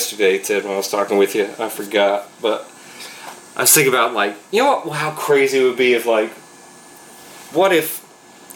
yesterday, 0.00 0.38
Ted, 0.38 0.64
when 0.64 0.72
I 0.72 0.76
was 0.76 0.90
talking 0.90 1.18
with 1.18 1.34
you. 1.34 1.44
I 1.58 1.68
forgot, 1.68 2.26
but 2.40 2.62
I 3.54 3.62
was 3.62 3.72
thinking 3.72 3.92
about 3.92 4.14
like, 4.14 4.34
you 4.50 4.62
know 4.62 4.80
what? 4.80 4.96
How 4.96 5.10
crazy 5.10 5.58
it 5.58 5.64
would 5.64 5.76
be 5.76 5.92
if 5.92 6.06
like, 6.06 6.30
what 7.52 7.70
if 7.72 8.06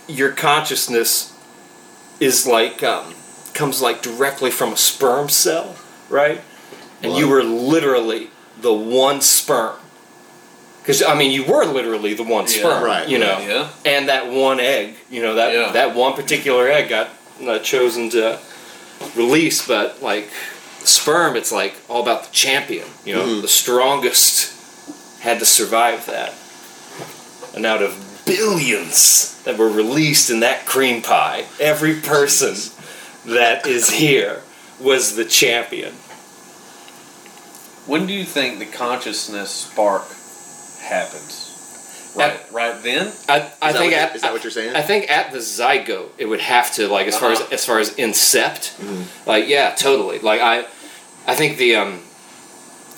your 0.09 0.31
consciousness 0.33 1.37
is 2.19 2.47
like 2.47 2.83
um, 2.83 3.15
comes 3.53 3.83
like 3.83 4.01
directly 4.01 4.51
from 4.51 4.73
a 4.73 4.77
sperm 4.77 5.29
cell, 5.29 5.77
right? 6.09 6.41
And 7.03 7.15
you 7.15 7.29
were 7.29 7.43
literally 7.43 8.31
the 8.63 8.73
one 8.73 9.21
sperm. 9.21 9.77
Because 10.81 11.03
I 11.03 11.15
mean, 11.15 11.31
you 11.31 11.45
were 11.45 11.67
literally 11.67 12.15
the 12.15 12.23
one 12.23 12.45
Yeah, 12.45 12.59
sperm, 12.59 12.85
right, 12.85 13.07
You 13.07 13.19
know, 13.19 13.39
Yeah. 13.39 13.69
and 13.85 14.09
that 14.09 14.31
one 14.31 14.61
egg, 14.61 14.95
you 15.11 15.21
know, 15.21 15.35
that 15.35 15.53
Yeah. 15.53 15.73
that 15.73 15.95
one 15.95 16.15
particular 16.15 16.69
egg 16.69 16.89
got 16.89 17.11
uh, 17.47 17.59
chosen 17.59 18.09
to 18.11 18.39
release, 19.15 19.67
but 19.67 20.03
like 20.03 20.31
sperm, 20.89 21.37
it's 21.37 21.53
like 21.53 21.75
all 21.89 22.03
about 22.03 22.25
the 22.25 22.31
champion. 22.33 22.87
You 23.05 23.15
know, 23.15 23.25
Mhm. 23.27 23.43
the 23.43 23.49
strongest 23.49 24.53
had 25.21 25.39
to 25.41 25.47
survive 25.47 26.07
that. 26.07 26.33
And 27.55 27.65
out 27.67 27.83
of 27.83 27.95
billions 28.27 29.37
that 29.45 29.57
were 29.59 29.69
released 29.69 30.31
in 30.31 30.41
that 30.41 30.67
cream 30.67 31.03
pie, 31.03 31.45
every 31.61 31.95
person 31.95 32.57
that 33.27 33.67
is 33.67 33.91
here 33.91 34.43
was 34.81 35.15
the 35.17 35.25
champion. 35.25 35.93
When 37.87 38.07
do 38.07 38.13
you 38.15 38.25
think 38.25 38.59
the 38.59 38.67
consciousness 38.67 39.51
spark 39.51 40.05
happens? 40.81 41.41
Right, 42.17 42.41
right 42.53 42.81
then. 42.83 43.13
I, 43.29 43.33
I 43.35 43.39
Is 43.39 43.51
that 43.61 43.73
think 43.75 43.93
what- 43.93 44.01
at, 44.01 44.17
is 44.17 44.23
that 44.23 44.33
what 44.33 44.45
you're 44.45 44.51
saying? 44.53 44.77
I 44.77 44.83
think 44.83 45.11
at 45.11 45.33
the 45.33 45.39
zygote 45.39 46.11
it 46.17 46.27
would 46.27 46.41
have 46.41 46.73
to 46.75 46.87
like 46.89 47.07
as 47.09 47.19
far 47.19 47.33
as 47.33 47.41
Uh-huh. 47.41 47.49
as 47.53 47.65
far 47.65 47.79
as 47.81 47.91
incept, 47.91 48.71
Mm-hmm. 48.79 49.03
like 49.29 49.49
yeah, 49.49 49.75
totally. 49.75 50.21
Like 50.21 50.41
I, 50.41 50.65
I 51.27 51.35
think 51.35 51.59
the 51.59 51.77
um, 51.77 52.01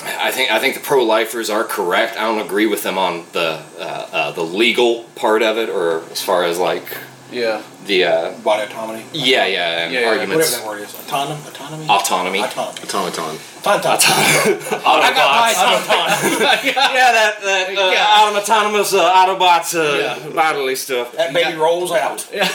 I 0.03 0.31
think 0.31 0.51
I 0.51 0.59
think 0.59 0.75
the 0.75 0.81
pro 0.81 1.05
lifers 1.05 1.49
are 1.49 1.65
correct. 1.65 2.17
I 2.17 2.23
don't 2.23 2.45
agree 2.45 2.67
with 2.67 2.83
them 2.83 2.99
on 2.99 3.25
the 3.33 3.63
uh, 3.79 4.09
uh, 4.13 4.31
the 4.33 4.43
legal 4.43 5.05
part 5.15 5.43
of 5.43 5.59
it, 5.59 5.69
or 5.69 6.03
as 6.11 6.21
far 6.21 6.45
as 6.45 6.59
like 6.59 6.97
Yeah. 7.31 7.63
the 7.87 8.05
uh, 8.05 8.33
Body 8.41 8.63
autonomy. 8.65 9.05
yeah 9.13 9.47
yeah, 9.47 9.85
and 9.85 9.93
Yeah, 9.93 10.01
yeah, 10.01 10.09
arguments 10.09 10.53
Whatever 10.53 10.63
that 10.63 10.69
word 10.69 10.81
is. 10.83 10.93
Autonom, 10.95 11.49
autonomy? 11.49 11.87
autonomy. 11.89 12.41
Autonomy. 12.41 12.79
Automaton. 12.87 13.37
Tauntaun. 13.67 13.67
I 14.87 15.13
got 15.13 15.31
my 15.35 15.51
yeah, 16.65 17.13
that 17.13 17.41
that 17.43 17.69
uh, 17.71 17.91
Yeah. 17.91 18.39
autonomous 18.41 18.93
uh, 18.95 19.13
Autobots 19.13 19.75
uh, 19.75 19.99
Yeah. 19.99 20.29
bodily 20.35 20.77
stuff. 20.77 21.13
That 21.17 21.33
baby 21.35 21.57
rolls 21.59 21.91
out. 21.93 22.29
Yeah. 22.37 22.49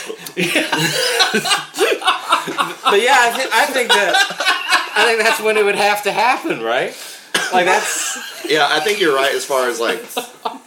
But 2.84 3.00
yeah, 3.02 3.16
I, 3.20 3.32
th- 3.36 3.50
I 3.54 3.66
think 3.68 3.90
that 3.90 4.14
I 4.96 5.06
think 5.06 5.22
that's 5.22 5.40
when 5.42 5.58
it 5.58 5.64
would 5.66 5.76
have 5.76 6.04
to 6.04 6.12
happen, 6.12 6.62
right? 6.62 6.96
Like 7.54 7.66
that's 7.66 8.18
Yeah, 8.50 8.68
I 8.70 8.80
think 8.80 9.00
you're 9.00 9.16
right 9.16 9.34
as 9.34 9.46
far 9.46 9.68
as 9.70 9.80
like 9.80 10.04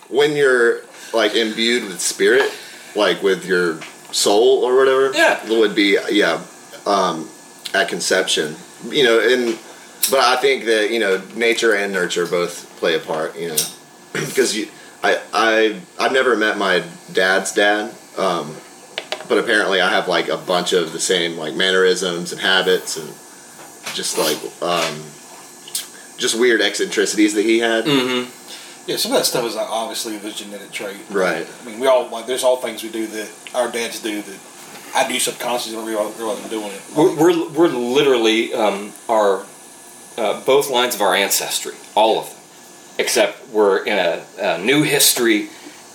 when 0.09 0.37
you're 0.37 0.81
like 1.13 1.35
imbued 1.35 1.85
with 1.89 2.01
spirit, 2.01 2.51
like 2.95 3.23
with 3.23 3.45
your 3.45 3.81
soul 4.15 4.65
or 4.65 4.77
whatever. 4.77 5.13
Yeah. 5.13 5.47
would 5.51 5.75
be 5.75 5.99
yeah, 6.11 6.43
um, 6.87 7.29
at 7.75 7.89
conception. 7.89 8.57
You 8.89 9.05
know, 9.05 9.21
and 9.21 9.59
but 10.11 10.21
I 10.21 10.37
think 10.37 10.65
that 10.65 10.91
you 10.91 11.01
know 11.01 11.23
nature 11.35 11.75
and 11.75 11.93
nurture 11.93 12.27
both 12.27 12.77
play 12.79 12.95
a 12.95 13.01
part. 13.01 13.37
You 13.37 13.49
know, 13.49 13.57
because 14.13 14.57
you, 14.57 14.69
I 15.03 15.21
I 15.33 15.81
I've 15.99 16.13
never 16.13 16.37
met 16.37 16.57
my 16.57 16.85
dad's 17.13 17.53
dad. 17.53 17.95
Um, 18.17 18.57
but 19.29 19.39
apparently 19.39 19.81
I 19.81 19.91
have 19.91 20.07
like 20.07 20.29
a 20.29 20.37
bunch 20.37 20.73
of 20.73 20.93
the 20.93 21.01
same 21.01 21.37
like 21.37 21.55
mannerisms 21.55 22.33
and 22.33 22.41
habits 22.41 22.97
and 22.97 23.09
just 23.95 24.19
like 24.19 24.37
um, 24.63 25.03
just 26.19 26.39
weird 26.39 26.61
eccentricities 26.61 27.35
that 27.35 27.43
he 27.43 27.59
had. 27.59 27.85
mm-hmm. 27.85 28.44
Yeah, 28.87 28.97
some 28.97 29.13
of 29.13 29.19
that 29.19 29.25
stuff 29.25 29.45
is 29.45 29.55
like, 29.55 29.69
obviously 29.71 30.19
the 30.19 30.31
genetic 30.31 30.71
trait. 30.71 30.97
Right. 31.11 31.47
I 31.63 31.65
mean, 31.65 31.81
we 31.81 31.87
all 31.87 32.09
like. 32.09 32.27
There's 32.27 32.45
all 32.45 32.57
things 32.57 32.83
we 32.83 32.91
do 32.91 33.07
that 33.07 33.31
our 33.55 33.71
dads 33.71 34.01
do 34.01 34.21
that 34.21 34.39
I 34.95 35.09
do 35.09 35.19
subconsciously 35.19 35.75
don't 35.77 35.87
realize, 35.87 36.17
realize 36.19 36.43
I'm 36.43 36.51
doing 36.51 36.71
it. 36.71 36.83
we're, 36.97 37.17
we're 37.17 37.49
we're 37.51 37.69
literally 37.69 38.55
um, 38.55 38.93
our 39.09 39.45
uh, 40.17 40.45
both 40.45 40.71
lines 40.71 40.95
of 40.95 41.01
our 41.01 41.15
ancestry, 41.15 41.75
all 41.97 42.21
of 42.21 42.29
them, 42.29 42.39
except 42.99 43.49
we're 43.49 43.85
in 43.85 43.99
a, 43.99 44.25
a 44.39 44.59
new 44.59 44.83
history 44.83 45.49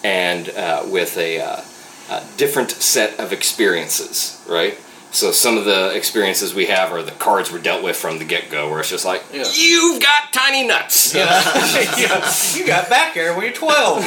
and 0.03 0.49
uh, 0.49 0.83
with 0.87 1.17
a, 1.17 1.39
uh, 1.39 1.61
a 2.09 2.23
different 2.37 2.71
set 2.71 3.19
of 3.19 3.31
experiences, 3.31 4.43
right? 4.47 4.77
So 5.11 5.31
some 5.31 5.57
of 5.57 5.65
the 5.65 5.89
experiences 5.95 6.53
we 6.53 6.67
have 6.67 6.91
are 6.93 7.01
the 7.01 7.11
cards 7.11 7.51
were 7.51 7.57
dealt 7.57 7.83
with 7.83 7.95
from 7.95 8.19
the 8.19 8.25
get 8.25 8.51
go, 8.51 8.69
where 8.69 8.79
it's 8.79 8.89
just 8.91 9.05
like 9.05 9.23
Yeah. 9.33 9.43
you've 9.55 9.99
got 10.01 10.31
tiny 10.31 10.67
nuts. 10.67 11.15
yeah. 11.15 11.41
You 12.55 12.65
got 12.67 12.89
back 12.89 13.15
there 13.15 13.33
when 13.33 13.45
you're 13.45 13.53
12. 13.53 14.03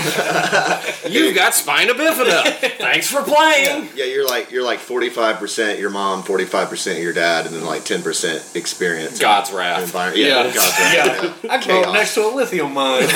You've 1.10 1.34
got 1.34 1.54
spina 1.54 1.94
bifida. 1.94 2.44
Thanks 2.78 3.08
for 3.10 3.22
playing. 3.22 3.88
Yeah, 3.96 4.04
you're 4.04 4.26
like 4.26 4.50
you're 4.52 4.62
like 4.64 4.78
forty 4.78 5.08
five 5.10 5.36
percent 5.38 5.78
your 5.80 5.90
mom, 5.90 6.22
forty 6.22 6.44
five 6.44 6.68
percent 6.68 7.00
your 7.00 7.12
dad, 7.12 7.46
and 7.46 7.54
then 7.54 7.64
like 7.64 7.84
ten 7.84 8.02
percent 8.02 8.48
experience. 8.54 9.18
God's 9.18 9.48
and 9.50 9.58
wrath. 9.58 9.82
environment. 9.82 10.18
Yeah, 10.24 10.44
Yeah. 10.44 10.54
God's 10.54 10.78
wrath. 10.78 11.44
I 11.50 11.64
grew 11.64 11.80
up 11.82 11.92
next 11.94 12.14
to 12.14 12.26
a 12.26 12.30
lithium 12.34 12.72
mine. 12.74 13.08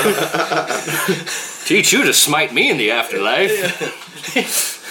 Teach 1.67 1.93
you 1.93 2.03
to 2.05 2.13
smite 2.13 2.53
me 2.53 2.71
in 2.71 2.77
the 2.79 2.91
afterlife. 2.91 4.83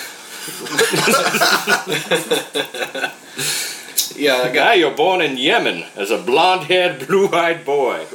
Yeah, 4.15 4.43
I 4.43 4.51
Guy, 4.53 4.73
you're 4.75 4.95
born 4.95 5.21
in 5.21 5.37
Yemen 5.37 5.83
as 5.95 6.11
a 6.11 6.17
blonde-haired, 6.17 7.07
blue-eyed 7.07 7.65
boy. 7.65 8.05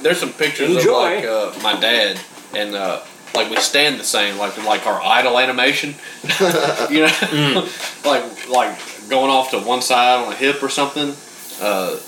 There's 0.00 0.18
some 0.18 0.32
pictures 0.32 0.76
Enjoy. 0.76 1.16
of 1.18 1.24
like 1.24 1.24
uh, 1.24 1.62
my 1.62 1.80
dad 1.80 2.20
and 2.54 2.74
uh, 2.74 3.00
like 3.34 3.50
we 3.50 3.56
stand 3.56 3.98
the 3.98 4.04
same, 4.04 4.38
like 4.38 4.56
like 4.64 4.86
our 4.86 5.00
idol 5.02 5.38
animation. 5.38 5.90
you 6.90 7.00
know, 7.00 7.08
Mm. 7.34 8.04
like 8.06 8.48
like 8.48 8.78
going 9.10 9.30
off 9.30 9.50
to 9.50 9.58
one 9.60 9.82
side 9.82 10.24
on 10.24 10.32
a 10.32 10.36
hip 10.36 10.62
or 10.62 10.68
something, 10.68 11.14
uh, 11.60 11.98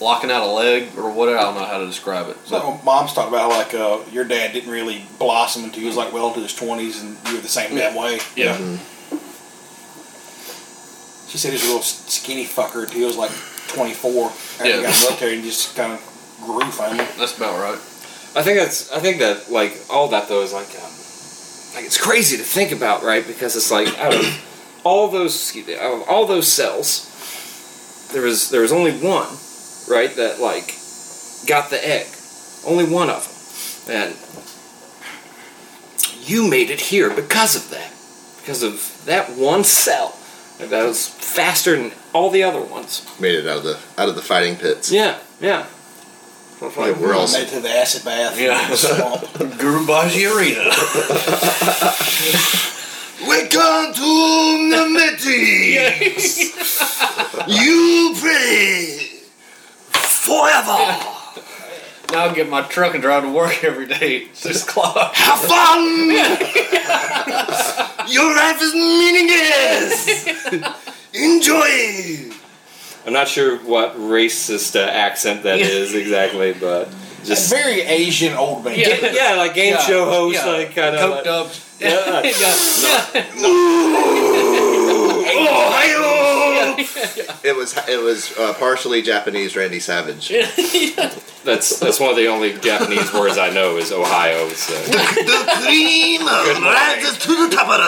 locking 0.00 0.30
out 0.30 0.42
a 0.42 0.50
leg 0.50 0.88
or 0.96 1.10
whatever. 1.12 1.38
I 1.38 1.42
don't 1.42 1.54
know 1.54 1.64
how 1.64 1.78
to 1.78 1.86
describe 1.86 2.28
it. 2.28 2.36
So 2.46 2.58
But, 2.60 2.84
mom's 2.84 3.12
talking 3.12 3.32
about 3.32 3.50
like 3.50 3.74
uh, 3.74 3.98
your 4.10 4.24
dad 4.24 4.52
didn't 4.52 4.70
really 4.70 5.04
blossom 5.18 5.64
until 5.64 5.80
he 5.80 5.86
was 5.86 5.96
like 5.96 6.12
well 6.12 6.28
into 6.28 6.40
his 6.40 6.54
twenties, 6.54 7.00
and 7.02 7.16
you 7.28 7.36
were 7.36 7.40
the 7.42 7.48
same 7.48 7.74
damn 7.76 7.94
way. 7.94 8.18
yeah, 8.34 8.58
She 11.32 11.38
said 11.38 11.48
he 11.48 11.54
was 11.54 11.64
a 11.64 11.66
little 11.68 11.82
skinny 11.82 12.44
fucker 12.44 12.82
until 12.84 12.98
he 12.98 13.04
was 13.06 13.16
like 13.16 13.30
twenty 13.68 13.94
four. 13.94 14.26
After 14.28 14.68
Yeah. 14.68 14.76
he 14.76 14.82
got 14.82 14.92
in 14.94 15.00
the 15.00 15.06
military 15.08 15.34
and 15.36 15.42
just 15.44 15.74
kind 15.74 15.92
of 15.94 16.00
grew 16.44 16.60
family. 16.70 17.06
that's 17.16 17.34
about 17.38 17.58
right. 17.58 17.78
I 18.36 18.42
think 18.42 18.58
that's. 18.58 18.92
I 18.92 18.98
think 18.98 19.18
that 19.20 19.50
like 19.50 19.78
all 19.88 20.08
that 20.08 20.28
though 20.28 20.42
is 20.42 20.52
like, 20.52 20.68
um, 20.76 20.92
like 21.74 21.86
it's 21.86 21.96
crazy 22.00 22.36
to 22.36 22.42
think 22.42 22.70
about, 22.70 23.02
right? 23.02 23.26
Because 23.26 23.56
it's 23.56 23.70
like 23.70 23.88
out 23.98 24.12
of 24.14 24.80
all 24.84 25.08
those 25.08 25.54
me, 25.54 25.74
out 25.74 26.02
of 26.02 26.08
all 26.08 26.26
those 26.26 26.52
cells, 26.52 27.08
there 28.12 28.20
was 28.22 28.50
there 28.50 28.60
was 28.60 28.72
only 28.72 28.92
one, 28.92 29.28
right? 29.88 30.14
That 30.16 30.38
like 30.38 30.74
got 31.46 31.70
the 31.70 31.80
egg, 31.82 32.08
only 32.66 32.84
one 32.84 33.08
of 33.08 33.24
them, 33.86 33.96
and 33.96 34.16
you 36.28 36.46
made 36.48 36.68
it 36.68 36.80
here 36.80 37.08
because 37.14 37.56
of 37.56 37.70
that, 37.70 37.90
because 38.40 38.62
of 38.62 39.02
that 39.06 39.30
one 39.30 39.64
cell 39.64 40.14
that 40.70 40.84
was 40.84 41.06
faster 41.08 41.76
than 41.76 41.92
all 42.12 42.30
the 42.30 42.42
other 42.42 42.60
ones. 42.60 43.02
Made 43.20 43.34
it 43.34 43.46
out 43.46 43.58
of 43.58 43.64
the 43.64 43.78
out 43.98 44.08
of 44.08 44.14
the 44.16 44.22
fighting 44.22 44.56
pits. 44.56 44.90
Yeah, 44.92 45.18
yeah. 45.40 45.66
So 46.58 46.66
it's 46.68 46.76
like, 46.76 46.94
Yeah, 46.96 47.02
we're 47.02 47.14
all 47.14 47.30
Made 47.32 47.48
to 47.48 47.60
the 47.60 47.70
acid 47.70 48.04
bath. 48.04 48.38
Yeah. 48.38 48.64
in 48.64 48.70
the 48.70 48.76
swamp. 48.76 49.40
Arena. 50.26 50.64
Welcome 53.26 53.94
to 53.94 54.70
the 54.70 54.86
Metis. 54.90 56.38
you 57.46 58.14
pray 58.20 58.98
forever. 59.92 61.11
Now 62.12 62.26
I 62.26 62.34
get 62.34 62.48
my 62.48 62.62
truck 62.62 62.94
and 62.94 63.02
drive 63.02 63.22
to 63.24 63.30
work 63.30 63.64
every 63.70 63.86
day 63.86 64.28
six 64.32 64.62
o'clock. 64.64 65.14
Have 65.14 65.38
fun. 65.40 66.10
Your 68.08 68.34
life 68.36 68.60
is 68.60 68.74
meaningless. 68.74 70.06
Enjoy. 71.14 72.30
I'm 73.06 73.12
not 73.12 73.28
sure 73.28 73.58
what 73.58 73.96
racist 73.96 74.76
uh, 74.76 74.84
accent 74.88 75.42
that 75.42 75.58
is 75.60 75.94
exactly, 75.94 76.52
but 76.52 76.88
A 76.88 76.92
just 77.24 77.50
very 77.50 77.80
Asian 77.80 78.34
old 78.34 78.64
man. 78.64 78.78
Yeah. 78.78 79.12
yeah, 79.12 79.34
like 79.36 79.54
game 79.54 79.74
Yeah, 79.74 79.80
show 79.80 80.04
host, 80.04 80.36
yeah. 80.36 80.46
like 80.52 80.74
kind 80.74 80.94
Coked 80.96 81.26
of. 81.26 81.48
up. 81.48 81.52
Yeah. 81.80 82.22
Ohio. 85.38 86.76
It 87.44 87.56
was 87.56 87.76
it 87.88 88.02
was 88.02 88.36
uh, 88.38 88.54
partially 88.54 89.02
Japanese 89.02 89.56
Randy 89.56 89.80
Savage. 89.80 90.28
That's 91.44 91.80
that's 91.80 91.98
one 91.98 92.10
of 92.10 92.16
the 92.16 92.28
only 92.28 92.52
Japanese 92.52 93.12
words 93.12 93.36
I 93.36 93.50
know 93.50 93.76
is 93.76 93.90
Ohio. 93.90 94.48
So. 94.50 94.74
the 94.74 95.44
cream 95.60 96.24
rises 96.24 97.18
to 97.18 97.48
the 97.48 97.56
top 97.56 97.68
of 97.68 97.78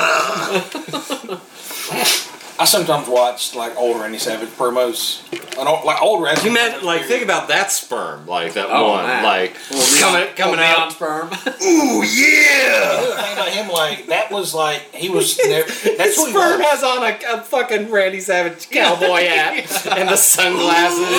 the. 0.91 2.31
I 2.57 2.67
sometimes 2.67 3.09
watch 3.09 3.55
like 3.57 3.77
older 3.77 4.01
Randy 4.01 4.19
Savage 4.19 4.49
promos. 4.51 5.23
An 5.61 5.67
old, 5.67 5.85
like 5.85 6.01
older 6.01 6.25
Randy 6.25 6.43
You 6.43 6.53
meant 6.53 6.85
like 6.85 7.03
think 7.03 7.25
about 7.25 7.49
that 7.49 7.73
sperm, 7.73 8.27
like 8.29 8.53
that 8.55 8.67
Oh, 8.71 8.91
one, 8.91 9.05
man. 9.07 9.25
like 9.25 9.57
Well, 9.71 10.01
coming 10.01 10.21
neon- 10.23 10.37
coming 10.37 10.57
well, 10.59 10.75
neon 10.75 10.87
out. 10.87 10.93
sperm. 10.93 11.27
Ooh 11.67 12.03
yeah! 12.05 13.01
The 13.01 13.23
thing 13.23 13.33
about 13.33 13.49
him, 13.49 13.69
like 13.71 14.07
that 14.07 14.31
was 14.31 14.55
like 14.55 14.83
he 14.95 15.09
was. 15.09 15.37
Never, 15.45 15.67
that's 15.97 16.17
who 16.17 16.31
Sperm 16.31 16.61
was. 16.61 16.67
has 16.69 16.83
on 16.85 17.03
a, 17.03 17.19
a 17.39 17.43
fucking 17.43 17.91
Randy 17.91 18.21
Savage 18.21 18.71
cowboy 18.71 19.27
hat 19.27 19.87
and 19.99 20.09
the 20.09 20.17
sunglasses. 20.17 21.11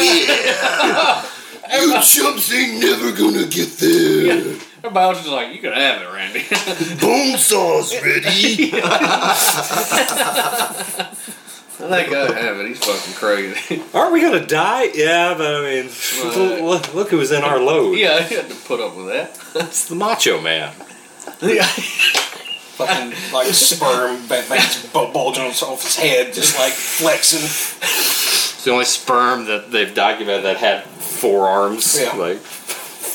You 1.72 2.02
chumps 2.02 2.54
ain't 2.54 2.80
never 2.80 3.12
gonna 3.12 3.46
get 3.48 3.70
there. 3.78 4.32
Everybody 4.32 4.60
else 4.94 5.22
is 5.26 5.32
like, 5.32 5.54
you 5.54 5.60
could 5.60 5.74
have 5.74 6.02
it, 6.02 6.10
Randy. 6.14 6.44
Bone 7.02 7.38
saw's 7.38 7.94
ready. 8.02 8.72
I 11.78 12.04
think 12.04 12.14
I 12.16 12.40
have 12.40 12.58
it. 12.60 12.68
He's 12.68 12.84
fucking 12.84 13.14
crazy. 13.16 13.84
Aren't 13.94 14.14
we 14.14 14.22
gonna 14.22 14.46
die? 14.46 14.90
Yeah, 14.94 15.34
but 15.38 15.56
I 15.56 15.62
mean, 15.62 15.90
Right. 16.24 16.62
look, 16.64 16.94
look 16.94 17.10
who 17.10 17.18
was 17.18 17.32
in 17.32 17.44
our 17.44 17.60
load. 17.60 17.98
yeah, 17.98 18.24
he 18.24 18.36
had 18.36 18.48
to 18.50 18.56
put 18.56 18.80
up 18.80 18.96
with 18.96 19.08
that. 19.08 19.36
That's 19.54 19.88
the 19.88 19.96
Macho 19.96 20.40
Man. 20.42 20.74
Yeah. 21.42 21.66
fucking 21.66 23.14
like 23.34 23.48
sperm 23.48 24.26
that 24.28 24.48
that's 24.50 24.86
bulging 24.88 25.44
off 25.46 25.84
his 25.84 25.96
head, 25.98 26.34
just 26.34 26.58
like 26.60 26.72
flexing. 26.74 27.44
It's 27.44 28.64
the 28.64 28.72
only 28.72 28.86
sperm 28.86 29.46
that 29.46 29.72
they've 29.72 29.94
documented 29.94 30.46
that 30.46 30.58
had 30.58 30.84
forearms, 30.86 32.00
Yeah. 32.00 32.14
like 32.16 32.38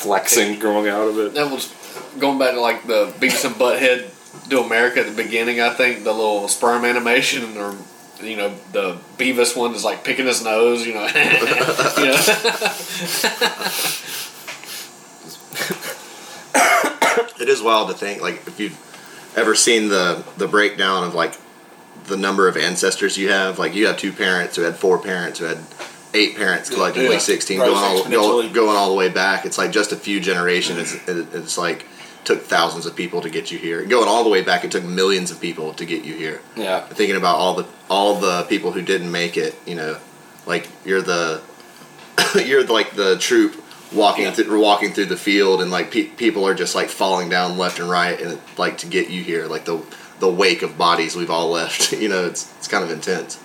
flexing 0.00 0.58
growing 0.58 0.88
out 0.88 1.08
of 1.08 1.18
it. 1.18 1.34
That 1.34 1.50
was 1.50 1.74
going 2.18 2.38
back 2.38 2.54
to 2.54 2.60
like 2.60 2.86
the 2.86 3.12
Beavis 3.18 3.44
and 3.44 3.54
Butthead 3.54 4.10
do 4.48 4.62
America 4.62 5.00
at 5.00 5.06
the 5.06 5.22
beginning. 5.22 5.60
I 5.60 5.74
think 5.74 6.04
the 6.04 6.12
little 6.12 6.48
sperm 6.48 6.84
animation, 6.84 7.56
or 7.58 7.76
you 8.22 8.36
know, 8.36 8.54
the 8.72 8.98
Beavis 9.18 9.56
one 9.56 9.74
is 9.74 9.84
like 9.84 10.02
picking 10.02 10.26
his 10.26 10.42
nose. 10.42 10.86
You 10.86 10.94
know, 10.94 11.06
you 11.98 12.06
know? 12.06 12.16
It 17.40 17.48
is 17.48 17.62
wild 17.62 17.88
to 17.88 17.94
think, 17.94 18.20
like, 18.20 18.46
if 18.46 18.60
you've 18.60 19.32
ever 19.36 19.54
seen 19.54 19.88
the 19.88 20.24
the 20.36 20.48
breakdown 20.48 21.04
of 21.04 21.14
like 21.14 21.34
the 22.04 22.16
number 22.16 22.48
of 22.48 22.56
ancestors 22.56 23.16
you 23.16 23.30
have, 23.30 23.58
like 23.58 23.74
you 23.74 23.86
have 23.86 23.96
two 23.96 24.12
parents 24.12 24.56
who 24.56 24.62
had 24.62 24.76
four 24.76 24.98
parents 24.98 25.38
who 25.38 25.46
had 25.46 25.58
eight 26.14 26.36
parents 26.36 26.70
collectively 26.70 27.12
Yeah. 27.12 27.18
sixteen, 27.18 27.58
going 27.58 27.74
all 27.76 28.08
go, 28.08 28.48
going 28.50 28.76
all 28.76 28.88
the 28.90 28.94
way 28.96 29.08
back. 29.08 29.44
It's 29.46 29.58
like 29.58 29.70
just 29.72 29.92
a 29.92 29.96
few 29.96 30.20
generations. 30.20 30.94
It's, 30.94 31.08
it's 31.34 31.58
like 31.58 31.86
took 32.24 32.42
thousands 32.42 32.84
of 32.86 32.94
people 32.94 33.20
to 33.22 33.30
get 33.30 33.50
you 33.50 33.58
here. 33.58 33.84
Going 33.86 34.06
all 34.08 34.24
the 34.24 34.30
way 34.30 34.42
back, 34.42 34.64
it 34.64 34.70
took 34.70 34.84
millions 34.84 35.30
of 35.30 35.40
people 35.40 35.72
to 35.74 35.84
get 35.86 36.04
you 36.04 36.14
here. 36.14 36.40
Yeah. 36.56 36.80
Thinking 36.80 37.16
about 37.16 37.36
all 37.36 37.54
the 37.54 37.66
all 37.88 38.16
the 38.20 38.42
people 38.44 38.72
who 38.72 38.82
didn't 38.82 39.10
make 39.10 39.36
it, 39.36 39.54
you 39.66 39.74
know, 39.74 39.96
like 40.46 40.68
you're 40.84 41.02
the 41.02 41.40
you're 42.44 42.64
like 42.66 42.92
the 42.94 43.16
troop 43.18 43.62
walking 43.92 44.24
Yeah. 44.24 44.32
through 44.32 44.60
walking 44.60 44.92
through 44.92 45.06
the 45.06 45.16
field 45.16 45.60
and 45.62 45.70
like 45.70 45.90
pe- 45.90 46.04
people 46.04 46.46
are 46.46 46.54
just 46.54 46.74
like 46.74 46.88
falling 46.88 47.28
down 47.28 47.58
left 47.58 47.78
and 47.80 47.90
right 47.90 48.20
and 48.20 48.38
like 48.56 48.78
to 48.78 48.86
get 48.86 49.10
you 49.10 49.22
here 49.24 49.46
like 49.46 49.64
the 49.64 49.82
the 50.20 50.28
wake 50.30 50.62
of 50.62 50.78
bodies 50.78 51.16
we've 51.16 51.30
all 51.30 51.50
left 51.50 51.90
you 52.04 52.08
know 52.08 52.24
it's 52.24 52.54
it's 52.58 52.68
kind 52.68 52.84
of 52.84 52.90
intense 52.92 53.42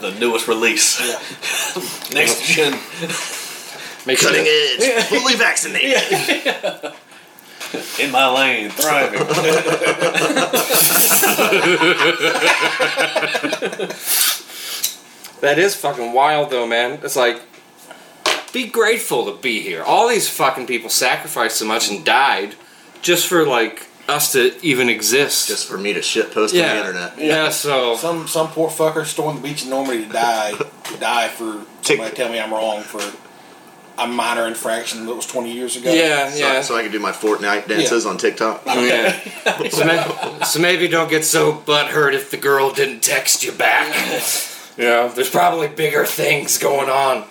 the 0.00 0.10
newest 0.18 0.48
release, 0.48 0.98
next 2.12 2.42
gen. 2.44 2.72
Make 4.06 4.18
cutting 4.20 4.44
sure, 4.44 4.98
edge 4.98 5.04
fully 5.04 5.34
vaccinated 5.34 6.00
In 7.98 8.12
my 8.12 8.28
lane, 8.28 8.70
thriving. 8.70 9.20
That 15.40 15.58
is 15.58 15.76
fucking 15.76 16.12
wild, 16.12 16.50
though, 16.50 16.66
man. 16.66 17.00
It's 17.02 17.16
like, 17.16 17.40
be 18.52 18.66
grateful 18.66 19.26
to 19.26 19.40
be 19.40 19.60
here. 19.60 19.82
All 19.82 20.08
these 20.08 20.28
fucking 20.28 20.66
people 20.66 20.88
sacrificed 20.88 21.58
so 21.58 21.66
much 21.66 21.90
and 21.90 22.04
died 22.04 22.54
just 23.02 23.26
for 23.26 23.44
like 23.44 23.86
us 24.08 24.32
to 24.32 24.64
even 24.64 24.88
exist. 24.88 25.48
just 25.48 25.66
for 25.66 25.76
me 25.78 25.92
to 25.92 26.02
shit 26.02 26.32
post 26.32 26.54
yeah, 26.54 26.70
on 26.70 26.76
the 26.76 26.80
internet 26.80 27.18
Yeah. 27.18 27.50
So 27.50 27.96
Some 27.96 28.28
some 28.28 28.48
poor 28.48 28.68
fucker 28.68 29.04
stormed 29.04 29.38
the 29.38 29.42
beach 29.42 29.64
in 29.64 29.70
Normandy 29.70 30.06
to 30.06 30.12
die 30.12 30.52
to 30.52 30.96
die 30.98 31.28
for 31.28 31.64
somebody 31.82 32.10
to 32.10 32.16
tell 32.16 32.30
me 32.30 32.40
I'm 32.40 32.52
wrong 32.52 32.82
for 32.82 33.00
a 33.98 34.06
minor 34.06 34.46
infraction 34.46 35.06
that 35.06 35.14
was 35.14 35.26
20 35.26 35.52
years 35.52 35.76
ago. 35.76 35.90
yeah, 35.90 36.28
so, 36.28 36.38
yeah. 36.38 36.60
so 36.60 36.76
I 36.76 36.82
can 36.82 36.92
do 36.92 36.98
my 36.98 37.12
Fortnite 37.12 37.66
dances 37.66 38.04
on 38.04 38.18
TikTok 38.18 38.62
yeah. 38.66 39.18
so, 39.70 39.84
may- 39.86 40.44
so 40.44 40.60
maybe 40.60 40.86
don't 40.86 41.08
get 41.08 41.24
so 41.24 41.54
butthurt 41.54 42.12
if 42.12 42.30
the 42.30 42.36
girl 42.36 42.70
didn't 42.70 43.00
text 43.00 43.42
you 43.42 43.52
back. 43.52 43.94
You 44.76 44.84
know, 44.84 45.08
there's 45.08 45.30
probably 45.30 45.68
bigger 45.68 46.04
things 46.04 46.58
going 46.58 46.90
on. 46.90 47.24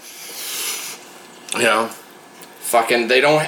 You 1.56 1.63
know, 1.63 1.88
fucking, 2.62 3.07
they 3.07 3.21
don't. 3.21 3.48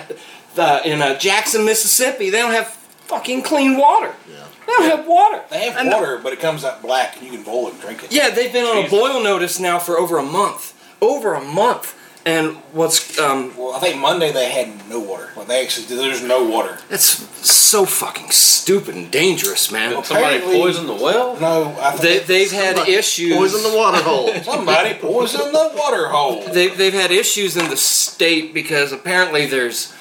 Uh, 0.56 0.82
in 0.86 1.02
uh, 1.02 1.18
Jackson, 1.18 1.66
Mississippi, 1.66 2.30
they 2.30 2.38
don't 2.38 2.52
have 2.52 2.77
fucking 3.08 3.42
clean 3.44 3.78
water. 3.78 4.14
yeah 4.30 4.44
They 4.66 4.74
don't 4.74 4.90
have 4.98 5.08
water. 5.08 5.42
They 5.50 5.62
have 5.70 5.78
And- 5.78 5.90
water, 5.92 6.20
but 6.22 6.34
it 6.34 6.40
comes 6.40 6.64
out 6.66 6.82
black 6.82 7.16
and 7.18 7.26
you 7.26 7.32
can 7.32 7.44
boil 7.44 7.68
it 7.68 7.74
and 7.74 7.82
drink 7.82 8.04
it. 8.04 8.12
Yeah, 8.12 8.30
they've 8.30 8.52
been 8.54 8.66
on 8.66 8.86
a 8.86 8.90
boil 8.90 9.22
notice 9.24 9.60
now 9.60 9.80
for 9.80 9.98
over 9.98 10.18
a 10.18 10.24
month. 10.24 10.74
Over 11.02 11.34
a 11.34 11.42
month. 11.44 11.94
And 12.26 12.58
what's 12.74 13.18
um 13.20 13.54
Well, 13.56 13.74
I 13.74 13.80
think 13.80 14.02
Monday 14.02 14.34
they 14.34 14.50
had 14.52 14.90
no 14.90 15.00
water. 15.00 15.30
Like 15.38 15.48
they 15.48 15.64
actually, 15.64 15.86
there's 15.96 16.22
no 16.22 16.44
water. 16.44 16.78
it's 16.90 17.26
so 17.48 17.86
fucking 17.86 18.32
stupid 18.32 18.96
and 18.96 19.10
dangerous, 19.10 19.72
man. 19.72 19.92
Somebody 20.04 20.36
Apparently- 20.36 20.60
poisoned 20.62 20.90
the 20.90 20.94
well. 20.96 21.38
No, 21.40 21.74
I 21.80 21.96
They 21.96 22.20
they've 22.20 22.52
had 22.52 22.78
issues 22.90 23.34
poison 23.34 23.64
the 23.72 23.78
water 23.78 24.04
hole 24.04 24.34
somebody 24.44 24.96
poisoned 24.96 25.54
the 25.56 25.72
water 25.74 26.08
hole. 26.10 26.42
they, 26.52 26.68
they've 26.68 26.94
had 26.94 27.12
issues 27.12 27.56
in 27.56 27.70
the 27.70 27.78
state 27.78 28.54
because 28.54 28.92
apparently 28.92 29.46
there's 29.46 29.94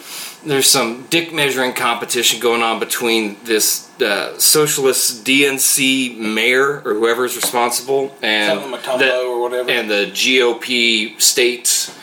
there's 0.46 0.66
some 0.66 1.06
dick 1.10 1.32
measuring 1.32 1.72
competition 1.72 2.40
going 2.40 2.62
on 2.62 2.78
between 2.78 3.36
this 3.44 3.90
uh, 4.00 4.38
socialist 4.38 5.24
DNC 5.24 6.16
mayor 6.16 6.82
or 6.84 6.94
whoever's 6.94 7.36
responsible 7.36 8.16
and 8.22 8.72
the, 8.72 9.16
or 9.22 9.42
whatever. 9.42 9.70
and 9.70 9.90
the 9.90 10.10
GOP 10.12 11.20
states 11.20 11.96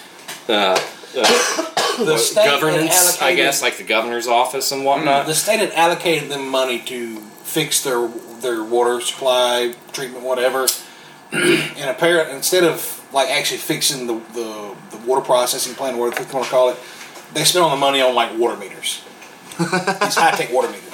uh, 0.49 0.79
the 1.13 2.17
state 2.17 2.45
governance, 2.45 3.21
I 3.21 3.35
guess, 3.35 3.61
like 3.61 3.77
the 3.77 3.83
governor's 3.83 4.27
office 4.27 4.71
and 4.71 4.83
whatnot. 4.83 5.27
The 5.27 5.35
state 5.35 5.59
had 5.59 5.71
allocated 5.71 6.29
them 6.29 6.47
money 6.49 6.79
to 6.79 7.17
fix 7.43 7.83
their 7.83 8.07
their 8.41 8.63
water 8.63 8.99
supply, 8.99 9.75
treatment, 9.91 10.23
whatever. 10.23 10.67
and 11.31 11.89
apparently, 11.89 12.35
instead 12.35 12.63
of 12.63 12.99
like 13.13 13.29
actually 13.29 13.57
fixing 13.57 14.07
the, 14.07 14.15
the, 14.33 14.75
the 14.91 14.97
water 15.05 15.21
processing 15.21 15.75
plant, 15.75 15.97
whatever 15.97 16.23
you 16.23 16.33
want 16.33 16.45
to 16.45 16.51
call 16.51 16.69
it, 16.69 16.77
they 17.33 17.43
spent 17.43 17.63
all 17.63 17.71
the 17.71 17.77
money 17.77 18.01
on 18.01 18.15
like 18.15 18.37
water 18.37 18.57
meters. 18.57 19.03
These 19.57 20.15
high 20.15 20.31
tech 20.35 20.51
water 20.53 20.67
meters. 20.69 20.91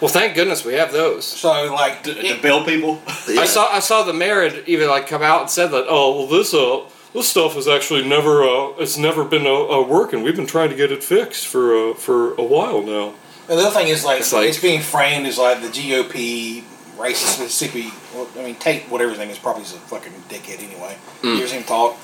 Well, 0.00 0.08
thank 0.08 0.34
goodness 0.36 0.64
we 0.64 0.74
have 0.74 0.92
those. 0.92 1.26
So 1.26 1.50
like, 1.74 2.04
To, 2.04 2.10
it- 2.10 2.36
to 2.36 2.42
bill 2.42 2.64
people. 2.64 3.02
Yeah. 3.28 3.40
I 3.40 3.46
saw 3.46 3.68
I 3.72 3.80
saw 3.80 4.02
the 4.04 4.12
mayor 4.12 4.42
had 4.48 4.68
even 4.68 4.88
like 4.88 5.06
come 5.08 5.22
out 5.22 5.40
and 5.42 5.50
said 5.50 5.68
that 5.72 5.86
oh 5.88 6.18
well 6.18 6.26
this 6.28 6.54
uh 6.54 6.88
this 7.14 7.28
stuff 7.28 7.54
has 7.54 7.66
actually 7.66 8.06
never 8.06 8.42
uh 8.44 8.74
it's 8.78 8.96
never 8.98 9.24
been 9.24 9.46
uh, 9.46 9.66
uh, 9.80 9.82
working. 9.82 10.22
We've 10.22 10.36
been 10.36 10.46
trying 10.46 10.70
to 10.70 10.76
get 10.76 10.92
it 10.92 11.02
fixed 11.02 11.46
for 11.46 11.90
uh, 11.90 11.94
for 11.94 12.34
a 12.34 12.42
while 12.44 12.82
now. 12.82 13.14
And 13.48 13.58
the 13.58 13.64
other 13.64 13.70
thing 13.74 13.88
is 13.88 14.04
like 14.04 14.20
It's 14.20 14.32
like 14.32 14.48
it's, 14.48 14.60
being 14.60 14.82
framed 14.82 15.26
as 15.26 15.38
like 15.38 15.62
the 15.62 15.68
GOP 15.68 16.62
racist 16.96 17.40
Mississippi. 17.40 17.90
Well, 18.14 18.28
I 18.38 18.42
mean, 18.44 18.56
Tate, 18.56 18.82
whatever 18.90 19.10
his 19.10 19.18
name 19.18 19.30
is, 19.30 19.38
probably 19.38 19.62
is 19.62 19.72
a 19.72 19.78
fucking 19.78 20.12
dickhead 20.28 20.62
anyway. 20.62 20.96
You 21.22 21.38
ever 21.38 21.46
seen 21.46 21.60
him 21.60 21.64
talk? 21.64 21.96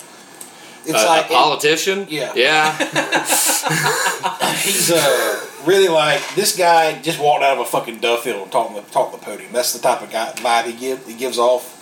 It's 0.86 1.02
Uh, 1.02 1.06
like 1.06 1.26
a 1.26 1.28
politician. 1.28 2.06
Yeah. 2.10 2.32
Yeah. 2.34 2.76
he's 4.62 4.90
uh, 4.90 5.46
really 5.64 5.88
like 5.88 6.20
this 6.34 6.56
guy 6.56 7.00
just 7.00 7.18
walked 7.20 7.42
out 7.42 7.54
of 7.54 7.60
a 7.60 7.64
fucking 7.64 7.98
Duffield 8.00 8.42
and 8.42 8.52
talking 8.52 8.76
the 8.76 8.82
talk 8.82 9.12
the 9.12 9.18
podium. 9.18 9.52
That's 9.52 9.72
the 9.72 9.78
type 9.80 10.02
of 10.02 10.10
guy 10.10 10.32
vibe 10.36 10.66
he 10.66 10.72
give 10.72 11.06
he 11.06 11.14
gives 11.14 11.38
off. 11.38 11.80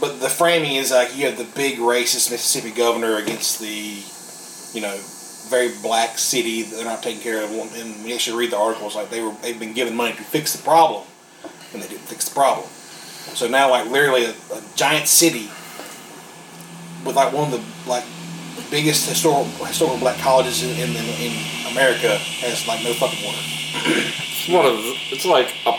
But 0.00 0.20
the 0.20 0.28
framing 0.28 0.76
is 0.76 0.90
like 0.90 1.16
you 1.16 1.26
have 1.26 1.36
the 1.38 1.44
big 1.44 1.78
racist 1.78 2.30
Mississippi 2.30 2.70
governor 2.70 3.16
against 3.18 3.60
the, 3.60 4.02
you 4.74 4.80
know, 4.80 4.96
very 5.48 5.70
black 5.82 6.18
city 6.18 6.62
that 6.62 6.76
they're 6.76 6.84
not 6.84 7.02
taking 7.02 7.20
care 7.20 7.42
of. 7.44 7.50
And 7.50 7.96
when 7.96 8.06
you 8.08 8.14
actually 8.14 8.38
read 8.38 8.50
the 8.52 8.56
articles, 8.56 8.96
like 8.96 9.10
they 9.10 9.20
were 9.20 9.32
they've 9.42 9.58
been 9.58 9.74
given 9.74 9.94
money 9.94 10.14
to 10.14 10.22
fix 10.22 10.54
the 10.56 10.62
problem, 10.62 11.04
and 11.72 11.82
they 11.82 11.88
didn't 11.88 12.02
fix 12.08 12.28
the 12.28 12.34
problem. 12.34 12.66
So 13.34 13.46
now, 13.48 13.70
like 13.70 13.88
literally, 13.88 14.24
a, 14.24 14.30
a 14.30 14.62
giant 14.74 15.06
city 15.06 15.50
with 17.04 17.16
like 17.16 17.32
one 17.32 17.52
of 17.52 17.60
the 17.60 17.90
like 17.90 18.04
biggest 18.72 19.08
historical 19.08 19.44
historical 19.66 19.98
black 20.00 20.18
colleges 20.18 20.62
in, 20.64 20.70
in, 20.70 20.90
in 20.96 21.32
America 21.70 22.16
has 22.42 22.66
like 22.66 22.82
no 22.82 22.92
fucking 22.94 23.22
water. 23.24 23.38
It's 23.84 24.48
one 24.48 24.66
of 24.66 24.78
it's 25.12 25.24
like 25.24 25.54
a 25.66 25.72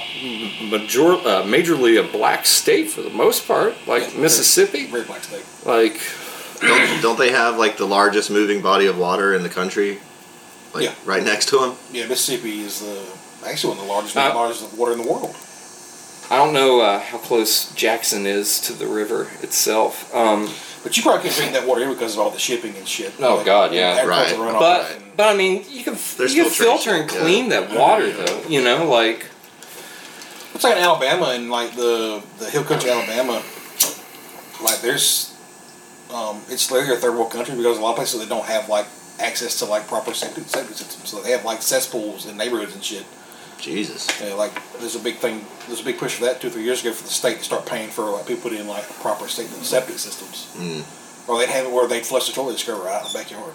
major 0.72 1.12
uh, 1.14 1.44
majorly 1.44 2.00
a 2.00 2.10
black 2.10 2.46
state 2.46 2.90
for 2.90 3.02
the 3.02 3.10
most 3.10 3.46
part, 3.48 3.76
like 3.88 4.14
Yeah, 4.14 4.22
Mississippi. 4.22 4.86
Very 4.86 5.04
black 5.04 5.24
state. 5.24 5.44
Like 5.66 6.00
don't, 6.62 7.02
don't 7.02 7.20
they 7.20 7.32
have 7.32 7.58
like 7.58 7.76
the 7.78 7.86
largest 7.88 8.30
moving 8.32 8.62
body 8.62 8.86
of 8.86 8.98
water 8.98 9.34
in 9.34 9.42
the 9.44 9.50
country 9.50 10.00
like 10.74 10.84
Yeah. 10.86 10.94
right 11.04 11.24
next 11.24 11.48
to 11.50 11.58
them 11.60 11.76
Yeah, 11.92 12.08
Mississippi 12.08 12.62
is 12.62 12.80
the 12.80 12.96
actually 13.46 13.72
one 13.76 13.80
of 13.80 13.86
the 13.86 13.92
largest 13.92 14.16
Uh, 14.16 14.32
largest 14.36 14.74
water 14.78 14.94
in 14.94 15.02
the 15.02 15.08
world. 15.12 15.36
I 16.32 16.38
don't 16.38 16.54
know 16.54 16.80
uh, 16.80 17.00
how 17.00 17.18
close 17.18 17.74
Jackson 17.76 18.26
is 18.26 18.62
to 18.62 18.74
the 18.74 18.88
river 18.88 19.30
itself. 19.42 20.14
Um, 20.16 20.50
But 20.84 20.98
you 20.98 21.04
probably 21.04 21.24
can't 21.24 21.36
drink 21.36 21.54
that 21.54 21.66
water 21.66 21.82
here 21.82 21.94
because 21.94 22.14
of 22.14 22.20
all 22.20 22.30
the 22.30 22.40
shipping 22.40 22.76
and 22.76 22.86
shit. 22.88 23.14
Oh, 23.20 23.44
God, 23.46 23.74
yeah. 23.74 24.00
agricultural 24.02 24.44
Right. 24.44 24.54
but 24.60 24.92
and- 24.92 25.04
but 25.16 25.28
I 25.34 25.38
mean, 25.38 25.64
you 25.70 25.84
can 25.84 25.96
There's 26.18 26.34
you 26.36 26.44
can 26.44 26.52
filter 26.52 26.92
and 26.96 27.10
yeah. 27.12 27.20
clean 27.20 27.50
that 27.50 27.72
water 27.72 28.12
though. 28.12 28.42
You 28.50 28.64
know, 28.64 28.90
like 28.90 29.28
It's 30.56 30.64
like 30.64 30.76
in 30.78 30.84
Alabama 30.84 31.28
and 31.36 31.50
like 31.52 31.76
the 31.76 32.22
the 32.40 32.50
hill 32.50 32.64
country 32.64 32.90
Alabama. 32.90 33.42
Like 34.64 34.82
there's, 34.82 35.36
um, 36.14 36.42
it's 36.50 36.72
literally 36.72 36.96
a 36.96 36.98
third 36.98 37.14
world 37.16 37.32
country 37.32 37.56
because 37.56 37.78
a 37.78 37.82
lot 37.82 37.92
of 37.92 37.96
places 37.98 38.20
they 38.20 38.28
don't 38.28 38.46
have 38.46 38.70
like 38.70 38.86
access 39.20 39.60
to 39.60 39.66
like 39.66 39.88
proper 39.88 40.14
septic 40.14 40.46
septic 40.46 40.76
systems, 40.78 41.10
so 41.10 41.22
they 41.22 41.32
have 41.32 41.44
like 41.46 41.62
cesspools 41.62 42.26
in 42.26 42.36
neighborhoods 42.38 42.74
and 42.74 42.84
shit. 42.84 43.06
Jesus. 43.64 44.08
Yeah, 44.22 44.34
like 44.36 44.52
there's 44.80 44.96
a 44.96 45.00
big 45.00 45.16
thing, 45.16 45.44
there's 45.68 45.80
a 45.82 45.84
big 45.86 45.98
push 45.98 46.16
for 46.16 46.26
that 46.26 46.42
two 46.42 46.48
or 46.48 46.52
three 46.52 46.64
years 46.64 46.82
ago 46.82 46.92
for 46.94 47.04
the 47.04 47.10
state 47.10 47.38
to 47.40 47.44
start 47.44 47.66
paying 47.66 47.90
for 47.90 48.04
like 48.12 48.28
people 48.28 48.50
put 48.50 48.54
in 48.60 48.68
like 48.68 48.84
proper 49.02 49.28
state 49.28 49.48
septic 49.48 49.98
systems, 49.98 50.54
Mm. 50.58 51.30
or 51.30 51.40
they'd 51.40 51.50
have 51.50 51.66
it 51.66 51.72
where 51.72 51.88
they'd 51.88 52.06
flush 52.06 52.28
the 52.28 52.34
toilet 52.34 52.60
screw 52.60 52.76
right 52.76 52.96
out 52.96 53.08
in 53.08 53.14
the 53.14 53.18
backyard. 53.20 53.54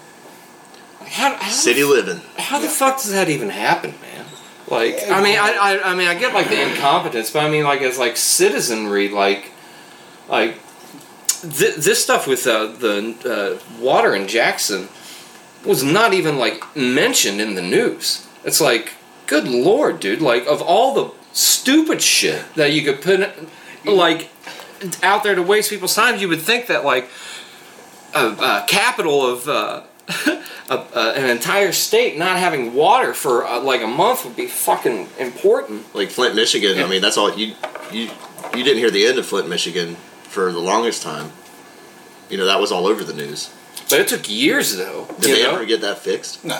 how, 1.05 1.35
how 1.35 1.49
City 1.51 1.81
the, 1.81 1.87
living. 1.87 2.21
how 2.37 2.59
the 2.59 2.67
fuck 2.67 2.97
does 2.97 3.11
that 3.11 3.29
even 3.29 3.49
happen, 3.49 3.93
man? 4.01 4.25
Like, 4.67 4.99
I 5.09 5.23
mean, 5.23 5.37
I, 5.39 5.51
I, 5.59 5.91
I 5.91 5.95
mean, 5.95 6.07
I 6.07 6.13
get 6.15 6.33
like 6.33 6.47
the 6.49 6.61
incompetence, 6.69 7.31
but 7.31 7.43
I 7.43 7.49
mean, 7.49 7.63
like 7.63 7.81
as 7.81 7.97
like 7.97 8.17
citizenry, 8.17 9.09
like, 9.09 9.51
like 10.27 10.55
th- 11.41 11.75
this 11.77 12.03
stuff 12.03 12.27
with 12.27 12.45
uh, 12.45 12.67
the 12.67 13.59
uh, 13.59 13.81
water 13.81 14.13
in 14.13 14.27
Jackson 14.27 14.87
was 15.65 15.83
not 15.83 16.13
even 16.13 16.37
like 16.37 16.63
mentioned 16.75 17.41
in 17.41 17.55
the 17.55 17.61
news. 17.63 18.27
It's 18.43 18.61
like, 18.61 18.93
good 19.29 19.47
lord, 19.47 19.99
dude! 19.99 20.21
Like, 20.21 20.45
of 20.47 20.61
all 20.61 20.93
the 20.93 21.11
stupid 21.31 22.01
shit 22.01 22.43
that 22.55 22.73
you 22.73 22.81
could 22.81 23.01
put, 23.01 23.29
like, 23.85 24.29
out 25.03 25.23
there 25.23 25.35
to 25.35 25.43
waste 25.43 25.69
people's 25.69 25.95
time, 25.95 26.19
you 26.19 26.27
would 26.27 26.41
think 26.41 26.67
that 26.67 26.83
like 26.83 27.09
a, 28.13 28.27
a 28.27 28.65
capital 28.67 29.25
of. 29.25 29.47
Uh, 29.47 29.83
a, 30.69 30.75
a, 30.95 31.13
an 31.15 31.29
entire 31.29 31.71
state 31.71 32.17
not 32.17 32.37
having 32.37 32.73
water 32.73 33.13
for 33.13 33.45
uh, 33.45 33.61
like 33.61 33.81
a 33.81 33.87
month 33.87 34.25
would 34.25 34.35
be 34.35 34.47
fucking 34.47 35.07
important. 35.17 35.93
Like 35.95 36.09
Flint, 36.09 36.35
Michigan. 36.35 36.77
Yeah. 36.77 36.85
I 36.85 36.89
mean, 36.89 37.01
that's 37.01 37.17
all 37.17 37.35
you 37.35 37.55
you 37.91 38.09
you 38.55 38.63
didn't 38.63 38.77
hear 38.77 38.91
the 38.91 39.05
end 39.05 39.17
of 39.19 39.25
Flint, 39.25 39.49
Michigan 39.49 39.95
for 40.23 40.51
the 40.51 40.59
longest 40.59 41.03
time. 41.03 41.31
You 42.29 42.37
know, 42.37 42.45
that 42.45 42.59
was 42.59 42.71
all 42.71 42.87
over 42.87 43.03
the 43.03 43.13
news. 43.13 43.53
But 43.89 43.99
it 44.01 44.07
took 44.07 44.29
years 44.29 44.75
though. 44.75 45.07
Did 45.19 45.37
they 45.37 45.43
know? 45.43 45.55
ever 45.55 45.65
get 45.65 45.81
that 45.81 45.99
fixed? 45.99 46.45
No, 46.45 46.59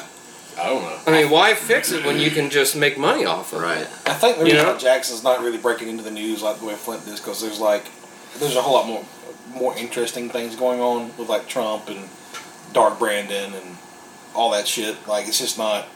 I 0.59 0.67
don't 0.67 0.81
know. 0.81 0.99
I 1.07 1.11
mean, 1.11 1.31
why 1.31 1.53
fix 1.53 1.91
it 1.91 2.05
when 2.05 2.19
you 2.19 2.29
can 2.31 2.49
just 2.49 2.75
make 2.75 2.97
money 2.97 3.25
off 3.25 3.53
of 3.53 3.61
it? 3.61 3.65
Right. 3.65 3.87
I 4.05 4.13
think 4.13 4.39
the 4.39 4.47
You 4.47 4.53
know? 4.53 4.77
Jackson's 4.77 5.23
not 5.23 5.41
really 5.41 5.57
breaking 5.57 5.87
into 5.87 6.03
the 6.03 6.11
news 6.11 6.41
like 6.41 6.59
the 6.59 6.65
way 6.65 6.75
Flint 6.75 7.07
is 7.07 7.19
because 7.19 7.41
there's 7.41 7.59
like 7.59 7.85
there's 8.39 8.55
a 8.55 8.61
whole 8.61 8.73
lot 8.73 8.87
more 8.87 9.05
more 9.53 9.77
interesting 9.77 10.29
things 10.29 10.55
going 10.55 10.79
on 10.79 11.15
with 11.17 11.29
like 11.29 11.47
Trump 11.47 11.89
and 11.89 12.09
Dark 12.73 12.99
Brandon 12.99 13.53
and 13.53 13.77
all 14.35 14.51
that 14.51 14.67
shit. 14.67 14.95
Like 15.07 15.27
it's 15.27 15.39
just 15.39 15.57
not. 15.57 15.87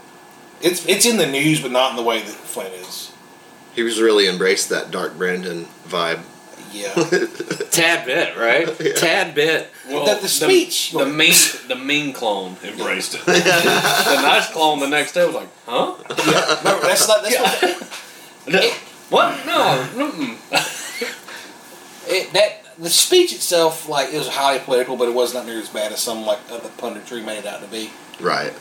It's 0.62 0.86
it's 0.88 1.06
in 1.06 1.18
the 1.18 1.28
news, 1.28 1.62
but 1.62 1.72
not 1.72 1.92
in 1.92 1.98
the 1.98 2.04
way 2.04 2.22
that 2.22 2.28
Flint 2.28 2.74
is. 2.74 3.12
He 3.76 3.84
was 3.84 4.02
really 4.02 4.28
embraced 4.28 4.70
that 4.70 4.92
Dark 4.92 5.18
Brandon 5.18 5.66
vibe. 5.88 6.22
Yeah, 6.84 6.94
Tad 7.70 8.06
bit, 8.06 8.36
right? 8.38 8.68
Yeah. 8.80 8.94
Tad 8.94 9.36
bit. 9.36 9.70
Well, 9.88 10.06
the, 10.06 10.22
the 10.22 10.28
speech. 10.28 10.92
The, 10.92 11.06
mean, 11.06 11.34
the 11.68 11.76
mean 11.76 12.14
clone 12.14 12.56
embraced 12.64 13.16
it. 13.16 13.22
the 13.26 14.20
nice 14.22 14.52
clone 14.52 14.80
the 14.80 14.88
next 14.88 15.14
day 15.14 15.26
was 15.26 15.36
like, 15.36 15.50
"Huh? 15.68 15.96
yeah, 16.10 16.58
remember, 16.60 16.88
that's 16.88 17.08
not 17.08 17.24
that's 17.24 17.40
what, 17.40 18.82
What? 19.10 19.46
No. 19.46 19.88
Mm. 19.96 20.38
It, 22.08 22.34
that 22.34 22.64
the 22.78 22.90
speech 22.90 23.34
itself. 23.34 23.88
Like 23.88 24.14
it 24.14 24.18
was 24.18 24.28
highly 24.28 24.60
political, 24.60 24.98
but 24.98 25.08
it 25.08 25.14
was 25.14 25.34
not 25.34 25.46
near 25.46 25.60
as 25.60 25.70
bad 25.70 25.92
as 25.92 26.00
some 26.00 26.26
like 26.26 26.40
other 26.52 26.70
punditry 26.70 27.24
made 27.24 27.40
it 27.40 27.46
out 27.46 27.62
to 27.62 27.68
be. 27.68 27.92
right. 28.20 28.54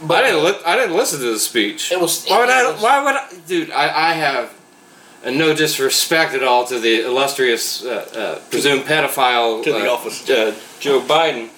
But 0.00 0.24
I 0.24 0.28
didn't. 0.30 0.44
Li- 0.44 0.62
I 0.64 0.76
didn't 0.76 0.96
listen 0.96 1.18
to 1.20 1.32
the 1.32 1.38
speech. 1.40 1.90
It 1.90 2.00
was. 2.00 2.24
Why 2.26 2.38
would 2.40 2.48
it 2.48 2.52
I? 2.52 2.70
was- 2.72 2.82
Why 2.82 3.04
would 3.04 3.16
I? 3.16 3.28
Dude, 3.48 3.70
I, 3.72 4.10
I 4.10 4.12
have 4.12 4.52
and 5.24 5.36
no 5.38 5.54
disrespect 5.54 6.34
at 6.34 6.42
all 6.42 6.64
to 6.66 6.78
the 6.78 7.04
illustrious 7.04 7.84
uh, 7.84 8.08
uh, 8.16 8.48
presumed 8.50 8.82
pedophile 8.82 9.62
To 9.64 9.72
the 9.72 9.88
uh, 9.90 9.92
office. 9.94 10.28
uh, 10.30 10.54
Joe 10.80 11.00
Biden, 11.00 11.48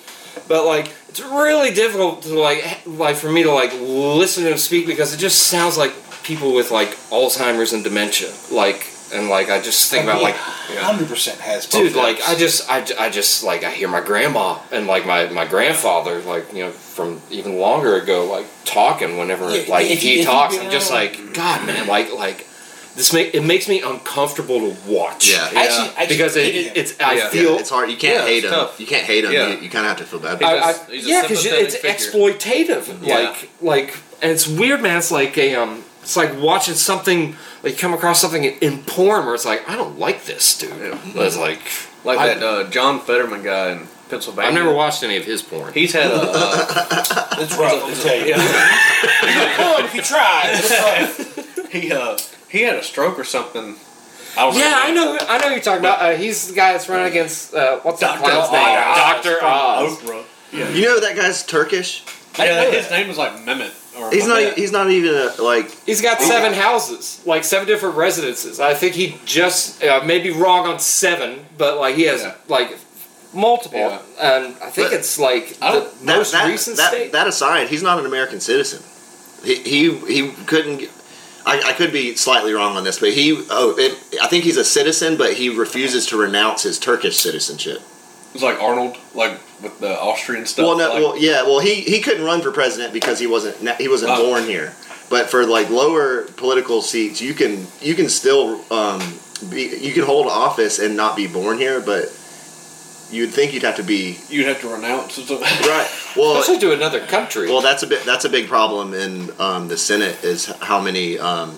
but 0.49 0.65
like 0.65 0.93
it's 1.09 1.21
really 1.21 1.73
difficult 1.73 2.23
to 2.23 2.39
like 2.39 2.87
like 2.87 3.17
for 3.17 3.31
me 3.31 3.43
to 3.43 3.53
like 3.53 3.73
listen 3.81 4.45
to 4.45 4.53
him 4.53 4.59
speak 4.59 4.87
because 4.87 5.13
it 5.13 5.19
just 5.19 5.49
sounds 5.49 5.77
like 5.77 5.93
people 6.23 6.55
with 6.55 6.71
like 6.71 6.91
Alzheimer's 7.11 7.73
and 7.73 7.83
dementia, 7.85 8.31
like 8.53 8.87
and 9.13 9.29
like 9.29 9.51
I 9.51 9.61
just 9.61 9.91
think 9.91 10.05
about 10.05 10.23
like 10.23 10.37
hundred 10.37 11.09
percent 11.09 11.41
has. 11.41 11.67
dude 11.67 11.97
like 11.97 12.19
those. 12.19 12.29
i 12.29 12.35
just 12.37 12.71
I, 12.71 13.07
I 13.07 13.11
just 13.11 13.43
like 13.43 13.65
i 13.65 13.71
hear 13.73 13.89
my 13.89 14.01
grandma 14.01 14.61
and 14.71 14.87
like 14.87 15.05
my, 15.05 15.27
my 15.31 15.45
grandfather 15.47 16.21
like 16.21 16.53
you 16.53 16.61
know 16.65 16.71
from 16.71 17.21
even 17.29 17.59
longer 17.59 17.97
ago 17.97 18.27
like 18.31 18.47
talking 18.65 19.19
whenever 19.19 19.51
Yeah, 19.51 19.65
like 19.69 19.91
you- 19.91 19.97
he 19.97 20.25
talks 20.25 20.57
i'm 20.57 20.71
just 20.71 20.93
like 20.93 21.35
god 21.35 21.67
man 21.67 21.89
like 21.89 22.15
like 22.15 22.47
this 23.01 23.13
make 23.13 23.35
it 23.35 23.43
makes 23.43 23.67
me 23.69 23.81
uncomfortable 23.81 24.59
to 24.61 24.77
watch 24.87 25.31
Yeah. 25.31 25.45
Actually, 25.45 25.89
actually 25.89 26.07
because 26.09 26.37
it, 26.37 26.55
it, 26.55 26.77
it's 26.77 27.01
i 27.01 27.15
Yeah. 27.15 27.29
feel 27.31 27.53
yeah, 27.55 27.61
it's 27.61 27.71
hard. 27.71 27.91
You 27.91 27.97
can't 27.97 28.19
Yeah, 28.21 28.27
hate 28.27 28.45
it's 28.45 28.47
him. 28.47 28.53
tough. 28.53 28.79
You 28.81 28.87
can't 28.87 29.05
hate 29.05 29.25
him. 29.25 29.33
Yeah. 29.33 29.49
You, 29.49 29.59
you 29.65 29.71
kind 29.71 29.87
of 29.87 29.91
have 29.93 29.99
to 29.99 30.05
feel 30.05 30.21
bad. 30.21 30.43
I, 30.43 30.71
I, 30.71 30.73
He's 30.91 31.07
a- 31.07 31.09
yeah, 31.09 31.23
because 31.23 31.45
it's 31.47 31.77
figure. 31.77 31.91
exploitative. 31.97 32.85
Yeah. 33.07 33.15
Like, 33.19 33.51
like, 33.63 33.97
and 34.23 34.31
it's 34.31 34.47
weird, 34.47 34.83
man. 34.83 34.99
It's 34.99 35.11
like 35.11 35.37
a, 35.39 35.55
um, 35.55 35.83
it's 36.03 36.17
like 36.17 36.39
watching 36.41 36.75
something, 36.75 37.37
like, 37.63 37.79
come 37.79 37.93
across 37.95 38.21
something 38.21 38.45
in 38.45 38.83
porn 38.85 39.25
where 39.27 39.35
it's 39.35 39.45
like, 39.47 39.67
I 39.69 39.77
don't 39.77 39.99
like 39.99 40.25
this, 40.25 40.59
dude. 40.59 40.71
Yeah. 40.79 40.99
It's 41.25 41.37
like, 41.39 41.61
Like 42.05 42.19
I- 42.19 42.35
that 42.35 42.43
uh, 42.43 42.71
John 42.71 43.01
Fetterman 43.01 43.43
guy 43.43 43.73
in 43.73 43.89
Pennsylvania. 44.11 44.49
I've 44.49 44.55
never 44.55 44.75
watched 44.75 45.03
any 45.03 45.17
of 45.17 45.25
his 45.25 45.41
porn. 45.43 45.73
He's 45.73 45.93
had 45.95 46.11
a. 46.11 46.21
Uh, 46.21 47.27
It's 47.43 47.57
rough. 47.57 47.73
Let 47.83 47.89
me 47.89 48.03
tell 48.03 48.19
you. 48.19 48.27
yeah. 48.35 49.77
Good 49.77 49.85
if 49.87 49.95
you 49.95 50.03
try. 50.03 51.47
He 51.71 51.93
uh, 51.93 52.19
he 52.51 52.63
had 52.63 52.77
a 52.77 52.83
stroke 52.83 53.19
or 53.19 53.25
something. 53.25 53.77
I 54.37 54.43
don't 54.47 54.57
Yeah, 54.57 54.81
I 54.85 54.93
know. 54.93 55.19
I 55.29 55.39
know 55.39 55.49
who 55.49 55.55
you're 55.55 55.63
talking 55.63 55.81
about. 55.81 56.01
Uh, 56.01 56.17
he's 56.17 56.49
the 56.49 56.55
guy 56.55 56.73
that's 56.73 56.89
running 56.89 57.07
against 57.09 57.53
uh, 57.55 57.81
what's 57.81 58.01
that 58.01 58.19
Dr. 58.21 58.31
clown's 58.31 58.47
Oz. 58.47 58.53
name? 58.53 58.77
Doctor 58.97 59.39
Oz. 59.45 59.99
Oprah. 59.99 60.25
Yeah. 60.53 60.69
You 60.71 60.83
know 60.85 61.01
that 61.01 61.17
guy's 61.17 61.45
Turkish. 61.45 62.05
Yeah, 62.39 62.71
his 62.71 62.91
name 62.91 63.09
was 63.09 63.19
like 63.19 63.33
Mehmet. 63.45 63.73
Or 63.99 64.11
He's 64.13 64.25
Mehmet. 64.25 64.45
not. 64.51 64.55
He's 64.57 64.73
not 64.73 64.91
even 64.91 65.15
a, 65.15 65.43
like. 65.43 65.71
He's 65.85 66.01
got 66.01 66.21
seven 66.21 66.53
houses, 66.53 67.21
like 67.27 67.43
seven 67.45 67.67
different 67.67 67.97
residences. 67.97 68.61
I 68.61 68.75
think 68.75 68.95
he 68.95 69.19
just 69.25 69.83
uh, 69.83 70.03
may 70.05 70.21
be 70.21 70.31
wrong 70.31 70.67
on 70.67 70.79
seven, 70.79 71.45
but 71.59 71.79
like 71.79 71.97
he 71.97 72.03
has 72.05 72.23
Yeah. 72.23 72.35
like 72.49 72.79
multiple, 73.35 73.79
Yeah. 73.81 73.99
and 74.21 74.55
I 74.63 74.71
think 74.71 74.91
But- 74.91 74.93
it's 74.99 75.19
like 75.19 75.49
the 75.55 75.91
That, 76.05 76.05
most 76.05 76.33
that, 76.33 76.47
recent 76.49 76.77
that, 76.77 76.93
state. 76.93 77.13
that 77.13 77.27
aside, 77.27 77.69
he's 77.69 77.83
not 77.83 77.99
an 77.99 78.07
American 78.07 78.41
citizen. 78.41 78.83
He 79.45 79.57
he, 79.57 79.97
he 80.07 80.31
couldn't. 80.47 80.89
I, 81.51 81.71
I 81.71 81.73
could 81.73 81.93
be 81.93 82.15
slightly 82.17 82.53
wrong 82.53 82.77
on 82.77 82.85
this, 82.85 82.99
but 83.01 83.13
he. 83.13 83.45
Oh, 83.51 83.75
it, 83.77 83.99
I 84.23 84.29
think 84.29 84.45
he's 84.45 84.57
a 84.57 84.65
citizen, 84.65 85.17
but 85.17 85.35
he 85.35 85.49
refuses 85.49 86.07
to 86.07 86.17
renounce 86.17 86.63
his 86.63 86.79
Turkish 86.79 87.19
citizenship. 87.19 87.83
It's 88.35 88.43
like 88.43 88.61
Arnold, 88.63 88.97
like 89.15 89.41
with 89.63 89.81
the 89.81 89.99
Austrian 90.01 90.47
stuff. 90.47 90.65
Well, 90.65 90.79
no, 90.79 90.89
like, 90.95 91.03
well, 91.03 91.19
yeah, 91.19 91.43
well, 91.43 91.59
he, 91.59 91.75
he 91.81 92.01
couldn't 92.01 92.25
run 92.25 92.41
for 92.43 92.53
president 92.53 92.93
because 92.93 93.19
he 93.19 93.27
wasn't 93.27 93.57
he 93.81 93.89
wasn't 93.89 94.13
Oh. 94.13 94.27
born 94.29 94.45
here. 94.45 94.75
But 95.09 95.29
for 95.29 95.45
like 95.45 95.69
lower 95.71 96.23
political 96.37 96.83
seats, 96.83 97.21
you 97.21 97.35
can 97.35 97.67
you 97.81 97.95
can 97.97 98.09
still 98.09 98.61
um, 98.73 99.01
be 99.51 99.63
you 99.77 99.93
can 99.93 100.05
hold 100.05 100.29
office 100.29 100.79
and 100.79 100.97
not 100.97 101.17
be 101.17 101.27
born 101.27 101.59
here, 101.59 101.81
but 101.81 102.05
you'd 103.11 103.31
think 103.31 103.53
you'd 103.53 103.63
have 103.63 103.77
to 103.77 103.83
be 103.83 104.19
you'd 104.29 104.47
have 104.47 104.61
to 104.61 104.69
renounce. 104.69 105.15
something, 105.15 105.39
right. 105.41 105.89
Well, 106.17 106.39
Especially 106.41 106.61
to 106.61 106.73
another 106.73 107.01
country. 107.07 107.49
well, 107.49 107.61
that's 107.61 107.83
a 107.83 107.87
bit 107.87 108.05
that's 108.05 108.25
a 108.25 108.29
big 108.29 108.49
problem 108.49 108.95
in 108.95 109.31
um, 109.41 109.69
the 109.69 109.77
Senate 109.77 110.23
is 110.25 110.47
how 110.47 110.81
many 110.81 111.19
um, 111.19 111.57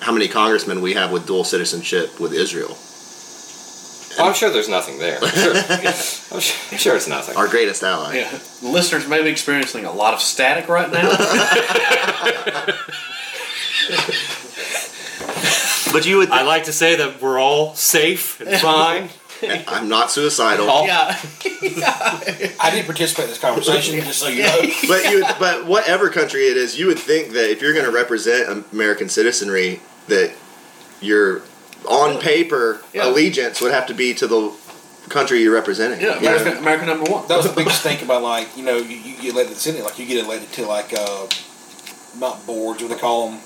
how 0.00 0.12
many 0.12 0.28
congressmen 0.28 0.80
we 0.82 0.94
have 0.94 1.10
with 1.12 1.26
dual 1.26 1.44
citizenship 1.44 2.20
with 2.20 2.32
Israel. 2.32 2.76
I'm 4.18 4.32
sure 4.32 4.48
there's 4.50 4.68
nothing 4.68 4.98
there. 4.98 5.18
I'm 5.20 5.28
sure, 5.28 5.54
I'm 6.34 6.40
sure, 6.40 6.56
I'm 6.72 6.78
sure 6.78 6.96
it's 6.96 7.06
nothing. 7.06 7.36
Our 7.36 7.48
greatest 7.48 7.82
ally. 7.82 8.16
Yeah, 8.16 8.38
listeners 8.62 9.06
may 9.06 9.22
be 9.22 9.28
experiencing 9.28 9.84
a 9.84 9.92
lot 9.92 10.14
of 10.14 10.20
static 10.20 10.68
right 10.68 10.90
now. 10.90 11.10
But 15.92 16.04
you 16.04 16.18
would. 16.18 16.30
I 16.30 16.42
like 16.42 16.64
to 16.64 16.72
say 16.72 16.96
that 16.96 17.22
we're 17.22 17.38
all 17.38 17.74
safe 17.74 18.40
and 18.40 18.60
fine. 18.60 19.08
I'm 19.68 19.88
not 19.88 20.10
suicidal. 20.10 20.66
Yeah, 20.86 21.16
I 22.60 22.70
didn't 22.72 22.86
participate 22.86 23.24
in 23.24 23.30
this 23.30 23.38
conversation, 23.38 24.00
just 24.00 24.18
so 24.20 24.28
you 24.28 24.42
know. 24.42 24.60
but 24.88 25.10
you, 25.10 25.24
but 25.38 25.66
whatever 25.66 26.08
country 26.10 26.46
it 26.46 26.56
is, 26.56 26.78
you 26.78 26.86
would 26.86 26.98
think 26.98 27.32
that 27.32 27.50
if 27.50 27.60
you're 27.62 27.72
going 27.72 27.84
to 27.84 27.90
represent 27.92 28.66
American 28.72 29.08
citizenry, 29.08 29.80
that 30.08 30.32
your 31.00 31.42
on 31.88 32.18
paper 32.20 32.80
Yeah. 32.92 33.08
allegiance 33.08 33.60
would 33.60 33.72
have 33.72 33.86
to 33.86 33.94
be 33.94 34.14
to 34.14 34.26
the 34.26 34.52
country 35.08 35.40
you're 35.42 35.54
representing. 35.54 36.00
yeah, 36.00 36.14
you? 36.20 36.26
America, 36.28 36.58
America 36.58 36.86
number 36.86 37.10
one. 37.10 37.28
That 37.28 37.36
was 37.36 37.48
the 37.48 37.54
biggest 37.54 37.82
thing 37.82 38.02
about 38.02 38.22
like 38.22 38.56
you 38.56 38.64
know 38.64 38.76
you, 38.78 38.96
you 38.96 39.16
get 39.20 39.32
elected 39.34 39.48
to 39.48 39.54
the 39.54 39.60
Senate, 39.60 39.84
like 39.84 39.98
you 39.98 40.06
get 40.06 40.24
elected 40.24 40.50
to 40.54 40.66
like 40.66 40.92
uh, 40.92 41.26
not 42.18 42.44
boards, 42.46 42.82
what 42.82 42.90
they 42.90 42.96
call 42.98 43.30
them. 43.30 43.40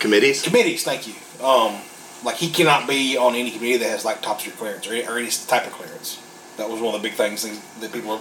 committees. 0.00 0.42
committees. 0.42 0.84
Thank 0.84 1.06
you. 1.08 1.14
Um, 1.44 1.80
like 2.26 2.36
he 2.36 2.50
cannot 2.50 2.86
be 2.88 3.16
on 3.16 3.34
any 3.34 3.50
committee 3.50 3.78
that 3.78 3.88
has 3.88 4.04
like 4.04 4.20
top 4.20 4.40
secret 4.40 4.58
clearance 4.58 4.86
or, 4.86 4.92
any- 4.92 5.06
or 5.06 5.16
any 5.18 5.30
type 5.30 5.66
of 5.66 5.72
clearance. 5.72 6.22
That 6.58 6.68
was 6.68 6.80
one 6.82 6.94
of 6.94 7.00
the 7.02 7.08
big 7.08 7.16
things 7.16 7.42
that 7.44 7.80
that 7.80 7.92
people 7.92 8.10
are 8.12 8.20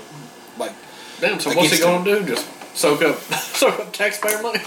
like. 0.57 0.71
Damn. 1.19 1.39
So 1.39 1.51
what's 1.53 1.71
he 1.71 1.77
him. 1.83 2.03
gonna 2.03 2.19
do? 2.21 2.25
Just 2.35 2.47
soak 2.77 3.01
up, 3.01 3.15
soak 3.33 3.79
up 3.79 3.91
taxpayer 3.93 4.41
money? 4.41 4.59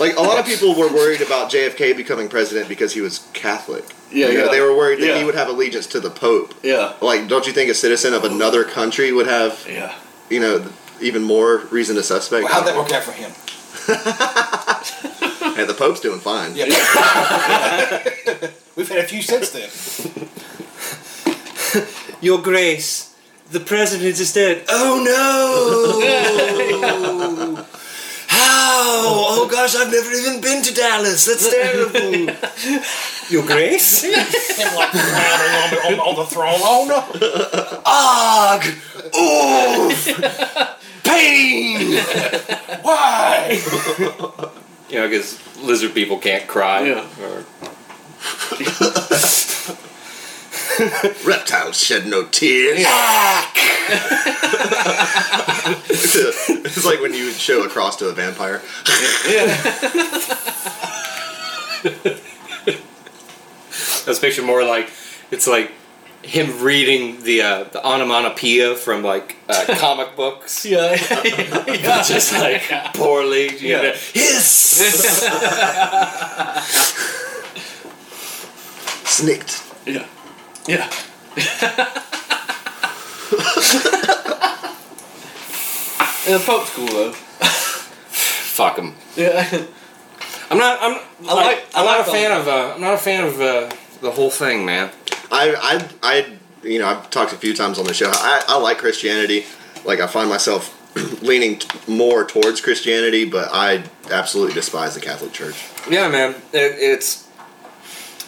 Like 0.00 0.16
a 0.16 0.20
lot 0.22 0.38
of 0.38 0.46
people 0.52 0.74
were 0.74 0.88
worried 0.92 1.20
about 1.20 1.50
JFK 1.50 1.96
becoming 1.96 2.28
president 2.28 2.68
because 2.68 2.92
he 2.94 3.00
was 3.00 3.28
Catholic. 3.32 3.84
Yeah, 4.10 4.28
You 4.28 4.38
know, 4.38 4.44
yeah. 4.46 4.50
They 4.52 4.60
were 4.60 4.76
worried 4.76 5.00
that 5.00 5.06
Yeah. 5.06 5.18
he 5.18 5.24
would 5.24 5.34
have 5.34 5.48
allegiance 5.48 5.86
to 5.88 6.00
the 6.00 6.10
Pope. 6.10 6.54
Yeah. 6.62 6.94
Like, 7.00 7.28
don't 7.28 7.46
you 7.46 7.52
think 7.52 7.70
a 7.70 7.74
citizen 7.74 8.12
of 8.14 8.24
another 8.24 8.62
country 8.64 9.10
would 9.12 9.26
have, 9.26 9.66
Yeah. 9.68 9.94
you 10.30 10.38
know, 10.40 10.66
even 11.00 11.22
more 11.24 11.58
reason 11.70 11.96
to 11.96 12.02
suspect? 12.02 12.46
How'd 12.48 12.66
that 12.66 12.76
work 12.76 12.92
out 12.92 13.02
for 13.02 13.12
him? 13.12 13.30
Hey, 15.54 15.64
the 15.66 15.74
Pope's 15.74 16.00
doing 16.00 16.18
fine. 16.18 16.56
Yeah. 16.56 16.64
We've 18.74 18.88
had 18.88 18.98
a 18.98 19.04
few 19.04 19.20
since 19.20 19.50
then. 19.50 19.68
Your 22.22 22.40
Grace, 22.40 23.10
the 23.50 23.60
president 23.60 24.18
is 24.18 24.32
dead. 24.32 24.64
Oh 24.70 25.02
no! 25.04 26.00
How? 28.28 29.04
Oh 29.04 29.46
gosh, 29.50 29.74
I've 29.76 29.90
never 29.92 30.10
even 30.10 30.40
been 30.40 30.62
to 30.62 30.72
Dallas. 30.72 31.26
That's 31.26 31.50
terrible. 31.50 32.30
Your 33.28 33.44
Grace? 33.44 34.04
Him 34.04 34.12
like 34.74 34.90
clowning 34.90 35.54
on 35.54 35.70
the, 35.70 35.76
on, 35.86 36.00
on 36.00 36.14
the 36.16 36.24
throne. 36.24 36.60
Oh 36.62 36.86
no! 36.88 37.04
Ugh! 37.84 38.64
Oof! 39.92 40.08
Pain! 41.04 41.96
Why? 42.82 43.60
You 44.88 44.98
know, 44.98 45.08
because 45.08 45.38
lizard 45.58 45.94
people 45.94 46.18
can't 46.18 46.46
cry. 46.46 46.82
Yeah. 46.82 47.06
Or, 47.20 47.44
Reptiles 51.24 51.76
shed 51.76 52.06
no 52.06 52.24
tears. 52.26 52.78
it's 55.88 56.84
like 56.84 57.00
when 57.00 57.12
you 57.14 57.30
show 57.32 57.62
a 57.64 57.68
cross 57.68 57.96
to 57.96 58.08
a 58.08 58.12
vampire. 58.12 58.62
I 64.04 64.04
was 64.06 64.18
picturing 64.18 64.46
more 64.46 64.64
like 64.64 64.90
it's 65.30 65.46
like 65.46 65.72
him 66.22 66.62
reading 66.62 67.22
the 67.24 67.42
uh, 67.42 67.64
the 67.64 67.84
onomatopoeia 67.84 68.74
from 68.76 69.02
like 69.02 69.36
uh, 69.48 69.64
comic 69.78 70.14
books. 70.16 70.64
Yeah. 70.64 70.96
Just 72.06 72.32
like 72.32 72.62
poorly, 72.94 73.50
you 73.58 73.68
Yeah. 73.70 73.82
know, 73.82 73.92
hiss. 73.92 75.28
Snicked. 79.04 79.62
yeah. 79.86 80.06
Yeah. 80.66 80.88
and 86.26 86.34
the 86.40 86.42
Pope's 86.46 86.70
cool 86.74 86.86
though. 86.86 87.12
Fuck 87.12 88.78
him. 88.78 88.94
Yeah. 89.16 89.64
I'm 90.50 90.58
not. 90.58 90.78
I'm. 90.82 91.00
I 91.28 91.34
like- 91.34 91.66
I'm 91.74 91.82
I 91.82 91.84
not 91.84 91.98
like 91.98 92.06
a 92.08 92.10
fan 92.10 92.32
of. 92.40 92.48
Uh, 92.48 92.72
I'm 92.74 92.80
not 92.80 92.94
a 92.94 92.98
fan 92.98 93.24
of 93.24 93.40
uh, 93.40 93.70
the 94.00 94.10
whole 94.10 94.30
thing, 94.30 94.64
man. 94.64 94.90
I, 95.32 95.54
I, 95.56 95.88
I, 96.02 96.26
you 96.62 96.78
know, 96.78 96.86
I've 96.86 97.10
talked 97.10 97.32
a 97.32 97.36
few 97.36 97.54
times 97.54 97.78
on 97.78 97.86
the 97.86 97.94
show. 97.94 98.10
I, 98.12 98.42
I 98.46 98.58
like 98.58 98.78
Christianity. 98.78 99.46
Like, 99.84 99.98
I 100.00 100.06
find 100.06 100.28
myself 100.28 100.78
leaning 101.22 101.58
t- 101.58 101.68
more 101.90 102.24
towards 102.24 102.60
Christianity, 102.60 103.24
but 103.24 103.48
I 103.52 103.82
absolutely 104.10 104.54
despise 104.54 104.94
the 104.94 105.00
Catholic 105.00 105.32
Church, 105.32 105.56
Yeah, 105.90 106.08
man. 106.08 106.32
It, 106.52 106.76
it's 106.78 107.26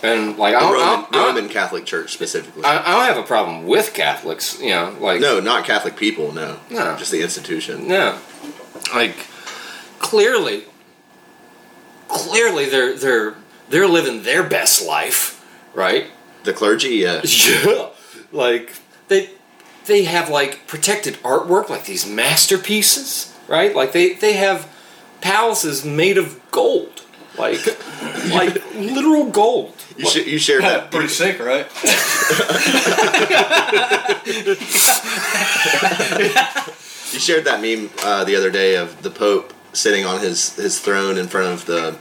and 0.03 0.37
like 0.39 0.55
I 0.55 0.61
don't, 0.61 0.73
Roman, 0.73 1.07
I, 1.13 1.27
Roman 1.27 1.49
Catholic 1.49 1.85
Church 1.87 2.13
specifically. 2.13 2.65
I, 2.65 2.79
I 2.79 2.91
don't 2.97 3.15
have 3.15 3.23
a 3.25 3.27
problem 3.27 3.67
with 3.67 3.95
Catholics. 3.95 4.61
You 4.61 4.71
know, 4.71 4.97
like 5.01 5.21
no, 5.21 5.41
not 5.41 5.65
Catholic 5.65 5.97
people. 5.97 6.33
No, 6.33 6.59
No. 6.71 6.97
just 6.99 7.11
the 7.11 7.23
institution. 7.23 7.87
No, 7.89 8.19
like 8.95 9.17
clearly, 10.01 10.65
clearly 12.09 12.67
they're 12.69 12.95
they're 12.97 13.35
they're 13.71 13.89
living 13.89 14.23
their 14.25 14.43
best 14.43 14.85
life, 14.87 15.43
right? 15.75 16.07
The 16.45 16.53
clergy, 16.53 16.97
yeah. 16.97 17.23
Yeah, 17.25 17.89
like 18.33 18.75
they 19.09 19.31
they 19.87 20.05
have 20.05 20.29
like 20.29 20.67
protected 20.67 21.15
artwork, 21.23 21.69
like 21.69 21.85
these 21.87 22.07
masterpieces, 22.07 23.35
right? 23.49 23.75
Like 23.75 23.93
they 23.93 24.15
they 24.15 24.35
have 24.35 24.69
palaces 25.21 25.85
made 25.85 26.19
of 26.19 26.41
gold, 26.51 27.03
like 27.39 27.61
like 28.31 28.55
literal 28.75 29.31
gold. 29.31 29.73
You, 29.97 30.07
sh- 30.07 30.27
you 30.27 30.39
shared 30.39 30.63
that. 30.65 30.91
Pretty 30.91 31.09
sick, 31.09 31.39
right? 31.39 31.67
You 37.13 37.21
shared 37.21 37.45
that 37.45 37.61
meme 37.61 37.91
uh, 38.03 38.25
the 38.25 38.35
other 38.35 38.51
day 38.51 38.75
of 38.77 39.03
the 39.03 39.11
Pope 39.11 39.53
sitting 39.73 40.05
on 40.05 40.21
his 40.21 40.57
his 40.57 40.81
throne 40.81 41.17
in 41.17 41.29
front 41.29 41.49
of 41.53 41.67
the 41.67 41.97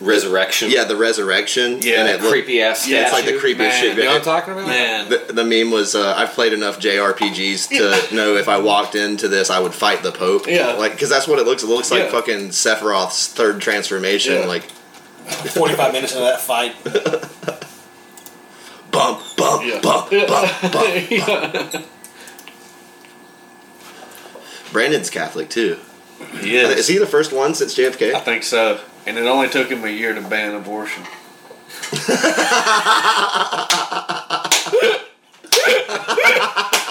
Resurrection. 0.00 0.70
yeah 0.70 0.84
the 0.84 0.96
resurrection. 0.96 1.80
Yeah, 1.80 2.00
and 2.00 2.08
it 2.08 2.20
looked- 2.20 2.32
creepy 2.32 2.60
ass. 2.60 2.86
Yeah, 2.86 3.04
it's 3.04 3.12
like 3.12 3.24
the 3.24 3.32
creepiest 3.32 3.58
Man, 3.58 3.80
shit. 3.82 3.96
You 3.96 4.02
know 4.04 4.10
what 4.10 4.16
I'm 4.18 4.22
talking 4.22 4.52
about? 4.52 4.66
Man. 4.66 5.08
The, 5.08 5.32
the 5.32 5.44
meme 5.44 5.70
was 5.70 5.94
uh, 5.94 6.14
I've 6.16 6.32
played 6.32 6.52
enough 6.52 6.78
JRPGs 6.80 7.68
to 8.08 8.10
know 8.14 8.36
if 8.36 8.48
I 8.48 8.58
walked 8.58 8.94
into 8.94 9.28
this 9.28 9.48
I 9.48 9.58
would 9.58 9.72
fight 9.74 10.02
the 10.02 10.12
Pope. 10.12 10.46
Yeah. 10.46 10.72
like 10.72 10.92
because 10.92 11.08
that's 11.08 11.26
what 11.26 11.38
it 11.38 11.46
looks. 11.46 11.62
It 11.62 11.68
looks 11.68 11.90
like 11.90 12.04
Yeah. 12.04 12.10
fucking 12.10 12.48
Sephiroth's 12.50 13.28
third 13.28 13.60
transformation. 13.60 14.34
Yeah. 14.34 14.46
Like 14.46 14.64
Forty-five 15.26 15.92
minutes 15.92 16.12
into 16.12 16.24
that 16.24 16.40
fight. 16.40 16.74
bump, 18.92 19.20
bump, 19.36 19.64
Yeah. 19.64 19.80
bump, 19.80 20.10
bump, 20.10 20.72
bump. 20.72 21.86
Brandon's 24.72 25.10
Catholic 25.10 25.48
too. 25.48 25.78
He 26.40 26.56
Is 26.56 26.78
is. 26.80 26.88
he 26.88 26.98
the 26.98 27.06
first 27.06 27.32
one 27.32 27.54
since 27.54 27.74
JFK? 27.74 28.14
I 28.14 28.20
think 28.20 28.42
so. 28.42 28.80
And 29.06 29.16
it 29.18 29.26
only 29.26 29.48
took 29.48 29.68
him 29.70 29.84
a 29.84 29.88
year 29.88 30.14
to 30.14 30.20
ban 30.20 30.54
abortion. 30.54 31.04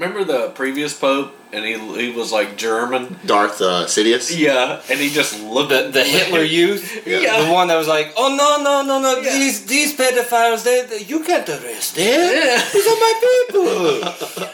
Remember 0.00 0.24
the 0.24 0.48
previous 0.56 0.94
pope, 0.96 1.36
and 1.52 1.62
he 1.62 1.76
he 2.00 2.08
was 2.10 2.32
like 2.32 2.56
German. 2.56 3.20
Darth 3.26 3.60
uh, 3.60 3.84
Sidious. 3.84 4.32
Yeah, 4.32 4.80
and 4.88 4.98
he 4.98 5.10
just 5.10 5.36
looked 5.44 5.72
at 5.72 5.92
the 5.92 6.02
Hitler 6.02 6.40
Youth, 6.58 7.04
Yeah. 7.06 7.44
the 7.44 7.52
one 7.52 7.68
that 7.68 7.76
was 7.76 7.86
like, 7.86 8.14
"Oh 8.16 8.32
no, 8.34 8.56
no, 8.64 8.80
no, 8.80 8.96
no! 8.98 9.20
Yeah. 9.20 9.36
These 9.36 9.66
these 9.66 9.92
pedophiles, 9.94 10.64
they, 10.64 10.86
they- 10.88 11.04
you 11.04 11.20
can't 11.22 11.46
arrest 11.46 11.96
them. 11.96 12.16
Yeah. 12.32 12.64
These 12.72 12.86
are 12.88 13.00
my 13.06 13.14
people. 13.22 13.68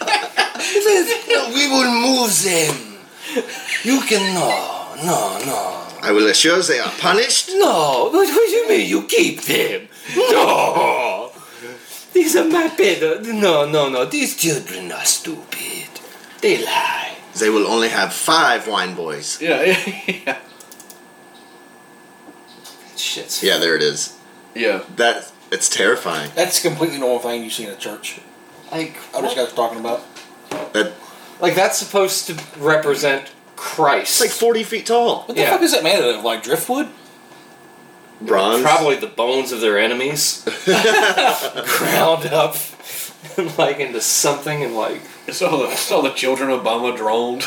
He 0.67 0.81
says, 0.83 1.07
"No, 1.31 1.41
we 1.55 1.65
will 1.71 1.93
move 1.95 2.33
them. 2.43 2.75
You 3.87 4.01
can 4.03 4.35
no, 4.35 4.51
no, 5.07 5.19
no, 5.47 5.61
I 6.03 6.11
will 6.11 6.27
assure 6.27 6.59
they 6.63 6.81
are 6.81 6.91
punished. 6.99 7.51
no. 7.55 8.11
What, 8.11 8.27
what 8.35 8.47
do 8.51 8.57
you 8.59 8.69
mean 8.69 8.89
you 8.91 9.03
keep 9.07 9.43
them? 9.43 9.87
No, 10.17 11.31
these 12.13 12.35
are 12.37 12.45
my 12.49 12.69
pedo. 12.69 13.23
No, 13.33 13.69
no, 13.69 13.89
no. 13.89 14.05
These 14.05 14.37
children 14.37 14.91
are 14.93 15.05
stupid. 15.05 15.89
They 16.41 16.65
lie. 16.65 17.17
They 17.39 17.51
will 17.51 17.67
only 17.67 17.89
have 17.89 18.13
five 18.13 18.67
wine 18.67 18.95
boys. 18.95 19.41
Yeah, 19.43 19.63
yeah, 19.87 20.03
Yeah, 20.27 20.39
Shit. 22.97 23.43
Yeah 23.43 23.59
there 23.59 23.77
it 23.77 23.83
is. 23.83 24.17
yeah. 24.55 24.83
That 24.97 25.31
it's 25.51 25.69
terrifying. 25.69 26.31
That's 26.35 26.59
a 26.65 26.69
completely 26.69 26.99
normal 26.99 27.19
thing 27.19 27.45
you 27.45 27.51
see 27.51 27.65
in 27.65 27.71
a 27.71 27.77
church. 27.77 28.21
like 28.73 28.97
I 29.15 29.21
was 29.21 29.35
just 29.35 29.55
got 29.55 29.57
talking 29.57 29.81
about. 29.81 30.03
That 30.73 30.93
like 31.41 31.55
that's 31.55 31.79
supposed 31.79 32.27
to 32.29 32.43
represent 32.59 33.31
Christ. 33.57 34.13
it's 34.13 34.21
like 34.21 34.31
forty 34.31 34.63
feet 34.65 34.87
tall. 34.87 35.23
What 35.25 35.35
the 35.37 35.43
Yeah. 35.43 35.51
fuck 35.51 35.63
is 35.63 35.73
that 35.73 35.85
made 35.85 35.97
out 36.03 36.15
of? 36.19 36.25
Like 36.25 36.43
driftwood? 36.43 36.89
Bronze. 38.21 38.63
Probably 38.63 38.97
the 38.97 39.07
bones 39.09 39.53
of 39.53 39.61
their 39.61 39.79
enemies 39.79 40.43
ground 40.65 42.27
up 42.27 42.57
like 43.59 43.79
into 43.79 44.01
something 44.01 44.63
and 44.63 44.75
like 44.75 45.03
It's 45.27 45.43
all 45.43 45.59
the, 45.59 45.71
it's 45.71 45.91
all 45.93 46.03
the 46.03 46.11
children 46.13 46.49
Obama 46.51 46.97
droned. 46.97 47.43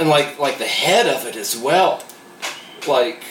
and 0.00 0.08
like 0.08 0.38
like 0.38 0.58
the 0.58 0.66
head 0.66 1.06
of 1.06 1.26
it 1.26 1.36
as 1.36 1.56
well. 1.56 2.02
Like 2.88 3.22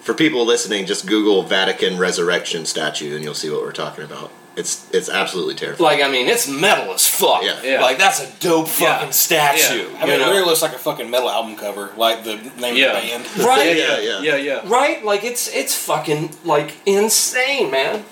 For 0.00 0.12
people 0.14 0.44
listening, 0.44 0.86
just 0.86 1.06
Google 1.06 1.42
Vatican 1.44 1.98
resurrection 1.98 2.66
statue 2.66 3.14
and 3.14 3.24
you'll 3.24 3.34
see 3.34 3.50
what 3.50 3.62
we're 3.62 3.72
talking 3.72 4.04
about. 4.04 4.30
It's 4.56 4.90
it's 4.92 5.08
absolutely 5.08 5.54
terrifying. 5.54 5.84
like 5.98 6.02
I 6.02 6.10
mean 6.10 6.26
it's 6.28 6.48
metal 6.48 6.92
as 6.92 7.06
fuck. 7.06 7.42
Yeah. 7.44 7.62
Yeah. 7.62 7.80
Like 7.82 7.98
that's 7.98 8.20
a 8.20 8.28
dope 8.40 8.66
Yeah. 8.80 8.98
fucking 8.98 9.12
statue. 9.12 9.88
Yeah. 9.90 9.96
I 9.98 10.00
mean, 10.00 10.08
you 10.08 10.14
it 10.14 10.18
know? 10.18 10.30
really 10.32 10.44
looks 10.44 10.60
like 10.60 10.72
a 10.74 10.78
fucking 10.78 11.08
metal 11.08 11.30
album 11.30 11.56
cover, 11.56 11.90
like 11.96 12.24
the 12.24 12.36
name 12.58 12.76
Yeah. 12.76 12.96
of 12.96 13.02
the 13.02 13.08
band. 13.08 13.38
Right? 13.46 13.76
Yeah, 13.76 13.98
yeah. 14.00 14.20
yeah, 14.20 14.36
yeah. 14.36 14.60
Right? 14.64 15.04
Like 15.04 15.22
it's 15.24 15.48
it's 15.54 15.74
fucking 15.74 16.34
like 16.44 16.74
insane, 16.84 17.70
man. 17.70 18.04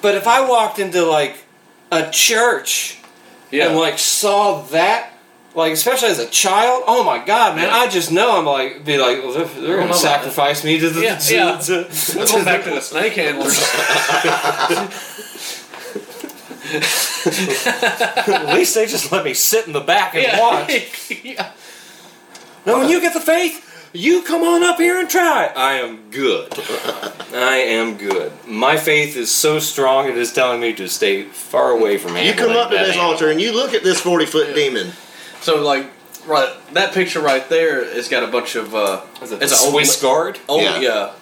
But 0.00 0.14
if 0.14 0.26
I 0.26 0.46
walked 0.48 0.78
into 0.78 1.04
like 1.04 1.44
a 1.90 2.10
church 2.10 2.98
Yeah. 3.50 3.66
and 3.68 3.76
like 3.76 3.98
saw 3.98 4.62
that, 4.66 5.10
like 5.54 5.72
especially 5.72 6.08
as 6.08 6.18
a 6.18 6.26
child, 6.26 6.84
oh 6.86 7.04
my 7.04 7.24
god, 7.24 7.56
man! 7.56 7.68
Yeah. 7.68 7.76
I 7.76 7.88
just 7.88 8.10
know 8.10 8.38
I'm 8.38 8.44
like 8.44 8.84
be 8.84 8.98
like, 8.98 9.22
well, 9.22 9.32
they're, 9.32 9.44
they're 9.44 9.76
gonna 9.76 9.90
no, 9.90 9.96
sacrifice 9.96 10.64
me 10.64 10.78
to 10.80 10.90
the. 10.90 11.02
Yeah, 11.02 11.16
to, 11.16 11.34
yeah. 11.34 11.58
to- 11.58 12.18
We're 12.18 12.26
going 12.26 12.44
back 12.44 12.64
to 12.64 12.70
the 12.70 12.80
snake 12.80 13.12
handlers. 13.14 13.58
at 16.74 18.54
least 18.54 18.74
they 18.74 18.86
just 18.86 19.12
let 19.12 19.24
me 19.24 19.34
sit 19.34 19.66
in 19.66 19.72
the 19.72 19.80
back 19.80 20.14
and 20.14 20.24
yeah. 20.24 20.40
watch. 20.40 21.20
yeah. 21.24 21.52
No, 22.66 22.78
when 22.78 22.88
you 22.88 23.00
get 23.00 23.12
the 23.12 23.20
faith, 23.20 23.90
you 23.92 24.22
come 24.22 24.42
on 24.42 24.62
up 24.64 24.78
here 24.78 24.98
and 24.98 25.08
try. 25.08 25.52
I 25.54 25.74
am 25.74 26.10
good. 26.10 26.52
I 27.32 27.56
am 27.56 27.96
good. 27.96 28.32
My 28.46 28.76
faith 28.76 29.16
is 29.16 29.30
so 29.30 29.58
strong 29.58 30.08
it 30.08 30.16
is 30.16 30.32
telling 30.32 30.60
me 30.60 30.72
to 30.74 30.88
stay 30.88 31.24
far 31.24 31.70
away 31.70 31.98
from 31.98 32.12
You 32.12 32.22
handling 32.22 32.48
come 32.48 32.56
up 32.56 32.70
to 32.70 32.76
this 32.76 32.90
animal. 32.96 33.12
altar 33.12 33.30
and 33.30 33.40
you 33.40 33.52
look 33.54 33.74
at 33.74 33.84
this 33.84 34.00
forty 34.00 34.26
foot 34.26 34.54
demon. 34.54 34.92
So 35.44 35.62
like 35.62 35.86
right 36.26 36.50
that 36.72 36.94
picture 36.94 37.20
right 37.20 37.46
there 37.50 37.84
has 37.94 38.08
got 38.08 38.22
a 38.22 38.26
bunch 38.28 38.56
of 38.56 38.74
uh 38.74 39.02
Is 39.22 39.30
it 39.30 39.42
it's 39.42 39.52
the 39.60 39.66
an 39.68 39.74
old 39.74 39.84
Swiss 39.84 40.00
guard? 40.00 40.38
Oh 40.48 40.60
Yeah. 40.60 40.80
yeah. 40.80 41.12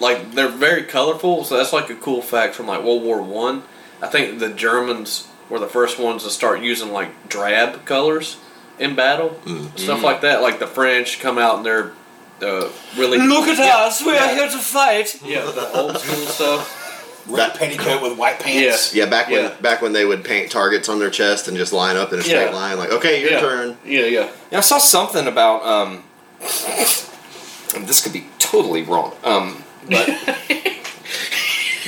Like 0.00 0.32
they're 0.32 0.48
very 0.48 0.82
colorful, 0.84 1.44
so 1.44 1.56
that's 1.56 1.72
like 1.72 1.88
a 1.90 1.94
cool 1.94 2.22
fact 2.22 2.54
from 2.54 2.66
like 2.66 2.82
World 2.82 3.02
War 3.02 3.22
One. 3.22 3.62
I. 4.02 4.06
think 4.08 4.38
the 4.40 4.50
Germans 4.50 5.28
were 5.50 5.58
the 5.58 5.66
first 5.68 5.98
ones 5.98 6.22
to 6.24 6.30
start 6.30 6.60
using 6.60 6.90
like 6.92 7.28
drab 7.28 7.84
colors 7.86 8.36
in 8.78 8.94
battle, 8.94 9.30
Mm. 9.44 9.78
stuff 9.78 10.02
like 10.02 10.20
that. 10.22 10.42
Like 10.42 10.58
the 10.58 10.66
French 10.66 11.18
come 11.20 11.38
out 11.38 11.56
and 11.58 11.64
they're 11.66 11.92
uh, 12.42 12.68
really 12.98 13.16
Look 13.18 13.46
at 13.48 13.56
Yeah. 13.58 13.86
us, 13.86 14.02
we 14.04 14.16
are 14.16 14.28
here 14.34 14.48
to 14.50 14.58
fight. 14.58 15.18
yeah 15.24 15.44
the 15.50 15.70
old 15.80 15.96
school 15.98 16.26
stuff. 16.26 16.82
Red 17.28 17.54
petticoat 17.54 18.02
with 18.02 18.16
white 18.16 18.38
pants. 18.38 18.94
Yeah, 18.94 19.06
back 19.06 19.28
when 19.28 19.44
Yeah. 19.44 19.50
back 19.60 19.82
when 19.82 19.92
they 19.92 20.04
would 20.04 20.24
paint 20.24 20.50
targets 20.50 20.88
on 20.88 20.98
their 20.98 21.10
chest 21.10 21.48
and 21.48 21.56
just 21.56 21.72
line 21.72 21.96
up 21.96 22.12
in 22.12 22.18
a 22.20 22.22
straight 22.22 22.46
Yeah. 22.50 22.54
line, 22.54 22.78
like, 22.78 22.90
okay, 22.92 23.20
your 23.20 23.32
yeah. 23.32 23.40
turn. 23.40 23.76
Yeah, 23.84 24.04
yeah. 24.04 24.28
Yeah, 24.50 24.58
I 24.58 24.60
saw 24.60 24.78
something 24.78 25.26
about 25.26 25.64
um. 25.66 26.04
this 26.40 28.00
could 28.02 28.12
be 28.12 28.26
totally 28.38 28.82
wrong. 28.82 29.12
Um, 29.24 29.62
but 29.90 30.06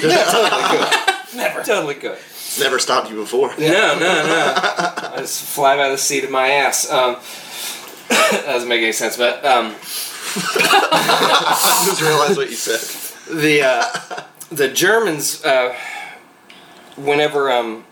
totally 0.00 0.62
good. 0.70 0.88
Never. 1.36 1.62
Totally 1.62 1.94
good. 1.94 2.18
Never 2.58 2.78
stopped 2.78 3.10
you 3.10 3.16
before. 3.16 3.54
No, 3.58 3.98
no, 3.98 3.98
no. 3.98 4.52
I 4.56 5.14
just 5.18 5.42
fly 5.44 5.76
by 5.76 5.88
the 5.90 5.98
seat 5.98 6.24
of 6.24 6.30
my 6.30 6.48
ass. 6.48 6.90
Um, 6.90 7.14
that 8.08 8.42
doesn't 8.46 8.68
make 8.68 8.82
any 8.82 8.92
sense, 8.92 9.16
but 9.16 9.44
um, 9.44 9.66
I 10.36 11.82
just 11.86 12.00
realized 12.02 12.36
what 12.36 12.50
you 12.50 12.56
said. 12.56 12.80
the 13.36 13.62
uh, 13.62 14.22
the 14.50 14.68
Germans, 14.68 15.44
uh, 15.44 15.74
whenever 16.96 17.50
um, 17.50 17.84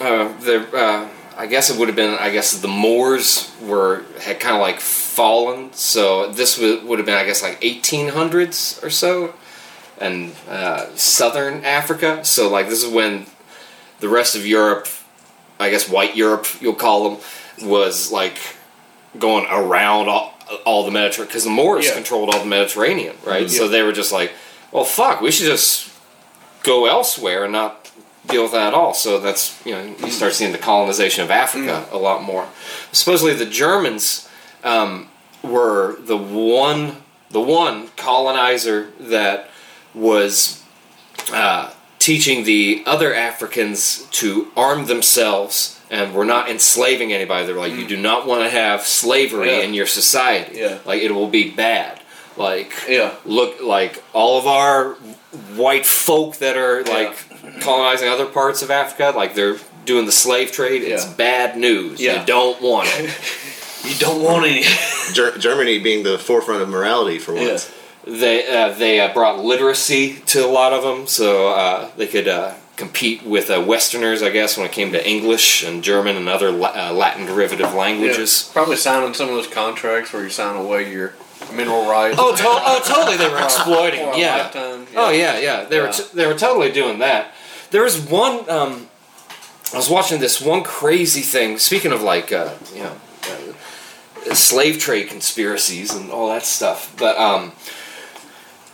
uh, 0.00 0.32
the 0.40 0.66
uh, 0.76 1.08
I 1.36 1.46
guess 1.46 1.70
it 1.70 1.78
would 1.78 1.88
have 1.88 1.96
been 1.96 2.14
I 2.18 2.30
guess 2.30 2.58
the 2.60 2.68
Moors 2.68 3.50
were 3.62 4.04
had 4.20 4.40
kind 4.40 4.54
of 4.56 4.60
like 4.60 4.80
fallen, 4.80 5.72
so 5.72 6.30
this 6.30 6.58
would 6.58 6.84
would 6.84 6.98
have 6.98 7.06
been 7.06 7.16
I 7.18 7.24
guess 7.24 7.42
like 7.42 7.60
1800s 7.60 8.82
or 8.82 8.90
so, 8.90 9.34
and 9.98 10.34
uh, 10.48 10.86
southern 10.96 11.64
Africa. 11.64 12.24
So 12.24 12.48
like 12.50 12.68
this 12.68 12.82
is 12.82 12.92
when 12.92 13.26
the 14.00 14.08
rest 14.08 14.34
of 14.34 14.46
Europe, 14.46 14.88
I 15.58 15.70
guess 15.70 15.88
white 15.88 16.16
Europe 16.16 16.46
you'll 16.60 16.74
call 16.74 17.10
them, 17.10 17.20
was 17.68 18.10
like 18.10 18.38
going 19.18 19.44
around 19.50 20.08
all, 20.08 20.34
all 20.64 20.84
the 20.84 20.90
Mediterranean 20.90 21.28
because 21.28 21.44
the 21.44 21.50
Moors 21.50 21.86
Yeah. 21.86 21.94
controlled 21.94 22.32
all 22.32 22.40
the 22.40 22.46
Mediterranean, 22.46 23.16
right? 23.24 23.50
So 23.50 23.64
Yeah. 23.64 23.70
they 23.70 23.82
were 23.82 23.92
just 23.92 24.12
like, 24.12 24.32
well, 24.72 24.84
fuck, 24.84 25.20
we 25.20 25.30
should 25.30 25.46
just 25.46 25.90
go 26.62 26.86
elsewhere 26.86 27.44
and 27.44 27.52
not 27.52 27.90
deal 28.26 28.42
with 28.44 28.52
that 28.52 28.68
at 28.68 28.74
all. 28.74 28.94
So 28.94 29.18
that's 29.18 29.64
you 29.64 29.72
know 29.72 29.82
you 29.82 30.10
start 30.10 30.34
seeing 30.34 30.52
the 30.52 30.58
colonization 30.58 31.24
of 31.24 31.30
Africa 31.30 31.86
a 31.90 31.98
lot 31.98 32.22
more. 32.22 32.46
Supposedly 32.92 33.34
the 33.34 33.46
Germans 33.46 34.28
um, 34.64 35.08
were 35.42 35.96
the 36.00 36.16
one 36.16 36.96
the 37.30 37.40
one 37.40 37.88
colonizer 37.96 38.90
that 38.98 39.48
was 39.94 40.62
uh, 41.32 41.72
teaching 41.98 42.44
the 42.44 42.82
other 42.86 43.14
Africans 43.14 44.04
to 44.10 44.48
arm 44.56 44.86
themselves 44.86 45.80
and 45.90 46.14
were 46.14 46.24
not 46.24 46.48
enslaving 46.48 47.12
anybody. 47.12 47.46
They're 47.46 47.56
like, 47.56 47.72
you 47.72 47.86
do 47.86 47.96
not 47.96 48.26
want 48.26 48.42
to 48.44 48.50
have 48.50 48.82
slavery 48.82 49.48
Yeah. 49.50 49.62
in 49.62 49.74
your 49.74 49.86
society. 49.86 50.58
Yeah. 50.58 50.78
Like 50.84 51.02
it 51.02 51.12
will 51.12 51.28
be 51.28 51.50
bad. 51.50 51.99
Like 52.40 52.72
Yeah. 52.88 53.10
look 53.26 53.60
like 53.62 54.02
all 54.14 54.38
of 54.38 54.46
our 54.46 54.94
white 55.56 55.84
folk 55.86 56.36
that 56.38 56.56
are 56.56 56.82
like 56.84 57.14
colonizing 57.60 58.08
other 58.08 58.26
parts 58.26 58.62
of 58.62 58.70
Africa, 58.70 59.12
like 59.16 59.34
they're 59.34 59.58
doing 59.84 60.06
the 60.06 60.12
slave 60.12 60.50
trade. 60.50 60.82
It's 60.82 61.04
Yeah. 61.04 61.12
bad 61.16 61.56
news. 61.56 62.00
Yeah. 62.00 62.20
You 62.20 62.26
don't 62.26 62.60
want 62.62 62.88
it. 62.98 63.10
You 63.82 63.94
don't 63.96 64.20
want 64.22 64.44
any. 64.44 64.62
Ger- 65.14 65.38
Germany 65.38 65.78
being 65.78 66.02
the 66.02 66.18
forefront 66.18 66.60
of 66.60 66.68
morality 66.68 67.18
for 67.18 67.34
Yeah. 67.34 67.48
once. 67.52 67.70
they 68.06 68.46
uh, 68.46 68.68
they 68.72 69.00
uh, 69.00 69.12
brought 69.14 69.38
literacy 69.42 70.16
to 70.26 70.44
a 70.44 70.50
lot 70.60 70.72
of 70.74 70.82
them, 70.82 71.06
so 71.06 71.48
uh, 71.48 71.88
they 71.96 72.06
could 72.06 72.28
uh, 72.28 72.52
compete 72.76 73.22
with 73.24 73.50
uh, 73.50 73.58
Westerners, 73.66 74.22
I 74.22 74.28
guess, 74.30 74.56
when 74.58 74.66
it 74.66 74.72
came 74.72 74.92
to 74.92 75.00
English 75.08 75.62
and 75.62 75.82
German 75.82 76.16
and 76.18 76.28
other 76.28 76.50
La- 76.50 76.74
uh, 76.76 76.92
Latin 76.92 77.24
derivative 77.24 77.72
languages. 77.74 78.44
Yeah. 78.48 78.52
Probably 78.52 78.76
signing 78.76 79.14
some 79.14 79.28
of 79.30 79.34
those 79.34 79.46
contracts 79.46 80.12
where 80.12 80.22
you 80.24 80.30
sign 80.30 80.56
away 80.56 80.92
your 80.92 81.14
mineral 81.52 81.88
rights. 81.88 82.16
Oh, 82.18 82.34
to- 82.34 82.42
oh, 82.44 82.80
totally! 82.86 83.16
They 83.16 83.28
were 83.28 83.38
exploiting. 83.44 84.00
a 84.00 84.16
Yeah. 84.16 84.50
Oh 84.96 85.10
yeah, 85.10 85.38
yeah. 85.38 85.64
They 85.64 85.80
were 85.80 85.90
t- 85.92 86.04
they 86.14 86.26
were 86.26 86.34
totally 86.38 86.70
doing 86.72 86.98
that. 87.00 87.32
There 87.70 87.82
was 87.84 87.98
one. 88.00 88.48
Um, 88.50 88.88
I 89.72 89.76
was 89.76 89.88
watching 89.88 90.18
this 90.20 90.40
one 90.40 90.62
crazy 90.64 91.20
thing. 91.20 91.58
Speaking 91.58 91.92
of 91.92 92.02
like 92.02 92.32
uh, 92.32 92.54
you 92.74 92.82
know 92.82 92.96
uh, 94.28 94.34
slave 94.34 94.78
trade 94.78 95.08
conspiracies 95.08 95.94
and 95.94 96.10
all 96.10 96.28
that 96.28 96.42
stuff, 96.44 96.94
but 96.98 97.16
um, 97.18 97.52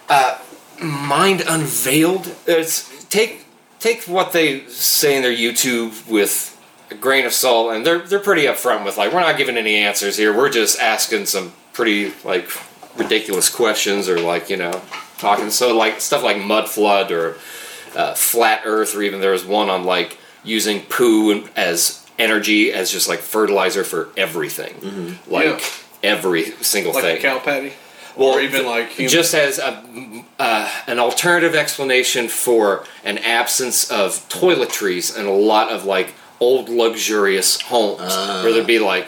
uh, 0.09 0.39
Mind 0.83 1.43
Unveiled. 1.47 2.35
It's 2.47 3.05
take 3.07 3.45
take 3.79 4.05
what 4.05 4.33
they 4.33 4.67
say 4.69 5.17
in 5.17 5.23
their 5.23 5.33
YouTube 5.35 6.09
with 6.09 6.53
a 6.91 6.95
grain 6.95 7.27
of 7.27 7.33
salt, 7.33 7.73
and 7.75 7.85
they're 7.85 7.99
they're 7.99 8.19
pretty 8.21 8.45
upfront 8.45 8.85
with 8.85 8.97
like 8.97 9.13
we're 9.13 9.21
not 9.21 9.37
giving 9.37 9.57
any 9.57 9.77
answers 9.77 10.17
here. 10.17 10.35
We're 10.37 10.51
just 10.51 10.81
asking 10.81 11.27
some 11.27 11.53
pretty 11.77 12.13
like 12.25 12.49
ridiculous 12.97 13.49
questions 13.51 14.09
or 14.09 14.19
like 14.19 14.49
you 14.49 14.57
know 14.57 14.81
talking 15.19 15.51
so 15.51 15.77
like 15.77 16.01
stuff 16.01 16.23
like 16.23 16.39
mud 16.43 16.69
flood 16.69 17.13
or 17.13 17.37
uh, 17.95 18.15
flat 18.15 18.63
Earth, 18.65 18.95
or 18.95 19.03
even 19.03 19.21
there 19.21 19.31
was 19.33 19.45
one 19.45 19.71
on 19.71 19.85
like 19.85 20.19
using 20.45 20.81
poo 20.83 21.47
as 21.57 22.05
energy 22.19 22.73
as 22.73 22.91
just 22.91 23.09
like 23.09 23.21
fertilizer 23.21 23.85
for 23.85 24.09
everything, 24.17 25.19
like 25.27 25.45
Yeah. 25.47 25.61
every 26.03 26.45
single 26.63 26.93
like 26.93 27.03
thing. 27.05 27.17
a 27.19 27.21
cow 27.21 27.39
patty. 27.39 27.73
Well, 28.17 28.35
or 28.37 28.41
even 28.41 28.65
like 28.67 28.91
human. 28.91 29.11
just 29.13 29.35
as 29.35 29.59
a, 29.59 29.83
uh, 30.39 30.71
an 30.87 30.99
alternative 30.99 31.55
explanation 31.55 32.29
for 32.29 32.85
an 33.05 33.19
absence 33.19 33.91
of 33.91 34.27
toiletries 34.31 35.17
and 35.17 35.27
a 35.29 35.31
lot 35.33 35.71
of 35.71 35.85
like 35.85 36.15
old 36.41 36.69
luxurious 36.71 37.61
homes, 37.63 38.01
Ah. 38.03 38.43
where 38.43 38.53
there'd 38.53 38.67
be 38.67 38.79
like, 38.79 39.07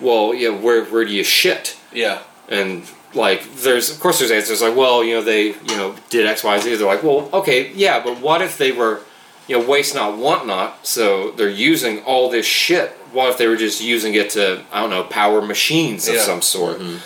well, 0.00 0.34
yeah, 0.34 0.50
where 0.50 0.84
where 0.84 1.04
do 1.04 1.12
you 1.12 1.24
shit? 1.24 1.76
yeah. 1.92 2.20
And 2.48 2.82
like, 3.14 3.42
there's 3.56 3.90
of 3.90 4.00
course 4.00 4.18
there's 4.18 4.30
answers 4.30 4.62
like, 4.62 4.74
well, 4.76 5.04
you 5.04 5.14
know, 5.14 5.22
they 5.22 5.48
you 5.48 5.76
know 5.76 5.94
did 6.10 6.26
X, 6.26 6.42
Y, 6.44 6.58
Z. 6.60 6.76
They're 6.76 6.86
like, 6.86 7.02
well, 7.02 7.28
okay, 7.32 7.72
yeah, 7.72 8.02
but 8.02 8.20
what 8.20 8.40
if 8.42 8.56
they 8.58 8.72
were, 8.72 9.00
you 9.46 9.58
know, 9.58 9.66
waste 9.68 9.94
not, 9.94 10.16
want 10.16 10.46
not? 10.46 10.86
So 10.86 11.30
they're 11.32 11.48
using 11.50 12.02
all 12.04 12.30
this 12.30 12.46
shit. 12.46 12.90
What 13.12 13.30
if 13.30 13.38
they 13.38 13.46
were 13.46 13.56
just 13.56 13.82
using 13.82 14.14
it 14.14 14.30
to 14.30 14.62
I 14.72 14.80
don't 14.80 14.90
know 14.90 15.04
power 15.04 15.40
machines 15.42 16.08
of 16.08 16.14
Yeah. 16.14 16.22
some 16.22 16.42
sort? 16.42 16.78
Mm-hmm. 16.78 16.98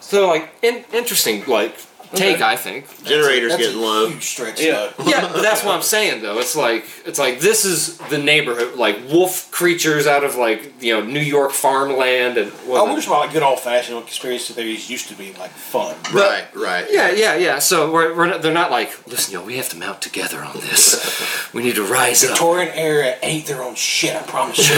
So 0.00 0.28
like, 0.28 0.52
in, 0.62 0.84
interesting 0.92 1.44
like 1.46 1.76
take, 2.14 2.36
Okay. 2.36 2.44
I 2.44 2.56
think. 2.56 2.86
Generators 3.04 3.52
That's 3.52 3.62
getting 3.62 3.78
a 3.78 3.82
low. 3.82 4.08
Huge 4.08 4.22
stretch. 4.24 4.60
Yeah. 4.60 4.90
though. 4.96 5.04
Yeah, 5.06 5.20
but 5.32 5.42
that's 5.42 5.64
what 5.64 5.74
I'm 5.74 5.82
saying 5.82 6.22
though. 6.22 6.38
It's 6.38 6.54
like 6.56 6.84
it's 7.04 7.18
like 7.18 7.40
this 7.40 7.64
is 7.64 7.98
the 8.10 8.18
neighborhood, 8.18 8.76
like 8.76 8.98
wolf 9.10 9.50
creatures 9.50 10.06
out 10.06 10.24
of 10.24 10.36
like 10.36 10.82
you 10.82 10.94
know 10.94 11.04
New 11.04 11.20
York 11.20 11.52
farmland 11.52 12.38
and. 12.38 12.52
Oh, 12.66 12.86
we're 12.86 12.96
just 12.96 13.08
about 13.08 13.20
like 13.20 13.32
good 13.32 13.42
old 13.42 13.60
fashioned 13.60 13.98
conspiracy 14.00 14.52
theories 14.54 14.88
used 14.90 15.08
to 15.08 15.14
be 15.14 15.32
like 15.34 15.50
fun. 15.50 15.96
Right, 16.12 16.46
right. 16.54 16.86
Yeah, 16.90 17.10
yeah, 17.12 17.36
yeah. 17.36 17.58
So 17.58 17.92
we're, 17.92 18.14
we're 18.16 18.26
not, 18.28 18.42
they're 18.42 18.52
not 18.52 18.70
like, 18.70 19.06
listen, 19.06 19.32
yo, 19.34 19.44
we 19.44 19.56
have 19.56 19.68
to 19.70 19.76
mount 19.78 20.00
together 20.02 20.42
on 20.42 20.54
this. 20.60 21.52
we 21.52 21.62
need 21.62 21.74
to 21.76 21.82
rise 21.84 22.22
up. 22.24 22.30
Victorian 22.30 22.72
era 22.74 23.14
ain't 23.22 23.46
their 23.46 23.62
own 23.62 23.74
shit. 23.74 24.14
I 24.16 24.22
promise 24.22 24.58
you. 24.58 24.74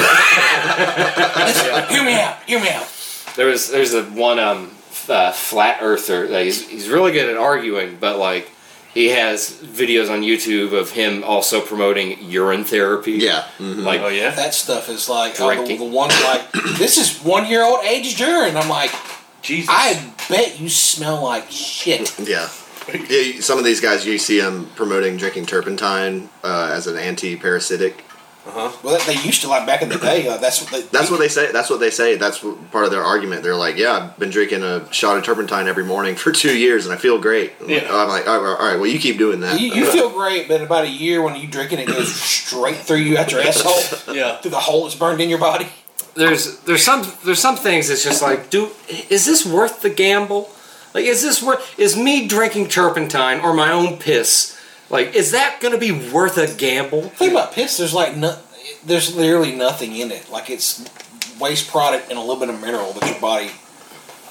Listen, 1.44 1.88
hear 1.94 2.04
me 2.04 2.20
out. 2.20 2.42
Hear 2.44 2.60
me 2.60 2.70
out. 2.70 2.86
There 3.36 3.46
was 3.46 3.70
there's 3.70 3.94
a 3.94 4.04
one 4.04 4.38
um 4.38 4.70
f- 4.70 4.73
uh, 5.08 5.32
flat 5.32 5.78
earther 5.82 6.26
that 6.28 6.44
he's 6.44 6.68
he's 6.68 6.88
really 6.88 7.12
good 7.12 7.28
at 7.30 7.36
arguing, 7.36 7.96
but 8.00 8.18
like 8.18 8.50
he 8.92 9.08
has 9.08 9.50
videos 9.62 10.08
on 10.10 10.20
YouTube 10.22 10.72
of 10.72 10.90
him 10.92 11.24
also 11.24 11.60
promoting 11.60 12.16
urine 12.22 12.64
therapy. 12.64 13.12
Yeah. 13.12 13.44
mhm. 13.58 13.82
Like 13.82 14.00
Oh 14.00 14.08
yeah. 14.08 14.30
That 14.30 14.54
stuff 14.54 14.88
is 14.88 15.08
like 15.08 15.40
oh, 15.40 15.48
the, 15.48 15.54
Drinking. 15.56 15.78
the 15.78 15.96
one 15.96 16.10
like 16.10 16.50
this 16.78 16.96
is 16.98 17.18
one 17.24 17.46
year 17.46 17.62
old 17.64 17.84
aged 17.84 18.20
urine. 18.20 18.56
I'm 18.56 18.68
like, 18.68 18.92
Jesus. 19.42 19.68
I 19.70 20.12
bet 20.28 20.60
you 20.60 20.68
smell 20.68 21.22
like 21.22 21.50
shit. 21.50 22.14
Yeah. 22.26 22.48
Yeah, 23.08 23.40
some 23.40 23.58
of 23.58 23.64
these 23.64 23.80
guys 23.80 24.06
you 24.06 24.18
see 24.18 24.38
them 24.40 24.68
promoting 24.76 25.16
drinking 25.16 25.46
turpentine 25.46 26.28
uh, 26.42 26.68
as 26.70 26.86
an 26.86 26.98
anti-parasitic 26.98 28.04
Uh-huh. 28.46 28.70
Well, 28.82 29.00
they 29.06 29.14
used 29.22 29.40
to 29.42 29.48
like 29.48 29.66
back 29.66 29.80
in 29.80 29.88
the 29.88 29.96
day. 29.96 30.28
Like, 30.28 30.40
that's 30.40 30.60
what 30.60 30.70
they. 30.70 30.82
That's 30.82 31.10
what 31.10 31.18
they 31.18 31.28
say. 31.28 31.50
That's 31.50 31.70
what 31.70 31.80
they 31.80 31.88
say. 31.90 32.16
That's 32.16 32.38
part 32.70 32.84
of 32.84 32.90
their 32.90 33.02
argument. 33.02 33.42
They're 33.42 33.56
like, 33.56 33.78
"Yeah, 33.78 33.92
I've 34.12 34.18
been 34.18 34.28
drinking 34.28 34.62
a 34.62 34.92
shot 34.92 35.16
of 35.16 35.24
turpentine 35.24 35.66
every 35.66 35.84
morning 35.84 36.14
for 36.14 36.30
two 36.44 36.56
years, 36.56 36.84
and 36.84 36.94
I 36.94 36.98
feel 36.98 37.18
great." 37.18 37.52
I'm 37.60 37.68
like, 37.68 37.82
Yeah. 37.82 37.96
I'm 37.96 38.08
like, 38.08 38.28
all 38.28 38.40
right, 38.42 38.58
all 38.60 38.66
right, 38.68 38.76
well, 38.76 38.86
you 38.86 38.98
keep 38.98 39.16
doing 39.16 39.40
that. 39.40 39.58
You, 39.60 39.68
you 39.68 39.86
feel 39.86 40.10
great, 40.10 40.46
but 40.48 40.60
in 40.60 40.66
about 40.66 40.84
a 40.84 40.90
year 40.90 41.22
when 41.22 41.36
you 41.40 41.46
drink 41.48 41.72
it, 41.72 41.78
it 41.78 41.86
goes 41.88 42.14
straight 42.14 42.76
through 42.76 42.98
you 42.98 43.16
at 43.16 43.32
your 43.32 43.40
asshole, 43.40 44.14
Yeah. 44.14 44.36
through 44.36 44.50
the 44.50 44.60
hole 44.60 44.84
that's 44.84 44.94
burned 44.94 45.20
in 45.22 45.30
your 45.30 45.38
body. 45.40 45.68
there's 46.14 46.58
there's 46.60 46.84
some 46.84 47.02
there's 47.24 47.40
some 47.40 47.56
things 47.56 47.88
that's 47.88 48.04
just 48.04 48.20
like, 48.22 48.50
do 48.50 48.68
is 49.08 49.24
this 49.24 49.46
worth 49.46 49.80
the 49.80 49.90
gamble? 49.90 50.50
Like, 50.92 51.06
is 51.06 51.22
this 51.22 51.42
worth? 51.42 51.76
Is 51.78 51.96
me 51.96 52.28
drinking 52.28 52.68
turpentine 52.68 53.40
or 53.40 53.54
my 53.54 53.72
own 53.72 53.96
piss? 53.96 54.53
Like, 54.94 55.16
is 55.16 55.32
that 55.32 55.60
gonna 55.60 55.76
be 55.76 55.90
worth 55.90 56.38
a 56.38 56.46
gamble? 56.46 57.02
Think 57.02 57.32
about 57.32 57.50
piss. 57.50 57.78
There's 57.78 57.92
like 57.92 58.16
no, 58.16 58.38
there's 58.86 59.16
literally 59.16 59.50
nothing 59.50 59.96
in 59.96 60.12
it. 60.12 60.30
Like 60.30 60.50
it's 60.50 60.88
waste 61.40 61.68
product 61.68 62.10
and 62.10 62.16
a 62.16 62.20
little 62.20 62.38
bit 62.38 62.48
of 62.48 62.60
mineral 62.60 62.92
that 62.92 63.10
your 63.10 63.20
body 63.20 63.50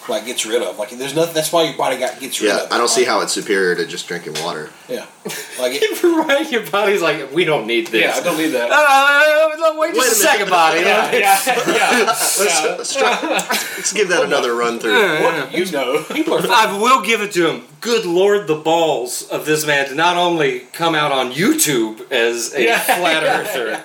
like 0.09 0.25
gets 0.25 0.45
rid 0.45 0.61
of. 0.61 0.77
Like 0.77 0.89
there's 0.91 1.15
nothing. 1.15 1.33
That's 1.33 1.51
why 1.51 1.63
your 1.63 1.77
body 1.77 1.97
got 1.97 2.19
gets 2.19 2.41
rid 2.41 2.49
yeah, 2.49 2.63
of. 2.63 2.71
I 2.71 2.77
don't 2.77 2.89
see 2.89 3.03
how 3.03 3.21
it's 3.21 3.33
superior 3.33 3.75
to 3.75 3.85
just 3.85 4.07
drinking 4.07 4.35
water. 4.43 4.69
Yeah, 4.87 5.05
like 5.59 5.73
it, 5.73 6.03
right, 6.27 6.51
your 6.51 6.69
body's 6.69 7.01
like, 7.01 7.31
we 7.31 7.45
don't 7.45 7.67
need 7.67 7.87
this. 7.87 8.03
Yeah, 8.03 8.19
I 8.19 8.23
don't 8.23 8.37
need 8.37 8.49
that. 8.49 8.69
Uh, 8.71 9.79
wait 9.79 9.93
just 9.93 9.99
Wait 9.99 10.07
a 10.07 10.11
a 10.11 10.15
second, 10.15 10.49
body. 10.49 10.79
yeah, 10.81 11.11
yeah, 11.11 11.39
yeah. 11.67 12.03
Let's, 12.05 12.93
try- 12.93 13.29
let's 13.77 13.93
give 13.93 14.09
that 14.09 14.23
another 14.23 14.55
run 14.55 14.79
through. 14.79 15.21
What 15.21 15.53
you 15.53 15.65
know? 15.71 16.03
people 16.03 16.33
are. 16.35 16.41
I 16.47 16.77
will 16.79 17.01
give 17.01 17.21
it 17.21 17.31
to 17.33 17.49
him. 17.49 17.63
Good 17.81 18.05
lord, 18.05 18.47
the 18.47 18.55
balls 18.55 19.23
of 19.23 19.45
this 19.45 19.65
man 19.65 19.87
to 19.89 19.95
not 19.95 20.17
only 20.17 20.61
come 20.71 20.95
out 20.95 21.11
on 21.11 21.31
YouTube 21.31 22.11
as 22.11 22.53
a 22.53 22.63
Yeah. 22.63 22.79
flat 22.79 23.23
earther, 23.23 23.83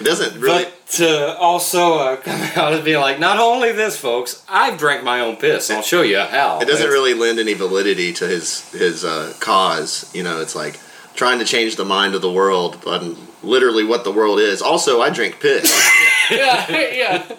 It 0.00 0.04
doesn't 0.04 0.40
really. 0.40 0.64
but 0.64 0.86
to 0.92 1.36
also 1.36 1.94
uh, 1.98 2.16
come 2.22 2.40
out 2.56 2.72
and 2.72 2.84
be 2.84 2.96
like, 2.96 3.18
not 3.18 3.38
only 3.38 3.72
this, 3.72 3.96
folks, 3.96 4.44
I've 4.48 4.78
drank 4.78 5.04
my 5.04 5.20
own 5.20 5.36
piss. 5.36 5.70
I'll 5.70 5.82
show 5.82 6.02
you 6.02 6.18
how. 6.18 6.60
it 6.60 6.66
doesn't 6.66 6.88
really 6.88 7.14
lend 7.14 7.38
any 7.38 7.54
validity 7.54 8.12
to 8.14 8.26
his 8.26 8.70
his 8.72 9.04
uh, 9.04 9.34
cause. 9.40 10.10
You 10.14 10.22
know, 10.22 10.40
it's 10.40 10.56
like 10.56 10.80
trying 11.14 11.38
to 11.38 11.44
change 11.44 11.76
the 11.76 11.84
mind 11.84 12.14
of 12.14 12.22
the 12.22 12.32
world 12.32 12.82
on 12.86 13.16
literally 13.42 13.84
what 13.84 14.04
the 14.04 14.12
world 14.12 14.38
is. 14.38 14.62
Also, 14.62 15.00
I 15.00 15.10
drink 15.10 15.40
piss. 15.40 15.70
yeah, 16.30 16.70
yeah. 16.70 17.36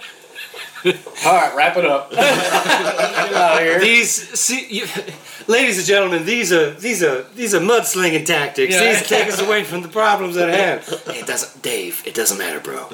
All 0.84 1.34
right, 1.34 1.56
wrap 1.56 1.78
it 1.78 1.86
up. 1.86 2.10
Get 2.12 2.20
out 2.20 3.58
of 3.58 3.60
here. 3.60 3.80
These, 3.80 4.40
see, 4.40 4.68
you, 4.70 4.88
ladies 5.48 5.78
and 5.78 5.88
gentlemen, 5.88 6.26
these 6.26 6.52
are 6.52 6.72
these 6.72 7.04
are 7.04 7.24
these 7.36 7.54
are 7.54 7.60
mudslinging 7.60 8.26
tactics. 8.26 8.74
Yeah. 8.74 8.94
These 8.94 9.08
take 9.08 9.28
us 9.28 9.40
away 9.40 9.64
from 9.64 9.82
the 9.82 9.88
problems 9.88 10.38
at 10.38 10.50
hand. 10.50 10.82
Hey, 10.82 11.20
it 11.20 11.28
doesn't, 11.28 11.62
Dave. 11.62 12.02
It 12.06 12.16
doesn't 12.16 12.38
matter, 12.38 12.60
bro. 12.60 12.90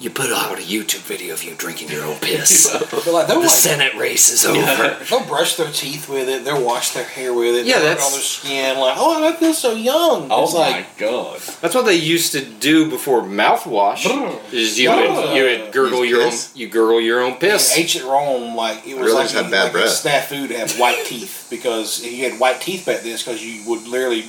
You 0.00 0.10
put 0.10 0.30
out 0.30 0.56
a 0.58 0.62
YouTube 0.62 1.00
video 1.00 1.34
of 1.34 1.42
you 1.42 1.54
drinking 1.56 1.88
your 1.90 2.04
own 2.04 2.16
piss. 2.20 2.70
They're 2.70 3.12
like, 3.12 3.26
they'll, 3.26 3.40
The 3.40 3.46
like, 3.46 3.50
Senate 3.50 3.94
race 3.96 4.28
is 4.30 4.44
over. 4.46 4.96
they'll 5.10 5.26
brush 5.26 5.56
their 5.56 5.72
teeth 5.72 6.08
with 6.08 6.28
it. 6.28 6.44
They'll 6.44 6.64
wash 6.64 6.92
their 6.92 7.02
hair 7.04 7.34
with 7.34 7.56
it. 7.56 7.66
Yeah, 7.66 7.80
they'll 7.80 7.88
rub 7.88 7.96
it 7.96 7.98
that's- 7.98 8.06
on 8.06 8.12
their 8.12 8.20
skin. 8.22 8.78
Like, 8.78 8.94
oh, 8.96 9.26
I 9.28 9.32
feel 9.34 9.52
so 9.52 9.72
young. 9.72 10.28
Oh 10.30 10.44
it's 10.44 10.54
my 10.54 10.60
like, 10.60 10.98
god. 10.98 11.40
That's 11.60 11.74
what 11.74 11.84
they 11.84 11.96
used 11.96 12.30
to 12.32 12.44
do 12.44 12.88
before 12.88 13.22
mouthwash. 13.22 14.04
Is 14.52 14.78
you 14.78 14.88
would 14.90 15.36
you 15.36 15.42
would 15.44 15.72
gurgle 15.72 16.04
Use 16.04 16.10
your 16.10 16.22
own 16.22 16.30
piss? 16.30 16.52
you 16.56 16.68
gurgle 16.68 17.00
your 17.00 17.20
own 17.22 17.32
in 17.32 17.38
piss. 17.38 17.76
ancient 17.76 18.04
Rome, 18.04 18.54
like 18.54 18.86
it 18.86 18.94
was 18.94 19.06
Really 19.06 19.12
like, 19.14 19.22
just 19.24 19.34
had 19.34 19.46
a, 19.46 19.50
bad 19.50 19.62
like 19.64 19.70
a 19.70 19.78
breath. 19.78 20.04
snafu 20.04 20.46
to 20.48 20.56
have 20.58 20.78
white 20.78 21.04
teeth 21.06 21.48
because 21.50 22.04
if 22.04 22.12
you 22.12 22.30
had 22.30 22.38
white 22.38 22.60
teeth 22.60 22.86
back 22.86 23.00
then, 23.00 23.12
it's 23.14 23.24
because 23.24 23.44
you 23.44 23.68
would 23.68 23.86
literally 23.88 24.26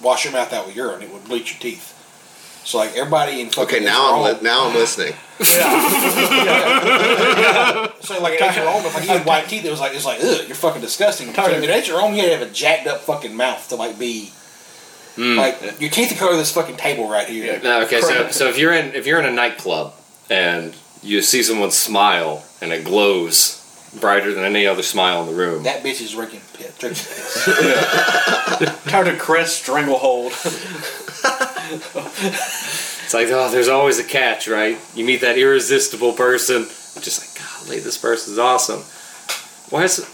wash 0.00 0.24
your 0.24 0.32
mouth 0.32 0.52
out 0.52 0.66
with 0.66 0.76
urine. 0.76 1.02
It 1.02 1.12
would 1.12 1.24
bleach 1.24 1.52
your 1.54 1.60
teeth. 1.60 1.90
So 2.64 2.78
like 2.78 2.96
everybody 2.96 3.40
in 3.42 3.50
fucking 3.50 3.76
Okay, 3.76 3.84
now 3.84 4.14
I'm 4.14 4.22
li- 4.22 4.40
now 4.42 4.66
I'm 4.68 4.74
listening. 4.74 5.12
Rome, 5.40 5.48
so 8.00 8.22
like 8.22 8.38
in 8.38 8.44
ancient 8.44 8.64
Rome, 8.66 8.86
if 8.86 8.94
like, 8.94 9.02
you 9.02 9.10
had 9.10 9.26
white 9.26 9.48
teeth, 9.48 9.64
it 9.64 9.70
was 9.70 9.80
like 9.80 9.94
it's 9.94 10.06
like 10.06 10.20
ugh, 10.22 10.46
you're 10.46 10.54
fucking 10.56 10.80
disgusting. 10.80 11.34
So 11.34 11.50
in 11.50 11.68
ancient 11.68 11.96
Rome, 11.96 12.14
you 12.14 12.20
had 12.20 12.30
to 12.30 12.38
have 12.38 12.48
a 12.48 12.50
jacked 12.50 12.86
up 12.86 13.00
fucking 13.00 13.34
mouth 13.34 13.68
to 13.68 13.76
like 13.76 13.98
be. 13.98 14.32
Hmm. 15.16 15.36
Like 15.36 15.80
your 15.80 15.90
teeth 15.90 16.12
are 16.12 16.16
color 16.16 16.32
of 16.32 16.38
this 16.38 16.52
fucking 16.52 16.76
table 16.76 17.08
right 17.08 17.28
here. 17.28 17.54
Yeah. 17.54 17.62
No, 17.62 17.82
okay, 17.82 18.00
so 18.00 18.30
so 18.30 18.48
if 18.48 18.58
you're 18.58 18.72
in 18.72 18.94
if 18.94 19.06
you're 19.06 19.18
in 19.20 19.26
a 19.26 19.30
nightclub 19.30 19.94
and 20.30 20.74
you 21.02 21.20
see 21.22 21.42
someone 21.42 21.70
smile 21.70 22.44
and 22.60 22.72
it 22.72 22.84
glows 22.84 23.60
brighter 24.00 24.32
than 24.34 24.44
any 24.44 24.66
other 24.66 24.82
smile 24.82 25.20
in 25.22 25.28
the 25.28 25.34
room. 25.34 25.62
That 25.64 25.84
bitch 25.84 26.00
is 26.00 26.12
drinking 26.12 26.40
piss. 26.54 26.78
Drinking 26.78 27.04
piss. 27.04 27.44
Time 28.90 29.04
to 29.04 29.16
crest 29.16 29.62
stranglehold. 29.62 30.32
It's 31.70 33.14
like, 33.14 33.28
oh, 33.30 33.50
there's 33.50 33.68
always 33.68 33.98
a 33.98 34.04
catch, 34.04 34.48
right? 34.48 34.78
You 34.94 35.04
meet 35.04 35.20
that 35.20 35.36
irresistible 35.38 36.12
person, 36.14 36.62
just 37.00 37.20
like, 37.20 37.30
golly, 37.66 37.80
this 37.80 37.98
person's 37.98 38.38
awesome. 38.38 38.80
Why 39.70 39.84
is 39.84 40.04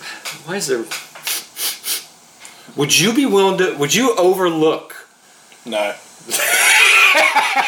why 0.46 0.56
is 0.56 0.66
there? 0.68 0.84
Would 2.76 2.98
you 2.98 3.12
be 3.12 3.26
willing 3.26 3.58
to? 3.58 3.74
Would 3.76 3.94
you 3.94 4.14
overlook? 4.16 5.06
No. 5.66 5.94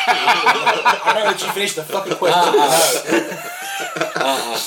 I 0.04 1.12
know 1.16 1.24
that 1.24 1.42
you 1.42 1.48
finished 1.52 1.76
the 1.76 1.82
fucking 1.82 2.14
question. 2.14 2.38
Uh-huh. 2.38 4.12
No. 4.16 4.24
Uh-huh. 4.24 4.58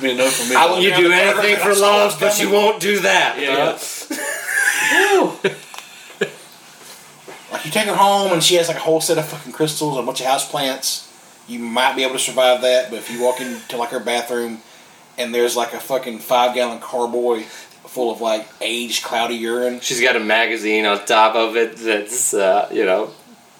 Be 0.00 0.10
a 0.10 0.14
no 0.16 0.28
for 0.28 0.48
me. 0.48 0.56
I 0.56 0.66
will- 0.66 0.80
You 0.80 0.94
do 0.96 1.12
anything 1.12 1.56
for 1.58 1.74
love, 1.74 2.16
but 2.18 2.38
you 2.40 2.50
won't 2.50 2.80
do 2.80 2.98
that. 3.00 3.38
Yeah. 3.38 3.76
Like 7.52 7.64
you 7.66 7.70
take 7.70 7.86
her 7.86 7.94
home 7.94 8.32
and 8.32 8.42
she 8.42 8.54
has 8.56 8.68
like 8.68 8.78
a 8.78 8.80
whole 8.80 9.00
set 9.00 9.18
of 9.18 9.26
fucking 9.26 9.52
crystals 9.52 9.94
and 9.96 10.02
a 10.02 10.06
bunch 10.06 10.20
of 10.20 10.26
house 10.26 10.50
plants. 10.50 11.08
You 11.46 11.58
might 11.58 11.94
be 11.96 12.02
able 12.02 12.14
to 12.14 12.18
survive 12.18 12.62
that, 12.62 12.90
but 12.90 12.96
if 12.98 13.10
you 13.10 13.22
walk 13.22 13.40
into 13.40 13.76
like 13.76 13.90
her 13.90 14.00
bathroom 14.00 14.60
and 15.18 15.34
there's 15.34 15.54
like 15.56 15.74
a 15.74 15.80
fucking 15.80 16.20
five 16.20 16.54
gallon 16.54 16.80
carboy 16.80 17.42
full 17.42 18.10
of 18.10 18.20
like 18.22 18.48
aged 18.62 19.04
cloudy 19.04 19.34
urine. 19.34 19.80
She's 19.80 20.00
got 20.00 20.16
a 20.16 20.20
magazine 20.20 20.86
on 20.86 21.04
top 21.04 21.34
of 21.34 21.56
it 21.56 21.76
that's, 21.76 22.32
uh, 22.32 22.68
you 22.72 22.86
know, 22.86 23.10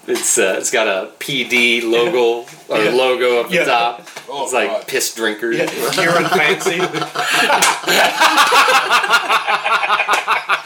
it's 0.07 0.37
uh, 0.37 0.55
it's 0.57 0.71
got 0.71 0.87
a 0.87 1.11
PD 1.19 1.83
logo 1.83 2.45
or 2.67 2.83
Yeah. 2.83 2.91
logo 2.91 3.41
up 3.41 3.49
the 3.49 3.63
top. 3.63 4.07
Oh, 4.27 4.43
it's 4.43 4.53
like 4.53 4.69
God. 4.69 4.87
piss 4.87 5.13
drinkers. 5.15 5.57
Urine 5.97 6.25
fancy. 6.29 6.79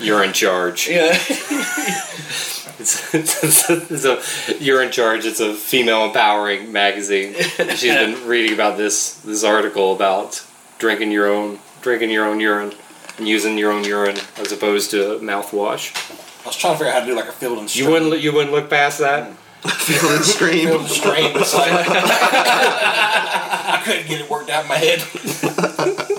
You're 0.00 0.24
in 0.24 0.32
charge. 0.32 0.88
Yeah. 0.88 1.16
It's, 2.80 3.14
it's, 3.14 3.68
a, 3.68 3.74
it's 3.92 4.04
a 4.06 4.22
you're 4.58 4.82
in 4.82 4.90
charge. 4.90 5.26
It's 5.26 5.40
a 5.40 5.52
female 5.52 6.06
empowering 6.06 6.72
magazine. 6.72 7.34
She's 7.34 7.82
been 7.82 8.26
reading 8.26 8.54
about 8.54 8.78
this 8.78 9.16
this 9.16 9.44
article 9.44 9.94
about 9.94 10.42
drinking 10.78 11.12
your 11.12 11.26
own 11.26 11.58
drinking 11.82 12.08
your 12.08 12.24
own 12.24 12.40
urine 12.40 12.72
and 13.18 13.28
using 13.28 13.58
your 13.58 13.70
own 13.70 13.84
urine 13.84 14.16
as 14.38 14.50
opposed 14.50 14.92
to 14.92 15.18
mouthwash. 15.18 15.92
I 16.42 16.46
was 16.46 16.56
trying 16.56 16.72
to 16.72 16.78
figure 16.78 16.90
out 16.90 17.00
how 17.00 17.00
to 17.00 17.06
do 17.06 17.14
like 17.16 17.28
a 17.28 17.32
field 17.32 17.58
and 17.58 17.68
stream. 17.68 17.84
You 17.84 17.92
wouldn't 17.92 18.20
you 18.22 18.32
wouldn't 18.32 18.52
look 18.52 18.70
past 18.70 18.98
that. 19.00 19.30
Field 19.60 20.12
and 20.12 20.24
stream. 20.24 20.68
field 20.68 20.80
and 20.80 20.88
stream. 20.88 21.34
Like 21.34 21.86
I 21.92 23.82
couldn't 23.84 24.08
get 24.08 24.22
it 24.22 24.30
worked 24.30 24.48
out 24.48 24.62
in 24.62 24.68
my 24.68 24.76
head. 24.76 26.16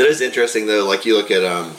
That 0.00 0.08
is 0.08 0.22
interesting 0.22 0.66
though. 0.66 0.86
Like 0.86 1.04
you 1.04 1.14
look 1.14 1.30
at 1.30 1.44
um, 1.44 1.74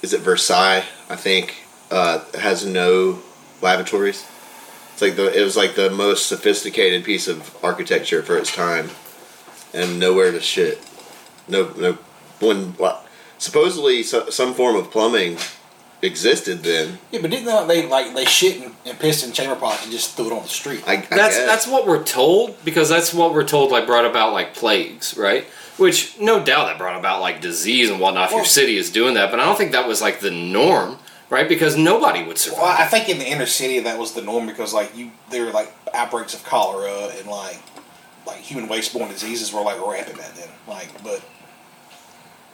is 0.00 0.14
it 0.14 0.22
Versailles? 0.22 0.82
I 1.10 1.16
think 1.16 1.62
uh, 1.90 2.24
has 2.38 2.64
no 2.64 3.18
lavatories. 3.60 4.26
It's 4.94 5.02
like 5.02 5.16
the 5.16 5.38
it 5.38 5.44
was 5.44 5.54
like 5.54 5.74
the 5.74 5.90
most 5.90 6.26
sophisticated 6.26 7.04
piece 7.04 7.28
of 7.28 7.54
architecture 7.62 8.22
for 8.22 8.38
its 8.38 8.50
time, 8.54 8.88
and 9.74 10.00
nowhere 10.00 10.32
to 10.32 10.40
shit. 10.40 10.80
No 11.46 11.70
no 11.76 11.98
when 12.40 12.74
well, 12.78 13.04
supposedly 13.36 14.02
so, 14.02 14.30
some 14.30 14.54
form 14.54 14.76
of 14.76 14.90
plumbing 14.90 15.36
existed 16.00 16.62
then. 16.62 16.98
Yeah, 17.10 17.20
but 17.20 17.30
didn't 17.30 17.68
they, 17.68 17.82
they 17.82 17.88
like 17.88 18.14
they 18.14 18.24
shit 18.24 18.62
and, 18.62 18.74
and 18.86 18.98
pissed 18.98 19.26
in 19.26 19.32
chamber 19.34 19.56
pots 19.56 19.82
and 19.82 19.92
just 19.92 20.16
threw 20.16 20.28
it 20.28 20.32
on 20.32 20.44
the 20.44 20.48
street? 20.48 20.82
I, 20.86 20.94
I 20.94 20.96
That's 20.96 21.36
guess. 21.36 21.46
that's 21.46 21.66
what 21.66 21.86
we're 21.86 22.04
told 22.04 22.56
because 22.64 22.88
that's 22.88 23.12
what 23.12 23.34
we're 23.34 23.46
told 23.46 23.70
like 23.70 23.84
brought 23.84 24.06
about 24.06 24.32
like 24.32 24.54
plagues, 24.54 25.14
right? 25.14 25.46
Which 25.78 26.18
no 26.18 26.42
doubt 26.44 26.66
that 26.66 26.76
brought 26.78 26.98
about 26.98 27.20
like 27.20 27.40
disease 27.40 27.88
and 27.88 28.00
whatnot 28.00 28.30
if 28.30 28.36
your 28.36 28.44
city 28.44 28.76
is 28.76 28.90
doing 28.90 29.14
that, 29.14 29.30
but 29.30 29.38
I 29.40 29.44
don't 29.46 29.56
think 29.56 29.72
that 29.72 29.86
was 29.86 30.02
like 30.02 30.18
the 30.20 30.30
norm, 30.32 30.98
right? 31.30 31.48
Because 31.48 31.76
nobody 31.76 32.24
would 32.24 32.36
survive. 32.36 32.58
Well, 32.62 32.76
I 32.78 32.86
think 32.86 33.08
in 33.08 33.18
the 33.18 33.26
inner 33.30 33.46
city 33.46 33.78
that 33.80 33.96
was 33.98 34.12
the 34.14 34.22
norm 34.22 34.46
because 34.46 34.74
like 34.74 34.96
you 34.96 35.12
there 35.30 35.44
were 35.44 35.52
like 35.52 35.72
outbreaks 35.94 36.34
of 36.34 36.42
cholera 36.44 37.12
and 37.16 37.28
like 37.28 37.60
like 38.26 38.38
human 38.38 38.68
waste-borne 38.68 39.08
diseases 39.08 39.52
were 39.52 39.60
like 39.62 39.80
rampant 39.86 40.18
back 40.18 40.34
then. 40.34 40.48
Like, 40.66 41.02
but 41.04 41.22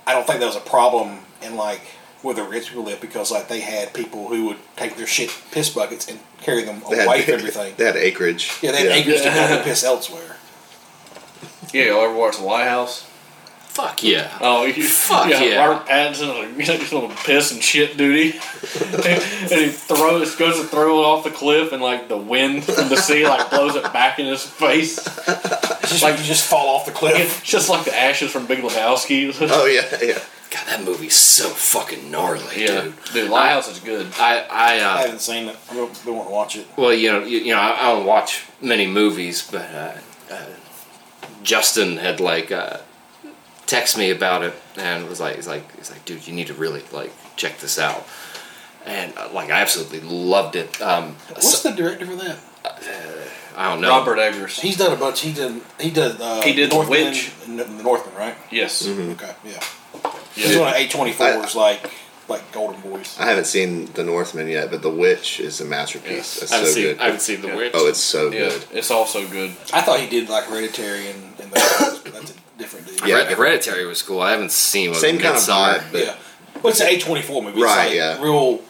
I 0.06 0.12
don't 0.12 0.26
think 0.26 0.40
that 0.40 0.46
was 0.46 0.56
a 0.56 0.60
problem 0.60 1.18
in 1.42 1.56
like 1.56 1.80
where 2.20 2.34
the 2.34 2.44
rich 2.44 2.68
people 2.68 2.84
lived 2.84 3.00
because 3.00 3.30
like 3.32 3.48
they 3.48 3.60
had 3.60 3.92
people 3.94 4.28
who 4.28 4.46
would 4.48 4.58
take 4.76 4.96
their 4.96 5.06
shit 5.06 5.34
piss 5.50 5.70
buckets 5.70 6.08
and 6.08 6.20
carry 6.42 6.62
them 6.62 6.82
They 6.90 6.96
had- 6.96 7.06
away 7.06 7.22
from 7.24 7.34
everything. 7.34 7.74
They 7.78 7.84
had 7.86 7.96
acreage. 7.96 8.52
Yeah, 8.62 8.72
they 8.72 8.82
had 8.86 8.92
acreage 8.92 9.22
to 9.22 9.24
go 9.30 9.62
piss 9.64 9.82
elsewhere. 9.82 10.36
Yeah, 11.72 11.84
y'all 11.86 12.04
ever 12.04 12.14
watch 12.14 12.36
The 12.36 12.44
Lighthouse? 12.44 13.10
Fuck 13.74 14.04
yeah. 14.04 14.38
Oh, 14.40 14.66
you, 14.66 14.84
Fuck 14.88 15.28
yeah, 15.28 15.42
yeah. 15.42 15.66
Robert 15.66 15.88
Pattinson, 15.88 16.28
like, 16.28 16.56
he's 16.56 16.92
little 16.92 17.08
piss 17.08 17.50
and 17.50 17.60
shit 17.60 17.96
duty, 17.96 18.30
and 18.30 19.50
he 19.50 19.66
throws 19.66 20.36
goes 20.36 20.60
to 20.60 20.64
throw 20.64 21.00
it 21.00 21.04
off 21.04 21.24
the 21.24 21.32
cliff, 21.32 21.72
and 21.72 21.82
like 21.82 22.08
the 22.08 22.16
wind 22.16 22.62
from 22.62 22.88
the 22.88 22.94
sea 22.94 23.26
like 23.26 23.50
blows 23.50 23.74
it 23.74 23.82
back 23.92 24.20
in 24.20 24.26
his 24.26 24.44
face. 24.44 24.98
It's 24.98 25.90
just 25.90 26.04
like 26.04 26.16
you 26.20 26.24
just 26.24 26.48
fall 26.48 26.76
off 26.76 26.86
the 26.86 26.92
cliff. 26.92 27.40
It's 27.40 27.50
just 27.50 27.68
like 27.68 27.84
the 27.84 27.96
ashes 27.96 28.30
from 28.30 28.46
Big 28.46 28.60
Lebowski. 28.60 29.34
Oh 29.54 29.66
yeah, 29.66 29.84
yeah. 30.00 30.22
God, 30.52 30.66
that 30.68 30.84
movie's 30.84 31.16
so 31.16 31.48
fucking 31.48 32.12
gnarly, 32.12 32.62
yeah, 32.62 32.82
dude. 32.82 32.94
dude, 33.12 33.30
Lighthouse 33.30 33.68
is 33.68 33.80
good. 33.80 34.06
I, 34.18 34.38
I, 34.48 34.78
I 34.78 34.78
uh, 34.78 34.96
haven't 34.98 35.20
seen 35.20 35.48
it. 35.48 35.56
I 35.68 35.74
don't, 35.74 36.04
don't 36.04 36.16
want 36.16 36.28
to 36.28 36.32
watch 36.32 36.56
it. 36.56 36.66
well, 36.76 36.94
you 36.94 37.10
know, 37.10 37.24
you, 37.24 37.38
you 37.38 37.52
know, 37.52 37.60
I, 37.60 37.88
I 37.88 37.92
don't 37.92 38.06
watch 38.06 38.44
many 38.60 38.86
movies, 38.86 39.48
but 39.50 39.68
uh, 39.74 39.94
uh, 40.30 40.46
Justin 41.42 41.96
had 41.96 42.20
like 42.20 42.52
uh, 43.64 43.66
text 43.66 43.96
me 43.98 44.10
about 44.10 44.42
it 44.42 44.54
and 44.76 45.08
was 45.08 45.20
like, 45.20 45.36
he's 45.36 45.46
like, 45.48 45.76
he's 45.76 45.90
like, 45.90 46.04
dude, 46.04 46.26
you 46.26 46.34
need 46.34 46.46
to 46.48 46.54
really 46.54 46.82
like 46.92 47.12
check 47.36 47.58
this 47.58 47.78
out, 47.78 48.06
and 48.86 49.12
uh, 49.16 49.28
like 49.32 49.50
I 49.50 49.60
absolutely 49.60 50.00
loved 50.00 50.56
it. 50.56 50.80
Um, 50.80 51.16
What's 51.28 51.58
so- 51.58 51.70
the 51.70 51.76
director 51.76 52.06
for 52.06 52.16
that? 52.16 52.38
I 53.56 53.70
don't 53.70 53.80
know. 53.82 53.90
Robert 53.90 54.18
Eggers. 54.18 54.58
He's 54.60 54.76
done 54.76 54.92
a 54.92 54.96
bunch. 54.96 55.20
He 55.20 55.32
did. 55.32 55.62
He 55.78 55.90
did. 55.90 56.20
Uh, 56.20 56.42
He 56.42 56.54
did 56.54 56.70
The 56.70 56.74
Northman, 56.74 57.04
Witch. 57.04 57.30
The 57.46 57.82
Northman, 57.82 58.14
right? 58.16 58.34
Yes. 58.50 58.86
Okay. 58.86 59.32
Yeah. 59.44 59.50
Yeah. 59.54 60.10
He's 60.34 60.58
one 60.58 60.68
of 60.68 60.74
A 60.74 60.88
24's 60.88 61.54
like 61.54 61.90
like 62.26 62.50
Golden 62.52 62.80
Boys. 62.80 63.16
I 63.20 63.26
haven't 63.26 63.44
seen 63.44 63.86
The 63.92 64.02
Northman 64.02 64.48
yet, 64.48 64.70
but 64.70 64.82
The 64.82 64.90
Witch 64.90 65.38
is 65.40 65.60
a 65.60 65.64
masterpiece. 65.66 66.10
Yes. 66.40 66.42
It's 66.42 66.52
I 66.52 66.56
haven't 66.56 66.68
so 66.70 66.74
seen. 66.74 66.82
good. 66.84 66.98
I 67.00 67.04
haven't 67.04 67.20
seen 67.20 67.40
The 67.42 67.48
Yeah. 67.48 67.56
Witch. 67.56 67.72
Oh, 67.74 67.86
it's 67.86 68.00
so 68.00 68.30
Yeah, 68.32 68.48
good. 68.48 68.64
it's 68.72 68.90
also 68.90 69.28
good. 69.28 69.50
I 69.72 69.82
thought 69.82 70.00
he 70.00 70.08
did 70.08 70.28
like 70.28 70.44
Hereditary 70.44 71.10
and, 71.10 71.22
and 71.40 71.52
those, 71.52 71.98
but 72.00 72.12
that's 72.14 72.30
a 72.32 72.34
different 72.58 72.86
dude. 72.86 73.00
Yeah. 73.06 73.24
Hered- 73.24 73.36
Hereditary 73.36 73.86
was 73.86 74.02
cool. 74.02 74.20
I 74.20 74.30
haven't 74.32 74.52
seen 74.52 74.90
what 74.90 75.00
Same 75.00 75.18
kind 75.18 75.34
of 75.36 75.42
Midsommar. 75.42 75.78
vibe, 75.78 75.92
but 75.92 76.00
Yeah. 76.04 76.14
Well, 76.62 76.70
it's 76.70 76.80
an 76.80 76.86
A 76.88 76.98
24 76.98 77.42
movie. 77.42 77.56
It's 77.60 77.64
Right, 77.64 77.86
like 77.88 77.94
yeah. 77.96 78.22
Real 78.22 78.60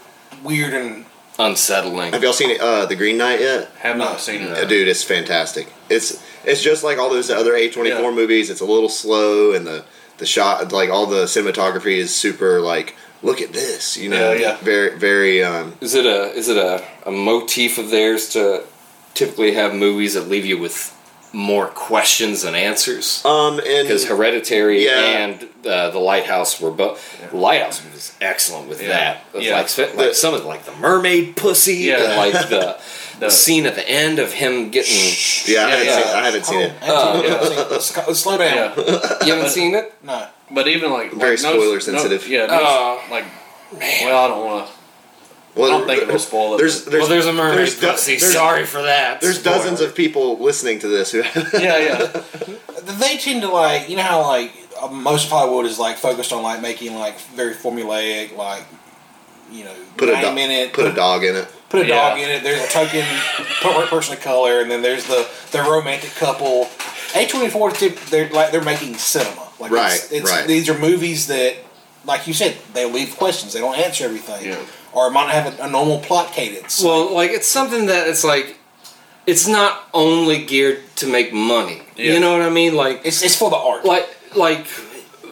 weird 0.43 0.75
and 0.75 1.05
Unsettling. 1.39 2.13
have 2.13 2.23
y'all 2.23 2.33
seen 2.33 2.57
uh, 2.61 2.87
The 2.87 2.95
Green 2.97 3.19
Knight 3.19 3.41
yet? 3.41 3.71
Have 3.81 3.97
not 3.97 4.21
seen 4.21 4.43
it. 4.43 4.69
Dude, 4.69 4.87
it's 4.89 5.03
fantastic. 5.03 5.67
It's 5.91 6.23
it's 6.45 6.63
just 6.63 6.85
like 6.85 6.97
all 6.99 7.11
those 7.11 7.29
other 7.31 7.55
A 7.57 7.69
twenty 7.71 7.91
four 7.91 8.13
movies. 8.13 8.51
It's 8.51 8.61
a 8.61 8.65
little 8.65 8.89
slow, 8.89 9.53
and 9.53 9.67
the 9.67 9.85
the 10.19 10.27
shot, 10.27 10.71
like 10.73 10.91
all 10.91 11.07
the 11.07 11.25
cinematography, 11.25 11.97
is 11.97 12.15
super. 12.15 12.61
Like, 12.61 12.95
look 13.23 13.41
at 13.43 13.53
this, 13.53 13.97
you 13.97 14.09
know. 14.11 14.33
Yeah, 14.33 14.41
yeah. 14.41 14.57
Very, 14.59 14.97
very. 14.97 15.43
Um, 15.43 15.75
Is 15.81 15.95
it 15.95 16.07
a 16.07 16.31
is 16.35 16.49
it 16.49 16.57
a, 16.57 16.85
a 17.05 17.11
motif 17.11 17.79
of 17.79 17.91
theirs 17.91 18.29
to 18.31 18.63
typically 19.15 19.55
have 19.55 19.75
movies 19.75 20.15
that 20.15 20.29
leave 20.29 20.47
you 20.47 20.57
with 20.59 20.94
more 21.35 21.67
questions 21.67 22.43
than 22.43 22.55
answers? 22.55 23.23
um, 23.25 23.59
and 23.59 23.87
Because 23.87 24.07
Hereditary 24.07 24.85
Yeah. 24.85 25.01
and 25.01 25.49
uh, 25.67 25.91
The 25.91 25.99
Lighthouse 25.99 26.61
were 26.61 26.71
both. 26.71 27.31
The 27.31 27.37
Lighthouse 27.37 27.83
was 27.93 28.15
excellent 28.21 28.69
with 28.69 28.81
Yeah. 28.81 28.89
that. 28.89 29.25
With 29.35 29.43
Yeah. 29.43 29.57
Like, 29.61 29.77
like 29.79 29.97
The- 29.97 30.15
some 30.15 30.33
of 30.35 30.43
the, 30.43 30.49
like 30.49 30.65
the 30.65 30.73
mermaid 30.77 31.37
pussy 31.37 31.75
Yeah. 31.77 31.97
and 31.97 32.17
like 32.17 32.49
the 32.49 32.79
The- 33.21 33.31
scene 33.31 33.65
at 33.67 33.75
the 33.77 33.89
end 33.89 34.19
of 34.19 34.33
him 34.33 34.71
getting. 34.71 34.95
yeah, 35.47 35.67
I 35.67 35.71
haven't 35.71 35.87
yeah. 35.87 35.95
seen. 36.03 36.15
I 36.17 36.25
haven't 36.27 36.47
seen 36.47 36.73
Oh, 36.83 37.21
it. 37.21 37.29
yeah. 37.29 37.43
Seen 37.43 37.59
it. 37.59 37.71
Let's, 37.71 37.97
let's 37.97 38.19
slow 38.21 38.39
down. 38.39 38.55
Yeah, 38.77 39.25
You 39.27 39.35
haven't 39.35 39.51
seen 39.51 39.75
it? 39.75 39.95
No. 40.03 40.27
but 40.51 40.67
even 40.69 40.91
like 40.93 41.13
Very 41.13 41.31
like, 41.31 41.39
spoiler 41.39 41.75
no- 41.75 41.79
sensitive. 41.79 42.29
yeah, 42.29 42.47
no, 42.47 42.59
Oh. 42.61 43.01
like 43.11 43.25
well, 43.73 44.25
I 44.25 44.29
don't 44.29 44.45
want 44.45 44.67
to. 44.67 44.73
Well, 45.55 45.73
I 45.73 45.79
don't 45.79 45.87
think 45.87 46.03
it'll 46.03 46.19
spoil 46.19 46.55
it. 46.55 46.59
There's, 46.59 46.85
there's, 46.85 47.01
well, 47.03 47.09
there's 47.09 47.27
a 47.27 47.33
mermaid 47.33 47.59
there's 47.59 47.79
do- 47.79 47.89
pussy. 47.91 48.17
there's- 48.17 48.33
Sorry 48.33 48.65
for 48.67 48.83
that. 48.83 49.21
There's 49.21 49.43
dozens 49.43 49.81
of 49.81 49.95
people 49.95 50.39
listening 50.39 50.81
to 50.81 50.89
this 50.89 51.13
who. 51.13 51.19
yeah, 51.59 51.79
yeah, 51.79 52.23
They 52.83 53.17
tend 53.19 53.43
to 53.43 53.49
like, 53.49 53.89
you 53.89 53.97
know 53.97 54.03
how 54.03 54.23
like 54.27 54.53
uh, 54.83 54.89
most 54.89 55.27
of 55.27 55.31
Hollywood 55.31 55.67
is 55.67 55.79
like 55.79 55.97
focused 55.99 56.33
on 56.33 56.43
like 56.43 56.61
making 56.61 56.95
like 56.95 57.21
very 57.37 57.55
formulaic, 57.55 58.37
like, 58.37 58.65
you 59.53 59.65
know, 59.65 59.75
put 59.97 60.09
a 60.09 60.13
90 60.13 60.29
do- 60.29 60.35
minute. 60.35 60.73
put 60.73 60.87
a 60.87 60.93
dog 60.93 61.23
in 61.23 61.37
it. 61.37 61.49
put 61.69 61.83
a 61.83 61.87
dog 61.89 62.19
in 62.19 62.29
it. 62.29 62.43
There's 62.43 62.63
a 62.65 62.69
token 62.69 63.05
person 63.89 64.15
of 64.15 64.21
color, 64.23 64.61
and 64.61 64.71
then 64.71 64.83
there's 64.83 65.07
the 65.07 65.29
the 65.53 65.63
romantic 65.63 66.11
couple. 66.17 66.69
A 67.15 67.27
twenty 67.29 67.49
four 67.49 67.71
they're 67.71 68.29
like 68.31 68.51
they're 68.51 68.61
making 68.65 68.95
cinema. 68.97 69.47
Like 69.61 69.71
Right, 69.71 69.95
it's, 69.95 70.11
it's, 70.11 70.31
right. 70.31 70.49
These 70.49 70.69
are 70.69 70.77
movies 70.77 71.29
that, 71.29 71.55
like 72.05 72.27
you 72.27 72.35
said, 72.35 72.57
they 72.73 72.91
leave 72.91 73.17
questions. 73.17 73.53
They 73.53 73.61
don't 73.61 73.79
answer 73.79 74.05
everything, 74.05 74.45
Yeah. 74.47 74.59
Or 74.95 75.09
it 75.09 75.11
might 75.11 75.25
not 75.27 75.35
have 75.35 75.59
a, 75.61 75.65
a 75.65 75.71
normal 75.71 75.99
plot 76.01 76.33
cadence. 76.33 76.83
Well, 76.83 77.13
like 77.15 77.31
it's 77.31 77.49
something 77.49 77.87
that 77.87 78.09
it's 78.09 78.25
like 78.25 78.57
it's 79.27 79.47
not 79.49 79.89
only 79.95 80.45
geared 80.45 80.81
to 80.97 81.07
make 81.07 81.33
money. 81.33 81.83
Yeah. 81.97 82.15
You 82.15 82.21
know 82.21 82.33
what 82.33 82.43
I 82.43 82.51
mean? 82.51 82.75
Like 82.75 83.03
it's 83.05 83.23
it's 83.23 83.37
for 83.37 83.51
the 83.51 83.57
art. 83.57 83.85
like 83.85 84.09
like 84.37 84.67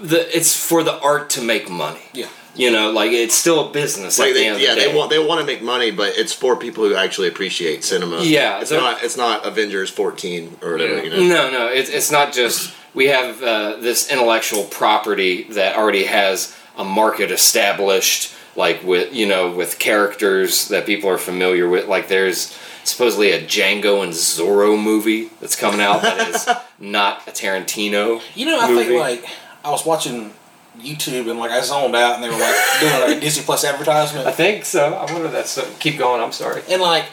the 0.00 0.36
it's 0.36 0.54
for 0.54 0.82
the 0.82 0.98
art 1.00 1.30
to 1.30 1.42
make 1.42 1.68
money. 1.70 2.00
yeah, 2.12 2.26
You 2.56 2.70
know, 2.72 2.90
like 2.90 3.12
it's 3.12 3.34
still 3.36 3.68
a 3.68 3.72
business. 3.72 4.18
Like 4.18 4.28
at 4.30 4.34
the 4.34 4.40
they, 4.40 4.46
end 4.48 4.56
of 4.56 4.62
yeah, 4.62 4.74
the 4.74 4.80
day. 4.80 4.90
they 4.90 4.96
want 4.96 5.10
they 5.10 5.18
want 5.24 5.40
to 5.40 5.46
make 5.46 5.62
money, 5.62 5.90
but 5.90 6.16
it's 6.16 6.32
for 6.32 6.56
people 6.56 6.84
who 6.88 6.94
actually 6.94 7.28
appreciate 7.28 7.84
cinema. 7.84 8.20
Yeah, 8.22 8.60
it's 8.60 8.70
not 8.70 9.02
it's 9.02 9.16
not 9.16 9.46
Avengers 9.46 9.90
14 9.90 10.58
or 10.62 10.72
whatever. 10.72 10.96
Yeah. 10.96 11.02
You 11.14 11.28
know, 11.28 11.50
No, 11.50 11.50
no, 11.50 11.66
it's 11.68 11.90
it's 11.90 12.10
not 12.10 12.32
just 12.32 12.72
we 12.94 13.06
have 13.06 13.42
uh, 13.42 13.76
this 13.80 14.10
intellectual 14.10 14.64
property 14.64 15.44
that 15.52 15.76
already 15.76 16.04
has 16.04 16.54
a 16.76 16.84
market 16.84 17.30
established, 17.30 18.34
like 18.56 18.82
with 18.84 19.14
you 19.14 19.26
know 19.26 19.50
with 19.50 19.78
characters 19.78 20.68
that 20.68 20.86
people 20.86 21.08
are 21.10 21.18
familiar 21.18 21.68
with. 21.68 21.86
Like 21.88 22.08
there's 22.08 22.56
supposedly 22.84 23.30
a 23.32 23.40
Django 23.42 24.02
and 24.02 24.12
Zorro 24.12 24.80
movie 24.82 25.30
that's 25.40 25.54
coming 25.56 25.80
out 25.80 26.02
that 26.02 26.28
is 26.28 26.48
not 26.80 27.26
a 27.28 27.30
Tarantino. 27.30 28.20
you 28.34 28.46
know, 28.46 28.58
I 28.60 28.68
movie. 28.68 28.84
think 28.84 29.00
like 29.00 29.24
I 29.64 29.70
was 29.70 29.86
watching 29.86 30.32
YouTube 30.78 31.30
and 31.30 31.38
like 31.38 31.50
I 31.50 31.60
zoned 31.60 31.94
out, 31.94 32.14
and 32.16 32.24
they 32.24 32.28
were 32.28 32.38
like 32.38 32.56
doing 32.80 33.00
like 33.00 33.16
a 33.18 33.20
Disney 33.26 33.44
Plus 33.44 33.64
advertisement, 33.64 34.26
I 34.26 34.32
think 34.32 34.64
so. 34.64 34.94
I 34.94 35.04
wonder 35.12 35.26
if 35.26 35.32
that's 35.32 35.50
so. 35.50 35.68
Keep 35.80 35.98
going. 35.98 36.20
I'm 36.22 36.32
sorry. 36.32 36.62
and 36.68 36.80
like 36.82 37.04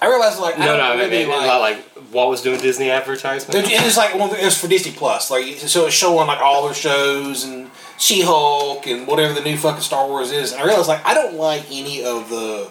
I 0.00 0.06
realized 0.08 0.38
like 0.40 0.56
I 0.58 0.64
No, 0.64 0.76
don't 0.76 0.78
no, 0.78 0.96
really 0.96 1.10
maybe 1.10 1.30
like. 1.30 1.46
not 1.46 1.60
like 1.60 1.78
what 2.12 2.28
was 2.28 2.40
doing 2.42 2.60
Disney 2.60 2.90
advertisement. 2.90 3.66
It 3.70 3.82
was 3.84 3.96
like 3.96 4.14
well, 4.14 4.32
it 4.32 4.44
was 4.44 4.56
for 4.56 4.68
Disney 4.68 4.92
Plus, 4.92 5.30
like 5.30 5.58
so 5.58 5.86
it's 5.86 5.94
showing 5.96 6.26
like 6.28 6.40
all 6.40 6.64
their 6.66 6.74
shows 6.74 7.44
and 7.44 7.67
She 7.98 8.22
Hulk 8.22 8.86
and 8.86 9.06
whatever 9.06 9.34
the 9.34 9.40
new 9.40 9.56
fucking 9.56 9.82
Star 9.82 10.06
Wars 10.06 10.30
is, 10.30 10.52
and 10.52 10.60
I 10.62 10.64
realized 10.64 10.88
like 10.88 11.04
I 11.04 11.14
don't 11.14 11.34
like 11.34 11.66
any 11.70 12.04
of 12.04 12.28
the 12.30 12.70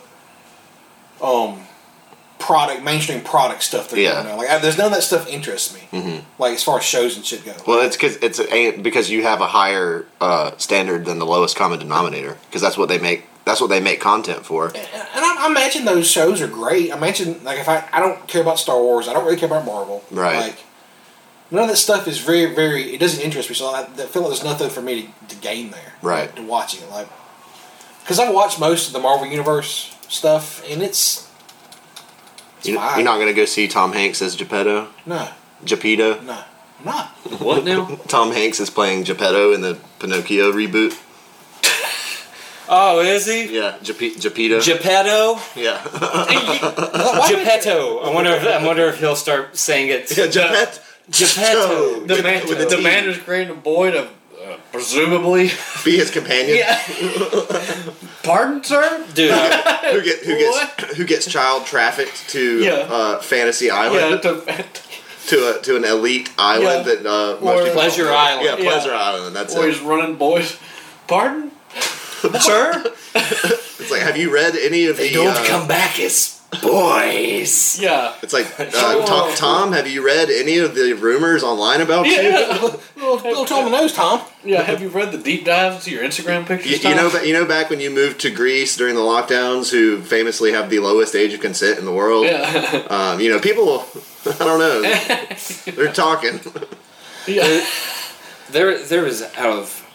um 1.22 1.68
product 2.40 2.84
mainstream 2.84 3.22
product 3.22 3.64
stuff 3.64 3.90
they're 3.90 4.00
Yeah. 4.00 4.36
Like 4.36 4.50
I, 4.50 4.60
there's 4.60 4.78
none 4.78 4.88
of 4.88 4.94
that 4.94 5.02
stuff 5.02 5.28
interests 5.28 5.74
me. 5.74 5.82
Mm-hmm. 5.92 6.42
Like 6.42 6.54
as 6.54 6.64
far 6.64 6.78
as 6.78 6.86
shows 6.86 7.16
and 7.18 7.26
shit 7.26 7.44
go. 7.44 7.54
well, 7.68 7.86
it's 7.86 7.96
because 7.96 8.18
it's 8.18 8.40
a, 8.40 8.78
because 8.78 9.10
you 9.10 9.24
have 9.24 9.42
a 9.42 9.48
higher 9.48 10.06
uh, 10.22 10.56
standard 10.58 11.06
than 11.06 11.20
the 11.20 11.26
lowest 11.26 11.56
common 11.56 11.80
denominator 11.80 12.38
because 12.48 12.62
that's 12.62 12.78
what 12.78 12.90
they 12.90 13.00
make. 13.00 13.26
That's 13.46 13.62
what 13.62 13.70
they 13.70 13.80
make 13.80 14.02
content 14.02 14.46
for. 14.46 14.68
And 14.68 14.78
I, 14.86 15.46
I 15.46 15.48
imagine 15.50 15.86
those 15.86 16.10
shows 16.10 16.42
are 16.42 16.48
great. 16.48 16.92
I 16.92 16.98
imagine 16.98 17.44
like 17.44 17.60
if 17.60 17.70
I 17.70 17.88
I 17.92 18.00
don't 18.00 18.28
care 18.28 18.42
about 18.42 18.60
Star 18.60 18.80
Wars, 18.82 19.08
I 19.08 19.14
don't 19.14 19.26
really 19.26 19.38
care 19.38 19.48
about 19.48 19.66
Marvel. 19.66 20.04
Right. 20.12 20.38
Like 20.38 20.58
none 21.52 21.64
of 21.64 21.70
that 21.70 21.78
stuff 21.78 22.08
is 22.08 22.20
very 22.20 22.54
very. 22.54 22.94
It 22.96 23.00
doesn't 23.00 23.22
interest 23.24 23.50
me. 23.50 23.56
So 23.56 23.68
I, 23.68 23.82
I 23.84 23.86
feel 23.86 24.22
like 24.24 24.32
there's 24.32 24.44
nothing 24.44 24.70
for 24.70 24.82
me 24.82 25.12
to, 25.30 25.36
to 25.36 25.42
gain 25.42 25.72
there. 25.72 25.94
Right. 26.02 26.36
To 26.36 26.42
watching 26.44 26.84
it, 26.84 26.90
like 26.90 27.08
because 28.02 28.20
I've 28.20 28.34
watched 28.34 28.60
most 28.60 28.88
of 28.88 28.94
the 28.94 29.00
Marvel 29.00 29.28
Universe 29.28 29.96
stuff, 30.10 30.64
and 30.70 30.82
it's 30.82 31.30
it's 32.60 32.68
You, 32.70 32.76
fine. 32.78 32.98
you're 33.00 33.06
not 33.06 33.16
going 33.16 33.28
to 33.28 33.34
go 33.34 33.46
see 33.46 33.68
Tom 33.68 33.94
Hanks 33.94 34.22
as 34.22 34.36
Geppetto, 34.36 34.88
no 35.06 35.30
Geppetto. 35.66 36.22
no 36.22 36.44
I'm 36.80 36.86
not. 36.86 37.08
what 37.42 37.64
now? 37.66 37.86
Tom 38.08 38.32
Hanks 38.32 38.60
is 38.60 38.70
playing 38.70 39.04
Geppetto 39.04 39.52
in 39.54 39.62
the 39.62 39.78
Pinocchio 40.00 40.52
reboot. 40.52 40.98
Oh, 42.70 43.00
is 43.00 43.26
he? 43.26 43.56
Yeah, 43.56 43.78
Geppe- 43.82 44.20
Geppetto. 44.20 44.60
Geppetto. 44.60 45.40
yeah, 45.56 45.82
Geppetto. 47.30 48.00
I 48.00 48.14
wonder 48.14 48.32
if 48.32 48.44
I 48.46 48.66
wonder 48.66 48.88
if 48.88 49.00
he'll 49.00 49.16
start 49.16 49.56
saying 49.58 49.88
it. 49.90 50.18
yeah, 50.18 50.28
Geppetto. 50.28 50.82
Geppetto. 51.12 52.02
The 52.08 52.22
man, 52.24 52.48
with 52.48 52.58
the 52.60 52.76
the 52.78 52.82
man 52.82 53.04
who's 53.06 53.18
creating 53.18 53.52
a 53.52 53.56
boy 53.60 53.92
to 53.92 54.04
uh, 54.04 54.58
presumably. 54.72 55.52
Be 55.84 55.98
his 55.98 56.10
companion. 56.12 56.58
Yeah. 56.58 56.78
Pardon, 58.24 58.64
sir. 58.64 59.06
Dude, 59.14 59.32
I- 59.34 59.92
Who 59.94 60.02
get 60.04 60.20
who 60.26 60.38
gets 60.38 60.98
who 60.98 61.06
gets 61.06 61.26
child 61.32 61.66
trafficked 61.66 62.30
to 62.30 62.60
Yeah. 62.64 62.72
uh, 62.90 63.20
Fantasy 63.20 63.66
Yeah. 63.68 63.76
Island 63.76 64.22
To, 64.22 64.42
to 65.28 65.58
a, 65.58 65.62
to 65.62 65.76
an 65.76 65.84
elite 65.86 66.32
island 66.38 66.86
Yeah. 66.88 66.96
that 66.96 67.06
uh, 67.06 67.34
Or- 67.42 67.70
Pleasure 67.72 68.06
don't. 68.06 68.14
Island. 68.14 68.46
Yeah, 68.46 68.58
Yeah. 68.58 68.72
Pleasure 68.72 68.94
Island. 68.94 69.36
That's 69.36 69.56
or 69.56 69.66
it. 69.68 69.74
he's 69.74 69.82
running 69.82 70.16
boys. 70.16 70.58
Pardon, 71.08 71.52
sir. 72.40 72.84
It's 73.80 73.92
like, 73.92 74.02
have 74.02 74.18
you 74.18 74.34
read 74.34 74.56
any 74.58 74.88
of 74.88 74.98
they 74.98 75.10
the? 75.10 75.16
don't 75.16 75.28
uh, 75.38 75.46
come 75.46 75.68
back 75.68 76.00
as 76.00 76.37
boys. 76.62 77.80
Yeah. 77.80 78.16
It's 78.22 78.34
like 78.34 78.60
uh, 78.60 79.06
Tom, 79.06 79.36
Tom. 79.36 79.72
Have 79.74 79.88
you 79.88 80.06
read 80.06 80.30
any 80.30 80.58
of 80.58 80.76
the 80.76 80.94
rumors 80.94 81.44
online 81.44 81.82
about 81.82 82.06
you? 82.06 82.14
Yeah. 82.14 82.62
little, 82.96 83.16
little 83.16 83.46
Tom 83.46 83.66
the 83.66 83.72
nose, 83.72 83.94
Tom. 83.94 84.22
Yeah. 84.44 84.62
Have 84.62 84.82
you 84.82 84.90
read 84.90 85.12
the 85.12 85.18
deep 85.18 85.46
dives 85.46 85.86
to 85.86 85.92
your 85.92 86.04
Instagram 86.04 86.46
pictures? 86.46 86.84
You, 86.84 86.90
you 86.90 86.96
know, 86.96 87.10
you 87.22 87.34
know, 87.34 87.46
back 87.46 87.70
when 87.70 87.80
you 87.80 87.90
moved 87.90 88.22
to 88.22 88.30
Greece 88.32 88.76
during 88.78 88.96
the 88.96 89.02
lockdowns, 89.02 89.72
who 89.72 90.02
famously 90.02 90.52
have 90.54 90.70
the 90.70 90.80
lowest 90.80 91.16
age 91.16 91.34
of 91.34 91.42
consent 91.42 91.80
in 91.80 91.86
the 91.86 91.94
world. 91.94 92.26
Yeah. 92.26 92.86
Um, 92.88 93.20
you 93.20 93.30
know, 93.30 93.40
people. 93.40 93.86
I 94.26 94.38
don't 94.40 94.60
know. 94.60 94.82
They're 95.72 95.92
talking. 95.92 96.40
yeah. 97.28 97.66
there 98.50 98.82
there 98.84 99.04
was 99.04 99.22
out 99.22 99.58
of 99.58 99.86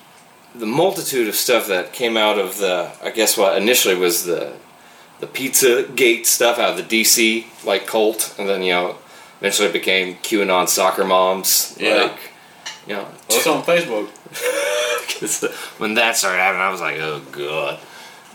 the 0.55 0.67
multitude 0.67 1.29
of 1.29 1.35
stuff 1.35 1.69
that 1.69 1.93
came 1.93 2.17
out 2.17 2.39
of 2.39 2.59
the 2.59 2.93
I 3.03 3.11
guess 3.11 3.37
what 3.37 3.57
initially 3.57 3.95
was 3.95 4.25
the 4.25 4.53
the 5.23 5.27
pizza 5.29 5.85
gate 5.95 6.27
stuff 6.27 6.59
out 6.59 6.71
of 6.71 6.77
the 6.77 7.03
DC 7.03 7.47
like 7.65 7.87
cult 7.87 8.35
and 8.39 8.49
then 8.49 8.61
you 8.63 8.73
know 8.73 8.97
eventually 9.39 9.69
it 9.69 9.73
became 9.73 10.17
QAnon 10.17 10.69
soccer 10.69 11.05
moms 11.05 11.77
Yeah. 11.79 11.95
like 12.11 12.19
you 12.89 12.95
know 12.97 13.03
Well, 13.05 13.39
it's 13.39 13.47
on 13.47 13.63
Facebook. 13.63 14.09
when 15.79 15.95
that 15.95 16.17
started 16.17 16.39
happening 16.39 16.63
I 16.63 16.71
was 16.71 16.81
like 16.81 16.97
oh 16.99 17.21
god 17.31 17.79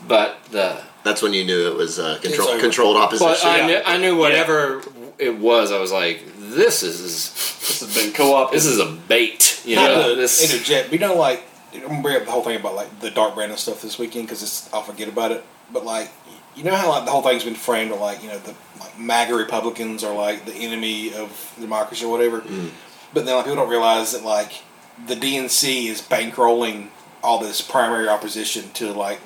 but 0.08 0.38
the 0.52 0.82
That's 1.04 1.22
when 1.22 1.34
you 1.34 1.44
knew 1.44 1.68
it 1.68 1.76
was 1.76 2.00
uh, 2.00 2.20
control, 2.22 2.48
over. 2.50 2.60
controlled 2.62 2.98
opposition. 2.98 3.28
but 3.28 3.44
I 3.46 3.58
yeah. 3.60 3.68
knew, 3.68 3.82
I 3.86 3.98
knew 3.98 4.16
whatever 4.18 4.82
it 5.18 5.38
was 5.38 5.72
I 5.74 5.80
was 5.80 5.92
like 5.92 6.24
this 6.38 6.84
is 6.84 7.02
This 7.02 7.80
has 7.82 7.94
been 7.96 8.14
co-op. 8.14 8.52
this 8.52 8.66
is 8.66 8.80
a 8.80 8.86
bait 8.86 9.62
you 9.66 9.76
Not 9.76 9.90
know 9.92 10.10
to 10.10 10.16
this 10.16 10.42
interject, 10.42 10.90
but 10.90 10.94
you 11.02 11.06
know, 11.06 11.16
like 11.16 11.44
I'm 11.76 11.82
gonna 11.82 12.02
bring 12.02 12.16
up 12.16 12.24
the 12.26 12.32
whole 12.32 12.42
thing 12.44 12.58
about 12.58 12.76
like 12.76 13.02
the 13.02 13.12
Dark 13.12 13.36
Brandon 13.36 13.58
stuff 13.58 13.82
this 13.82 14.00
weekend 14.00 14.28
because 14.28 14.42
it's 14.42 14.72
I'll 14.74 14.82
forget 14.82 15.10
about 15.10 15.34
it. 15.34 15.44
But 15.74 15.84
like, 15.84 16.10
you 16.58 16.64
know 16.64 16.76
how 16.76 16.90
like 16.90 17.06
the 17.06 17.12
whole 17.12 17.22
thing's 17.22 17.44
been 17.44 17.56
framed 17.56 17.92
of 17.92 18.00
like 18.00 18.22
you 18.24 18.30
know 18.30 18.40
the 18.40 18.56
like 18.80 19.00
MAGA 19.00 19.36
Republicans 19.36 20.04
are 20.04 20.16
like 20.16 20.46
the 20.46 20.54
enemy 20.54 21.14
of 21.14 21.56
democracy 21.60 22.06
or 22.06 22.12
whatever. 22.12 22.42
Mm. 22.42 22.72
But 23.14 23.26
then 23.26 23.36
like 23.36 23.46
people 23.46 23.58
don't 23.58 23.70
realize 23.70 24.12
that 24.12 24.24
like 24.24 24.64
the 25.06 25.16
DNC 25.16 25.86
is 25.86 26.02
bankrolling 26.02 26.90
all 27.24 27.40
this 27.40 27.62
primary 27.62 28.08
opposition 28.08 28.72
to 28.74 28.92
like 28.92 29.20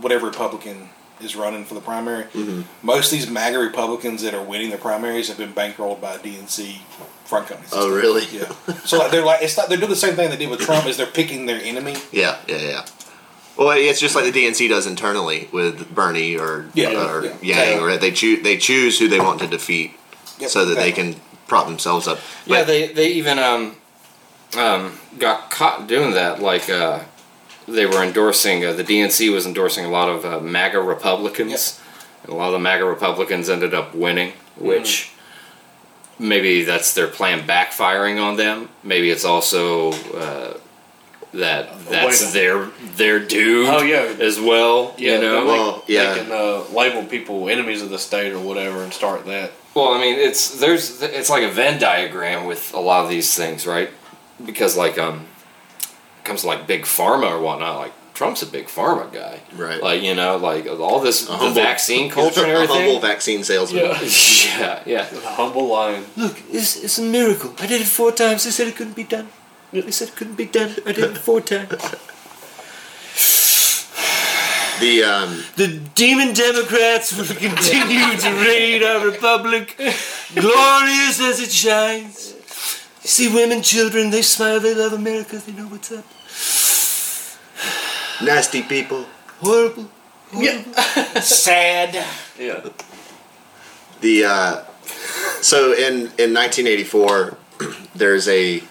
whatever 0.00 0.26
Republican 0.26 0.90
is 1.20 1.34
running 1.34 1.64
for 1.64 1.74
the 1.74 1.80
primary. 1.80 2.24
Mm-hmm. 2.24 2.62
Most 2.86 3.06
of 3.06 3.18
these 3.18 3.28
MAGA 3.28 3.58
Republicans 3.58 4.22
that 4.22 4.34
are 4.34 4.42
winning 4.42 4.70
the 4.70 4.78
primaries 4.78 5.28
have 5.28 5.38
been 5.38 5.52
bankrolled 5.52 6.00
by 6.00 6.16
DNC 6.18 6.78
front 7.24 7.48
companies. 7.48 7.72
Oh, 7.72 7.92
really? 7.92 8.24
Yeah. 8.30 8.52
So 8.84 8.98
like 8.98 9.10
they're 9.10 9.24
like 9.24 9.42
it's 9.42 9.56
not 9.56 9.68
they're 9.68 9.78
doing 9.78 9.90
the 9.90 9.96
same 9.96 10.14
thing 10.14 10.30
they 10.30 10.36
did 10.36 10.50
with 10.50 10.60
Trump 10.60 10.86
is 10.86 10.96
they're 10.96 11.06
picking 11.06 11.46
their 11.46 11.60
enemy. 11.60 11.96
Yeah, 12.12 12.38
yeah, 12.46 12.56
yeah. 12.58 12.86
Well, 13.58 13.76
it's 13.76 13.98
just 13.98 14.14
like 14.14 14.32
the 14.32 14.46
DNC 14.46 14.68
does 14.68 14.86
internally 14.86 15.48
with 15.52 15.92
Bernie 15.92 16.36
or 16.36 16.66
Yeah, 16.74 16.90
or 16.90 17.24
yeah. 17.42 17.72
Yang, 17.72 17.80
or 17.80 17.96
they 17.96 18.12
choose 18.12 18.42
they 18.44 18.56
choose 18.56 18.98
who 18.98 19.08
they 19.08 19.18
want 19.18 19.40
to 19.40 19.48
defeat 19.48 19.94
Yep, 20.38 20.50
so 20.50 20.64
that 20.64 20.76
they 20.76 20.92
can 20.92 21.16
prop 21.48 21.66
themselves 21.66 22.06
up. 22.06 22.20
Yeah, 22.46 22.62
they 22.62 22.92
they 22.92 23.08
even 23.08 23.40
um, 23.40 23.76
um, 24.56 24.98
got 25.18 25.50
caught 25.50 25.88
doing 25.88 26.12
that. 26.12 26.40
Like 26.40 26.70
uh, 26.70 27.00
they 27.66 27.84
were 27.84 28.04
endorsing 28.04 28.64
uh, 28.64 28.72
the 28.74 28.84
DNC 28.84 29.32
was 29.32 29.44
endorsing 29.44 29.84
a 29.84 29.90
lot 29.90 30.08
of 30.08 30.24
uh, 30.24 30.40
MAGA 30.40 30.80
Republicans, 30.80 31.80
and 32.22 32.32
a 32.32 32.36
lot 32.36 32.46
of 32.46 32.52
the 32.52 32.58
MAGA 32.60 32.84
Republicans 32.84 33.48
ended 33.48 33.74
up 33.74 33.92
winning, 33.92 34.34
which 34.56 35.10
maybe 36.18 36.62
that's 36.62 36.94
their 36.94 37.08
plan 37.08 37.46
backfiring 37.46 38.22
on 38.22 38.36
them. 38.36 38.68
Maybe 38.84 39.10
it's 39.10 39.24
also 39.24 39.92
uh, 40.14 40.58
that 41.32 41.78
that's 41.88 42.24
Wait. 42.24 42.32
their 42.32 42.64
their 42.96 43.18
due. 43.20 43.66
Oh, 43.68 43.82
yeah. 43.82 44.16
as 44.20 44.40
well. 44.40 44.94
Yeah, 44.98 45.14
you 45.16 45.20
know. 45.20 45.40
they, 45.40 45.46
Well, 45.46 45.84
yeah. 45.86 46.14
they 46.14 46.20
can 46.20 46.32
uh, 46.32 46.64
label 46.72 47.04
people 47.04 47.48
enemies 47.48 47.82
of 47.82 47.90
the 47.90 47.98
state 47.98 48.32
or 48.32 48.38
whatever 48.40 48.82
and 48.82 48.92
start 48.92 49.26
that. 49.26 49.52
Well, 49.74 49.92
I 49.92 50.00
mean, 50.00 50.18
it's 50.18 50.58
there's 50.58 51.02
it's 51.02 51.30
like 51.30 51.42
a 51.44 51.50
Venn 51.50 51.78
diagram 51.78 52.46
with 52.46 52.72
a 52.74 52.80
lot 52.80 53.04
of 53.04 53.10
these 53.10 53.34
things, 53.36 53.66
right? 53.66 53.90
Because 54.44 54.76
like 54.76 54.98
um, 54.98 55.26
comes 56.24 56.42
to 56.42 56.46
like 56.46 56.66
big 56.66 56.82
pharma 56.82 57.30
or 57.30 57.40
whatnot. 57.40 57.76
Like 57.78 57.92
Trump's 58.14 58.42
a 58.42 58.46
big 58.46 58.66
pharma 58.66 59.12
guy, 59.12 59.40
Right. 59.54 59.80
Like 59.80 60.02
you 60.02 60.14
know, 60.14 60.38
like 60.38 60.66
all 60.66 60.98
this 61.00 61.22
A 61.24 61.26
the 61.26 61.32
humble- 61.36 61.54
vaccine 61.62 62.10
culture 62.10 62.44
and 62.44 62.52
a 62.64 62.66
humble 62.66 62.98
vaccine 63.00 63.44
salesman. 63.44 63.84
yeah, 63.84 64.82
yeah. 64.86 65.06
A 65.14 65.20
humble 65.36 65.68
line. 65.68 66.04
Look, 66.16 66.42
it's, 66.50 66.82
it's 66.82 66.98
a 66.98 67.02
miracle. 67.02 67.54
I 67.60 67.66
did 67.66 67.80
it 67.80 67.86
four 67.86 68.10
times. 68.10 68.42
They 68.44 68.50
said 68.50 68.66
it 68.66 68.74
couldn't 68.76 68.96
be 68.96 69.04
done. 69.04 69.28
They 69.72 69.90
said 69.90 70.08
it 70.08 70.16
couldn't 70.16 70.36
be 70.36 70.46
done. 70.46 70.74
I 70.86 70.92
did 70.92 71.04
it 71.12 71.18
four 71.18 71.40
times. 71.40 71.70
The 74.80 75.02
um, 75.02 75.42
The 75.56 75.80
demon 75.94 76.32
Democrats 76.34 77.16
will 77.16 77.26
continue 77.26 78.16
to 78.16 78.30
raid 78.46 78.82
our 78.84 79.04
republic, 79.04 79.74
glorious 80.34 81.20
as 81.20 81.40
it 81.40 81.50
shines. 81.50 82.34
You 83.02 83.08
see 83.08 83.28
women, 83.34 83.62
children, 83.62 84.10
they 84.10 84.22
smile, 84.22 84.60
they 84.60 84.74
love 84.74 84.92
America, 84.92 85.38
they 85.38 85.52
know 85.52 85.66
what's 85.66 85.90
up. 85.90 86.04
nasty 88.24 88.62
people. 88.62 89.04
Horrible. 89.40 89.88
Yeah. 90.32 90.62
Sad. 91.20 91.94
Yeah. 92.38 92.68
The 94.00 94.24
uh, 94.24 94.64
so 95.42 95.72
in 95.72 96.12
in 96.18 96.34
1984, 96.34 97.36
there's 97.94 98.28
a 98.28 98.62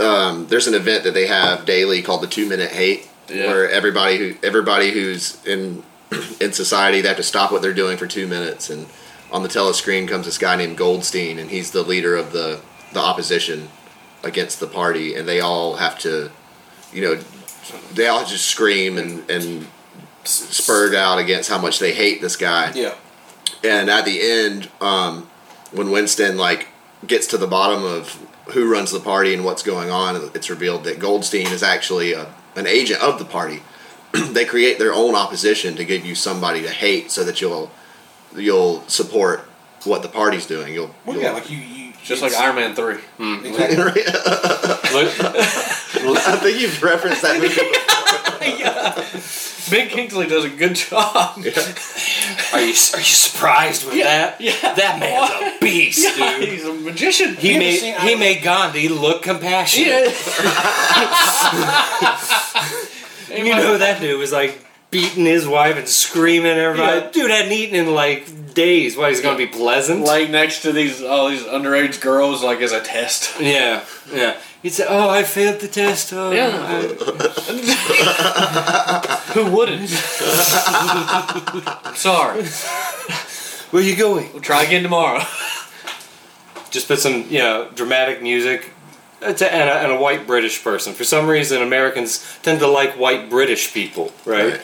um, 0.00 0.46
there's 0.48 0.66
an 0.66 0.74
event 0.74 1.04
that 1.04 1.14
they 1.14 1.26
have 1.26 1.64
daily 1.64 2.02
called 2.02 2.22
the 2.22 2.26
Two 2.26 2.48
Minute 2.48 2.70
Hate, 2.72 3.08
Yeah. 3.28 3.46
where 3.46 3.70
everybody 3.70 4.16
who 4.18 4.34
everybody 4.42 4.90
who's 4.92 5.44
in 5.44 5.82
in 6.40 6.52
society 6.52 7.00
they 7.00 7.08
have 7.08 7.16
to 7.16 7.22
stop 7.22 7.50
what 7.52 7.62
they're 7.62 7.74
doing 7.74 7.96
for 7.96 8.06
two 8.06 8.26
minutes, 8.26 8.70
and 8.70 8.86
on 9.32 9.42
the 9.42 9.48
telescreen 9.48 10.06
comes 10.08 10.26
this 10.26 10.38
guy 10.38 10.56
named 10.56 10.76
Goldstein, 10.76 11.38
and 11.38 11.50
he's 11.50 11.70
the 11.72 11.82
leader 11.82 12.16
of 12.16 12.32
the 12.32 12.60
the 12.92 13.00
opposition 13.00 13.68
against 14.22 14.60
the 14.60 14.66
party, 14.66 15.14
and 15.14 15.28
they 15.28 15.40
all 15.40 15.76
have 15.76 15.98
to, 15.98 16.30
you 16.92 17.02
know, 17.02 17.18
they 17.92 18.06
all 18.06 18.24
just 18.24 18.46
scream 18.46 18.96
and 18.98 19.28
and 19.30 19.66
spurred 20.24 20.94
out 20.94 21.18
against 21.18 21.50
how 21.50 21.58
much 21.58 21.78
they 21.78 21.92
hate 21.92 22.20
this 22.22 22.36
guy 22.36 22.72
Yeah. 22.74 22.94
and 23.62 23.90
at 23.90 24.06
the 24.06 24.20
end 24.22 24.70
um, 24.80 25.28
when 25.70 25.90
winston 25.90 26.38
like 26.38 26.68
gets 27.06 27.26
to 27.28 27.36
the 27.36 27.46
bottom 27.46 27.84
of 27.84 28.18
who 28.52 28.70
runs 28.70 28.90
the 28.90 29.00
party 29.00 29.32
and 29.32 29.44
what's 29.44 29.62
going 29.62 29.90
on 29.90 30.30
it's 30.34 30.50
revealed 30.50 30.84
that 30.84 30.98
goldstein 30.98 31.46
is 31.48 31.62
actually 31.62 32.12
a, 32.12 32.26
an 32.56 32.66
agent 32.66 33.00
of 33.02 33.18
the 33.18 33.24
party 33.24 33.62
they 34.12 34.44
create 34.44 34.78
their 34.78 34.92
own 34.92 35.14
opposition 35.14 35.74
to 35.76 35.84
give 35.84 36.04
you 36.04 36.14
somebody 36.14 36.62
to 36.62 36.70
hate 36.70 37.10
so 37.10 37.24
that 37.24 37.40
you'll 37.40 37.70
you'll 38.36 38.82
support 38.88 39.40
what 39.84 40.02
the 40.02 40.08
party's 40.08 40.46
doing 40.46 40.72
you'll, 40.74 40.94
Well, 41.04 41.16
you'll 41.16 41.24
yeah, 41.24 41.32
like 41.32 41.50
you, 41.50 41.58
you 41.58 41.92
Just 42.02 42.22
like 42.22 42.32
Iron 42.34 42.56
Man 42.56 42.74
3. 42.74 42.94
Exactly. 43.44 43.76
i 46.26 46.36
think 46.36 46.60
you've 46.60 46.82
referenced 46.82 47.22
that 47.22 47.40
movie 47.40 47.60
Ben 49.70 49.88
Kingsley 49.88 50.26
does 50.26 50.44
a 50.44 50.50
good 50.50 50.74
job. 50.74 51.38
Are 51.38 51.40
you 51.40 51.52
are 52.52 52.60
you 52.60 52.74
surprised 52.74 53.86
with 53.86 53.94
that? 54.02 54.38
yeah. 54.40 54.74
That 54.74 54.98
man's 55.00 55.56
a 55.56 55.58
beast, 55.60 56.18
Yeah, 56.18 56.38
dude. 56.38 56.48
he's 56.48 56.64
a 56.66 56.74
magician. 56.74 57.36
He 57.36 57.54
You 57.54 57.58
made 57.58 57.78
seen 57.78 57.94
he 58.00 58.10
Iron- 58.10 58.18
made 58.20 58.42
Gandhi 58.42 58.88
look 58.88 59.22
compassionate. 59.22 59.88
Yeah. 60.04 60.10
You 63.30 63.56
know 63.56 63.78
that 63.78 64.00
dude 64.00 64.18
was 64.20 64.32
like 64.32 64.64
beating 64.90 65.24
his 65.24 65.46
wife 65.46 65.76
and 65.76 65.88
screaming 65.88 66.52
at 66.52 66.58
everybody. 66.58 66.98
Yeah. 67.00 67.10
Dude 67.10 67.30
hadn't 67.30 67.52
eaten 67.52 67.74
in 67.74 67.92
like 67.92 68.54
days. 68.54 68.96
What 68.96 69.10
he's 69.10 69.20
gonna 69.20 69.36
be 69.36 69.48
pleasant? 69.48 70.02
Laying 70.04 70.30
next 70.30 70.62
to 70.62 70.72
these 70.72 71.02
all 71.02 71.28
these 71.30 71.42
underage 71.42 72.00
girls 72.00 72.44
like 72.44 72.60
as 72.60 72.70
a 72.70 72.80
test. 72.80 73.40
Yeah, 73.40 73.84
yeah. 74.12 74.36
He'd 74.64 74.72
say, 74.72 74.86
"Oh, 74.88 75.10
I 75.10 75.22
failed 75.24 75.60
the 75.60 75.68
test." 75.68 76.12
Oh, 76.14 76.32
Yeah. 76.32 76.48
I- 76.48 76.88
Who 79.34 79.50
wouldn't? 79.50 79.90
I'm 81.84 81.94
sorry. 82.08 82.42
where 83.70 83.82
are 83.82 83.86
you 83.86 83.94
going? 83.96 84.32
We'll 84.32 84.40
try 84.42 84.62
again 84.62 84.82
tomorrow. 84.82 85.20
Just 86.70 86.88
put 86.88 86.98
some, 86.98 87.26
you 87.28 87.38
know, 87.38 87.68
dramatic 87.74 88.22
music. 88.22 88.70
to- 89.20 89.52
And 89.54 89.68
a, 89.68 89.74
and 89.74 89.92
a 89.92 89.96
white 90.00 90.26
British 90.26 90.62
person. 90.64 90.94
For 90.94 91.04
some 91.04 91.26
reason, 91.28 91.60
Americans 91.62 92.24
tend 92.42 92.60
to 92.60 92.66
like 92.66 92.98
white 92.98 93.28
British 93.30 93.72
people, 93.74 94.12
right? 94.24 94.60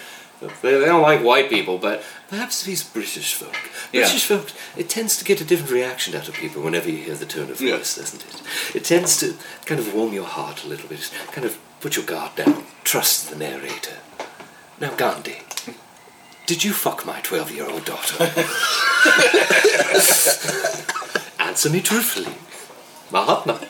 They, 0.63 0.79
they 0.79 0.87
don't 0.87 1.03
like 1.03 1.23
white 1.23 1.51
people, 1.51 1.77
but 1.79 2.03
perhaps 2.31 2.63
these 2.63 2.83
British 2.85 3.35
folk. 3.35 3.55
Yeah. 3.93 4.03
British 4.05 4.25
folk, 4.27 4.51
it 4.77 4.89
tends 4.89 5.17
to 5.19 5.25
get 5.25 5.41
a 5.41 5.45
different 5.45 5.73
reaction 5.73 6.15
out 6.15 6.29
of 6.29 6.35
people 6.35 6.63
whenever 6.63 6.89
you 6.89 6.99
hear 6.99 7.17
the 7.17 7.27
tone 7.27 7.51
of 7.51 7.61
Yeah. 7.61 7.77
voice, 7.77 7.97
doesn't 7.97 8.25
it? 8.25 8.41
It 8.77 8.85
tends 8.85 9.17
to 9.19 9.35
kind 9.67 9.81
of 9.81 9.93
warm 9.93 10.13
your 10.13 10.27
heart 10.27 10.65
a 10.65 10.69
little 10.69 10.89
bit, 10.89 11.11
kind 11.33 11.45
of 11.45 11.59
put 11.81 11.97
your 11.97 12.05
guard 12.07 12.37
down, 12.37 12.65
trust 12.85 13.29
the 13.31 13.37
narrator. 13.37 13.97
Now, 14.81 14.91
Gandhi, 14.95 15.39
did 16.47 16.63
you 16.65 16.73
fuck 16.73 17.05
my 17.05 17.21
12 17.21 17.51
year 17.51 17.69
old 17.69 17.85
daughter? 17.85 18.25
Answer 21.39 21.69
me 21.71 21.81
truthfully. 21.81 22.35
Mahatma. 23.11 23.61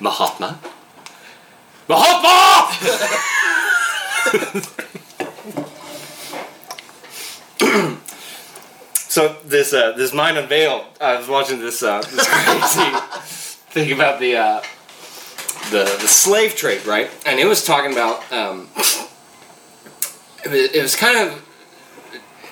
Mahatma. 0.00 0.58
Mahatma! 1.88 2.72
so 8.94 9.36
this 9.44 9.72
uh, 9.72 9.92
this 9.92 10.12
mind 10.12 10.38
unveiled. 10.38 10.84
I 11.00 11.16
was 11.18 11.28
watching 11.28 11.60
this 11.60 11.82
uh, 11.82 12.02
this 12.02 12.26
crazy 12.28 12.90
thing 13.70 13.92
about 13.92 14.20
the 14.20 14.36
uh, 14.36 14.62
the 15.70 15.84
the 15.84 16.08
slave 16.08 16.56
trade, 16.56 16.84
right? 16.86 17.10
And 17.26 17.38
it 17.38 17.46
was 17.46 17.64
talking 17.64 17.92
about 17.92 18.30
um, 18.32 18.68
it, 20.44 20.82
was, 20.82 20.96
kind 20.96 21.28
of 21.28 21.42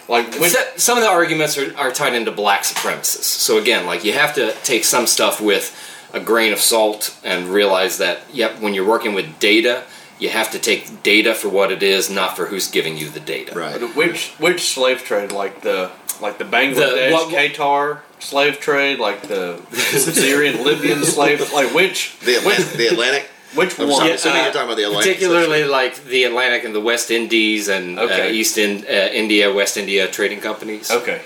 Like 0.08 0.34
when, 0.40 0.50
some 0.76 0.98
of 0.98 1.04
the 1.04 1.11
arguments 1.11 1.56
are, 1.56 1.76
are 1.76 1.92
tied 1.92 2.14
into 2.14 2.32
black 2.32 2.62
supremacists. 2.62 3.22
So 3.22 3.58
again, 3.58 3.86
like 3.86 4.04
you 4.04 4.12
have 4.12 4.34
to 4.34 4.52
take 4.64 4.84
some 4.84 5.06
stuff 5.06 5.40
with 5.40 5.76
a 6.12 6.18
grain 6.18 6.52
of 6.52 6.58
salt 6.58 7.16
and 7.22 7.46
realize 7.46 7.98
that 7.98 8.22
yep, 8.32 8.61
when 8.61 8.74
you're 8.74 8.88
working 8.88 9.14
with 9.14 9.38
data, 9.38 9.84
you 10.20 10.28
have 10.28 10.50
to 10.52 10.58
take 10.58 11.02
data 11.02 11.34
for 11.34 11.48
what 11.48 11.72
it 11.72 11.82
is, 11.82 12.08
not 12.10 12.36
for 12.36 12.46
who's 12.46 12.68
giving 12.68 12.96
you 12.96 13.08
the 13.08 13.20
data. 13.20 13.52
Right. 13.58 13.80
But 13.80 13.96
which 13.96 14.30
which 14.38 14.68
slave 14.68 15.02
trade, 15.02 15.32
like 15.32 15.62
the 15.62 15.90
like 16.20 16.38
the 16.38 16.44
Bangladesh, 16.44 17.10
what- 17.12 17.26
what- 17.26 17.34
Qatar 17.34 18.00
slave 18.18 18.60
trade, 18.60 18.98
like 18.98 19.22
the 19.22 19.58
Syrian, 19.72 20.62
Libyan 20.68 21.02
slave, 21.04 21.52
like 21.52 21.72
which 21.74 22.18
The 22.20 22.36
Atlantic. 22.36 22.76
the 22.76 22.86
Atlantic. 22.88 23.24
which 23.54 23.80
I'm 23.80 23.88
one? 23.88 24.18
sorry, 24.18 24.34
Yeah, 24.36 24.40
uh, 24.42 24.44
you're 24.44 24.52
talking 24.52 24.68
about 24.68 24.76
the 24.76 24.84
Atlantic. 24.84 25.14
Particularly 25.14 25.64
like 25.64 26.04
the 26.04 26.24
Atlantic 26.24 26.64
and 26.64 26.74
the 26.74 26.80
West 26.80 27.10
Indies 27.10 27.68
and 27.68 27.98
uh, 27.98 28.28
East 28.30 28.58
in, 28.58 28.84
uh, 28.86 29.08
India, 29.12 29.50
West 29.52 29.76
India 29.78 30.06
trading 30.06 30.40
companies. 30.40 30.90
Okay. 30.90 31.22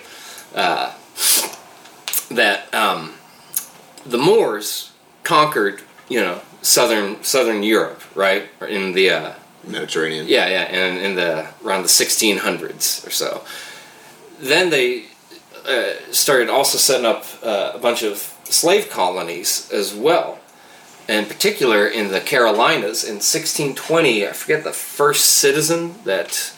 that 2.30 2.72
um, 2.74 3.14
the 4.06 4.18
Moors 4.18 4.92
conquered, 5.22 5.82
you 6.08 6.20
know, 6.20 6.40
southern 6.64 7.22
southern 7.22 7.62
Europe, 7.62 8.02
right? 8.16 8.48
Or 8.60 8.66
In 8.66 8.92
the 8.92 9.10
uh, 9.10 9.32
Mediterranean. 9.66 10.26
yeah, 10.26 10.48
yeah, 10.48 10.62
and 10.62 10.98
in 10.98 11.14
the 11.14 11.46
around 11.64 11.82
the 11.82 11.88
1600s 11.88 13.06
or 13.06 13.10
so. 13.10 13.44
Then 14.40 14.70
they 14.70 15.04
uh, 15.66 15.92
started 16.10 16.48
also 16.50 16.78
setting 16.78 17.06
up 17.06 17.24
uh, 17.42 17.72
a 17.74 17.78
bunch 17.78 18.02
of 18.02 18.34
slave 18.44 18.90
colonies 18.90 19.70
as 19.72 19.94
well. 19.94 20.38
In 21.08 21.26
particular, 21.26 21.86
in 21.86 22.10
the 22.10 22.20
Carolinas 22.20 23.04
in 23.04 23.16
1620, 23.16 24.26
I 24.26 24.32
forget 24.32 24.64
the 24.64 24.72
first 24.72 25.24
citizen 25.26 25.94
that, 26.04 26.52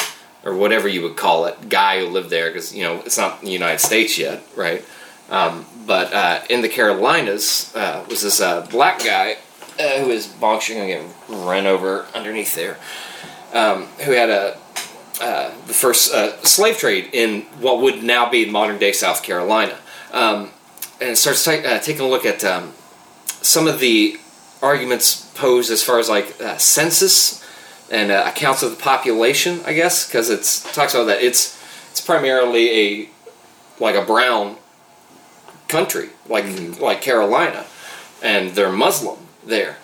or 0.44 0.54
whatever 0.54 0.86
you 0.88 1.02
would 1.02 1.16
call 1.16 1.46
it, 1.46 1.68
guy 1.68 1.98
who 2.00 2.06
lived 2.06 2.30
there, 2.30 2.50
because 2.50 2.72
you 2.74 2.82
know 2.84 3.02
it's 3.04 3.18
not 3.18 3.40
the 3.40 3.50
United 3.50 3.80
States 3.80 4.18
yet, 4.18 4.42
right? 4.56 4.84
Um, 5.30 5.66
but 5.84 6.12
uh, 6.12 6.40
in 6.48 6.62
the 6.62 6.68
Carolinas 6.68 7.74
uh, 7.74 8.04
was 8.08 8.22
this 8.22 8.40
uh, 8.40 8.64
black 8.70 9.00
guy 9.04 9.36
uh, 9.78 10.00
who 10.00 10.08
was 10.08 10.26
bonking 10.26 10.76
and 10.76 10.88
getting 10.88 11.44
run 11.46 11.66
over 11.66 12.06
underneath 12.14 12.54
there, 12.54 12.78
um, 13.52 13.84
who 14.04 14.12
had 14.12 14.30
a 14.30 14.58
uh, 15.20 15.50
the 15.66 15.72
first 15.72 16.12
uh, 16.12 16.36
slave 16.42 16.76
trade 16.76 17.08
in 17.12 17.42
what 17.60 17.80
would 17.80 18.02
now 18.02 18.28
be 18.28 18.44
modern 18.44 18.78
day 18.78 18.92
South 18.92 19.22
Carolina, 19.22 19.76
um, 20.12 20.50
and 21.00 21.10
it 21.10 21.16
starts 21.16 21.44
ta- 21.44 21.52
uh, 21.52 21.78
taking 21.78 22.02
a 22.02 22.08
look 22.08 22.26
at 22.26 22.44
um, 22.44 22.72
some 23.40 23.66
of 23.66 23.80
the 23.80 24.18
arguments 24.62 25.30
posed 25.34 25.70
as 25.70 25.82
far 25.82 25.98
as 25.98 26.08
like 26.08 26.38
uh, 26.40 26.56
census 26.58 27.42
and 27.90 28.10
uh, 28.10 28.24
accounts 28.26 28.62
of 28.62 28.70
the 28.70 28.76
population, 28.76 29.60
I 29.64 29.72
guess, 29.72 30.06
because 30.06 30.28
it's 30.28 30.70
talks 30.74 30.94
about 30.94 31.04
that. 31.06 31.22
It's 31.22 31.58
it's 31.90 32.00
primarily 32.00 32.70
a 32.70 33.08
like 33.80 33.94
a 33.94 34.04
brown 34.04 34.56
country, 35.68 36.10
like 36.28 36.44
like 36.78 37.00
Carolina, 37.00 37.64
and 38.22 38.50
they're 38.50 38.72
Muslim 38.72 39.25
there. 39.46 39.76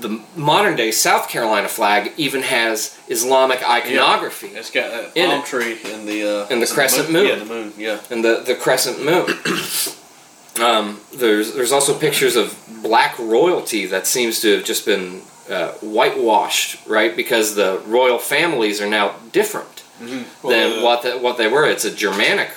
The 0.00 0.22
modern 0.36 0.76
day 0.76 0.92
South 0.92 1.28
Carolina 1.28 1.68
flag 1.68 2.12
even 2.16 2.42
has 2.42 2.96
Islamic 3.08 3.68
iconography 3.68 4.48
Yeah. 4.52 4.58
It's 4.58 4.70
got 4.70 4.90
that 4.92 5.16
In 5.16 5.28
palm 5.30 5.40
it. 5.40 5.46
tree 5.46 5.78
in 5.92 6.06
the 6.06 6.22
uh, 6.24 6.46
In 6.48 6.58
the 6.60 6.64
is 6.64 6.70
it 6.70 6.74
crescent 6.74 7.10
moon. 7.10 7.26
Yeah, 7.26 7.34
the 7.36 7.44
moon. 7.44 7.72
Yeah. 7.76 7.98
and 8.10 8.24
the, 8.24 8.42
the 8.46 8.54
crescent 8.54 9.04
moon. 9.04 9.26
um, 10.62 11.00
there's 11.14 11.54
there's 11.54 11.72
also 11.72 11.98
pictures 11.98 12.36
of 12.36 12.56
black 12.82 13.18
royalty 13.18 13.86
that 13.86 14.06
seems 14.06 14.40
to 14.40 14.56
have 14.56 14.64
just 14.64 14.86
been 14.86 15.22
uh, 15.50 15.72
whitewashed, 15.82 16.86
right? 16.86 17.14
Because 17.16 17.54
the 17.54 17.82
royal 17.86 18.18
families 18.18 18.80
are 18.80 18.88
now 18.88 19.16
different 19.32 19.82
than 20.00 20.24
Well, 20.42 20.78
uh, 20.80 20.82
what 20.84 21.02
the, 21.02 21.18
what 21.18 21.36
they 21.36 21.48
were. 21.48 21.66
It's 21.66 21.84
a 21.84 21.90
Germanic 21.94 22.50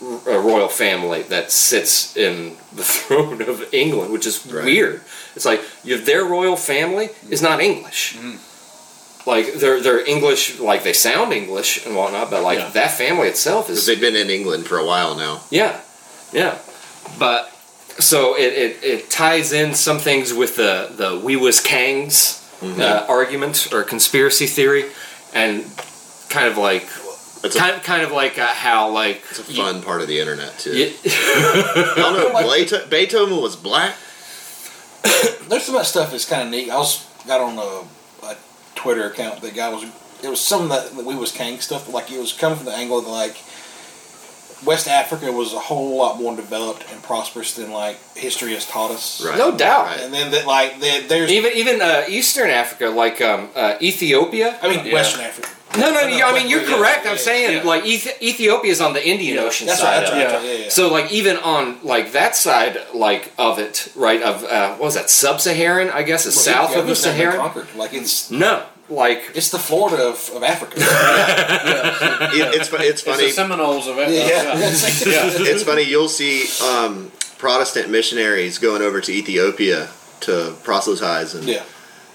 r- 0.00 0.20
uh, 0.26 0.38
royal 0.38 0.68
family 0.68 1.22
that 1.24 1.50
sits 1.50 2.16
in 2.16 2.56
the 2.72 2.82
throne 2.94 3.42
of 3.42 3.72
England, 3.74 4.12
which 4.12 4.26
is 4.26 4.46
Right. 4.46 4.64
weird. 4.64 5.02
It's 5.38 5.46
like 5.52 5.62
you 5.86 5.94
their 6.10 6.24
royal 6.24 6.56
family 6.56 7.06
is 7.30 7.40
not 7.48 7.60
English. 7.60 8.18
Like 9.24 9.54
they're 9.60 9.80
they're 9.80 10.04
English, 10.04 10.58
like 10.58 10.82
they 10.82 10.92
sound 10.92 11.32
English 11.32 11.86
and 11.86 11.94
whatnot, 11.94 12.26
but 12.30 12.42
like 12.42 12.58
Yeah. 12.58 12.70
that 12.70 12.90
family 12.90 13.28
itself 13.28 13.70
is. 13.70 13.86
They've 13.86 14.00
been 14.08 14.16
in 14.16 14.30
England 14.30 14.66
for 14.66 14.78
a 14.78 14.84
while 14.92 15.14
now. 15.14 15.42
yeah, 15.50 15.78
yeah. 16.32 16.58
But 17.18 17.52
so 18.00 18.34
it, 18.36 18.52
it, 18.64 18.72
it 18.82 19.10
ties 19.10 19.52
in 19.52 19.74
some 19.74 19.98
things 19.98 20.32
with 20.34 20.56
the 20.56 20.90
the 21.00 21.20
we 21.22 21.36
was 21.36 21.60
Kangs 21.60 22.18
uh, 22.80 23.06
argument 23.08 23.68
or 23.72 23.84
conspiracy 23.84 24.46
theory, 24.46 24.84
and 25.34 25.62
kind 26.30 26.48
of 26.48 26.56
like 26.58 26.86
It's 27.44 27.54
a, 27.54 27.58
kind 27.58 27.82
kind 27.84 28.02
of 28.02 28.10
like 28.12 28.38
uh, 28.38 28.46
how 28.66 28.90
like 28.90 29.22
it's 29.30 29.38
a 29.40 29.44
fun 29.44 29.82
part 29.82 30.00
of 30.02 30.08
the 30.08 30.18
internet 30.18 30.58
too. 30.58 30.72
you- 30.74 30.92
I 31.04 31.94
don't 31.96 32.32
know. 32.32 32.86
Beethoven 32.90 33.36
was 33.48 33.56
black. 33.56 33.94
There's 35.48 35.64
some 35.64 35.74
of 35.74 35.80
that 35.80 35.86
stuff 35.86 36.10
that's 36.10 36.28
kind 36.28 36.42
of 36.42 36.50
neat. 36.50 36.70
I 36.70 36.76
was 36.76 37.06
got 37.26 37.40
on 37.40 37.58
a, 37.58 38.26
a 38.26 38.36
Twitter 38.74 39.06
account. 39.10 39.40
That 39.40 39.54
guy 39.54 39.68
was. 39.70 39.84
It 40.22 40.28
was 40.28 40.40
some 40.40 40.62
of 40.62 40.68
that, 40.70 40.90
that 40.96 41.04
we 41.04 41.14
was 41.14 41.30
Kang 41.30 41.60
stuff. 41.60 41.92
Like 41.92 42.10
it 42.10 42.18
was 42.18 42.32
coming 42.32 42.56
from 42.56 42.66
the 42.66 42.74
angle 42.74 42.98
of 42.98 43.06
like 43.06 43.36
West 44.64 44.88
Africa 44.88 45.30
was 45.30 45.52
a 45.52 45.58
whole 45.58 45.96
lot 45.96 46.18
more 46.20 46.34
developed 46.34 46.84
and 46.90 47.00
prosperous 47.02 47.54
than 47.54 47.70
like 47.70 47.96
history 48.16 48.52
has 48.54 48.66
taught 48.66 48.90
us. 48.90 49.24
Right. 49.24 49.38
no 49.38 49.56
doubt. 49.56 49.86
Right. 49.86 50.00
And 50.00 50.12
then 50.12 50.32
that 50.32 50.46
like 50.46 50.80
there, 50.80 51.02
there's. 51.02 51.30
Even 51.30 51.52
even 51.54 51.80
uh, 51.80 52.04
Eastern 52.08 52.50
Africa, 52.50 52.88
like 52.88 53.20
um, 53.20 53.50
uh, 53.54 53.76
Ethiopia. 53.80 54.58
I 54.60 54.68
mean 54.68 54.86
Yeah. 54.86 54.92
Western 54.92 55.22
Africa. 55.22 55.48
No, 55.76 55.92
no, 55.92 56.08
No, 56.08 56.26
I 56.28 56.32
mean 56.38 56.48
you're 56.48 56.62
yeah, 56.62 56.76
correct. 56.76 57.06
I'm 57.06 57.18
saying 57.18 57.58
yeah. 57.58 57.62
like 57.62 57.84
Ethiopia 57.84 58.70
is 58.72 58.80
on 58.80 58.94
the 58.94 59.06
Indian 59.06 59.36
Yeah, 59.36 59.42
Ocean 59.42 59.66
That's 59.66 59.80
side. 59.80 59.86
right. 59.86 60.00
That's 60.00 60.12
right. 60.12 60.20
it. 60.22 60.28
that's 60.30 60.44
Yeah, 60.44 60.64
yeah. 60.64 60.68
So 60.70 60.90
like 60.90 61.12
even 61.12 61.36
on 61.36 61.78
like 61.84 62.12
that 62.12 62.34
side 62.36 62.78
like 62.94 63.32
of 63.38 63.58
it, 63.58 63.92
right? 63.94 64.22
Of 64.22 64.44
uh, 64.44 64.70
what 64.76 64.80
was 64.86 64.94
that 64.94 65.10
sub-Saharan? 65.10 65.90
I 65.90 66.02
guess 66.04 66.24
is 66.26 66.34
Well, 66.36 66.44
south 66.44 66.70
yeah, 66.72 66.78
of 66.80 66.86
the 66.86 66.92
it's 66.92 67.04
never 67.04 67.16
been 67.18 67.24
Sahara. 67.32 67.38
conquered. 67.42 67.68
Like 67.76 67.92
it's 67.92 68.30
No, 68.30 68.64
like 68.88 69.22
it's 69.34 69.50
the 69.50 69.58
Florida 69.58 70.04
of, 70.08 70.30
of 70.34 70.42
Africa. 70.42 70.76
It, 72.30 72.54
it's 72.54 72.68
fu- 72.68 72.76
it's 72.76 72.88
It's 72.90 73.02
funny. 73.02 73.26
the 73.26 73.32
Seminoles 73.32 73.86
of 73.88 73.98
it. 73.98 74.10
yeah. 74.10 74.26
yeah. 74.26 74.52
it's 75.52 75.62
funny. 75.62 75.82
You'll 75.82 76.08
see 76.08 76.44
um, 76.64 77.10
Protestant 77.38 77.90
missionaries 77.90 78.58
going 78.58 78.82
over 78.82 79.00
to 79.00 79.12
Ethiopia 79.12 79.88
to 80.20 80.54
proselytize 80.64 81.34
and 81.34 81.44
yeah. 81.46 81.62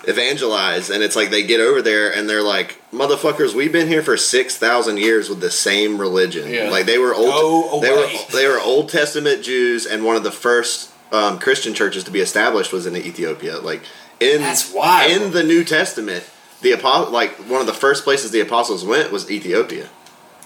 Evangelize, 0.05 0.89
and 0.89 1.03
it's 1.03 1.15
like 1.15 1.29
they 1.29 1.43
get 1.43 1.59
over 1.59 1.81
there 1.81 2.13
and 2.13 2.29
they're 2.29 2.43
like, 2.43 2.81
"Motherfuckers, 2.91 3.53
we've 3.53 3.71
been 3.71 3.87
here 3.87 4.01
for 4.01 4.17
six 4.17 4.57
thousand 4.57 4.97
years 4.97 5.29
with 5.29 5.39
the 5.39 5.51
same 5.51 5.99
religion. 5.99 6.49
Yeah. 6.49 6.69
Like 6.69 6.85
they 6.85 6.97
were 6.97 7.13
old. 7.13 7.83
They 7.83 7.91
were 7.91 8.09
they 8.31 8.47
were 8.47 8.59
Old 8.59 8.89
Testament 8.89 9.43
Jews, 9.43 9.85
and 9.85 10.05
one 10.05 10.15
of 10.15 10.23
the 10.23 10.31
first 10.31 10.91
um, 11.11 11.39
Christian 11.39 11.73
churches 11.73 12.03
to 12.05 12.11
be 12.11 12.19
established 12.19 12.73
was 12.73 12.85
in 12.85 12.95
Ethiopia. 12.95 13.59
Like 13.59 13.83
in 14.19 14.41
That's 14.41 14.73
wild. 14.73 15.11
in 15.11 15.31
the 15.31 15.43
New 15.43 15.63
Testament, 15.63 16.29
the 16.61 16.71
apostle 16.71 17.13
like 17.13 17.31
one 17.49 17.61
of 17.61 17.67
the 17.67 17.73
first 17.73 18.03
places 18.03 18.31
the 18.31 18.41
apostles 18.41 18.83
went 18.83 19.11
was 19.11 19.29
Ethiopia. 19.29 19.89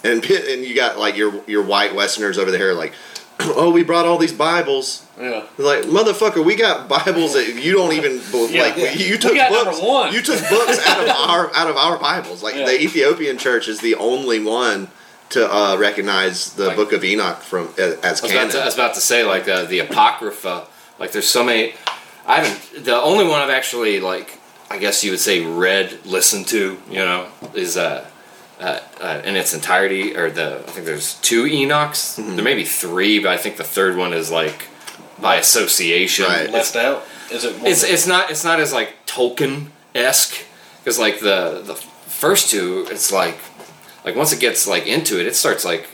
And 0.03 0.23
and 0.29 0.63
you 0.63 0.75
got 0.75 0.97
like 0.97 1.15
your 1.15 1.43
your 1.47 1.63
white 1.63 1.95
Westerners 1.95 2.37
over 2.37 2.51
there 2.51 2.73
like, 2.73 2.93
oh, 3.55 3.71
we 3.71 3.83
brought 3.83 4.05
all 4.05 4.17
these 4.17 4.33
Bibles. 4.33 5.05
Yeah. 5.19 5.43
Like 5.57 5.83
motherfucker, 5.83 6.43
we 6.43 6.55
got 6.55 6.87
Bibles 6.87 7.33
that 7.33 7.55
you 7.55 7.73
don't 7.73 7.93
even 7.93 8.21
Yeah. 8.51 8.63
like. 8.63 8.77
Yeah. 8.77 8.91
You 8.93 9.17
took 9.17 9.33
books. 9.33 10.13
You 10.13 10.21
took 10.21 10.39
books 10.49 10.85
out 10.87 11.01
of 11.03 11.09
our 11.09 11.51
out 11.55 11.69
of 11.69 11.77
our 11.77 11.97
Bibles. 11.99 12.41
Like 12.43 12.55
Yeah. 12.55 12.65
the 12.65 12.81
Ethiopian 12.81 13.37
church 13.37 13.67
is 13.67 13.79
the 13.79 13.95
only 13.95 14.39
one 14.43 14.89
to 15.29 15.51
uh, 15.53 15.75
recognize 15.77 16.53
the 16.53 16.67
Like- 16.67 16.75
Book 16.77 16.93
of 16.93 17.03
Enoch 17.03 17.41
from 17.41 17.67
uh, 17.77 17.81
as 17.81 18.03
I 18.03 18.09
was, 18.11 18.19
about 18.21 18.29
canon. 18.31 18.49
to, 18.51 18.61
I 18.61 18.65
was 18.65 18.73
about 18.75 18.93
to 18.95 19.01
say 19.01 19.23
like 19.23 19.47
uh, 19.47 19.63
the 19.65 19.79
apocrypha. 19.79 20.67
Like 20.99 21.11
there's 21.11 21.29
so 21.29 21.43
many. 21.43 21.73
I 22.25 22.41
haven't. 22.43 22.85
The 22.85 22.95
only 22.95 23.25
one 23.27 23.41
I've 23.41 23.49
actually 23.49 23.99
like. 23.99 24.39
I 24.69 24.79
guess 24.79 25.01
you 25.03 25.11
would 25.11 25.19
say 25.21 25.45
read, 25.45 25.97
listened 26.05 26.47
to. 26.47 26.77
You 26.89 26.95
know, 26.95 27.27
is 27.53 27.77
uh, 27.77 28.05
uh, 28.59 28.79
uh 28.99 29.21
in 29.23 29.35
its 29.35 29.53
entirety, 29.53 30.15
or 30.15 30.31
the 30.31 30.59
I 30.59 30.71
think 30.71 30.85
there's 30.85 31.15
two 31.15 31.43
Enochs. 31.43 32.19
Mm-hmm. 32.19 32.35
There 32.35 32.43
may 32.43 32.55
be 32.55 32.65
three, 32.65 33.19
but 33.19 33.31
I 33.31 33.37
think 33.37 33.57
the 33.57 33.63
third 33.63 33.97
one 33.97 34.13
is 34.13 34.31
like 34.31 34.67
by 35.19 35.35
association. 35.35 36.25
Right. 36.25 36.49
Left 36.49 36.75
out. 36.75 37.03
Is 37.31 37.43
it? 37.43 37.55
One 37.57 37.67
It's 37.67 37.83
it's 37.83 38.07
not 38.07 38.31
it's 38.31 38.43
not 38.43 38.59
as 38.59 38.73
like 38.73 39.05
Tolkien 39.05 39.67
esque 39.93 40.45
because 40.79 40.99
like 40.99 41.19
the 41.19 41.61
the 41.65 41.75
first 41.75 42.49
two 42.49 42.87
it's 42.89 43.11
like 43.11 43.37
like 44.05 44.15
once 44.15 44.31
it 44.31 44.39
gets 44.39 44.67
like 44.67 44.87
into 44.87 45.19
it 45.19 45.27
it 45.27 45.35
starts 45.35 45.65
like 45.65 45.87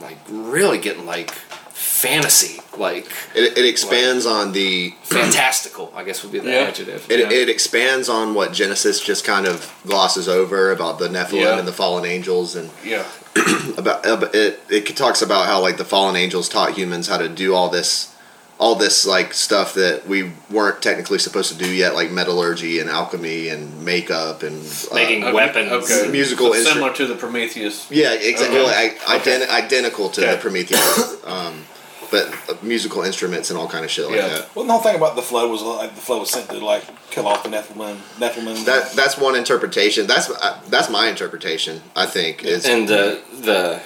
like 0.00 0.18
really 0.28 0.78
getting 0.78 1.06
like 1.06 1.30
fantasy 1.70 2.60
like 2.78 3.06
it, 3.34 3.58
it 3.58 3.64
expands 3.64 4.26
on 4.26 4.52
the 4.52 4.94
fantastical 5.02 5.92
I 5.94 6.04
guess 6.04 6.22
would 6.22 6.32
be 6.32 6.38
the 6.38 6.50
Yeah. 6.50 6.68
adjective. 6.68 7.10
It, 7.10 7.20
yeah. 7.20 7.30
it 7.30 7.48
expands 7.48 8.08
on 8.08 8.34
what 8.34 8.52
Genesis 8.52 9.00
just 9.00 9.24
kind 9.24 9.46
of 9.46 9.72
glosses 9.86 10.28
over 10.28 10.70
about 10.70 10.98
the 10.98 11.08
Nephilim 11.08 11.42
Yeah. 11.42 11.58
and 11.58 11.66
the 11.68 11.72
fallen 11.72 12.04
angels, 12.04 12.56
and 12.56 12.70
yeah. 12.84 13.04
about 13.76 14.06
uh, 14.06 14.28
it. 14.32 14.60
It 14.70 14.96
talks 14.96 15.22
about 15.22 15.46
how 15.46 15.60
like 15.60 15.76
the 15.76 15.84
fallen 15.84 16.16
angels 16.16 16.48
taught 16.48 16.72
humans 16.76 17.06
how 17.08 17.18
to 17.18 17.28
do 17.28 17.54
all 17.54 17.68
this, 17.68 18.14
all 18.58 18.74
this 18.74 19.06
like 19.06 19.32
stuff 19.32 19.74
that 19.74 20.06
we 20.08 20.32
weren't 20.50 20.82
technically 20.82 21.18
supposed 21.18 21.52
to 21.52 21.58
do 21.58 21.68
yet, 21.70 21.94
like 21.94 22.10
metallurgy 22.10 22.80
and 22.80 22.90
alchemy 22.90 23.48
and 23.48 23.84
makeup 23.84 24.42
and 24.42 24.56
uh, 24.90 24.94
Making 24.94 25.24
Okay, 25.24 25.32
weapons. 25.32 25.70
Okay. 25.90 26.10
Musical 26.10 26.52
So 26.54 26.62
similar 26.64 26.92
to 26.94 27.06
the 27.06 27.14
Prometheus. 27.14 27.88
Yeah, 27.90 28.12
exactly. 28.14 28.58
Okay. 28.58 28.64
Well, 28.66 28.92
I, 29.08 29.18
identi- 29.18 29.48
identical 29.48 30.08
to 30.10 30.22
Okay. 30.22 30.34
the 30.34 30.40
Prometheus. 30.40 31.24
Um, 31.24 31.64
but 32.10 32.26
uh, 32.48 32.54
musical 32.62 33.02
instruments 33.02 33.50
and 33.50 33.58
all 33.58 33.68
kind 33.68 33.84
of 33.84 33.90
shit 33.90 34.06
like 34.06 34.16
Yeah. 34.16 34.28
that. 34.28 34.54
Well, 34.54 34.64
the 34.64 34.72
whole 34.72 34.80
thing 34.82 34.96
about 34.96 35.16
the 35.16 35.22
flood 35.22 35.50
was 35.50 35.62
like 35.62 35.94
the 35.94 36.00
flood 36.00 36.20
was 36.20 36.30
sent 36.30 36.48
to 36.50 36.58
like 36.58 36.84
kill 37.10 37.26
off 37.26 37.42
the 37.42 37.48
Nephilim. 37.50 37.96
Nephilim. 38.18 38.64
That 38.64 38.92
that's 38.92 39.16
one 39.18 39.34
interpretation. 39.36 40.06
That's 40.06 40.30
uh, 40.30 40.60
that's 40.68 40.88
my 40.90 41.08
interpretation. 41.08 41.82
I 41.96 42.06
think 42.06 42.44
is 42.44 42.64
and 42.66 42.88
the 42.88 43.20
the 43.40 43.80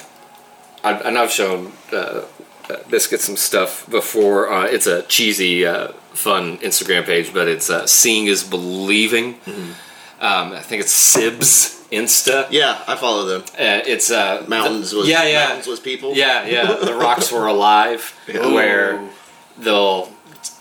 I, 0.84 0.92
and 0.94 1.16
I've 1.18 1.30
shown 1.30 1.72
uh, 1.92 1.96
uh, 2.70 2.76
Biscuit 2.90 3.20
some 3.20 3.36
stuff 3.36 3.88
before. 3.88 4.50
Uh, 4.52 4.64
it's 4.66 4.86
a 4.86 5.02
cheesy, 5.02 5.64
uh, 5.66 5.88
fun 6.12 6.58
Instagram 6.58 7.04
page, 7.04 7.32
but 7.32 7.48
it's 7.48 7.70
uh, 7.70 7.86
"Seeing 7.86 8.26
is 8.26 8.42
Believing." 8.44 9.38
Um, 10.20 10.52
I 10.52 10.60
think 10.60 10.82
it's 10.82 10.92
Sibs 11.16 11.81
Insta. 11.92 12.46
yeah, 12.50 12.82
I 12.88 12.96
follow 12.96 13.24
them. 13.26 13.42
Uh, 13.52 13.82
it's 13.86 14.10
uh, 14.10 14.44
Mountains 14.48 14.90
the- 14.90 14.98
was 14.98 15.08
yeah, 15.08 15.24
yeah, 15.24 15.44
mountains 15.48 15.66
was 15.66 15.80
people. 15.80 16.14
yeah, 16.14 16.46
yeah. 16.46 16.74
The 16.84 16.94
rocks 16.94 17.30
were 17.30 17.46
alive, 17.46 18.14
where 18.26 19.06
they'll 19.58 20.10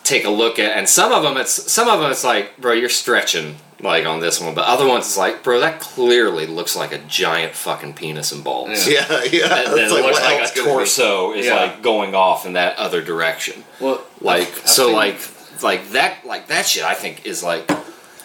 take 0.04 0.26
a 0.26 0.30
look 0.30 0.60
at, 0.60 0.78
and 0.78 0.88
some 0.90 1.12
of 1.12 1.24
them 1.24 1.38
it's 1.38 1.72
some 1.72 1.88
of 1.88 2.00
them 2.02 2.12
it's 2.12 2.24
like, 2.24 2.58
bro, 2.58 2.74
you're 2.74 2.90
stretching 2.90 3.56
like 3.80 4.06
on 4.06 4.20
this 4.20 4.40
one, 4.40 4.54
but 4.54 4.66
other 4.66 4.88
ones 4.88 5.06
it's 5.06 5.18
like, 5.18 5.42
bro, 5.44 5.60
that 5.62 5.80
clearly 5.80 6.46
looks 6.46 6.76
like 6.76 6.92
a 6.92 7.00
giant 7.08 7.54
fucking 7.56 7.94
penis 7.94 8.32
and 8.32 8.44
balls. 8.44 8.88
yeah, 8.88 9.08
yeah. 9.24 9.64
And 9.64 9.74
then 9.74 9.80
It's 9.80 9.92
it 9.92 9.96
like, 9.96 10.04
looks 10.04 10.20
what 10.20 10.24
like 10.24 10.40
else 10.42 10.52
a 10.52 10.54
could 10.54 10.62
it 10.62 10.66
be? 10.66 10.72
torso 10.72 11.34
is 11.34 11.46
Yeah. 11.48 11.56
like 11.56 11.82
going 11.82 12.14
off 12.14 12.46
in 12.46 12.54
that 12.54 12.78
other 12.78 13.02
direction. 13.02 13.64
Well, 13.80 14.04
Like 14.20 14.50
I've 14.50 14.68
so, 14.68 14.88
seen- 14.88 14.96
like 14.96 15.18
like 15.64 15.90
that 15.92 16.26
like 16.26 16.48
that 16.48 16.68
shit. 16.68 16.84
I 16.84 16.94
think 16.94 17.26
is 17.26 17.42
like 17.44 17.72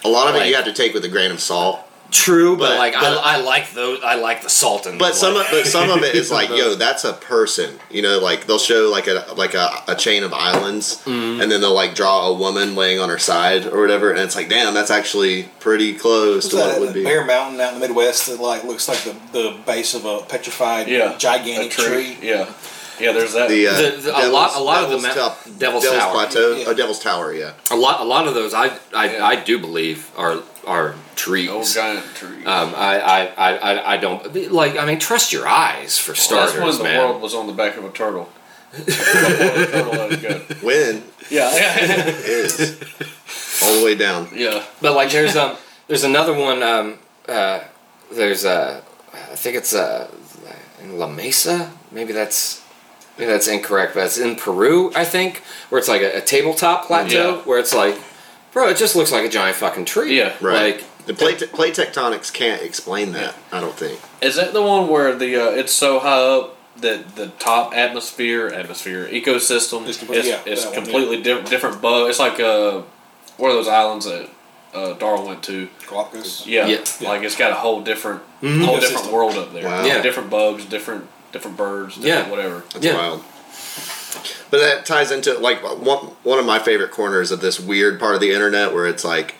A 0.05 0.09
lot 0.09 0.29
of 0.29 0.41
it 0.41 0.47
you 0.49 0.57
have 0.57 0.65
to 0.67 0.73
take 0.75 0.93
with 0.93 1.05
a 1.05 1.09
grain 1.09 1.31
of 1.31 1.41
salt. 1.41 1.81
True, 2.17 2.57
but, 2.57 2.71
But- 2.71 2.79
like 2.79 2.95
but- 2.95 3.05
I, 3.05 3.35
I 3.35 3.37
like 3.43 3.71
those. 3.73 4.01
I 4.03 4.14
like 4.17 4.43
the 4.43 4.49
salt 4.51 4.87
and 4.87 4.99
But 4.99 5.14
some 5.14 5.37
of 5.37 5.47
but 5.51 5.67
some 5.67 5.91
of 5.91 6.03
it 6.03 6.14
is 6.14 6.31
like, 6.39 6.49
yo, 6.51 6.75
that's 6.75 7.05
a 7.05 7.12
person. 7.12 7.79
You 7.91 8.03
know, 8.03 8.19
like 8.19 8.47
they'll 8.47 8.59
show 8.59 8.89
like 8.91 9.07
a 9.07 9.35
like 9.37 9.55
a, 9.55 9.69
a 9.89 9.95
chain 9.95 10.23
of 10.25 10.33
islands, 10.33 10.97
Mm-hmm. 11.05 11.41
and 11.41 11.51
then 11.53 11.61
they'll 11.61 11.75
like 11.75 11.95
draw 11.95 12.29
a 12.29 12.35
woman 12.35 12.75
laying 12.75 12.99
on 13.01 13.09
her 13.09 13.19
side 13.19 13.67
or 13.67 13.81
whatever, 13.81 14.11
and 14.11 14.19
it's 14.21 14.35
like, 14.37 14.49
damn, 14.49 14.75
that's 14.75 14.91
actually 14.91 15.45
pretty 15.61 15.95
close 15.95 16.45
What's 16.45 16.49
to 16.51 16.57
what 16.57 16.77
it 16.77 16.81
would 16.81 16.95
be. 16.95 17.05
Bear 17.05 17.25
Mountain 17.25 17.61
out 17.61 17.75
in 17.75 17.81
the 17.81 17.87
Midwest 17.87 18.27
that 18.27 18.41
like 18.41 18.64
looks 18.64 18.89
like 18.89 18.99
the, 19.05 19.14
the 19.33 19.57
base 19.67 19.95
of 19.95 20.05
a 20.05 20.21
petrified 20.23 20.89
yeah, 20.89 21.17
gigantic 21.19 21.73
a 21.79 21.83
tree. 21.83 22.19
Yeah, 22.23 22.53
yeah. 23.01 23.12
There's 23.12 23.32
that. 23.34 23.49
The, 23.49 23.68
uh, 23.68 23.74
The- 23.76 23.97
the- 24.03 24.26
a 24.26 24.28
lot- 24.28 24.57
a 24.57 24.61
lot 24.61 24.84
of 24.84 24.90
the 24.90 24.97
Devil's 24.99 25.03
ma- 25.03 25.14
Top- 25.14 25.44
Devil's 25.59 25.84
Devil's 25.84 26.01
Tower. 26.03 26.12
Plateau, 26.12 26.53
Yeah. 26.57 26.64
oh, 26.68 26.74
Devil's 26.74 26.99
Tower, 27.01 27.32
yeah. 27.34 27.53
a 27.70 27.76
lot. 27.76 28.01
A 28.01 28.05
lot 28.05 28.26
of 28.28 28.34
those 28.34 28.55
I 28.55 28.70
I, 28.94 29.11
Yeah. 29.11 29.26
I 29.26 29.36
do 29.36 29.59
believe 29.59 30.11
are 30.16 30.38
are 30.66 30.94
trees. 31.14 31.49
old 31.51 31.66
giant 31.66 32.05
tree. 32.16 32.44
Um, 32.44 32.74
I, 32.76 32.99
I, 33.01 33.20
I, 33.36 33.57
I- 33.72 33.92
I 33.94 33.97
don't 33.99 34.53
like. 34.53 34.76
I 34.78 34.84
mean, 34.84 34.99
trust 34.99 35.32
your 35.32 35.47
eyes 35.47 35.99
for 35.99 36.12
Well, 36.12 36.16
starters, 36.16 36.53
that's 36.55 36.64
when 36.64 36.78
the 36.78 36.84
man. 36.84 36.99
world 36.99 37.22
was 37.22 37.34
on 37.34 37.47
the 37.47 37.53
back 37.53 37.76
of 37.76 37.84
a 37.84 37.90
turtle. 37.90 38.28
a 38.76 38.82
turtle 38.90 39.92
let 39.92 40.12
it 40.12 40.22
go. 40.22 40.55
When 40.66 41.05
Yeah, 41.30 41.55
yeah, 41.55 42.07
is 42.09 42.76
all 43.62 43.78
the 43.78 43.84
way 43.84 43.94
down. 43.94 44.28
yeah. 44.34 44.62
But 44.82 44.94
like, 44.94 45.11
there's 45.11 45.36
um, 45.36 45.57
there's 45.88 46.05
another 46.05 46.32
one. 46.34 46.62
Um, 46.62 46.99
uh, 47.28 47.61
there's 48.12 48.44
uh, 48.44 48.80
I 49.14 49.36
think 49.36 49.57
it's 49.57 49.72
uh, 49.74 50.09
in 50.82 50.99
La 50.99 51.07
Mesa. 51.07 51.70
Maybe 51.92 52.12
that's 52.12 52.61
maybe 53.19 53.31
that's 53.31 53.49
incorrect, 53.49 53.95
but 53.95 54.05
it's 54.05 54.19
in 54.19 54.37
Peru, 54.37 54.93
I 54.95 55.05
think, 55.05 55.39
where 55.69 55.79
it's 55.79 55.89
like 55.89 56.03
a, 56.03 56.19
a 56.19 56.21
tabletop 56.21 56.87
plateau 56.87 57.37
Yeah. 57.37 57.43
where 57.43 57.59
it's 57.59 57.75
like, 57.75 57.97
bro, 58.53 58.69
it 58.69 58.77
just 58.77 58.97
looks 58.97 59.12
like 59.12 59.25
a 59.25 59.29
giant 59.29 59.57
fucking 59.57 59.85
tree. 59.85 60.19
Yeah. 60.19 60.35
Right. 60.41 60.77
Like, 60.77 60.85
the 61.07 61.14
plate, 61.14 61.39
plate 61.53 61.75
tectonics 61.75 62.33
can't 62.33 62.62
explain 62.62 63.12
that, 63.12 63.35
I 63.53 63.61
don't 63.61 63.75
think. 63.77 64.01
Is 64.21 64.35
that 64.37 64.53
the 64.53 64.62
one 64.62 64.89
where 64.89 65.14
the 65.14 65.37
uh, 65.37 65.51
it's 65.51 65.73
so 65.73 66.01
high 66.01 66.19
up 66.21 66.57
that 66.79 67.14
the 67.14 67.29
top 67.39 67.75
atmosphere, 67.77 68.49
atmosphere 68.49 69.07
ecosystem 69.09 69.87
It's 69.87 70.03
is, 70.03 70.27
yeah, 70.27 70.41
is 70.45 70.64
that 70.64 70.73
one, 70.75 70.83
completely 70.83 71.23
di- 71.23 71.43
different 71.45 71.81
bug? 71.81 72.11
It's 72.11 72.19
like 72.19 72.41
uh, 72.41 72.83
one 73.37 73.51
of 73.53 73.57
those 73.57 73.69
islands 73.69 74.05
that 74.07 74.29
uh, 74.75 74.95
Darwin 74.95 75.27
went 75.27 75.43
to. 75.45 75.69
Galapagos. 75.89 76.45
Yeah, 76.45 76.67
Yeah. 76.67 76.85
like 77.03 77.23
it's 77.23 77.37
got 77.37 77.53
a 77.53 77.55
whole 77.55 77.83
different, 77.83 78.23
Mhm. 78.43 78.64
whole 78.64 78.81
different 78.81 79.12
world 79.12 79.37
up 79.37 79.53
there. 79.53 79.64
Wow. 79.64 79.85
Yeah. 79.85 80.03
different 80.03 80.29
bugs, 80.29 80.64
different 80.64 81.07
different 81.37 81.57
birds, 81.57 81.97
different 81.97 82.26
Yeah. 82.26 82.30
whatever. 82.30 82.64
That's 82.72 82.84
Yeah. 82.87 82.95
wild. 82.95 83.22
But 84.51 84.61
that 84.61 84.87
ties 84.87 85.11
into 85.11 85.34
like 85.39 85.62
one 85.62 85.99
one 86.22 86.39
of 86.39 86.47
my 86.47 86.59
favorite 86.59 86.91
corners 86.91 87.30
of 87.30 87.41
this 87.41 87.61
weird 87.61 88.01
part 88.01 88.14
of 88.14 88.20
the 88.20 88.32
internet 88.32 88.72
where 88.72 88.87
it's 88.87 89.05
like 89.05 89.34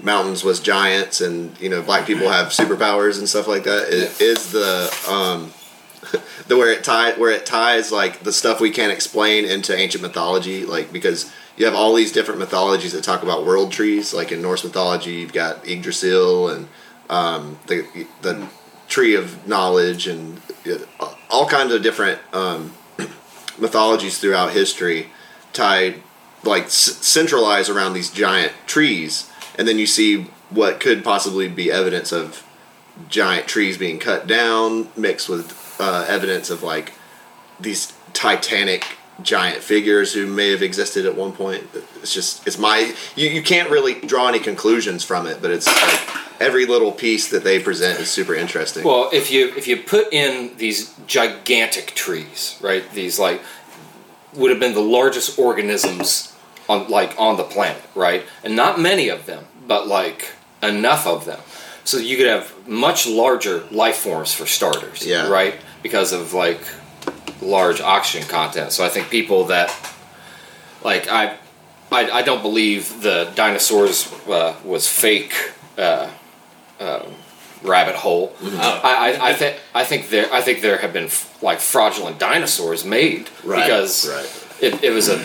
mountains 0.00 0.42
was 0.42 0.58
giants 0.60 1.20
and 1.20 1.54
you 1.60 1.68
know 1.68 1.82
black 1.82 2.06
people 2.06 2.28
have 2.28 2.48
superpowers 2.48 3.18
and 3.18 3.28
stuff 3.28 3.46
like 3.46 3.64
that. 3.64 3.88
Is, 3.88 4.20
is 4.20 4.52
the 4.52 4.90
um 5.08 5.52
the 6.48 6.56
where 6.56 6.72
it 6.72 6.82
tie 6.82 7.12
where 7.12 7.30
it 7.30 7.44
ties 7.44 7.92
like 7.92 8.20
the 8.20 8.32
stuff 8.32 8.60
we 8.60 8.70
can't 8.70 8.92
explain 8.92 9.44
into 9.44 9.76
ancient 9.76 10.02
mythology 10.02 10.64
like 10.64 10.92
because 10.92 11.30
you 11.56 11.66
have 11.66 11.74
all 11.74 11.94
these 11.94 12.10
different 12.12 12.40
mythologies 12.40 12.92
that 12.92 13.04
talk 13.04 13.22
about 13.22 13.44
world 13.44 13.70
trees 13.70 14.14
like 14.14 14.32
in 14.32 14.40
Norse 14.40 14.64
mythology 14.64 15.12
you've 15.12 15.32
got 15.34 15.68
Yggdrasil 15.68 16.48
and 16.48 16.68
um, 17.10 17.58
the 17.66 17.84
the 18.22 18.48
tree 18.88 19.14
of 19.14 19.46
knowledge 19.46 20.06
and 20.06 20.40
uh, 20.98 21.14
all 21.32 21.48
kinds 21.48 21.72
of 21.72 21.82
different 21.82 22.20
um, 22.32 22.72
mythologies 23.58 24.18
throughout 24.18 24.52
history 24.52 25.08
tied 25.52 26.02
like 26.44 26.70
c- 26.70 26.92
centralize 26.92 27.68
around 27.68 27.94
these 27.94 28.10
giant 28.10 28.52
trees. 28.66 29.30
And 29.58 29.66
then 29.66 29.78
you 29.78 29.86
see 29.86 30.24
what 30.50 30.78
could 30.78 31.02
possibly 31.02 31.48
be 31.48 31.72
evidence 31.72 32.12
of 32.12 32.46
giant 33.08 33.46
trees 33.48 33.78
being 33.78 33.98
cut 33.98 34.26
down 34.26 34.88
mixed 34.96 35.28
with 35.28 35.76
uh, 35.80 36.04
evidence 36.08 36.50
of 36.50 36.62
like 36.62 36.92
these 37.58 37.92
titanic 38.12 38.84
giant 39.22 39.62
figures 39.62 40.12
who 40.12 40.26
may 40.26 40.50
have 40.50 40.62
existed 40.62 41.06
at 41.06 41.14
one 41.14 41.32
point. 41.32 41.64
It's 42.02 42.12
just 42.12 42.46
it's 42.46 42.58
my 42.58 42.94
you, 43.16 43.28
you 43.28 43.42
can't 43.42 43.70
really 43.70 43.94
draw 43.94 44.28
any 44.28 44.38
conclusions 44.38 45.04
from 45.04 45.26
it 45.26 45.40
but 45.40 45.50
it's 45.50 45.66
like 45.66 46.31
every 46.42 46.66
little 46.66 46.92
piece 46.92 47.28
that 47.30 47.42
they 47.44 47.58
present 47.60 48.00
is 48.00 48.10
super 48.10 48.34
interesting 48.34 48.84
Well, 48.84 49.08
if 49.12 49.30
you 49.30 49.52
if 49.56 49.66
you 49.68 49.76
put 49.76 50.12
in 50.12 50.56
these 50.56 50.78
gigantic 51.06 51.86
trees, 51.94 52.58
right? 52.60 52.84
These 52.92 53.18
like 53.18 53.40
would 54.34 54.50
have 54.50 54.60
been 54.60 54.74
the 54.74 54.80
largest 54.98 55.38
organisms 55.38 56.34
on 56.68 56.88
like 56.88 57.12
on 57.18 57.36
the 57.36 57.44
planet, 57.44 57.82
right? 57.94 58.22
And 58.44 58.56
not 58.56 58.80
many 58.80 59.08
of 59.08 59.26
them, 59.26 59.44
but 59.66 59.86
like 59.86 60.20
enough 60.62 61.06
of 61.06 61.24
them. 61.24 61.40
So 61.84 61.96
you 61.98 62.16
could 62.16 62.28
have 62.28 62.46
much 62.68 63.06
larger 63.06 63.64
life 63.70 63.96
forms 63.96 64.32
for 64.32 64.46
starters, 64.46 65.04
Yeah. 65.04 65.28
right? 65.28 65.54
Because 65.82 66.12
of 66.12 66.32
like 66.32 66.60
large 67.40 67.80
oxygen 67.80 68.26
content. 68.28 68.70
So 68.72 68.84
I 68.84 68.88
think 68.88 69.10
people 69.10 69.44
that 69.46 69.68
like 70.84 71.08
I 71.08 71.36
I, 71.90 72.10
I 72.20 72.22
don't 72.22 72.42
believe 72.42 73.02
the 73.02 73.30
dinosaurs 73.34 74.10
uh, 74.28 74.54
was 74.64 74.88
fake 74.88 75.34
uh, 75.76 76.08
uh, 76.82 77.06
rabbit 77.62 77.94
hole. 77.94 78.28
Mm-hmm. 78.40 78.56
Oh. 78.60 78.80
I, 78.82 79.12
I, 79.12 79.28
I 79.30 79.32
think 79.34 79.56
I 79.74 79.84
think 79.84 80.08
there 80.10 80.32
I 80.32 80.40
think 80.40 80.60
there 80.62 80.78
have 80.78 80.92
been 80.92 81.04
f- 81.04 81.40
like 81.42 81.60
fraudulent 81.60 82.18
dinosaurs 82.18 82.84
made 82.84 83.28
Right, 83.44 83.62
because 83.64 84.08
right. 84.08 84.48
It, 84.60 84.84
it 84.84 84.90
was 84.90 85.08
a 85.08 85.24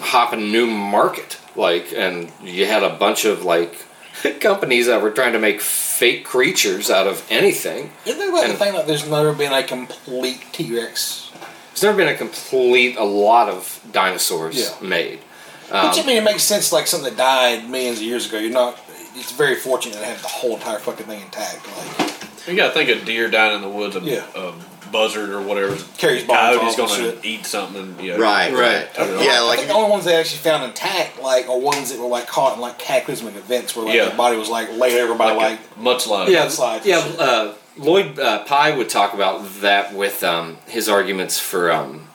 hopping 0.00 0.50
new 0.52 0.66
market 0.66 1.38
like 1.54 1.92
and 1.94 2.30
you 2.42 2.66
had 2.66 2.82
a 2.82 2.90
bunch 2.90 3.24
of 3.24 3.44
like 3.44 3.74
companies 4.40 4.86
that 4.86 5.00
were 5.02 5.10
trying 5.10 5.32
to 5.34 5.38
make 5.38 5.60
fake 5.60 6.24
creatures 6.24 6.90
out 6.90 7.06
of 7.06 7.24
anything. 7.30 7.90
You 8.04 8.14
think 8.14 8.30
about 8.30 8.42
the 8.44 8.50
And- 8.50 8.58
thing 8.58 8.72
that 8.74 8.86
there's 8.86 9.08
never 9.08 9.32
been 9.32 9.52
a 9.52 9.62
complete 9.62 10.44
T 10.52 10.74
Rex. 10.76 11.30
There's 11.70 11.82
never 11.84 11.96
been 11.98 12.08
a 12.08 12.16
complete 12.16 12.96
a 12.96 13.04
lot 13.04 13.48
of 13.48 13.80
dinosaurs 13.92 14.56
Yeah. 14.58 14.86
made. 14.88 15.18
Which 15.66 15.72
I 15.74 16.00
Um, 16.00 16.06
mean, 16.06 16.16
it 16.16 16.24
makes 16.24 16.42
sense. 16.44 16.72
Like 16.72 16.86
something 16.86 17.10
that 17.10 17.16
died 17.18 17.68
millions 17.68 17.98
of 17.98 18.04
years 18.04 18.26
ago. 18.28 18.38
You're 18.38 18.50
not. 18.52 18.78
It's 19.16 19.32
very 19.32 19.54
fortunate 19.56 19.98
to 19.98 20.04
have 20.04 20.20
the 20.22 20.28
whole 20.28 20.54
entire 20.54 20.78
fucking 20.78 21.06
thing 21.06 21.22
intact. 21.22 21.66
Like 21.98 22.48
You 22.48 22.54
gotta 22.56 22.72
think 22.72 22.88
a 22.90 23.04
deer 23.04 23.28
down 23.28 23.54
in 23.54 23.62
the 23.62 23.68
woods, 23.68 23.96
a, 23.96 24.00
Yeah. 24.00 24.24
a 24.34 24.52
buzzard 24.92 25.30
or 25.30 25.40
whatever. 25.42 25.76
Carries 25.98 26.22
bombs 26.24 26.56
Coyote's 26.58 26.78
off 26.78 26.88
gonna 26.90 27.02
shit. 27.12 27.24
eat 27.24 27.44
something. 27.46 27.96
You 28.00 28.12
know, 28.12 28.18
right 28.18 28.52
Right. 28.52 28.88
right 28.98 29.22
yeah 29.22 29.38
I 29.38 29.40
like 29.40 29.56
think 29.58 29.68
the 29.70 29.74
only 29.74 29.90
ones 29.90 30.04
they 30.04 30.14
actually 30.14 30.38
found 30.38 30.62
intact, 30.64 31.20
like, 31.20 31.48
are 31.48 31.58
ones 31.58 31.90
that 31.90 31.98
were 32.00 32.06
like 32.06 32.26
caught 32.28 32.54
in 32.54 32.60
like 32.60 32.78
cataclysmic 32.78 33.34
events 33.36 33.74
where 33.74 33.86
like 33.86 33.94
Yeah. 33.94 34.06
their 34.06 34.16
body 34.16 34.36
was 34.36 34.48
like 34.48 34.70
laid 34.76 34.98
over 35.00 35.14
by 35.16 35.32
like, 35.32 35.58
much 35.78 36.06
like. 36.06 36.28
a 36.28 36.28
mudslide. 36.28 36.28
yeah, 36.28 36.46
Mudslides 36.46 36.84
yeah. 36.84 36.98
Uh, 37.18 37.54
Lloyd 37.78 38.18
uh, 38.18 38.44
Pye 38.44 38.74
would 38.76 38.88
talk 38.88 39.12
about 39.12 39.60
that 39.60 39.92
with 39.92 40.22
um, 40.22 40.56
his 40.66 40.88
arguments 40.88 41.38
for 41.38 41.70
um, 41.72 42.05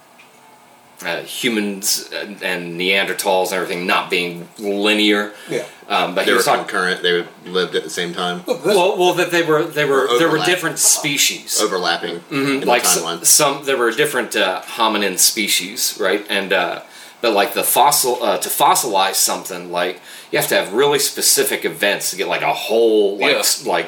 uh, 1.06 1.22
humans 1.24 2.10
and, 2.14 2.42
and 2.44 2.80
Neanderthals 2.80 3.46
and 3.48 3.54
everything 3.62 3.86
not 3.88 4.10
being 4.10 4.48
linear. 4.60 5.34
Yeah. 5.50 5.66
Um, 5.88 6.16
but 6.16 6.26
they 6.26 6.32
he 6.32 6.38
were 6.38 6.44
talking. 6.44 6.64
concurrent 6.66 7.02
they 7.04 7.26
lived 7.46 7.76
at 7.76 7.84
the 7.84 7.90
same 7.90 8.14
time 8.14 8.44
Well, 8.48 8.98
well, 8.98 9.14
that 9.16 9.30
they 9.32 9.44
were 9.44 9.64
they 9.64 9.84
were 9.86 10.08
Or 10.08 10.20
there 10.20 10.30
were 10.30 10.40
different 10.46 10.80
species. 10.80 11.60
overlapping 11.60 12.20
Mhm, 12.30 12.62
in 12.62 12.68
like 12.68 12.84
the 12.84 12.88
s- 12.90 12.98
timeline 13.02 13.26
some 13.26 13.66
there 13.66 13.78
were 13.78 13.92
different 13.92 14.36
uh, 14.36 14.62
hominin 14.62 15.18
species 15.18 15.98
right 16.00 16.26
and 16.30 16.54
uh, 16.54 16.82
but 17.22 17.34
like 17.34 17.54
the 17.54 17.64
fossil 17.64 18.24
uh, 18.24 18.38
to 18.38 18.48
fossilize 18.48 19.16
something 19.16 19.70
like 19.72 20.00
you 20.32 20.40
have 20.40 20.48
to 20.48 20.56
have 20.56 20.72
really 20.72 21.00
specific 21.00 21.66
events 21.66 22.12
to 22.12 22.16
get 22.16 22.28
like 22.30 22.42
a 22.42 22.54
whole 22.54 23.18
like 23.18 23.34
Yeah. 23.34 23.40
s- 23.40 23.66
like 23.66 23.88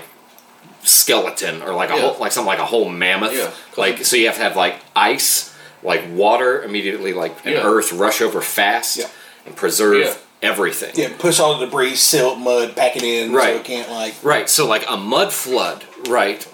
skeleton 0.83 1.61
or 1.61 1.73
like 1.73 1.89
a 1.89 1.93
Yeah. 1.95 2.01
whole 2.01 2.17
like 2.19 2.31
something 2.33 2.47
like 2.47 2.59
a 2.59 2.65
whole 2.65 2.89
mammoth 2.89 3.33
Yeah. 3.33 3.51
like 3.77 4.03
so 4.03 4.15
you 4.17 4.25
have 4.25 4.35
to 4.35 4.41
have 4.43 4.57
like 4.57 4.75
ice 4.95 5.52
like 5.83 6.01
water 6.11 6.63
immediately, 6.63 7.13
like 7.13 7.35
an 7.45 7.53
Yeah. 7.53 7.63
earth 7.63 7.91
rush 7.93 8.21
over 8.21 8.41
fast 8.41 8.97
Yeah. 8.97 9.07
and 9.45 9.55
preserve 9.55 9.97
Yeah. 9.99 10.13
everything. 10.41 10.91
Yeah, 10.95 11.09
push 11.17 11.39
all 11.39 11.57
the 11.57 11.65
debris, 11.65 11.95
silt, 11.95 12.37
mud, 12.39 12.75
pack 12.75 12.95
it 12.95 13.03
in, 13.03 13.31
so 13.31 13.37
Right. 13.37 13.55
it 13.55 13.63
can't 13.63 13.89
like. 13.91 14.13
Right. 14.23 14.49
So 14.49 14.65
like 14.65 14.85
a 14.87 14.97
mud 14.97 15.31
flood, 15.33 15.83
right, 16.07 16.45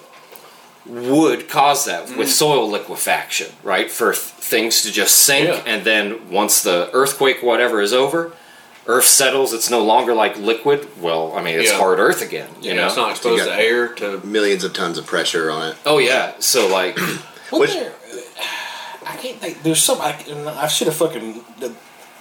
would 0.86 1.50
cause 1.50 1.86
that 1.86 2.08
Mm. 2.08 2.18
with 2.18 2.32
soil 2.32 2.70
liquefaction, 2.70 3.48
right, 3.64 3.92
for 3.92 4.12
th- 4.14 4.24
things 4.24 4.82
to 4.84 4.92
just 4.92 5.18
sink, 5.18 5.48
Yeah. 5.48 5.62
and 5.66 5.84
then 5.84 6.30
once 6.32 6.62
the 6.62 6.90
earthquake, 6.94 7.44
whatever, 7.44 7.82
is 7.82 7.94
over. 7.94 8.32
Earth 8.88 9.06
settles. 9.06 9.54
It's 9.54 9.70
no 9.70 9.82
longer 9.82 10.16
like 10.16 10.36
liquid. 10.38 10.88
Well, 11.00 11.34
I 11.38 11.44
mean, 11.44 11.60
it's 11.60 11.70
Yeah. 11.70 11.78
hard 11.78 12.00
Earth 12.00 12.24
again. 12.24 12.48
You 12.62 12.70
You 12.70 12.74
know. 12.76 12.82
know, 12.82 12.88
it's 12.88 12.96
not 12.98 13.12
exposed 13.12 13.44
to 13.44 13.54
air 13.54 13.90
to. 13.90 14.20
Millions 14.24 14.64
of 14.64 14.74
tons 14.74 14.98
of 14.98 15.06
pressure 15.06 15.52
on 15.52 15.68
it. 15.68 15.76
oh 15.86 16.00
yeah. 16.00 16.32
So 16.40 16.66
like, 16.68 16.98
What 17.52 17.62
Which- 17.62 17.74
there? 17.74 17.94
I 19.10 19.16
can't 19.16 19.38
think. 19.38 19.64
There's 19.64 19.82
some. 19.82 20.00
I, 20.02 20.16
I 20.62 20.68
should 20.68 20.88
have 20.88 20.96
fucking. 20.96 21.42
The, 21.60 21.74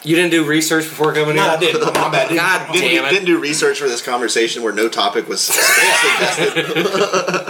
you 0.04 0.14
didn't 0.16 0.30
do 0.30 0.44
research 0.44 0.84
before 0.84 1.12
coming 1.12 1.36
no, 1.36 1.42
here. 1.42 1.50
I 1.50 1.56
didn't. 1.58 1.80
My 1.94 2.08
bad. 2.10 2.28
Didn't. 2.28 2.36
God 2.36 2.72
Didn't, 2.72 2.88
Damn 2.88 3.02
do, 3.02 3.08
it. 3.08 3.10
didn't 3.10 3.26
do 3.26 3.38
research 3.38 3.78
for 3.78 3.88
this 3.88 4.00
conversation 4.00 4.62
where 4.62 4.72
no 4.72 4.88
topic 4.88 5.28
was 5.28 5.40
suggested. 5.42 6.64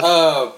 Uh, 0.03 0.51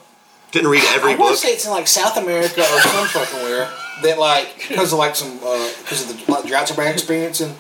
didn't 0.52 0.70
read 0.70 0.84
every 0.90 1.14
I 1.14 1.16
want 1.16 1.20
book. 1.20 1.32
to 1.32 1.38
say 1.38 1.50
it's 1.54 1.66
in 1.66 1.72
like 1.72 1.88
South 1.88 2.18
America 2.18 2.62
or 2.62 2.80
some 2.82 3.08
fucking 3.08 3.44
where 3.44 3.70
that 4.04 4.18
like 4.20 4.66
because 4.68 4.92
of 4.94 5.00
like 5.00 5.16
some 5.16 5.36
because 5.36 6.10
of 6.10 6.26
the 6.26 6.32
like, 6.32 6.46
droughts 6.46 6.76
we're 6.76 6.88
experiencing. 6.88 7.56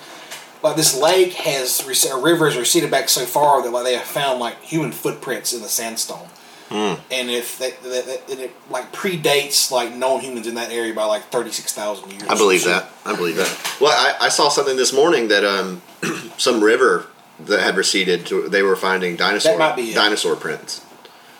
Like 0.63 0.75
this 0.75 0.95
lake 0.97 1.33
has 1.33 1.83
rec- 1.87 2.11
a 2.13 2.21
river 2.21 2.45
has 2.45 2.57
receded 2.57 2.91
back 2.91 3.09
so 3.09 3.25
far 3.25 3.63
that 3.63 3.71
like 3.71 3.83
they 3.85 3.95
have 3.95 4.03
found 4.03 4.39
like 4.39 4.61
human 4.61 4.91
footprints 4.91 5.53
in 5.53 5.61
the 5.61 5.69
sandstone. 5.69 6.27
Hmm. 6.71 7.01
And 7.11 7.29
if 7.29 7.59
that, 7.59 7.83
that, 7.83 8.05
that 8.05 8.29
and 8.31 8.39
it 8.39 8.51
like 8.69 8.93
predates 8.93 9.71
like 9.71 9.93
known 9.93 10.21
humans 10.21 10.47
in 10.47 10.55
that 10.55 10.71
area 10.71 10.93
by 10.93 11.03
like 11.03 11.23
thirty 11.23 11.51
six 11.51 11.73
thousand 11.73 12.11
years. 12.11 12.23
I 12.29 12.35
believe 12.35 12.63
that. 12.63 12.89
I 13.05 13.13
believe 13.13 13.35
that. 13.35 13.77
Well, 13.81 13.91
I, 13.91 14.27
I 14.27 14.29
saw 14.29 14.47
something 14.47 14.77
this 14.77 14.93
morning 14.93 15.27
that 15.27 15.43
um, 15.43 15.81
some 16.37 16.63
river 16.63 17.07
that 17.41 17.59
had 17.59 17.75
receded. 17.75 18.25
To, 18.27 18.47
they 18.47 18.63
were 18.63 18.77
finding 18.77 19.17
dinosaur 19.17 19.57
That 19.57 19.59
might 19.59 19.75
be 19.75 19.93
dinosaur 19.93 20.37
prints. 20.37 20.85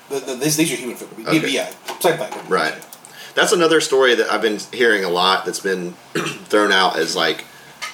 The, 0.09 0.19
the, 0.19 0.36
these, 0.36 0.57
these 0.57 0.73
are 0.73 0.75
human 0.75 0.97
footprints. 0.97 1.29
Okay. 1.29 1.49
Yeah, 1.49 1.69
same 2.01 2.17
thing. 2.17 2.49
Right. 2.49 2.86
That's 3.34 3.53
another 3.53 3.79
story 3.79 4.15
that 4.15 4.29
I've 4.29 4.41
been 4.41 4.59
hearing 4.73 5.05
a 5.05 5.09
lot. 5.09 5.45
That's 5.45 5.61
been 5.61 5.93
thrown 6.13 6.73
out 6.73 6.99
as 6.99 7.15
like 7.15 7.45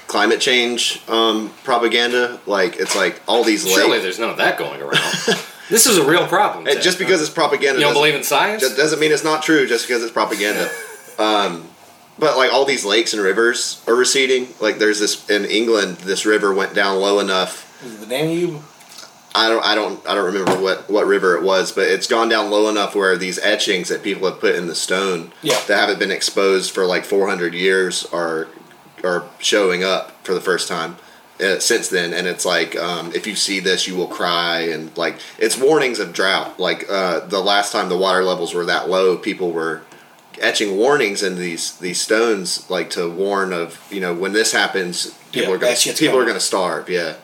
climate 0.07 0.41
change 0.41 1.03
um, 1.07 1.53
propaganda. 1.63 2.39
Like 2.47 2.77
it's 2.77 2.95
like 2.95 3.21
all 3.27 3.43
these 3.43 3.67
Surely 3.67 3.91
lakes. 3.91 4.03
there's 4.03 4.19
none 4.19 4.31
of 4.31 4.37
that 4.37 4.57
going 4.57 4.81
around. 4.81 5.13
this 5.69 5.85
is 5.85 5.97
a 5.97 6.05
real 6.07 6.27
problem. 6.27 6.65
Ted. 6.65 6.81
just 6.81 6.97
because 6.99 7.21
it's 7.21 7.29
propaganda 7.29 7.79
you 7.79 7.85
don't 7.85 7.93
believe 7.93 8.15
in 8.15 8.23
science. 8.23 8.67
That 8.67 8.77
doesn't 8.77 8.99
mean 8.99 9.11
it's 9.11 9.23
not 9.23 9.43
true 9.43 9.67
just 9.67 9.87
because 9.87 10.03
it's 10.03 10.11
propaganda. 10.13 10.69
um, 11.19 11.67
but 12.19 12.35
like 12.37 12.51
all 12.51 12.65
these 12.65 12.83
lakes 12.85 13.13
and 13.13 13.21
rivers 13.21 13.83
are 13.87 13.95
receding. 13.95 14.47
Like 14.59 14.77
there's 14.79 14.99
this 14.99 15.29
in 15.29 15.45
England, 15.45 15.97
this 15.97 16.25
river 16.25 16.53
went 16.53 16.73
down 16.73 16.99
low 16.99 17.19
enough. 17.19 17.63
Is 17.85 17.99
the 17.99 18.05
Danube? 18.07 18.61
I 19.35 19.49
don't, 19.49 19.63
I 19.63 19.75
don't, 19.75 20.07
I 20.09 20.15
don't 20.15 20.25
remember 20.25 20.59
what 20.59 20.89
what 20.89 21.05
river 21.05 21.35
it 21.35 21.43
was, 21.43 21.71
but 21.71 21.87
it's 21.87 22.07
gone 22.07 22.27
down 22.27 22.49
low 22.49 22.69
enough 22.69 22.95
where 22.95 23.15
these 23.17 23.37
etchings 23.37 23.89
that 23.89 24.01
people 24.01 24.27
have 24.27 24.39
put 24.39 24.55
in 24.55 24.65
the 24.65 24.73
stone 24.73 25.31
Yeah. 25.43 25.59
that 25.67 25.77
haven't 25.79 25.99
been 25.99 26.09
exposed 26.09 26.71
for 26.71 26.85
like 26.85 27.05
400 27.05 27.53
years 27.53 28.05
are 28.11 28.47
are 29.03 29.25
showing 29.37 29.83
up 29.83 30.11
for 30.25 30.33
the 30.33 30.41
first 30.41 30.67
time. 30.67 30.95
Uh, 31.39 31.59
since 31.59 31.89
then, 31.89 32.13
and 32.15 32.25
it's 32.25 32.45
like 32.45 32.75
um, 32.75 33.11
if 33.13 33.27
you 33.27 33.35
see 33.35 33.59
this, 33.59 33.87
you 33.87 33.95
will 33.95 34.07
cry, 34.07 34.61
and 34.61 34.95
like 34.97 35.19
it's 35.37 35.55
warnings 35.55 35.99
of 35.99 36.11
drought. 36.11 36.59
Like 36.59 36.89
uh, 36.89 37.19
the 37.27 37.39
last 37.39 37.71
time 37.71 37.89
the 37.89 37.97
water 37.97 38.23
levels 38.23 38.55
were 38.55 38.65
that 38.65 38.89
low, 38.89 39.17
people 39.17 39.51
were 39.51 39.83
etching 40.41 40.75
warnings 40.77 41.21
in 41.21 41.35
these 41.35 41.77
these 41.77 42.01
stones, 42.01 42.67
like 42.71 42.89
to 42.91 43.07
warn 43.07 43.53
of 43.53 43.79
you 43.91 44.01
know 44.01 44.15
when 44.15 44.33
this 44.33 44.51
happens, 44.51 45.11
people 45.31 45.49
Yeah, 45.49 45.55
are 45.55 45.57
going 45.59 45.69
that 45.71 45.75
to 45.77 45.81
shit's 45.81 45.99
people 45.99 46.17
are 46.17 46.23
going 46.23 46.33
to 46.33 46.39
starve. 46.39 46.89
Yeah, 46.89 47.17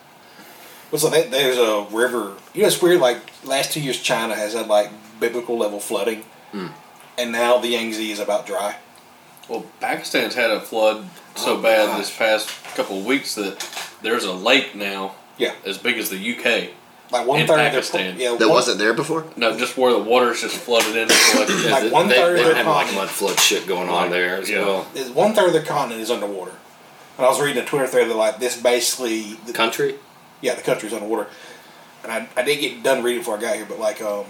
What's 0.91 1.03
like? 1.03 1.31
There's 1.31 1.57
a 1.57 1.87
river. 1.91 2.33
You 2.53 2.61
know, 2.61 2.67
it's 2.67 2.79
weird. 2.83 3.01
Like 3.01 3.17
last 3.43 3.71
two 3.73 3.81
years, 3.81 3.99
China 3.99 4.35
has 4.35 4.53
had 4.53 4.67
like 4.67 4.91
biblical 5.19 5.57
level 5.57 5.79
flooding, 5.79 6.23
Hmm. 6.51 6.67
and 7.17 7.31
now 7.31 7.57
the 7.57 7.69
Yangtze 7.69 8.11
is 8.11 8.19
about 8.19 8.45
dry. 8.45 8.75
Well, 9.49 9.65
Pakistan's 9.79 10.35
had 10.35 10.51
a 10.51 10.59
flood 10.61 11.05
so 11.35 11.57
Oh, 11.57 11.61
bad 11.61 11.87
God. 11.87 11.99
this 11.99 12.15
past 12.15 12.49
couple 12.75 12.99
of 12.99 13.05
weeks 13.05 13.35
that 13.35 13.59
there's 14.01 14.23
a 14.23 14.33
lake 14.33 14.75
now 14.75 15.15
Yeah, 15.37 15.53
as 15.65 15.77
big 15.77 15.97
as 15.97 16.09
the 16.09 16.17
UK. 16.17 16.69
like 17.11 17.27
one 17.27 17.41
In 17.41 17.47
third 17.47 17.59
of 17.59 17.71
Pakistan. 17.71 18.17
their 18.17 18.31
yeah 18.31 18.37
that 18.37 18.47
one- 18.47 18.55
wasn't 18.55 18.77
there 18.79 18.93
before. 18.93 19.25
No, 19.35 19.55
just 19.57 19.77
where 19.77 19.91
the 19.91 19.99
water's 19.99 20.41
just 20.41 20.55
flooded 20.55 20.95
in. 20.95 21.09
and 21.11 21.39
like 21.39 21.81
they, 21.83 21.89
one 21.89 22.07
they, 22.07 22.15
third 22.15 22.31
of 22.31 22.37
they 22.37 22.43
their 22.43 22.55
have 22.55 22.65
like 22.67 22.75
continent. 22.87 22.95
mud 22.97 23.09
flood 23.09 23.39
shit 23.39 23.67
going 23.67 23.89
on 23.89 24.03
Like, 24.03 24.09
there 24.11 24.37
as 24.37 24.49
yeah. 24.49 24.59
well. 24.65 24.87
There's 24.93 25.09
one 25.09 25.33
third 25.33 25.47
of 25.47 25.53
their 25.53 25.63
continent 25.63 26.01
is 26.01 26.09
underwater. 26.11 26.53
And 27.17 27.25
I 27.27 27.29
was 27.29 27.39
reading 27.41 27.61
a 27.61 27.65
Twitter 27.65 27.85
thread 27.87 28.09
that 28.09 28.15
like 28.15 28.39
this 28.39 28.59
basically, 28.59 29.33
the, 29.45 29.53
Country. 29.53 29.95
yeah, 30.41 30.55
the 30.55 30.63
country's 30.63 30.93
underwater. 30.93 31.27
And 32.03 32.11
I, 32.11 32.27
I 32.35 32.43
didn't 32.43 32.61
get 32.61 32.83
done 32.83 33.03
reading 33.03 33.21
before 33.21 33.37
I 33.37 33.41
got 33.41 33.55
here, 33.55 33.65
but 33.69 33.79
like 33.79 34.01
um, 34.01 34.25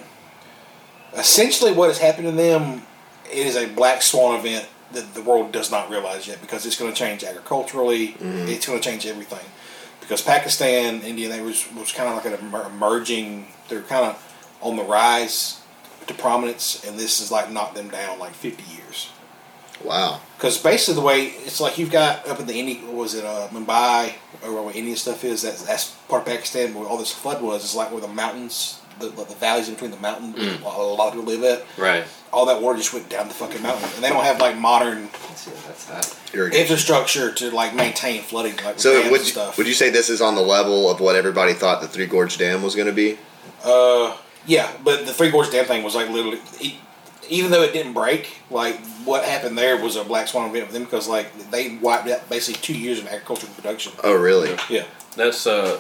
essentially 1.16 1.72
what 1.72 1.88
has 1.88 2.00
happened 2.00 2.26
to 2.26 2.32
them 2.32 2.84
is 3.32 3.56
a 3.56 3.68
black 3.68 4.02
swan 4.02 4.40
event 4.40 4.68
that 4.94 5.14
the 5.14 5.22
world 5.22 5.52
does 5.52 5.72
not 5.72 5.90
realize 5.90 6.28
yet 6.28 6.42
because 6.42 6.66
it's 6.66 6.78
going 6.78 6.92
to 6.92 6.98
change 6.98 7.24
agriculturally. 7.24 8.16
It's 8.20 8.66
going 8.66 8.80
to 8.80 8.84
change 8.84 9.06
everything 9.06 9.46
because 10.04 10.22
Pakistan, 10.22 11.02
India, 11.02 11.30
they 11.30 11.42
was 11.42 11.66
was 11.74 11.92
kind 11.92 12.10
of 12.10 12.16
like 12.16 12.26
an 12.26 12.66
emerging. 12.66 13.48
They're 13.70 13.82
kind 13.82 14.06
of 14.06 14.58
on 14.62 14.76
the 14.76 14.84
rise 14.84 15.62
to 16.08 16.14
prominence, 16.14 16.86
and 16.86 17.00
this 17.00 17.20
has 17.20 17.32
like 17.32 17.52
knocked 17.52 17.76
them 17.76 17.90
down 17.90 18.20
like 18.20 18.34
fifty 18.34 18.64
years. 18.76 19.10
Wow. 19.84 20.22
Because 20.38 20.58
basically 20.58 20.96
the 20.96 21.06
way 21.06 21.22
it's 21.26 21.60
like 21.60 21.78
you've 21.78 21.92
got 21.92 22.28
up 22.28 22.40
in 22.40 22.46
the 22.46 22.54
India, 22.54 22.90
was 22.92 23.16
it 23.16 23.26
uh, 23.26 23.48
Mumbai 23.52 24.14
or 24.44 24.64
where 24.64 24.76
Indian 24.76 24.96
stuff 24.96 25.24
is? 25.24 25.42
That's 25.42 25.64
that's 25.64 25.92
part 26.08 26.22
of 26.22 26.28
Pakistan 26.28 26.74
where 26.74 26.88
all 26.88 26.98
this 26.98 27.12
flood 27.12 27.42
was. 27.42 27.64
It's 27.64 27.76
like 27.76 27.92
where 27.92 28.02
the 28.02 28.08
mountains, 28.08 28.80
the, 29.00 29.08
the 29.10 29.26
valleys 29.36 29.68
in 29.68 29.76
between 29.76 29.92
the 29.92 29.98
mountains, 29.98 30.38
a 30.64 30.68
lot 30.68 31.08
of 31.08 31.14
people 31.14 31.26
live 31.26 31.44
at. 31.44 31.66
Right. 31.78 32.06
All 32.34 32.48
that 32.48 32.62
water 32.62 32.78
just 32.80 32.94
went 32.94 33.08
down 33.10 33.28
the 33.28 33.34
fucking 33.36 33.62
mountain, 33.62 33.88
and 33.96 34.04
they 34.04 34.10
don't 34.10 34.24
have 34.24 34.40
like 34.42 34.58
modern 34.58 35.04
Let's 35.04 35.42
see 35.42 35.52
if 35.52 35.68
that's 35.68 35.86
that. 36.34 36.54
Infrastructure 36.56 37.32
to 37.32 37.52
like 37.52 37.76
maintain 37.76 38.24
flooding 38.24 38.56
like 38.58 38.76
with 38.76 38.80
So 38.80 38.94
dams 39.00 39.12
would 39.12 39.22
you, 39.22 39.28
stuff. 39.28 39.58
would 39.58 39.68
you 39.68 39.74
say 39.76 39.92
this 39.92 40.10
is 40.10 40.20
on 40.20 40.34
the 40.36 40.42
level 40.42 40.90
of 40.90 41.00
what 41.00 41.16
everybody 41.16 41.54
thought 41.54 41.82
the 41.82 41.88
Three 41.88 42.08
Gorge 42.08 42.38
Dam 42.40 42.64
was 42.64 42.74
going 42.76 42.88
to 42.88 42.94
be? 42.94 43.20
Uh, 43.64 44.18
yeah, 44.48 44.72
but 44.84 45.06
the 45.06 45.14
Three 45.14 45.30
Gorge 45.30 45.52
Dam 45.52 45.66
thing 45.66 45.84
was 45.84 45.94
like 45.96 46.10
literally, 46.10 46.40
e- 46.60 46.76
even 47.30 47.52
though 47.52 47.62
it 47.62 47.72
didn't 47.72 47.94
break, 47.94 48.40
like 48.50 48.80
what 49.06 49.24
happened 49.24 49.56
there 49.58 49.78
was 49.82 49.96
a 49.96 50.04
black 50.04 50.28
swan 50.28 50.50
event 50.50 50.68
for 50.68 50.74
them 50.74 50.84
because 50.86 51.08
like 51.08 51.52
they 51.52 51.78
wiped 51.78 52.08
out 52.10 52.28
basically 52.30 52.60
two 52.62 52.78
years 52.78 52.98
of 53.00 53.06
agricultural 53.08 53.54
production. 53.54 53.94
Oh, 54.04 54.16
really? 54.16 54.58
Yeah. 54.70 54.86
That's 55.16 55.46
uh, 55.46 55.80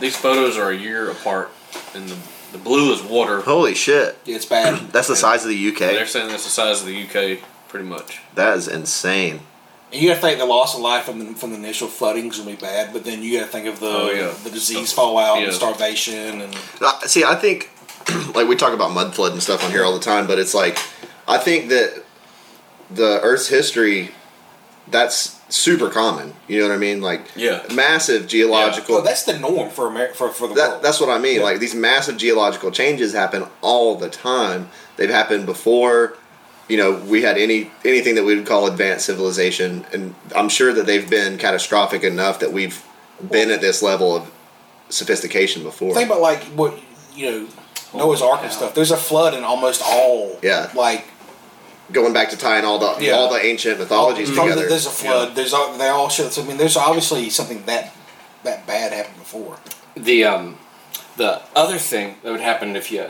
these 0.00 0.16
photos 0.16 0.56
are 0.56 0.70
a 0.70 0.76
year 0.76 1.10
apart, 1.10 1.50
in 1.94 2.06
the 2.06 2.16
the 2.52 2.58
blue 2.58 2.92
is 2.92 3.02
water. 3.02 3.40
Holy 3.40 3.74
shit! 3.74 4.18
It's 4.26 4.44
bad. 4.46 4.78
That's 4.92 5.08
the 5.08 5.16
size 5.16 5.44
of 5.44 5.50
the 5.50 5.68
UK. 5.68 5.78
They're 5.78 6.06
saying 6.06 6.28
that's 6.28 6.44
the 6.44 6.50
size 6.50 6.80
of 6.80 6.86
the 6.86 7.02
UK, 7.02 7.40
pretty 7.68 7.86
much. 7.86 8.20
That 8.34 8.56
is 8.56 8.68
insane. 8.68 9.40
And 9.92 10.00
you 10.00 10.08
got 10.08 10.16
to 10.16 10.20
think 10.20 10.38
the 10.38 10.46
loss 10.46 10.74
of 10.76 10.80
life 10.82 11.04
from 11.04 11.18
the, 11.18 11.34
from 11.34 11.50
the 11.50 11.56
initial 11.56 11.88
flooding 11.88 12.28
is 12.28 12.38
gonna 12.38 12.50
be 12.50 12.56
bad, 12.56 12.92
but 12.92 13.04
then 13.04 13.22
you 13.24 13.38
got 13.40 13.46
to 13.46 13.50
think 13.52 13.66
of 13.66 13.80
the 13.80 13.88
Oh, 13.88 14.10
yeah. 14.10 14.32
the 14.44 14.50
disease 14.50 14.92
fallout 14.92 15.38
Yeah. 15.38 15.46
and 15.46 15.52
starvation 15.52 16.40
and 16.42 16.54
See, 17.06 17.24
I 17.24 17.34
think, 17.34 17.70
like 18.36 18.46
we 18.46 18.54
talk 18.54 18.72
about 18.72 18.92
mud 18.92 19.14
flood 19.16 19.32
and 19.32 19.42
stuff 19.42 19.64
on 19.64 19.72
here 19.72 19.84
all 19.84 19.92
the 19.94 19.98
time, 20.04 20.28
but 20.28 20.38
it's 20.38 20.54
like, 20.54 20.78
I 21.26 21.38
think 21.38 21.70
that 21.70 22.04
the 22.88 23.20
Earth's 23.22 23.48
history, 23.48 24.10
that's 24.88 25.39
super 25.50 25.90
common. 25.90 26.34
You 26.48 26.60
know 26.60 26.68
what 26.68 26.74
I 26.74 26.78
mean? 26.78 27.00
Like, 27.00 27.22
Yeah. 27.36 27.62
massive 27.74 28.26
geological. 28.26 28.96
well, 28.96 29.04
that's 29.04 29.24
the 29.24 29.38
norm 29.38 29.70
for 29.70 29.86
America 29.86 30.14
for, 30.14 30.30
for 30.30 30.48
the 30.48 30.54
That, 30.54 30.68
world. 30.70 30.82
that's 30.82 31.00
what 31.00 31.10
I 31.10 31.18
mean. 31.18 31.36
Yeah. 31.38 31.44
Like 31.44 31.58
these 31.58 31.74
massive 31.74 32.16
geological 32.16 32.70
changes 32.70 33.12
happen 33.12 33.46
all 33.60 33.96
the 33.96 34.08
time. 34.08 34.68
They've 34.96 35.10
happened 35.10 35.46
before. 35.46 36.16
You 36.68 36.76
know, 36.76 36.92
we 36.92 37.22
had 37.22 37.36
any 37.36 37.70
anything 37.84 38.14
that 38.14 38.22
we 38.24 38.36
would 38.36 38.46
call 38.46 38.66
advanced 38.68 39.04
civilization, 39.06 39.84
and 39.92 40.14
I'm 40.36 40.48
sure 40.48 40.72
that 40.72 40.86
they've 40.86 41.08
been 41.10 41.36
catastrophic 41.36 42.04
enough 42.04 42.38
that 42.38 42.52
we've 42.52 42.80
been 43.28 43.50
at 43.50 43.60
this 43.60 43.82
level 43.82 44.14
of 44.14 44.30
sophistication 44.88 45.62
before. 45.62 45.94
Think 45.94 46.08
about 46.08 46.20
like 46.20 46.44
what 46.54 46.78
you 47.14 47.30
know 47.30 47.46
Noah's 47.94 48.22
Ark 48.22 48.40
and 48.42 48.52
stuff. 48.52 48.74
There's 48.74 48.92
a 48.92 48.96
flood 48.96 49.34
in 49.34 49.42
almost 49.42 49.82
all. 49.84 50.38
Yeah. 50.42 50.70
Like 50.74 51.06
Going 51.92 52.12
back 52.12 52.30
to 52.30 52.36
tying 52.36 52.64
all 52.64 52.78
the 52.78 52.96
Yeah. 53.04 53.12
all 53.12 53.28
the 53.32 53.44
ancient 53.44 53.78
mythologies 53.78 54.28
from 54.28 54.48
the- 54.48 54.54
together. 54.54 54.68
there's 54.68 54.86
a 54.86 54.90
flood. 54.90 55.34
There's 55.34 55.52
all, 55.52 55.72
they 55.76 55.88
all 55.88 56.08
show. 56.08 56.30
I 56.36 56.42
mean, 56.44 56.56
there's 56.56 56.76
obviously 56.76 57.30
something 57.30 57.64
that 57.66 57.92
that 58.44 58.66
bad 58.66 58.92
happened 58.92 59.18
before. 59.18 59.58
The 59.96 60.24
um, 60.24 60.58
the 61.16 61.42
other 61.56 61.78
thing 61.78 62.16
that 62.22 62.30
would 62.30 62.40
happen 62.40 62.76
if 62.76 62.90
you 62.92 63.06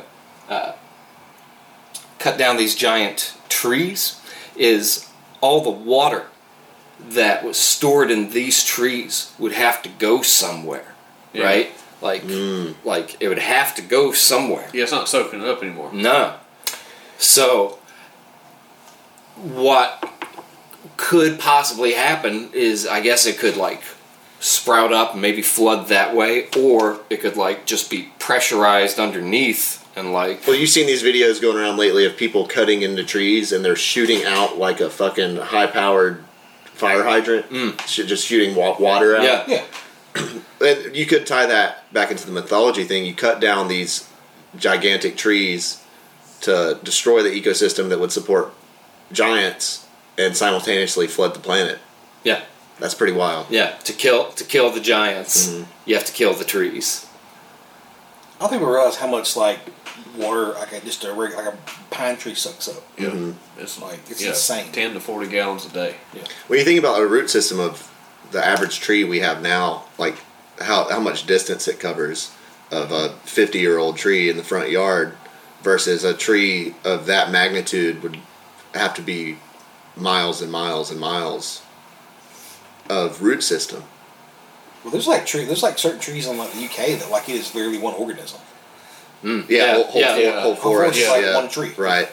uh, 0.49 0.73
cut 2.19 2.39
down 2.39 2.57
these 2.57 2.75
giant 2.75 3.35
trees 3.49 4.17
is 4.57 5.07
all 5.41 5.61
the 5.63 5.71
water 5.71 6.27
that 6.99 7.45
was 7.45 7.57
stored 7.57 8.11
in 8.11 8.31
these 8.31 8.63
trees 8.65 9.33
would 9.39 9.53
have 9.53 9.81
to 9.83 9.89
go 9.89 10.21
somewhere, 10.23 10.95
Yeah. 11.33 11.45
right? 11.45 11.73
Like, 12.03 12.23
like 12.85 13.17
it 13.21 13.29
would 13.29 13.39
have 13.39 13.75
to 13.77 13.83
go 13.83 14.13
somewhere. 14.13 14.69
Yeah, 14.73 14.83
it's 14.85 14.93
not 14.93 15.09
soaking 15.09 15.41
it 15.43 15.49
up 15.49 15.63
anymore. 15.63 15.91
No. 15.93 16.35
So, 17.19 17.79
what 19.43 20.07
could 20.97 21.39
possibly 21.39 21.93
happen 21.93 22.51
is 22.53 22.87
I 22.87 23.01
guess 23.01 23.27
it 23.27 23.39
could 23.39 23.57
like 23.57 23.83
sprout 24.39 24.93
up 24.93 25.13
and 25.13 25.23
maybe 25.23 25.43
flood 25.43 25.89
that 25.89 26.15
way, 26.15 26.49
or 26.57 27.01
it 27.11 27.21
could 27.21 27.37
like 27.37 27.67
just 27.67 27.91
be 27.91 28.11
pressurized 28.19 28.99
underneath 28.99 29.87
and 29.97 30.13
like 30.13 30.47
Well, 30.47 30.57
you've 30.57 30.71
seen 30.71 30.87
these 30.87 31.03
videos 31.03 31.41
going 31.41 31.57
around 31.57 31.77
lately 31.77 32.07
of 32.07 32.17
people 32.17 32.47
cutting 32.47 32.83
into 32.83 33.05
trees 33.05 33.53
and 33.53 33.65
they're 33.65 33.77
shooting 33.77 34.25
out 34.25 34.57
like 34.57 34.81
a 34.81 34.89
fucking 34.89 35.37
high-powered 35.37 36.25
fire 36.73 37.05
hydrant, 37.05 37.47
hmm. 37.47 37.71
Sh- 37.87 38.07
just 38.07 38.27
shooting 38.27 38.55
water 38.55 39.17
out. 39.17 39.25
yeah, 39.25 39.45
Yeah. 39.49 39.65
And 40.63 40.95
you 40.95 41.07
could 41.07 41.27
tie 41.27 41.47
that 41.47 41.91
back 41.91 42.11
into 42.11 42.27
the 42.27 42.33
mythology 42.33 42.85
thing. 42.85 43.07
You 43.07 43.15
cut 43.15 43.41
down 43.41 43.69
these 43.69 44.07
gigantic 44.59 45.17
trees 45.17 45.83
to 46.43 46.79
destroy 46.83 47.23
the 47.23 47.31
ecosystem 47.31 47.89
that 47.89 47.99
would 47.99 48.13
support 48.13 48.53
giants 49.13 49.87
and 50.19 50.37
simultaneously 50.37 51.07
flood 51.07 51.35
the 51.35 51.41
planet. 51.41 51.79
yeah, 52.25 52.43
That's 52.79 52.95
pretty 52.95 53.13
wild. 53.13 53.47
yeah. 53.51 53.71
To 53.85 53.93
kill 53.93 54.31
to 54.33 54.45
kill 54.45 54.71
the 54.71 54.81
giants, 54.81 55.49
Mm-hmm. 55.49 55.71
you 55.87 55.95
have 55.97 56.05
to 56.07 56.13
kill 56.13 56.35
the 56.35 56.45
trees. 56.45 57.07
I 58.37 58.41
don't 58.41 58.51
think 58.51 58.63
we 58.63 58.69
realize 58.69 58.97
how 58.97 59.07
much 59.07 59.37
like 59.37 59.59
water 60.17 60.53
like 60.55 60.73
a, 60.73 60.81
just 60.81 61.05
a 61.05 61.13
like 61.13 61.35
a 61.35 61.57
pine 61.91 62.17
tree 62.17 62.35
sucks 62.35 62.69
up. 62.69 62.83
Yeah. 62.99 63.09
Mm-hmm. 63.09 63.61
It's 63.61 63.81
Like, 63.81 64.01
it's 64.09 64.23
yeah, 64.23 64.31
insane. 64.31 64.73
Ten 64.73 64.95
to 64.95 65.01
forty 65.01 65.29
gallons 65.29 65.67
a 65.67 65.71
day. 65.71 65.97
When 66.47 66.59
you 66.59 66.65
think 66.65 66.79
about 66.79 67.01
a 67.01 67.07
root 67.07 67.29
system 67.31 67.61
of 67.61 67.91
the 68.31 68.45
average 68.45 68.81
tree 68.81 69.05
we 69.05 69.21
have 69.21 69.43
now, 69.43 69.85
like 69.99 70.17
how 70.61 70.89
how 70.89 71.01
much 71.01 71.27
distance 71.27 71.69
it 71.69 71.79
covers 71.81 72.33
of 72.71 72.93
a 72.93 73.11
50 73.25 73.59
year 73.59 73.79
old 73.79 73.97
tree 73.97 74.31
in 74.31 74.37
the 74.37 74.45
front 74.45 74.71
yard 74.71 75.15
versus 75.63 76.05
a 76.05 76.15
tree 76.15 76.75
of 76.85 77.07
that 77.07 77.31
magnitude 77.31 78.01
would 78.03 78.17
have 78.75 78.95
to 78.95 79.03
be 79.03 79.39
miles 79.97 80.41
and 80.43 80.51
miles 80.51 80.91
and 80.91 81.01
miles 81.01 81.63
of 82.89 83.23
root 83.23 83.43
system. 83.43 83.85
Well, 84.83 84.93
there's 84.93 85.07
like 85.09 85.27
tree. 85.27 85.45
There's 85.45 85.63
like 85.63 85.79
certain 85.79 86.01
trees 86.01 86.27
in 86.27 86.37
like 86.39 86.53
the 86.53 86.65
UK 86.65 86.99
that 86.99 87.11
like 87.11 87.29
it 87.29 87.35
is 87.37 87.55
literally 87.55 87.79
one 87.79 87.95
organism. 87.95 88.41
Yeah, 89.23 89.43
Yeah, 89.49 89.75
whole, 89.75 89.85
whole, 89.85 90.01
yeah, 90.01 90.15
for- 90.15 90.21
yeah. 90.21 90.41
whole 90.41 90.55
Whole 90.55 90.73
forest 90.73 90.99
forest. 90.99 91.01
is 91.01 91.09
like 91.09 91.23
yeah, 91.23 91.35
one 91.37 91.49
tree. 91.51 91.73
Right. 91.77 92.09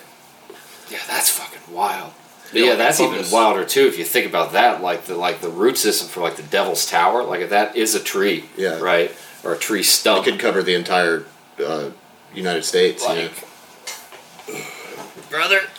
Yeah, 0.89 0.99
that's 1.07 1.29
fucking 1.29 1.73
wild. 1.73 2.11
But 2.51 2.59
Yeah, 2.59 2.63
yeah, 2.63 2.69
like 2.71 2.77
that's 2.79 2.99
even 2.99 3.25
wilder 3.31 3.63
too. 3.65 3.87
If 3.87 3.97
you 3.97 4.03
think 4.05 4.25
about 4.25 4.51
that, 4.53 4.81
like 4.81 5.05
the 5.05 5.15
like 5.15 5.39
the 5.41 5.49
root 5.49 5.77
system 5.77 6.07
for 6.09 6.19
like 6.21 6.35
the 6.35 6.43
Devil's 6.43 6.85
Tower, 6.89 7.23
like 7.23 7.39
if 7.41 7.49
that 7.51 7.75
is 7.77 7.95
a 7.95 7.99
tree, 8.01 8.45
Yeah. 8.57 8.79
right, 8.79 9.11
or 9.43 9.53
a 9.53 9.57
tree 9.57 9.81
It 9.81 9.85
stump, 9.85 10.25
could 10.25 10.37
cover 10.39 10.61
the 10.63 10.73
entire 10.75 11.23
uh, 11.65 11.91
United 12.35 12.63
States. 12.65 13.07
you 13.07 13.15
know. 13.15 13.29
brother, 15.29 15.59
what? 15.59 15.69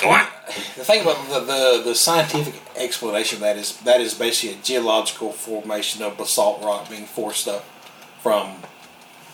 The 0.00 0.84
thing 0.84 1.02
about 1.02 1.28
the, 1.28 1.40
the, 1.40 1.82
the 1.84 1.94
scientific 1.94 2.54
explanation 2.76 3.36
of 3.36 3.40
that 3.42 3.56
is 3.56 3.76
that 3.80 4.00
is 4.00 4.14
basically 4.14 4.58
a 4.58 4.62
geological 4.62 5.32
formation 5.32 6.02
of 6.02 6.16
basalt 6.16 6.62
rock 6.62 6.88
being 6.88 7.06
forced 7.06 7.48
up 7.48 7.64
from 8.20 8.56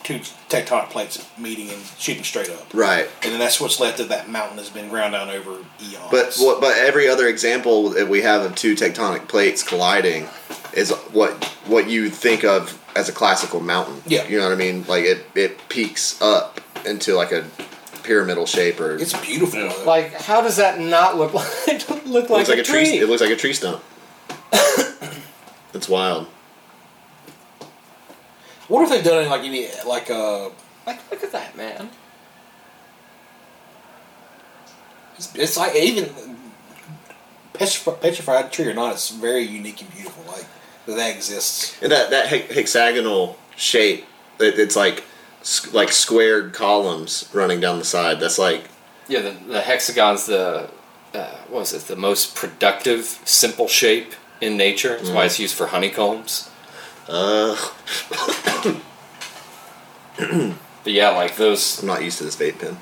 two 0.08 0.20
tectonic 0.48 0.88
plates 0.88 1.28
meeting 1.36 1.68
and 1.68 1.82
shooting 1.98 2.24
straight 2.24 2.48
up. 2.48 2.72
Right. 2.72 3.08
And 3.22 3.32
then 3.32 3.38
that's 3.38 3.60
what's 3.60 3.78
left 3.78 4.00
of 4.00 4.08
that 4.08 4.28
mountain 4.28 4.56
has 4.56 4.70
been 4.70 4.88
ground 4.88 5.12
down 5.12 5.28
over 5.28 5.58
eons. 5.82 6.10
But 6.10 6.34
what? 6.38 6.60
But 6.60 6.78
every 6.78 7.08
other 7.08 7.28
example 7.28 7.90
that 7.90 8.08
we 8.08 8.22
have 8.22 8.42
of 8.42 8.54
two 8.54 8.74
tectonic 8.74 9.28
plates 9.28 9.62
colliding 9.62 10.26
is 10.72 10.92
what 11.12 11.44
what 11.66 11.88
you 11.88 12.08
think 12.10 12.44
of 12.44 12.82
as 12.96 13.08
a 13.08 13.12
classical 13.12 13.60
mountain. 13.60 14.00
Yeah. 14.06 14.26
You 14.26 14.38
know 14.38 14.44
what 14.44 14.52
I 14.52 14.56
mean? 14.56 14.84
Like 14.86 15.04
it 15.04 15.26
it 15.34 15.68
peaks 15.68 16.20
up 16.22 16.60
into 16.86 17.14
like 17.14 17.32
a 17.32 17.44
pyramidal 18.08 18.46
shape 18.46 18.80
or 18.80 18.96
it's 18.96 19.12
beautiful. 19.20 19.60
Yeah. 19.60 19.68
though. 19.72 19.84
Like, 19.84 20.14
how 20.14 20.40
does 20.40 20.56
that 20.56 20.80
not 20.80 21.16
look 21.18 21.34
like 21.34 21.88
look 22.06 22.30
like, 22.30 22.30
looks 22.30 22.48
like 22.48 22.58
a, 22.58 22.62
tree? 22.62 22.98
It 22.98 23.08
looks 23.08 23.20
like 23.20 23.30
a 23.30 23.36
tree 23.36 23.52
stump. 23.52 23.84
it's 25.74 25.88
wild. 25.88 26.26
what 28.68 28.82
if 28.82 28.88
they've 28.90 29.04
done 29.04 29.24
it 29.24 29.28
like 29.28 29.42
any 29.42 29.68
like 29.86 30.10
uh 30.10 30.48
like, 30.86 31.10
look 31.10 31.22
at 31.22 31.32
that, 31.32 31.54
man. 31.54 31.90
it's, 35.16 35.34
it's 35.34 35.56
like 35.58 35.76
even 35.76 36.08
petrified, 37.52 38.00
petrified 38.00 38.52
tree 38.52 38.68
or 38.68 38.74
not, 38.74 38.94
it's 38.94 39.10
very 39.10 39.42
unique 39.42 39.82
and 39.82 39.92
beautiful. 39.92 40.24
Like 40.32 40.46
that, 40.86 40.96
that 40.96 41.14
exists. 41.14 41.76
And 41.82 41.92
that 41.92 42.08
that 42.10 42.26
hex- 42.28 42.54
hexagonal 42.54 43.38
shape, 43.56 44.06
it, 44.40 44.58
it's 44.58 44.76
like 44.76 45.00
s- 45.00 45.04
like 45.72 45.92
squared 45.92 46.52
columns 46.52 47.28
running 47.32 47.60
down 47.60 47.78
the 47.78 47.84
side. 47.84 48.20
That's 48.20 48.38
like 48.38 48.64
Yeah, 49.08 49.20
the, 49.22 49.30
the 49.46 49.60
hexagon's 49.60 50.26
the 50.26 50.68
uh, 51.14 51.36
what 51.48 51.60
was 51.60 51.72
it? 51.72 51.82
The 51.82 51.96
most 51.96 52.34
productive 52.34 53.04
simple 53.24 53.66
shape 53.68 54.12
in 54.40 54.56
nature. 54.56 54.96
That's 54.96 55.10
why 55.10 55.24
it's 55.24 55.38
used 55.40 55.54
for 55.56 55.66
honeycombs. 55.68 56.50
uh, 57.08 57.56
But 60.84 60.92
yeah, 60.92 61.10
like 61.10 61.36
those, 61.36 61.80
I'm 61.80 61.86
not 61.88 62.02
used 62.02 62.18
to 62.18 62.24
this 62.24 62.36
vape 62.36 62.58
pen. 62.60 62.76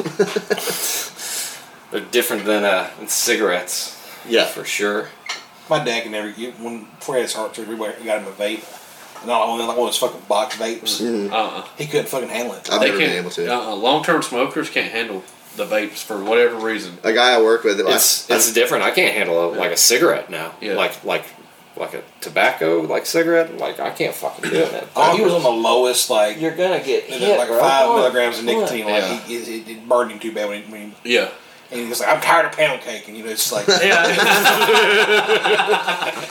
they're 1.90 2.00
different 2.10 2.44
than 2.44 2.64
uh, 2.64 2.88
cigarettes 3.06 3.96
Yeah. 4.28 4.46
for 4.46 4.64
sure. 4.64 5.08
My 5.68 5.82
dad 5.84 6.02
can 6.02 6.12
never 6.12 6.30
get 6.32 6.58
when 6.58 6.84
before 6.98 7.14
he 7.16 7.20
had 7.20 7.28
his 7.28 7.34
heart 7.34 7.54
surgery. 7.54 7.74
We 7.76 7.86
got 8.04 8.22
him 8.22 8.26
a 8.26 8.32
vape, 8.32 8.64
and 8.64 8.79
not 9.26 9.48
only 9.48 9.64
like 9.64 9.76
one 9.76 9.88
of 9.88 9.92
those 9.94 9.98
fucking 9.98 10.20
box 10.28 10.56
vapes. 10.56 11.00
Uh-uh. 11.30 11.66
He 11.78 11.86
couldn't 11.86 12.08
fucking 12.08 12.28
handle 12.28 12.54
it. 12.54 12.68
I've 12.72 12.80
They 12.80 12.86
never 12.86 12.98
been 12.98 13.06
can't. 13.08 13.18
able 13.20 13.30
to. 13.30 13.52
Uh-uh. 13.52 13.74
Long-term 13.76 14.22
smokers 14.22 14.70
can't 14.70 14.90
handle 14.92 15.22
the 15.56 15.66
vapes 15.66 16.02
for 16.02 16.22
whatever 16.22 16.56
reason. 16.56 16.98
A 17.02 17.12
guy 17.12 17.34
I 17.34 17.42
work 17.42 17.64
with, 17.64 17.80
I- 17.80 17.94
It's 17.94 18.30
it's 18.30 18.52
different. 18.52 18.84
I 18.84 18.90
can't 18.92 19.14
handle 19.14 19.52
a, 19.52 19.56
like 19.56 19.72
a 19.72 19.76
cigarette 19.76 20.30
now. 20.30 20.54
Yeah. 20.60 20.74
Like 20.74 21.04
like 21.04 21.24
like 21.76 21.94
a 21.94 22.02
tobacco 22.20 22.80
like 22.82 23.06
cigarette. 23.06 23.56
Like 23.58 23.80
I 23.80 23.90
can't 23.90 24.14
fucking 24.14 24.50
do 24.50 24.56
it. 24.56 24.88
Oh, 24.96 25.16
he 25.16 25.22
was 25.22 25.32
on 25.32 25.42
the 25.42 25.50
lowest, 25.50 26.10
like 26.10 26.40
You're 26.40 26.54
gonna 26.54 26.82
get 26.82 27.04
hit, 27.04 27.38
like 27.38 27.48
five 27.48 27.86
Come 27.86 27.96
milligrams 27.96 28.38
of 28.38 28.44
nicotine. 28.44 28.86
Yeah. 28.86 28.92
Like 28.94 29.22
he, 29.24 29.36
it, 29.36 29.68
it 29.68 29.88
burned 29.88 30.12
him 30.12 30.18
too 30.18 30.32
bad 30.32 30.48
when 30.48 30.62
he, 30.62 30.70
when 30.72 30.94
he 31.02 31.14
Yeah. 31.14 31.30
And 31.70 31.80
he 31.80 31.86
was 31.86 32.00
like, 32.00 32.08
"I'm 32.08 32.20
tired 32.20 32.46
of 32.46 32.52
pound 32.52 32.80
cake," 32.82 33.06
and 33.08 33.16
you 33.16 33.24
know, 33.24 33.30
it's 33.30 33.52
like, 33.52 33.66
Yeah. 33.82 34.02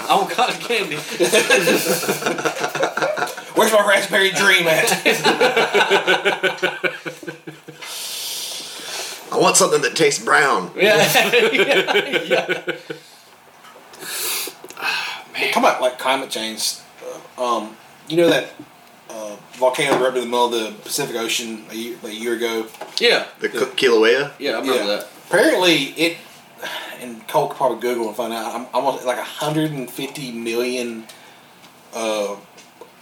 I 0.09 0.15
want 0.17 0.31
cotton 0.31 0.59
candy. 0.61 0.95
"Where's 3.55 3.71
my 3.73 3.85
raspberry 3.87 4.31
dream 4.31 4.67
at?" 4.67 4.89
I 9.31 9.37
want 9.37 9.57
something 9.57 9.81
that 9.83 9.95
tastes 9.95 10.23
brown. 10.23 10.71
Yeah. 10.75 10.97
Talk 15.51 15.57
about 15.63 15.81
like 15.81 15.99
climate 15.99 16.29
change. 16.29 16.73
Uh, 17.37 17.57
um, 17.57 17.77
you 18.07 18.17
know 18.17 18.29
that 18.29 18.49
uh, 19.09 19.35
volcano 19.53 19.97
erupted 19.97 20.23
in 20.23 20.29
the 20.29 20.31
middle 20.31 20.45
of 20.47 20.51
the 20.51 20.73
Pacific 20.83 21.15
Ocean 21.15 21.63
a 21.69 21.75
year, 21.75 21.97
a 22.03 22.09
year 22.09 22.33
ago. 22.33 22.65
Yeah. 22.97 23.25
The 23.39 23.49
K- 23.49 23.57
Kilauea. 23.87 24.31
Yeah, 24.39 24.57
I 24.57 24.61
remember 24.61 24.79
Yeah. 24.79 24.85
that. 24.97 25.07
Apparently, 25.29 25.75
it 25.95 26.17
and 27.01 27.25
Cole 27.27 27.47
could 27.47 27.57
probably 27.57 27.79
Google 27.79 28.07
and 28.07 28.15
find 28.15 28.33
out. 28.33 28.53
I'm 28.53 28.67
almost 28.73 29.05
like 29.05 29.17
150 29.17 30.31
million 30.31 31.05
uh, 31.93 32.35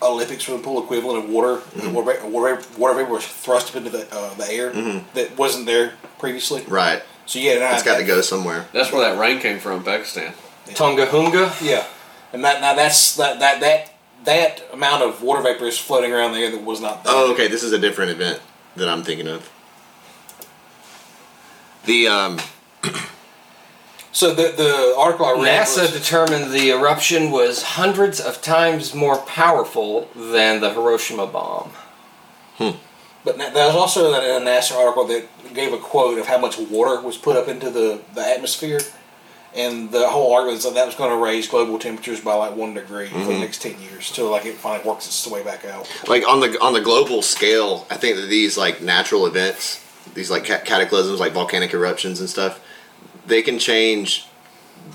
Olympic 0.02 0.42
swimming 0.42 0.64
pool 0.64 0.84
equivalent 0.84 1.24
of 1.26 1.30
water. 1.30 1.62
Water, 1.92 2.28
water, 2.28 2.62
water 2.78 2.94
vapor 2.96 3.12
was 3.14 3.26
thrust 3.26 3.70
up 3.70 3.78
into 3.78 3.90
the 3.90 4.08
uh, 4.12 4.34
the 4.36 4.52
air 4.52 4.72
that 5.14 5.38
wasn't 5.38 5.66
there 5.66 5.94
previously. 6.20 6.64
Right. 6.68 7.02
So 7.26 7.40
yeah, 7.40 7.74
It's 7.74 7.84
got 7.84 7.98
to 7.98 8.04
go 8.04 8.22
somewhere. 8.22 8.68
That's 8.74 8.92
where 8.92 9.10
that 9.10 9.20
rain 9.20 9.40
came 9.40 9.60
from, 9.60 9.84
Pakistan. 9.84 10.34
Tonga 10.76 11.06
Hunga. 11.08 11.66
Yeah, 11.66 11.86
and 12.34 12.44
that 12.44 12.60
now 12.62 12.74
that's 12.74 13.16
that 13.16 13.40
that 13.40 13.62
that 13.62 13.94
that 14.26 14.62
amount 14.74 15.04
of 15.04 15.22
water 15.24 15.42
vapor 15.42 15.66
is 15.66 15.78
floating 15.80 16.12
around 16.12 16.34
there 16.34 16.52
that 16.52 16.62
was 16.62 16.82
not 16.82 17.04
there. 17.04 17.14
Oh, 17.16 17.32
okay. 17.34 17.48
This 17.48 17.64
is 17.64 17.72
a 17.72 17.80
different 17.80 18.12
event 18.12 18.42
that 18.76 18.90
I'm 18.90 19.04
thinking 19.04 19.28
of. 19.28 19.50
The 21.88 22.08
um, 22.08 22.40
So 24.18 24.34
the 24.34 24.52
the 24.58 24.96
article 24.98 25.28
I 25.28 25.34
read 25.34 25.68
NASA 25.68 25.84
was, 25.84 25.92
determined 25.92 26.52
the 26.52 26.72
eruption 26.72 27.30
was 27.30 27.62
hundreds 27.62 28.20
of 28.20 28.42
times 28.42 28.96
more 28.96 29.18
powerful 29.18 30.10
than 30.16 30.60
the 30.60 30.74
Hiroshima 30.74 31.28
bomb. 31.28 31.70
Hmm. 32.58 32.72
But 33.24 33.38
was 33.38 33.76
also 33.76 34.14
a 34.14 34.42
NASA 34.42 34.76
article 34.76 35.06
that 35.06 35.28
gave 35.54 35.72
a 35.72 35.78
quote 35.78 36.18
of 36.18 36.26
how 36.26 36.40
much 36.40 36.58
water 36.58 37.00
was 37.00 37.16
put 37.16 37.36
up 37.36 37.48
into 37.48 37.70
the, 37.70 38.02
the 38.16 38.22
atmosphere, 38.22 38.80
and 39.54 39.92
the 39.92 40.08
whole 40.08 40.34
argument 40.34 40.58
is 40.58 40.64
that 40.64 40.74
that 40.74 40.88
was 40.88 40.96
going 40.96 41.12
to 41.12 41.24
raise 41.24 41.48
global 41.48 41.78
temperatures 41.78 42.20
by 42.20 42.34
like 42.34 42.56
one 42.56 42.74
degree 42.74 43.10
for 43.10 43.20
the 43.20 43.38
next 43.38 43.62
ten 43.62 43.80
years 43.80 44.12
till 44.12 44.32
like 44.32 44.48
it 44.48 44.56
finally 44.56 44.88
works 44.88 45.06
its 45.06 45.28
way 45.28 45.44
back 45.44 45.64
out. 45.64 45.88
like 46.08 46.28
on 46.28 46.40
the 46.40 46.58
on 46.60 46.74
the 46.74 46.82
global 46.82 47.22
scale, 47.22 47.86
I 47.92 47.98
think 47.98 48.16
that 48.16 48.30
these 48.30 48.58
like 48.58 48.82
natural 48.82 49.28
events, 49.28 49.86
these 50.14 50.30
like 50.32 50.44
cataclysms, 50.46 51.20
like 51.20 51.34
volcanic 51.34 51.74
eruptions 51.74 52.20
and 52.20 52.30
stuff, 52.30 52.60
they 53.26 53.42
can 53.42 53.60
change. 53.60 54.26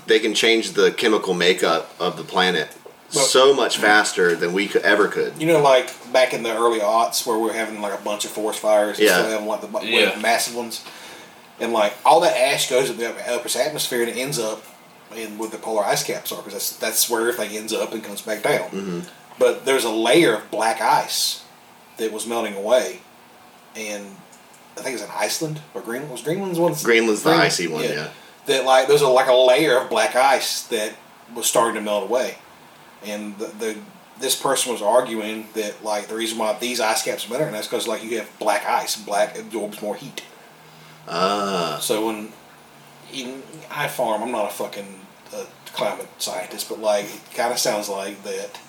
They 0.07 0.19
can 0.19 0.33
change 0.33 0.71
the 0.71 0.91
chemical 0.91 1.33
makeup 1.33 1.93
of 1.99 2.17
the 2.17 2.23
planet 2.23 2.69
Well- 3.13 3.23
so 3.25 3.53
much 3.53 3.77
faster 3.77 4.35
than 4.35 4.51
we 4.53 4.67
could 4.67 4.81
ever 4.81 5.07
could. 5.07 5.33
You 5.39 5.47
know, 5.47 5.61
like 5.61 5.91
back 6.11 6.33
in 6.33 6.41
the 6.43 6.55
early 6.55 6.79
aughts 6.79 7.25
where 7.27 7.37
we 7.37 7.47
were 7.47 7.53
having 7.53 7.79
like 7.81 7.93
a 7.93 8.01
bunch 8.03 8.25
of 8.25 8.31
forest 8.31 8.59
fires, 8.59 8.97
and 8.97 9.07
Yeah. 9.07 9.19
still 9.19 9.31
having 9.31 9.47
like 9.47 9.61
the 9.61 9.85
Yeah. 9.85 10.15
massive 10.19 10.55
ones, 10.55 10.81
and 11.59 11.71
like 11.73 11.93
all 12.03 12.19
that 12.21 12.35
ash 12.35 12.69
goes 12.69 12.89
up 12.89 12.97
the 12.97 13.07
upper 13.31 13.59
atmosphere 13.59 14.01
and 14.01 14.09
it 14.09 14.17
ends 14.17 14.39
up 14.39 14.63
in 15.15 15.37
where 15.37 15.47
the 15.49 15.59
polar 15.59 15.85
ice 15.85 16.01
caps 16.03 16.31
are, 16.31 16.37
because 16.41 16.53
that's 16.53 16.71
that's 16.71 17.09
where 17.09 17.21
everything 17.21 17.55
ends 17.55 17.71
up 17.71 17.93
and 17.93 18.03
comes 18.03 18.21
back 18.21 18.41
down. 18.41 18.69
Mm-hmm. 18.71 18.99
But 19.37 19.65
there's 19.65 19.83
a 19.83 19.91
layer 19.91 20.33
of 20.35 20.49
black 20.49 20.81
ice 20.81 21.41
that 21.97 22.11
was 22.11 22.25
melting 22.25 22.55
away, 22.55 23.01
and 23.75 24.15
I 24.77 24.81
think 24.81 24.95
it's 24.95 25.03
in 25.03 25.11
Iceland 25.11 25.61
or 25.73 25.81
Greenland. 25.81 26.11
Was 26.11 26.21
Greenland's 26.21 26.59
one? 26.59 26.73
Greenland's 26.83 27.23
the 27.23 27.29
Greenland? 27.29 27.47
icy 27.47 27.67
one, 27.67 27.83
yeah. 27.83 28.09
That 28.47 28.65
like 28.65 28.87
there's 28.87 29.01
a, 29.01 29.07
like 29.07 29.27
a 29.27 29.33
layer 29.33 29.77
of 29.77 29.89
black 29.89 30.15
ice 30.15 30.63
that 30.67 30.93
was 31.35 31.45
starting 31.45 31.75
to 31.75 31.81
melt 31.81 32.09
away, 32.09 32.35
and 33.05 33.37
the, 33.37 33.45
the 33.45 33.77
this 34.19 34.35
person 34.35 34.71
was 34.71 34.81
arguing 34.81 35.47
that 35.53 35.83
like 35.83 36.07
the 36.07 36.15
reason 36.15 36.37
why 36.37 36.57
these 36.59 36.79
ice 36.79 37.03
caps 37.03 37.25
are 37.25 37.29
better, 37.29 37.45
and 37.45 37.53
that's 37.53 37.67
because 37.67 37.87
like 37.87 38.03
you 38.03 38.17
have 38.17 38.29
black 38.39 38.65
ice, 38.65 38.95
black 38.95 39.37
absorbs 39.37 39.81
more 39.81 39.95
heat. 39.95 40.23
Ah, 41.07 41.77
So 41.81 42.05
when 42.07 42.31
in, 43.13 43.43
I 43.69 43.87
farm, 43.87 44.23
I'm 44.23 44.31
not 44.31 44.45
a 44.45 44.53
fucking 44.53 44.99
uh, 45.33 45.45
climate 45.73 46.07
scientist, 46.17 46.69
but 46.69 46.79
like 46.79 47.05
it 47.05 47.33
kind 47.35 47.51
of 47.51 47.59
sounds 47.59 47.89
like 47.89 48.23
that 48.23 48.59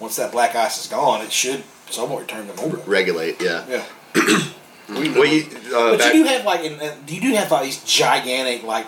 once 0.00 0.16
that 0.16 0.32
black 0.32 0.54
ice 0.54 0.84
is 0.84 0.90
gone, 0.90 1.22
it 1.22 1.32
should 1.32 1.62
somewhat 1.90 2.20
return 2.22 2.46
them 2.48 2.58
over. 2.60 2.76
regulate, 2.78 3.40
yeah. 3.40 3.64
Yeah, 3.68 3.84
Well, 4.88 5.02
you, 5.26 5.42
uh, 5.74 5.90
but 5.90 5.98
back- 5.98 6.14
you 6.14 6.22
do 6.22 6.28
have 6.28 6.44
like 6.44 6.60
in, 6.64 6.80
uh, 6.80 6.94
you 7.08 7.20
do 7.20 7.32
have 7.34 7.50
like 7.50 7.64
these 7.64 7.82
gigantic 7.84 8.62
like 8.64 8.86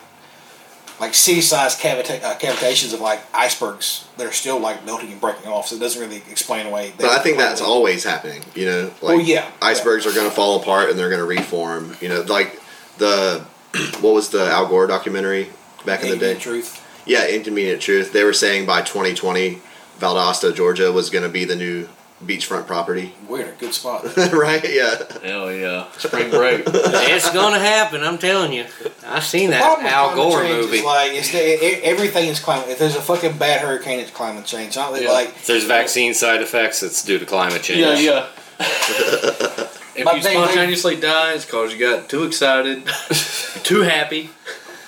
like 1.01 1.15
city-sized 1.15 1.79
cavita- 1.79 2.23
uh, 2.23 2.39
cavitations 2.39 2.95
of 2.95 3.01
like 3.01 3.21
icebergs 3.35 4.07
that 4.17 4.27
are 4.27 4.33
still 4.33 4.59
like 4.59 4.85
melting 4.87 5.13
and 5.13 5.21
breaking 5.21 5.47
off. 5.47 5.69
So 5.69 5.77
it 5.77 5.81
doesn't 5.81 6.01
really 6.01 6.23
explain 6.31 6.67
away. 6.67 6.93
But 6.97 7.07
I 7.11 7.19
think 7.23 7.37
that's 7.37 7.61
all. 7.61 7.75
always 7.75 8.03
happening. 8.05 8.43
You 8.55 8.65
know, 8.67 8.83
like 9.03 9.17
Well, 9.17 9.21
yeah, 9.21 9.51
icebergs 9.61 10.07
are 10.07 10.13
going 10.13 10.29
to 10.29 10.35
fall 10.35 10.61
apart 10.61 10.89
and 10.91 10.99
they're 10.99 11.11
going 11.11 11.21
to 11.21 11.27
reform. 11.27 11.97
You 12.01 12.09
know, 12.09 12.23
like 12.23 12.61
the 12.99 13.45
what 14.01 14.15
was 14.15 14.31
the 14.31 14.47
Al 14.47 14.69
Gore 14.69 14.87
documentary 14.87 15.51
back 15.85 16.03
in 16.03 16.11
the 16.11 16.17
day? 16.17 16.35
Truth. 16.35 16.83
Yeah, 17.07 17.29
Inconvenient 17.29 17.81
Truth. 17.81 18.13
They 18.13 18.25
were 18.25 18.33
saying 18.33 18.67
by 18.67 18.81
2020, 18.83 19.61
Valdosta, 20.01 20.55
Georgia, 20.55 20.91
was 20.91 21.09
going 21.11 21.23
to 21.23 21.29
be 21.31 21.45
the 21.45 21.55
new 21.57 21.89
beachfront 22.25 22.67
property. 22.67 23.13
We're 23.29 23.43
in 23.43 23.49
a 23.49 23.53
good 23.53 23.75
spot. 23.75 24.05
right? 24.33 24.65
Yeah. 24.73 25.03
Hell 25.23 25.53
yeah. 25.53 25.91
Spring 25.99 26.31
break. 26.31 26.63
it's 26.67 27.31
gonna 27.33 27.59
happen. 27.59 28.03
I'm 28.03 28.19
telling 28.19 28.53
you. 28.53 28.65
I've 29.07 29.25
seen 29.25 29.51
that 29.51 29.63
Al 29.83 30.15
Gore 30.15 30.43
movie. 30.45 30.79
Is 30.79 30.85
like 30.85 31.13
it's 31.13 31.31
the, 31.31 31.39
e- 31.65 31.83
everything 31.83 32.29
is 32.29 32.41
climate. 32.41 32.69
If 32.71 32.79
there's 32.79 32.97
a 32.97 33.03
fucking 33.03 33.37
bad 33.39 33.61
hurricane, 33.61 34.01
it's 34.01 34.11
climate 34.11 34.45
change. 34.47 34.77
Not 34.77 35.01
Yeah. 35.01 35.11
like 35.13 35.29
If 35.29 35.47
there's 35.47 35.65
vaccine 35.65 36.15
side 36.15 36.41
effects, 36.43 36.83
it's 36.83 37.05
due 37.05 37.19
to 37.19 37.27
climate 37.27 37.63
change. 37.63 37.81
yeah, 37.81 37.99
yeah. 37.99 38.27
if 38.59 40.05
But 40.05 40.17
you 40.17 40.23
they- 40.23 40.35
they- 40.35 40.43
spontaneously 40.43 40.97
die, 40.97 41.35
it's 41.35 41.45
because 41.45 41.73
you 41.73 41.79
got 41.79 42.09
too 42.09 42.25
excited, 42.25 42.85
too 43.63 43.83
happy. 43.83 44.31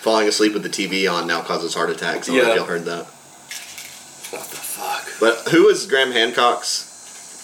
Falling 0.00 0.28
asleep 0.28 0.54
with 0.54 0.62
the 0.62 0.68
TV 0.70 1.10
on 1.12 1.26
now 1.26 1.42
causes 1.42 1.74
heart 1.74 1.90
attacks. 1.90 2.28
I 2.28 2.32
don't 2.32 2.36
know 2.42 2.46
Yeah. 2.46 2.50
if 2.52 2.56
y'all 2.56 2.66
heard 2.66 2.84
that. 2.86 3.04
What 4.30 4.44
the 4.48 4.56
fuck? 4.56 5.08
But 5.20 5.52
who 5.52 5.68
is 5.68 5.86
Graham 5.86 6.12
Hancock's 6.12 6.87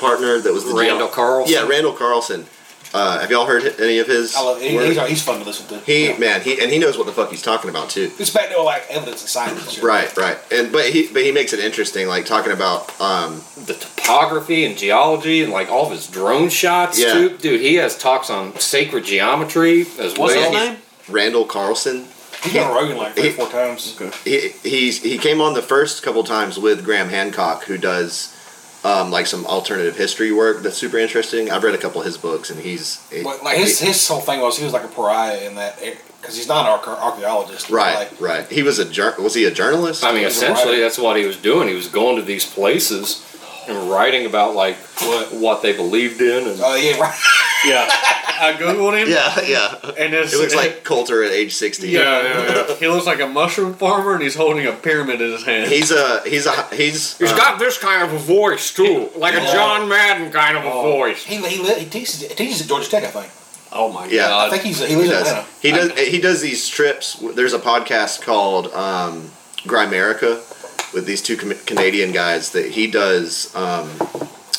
partner 0.05 0.39
that 0.41 0.53
was 0.53 0.65
the 0.65 0.75
Randall 0.75 0.99
jail- 0.99 1.09
Carlson? 1.09 1.55
Yeah, 1.55 1.67
Randall 1.69 1.93
Carlson. 1.93 2.47
Uh, 2.93 3.19
have 3.19 3.29
y'all 3.29 3.45
heard 3.45 3.65
any 3.81 3.99
of 3.99 4.07
his? 4.07 4.37
I 4.37 4.41
love, 4.43 4.61
he, 4.61 4.69
he's, 4.79 5.01
he's 5.09 5.21
fun 5.23 5.41
to 5.41 5.45
listen 5.45 5.67
to. 5.67 5.85
He 5.85 6.11
Yeah. 6.11 6.19
man, 6.19 6.43
he 6.43 6.61
and 6.63 6.71
he 6.71 6.79
knows 6.79 6.97
what 6.97 7.07
the 7.07 7.13
fuck 7.13 7.29
he's 7.29 7.43
talking 7.43 7.69
about 7.69 7.91
too. 7.91 8.13
It's 8.21 8.31
back 8.31 8.51
to 8.51 8.63
like 8.63 8.85
evidence 8.89 9.21
and 9.23 9.29
science. 9.29 9.61
and 9.63 9.69
shit. 9.69 9.83
Right, 9.83 10.17
right. 10.17 10.39
And 10.53 10.71
but 10.71 10.85
he 10.91 11.09
but 11.09 11.23
he 11.25 11.33
makes 11.33 11.53
it 11.53 11.59
interesting, 11.59 12.07
like 12.07 12.25
talking 12.25 12.53
about 12.53 12.89
um 13.01 13.43
the 13.67 13.75
topography 13.75 14.65
and 14.65 14.79
geology 14.79 15.43
and 15.43 15.53
like 15.53 15.71
all 15.71 15.87
of 15.87 15.91
his 15.93 16.07
drone 16.07 16.49
shots 16.51 16.97
Yeah. 16.97 17.13
too. 17.15 17.37
Dude, 17.39 17.61
he 17.61 17.75
has 17.77 17.99
talks 17.99 18.31
on 18.31 18.57
sacred 18.61 19.05
geometry 19.05 19.81
as 19.99 20.17
What's 20.17 20.35
well. 20.37 20.53
his 20.53 20.69
name? 20.69 20.77
Randall 21.09 21.47
Carlson. 21.47 22.07
He's 22.45 22.53
been 22.53 22.63
on 22.63 22.77
Rogan 22.77 22.97
like 22.97 23.15
three, 23.15 23.25
He- 23.25 23.31
four 23.31 23.49
times. 23.49 23.99
He 24.25 24.51
he's 24.63 25.03
he 25.03 25.19
came 25.19 25.41
on 25.41 25.55
the 25.55 25.63
first 25.63 26.03
couple 26.05 26.23
times 26.23 26.61
with 26.61 26.85
Graham 26.85 27.09
Hancock, 27.09 27.65
who 27.65 27.77
does 27.77 28.34
um, 28.85 29.11
like 29.11 29.27
some 29.27 29.47
alternative 29.47 29.97
history 29.97 30.31
work 30.31 30.63
that's 30.63 30.77
super 30.77 30.99
interesting. 30.99 31.51
I've 31.51 31.65
read 31.65 31.75
a 31.75 31.79
couple 31.79 32.01
of 32.01 32.07
his 32.07 32.19
books, 32.19 32.51
and 32.51 32.61
he's 32.61 32.99
But 33.25 33.43
like 33.43 33.57
his, 33.57 33.81
his 33.81 34.07
whole 34.07 34.21
thing 34.21 34.41
was 34.41 34.59
he 34.59 34.65
was 34.65 34.73
like 34.75 34.85
a 34.85 34.89
pariah 34.89 35.39
in 35.47 35.55
that 35.57 35.79
because 36.21 36.37
he's 36.37 36.49
not 36.49 36.67
an 36.67 36.79
arche- 36.79 37.01
archaeologist. 37.03 37.71
right, 37.71 38.11
Like, 38.11 38.21
right. 38.21 38.47
He 38.51 38.63
was 38.63 38.79
a 38.79 38.85
jour- 38.85 39.15
was 39.19 39.35
he 39.35 39.45
a 39.47 39.51
journalist? 39.51 40.05
I 40.05 40.09
mean, 40.11 40.19
He 40.21 40.25
was 40.27 40.41
a 40.43 40.51
essentially, 40.53 40.81
that's 40.81 40.99
what 40.99 41.17
he 41.17 41.25
was 41.27 41.37
doing. 41.37 41.69
He 41.69 41.75
was 41.75 41.89
going 41.89 42.17
to 42.17 42.23
these 42.23 42.45
places 42.47 43.25
and 43.69 43.91
writing 43.91 44.27
about 44.27 44.55
like 44.55 44.77
What? 45.01 45.33
what 45.33 45.63
they 45.63 45.73
believed 45.75 46.21
in. 46.21 46.47
And 46.47 46.61
Oh 46.63 46.75
yeah, 46.77 46.99
right. 47.01 47.15
Yeah. 47.67 47.87
I 47.89 48.53
googled 48.59 49.01
him. 49.01 49.09
yeah, 49.09 49.41
yeah. 49.47 49.93
And 49.99 50.13
it's, 50.13 50.33
It 50.35 50.39
looks 50.39 50.55
like 50.55 50.83
Coulter 50.85 51.23
at 51.23 51.31
age 51.31 51.55
sixty. 51.55 51.89
Yeah, 51.91 52.23
yeah, 52.23 52.67
yeah. 52.69 52.75
He 52.77 52.89
looks 52.89 53.07
like 53.07 53.21
a 53.21 53.27
mushroom 53.29 53.75
farmer, 53.75 54.15
and 54.15 54.23
he's 54.23 54.35
holding 54.35 54.67
a 54.67 54.73
pyramid 54.73 55.21
in 55.21 55.31
his 55.33 55.45
hand. 55.45 55.71
He's 55.71 55.91
a 55.91 56.21
he's 56.29 56.47
a 56.47 56.67
he's 56.75 57.17
he's 57.19 57.31
uh, 57.33 57.37
got 57.37 57.59
this 57.59 57.79
kind 57.79 58.03
of 58.03 58.13
a 58.13 58.19
voice 58.19 58.75
too, 58.75 59.09
like 59.17 59.35
a 59.35 59.41
John 59.53 59.89
Madden 59.89 60.31
kind 60.33 60.57
of 60.57 60.65
a 60.65 60.71
Oh. 60.71 60.83
voice. 60.83 61.25
he 61.25 61.37
he, 61.37 61.63
he 61.75 61.87
teaches 61.87 62.21
he 62.23 62.35
teaches 62.35 62.61
at 62.63 62.69
Georgia 62.69 62.91
Tech, 62.91 63.05
I 63.05 63.07
think. 63.09 63.33
oh 63.73 63.93
my 63.93 64.03
god. 64.03 64.13
Yeah. 64.13 64.37
I 64.37 64.51
think 64.51 64.63
he's 64.65 64.81
he 64.81 64.89
he 64.89 65.09
does 65.09 65.29
Atlanta. 65.29 65.47
he 65.63 65.71
does 65.71 65.99
he 65.99 66.21
does 66.21 66.41
these 66.43 66.69
trips. 66.69 67.15
There's 67.35 67.55
a 67.55 67.59
podcast 67.61 68.23
called 68.23 68.67
um, 68.75 69.31
Grimerica 69.63 70.43
with 70.93 71.07
these 71.07 71.23
two 71.23 71.37
Canadian 71.37 72.11
guys 72.13 72.51
that 72.51 72.73
he 72.73 72.89
does 72.89 73.55
um, 73.55 73.89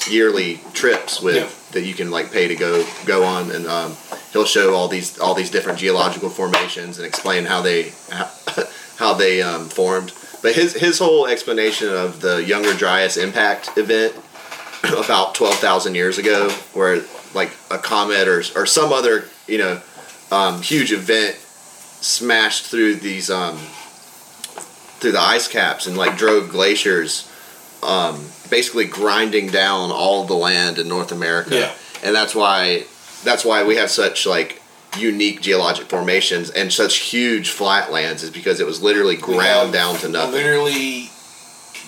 yearly 0.10 0.60
trips 0.74 1.22
with 1.22 1.36
Yeah. 1.36 1.50
That 1.76 1.84
you 1.84 1.94
can 1.94 2.10
like 2.10 2.32
pay 2.32 2.48
to 2.48 2.56
go 2.56 2.86
go 3.06 3.24
on 3.24 3.52
and 3.52 3.68
um, 3.68 3.96
he'll 4.32 4.46
show 4.46 4.74
all 4.74 4.88
these 4.88 5.20
all 5.20 5.36
these 5.36 5.52
different 5.52 5.78
geological 5.78 6.30
formations 6.30 6.98
and 6.98 7.06
explain 7.06 7.46
how 7.46 7.62
they 7.62 7.92
how, 8.10 8.32
how 8.98 9.14
they 9.14 9.42
um, 9.42 9.70
formed. 9.70 10.14
But 10.42 10.56
his 10.56 10.74
his 10.74 10.98
whole 10.98 11.28
explanation 11.28 11.90
of 11.90 12.22
the 12.22 12.44
Younger 12.44 12.74
Dryas 12.74 13.18
impact 13.18 13.78
event 13.78 14.16
about 14.84 15.36
twelve 15.36 15.56
thousand 15.56 15.96
years 15.96 16.18
ago, 16.18 16.50
where 16.74 17.04
like 17.34 17.52
a 17.70 17.78
comet 17.78 18.28
or 18.28 18.42
or 18.56 18.66
some 18.66 18.92
other 18.94 19.26
you 19.46 19.58
know 19.58 19.82
um, 20.32 20.62
huge 20.62 20.94
event 20.94 21.36
smashed 21.36 22.66
through 22.68 22.96
these 22.96 23.30
um, 23.30 23.58
through 25.00 25.12
the 25.12 25.20
ice 25.20 25.50
caps 25.50 25.88
and 25.88 25.98
like 25.98 26.18
drove 26.18 26.50
glaciers 26.50 27.30
um, 27.84 28.26
basically 28.50 28.86
grinding 28.86 29.48
down 29.48 29.92
all 29.92 30.26
the 30.26 30.34
land 30.34 30.80
in 30.80 30.88
North 30.88 31.12
America. 31.12 31.56
Yeah. 31.56 31.74
And 32.04 32.16
that's 32.16 32.36
why 32.36 32.86
that's 33.24 33.44
why 33.44 33.64
we 33.64 33.76
have 33.78 33.90
such 33.90 34.26
like 34.26 34.62
unique 34.98 35.42
geologic 35.42 35.88
formations 35.88 36.50
and 36.50 36.72
such 36.72 36.98
huge 36.98 37.50
flatlands 37.50 38.24
is 38.24 38.30
because 38.30 38.60
it 38.60 38.66
was 38.66 38.82
literally 38.82 39.16
ground 39.16 39.74
down 39.74 39.96
to 39.98 40.08
nothing. 40.08 40.34
Literally 40.34 41.10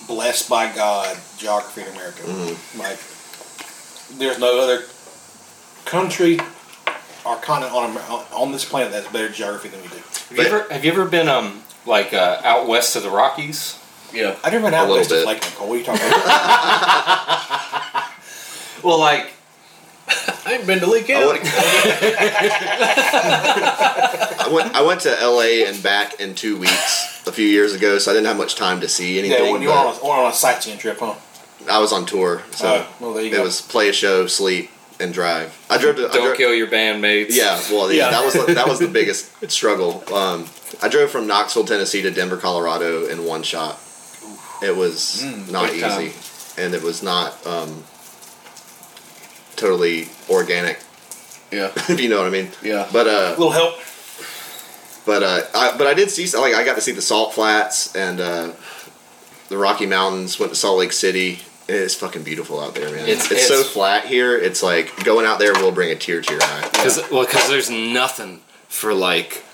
blessed 0.06 0.48
by 0.48 0.74
God 0.74 1.16
geography 1.36 1.82
in 1.82 1.88
America. 1.88 2.22
Mm-hmm. 2.22 2.80
Like 2.80 4.18
there's 4.18 4.38
no 4.38 4.60
other 4.60 4.84
country 5.84 6.38
or 7.24 7.36
continent 7.36 7.74
on 7.74 7.96
on 8.32 8.52
this 8.52 8.64
planet 8.64 8.92
that 8.92 9.04
has 9.04 9.12
better 9.12 9.28
geography 9.28 9.68
than 9.68 9.80
we 9.82 9.88
do. 9.88 9.96
Have 9.96 10.38
you 10.38 10.44
ever 10.44 10.72
have 10.72 10.84
you 10.84 10.92
ever 10.92 11.04
been 11.04 11.28
um 11.28 11.62
like 11.86 12.12
uh, 12.12 12.40
out 12.44 12.66
west 12.66 12.96
of 12.96 13.02
the 13.02 13.10
Rockies? 13.10 13.77
Yeah. 14.12 14.36
I've 14.44 14.52
never 14.52 14.64
been 14.66 14.74
out 14.74 14.86
A 14.88 14.92
little 14.92 14.96
west 14.98 15.10
of 15.12 15.18
bit. 15.18 15.26
Lake 15.26 15.42
Nicole. 15.42 15.68
What 15.68 15.74
are 15.74 15.78
you 15.78 15.84
talking 15.84 16.06
about? 16.06 18.04
Well, 18.84 18.98
like 18.98 19.32
I 20.46 20.52
ain't 20.54 20.66
been 20.66 20.78
to 20.80 20.86
Lee 20.86 21.00
I 21.00 21.02
County. 21.02 21.26
went, 21.26 21.42
I 24.40 24.48
went 24.52 24.74
I 24.74 24.82
went 24.82 25.00
to 25.02 25.10
LA 25.10 25.66
and 25.68 25.82
back 25.82 26.20
in 26.20 26.34
two 26.34 26.56
weeks 26.58 27.26
a 27.26 27.32
few 27.32 27.46
years 27.46 27.74
ago, 27.74 27.98
so 27.98 28.10
I 28.10 28.14
didn't 28.14 28.26
have 28.28 28.36
much 28.38 28.54
time 28.54 28.80
to 28.80 28.88
see 28.88 29.18
anything. 29.18 29.44
yeah, 29.46 29.52
when 29.52 29.60
you 29.62 29.68
were 29.68 29.74
but 29.74 30.02
on 30.02 30.20
a, 30.20 30.22
on 30.26 30.30
a 30.30 30.34
sightseeing 30.34 30.78
trip, 30.78 30.98
huh? 31.00 31.14
I 31.70 31.78
was 31.80 31.92
on 31.92 32.06
tour, 32.06 32.42
so 32.52 32.66
Oh, 32.66 32.86
well, 33.00 33.12
there 33.14 33.24
you 33.24 33.28
it 33.32 33.36
go. 33.36 33.42
was 33.42 33.60
play 33.60 33.88
a 33.90 33.92
show, 33.92 34.26
sleep, 34.26 34.70
and 35.00 35.12
drive. 35.12 35.54
I 35.68 35.76
drove 35.76 35.96
to 35.96 36.02
don't 36.08 36.12
drove, 36.24 36.36
kill 36.36 36.54
your 36.54 36.68
bandmates. 36.68 37.26
Yeah, 37.30 37.60
well, 37.70 37.92
yeah, 37.92 38.04
Yeah. 38.04 38.10
that 38.12 38.24
was 38.24 38.32
the, 38.34 38.54
that 38.54 38.66
was 38.68 38.78
the 38.78 38.88
biggest 38.98 39.50
struggle. 39.50 40.02
Um, 40.14 40.46
I 40.80 40.88
drove 40.88 41.10
from 41.10 41.26
Knoxville, 41.26 41.64
Tennessee, 41.64 42.00
to 42.02 42.10
Denver, 42.10 42.36
Colorado, 42.38 43.04
in 43.06 43.24
one 43.26 43.42
shot. 43.42 43.78
It 44.62 44.76
was 44.76 45.22
not 45.50 45.70
big 45.70 45.80
time. 45.82 46.02
easy, 46.02 46.60
and 46.62 46.74
it 46.74 46.82
was 46.82 47.02
not 47.02 47.46
um, 47.46 47.84
totally 49.56 50.08
organic, 50.28 50.78
Yeah. 51.50 51.70
if 51.76 52.00
you 52.00 52.08
know 52.08 52.18
what 52.18 52.26
I 52.26 52.30
mean. 52.30 52.50
Yeah. 52.62 52.88
But 52.92 53.06
uh, 53.06 53.30
little 53.38 53.50
help. 53.52 53.74
but 55.06 55.22
uh, 55.22 55.40
I, 55.54 55.76
but 55.76 55.86
I 55.86 55.94
did 55.94 56.10
see 56.10 56.26
like 56.36 56.54
I 56.54 56.64
got 56.64 56.74
to 56.76 56.80
see 56.80 56.92
the 56.92 57.02
Salt 57.02 57.34
Flats 57.34 57.94
and 57.94 58.20
uh, 58.20 58.52
the 59.48 59.56
Rocky 59.58 59.86
Mountains. 59.86 60.38
Went 60.38 60.52
to 60.52 60.58
Salt 60.58 60.78
Lake 60.78 60.92
City. 60.92 61.40
It's 61.70 61.94
fucking 61.94 62.22
beautiful 62.22 62.60
out 62.60 62.74
there, 62.74 62.90
man. 62.90 63.06
It's- 63.08 63.30
It's, 63.30 63.46
so 63.46 63.62
flat 63.62 64.06
here. 64.06 64.36
It's 64.38 64.62
like 64.62 65.04
going 65.04 65.26
out 65.26 65.38
there 65.38 65.52
will 65.52 65.70
bring 65.72 65.90
a 65.90 65.96
tear 65.96 66.22
to 66.22 66.32
your 66.32 66.42
eye. 66.42 66.68
Because 66.72 66.98
well, 67.10 67.26
'cause 67.26 67.48
there's 67.48 67.68
nothing 67.70 68.40
for 68.68 68.94
like 68.94 69.44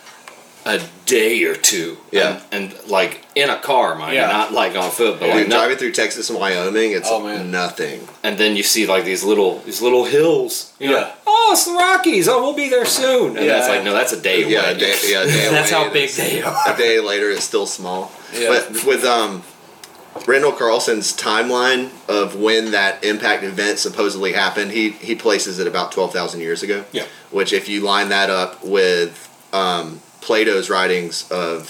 a 0.67 0.81
day 1.07 1.45
or 1.45 1.55
two. 1.55 1.99
Yeah. 2.11 2.41
And, 2.51 2.73
and 2.73 2.89
like 2.89 3.23
in 3.35 3.51
a 3.51 3.59
car, 3.59 3.95
mind 3.95 4.15
Yeah. 4.15 4.27
you, 4.29 4.33
not 4.33 4.53
like 4.53 4.75
on 4.77 4.91
foot, 4.91 5.21
but 5.21 5.27
Dude, 5.27 5.35
like 5.37 5.49
not, 5.49 5.57
driving 5.59 5.77
through 5.77 5.93
Texas 5.93 6.31
and 6.31 6.39
Wyoming, 6.39 6.93
it's 6.93 7.09
Oh, 7.11 7.21
man. 7.23 7.51
nothing. 7.51 8.09
and 8.23 8.39
then 8.39 8.57
you 8.57 8.63
see 8.63 8.87
like 8.87 9.05
these 9.05 9.23
little 9.25 9.59
these 9.61 9.83
little 9.83 10.05
hills. 10.05 10.73
You 10.79 10.91
know, 10.91 10.99
Yeah. 11.01 11.13
oh, 11.27 11.51
it's 11.53 11.65
the 11.67 11.73
Rockies. 11.73 12.29
Oh, 12.29 12.43
we'll 12.43 12.55
be 12.55 12.69
there 12.71 12.87
soon. 12.87 13.37
And 13.37 13.45
Yeah. 13.47 13.57
that's 13.57 13.69
like 13.69 13.85
no, 13.85 13.93
that's 13.93 14.13
a 14.13 14.21
day 14.21 14.43
away. 14.45 14.53
Yeah, 14.53 14.71
a 14.71 14.75
day, 14.79 14.95
yeah, 15.05 15.23
a 15.23 15.27
day 15.27 15.49
that's 15.51 15.71
away, 15.73 15.85
how 15.85 15.91
big 15.91 16.05
it's- 16.11 16.17
they 16.17 16.43
are. 16.43 16.57
A 16.67 16.77
day 16.77 16.99
later, 17.01 17.31
it's 17.31 17.45
still 17.45 17.67
small. 17.67 18.11
Yeah. 18.33 18.49
But 18.49 18.85
with 18.87 19.05
um, 19.05 19.43
Randall 20.27 20.53
Carlson's 20.53 21.13
timeline 21.15 21.91
of 22.09 22.37
when 22.37 22.71
that 22.71 23.05
impact 23.05 23.43
event 23.43 23.79
supposedly 23.81 24.33
happened, 24.33 24.71
he 24.71 24.91
he 24.91 25.15
places 25.15 25.59
it 25.59 25.67
about 25.67 25.93
twelve 25.93 26.13
thousand 26.13 26.41
years 26.41 26.63
ago. 26.63 26.85
Yeah. 26.93 27.05
Which, 27.33 27.53
if 27.53 27.69
you 27.69 27.81
line 27.81 28.09
that 28.11 28.31
up 28.31 28.65
with 28.65 29.29
um, 29.53 30.01
Plato's 30.25 30.71
writings 30.71 31.31
of 31.31 31.69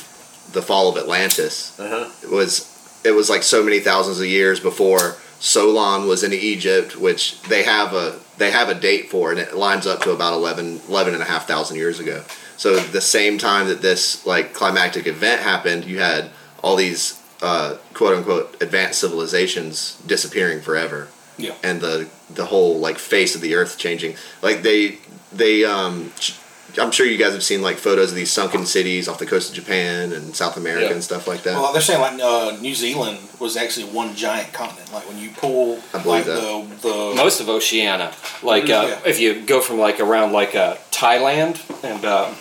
the 0.53 0.63
fall 0.63 0.89
of 0.89 0.97
Atlantis, 0.97 1.79
Uh-huh. 1.79 2.09
it 2.23 2.31
was 2.31 2.71
it 3.05 3.11
was 3.13 3.29
like 3.29 3.43
so 3.43 3.63
many 3.63 3.81
thousands 3.81 4.19
of 4.21 4.27
years 4.27 4.61
before 4.61 5.17
Solon 5.41 6.07
was 6.09 6.23
in 6.23 6.33
Egypt, 6.33 6.97
which 6.97 7.41
they 7.43 7.63
have 7.65 7.93
a 7.95 8.15
they 8.39 8.51
have 8.51 8.69
a 8.69 8.75
date 8.75 9.11
for, 9.11 9.31
and 9.31 9.39
it 9.41 9.55
lines 9.55 9.87
up 9.87 10.01
to 10.03 10.11
about 10.11 10.33
11, 10.35 10.81
11 10.89 11.15
and 11.15 11.23
a 11.23 11.27
half 11.27 11.47
thousand 11.47 11.77
years 11.77 12.01
ago. 12.01 12.23
So 12.57 12.77
the 12.79 13.01
same 13.01 13.37
time 13.39 13.69
that 13.69 13.83
this 13.83 14.25
like 14.27 14.55
climactic 14.55 15.07
event 15.07 15.43
happened, 15.43 15.85
you 15.85 15.99
had 16.01 16.31
all 16.63 16.77
these 16.77 17.21
uh, 17.43 17.77
quote 17.93 18.15
unquote 18.17 18.57
advanced 18.63 19.01
civilizations 19.01 20.01
disappearing 20.07 20.61
forever, 20.63 21.09
Yeah. 21.37 21.55
and 21.63 21.81
the 21.81 22.09
the 22.31 22.47
whole 22.47 22.79
like 22.79 22.99
face 22.99 23.35
of 23.35 23.41
the 23.41 23.55
earth 23.57 23.77
changing. 23.79 24.15
Like 24.43 24.63
they 24.63 24.99
they 25.33 25.65
um. 25.65 26.13
ch- 26.19 26.37
I'm 26.79 26.91
sure 26.91 27.07
you 27.07 27.17
guys 27.19 27.33
have 27.33 27.43
seen 27.45 27.63
like 27.63 27.77
photos 27.77 28.11
of 28.11 28.17
these 28.17 28.33
sunken 28.33 28.67
cities 28.67 29.07
off 29.09 29.19
the 29.19 29.27
coast 29.27 29.51
of 29.51 29.55
Japan 29.55 30.13
and 30.13 30.35
South 30.35 30.57
America 30.57 30.87
Yeah. 30.87 30.93
and 30.93 31.05
stuff 31.05 31.27
like 31.29 31.43
that. 31.45 31.55
Well, 31.55 31.73
they're 31.73 31.83
saying 31.83 32.01
like 32.01 32.21
uh, 32.21 32.57
New 32.61 32.75
Zealand 32.75 33.19
was 33.39 33.57
actually 33.57 33.87
one 33.87 34.15
giant 34.17 34.53
continent. 34.53 34.93
Like 34.93 35.09
when 35.09 35.19
you 35.19 35.31
pull 35.31 35.81
I 35.93 36.03
like 36.03 36.25
that. 36.27 36.41
the 36.41 36.89
the 36.89 37.15
Most 37.17 37.41
of 37.41 37.49
Oceania, 37.49 38.13
like 38.43 38.65
uh, 38.65 38.87
Yeah. 38.89 39.01
if 39.07 39.21
you 39.21 39.43
go 39.47 39.61
from 39.61 39.79
like 39.79 40.01
around 40.01 40.33
like 40.33 40.55
uh, 40.55 40.77
Thailand 40.91 41.61
and 41.85 42.05
uh, 42.05 42.33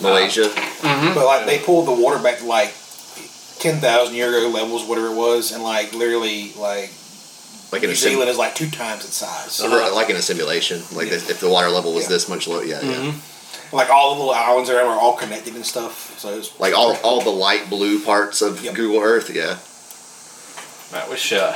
Malaysia. 0.00 0.50
but 1.14 1.24
like 1.24 1.46
they 1.46 1.58
pulled 1.58 1.86
the 1.88 1.92
water 2.02 2.18
back 2.22 2.38
to 2.38 2.44
like 2.46 2.74
ten 3.58 3.76
thousand 3.80 4.14
year 4.14 4.28
ago 4.36 4.48
levels, 4.48 4.84
whatever 4.84 5.08
it 5.08 5.16
was, 5.16 5.52
and 5.52 5.62
like 5.62 5.92
literally 5.94 6.52
like 6.58 6.90
like 7.72 7.82
in 7.82 7.88
New 7.88 7.94
a 7.94 7.96
sim- 7.96 8.10
Zealand 8.12 8.30
is 8.30 8.38
like 8.38 8.54
two 8.54 8.70
times 8.70 9.04
its 9.04 9.16
size. 9.16 9.60
Or 9.62 9.68
like 9.92 10.10
in 10.10 10.16
a 10.16 10.22
simulation, 10.22 10.82
like 10.92 11.08
Yeah. 11.08 11.14
if 11.14 11.40
the 11.40 11.48
water 11.48 11.68
level 11.70 11.92
was 11.94 12.04
Yeah. 12.04 12.10
this 12.10 12.28
much 12.28 12.46
low, 12.46 12.60
yeah, 12.60 12.80
yeah. 12.82 13.12
Like 13.72 13.90
all 13.90 14.14
the 14.14 14.20
little 14.20 14.34
islands 14.34 14.70
around 14.70 14.86
are 14.86 14.98
all 15.00 15.16
connected 15.16 15.54
and 15.54 15.64
stuff. 15.64 16.18
So 16.18 16.38
it's 16.38 16.58
Like 16.58 16.74
all 16.74 16.96
all 17.02 17.20
the 17.20 17.30
light 17.30 17.68
blue 17.68 18.02
parts 18.02 18.42
of 18.42 18.62
Yep. 18.62 18.74
Google 18.74 19.00
Earth, 19.00 19.30
yeah. 19.34 19.58
I 20.96 21.08
wish 21.10 21.32
uh, 21.32 21.54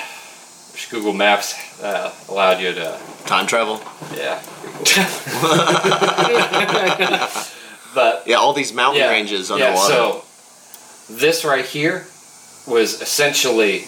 wish 0.73 0.91
Google 0.91 1.13
Maps 1.13 1.55
uh, 1.83 2.13
allowed 2.29 2.61
you 2.61 2.73
to 2.75 2.99
Time 3.27 3.47
travel, 3.47 3.81
yeah. 4.17 4.43
but 7.95 8.23
yeah. 8.27 8.37
All 8.37 8.53
these 8.53 8.73
mountain 8.73 9.03
yeah, 9.03 9.11
ranges 9.11 9.51
yeah. 9.51 9.55
underwater. 9.55 9.93
So 9.93 10.25
this 11.11 11.45
right 11.45 11.65
here 11.65 12.07
was 12.67 13.01
essentially 13.01 13.85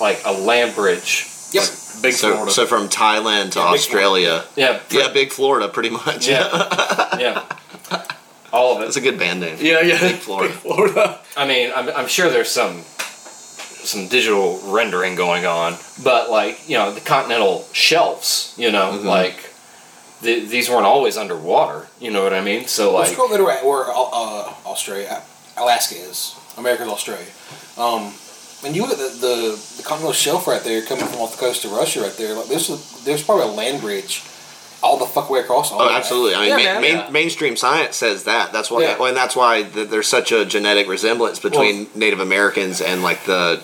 like 0.00 0.20
a 0.24 0.32
land 0.32 0.74
bridge. 0.74 1.26
Yep. 1.52 1.64
Big 2.02 2.12
so, 2.14 2.32
Florida. 2.32 2.52
so 2.52 2.66
from 2.66 2.88
Thailand 2.88 3.52
to 3.52 3.58
Yeah, 3.58 3.66
big 3.70 3.74
Australia, 3.80 4.44
Yeah, 4.56 4.80
yeah, 4.90 5.12
big 5.12 5.30
Florida, 5.32 5.68
pretty 5.68 5.90
much. 5.90 6.28
yeah, 6.28 6.48
yeah. 7.18 7.42
All 8.52 8.74
of 8.74 8.80
that's 8.80 8.96
it. 8.96 9.00
a 9.00 9.02
good 9.02 9.18
band 9.18 9.40
name. 9.40 9.58
yeah, 9.60 9.80
yeah. 9.80 9.98
Big 10.00 10.16
Florida. 10.16 10.52
Big 10.52 10.58
Florida. 10.62 11.18
I 11.36 11.46
mean, 11.46 11.72
I'm, 11.74 11.88
I'm 11.90 12.06
sure 12.08 12.30
there's 12.30 12.50
some 12.50 12.82
some 12.82 14.08
digital 14.08 14.60
rendering 14.64 15.14
going 15.14 15.46
on, 15.46 15.76
but 16.02 16.30
like 16.30 16.68
you 16.68 16.76
know 16.76 16.90
the 16.92 17.00
continental 17.00 17.66
shelves, 17.72 18.54
you 18.56 18.70
know, 18.72 18.92
Mhm. 18.98 19.04
like 19.04 19.50
th- 20.22 20.48
these 20.48 20.68
weren't 20.70 20.86
always 20.86 21.16
underwater. 21.16 21.88
You 22.00 22.10
know 22.10 22.22
what 22.22 22.32
I 22.32 22.40
mean? 22.40 22.66
So 22.66 22.96
Let's 22.96 23.10
like, 23.10 23.18
go 23.18 23.36
to 23.36 23.44
where, 23.44 23.64
where 23.64 23.84
uh, 23.90 24.52
Australia, 24.66 25.22
Alaska 25.56 25.94
is. 25.96 26.34
America's 26.56 26.88
Australia. 26.88 27.26
Um, 27.76 28.12
and 28.64 28.74
you 28.74 28.82
look 28.82 28.92
at 28.92 28.98
the, 28.98 29.08
the, 29.20 29.74
the 29.76 29.82
continental 29.82 30.12
shelf 30.12 30.46
right 30.46 30.62
there, 30.62 30.82
coming 30.82 31.04
from 31.06 31.20
off 31.20 31.32
the 31.32 31.38
coast 31.38 31.64
of 31.64 31.72
Russia, 31.72 32.00
right 32.02 32.16
there. 32.16 32.34
Like 32.34 32.46
there's 32.48 32.70
a, 32.70 33.04
there's 33.04 33.22
probably 33.22 33.44
a 33.44 33.48
land 33.48 33.80
bridge, 33.82 34.22
all 34.82 34.98
the 34.98 35.06
fuck 35.06 35.28
way 35.30 35.40
across. 35.40 35.70
All 35.72 35.80
Oh, 35.80 35.84
of 35.86 35.90
that. 35.90 35.98
absolutely. 35.98 36.34
I 36.34 36.40
mean, 36.40 36.48
Yeah, 36.48 36.56
ma- 36.56 36.62
man. 36.64 36.80
main, 36.80 36.94
Yeah. 36.96 37.10
mainstream 37.10 37.56
science 37.56 37.96
says 37.96 38.24
that. 38.24 38.52
That's 38.52 38.70
why, 38.70 38.82
Yeah. 38.82 39.02
and 39.06 39.16
that's 39.16 39.36
why 39.36 39.62
th- 39.62 39.88
there's 39.88 40.08
such 40.08 40.32
a 40.32 40.44
genetic 40.44 40.88
resemblance 40.88 41.38
between 41.38 41.88
Native 41.94 42.20
Americans 42.20 42.80
and 42.80 43.02
like 43.02 43.24
the 43.24 43.62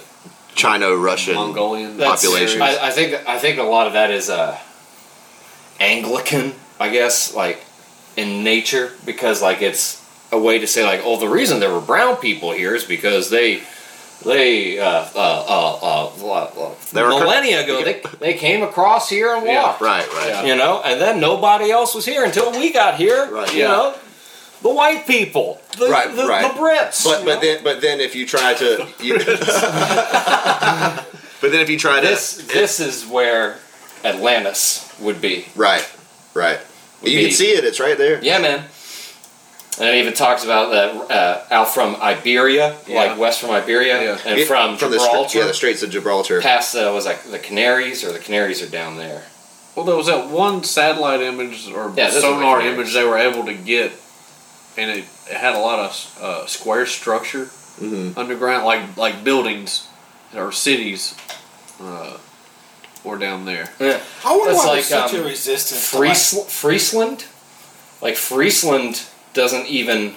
Chino-Russian. 0.55 1.35
Mongolian 1.35 1.97
that's- 1.97 2.23
populations. 2.23 2.61
I, 2.63 2.89
I 2.89 2.91
think 2.91 3.15
I 3.29 3.39
think 3.39 3.59
a 3.59 3.63
lot 3.63 3.87
of 3.87 3.95
that 3.95 4.11
is 4.11 4.29
uh, 4.31 4.59
Anglican, 5.81 6.55
I 6.79 6.89
guess, 6.91 7.35
like 7.35 7.65
in 8.17 8.45
nature, 8.45 8.93
because 9.07 9.43
like 9.43 9.63
it's 9.63 10.01
a 10.31 10.39
way 10.39 10.59
to 10.59 10.67
say 10.67 10.85
like, 10.85 11.01
oh, 11.05 11.19
the 11.19 11.29
reason 11.29 11.61
there 11.61 11.73
were 11.73 11.81
brown 11.81 12.17
people 12.17 12.53
here 12.53 12.75
is 12.75 12.85
because 12.85 13.31
they. 13.31 13.63
They 14.25 14.79
uh, 14.79 14.85
uh, 14.85 15.09
uh, 15.17 16.11
uh, 16.11 16.75
They 16.93 17.03
millennia 17.03 17.65
ago. 17.65 17.83
They, 17.85 18.03
they 18.21 18.35
came 18.35 18.63
across 18.63 19.09
here 19.09 19.35
and 19.35 19.45
Yeah, 19.47 19.63
walked. 19.65 19.81
Right, 19.81 20.07
right. 20.15 20.29
Yeah. 20.29 20.45
you 20.45 20.57
know, 20.57 20.81
and 20.85 21.01
then 21.01 21.21
nobody 21.21 21.71
else 21.71 21.95
was 21.95 22.05
here 22.05 22.25
until 22.25 22.51
we 22.53 22.73
got 22.73 22.97
here. 22.97 23.29
Right. 23.31 23.53
You 23.53 23.61
Yeah. 23.61 23.69
know, 23.69 23.95
the 24.63 24.69
white 24.73 25.07
people, 25.07 25.61
the, 25.79 25.89
Right, 25.89 26.15
the, 26.15 26.27
right. 26.27 26.53
the 26.55 26.61
Brits. 26.61 27.05
But 27.05 27.25
but 27.25 27.35
know? 27.37 27.41
then 27.41 27.65
but 27.65 27.81
then 27.81 28.01
if 28.01 28.15
you 28.15 28.27
try 28.27 28.55
to, 28.55 28.87
you, 29.01 29.19
but 31.41 31.51
then 31.51 31.61
if 31.61 31.69
you 31.71 31.79
try 31.79 32.01
to, 32.01 32.07
this 32.07 32.37
this 32.47 32.79
is 32.81 33.05
where 33.07 33.59
Atlantis 34.05 34.89
would 35.01 35.21
be. 35.21 35.47
right, 35.57 35.85
right, 36.35 36.61
Would 37.03 37.11
you 37.13 37.19
be- 37.19 37.25
can 37.27 37.33
see 37.35 37.51
it. 37.53 37.65
It's 37.65 37.81
right 37.81 37.99
there. 37.99 38.23
Yeah, 38.23 38.39
man. 38.41 38.65
And 39.83 39.97
it 39.97 39.99
even 40.01 40.15
talks 40.15 40.45
about 40.45 40.71
that 40.71 41.11
uh, 41.11 41.43
out 41.51 41.69
from 41.75 41.97
Iberia, 41.97 42.77
Yeah. 42.87 42.97
like 42.97 43.19
west 43.19 43.41
from 43.41 43.51
Iberia, 43.51 44.01
Yeah. 44.03 44.19
and 44.25 44.39
It- 44.39 44.47
from, 44.47 44.77
from 44.77 44.93
the 44.93 44.99
Gibraltar, 44.99 45.29
Strait- 45.29 45.41
yeah 45.43 45.47
the 45.49 45.55
Straits 45.55 45.83
of 45.83 45.91
Gibraltar. 45.91 46.41
past 46.41 46.75
uh, 46.77 46.91
was 46.95 47.05
like 47.05 47.25
the 47.31 47.39
Canaries, 47.41 48.05
or 48.05 48.13
the 48.13 48.21
Canaries 48.21 48.63
are 48.63 48.69
down 48.69 48.97
there. 48.97 49.25
Well, 49.75 49.85
there 49.85 49.97
was 49.97 50.07
that 50.07 50.29
one 50.29 50.63
satellite 50.65 51.21
image 51.21 51.69
or 51.73 51.93
Yeah, 51.97 52.11
sonar 52.11 52.59
like- 52.59 52.67
image 52.67 52.93
they 52.95 53.05
were 53.05 53.19
able 53.19 53.45
to 53.47 53.55
get, 53.55 53.93
and 54.77 54.91
it, 54.91 55.05
it 55.29 55.37
had 55.37 55.55
a 55.55 55.59
lot 55.59 55.79
of 55.81 56.19
uh, 56.23 56.47
square 56.47 56.87
structure 56.87 57.47
hmm 57.79 58.13
underground, 58.17 58.65
like 58.65 58.97
like 58.97 59.25
buildings 59.25 59.89
or 60.35 60.53
cities, 60.53 61.15
uh, 61.83 62.19
were 63.03 63.19
down 63.19 63.47
there. 63.47 63.69
Yeah. 63.81 63.99
I 64.25 64.37
wonder 64.37 64.53
That's 64.53 64.59
why 64.59 64.67
like, 64.67 64.75
there's 64.75 64.87
such 64.87 65.15
um, 65.15 65.21
a 65.21 65.25
resistance. 65.25 65.91
to, 65.91 65.99
like- 65.99 66.17
Friesland, 66.49 67.25
like 68.01 68.17
Friesland 68.17 69.03
doesn't 69.35 69.67
even 69.67 70.15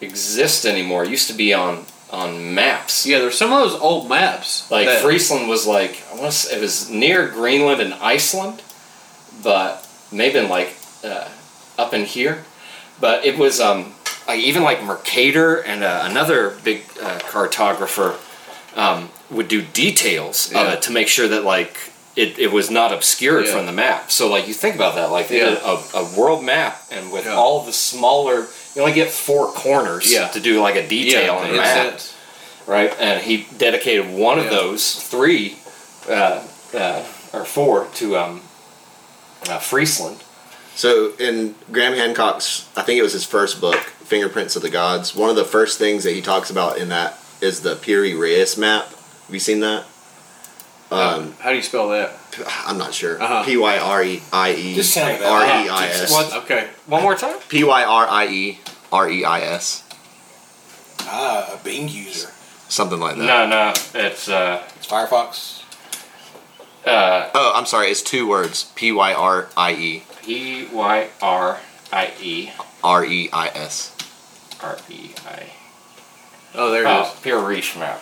exist 0.00 0.64
anymore. 0.66 1.04
It 1.04 1.10
used 1.10 1.28
to 1.28 1.34
be 1.34 1.52
on 1.54 1.84
on 2.10 2.54
maps. 2.54 3.06
Yeah, 3.06 3.18
there's 3.18 3.36
some 3.36 3.52
of 3.52 3.58
those 3.70 3.80
old 3.80 4.08
maps. 4.08 4.70
Like 4.70 4.86
that- 4.86 5.02
Friesland 5.02 5.48
was 5.48 5.66
like 5.66 6.02
I 6.12 6.16
want 6.16 6.26
to 6.32 6.32
say 6.32 6.56
it 6.56 6.60
was 6.60 6.88
near 6.90 7.28
Greenland 7.28 7.80
and 7.80 7.94
Iceland, 7.94 8.62
but 9.42 9.86
maybe 10.12 10.38
in 10.38 10.48
like 10.48 10.76
uh, 11.02 11.28
up 11.78 11.92
in 11.94 12.04
here. 12.04 12.44
But 13.00 13.24
it 13.24 13.36
was 13.38 13.60
um 13.60 13.94
like 14.28 14.40
even 14.40 14.62
like 14.62 14.82
Mercator 14.82 15.56
and 15.56 15.82
uh, 15.82 16.02
another 16.04 16.56
big 16.64 16.82
uh, 17.02 17.18
cartographer 17.20 18.16
um, 18.76 19.10
would 19.30 19.48
do 19.48 19.62
details 19.62 20.50
of 20.52 20.66
it 20.72 20.82
to 20.82 20.90
make 20.92 21.08
sure 21.08 21.28
that 21.28 21.44
like 21.44 21.76
it, 22.16 22.38
it 22.38 22.52
was 22.52 22.70
not 22.70 22.92
obscured 22.92 23.46
Yeah. 23.46 23.52
from 23.52 23.66
the 23.66 23.72
map. 23.72 24.10
So 24.10 24.28
like 24.30 24.46
you 24.48 24.54
think 24.54 24.76
about 24.76 24.94
that, 24.94 25.10
like 25.10 25.28
they 25.28 25.38
Yeah. 25.38 25.50
did 25.50 25.58
a, 25.58 25.82
a 25.96 26.04
world 26.16 26.44
map 26.44 26.82
and 26.90 27.10
with 27.12 27.24
Yeah. 27.26 27.34
all 27.34 27.64
the 27.64 27.72
smaller, 27.72 28.46
you 28.74 28.80
only 28.82 28.92
get 28.92 29.10
four 29.10 29.48
corners 29.52 30.12
Yeah. 30.12 30.28
to 30.28 30.40
do 30.40 30.60
like 30.60 30.76
a 30.76 30.86
detail 30.86 31.34
yeah, 31.34 31.40
on 31.44 31.50
the 31.50 31.56
map 31.56 31.86
it's- 31.86 32.14
right? 32.66 32.94
And 32.98 33.22
he 33.22 33.46
dedicated 33.58 34.10
one 34.10 34.38
of 34.38 34.48
those 34.50 34.94
three 34.94 35.56
uh, 36.08 36.40
uh, 36.74 37.02
or 37.32 37.44
four 37.44 37.88
to 37.94 38.16
um, 38.16 38.42
uh, 39.48 39.58
Friesland. 39.58 40.18
So 40.76 41.12
in 41.18 41.54
Graham 41.72 41.94
Hancock's, 41.94 42.66
I 42.76 42.82
think 42.82 42.98
it 42.98 43.02
was 43.02 43.12
his 43.12 43.24
first 43.24 43.60
book, 43.60 43.76
Fingerprints 44.04 44.56
of 44.56 44.62
the 44.62 44.70
Gods. 44.70 45.14
One 45.14 45.30
of 45.30 45.36
the 45.36 45.44
first 45.44 45.78
things 45.78 46.04
that 46.04 46.12
he 46.12 46.20
talks 46.20 46.50
about 46.50 46.78
in 46.78 46.88
that 46.90 47.18
is 47.40 47.60
the 47.60 47.74
Piri 47.76 48.14
Reis 48.14 48.56
map. 48.56 48.86
Have 48.88 49.30
you 49.34 49.40
seen 49.40 49.60
that? 49.60 49.84
Um, 50.94 51.34
how 51.40 51.50
do 51.50 51.56
you 51.56 51.62
spell 51.62 51.88
that? 51.90 52.12
I'm 52.66 52.78
not 52.78 52.94
sure. 52.94 53.20
Uh-huh. 53.20 53.44
P 53.44 53.56
y 53.56 53.78
r 53.78 54.02
e 54.04 54.22
i 54.32 54.50
e 54.52 54.74
Just 54.74 54.94
tell 54.94 55.06
me 55.06 55.18
that. 55.18 55.30
r 55.30 55.44
e 55.44 55.68
i 55.68 55.86
s. 55.88 56.10
What? 56.12 56.32
Okay. 56.44 56.68
One 56.86 57.02
more 57.02 57.14
time. 57.16 57.38
P 57.48 57.64
y 57.64 57.84
r 57.84 58.06
i 58.08 58.26
e 58.26 58.58
r 58.92 59.08
e 59.08 59.24
i 59.24 59.40
s. 59.40 59.82
ah, 61.02 61.54
a 61.54 61.56
Bing 61.64 61.88
user. 61.88 62.30
Something 62.68 62.98
like 63.00 63.16
that. 63.16 63.24
No, 63.24 63.46
no, 63.46 63.72
it's 63.94 64.28
uh, 64.28 64.62
It's 64.76 64.86
Firefox. 64.86 65.62
uh, 66.86 67.30
Oh, 67.34 67.52
I'm 67.54 67.66
sorry. 67.66 67.88
It's 67.90 68.02
two 68.02 68.26
words. 68.26 68.70
P 68.74 68.90
y 68.92 69.12
r 69.12 69.48
i 69.56 69.72
e 69.72 70.02
P 70.22 70.66
Y 70.72 71.08
R 71.22 71.60
I 71.92 72.12
E. 72.20 72.50
r 72.82 73.04
e 73.04 73.28
i 73.32 73.48
s. 73.48 73.92
REI. 74.62 75.50
Oh, 76.54 76.70
there 76.70 76.82
it 76.82 76.86
Oh, 76.88 77.02
is. 77.12 77.20
Piri 77.20 77.42
Reis 77.42 77.76
map. 77.76 78.00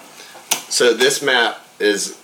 So 0.68 0.94
this 0.94 1.20
map 1.22 1.58
is 1.80 2.16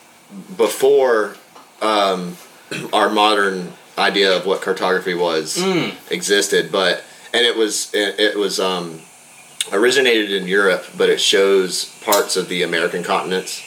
before 0.57 1.37
um, 1.83 2.37
our 2.93 3.09
modern 3.11 3.73
idea 3.97 4.37
of 4.37 4.47
what 4.47 4.63
cartography 4.63 5.15
was 5.15 5.57
Mm. 5.59 5.93
existed, 6.11 6.71
but 6.71 7.03
and 7.33 7.45
it 7.45 7.57
was 7.57 7.93
it, 7.95 8.19
it 8.21 8.37
was 8.39 8.61
um, 8.61 9.01
originated 9.73 10.31
in 10.33 10.47
Europe, 10.47 10.85
but 10.97 11.09
it 11.11 11.21
shows 11.21 11.87
parts 12.03 12.37
of 12.37 12.49
the 12.49 12.63
American 12.63 13.03
continents 13.03 13.61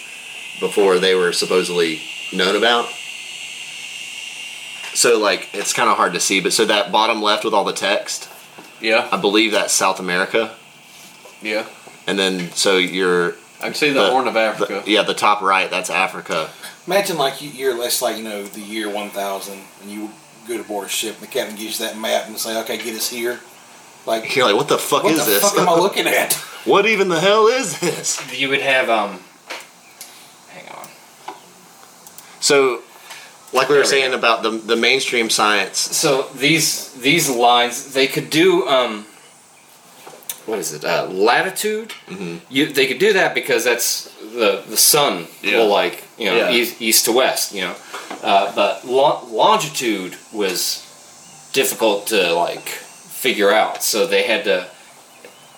before 0.59 0.99
they 0.99 1.15
were 1.15 1.33
supposedly 1.33 1.99
known 2.33 2.55
about. 2.55 2.87
So 4.93 5.17
like 5.19 5.49
it's 5.53 5.73
kind 5.73 5.89
of 5.89 5.97
hard 5.97 6.13
to 6.13 6.19
see, 6.19 6.41
but 6.41 6.53
so 6.53 6.65
that 6.65 6.91
bottom 6.91 7.21
left 7.21 7.43
with 7.45 7.53
all 7.53 7.63
the 7.63 7.73
text, 7.73 8.29
Yeah, 8.81 9.07
I 9.11 9.17
believe 9.17 9.51
that's 9.53 9.73
South 9.73 9.99
America, 9.99 10.55
yeah. 11.41 11.65
and 12.07 12.19
then 12.19 12.51
so 12.51 12.77
you're 12.77 13.35
I 13.61 13.65
can 13.67 13.73
see 13.75 13.91
the, 13.91 14.09
Horn 14.09 14.27
of 14.27 14.35
Africa. 14.35 14.81
the, 14.85 14.91
yeah, 14.91 15.03
the 15.03 15.13
top 15.13 15.41
right 15.41 15.69
that's 15.69 15.89
Africa. 15.89 16.49
Imagine 16.87 17.17
like 17.17 17.41
you, 17.41 17.49
you're 17.49 17.77
less 17.77 18.01
like 18.01 18.17
you 18.17 18.23
know 18.23 18.43
the 18.43 18.61
year 18.61 18.89
one 18.89 19.09
thousand, 19.09 19.59
and 19.81 19.91
you 19.91 20.09
go 20.47 20.57
to 20.57 20.63
board 20.63 20.87
a 20.87 20.89
ship, 20.89 21.15
and 21.15 21.23
the 21.23 21.27
captain 21.31 21.55
gives 21.55 21.79
you 21.79 21.85
that 21.87 21.97
map 21.97 22.27
and 22.27 22.37
say, 22.37 22.59
"Okay, 22.61 22.77
get 22.77 22.95
us 22.95 23.09
here." 23.09 23.39
Like, 24.07 24.35
You're 24.35 24.47
like, 24.47 24.55
what 24.55 24.67
the 24.67 24.79
fuck 24.79 25.03
what 25.03 25.13
is 25.13 25.23
the 25.25 25.31
this? 25.33 25.43
fuck 25.43 25.59
am 25.59 25.69
I 25.69 25.75
looking 25.75 26.07
at? 26.21 26.33
what 26.65 26.87
even 26.87 27.07
the 27.09 27.19
hell 27.19 27.45
is 27.47 27.79
this? 27.79 28.19
You 28.39 28.49
would 28.49 28.61
have 28.61 28.89
um. 28.89 29.19
Hang 30.49 30.67
on. 30.75 30.87
So, 32.39 32.81
like 33.53 33.69
we 33.69 33.73
There 33.75 33.81
were 33.81 33.85
saying 33.85 34.11
go. 34.11 34.17
about 34.17 34.41
the 34.43 34.49
the 34.51 34.75
mainstream 34.75 35.29
science, 35.29 35.77
So 35.77 36.23
these 36.35 36.93
these 36.93 37.29
lines 37.29 37.93
they 37.93 38.07
could 38.07 38.29
do 38.31 38.67
um. 38.67 39.05
What 40.51 40.59
is 40.59 40.73
it? 40.73 40.83
Uh, 40.83 41.07
latitude. 41.09 41.89
Mm-hmm. 42.07 42.35
You 42.49 42.65
they 42.73 42.85
could 42.87 42.99
do 42.99 43.13
that 43.13 43.33
because 43.33 43.63
that's 43.63 44.11
the 44.35 44.61
the 44.67 44.75
sun 44.77 45.27
Yeah. 45.41 45.59
will 45.59 45.69
like 45.69 46.03
you 46.17 46.25
know 46.25 46.35
Yeah. 46.35 46.51
east, 46.51 46.81
east 46.81 47.05
to 47.05 47.13
west 47.13 47.53
you 47.55 47.61
know, 47.61 47.75
uh, 48.21 48.51
but 48.53 48.83
lo- 48.85 49.23
longitude 49.31 50.17
was 50.33 50.59
difficult 51.53 52.07
to 52.07 52.33
like 52.33 52.67
figure 52.67 53.51
out. 53.51 53.81
So 53.83 54.05
they 54.07 54.23
had 54.23 54.43
to. 54.43 54.67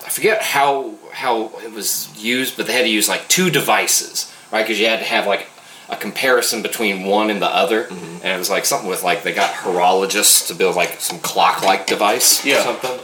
I 0.05 0.09
forget 0.09 0.41
how 0.43 0.93
how 1.11 1.51
it 1.65 1.71
was 1.71 2.09
used, 2.23 2.55
but 2.57 2.67
they 2.67 2.73
had 2.73 2.83
to 2.83 2.89
use 2.89 3.09
like 3.09 3.27
two 3.29 3.49
devices, 3.49 4.31
right? 4.51 4.61
Because 4.63 4.79
you 4.79 4.87
had 4.87 4.99
to 4.99 5.05
have 5.05 5.25
like 5.25 5.47
a 5.89 5.95
comparison 5.95 6.61
between 6.61 7.05
one 7.05 7.29
and 7.31 7.41
the 7.41 7.47
other, 7.63 7.87
and 7.89 8.25
it 8.25 8.37
was 8.37 8.49
like 8.49 8.65
something 8.65 8.89
with 8.89 9.03
like 9.03 9.23
they 9.23 9.33
got 9.33 9.53
horologists 9.53 10.47
to 10.49 10.53
build 10.53 10.75
like 10.75 10.99
some 10.99 11.19
clock-like 11.19 11.87
device 11.87 12.45
Yeah. 12.45 12.59
or 12.59 12.63
something. 12.63 12.99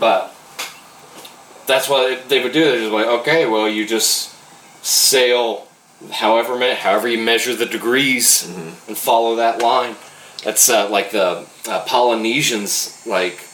But 0.00 0.31
that's 1.72 1.88
what 1.88 2.28
they 2.28 2.42
would 2.42 2.52
do. 2.52 2.64
They're 2.64 2.78
just 2.78 2.92
like, 2.92 3.06
okay, 3.06 3.46
well, 3.46 3.68
you 3.68 3.86
just 3.86 4.34
sail 4.84 5.66
however 6.10 6.58
however 6.74 7.08
you 7.08 7.18
measure 7.18 7.54
the 7.54 7.66
degrees 7.66 8.48
and 8.88 8.98
follow 8.98 9.36
that 9.36 9.62
line. 9.62 9.96
That's 10.44 10.68
uh, 10.68 10.90
like 10.90 11.12
the 11.12 11.46
uh, 11.68 11.84
Polynesians 11.86 13.04
like 13.06 13.46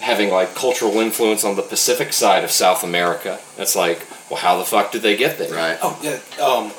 having 0.00 0.30
like 0.30 0.54
cultural 0.54 0.94
influence 0.98 1.44
on 1.44 1.56
the 1.56 1.62
Pacific 1.62 2.12
side 2.12 2.44
of 2.44 2.50
South 2.50 2.84
America. 2.84 3.38
That's 3.56 3.74
like, 3.74 4.06
well, 4.30 4.40
how 4.40 4.56
the 4.56 4.64
fuck 4.64 4.92
did 4.92 5.02
they 5.02 5.16
get 5.16 5.38
there? 5.38 5.52
right? 5.52 5.78
Oh 5.82 5.98
yeah. 6.02 6.20
Um, 6.42 6.72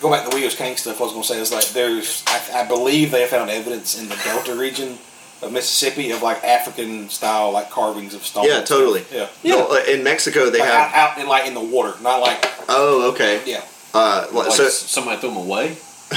go 0.00 0.10
back 0.10 0.24
to 0.24 0.30
the 0.30 0.36
Williams 0.36 0.54
King 0.54 0.76
stuff. 0.76 1.00
I 1.00 1.04
was 1.04 1.12
going 1.12 1.22
to 1.22 1.28
say 1.28 1.40
is 1.40 1.52
like 1.52 1.68
there's 1.70 2.22
I, 2.26 2.62
I 2.62 2.68
believe 2.68 3.10
they 3.10 3.26
found 3.26 3.50
evidence 3.50 4.00
in 4.00 4.08
the 4.08 4.16
Delta 4.24 4.54
region 4.54 4.98
of 5.44 5.52
Mississippi 5.52 6.10
of 6.10 6.22
like 6.22 6.42
African 6.44 7.08
style 7.08 7.52
like 7.52 7.70
carvings 7.70 8.14
of 8.14 8.24
stone. 8.24 8.44
Yeah, 8.46 8.62
totally. 8.62 9.04
Yeah. 9.12 9.28
No, 9.44 9.68
uh, 9.70 9.82
in 9.88 10.02
Mexico 10.02 10.50
they 10.50 10.58
Like, 10.60 10.68
have. 10.68 10.92
out, 10.92 11.12
out 11.16 11.18
in 11.18 11.26
like 11.28 11.46
in 11.46 11.54
the 11.54 11.60
water, 11.60 11.94
not 12.02 12.20
like 12.20 12.44
Oh, 12.68 13.10
okay. 13.12 13.42
yeah. 13.46 13.62
Uh, 13.92 14.26
Like 14.32 14.50
so 14.52 14.68
somebody 14.68 15.18
threw 15.20 15.28
them 15.30 15.38
away. 15.38 15.76
They 16.10 16.16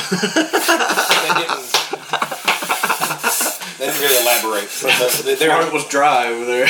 didn't. 1.34 1.64
they 3.78 3.86
didn't 3.86 4.02
really 4.02 4.22
elaborate. 4.24 4.70
But 4.82 5.12
the, 5.24 5.36
the, 5.40 5.52
Or 5.68 5.72
was 5.74 5.88
dry 5.88 6.28
over 6.28 6.46
there. 6.46 6.68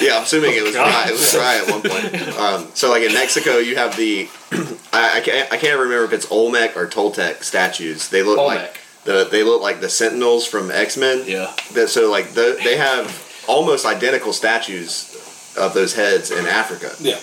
yeah, 0.00 0.16
I'm 0.16 0.22
assuming 0.24 0.54
it 0.54 0.62
was 0.62 0.72
dry. 0.74 1.06
It 1.08 1.12
was 1.12 1.32
dry 1.32 1.56
at 1.58 1.70
one 1.70 1.82
point. 1.82 2.14
Um, 2.36 2.68
so 2.74 2.90
like 2.90 3.02
in 3.02 3.14
Mexico, 3.14 3.56
you 3.56 3.76
have 3.76 3.96
the 3.96 4.28
I, 4.92 5.18
I 5.18 5.20
can't 5.20 5.50
I 5.52 5.56
can't 5.56 5.80
remember 5.80 6.04
if 6.04 6.12
it's 6.12 6.30
Olmec 6.30 6.76
or 6.76 6.86
Toltec 6.86 7.42
statues. 7.42 8.08
They 8.10 8.22
look 8.22 8.36
like 8.38 8.58
Olmec. 8.58 8.80
The 9.06 9.28
they 9.30 9.42
look 9.42 9.62
like 9.62 9.80
the 9.80 9.88
Sentinels 9.88 10.46
from 10.46 10.70
X 10.70 10.96
Men. 10.96 11.24
yeah. 11.26 11.54
That 11.72 11.88
so 11.88 12.10
like 12.10 12.32
the, 12.32 12.58
they 12.62 12.76
have 12.76 13.24
almost 13.48 13.86
identical 13.86 14.32
statues 14.32 15.14
of 15.56 15.72
those 15.72 15.94
heads 15.94 16.30
in 16.30 16.46
Africa. 16.46 16.92
yeah. 17.00 17.18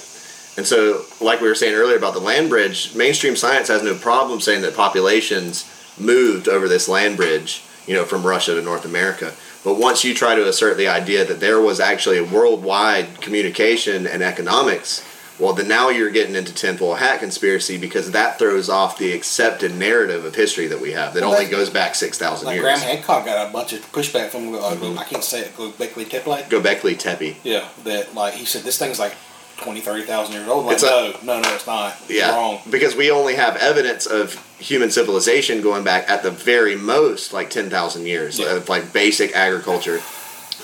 And 0.56 0.68
so, 0.68 1.04
like 1.20 1.42
we 1.42 1.48
were 1.48 1.56
saying 1.56 1.74
earlier 1.74 1.98
about 1.98 2.14
the 2.14 2.20
land 2.20 2.50
bridge, 2.50 2.94
mainstream 2.96 3.36
science 3.36 3.70
has 3.70 3.82
no 3.82 3.96
problem 3.96 4.40
saying 4.40 4.62
that 4.62 4.76
populations 4.76 5.66
moved 6.00 6.48
over 6.48 6.68
this 6.68 6.88
land 6.88 7.18
bridge, 7.18 7.64
you 7.88 7.96
know, 7.96 8.06
from 8.06 8.24
Russia 8.24 8.54
to 8.54 8.62
North 8.62 8.86
America. 8.86 9.34
But 9.64 9.80
once 9.80 10.04
you 10.04 10.14
try 10.14 10.36
to 10.36 10.48
assert 10.48 10.78
the 10.78 10.88
idea 10.88 11.26
that 11.26 11.40
there 11.40 11.60
was 11.60 11.80
actually 11.80 12.18
a 12.20 12.24
worldwide 12.24 13.20
communication 13.20 14.06
and 14.06 14.22
economics, 14.22 15.04
well, 15.44 15.54
then 15.54 15.68
now 15.68 15.90
you're 15.90 16.10
getting 16.10 16.36
into 16.36 16.54
tinfoil 16.54 16.96
hat 16.96 17.20
conspiracy 17.20 17.78
because 17.78 18.12
that 18.12 18.40
throws 18.40 18.70
off 18.70 18.98
the 18.98 19.12
accepted 19.14 19.76
narrative 19.76 20.24
of 20.26 20.36
history 20.36 20.68
that 20.68 20.80
we 20.80 20.92
have 20.94 21.14
that 21.14 21.22
Well, 21.22 21.34
only 21.34 21.46
that- 21.46 21.52
goes 21.52 21.70
back 21.70 21.96
6,000 21.96 22.46
Like 22.46 22.56
years. 22.56 22.64
Graham 22.64 22.80
Hancock 22.80 23.26
got 23.26 23.48
a 23.50 23.52
bunch 23.52 23.74
of 23.74 23.80
pushback 23.92 24.30
from 24.30 24.56
uh, 24.56 25.00
I 25.00 25.04
can't 25.04 25.24
say 25.24 25.42
it. 25.42 25.56
Gobekli 25.58 26.10
Tepe. 26.10 26.50
Gobekli 26.50 26.98
Tepe. 26.98 27.36
Yeah, 27.44 27.68
that 27.84 28.16
like 28.16 28.34
he 28.36 28.46
said 28.46 28.64
this 28.64 28.78
thing's 28.78 29.00
like 29.00 29.16
20, 29.58 29.82
30,000 29.82 30.34
years 30.34 30.48
old. 30.48 30.66
Like 30.66 30.76
It's 30.76 30.84
a- 30.84 30.88
no, 30.88 31.14
no, 31.24 31.42
no, 31.42 31.54
it's 31.54 31.68
not. 31.68 31.96
You're 32.08 32.20
Yeah, 32.20 32.36
wrong. 32.36 32.60
because 32.70 32.96
we 32.96 33.12
only 33.12 33.36
have 33.36 33.56
evidence 33.58 34.06
of 34.06 34.36
human 34.60 34.92
civilization 34.92 35.62
going 35.62 35.84
back 35.84 36.10
at 36.10 36.24
the 36.24 36.32
very 36.32 36.76
most 36.76 37.34
like 37.34 37.50
ten 37.50 37.70
thousand 37.70 38.06
years 38.08 38.40
Yeah. 38.40 38.54
of 38.56 38.70
like 38.70 38.94
basic 38.94 39.36
agriculture. 39.36 40.02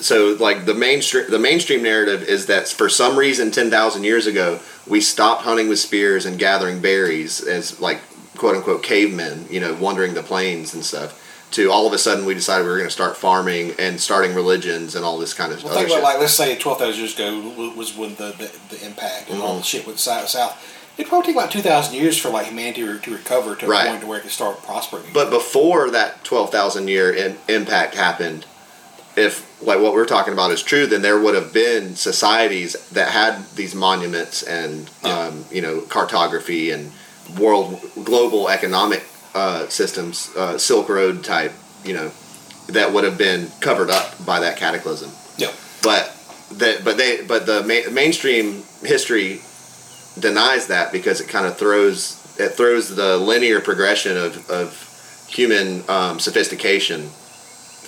So 0.01 0.35
like 0.39 0.65
the 0.65 0.73
mainstream 0.73 1.29
the 1.29 1.39
mainstream 1.39 1.83
narrative 1.83 2.23
is 2.23 2.45
that 2.47 2.67
for 2.67 2.89
some 2.89 3.17
reason 3.17 3.51
ten 3.51 3.69
thousand 3.69 4.03
years 4.03 4.27
ago 4.27 4.59
we 4.87 5.01
stopped 5.01 5.43
hunting 5.43 5.67
with 5.69 5.79
spears 5.79 6.25
and 6.25 6.39
gathering 6.39 6.79
berries 6.81 7.41
as 7.41 7.79
like 7.79 7.99
quote 8.37 8.55
unquote 8.55 8.83
cavemen, 8.83 9.45
you 9.49 9.59
know, 9.59 9.73
wandering 9.75 10.13
the 10.13 10.23
plains 10.23 10.73
and 10.73 10.83
stuff. 10.85 11.25
To 11.51 11.71
all 11.71 11.87
of 11.87 11.93
a 11.93 11.97
sudden 11.97 12.25
we 12.25 12.33
decided 12.35 12.63
we 12.63 12.69
were 12.69 12.77
going 12.77 12.87
to 12.87 12.91
start 12.93 13.17
farming 13.17 13.73
and 13.79 13.99
starting 13.99 14.35
religions 14.35 14.93
and 14.95 15.03
all 15.03 15.17
this 15.17 15.33
kind 15.33 15.51
of 15.51 15.63
Well, 15.63 15.71
other 15.73 15.81
think 15.81 15.91
shit. 15.95 16.03
like 16.03 16.19
let's 16.19 16.33
say 16.33 16.57
twelve 16.57 16.77
thousand 16.79 16.99
years 17.01 17.15
ago 17.15 17.71
was 17.75 17.95
when 17.97 18.15
the 18.15 18.33
the, 18.37 18.75
the 18.75 18.85
impact 18.85 19.29
and 19.29 19.41
all 19.41 19.49
Mm-hmm. 19.53 19.57
the 19.59 19.63
shit 19.65 19.87
with 19.87 19.99
south 19.99 20.29
south. 20.29 20.75
It 20.97 21.07
probably 21.07 21.27
take 21.27 21.35
about 21.37 21.49
two 21.51 21.61
thousand 21.61 21.95
years 21.95 22.17
for 22.17 22.29
like 22.29 22.47
humanity 22.47 22.81
to, 22.83 23.11
recover 23.11 23.55
to 23.55 23.67
Right. 23.67 23.85
a 23.85 23.89
point 23.89 24.01
to 24.01 24.07
where 24.07 24.17
it 24.19 24.21
can 24.21 24.29
start 24.29 24.61
prospering. 24.63 25.05
But 25.13 25.29
before 25.29 25.89
that 25.91 26.23
12,000 26.25 26.87
year 26.89 27.11
in, 27.11 27.37
impact 27.47 27.95
happened, 27.95 28.45
if 29.19 29.61
like 29.61 29.79
what 29.79 29.93
we're 29.93 30.05
talking 30.05 30.33
about 30.33 30.51
is 30.51 30.63
true, 30.63 30.87
then 30.87 31.01
there 31.01 31.19
would 31.19 31.35
have 31.35 31.53
been 31.53 31.95
societies 31.95 32.73
that 32.89 33.11
had 33.11 33.45
these 33.55 33.75
monuments 33.75 34.43
and 34.43 34.89
um, 35.03 35.45
you 35.51 35.61
know 35.61 35.81
cartography 35.81 36.71
and 36.71 36.91
world 37.37 37.79
global 38.03 38.49
economic 38.49 39.03
uh, 39.35 39.67
systems, 39.67 40.31
uh, 40.35 40.57
Silk 40.57 40.89
Road 40.89 41.23
type, 41.23 41.51
you 41.83 41.93
know, 41.93 42.11
that 42.67 42.91
would 42.93 43.03
have 43.03 43.17
been 43.17 43.47
covered 43.59 43.89
up 43.89 44.25
by 44.25 44.39
that 44.39 44.57
cataclysm. 44.57 45.11
yeah, 45.37 45.51
But 45.83 46.15
that 46.53 46.83
but 46.83 46.97
they 46.97 47.21
but 47.23 47.45
the 47.45 47.61
ma- 47.61 47.91
mainstream 47.91 48.63
history 48.83 49.41
denies 50.19 50.67
that 50.67 50.91
because 50.91 51.21
it 51.21 51.27
kind 51.27 51.45
of 51.45 51.57
throws 51.57 52.15
it 52.39 52.49
throws 52.49 52.95
the 52.95 53.17
linear 53.17 53.59
progression 53.59 54.17
of, 54.17 54.49
of 54.49 55.25
human 55.27 55.83
um, 55.89 56.19
sophistication 56.19 57.09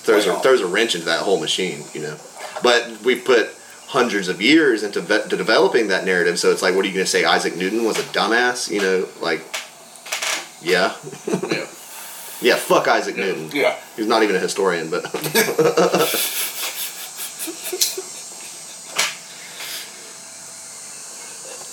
throws 0.04 0.26
Way 0.26 0.34
a, 0.34 0.38
throws 0.40 0.60
a 0.60 0.66
wrench 0.66 0.94
into 0.94 1.06
that 1.06 1.20
whole 1.20 1.40
machine, 1.40 1.84
you 1.94 2.02
know. 2.02 2.16
But 2.62 3.00
we 3.04 3.16
put 3.16 3.48
hundreds 3.88 4.28
of 4.28 4.40
years 4.40 4.82
into 4.82 5.00
ve- 5.00 5.28
to 5.28 5.36
developing 5.36 5.88
that 5.88 6.04
narrative, 6.04 6.38
so 6.38 6.50
it's 6.50 6.62
like, 6.62 6.74
what 6.74 6.84
are 6.84 6.88
you 6.88 6.94
going 6.94 7.04
to 7.04 7.10
say? 7.10 7.24
Isaac 7.24 7.56
Newton 7.56 7.84
was 7.84 7.98
a 7.98 8.02
dumbass, 8.04 8.70
you 8.70 8.80
know? 8.80 9.08
Like, 9.20 9.40
yeah, 10.62 10.94
Yeah. 11.50 11.66
yeah, 12.40 12.56
fuck 12.56 12.88
Isaac 12.88 13.16
Newton. 13.16 13.50
yeah. 13.52 13.76
He's 13.96 14.06
not 14.06 14.22
even 14.22 14.36
a 14.36 14.38
historian, 14.38 14.90
but 14.90 15.04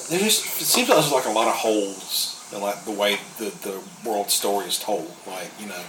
There 0.10 0.18
just 0.20 0.44
it 0.60 0.66
seems 0.66 0.90
like 0.90 0.98
there's 0.98 1.12
like 1.12 1.26
a 1.26 1.30
lot 1.32 1.48
of 1.48 1.54
holes 1.54 2.44
in 2.52 2.62
like 2.62 2.84
the 2.84 2.92
way 2.92 3.20
the 3.38 3.52
the 3.62 3.80
world 4.04 4.32
story 4.32 4.66
is 4.66 4.80
told. 4.80 5.12
Like 5.28 5.52
you 5.60 5.68
know, 5.68 5.84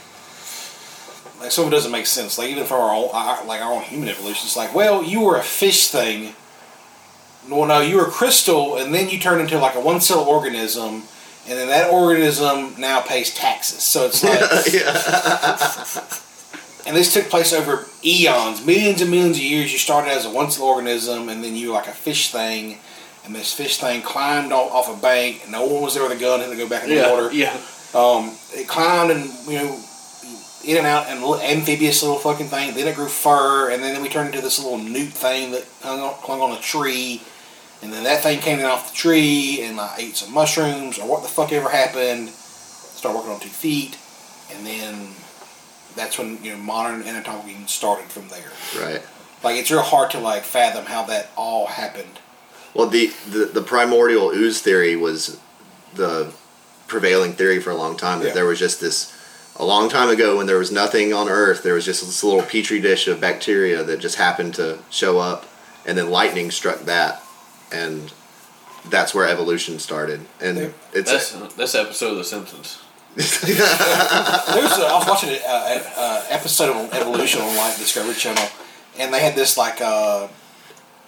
like 1.41 1.53
some 1.53 1.67
of 1.67 1.73
it 1.73 1.77
doesn't 1.77 1.93
make 1.93 2.07
sense. 2.07 2.39
Like 2.39 2.49
even 2.51 2.65
for 2.65 2.75
our 2.77 2.95
own 2.95 3.09
our, 3.13 3.45
like 3.47 3.61
our 3.63 3.73
own 3.73 3.83
human 3.83 4.09
evolution, 4.09 4.47
it's 4.47 4.57
like, 4.57 4.75
well, 4.75 5.03
you 5.03 5.21
were 5.23 5.37
a 5.37 5.43
fish 5.43 5.89
thing. 5.89 6.35
Well, 7.49 7.67
no, 7.67 7.81
you 7.81 7.97
were 7.97 8.07
a 8.07 8.11
crystal, 8.11 8.77
and 8.77 8.95
then 8.95 9.09
you 9.09 9.19
turned 9.19 9.41
into 9.41 9.59
like 9.59 9.75
a 9.75 9.81
one 9.81 10.01
cell 10.01 10.21
organism, 10.21 11.03
and 11.49 11.59
then 11.59 11.69
that 11.69 11.91
organism 11.91 12.75
now 12.79 13.01
pays 13.01 13.35
taxes. 13.35 13.83
So 13.83 14.07
it's 14.07 14.23
like, 14.23 14.41
and 16.87 16.97
this 16.97 17.13
took 17.13 17.29
place 17.31 17.53
over 17.53 17.87
eons, 18.05 18.65
millions 18.65 19.01
and 19.01 19.11
millions 19.11 19.37
of 19.39 19.43
years. 19.43 19.73
You 19.73 19.79
started 19.79 20.11
as 20.11 20.27
a 20.27 20.31
one 20.31 20.51
cell 20.51 20.67
organism, 20.67 21.29
and 21.29 21.43
then 21.43 21.57
you 21.57 21.69
were 21.69 21.75
like 21.75 21.89
a 21.89 21.93
fish 21.93 22.31
thing, 22.31 22.79
and 23.25 23.35
this 23.35 23.55
fish 23.55 23.79
thing 23.79 24.03
climbed 24.03 24.53
off, 24.53 24.71
off 24.73 24.99
a 24.99 25.01
bank, 25.01 25.41
and 25.45 25.53
no 25.53 25.67
one 25.67 25.83
was 25.83 25.95
there 25.95 26.03
with 26.03 26.13
a 26.17 26.21
gun, 26.21 26.43
and 26.43 26.51
to 26.51 26.57
go 26.59 26.69
back 26.69 26.85
in 26.85 26.91
the 26.91 26.97
Yeah, 26.97 27.11
water. 27.11 27.33
yeah. 27.33 27.57
Um, 27.95 28.37
it 28.53 28.69
climbed 28.69 29.11
and 29.11 29.31
you 29.49 29.55
know 29.55 29.81
in 30.65 30.77
and 30.77 30.87
out 30.87 31.07
and 31.09 31.21
little 31.21 31.41
amphibious 31.41 32.03
little 32.03 32.19
fucking 32.19 32.49
thing. 32.49 32.75
Then 32.75 32.87
it 32.87 32.95
grew 32.95 33.09
fur, 33.09 33.71
and 33.71 33.83
then 33.83 34.01
we 34.03 34.09
turned 34.09 34.29
into 34.29 34.41
this 34.43 34.59
little 34.59 34.79
newt 34.79 35.13
thing 35.13 35.53
that 35.53 35.67
hung 35.83 36.01
on, 36.01 36.15
clung 36.15 36.41
on 36.41 36.53
a 36.53 36.61
tree. 36.61 37.23
And 37.83 37.93
then 37.93 38.05
that 38.05 38.23
thing 38.23 38.41
came 38.41 38.59
down 38.59 38.71
off 38.71 38.91
the 38.91 38.97
tree, 38.97 39.63
and 39.63 39.81
I 39.81 39.95
ate 39.99 40.17
some 40.17 40.35
mushrooms 40.35 40.99
or 40.99 41.07
what 41.09 41.23
the 41.23 41.29
fuck 41.29 41.53
ever 41.53 41.71
happened. 41.71 42.29
Started 42.29 43.17
working 43.19 43.33
on 43.33 43.41
two 43.41 43.49
feet, 43.49 43.97
and 44.53 44.67
then 44.67 45.09
that's 45.97 46.19
when 46.19 46.43
you 46.45 46.53
know 46.53 46.59
modern 46.59 47.01
anatomy 47.03 47.57
started 47.67 48.07
from 48.11 48.29
there. 48.29 48.51
Right. 48.79 49.03
Like 49.43 49.57
it's 49.57 49.71
real 49.71 49.81
hard 49.81 50.11
to 50.11 50.19
like 50.21 50.43
fathom 50.45 50.85
how 50.85 51.05
that 51.05 51.31
all 51.37 51.67
happened. 51.69 52.19
Well, 52.75 52.89
the, 52.89 53.11
the 53.29 53.47
the 53.47 53.63
primordial 53.63 54.29
ooze 54.31 54.61
theory 54.61 54.95
was 54.97 55.41
the 55.95 56.33
prevailing 56.87 57.33
theory 57.33 57.61
for 57.61 57.71
a 57.71 57.75
long 57.75 57.97
time. 57.97 58.21
That 58.21 58.29
Yeah. 58.29 58.35
there 58.35 58.45
was 58.47 58.59
just 58.59 58.81
this 58.83 59.11
a 59.61 59.65
long 59.65 59.91
time 59.91 60.09
ago 60.09 60.39
when 60.39 60.47
there 60.47 60.59
was 60.59 60.73
nothing 60.73 61.13
on 61.13 61.29
Earth. 61.29 61.63
There 61.63 61.75
was 61.75 61.85
just 61.85 62.05
this 62.05 62.25
little 62.25 62.43
petri 62.43 62.81
dish 62.81 63.07
of 63.07 63.21
bacteria 63.21 63.85
that 63.85 64.01
just 64.01 64.17
happened 64.17 64.55
to 64.55 64.79
show 64.91 65.19
up, 65.19 65.45
and 65.87 65.97
then 65.99 66.11
lightning 66.11 66.51
struck 66.51 66.81
that, 66.87 67.23
and 67.71 68.11
that's 68.89 69.15
where 69.15 69.29
evolution 69.29 69.79
started. 69.79 70.23
And 70.41 70.57
Yeah. 70.59 70.69
it's 70.95 71.11
That's 71.11 71.55
that's 71.55 71.75
episode 71.75 72.13
of 72.13 72.17
The 72.19 72.25
Simpsons. 72.25 72.79
There's 73.17 73.51
a, 73.51 74.87
I 74.87 74.97
was 74.99 75.07
watching 75.07 75.31
an 75.31 75.41
uh, 75.47 75.83
uh, 75.97 76.25
episode 76.31 76.71
of 76.75 76.93
Evolution 76.95 77.43
on 77.43 77.55
like 77.57 77.77
Discovery 77.77 78.15
Channel, 78.15 78.45
and 78.99 79.13
they 79.13 79.21
had 79.21 79.35
this 79.35 79.59
like 79.59 79.81
uh, 79.81 80.29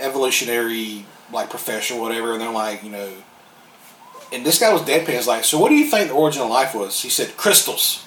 evolutionary 0.01 1.07
like 1.33 1.49
professor 1.49 1.95
or 1.95 2.01
whatever, 2.03 2.33
and 2.33 2.41
they're 2.41 2.53
like, 2.53 2.83
you 2.83 2.91
know, 2.91 3.09
and 4.33 4.45
this 4.45 4.59
guy 4.59 4.73
was 4.73 4.83
deadpan. 4.83 5.11
He's 5.15 5.27
like, 5.27 5.45
so 5.45 5.59
what 5.59 5.69
do 5.71 5.77
you 5.77 5.87
think 5.91 6.09
the 6.09 6.15
origin 6.15 6.43
of 6.43 6.49
life 6.51 6.75
was? 6.75 7.01
He 7.01 7.09
said 7.09 7.37
crystals, 7.37 8.05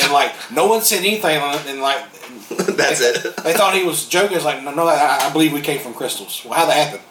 and 0.00 0.12
like 0.12 0.32
no 0.52 0.66
one 0.66 0.82
said 0.82 0.98
anything, 1.00 1.38
on 1.40 1.54
it, 1.54 1.66
and 1.66 1.80
like 1.80 2.04
that's 2.76 3.00
they, 3.00 3.28
it. 3.28 3.36
They 3.44 3.52
thought 3.54 3.74
he 3.74 3.84
was 3.84 4.08
joking. 4.08 4.36
It's 4.36 4.44
like, 4.44 4.62
no, 4.62 4.72
no, 4.74 4.86
I, 4.86 5.26
I 5.28 5.32
believe 5.32 5.52
we 5.52 5.60
came 5.60 5.80
from 5.80 5.94
crystals. 5.94 6.42
Well, 6.44 6.54
how 6.54 6.66
that 6.66 6.76
happened? 6.76 7.02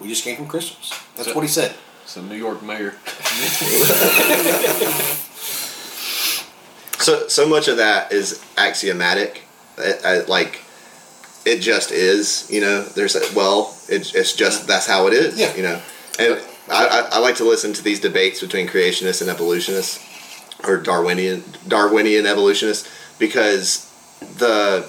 We 0.00 0.08
just 0.08 0.24
came 0.24 0.36
from 0.36 0.46
crystals. 0.46 0.92
That's 1.16 1.28
So- 1.28 1.34
what 1.34 1.42
he 1.42 1.48
said. 1.48 1.74
It's 2.04 2.16
a 2.16 2.22
New 2.22 2.36
York 2.36 2.62
mayor. 2.62 2.94
So 7.00 7.28
so 7.28 7.48
much 7.48 7.68
of 7.68 7.76
that 7.76 8.12
is 8.12 8.44
axiomatic, 8.56 9.42
uh, 9.78 9.92
uh, 10.04 10.22
like 10.26 10.60
it 11.46 11.60
just 11.60 11.92
is. 11.92 12.48
You 12.50 12.60
know, 12.60 12.82
there's 12.82 13.14
a, 13.14 13.20
well, 13.36 13.76
it's 13.88 14.14
it's 14.14 14.34
just 14.34 14.66
that's 14.66 14.86
how 14.86 15.06
it 15.06 15.12
is. 15.14 15.38
Yeah. 15.38 15.54
You 15.54 15.62
know, 15.62 15.80
and 16.18 16.42
I, 16.68 16.86
I, 16.86 17.08
I 17.12 17.18
like 17.20 17.36
to 17.36 17.44
listen 17.44 17.72
to 17.74 17.82
these 17.82 18.00
debates 18.00 18.40
between 18.40 18.66
creationists 18.66 19.20
and 19.20 19.30
evolutionists, 19.30 20.04
or 20.64 20.76
Darwinian 20.78 21.44
Darwinian 21.66 22.26
evolutionists, 22.26 22.88
because 23.18 23.90
the 24.20 24.86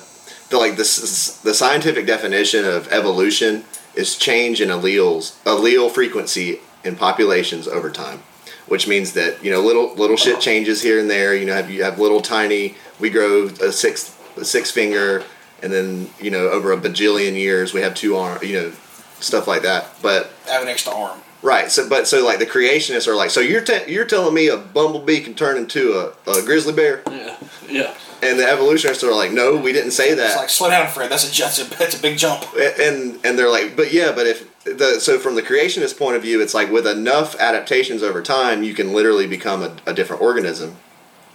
the 0.50 0.58
like 0.58 0.78
this 0.78 1.38
the 1.42 1.54
scientific 1.54 2.06
definition 2.06 2.66
of 2.66 2.88
evolution 2.92 3.64
is 3.96 4.18
change 4.18 4.62
in 4.62 4.70
alleles 4.70 5.36
allele 5.44 5.92
frequency 5.92 6.60
in 6.84 6.96
populations 6.96 7.68
over 7.68 7.90
time 7.90 8.20
which 8.68 8.88
means 8.88 9.14
that 9.14 9.44
you 9.44 9.52
know 9.52 9.62
little 9.62 9.94
little 9.96 10.18
shit 10.18 10.40
changes 10.40 10.82
here 10.82 11.00
and 11.00 11.10
there 11.10 11.36
you 11.36 11.46
know 11.46 11.54
have 11.54 11.70
you 11.70 11.84
have 11.84 12.00
little 12.00 12.22
tiny 12.22 12.76
we 13.00 13.10
grow 13.10 13.46
a 13.46 13.72
six 13.72 14.16
a 14.38 14.46
six 14.46 14.72
finger 14.72 15.24
and 15.62 15.72
then 15.72 16.10
you 16.20 16.32
know 16.32 16.50
over 16.50 16.72
a 16.72 16.78
bajillion 16.78 17.34
years 17.34 17.74
we 17.74 17.82
have 17.82 17.94
two 17.94 18.16
arm 18.16 18.40
you 18.44 18.54
know 18.54 18.72
stuff 19.20 19.48
like 19.48 19.64
that 19.64 19.90
but 20.02 20.32
I 20.48 20.54
have 20.54 20.62
an 20.64 20.68
extra 20.70 20.94
arm. 20.94 21.20
Right 21.42 21.72
so 21.72 21.88
but 21.88 22.08
so 22.08 22.24
like 22.26 22.40
the 22.40 22.46
creationists 22.46 23.08
are 23.08 23.16
like 23.16 23.30
so 23.30 23.40
you're 23.40 23.64
te- 23.64 23.92
you're 23.92 24.06
telling 24.06 24.34
me 24.34 24.48
a 24.50 24.58
bumblebee 24.58 25.22
can 25.22 25.34
turn 25.34 25.58
into 25.58 25.94
a, 25.94 26.32
a 26.32 26.42
grizzly 26.44 26.74
bear 26.74 27.02
Yeah, 27.10 27.38
yeah. 27.70 27.94
and 28.22 28.38
the 28.38 28.46
evolutionists 28.46 29.04
are 29.04 29.14
like 29.14 29.32
no 29.32 29.56
we 29.56 29.72
didn't 29.72 29.92
say 29.92 30.14
that 30.14 30.26
It's 30.28 30.36
like, 30.36 30.50
slow 30.50 30.70
down, 30.70 30.88
Fred. 30.88 31.10
That's 31.10 31.24
a 31.24 31.42
that's 31.42 31.60
a, 31.60 31.64
that's 31.78 31.98
a 31.98 32.02
big 32.02 32.18
jump. 32.18 32.44
and 32.58 33.20
and 33.26 33.38
they're 33.40 33.50
like, 33.50 33.76
but 33.78 33.94
yeah, 33.94 34.12
but 34.12 34.28
if 34.28 34.50
the 34.66 35.00
so 35.00 35.18
from 35.18 35.36
the 35.36 35.42
creationist 35.42 35.98
point 35.98 36.16
of 36.18 36.22
view, 36.22 36.42
it's 36.42 36.54
like 36.54 36.70
with 36.70 36.86
enough 36.86 37.36
adaptations 37.40 38.04
over 38.04 38.22
time, 38.22 38.62
you 38.64 38.74
can 38.74 38.92
literally 38.94 39.26
become 39.26 39.64
a, 39.64 39.76
a 39.88 39.94
different 39.94 40.22
organism, 40.22 40.76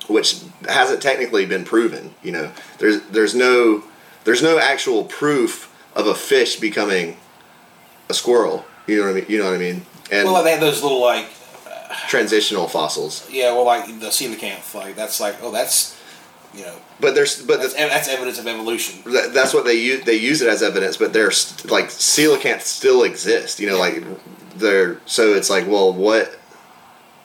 which 0.09 0.41
hasn't 0.69 1.01
technically 1.03 1.47
been 1.47 1.65
proven. 1.65 2.15
You 2.23 2.33
know, 2.33 2.53
there's 2.79 3.01
there's 3.11 3.35
no 3.35 3.83
there's 4.25 4.43
no 4.43 4.59
actual 4.59 5.05
proof 5.05 5.75
of 5.97 6.07
a 6.07 6.15
fish 6.15 6.61
becoming 6.61 7.17
a 8.11 8.15
squirrel. 8.15 8.67
You 8.87 8.99
know 8.99 9.05
what 9.05 9.11
I 9.17 9.21
mean? 9.21 9.27
You 9.29 9.39
know 9.39 9.45
what 9.47 9.55
I 9.55 9.59
mean? 9.59 9.87
And 10.11 10.29
Well, 10.31 10.43
they 10.43 10.53
had 10.53 10.61
those 10.61 10.83
little 10.83 11.01
like 11.01 11.27
uh, 11.67 11.95
transitional 12.09 12.69
fossils, 12.69 13.29
yeah, 13.31 13.53
well, 13.53 13.65
like 13.65 13.87
the 14.01 14.07
coelacanth, 14.07 14.75
like 14.75 14.97
that's 14.97 15.21
like 15.21 15.37
oh, 15.43 15.51
that's 15.51 15.99
you 16.55 16.63
know 16.63 16.75
but 17.01 17.15
there's 17.15 17.43
but 17.43 17.61
that's, 17.61 17.73
the, 17.75 17.81
that's 17.81 18.09
evidence 18.09 18.39
of 18.39 18.47
evolution. 18.47 19.01
that- 19.13 19.33
that's 19.35 19.53
what 19.55 19.65
they 19.65 19.75
use. 19.75 20.05
They 20.05 20.15
use 20.17 20.41
it 20.43 20.49
as 20.49 20.63
evidence, 20.63 20.97
but 20.97 21.13
they're 21.13 21.31
st- 21.31 21.71
like 21.71 21.87
coelacanth 21.87 22.61
still 22.61 23.03
exist. 23.03 23.59
You 23.61 23.69
know, 23.71 23.79
like 23.79 24.03
they're 24.57 25.01
so 25.07 25.35
it's 25.35 25.51
like, 25.51 25.67
well, 25.67 25.93
what? 25.93 26.39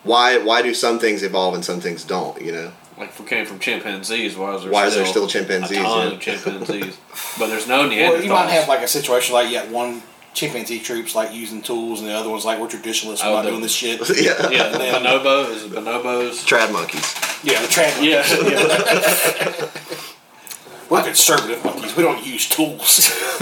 Why? 0.02 0.38
Why 0.38 0.62
do 0.62 0.72
some 0.74 0.98
things 0.98 1.22
evolve 1.22 1.54
and 1.54 1.64
some 1.64 1.80
things 1.80 2.04
don't? 2.04 2.40
You 2.40 2.52
know, 2.52 2.72
Like 2.98 3.10
if 3.10 3.20
we 3.20 3.26
came 3.26 3.44
from 3.46 3.58
chimpanzees, 3.58 4.36
why 4.36 4.54
is 4.56 4.62
there 4.62 4.72
Why 4.72 4.88
still 4.88 4.88
is 4.88 4.94
there 4.96 5.06
still 5.06 5.26
chimpanzees, 5.28 5.78
A 5.78 5.82
ton 5.82 6.08
yeah? 6.08 6.14
of 6.14 6.20
chimpanzees, 6.20 6.96
but 7.38 7.46
there's 7.48 7.68
no 7.68 7.88
Neanderthals. 7.88 8.08
Well, 8.10 8.22
you 8.22 8.30
might 8.30 8.48
have 8.48 8.66
like 8.68 8.80
a 8.82 8.88
situation 8.88 9.34
like 9.34 9.48
you 9.48 9.54
got 9.54 9.68
one 9.68 10.02
chimpanzee 10.34 10.80
troops 10.80 11.14
like 11.14 11.32
using 11.34 11.60
tools, 11.62 12.00
and 12.00 12.08
the 12.08 12.12
other 12.14 12.30
one's 12.30 12.44
like 12.44 12.58
we're 12.60 12.68
traditionalists, 12.68 13.24
we're 13.24 13.30
Oh, 13.32 13.34
not 13.36 13.42
the- 13.44 13.50
doing 13.50 13.62
this 13.62 13.72
shit. 13.72 14.00
yeah, 14.16 14.48
yeah, 14.50 14.66
and 14.66 14.74
then- 14.80 14.94
bonobo 15.02 15.50
is 15.50 15.64
it 15.64 15.72
bonobos. 15.72 16.44
trad 16.46 16.72
monkeys. 16.72 17.14
Yeah, 17.42 17.60
the 17.62 17.68
trad 17.68 18.02
Yeah, 18.02 18.24
yeah. 18.48 19.66
We're 20.90 21.04
conservative 21.04 21.64
monkeys. 21.64 21.94
We 21.96 22.02
don't 22.02 22.26
use 22.26 22.48
tools. 22.48 22.98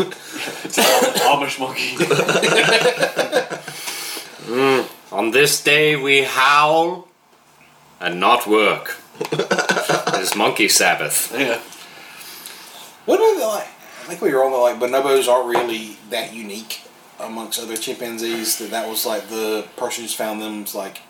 it's 0.64 0.76
an 0.78 0.84
Amish 0.84 1.58
monkey. 1.58 1.96
On 5.10 5.30
this 5.30 5.62
day 5.62 5.96
we 5.96 6.22
howl 6.24 7.08
and 8.00 8.20
not 8.20 8.46
work. 8.46 8.96
it 9.20 10.20
is 10.20 10.36
Monkey 10.36 10.68
Sabbath. 10.68 11.32
yeah, 11.36 11.58
what 13.06 13.18
are 13.20 13.34
they 13.38 13.44
like? 13.44 13.68
I 14.08 14.12
think 14.12 14.22
we 14.22 14.32
were 14.32 14.40
wrong. 14.40 14.58
Like 14.58 14.78
bonobos 14.78 15.28
aren't 15.28 15.54
really 15.54 15.98
that 16.08 16.32
unique 16.32 16.80
amongst 17.20 17.60
other 17.60 17.76
chimpanzees. 17.76 18.56
That 18.56 18.70
that 18.70 18.88
was 18.88 19.04
like 19.04 19.28
the 19.28 19.68
person 19.76 20.04
who's 20.04 20.14
found 20.14 20.40
them's 20.40 20.74
like 20.74 21.02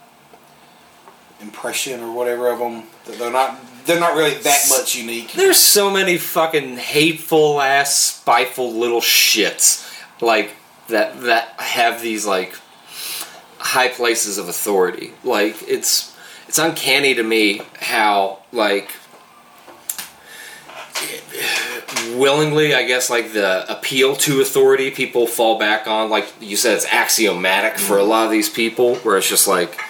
impression 1.40 2.00
or 2.00 2.12
whatever 2.12 2.50
of 2.50 2.58
them. 2.58 2.82
That 3.06 3.20
they're 3.20 3.30
not. 3.30 3.56
They're 3.86 4.00
not 4.00 4.16
really 4.16 4.34
that 4.34 4.66
much 4.68 4.96
unique. 4.96 5.32
There's 5.32 5.60
so 5.60 5.92
many 5.92 6.18
fucking 6.18 6.76
hateful 6.76 7.60
ass, 7.60 7.94
spiteful 7.94 8.72
little 8.72 9.00
shits 9.00 9.88
like 10.20 10.56
that 10.88 11.20
that 11.22 11.54
have 11.60 12.02
these 12.02 12.26
like 12.26 12.58
high 13.58 13.88
places 13.88 14.38
of 14.38 14.48
authority. 14.48 15.12
Like 15.22 15.56
it's 15.68 16.16
it's 16.48 16.58
uncanny 16.58 17.14
to 17.14 17.22
me 17.22 17.62
how 17.78 18.40
like 18.50 18.90
willingly 22.16 22.74
i 22.74 22.82
guess 22.84 23.08
like 23.08 23.32
the 23.32 23.70
appeal 23.70 24.16
to 24.16 24.40
authority 24.40 24.90
people 24.90 25.26
fall 25.26 25.58
back 25.58 25.86
on 25.86 26.10
like 26.10 26.32
you 26.40 26.56
said 26.56 26.74
it's 26.74 26.86
axiomatic 26.86 27.78
for 27.78 27.98
a 27.98 28.02
mm. 28.02 28.08
lot 28.08 28.24
of 28.24 28.30
these 28.30 28.48
people 28.48 28.96
where 28.96 29.16
it's 29.16 29.28
just 29.28 29.46
like 29.46 29.80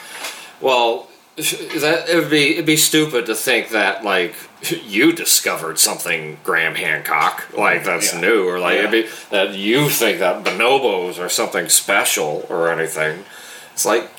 well 0.61 1.09
that 1.37 2.07
it 2.09 2.17
would 2.17 2.31
be 2.31 2.55
it'd 2.55 2.67
be 2.67 2.77
stupid 2.77 3.27
to 3.27 3.35
think 3.35 3.71
that 3.71 4.05
like 4.05 4.35
you 4.85 5.13
discovered 5.13 5.79
something 5.79 6.37
graham 6.43 6.75
hancock 6.75 7.47
like 7.57 7.85
that's 7.85 8.13
Yeah. 8.13 8.21
new 8.21 8.49
or 8.49 8.59
like 8.59 8.75
Yeah. 8.75 8.89
it'd 8.89 9.05
be 9.05 9.11
that 9.31 9.55
you 9.55 9.89
think 9.89 10.19
that 10.19 10.45
bonobos 10.45 11.19
are 11.19 11.29
something 11.29 11.69
special 11.69 12.45
or 12.49 12.71
anything 12.71 13.25
it's 13.73 13.87
like 13.87 14.11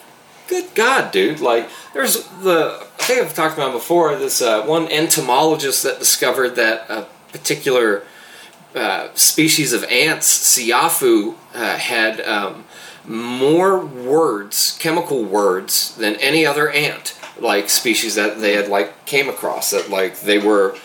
good 0.49 0.73
god 0.76 1.11
dude. 1.11 1.39
Like 1.39 1.69
there's 1.93 2.27
the 2.41 2.77
i 2.99 3.03
think 3.03 3.21
i've 3.21 3.34
talked 3.34 3.57
about 3.57 3.71
before 3.71 4.15
this 4.15 4.41
uh, 4.41 4.63
one 4.65 4.88
entomologist 4.88 5.84
that 5.84 5.99
discovered 5.99 6.49
that 6.55 6.89
a 6.89 7.07
particular 7.31 8.03
uh, 8.76 9.09
species 9.13 9.73
of 9.73 9.84
ants 9.85 10.57
siafu 10.57 11.35
uh, 11.53 11.77
had 11.77 12.21
um, 12.21 12.65
more 13.05 13.84
words 13.84 14.77
chemical 14.80 15.23
words 15.23 15.95
than 15.95 16.15
any 16.17 16.45
other 16.45 16.69
ant 16.69 17.17
like 17.39 17.69
species 17.69 18.15
that 18.15 18.39
they 18.39 18.53
had 18.53 18.67
like 18.67 19.05
came 19.05 19.30
across 19.30 19.71
that 19.71 19.89
like 19.89 20.19
they 20.21 20.38
were 20.38 20.76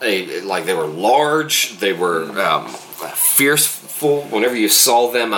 they, 0.00 0.40
like 0.40 0.64
they 0.64 0.74
were 0.74 0.86
large 0.86 1.78
they 1.78 1.92
were 1.92 2.22
um, 2.40 2.68
fearful 2.68 4.22
whenever 4.22 4.56
you 4.56 4.68
saw 4.68 5.10
them 5.10 5.32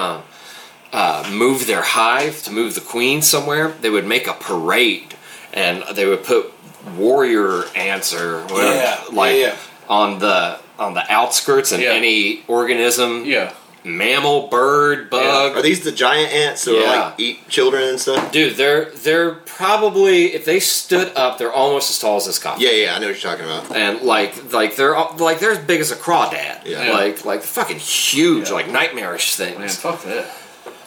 uh, 0.97 1.29
move 1.33 1.67
their 1.67 1.83
hive 1.83 2.43
to 2.45 2.51
move 2.51 2.75
the 2.75 2.81
queen 2.81 3.21
somewhere, 3.23 3.69
they 3.83 3.91
would 3.91 4.07
make 4.07 4.27
a 4.27 4.33
parade 4.33 5.15
and 5.53 5.85
they 5.95 6.07
would 6.07 6.25
put 6.25 6.53
warrior 6.97 7.65
ants 7.75 8.15
or 8.15 8.41
whatever, 8.47 8.75
Yeah, 8.75 9.01
like 9.13 9.37
yeah, 9.37 9.57
on 9.89 10.19
the 10.19 10.59
on 10.79 10.95
the 10.95 11.05
outskirts 11.13 11.71
and 11.73 11.83
Yeah. 11.83 11.93
any 11.93 12.43
organism, 12.49 13.25
Yeah. 13.25 13.53
mammal, 13.85 14.49
bird, 14.49 15.09
bug. 15.11 15.57
Are 15.57 15.63
these 15.63 15.81
the 15.85 15.93
giant 15.93 16.33
ants 16.33 16.65
that 16.65 16.75
Yeah. 16.75 17.05
like 17.07 17.15
eat 17.19 17.49
children 17.49 17.83
and 17.91 18.01
stuff? 18.01 18.31
Dude, 18.33 18.57
they're 18.57 18.87
they're 19.07 19.33
probably 19.33 20.35
if 20.35 20.45
they 20.45 20.61
stood 20.61 21.13
up, 21.17 21.39
they're 21.39 21.53
almost 21.53 21.91
as 21.91 21.99
tall 21.99 22.17
as 22.19 22.27
this 22.27 22.39
coffin. 22.39 22.63
Yeah, 22.63 22.71
yeah, 22.73 22.95
I 22.95 22.99
know 22.99 23.07
what 23.09 23.23
you're 23.23 23.31
talking 23.33 23.47
about. 23.47 23.75
and 23.77 24.03
like 24.03 24.53
like 24.53 24.77
they're 24.77 24.97
like 25.19 25.39
they're 25.41 25.53
as 25.53 25.59
big 25.59 25.81
as 25.81 25.91
a 25.91 25.97
crawdad. 25.97 26.59
Yeah. 26.67 26.93
Like 26.93 27.25
like 27.25 27.43
fucking 27.43 27.79
huge, 27.79 28.49
Yeah. 28.49 28.55
like 28.55 28.69
nightmarish 28.71 29.35
things. 29.35 29.59
Man, 29.59 29.69
fuck 29.69 30.03
that. 30.05 30.27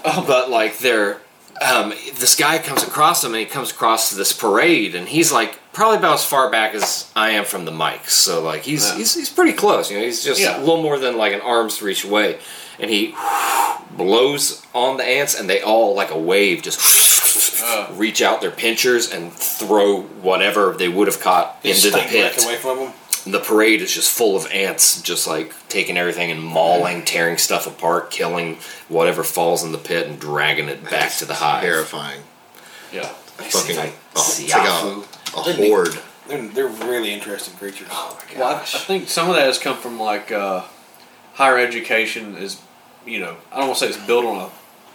But 0.04 0.50
like 0.50 0.78
they're 0.80 1.18
um, 1.62 1.90
this 2.18 2.36
guy 2.36 2.58
comes 2.58 2.84
across 2.84 3.22
him 3.24 3.32
and 3.34 3.40
he 3.42 3.46
comes 3.46 3.72
across 3.72 4.12
this 4.12 4.32
parade 4.32 4.96
and 4.96 5.10
he's 5.10 5.32
like 5.32 5.60
probably 5.74 5.98
about 5.98 6.14
as 6.16 6.24
far 6.26 6.50
back 6.50 6.74
as 6.74 7.12
I 7.18 7.32
am 7.32 7.44
from 7.44 7.66
the 7.66 7.72
mics. 7.72 8.12
So 8.12 8.42
like 8.42 8.62
he's 8.64 8.88
Yeah. 8.90 8.98
he's, 8.98 9.14
he's 9.16 9.30
pretty 9.30 9.54
close. 9.54 9.92
You 9.92 9.98
know, 10.00 10.04
he's 10.06 10.24
just 10.24 10.40
Yeah. 10.40 10.58
a 10.58 10.62
little 10.62 10.82
more 10.82 10.98
than 10.98 11.18
like 11.18 11.34
an 11.34 11.42
arm's 11.42 11.82
reach 11.82 12.06
away, 12.06 12.40
and 12.80 12.90
he 12.90 13.14
blows 13.92 14.66
on 14.74 14.98
the 14.98 15.04
ants 15.04 15.38
and 15.40 15.50
they 15.50 15.62
all 15.62 15.96
like 15.96 16.12
a 16.12 16.20
wave 16.20 16.62
just. 16.62 16.80
Uh. 17.62 17.88
reach 17.96 18.22
out 18.22 18.40
their 18.40 18.52
pinchers 18.52 19.12
and 19.12 19.34
throw 19.34 20.02
whatever 20.02 20.74
they 20.78 20.88
would 20.88 21.08
have 21.08 21.20
caught 21.20 21.58
into 21.62 21.92
the 21.92 21.98
pit. 21.98 22.42
away 22.44 22.56
from 22.56 22.78
them. 22.80 22.94
The 23.24 23.40
parade 23.40 23.82
is 23.82 23.94
just 23.94 24.12
full 24.12 24.36
of 24.36 24.50
ants, 24.52 25.02
just 25.02 25.28
like 25.28 25.54
taking 25.68 25.98
everything 25.98 26.32
and 26.32 26.42
mauling, 26.42 27.04
tearing 27.04 27.38
stuff 27.38 27.68
apart, 27.68 28.12
killing 28.12 28.58
whatever 28.88 29.24
falls 29.24 29.64
in 29.64 29.72
the 29.72 29.78
pit, 29.78 30.08
and 30.08 30.20
dragging 30.20 30.70
it 30.70 30.84
back 30.90 31.12
to 31.18 31.26
the 31.26 31.36
hive. 31.36 31.64
Terrifying. 31.64 32.22
Yeah. 32.92 33.08
Fucking 33.08 33.76
like 33.76 33.94
oh, 34.16 34.36
it's 34.38 34.54
like 34.54 34.62
Siafu. 34.62 35.48
a, 35.48 35.50
a 35.50 35.68
horde. 35.68 36.00
They're, 36.28 36.48
they're 36.48 36.68
really 36.68 37.12
interesting 37.12 37.56
creatures. 37.56 37.88
Oh 37.92 38.20
my 38.34 38.40
Well, 38.40 38.56
I, 38.56 38.62
I 38.62 38.64
think 38.64 39.10
some 39.10 39.30
of 39.30 39.36
that 39.36 39.46
has 39.46 39.58
come 39.58 39.78
from 39.78 40.00
like 40.00 40.32
uh, 40.32 40.64
higher 41.34 41.58
education 41.58 42.38
is, 42.38 42.62
you 43.06 43.20
know, 43.20 43.38
I 43.52 43.58
don't 43.58 43.68
want 43.68 43.80
to 43.80 43.86
say 43.86 43.90
it's 43.90 44.06
built 44.06 44.26
on 44.26 44.38
a 44.38 44.50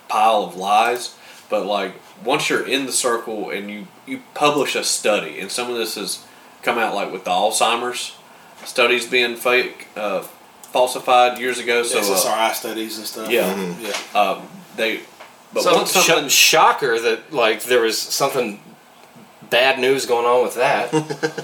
pile 0.09 0.45
of 0.45 0.57
lies, 0.57 1.17
but 1.49 1.67
like 1.67 1.95
once 2.23 2.49
you're 2.49 2.67
in 2.67 2.87
the 2.87 2.93
circle 2.93 3.51
and 3.51 3.71
you 3.71 3.89
you 4.07 4.23
publish 4.35 4.77
a 4.77 4.85
study, 4.85 5.41
and 5.41 5.51
some 5.51 5.71
of 5.71 5.77
this 5.77 5.97
has 5.97 6.25
come 6.65 6.79
out 6.79 6.95
like 6.95 7.13
with 7.13 7.25
the 7.25 7.31
Alzheimer's 7.31 8.17
studies 8.65 9.07
being 9.07 9.37
fake, 9.37 9.89
uh, 9.97 10.23
falsified 10.23 11.39
years 11.39 11.59
ago. 11.59 11.83
So 11.83 11.99
uh, 11.99 12.03
SSRI 12.03 12.53
studies 12.53 12.99
and 12.99 13.07
stuff. 13.07 13.31
Yeah. 13.31 13.53
Mm-hmm. 13.53 13.85
yeah. 13.85 14.21
um, 14.21 14.49
they, 14.77 15.01
but 15.53 15.63
so 15.63 15.77
once 15.77 15.93
something, 15.93 16.29
sh- 16.29 16.33
shocker 16.33 16.99
that 16.99 17.33
like 17.33 17.63
there 17.65 17.83
was 17.83 17.99
something 17.99 18.61
bad 19.51 19.79
news 19.79 20.07
going 20.07 20.27
on 20.27 20.43
with 20.43 20.57
that. 20.57 20.91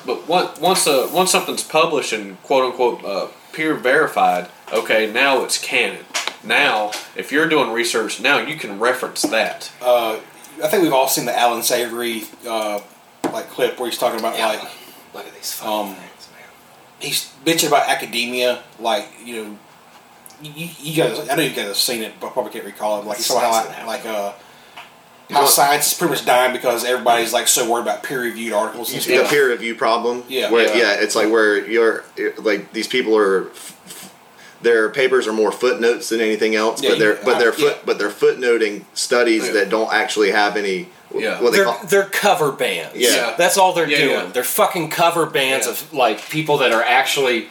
But 0.06 0.26
once 0.26 0.58
once 0.58 0.86
uh, 0.86 1.08
once 1.12 1.30
something's 1.30 1.62
published 1.62 2.12
and 2.12 2.42
quote 2.42 2.64
unquote 2.64 3.04
uh, 3.04 3.28
peer 3.52 3.74
verified, 3.74 4.48
okay, 4.72 5.12
now 5.12 5.44
it's 5.44 5.58
canon. 5.58 6.04
Now, 6.42 6.92
if 7.14 7.30
you're 7.30 7.48
doing 7.48 7.70
research, 7.70 8.18
now 8.18 8.38
you 8.38 8.56
can 8.56 8.78
reference 8.78 9.22
that. 9.22 9.70
Uh, 9.82 10.18
I 10.64 10.68
think 10.68 10.82
we've 10.82 10.92
all 10.92 11.06
seen 11.06 11.26
the 11.26 11.38
Alan 11.38 11.62
Savory 11.62 12.24
uh, 12.48 12.80
like 13.24 13.48
clip 13.50 13.78
where 13.78 13.88
he's 13.90 13.98
talking 13.98 14.18
about 14.18 14.38
like 14.38 14.60
Look 15.14 15.26
at 15.26 15.34
these 15.34 15.60
Um, 15.62 15.88
fucking 15.88 15.94
things, 16.02 16.28
man. 16.32 16.48
he's 17.00 17.32
bitching 17.44 17.68
about 17.68 17.88
academia, 17.88 18.62
like 18.78 19.08
you 19.24 19.36
know, 19.44 19.58
you, 20.42 20.68
you 20.80 20.94
guys. 21.02 21.28
I 21.28 21.34
know 21.34 21.42
you 21.42 21.50
guys 21.50 21.66
have 21.66 21.76
seen 21.76 22.02
it, 22.02 22.14
but 22.20 22.32
probably 22.32 22.52
can't 22.52 22.64
recall 22.64 23.00
it. 23.00 23.06
Like 23.06 23.16
he's 23.18 23.28
talking 23.28 23.48
about 23.48 23.64
Science 23.66 23.86
like, 23.86 24.04
like 24.04 24.14
uh, 24.14 24.32
how 25.30 25.44
science 25.46 25.92
is 25.92 25.98
pretty 25.98 26.14
much 26.14 26.24
dying 26.24 26.52
because 26.52 26.84
everybody's 26.84 27.32
like 27.32 27.46
so 27.46 27.70
worried 27.70 27.82
about 27.82 28.02
peer 28.02 28.20
reviewed 28.22 28.52
articles 28.52 28.92
and 28.92 29.02
The 29.02 29.26
peer 29.28 29.50
review 29.50 29.74
problem. 29.76 30.24
Yeah. 30.28 30.50
Where, 30.50 30.66
Yeah. 30.66 30.76
yeah. 30.94 31.00
it's 31.00 31.14
like 31.14 31.30
where 31.30 31.64
you're 31.66 32.04
like 32.38 32.72
these 32.72 32.88
people 32.88 33.16
are. 33.16 33.48
f- 33.50 33.76
f- 33.86 34.14
Their 34.62 34.90
papers 34.90 35.26
are 35.28 35.32
more 35.32 35.52
footnotes 35.52 36.08
than 36.10 36.20
anything 36.20 36.54
else, 36.54 36.82
Yeah, 36.82 36.90
but 36.90 36.98
they're 36.98 37.14
you- 37.18 37.24
but 37.24 37.38
they're 37.38 37.52
I- 37.52 37.56
foot 37.56 37.76
yeah. 37.76 37.82
but 37.86 37.98
they're 37.98 38.10
footnoting 38.10 38.84
studies 38.94 39.46
Yeah. 39.46 39.52
that 39.52 39.68
don't 39.70 39.92
actually 39.92 40.32
have 40.32 40.56
any. 40.56 40.88
Yeah. 41.14 41.40
What 41.40 41.50
they 41.52 41.58
They're, 41.58 41.64
call, 41.66 41.80
they're 41.86 42.04
cover 42.04 42.52
bands. 42.52 42.96
Yeah. 42.96 43.34
That's 43.36 43.58
all 43.58 43.72
they're 43.72 43.88
Yeah, 43.88 43.98
doing. 43.98 44.10
yeah. 44.10 44.26
They're 44.32 44.44
fucking 44.44 44.90
cover 44.90 45.26
bands 45.26 45.66
Yeah. 45.66 45.72
of 45.72 45.92
like 45.92 46.28
people 46.28 46.58
that 46.58 46.72
are 46.72 46.82
actually 46.82 47.48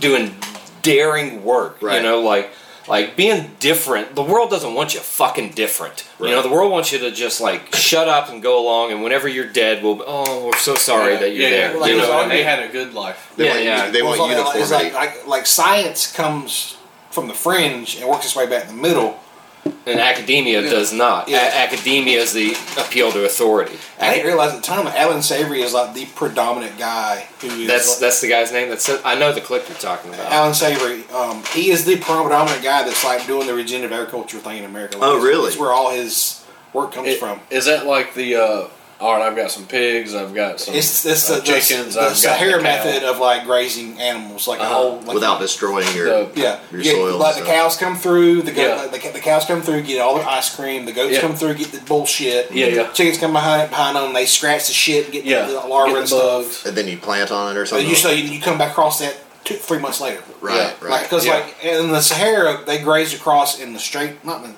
doing 0.00 0.34
daring 0.82 1.44
work. 1.44 1.78
Right. 1.82 1.96
You 1.96 2.02
know, 2.02 2.20
like 2.20 2.50
like 2.88 3.14
being 3.14 3.52
different. 3.60 4.16
The 4.16 4.22
world 4.24 4.50
doesn't 4.50 4.74
want 4.74 4.92
you 4.94 4.98
fucking 5.00 5.50
different. 5.52 6.04
You 6.18 6.30
know, 6.30 6.42
the 6.42 6.48
world 6.48 6.72
wants 6.72 6.90
you 6.90 6.98
to 7.00 7.12
just 7.12 7.40
like 7.40 7.72
shut 7.74 8.08
up 8.08 8.28
and 8.28 8.42
go 8.42 8.58
along. 8.60 8.90
And 8.90 9.04
whenever 9.04 9.28
you're 9.28 9.46
dead, 9.46 9.84
we'll 9.84 10.02
oh, 10.04 10.46
we're 10.46 10.56
so 10.58 10.74
sorry 10.74 11.12
Yeah. 11.14 11.20
that 11.20 11.28
you're 11.30 11.42
yeah, 11.42 11.50
there. 11.50 11.72
yeah. 11.74 11.78
Like 11.78 11.90
you 11.92 11.98
know 11.98 12.08
what 12.08 12.26
I 12.26 12.28
they 12.28 12.42
had 12.42 12.58
a 12.62 12.68
good 12.72 12.92
life. 12.94 13.32
they 13.36 13.44
Yeah, 13.44 13.50
want, 13.52 13.64
yeah. 13.64 13.80
uni- 13.86 13.92
they 13.92 14.02
want 14.02 14.18
Well, 14.18 14.30
it's 14.56 14.70
like- 14.72 14.82
uniformity. 14.86 14.94
Like, 14.94 15.16
like 15.16 15.26
like 15.28 15.46
science 15.46 16.10
comes 16.12 16.76
from 17.12 17.28
the 17.28 17.34
fringe 17.34 17.96
and 17.96 18.08
works 18.08 18.24
its 18.24 18.34
way 18.34 18.46
back 18.46 18.68
in 18.68 18.74
the 18.76 18.82
middle. 18.82 19.20
And 19.64 20.00
academia 20.00 20.62
does 20.62 20.92
not. 20.92 21.28
Yeah. 21.28 21.38
A- 21.38 21.64
academia 21.68 22.18
is 22.20 22.32
the 22.32 22.52
appeal 22.78 23.12
to 23.12 23.24
authority. 23.24 23.76
I 24.00 24.14
didn't 24.14 24.26
realize 24.26 24.52
at 24.52 24.56
the 24.56 24.62
time 24.62 24.86
Alan 24.88 25.22
Savory 25.22 25.62
is 25.62 25.72
like 25.72 25.94
the 25.94 26.06
predominant 26.06 26.78
guy 26.78 27.26
who 27.40 27.46
is. 27.48 27.66
That's 27.68 27.88
like- 27.90 27.98
that's 28.00 28.20
the 28.20 28.28
guy's 28.28 28.52
name. 28.52 28.68
That's. 28.70 28.88
I 29.04 29.14
know 29.16 29.32
the 29.32 29.40
clip 29.40 29.68
you're 29.68 29.78
talking 29.78 30.12
about. 30.14 30.30
Alan 30.32 30.54
Savory. 30.54 31.04
Um, 31.14 31.42
he 31.52 31.70
is 31.70 31.84
the 31.84 31.96
predominant 31.96 32.62
guy 32.62 32.82
that's 32.82 33.04
like 33.04 33.26
doing 33.26 33.46
the 33.46 33.54
regenerative 33.54 33.92
agriculture 33.92 34.38
thing 34.38 34.58
in 34.58 34.64
America. 34.64 34.98
Like, 34.98 35.10
Oh, 35.10 35.20
really? 35.20 35.48
It's 35.48 35.58
where 35.58 35.72
all 35.72 35.90
his 35.92 36.44
work 36.72 36.92
comes 36.92 37.08
It- 37.08 37.18
from. 37.20 37.40
Is 37.50 37.66
that 37.66 37.86
like 37.86 38.14
the? 38.14 38.36
Uh, 38.36 38.68
all 39.02 39.14
right, 39.14 39.22
I've 39.22 39.34
got 39.34 39.50
some 39.50 39.66
pigs. 39.66 40.14
I've 40.14 40.32
got 40.32 40.60
some 40.60 40.74
It's, 40.74 41.04
it's 41.04 41.26
the, 41.26 41.34
uh, 41.34 41.36
the, 41.40 41.44
chickens. 41.44 41.94
the 41.94 42.00
I've 42.00 42.08
got 42.10 42.16
Sahara 42.16 42.58
the 42.58 42.62
method 42.62 43.02
of 43.02 43.18
like 43.18 43.44
grazing 43.44 44.00
animals, 44.00 44.46
like 44.46 44.60
a 44.60 44.62
Uh-huh. 44.62 44.74
whole 44.74 45.00
like, 45.00 45.14
without 45.14 45.40
destroying 45.40 45.92
your. 45.96 46.06
The- 46.06 46.30
Yeah, 46.40 46.60
your 46.70 46.80
you 46.80 46.84
get- 46.84 46.94
soil 46.94 47.18
Let 47.18 47.36
and 47.36 47.44
the 47.44 47.50
cows 47.50 47.76
come 47.76 47.96
through. 47.96 48.42
The, 48.42 48.52
go, 48.52 48.62
Yeah. 48.62 48.86
the, 48.86 48.98
the 49.10 49.18
cows 49.20 49.44
come 49.44 49.60
through, 49.60 49.82
get 49.82 50.00
all 50.00 50.16
the 50.18 50.28
ice 50.28 50.54
cream. 50.54 50.84
The 50.86 50.92
goats 50.92 51.14
Yeah. 51.14 51.20
come 51.20 51.34
through, 51.34 51.54
get 51.54 51.72
the 51.72 51.80
bullshit. 51.80 52.52
Yeah, 52.52 52.66
yeah. 52.66 52.92
Chickens 52.92 53.18
come 53.18 53.32
behind 53.32 53.70
behind 53.70 53.96
them. 53.96 54.12
They 54.12 54.24
scratch 54.26 54.68
the 54.68 54.72
shit, 54.72 55.10
get 55.10 55.24
Yeah, 55.24 55.46
the, 55.46 55.54
the 55.54 55.66
larvae 55.66 55.92
get 55.92 55.98
and 55.98 56.08
stuff. 56.08 56.22
bugs. 56.22 56.66
and 56.66 56.76
then 56.76 56.86
you 56.86 56.96
plant 56.96 57.32
on 57.32 57.56
it 57.56 57.58
or 57.58 57.66
something. 57.66 57.88
you 57.88 57.96
so 57.96 58.10
you, 58.10 58.22
you 58.24 58.40
come 58.40 58.56
back 58.56 58.70
across 58.70 59.00
that 59.00 59.16
two, 59.44 59.54
three 59.54 59.78
months 59.80 60.00
later. 60.00 60.22
right, 60.40 60.56
Yeah. 60.80 60.88
right. 60.88 61.02
Because 61.02 61.26
Yeah. 61.26 61.34
like 61.34 61.56
in 61.64 61.90
the 61.90 62.00
Sahara, 62.00 62.60
they 62.64 62.78
graze 62.78 63.12
across 63.12 63.58
in 63.58 63.72
the 63.72 63.80
straight, 63.80 64.24
not 64.24 64.44
in 64.44 64.50
the 64.52 64.56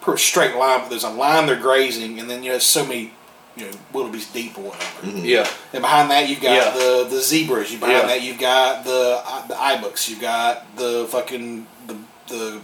pretty 0.00 0.22
straight 0.22 0.54
line, 0.54 0.80
but 0.82 0.90
there's 0.90 1.02
a 1.04 1.10
line 1.10 1.46
they're 1.46 1.56
grazing, 1.56 2.20
and 2.20 2.30
then 2.30 2.42
you 2.44 2.52
know 2.52 2.58
so 2.60 2.84
many, 2.86 3.12
you 3.58 3.66
know, 3.66 3.72
wildebeest 3.92 4.32
deep 4.32 4.56
or 4.58 4.62
whatever. 4.70 5.06
Mm-hmm. 5.06 5.24
Yeah, 5.24 5.48
And 5.72 5.82
behind 5.82 6.10
that, 6.10 6.28
you've 6.28 6.40
got 6.40 6.54
Yeah. 6.54 6.70
the 6.72 7.06
the 7.10 7.20
zebras. 7.20 7.72
You 7.72 7.78
behind 7.78 7.98
Yeah. 7.98 8.06
that, 8.06 8.22
you've 8.22 8.38
got 8.38 8.84
the 8.84 9.22
uh, 9.24 9.46
the 9.46 9.60
ibex. 9.60 10.08
You've 10.08 10.20
got 10.20 10.76
the 10.76 11.06
fucking 11.10 11.66
the 11.86 11.96
the 12.28 12.60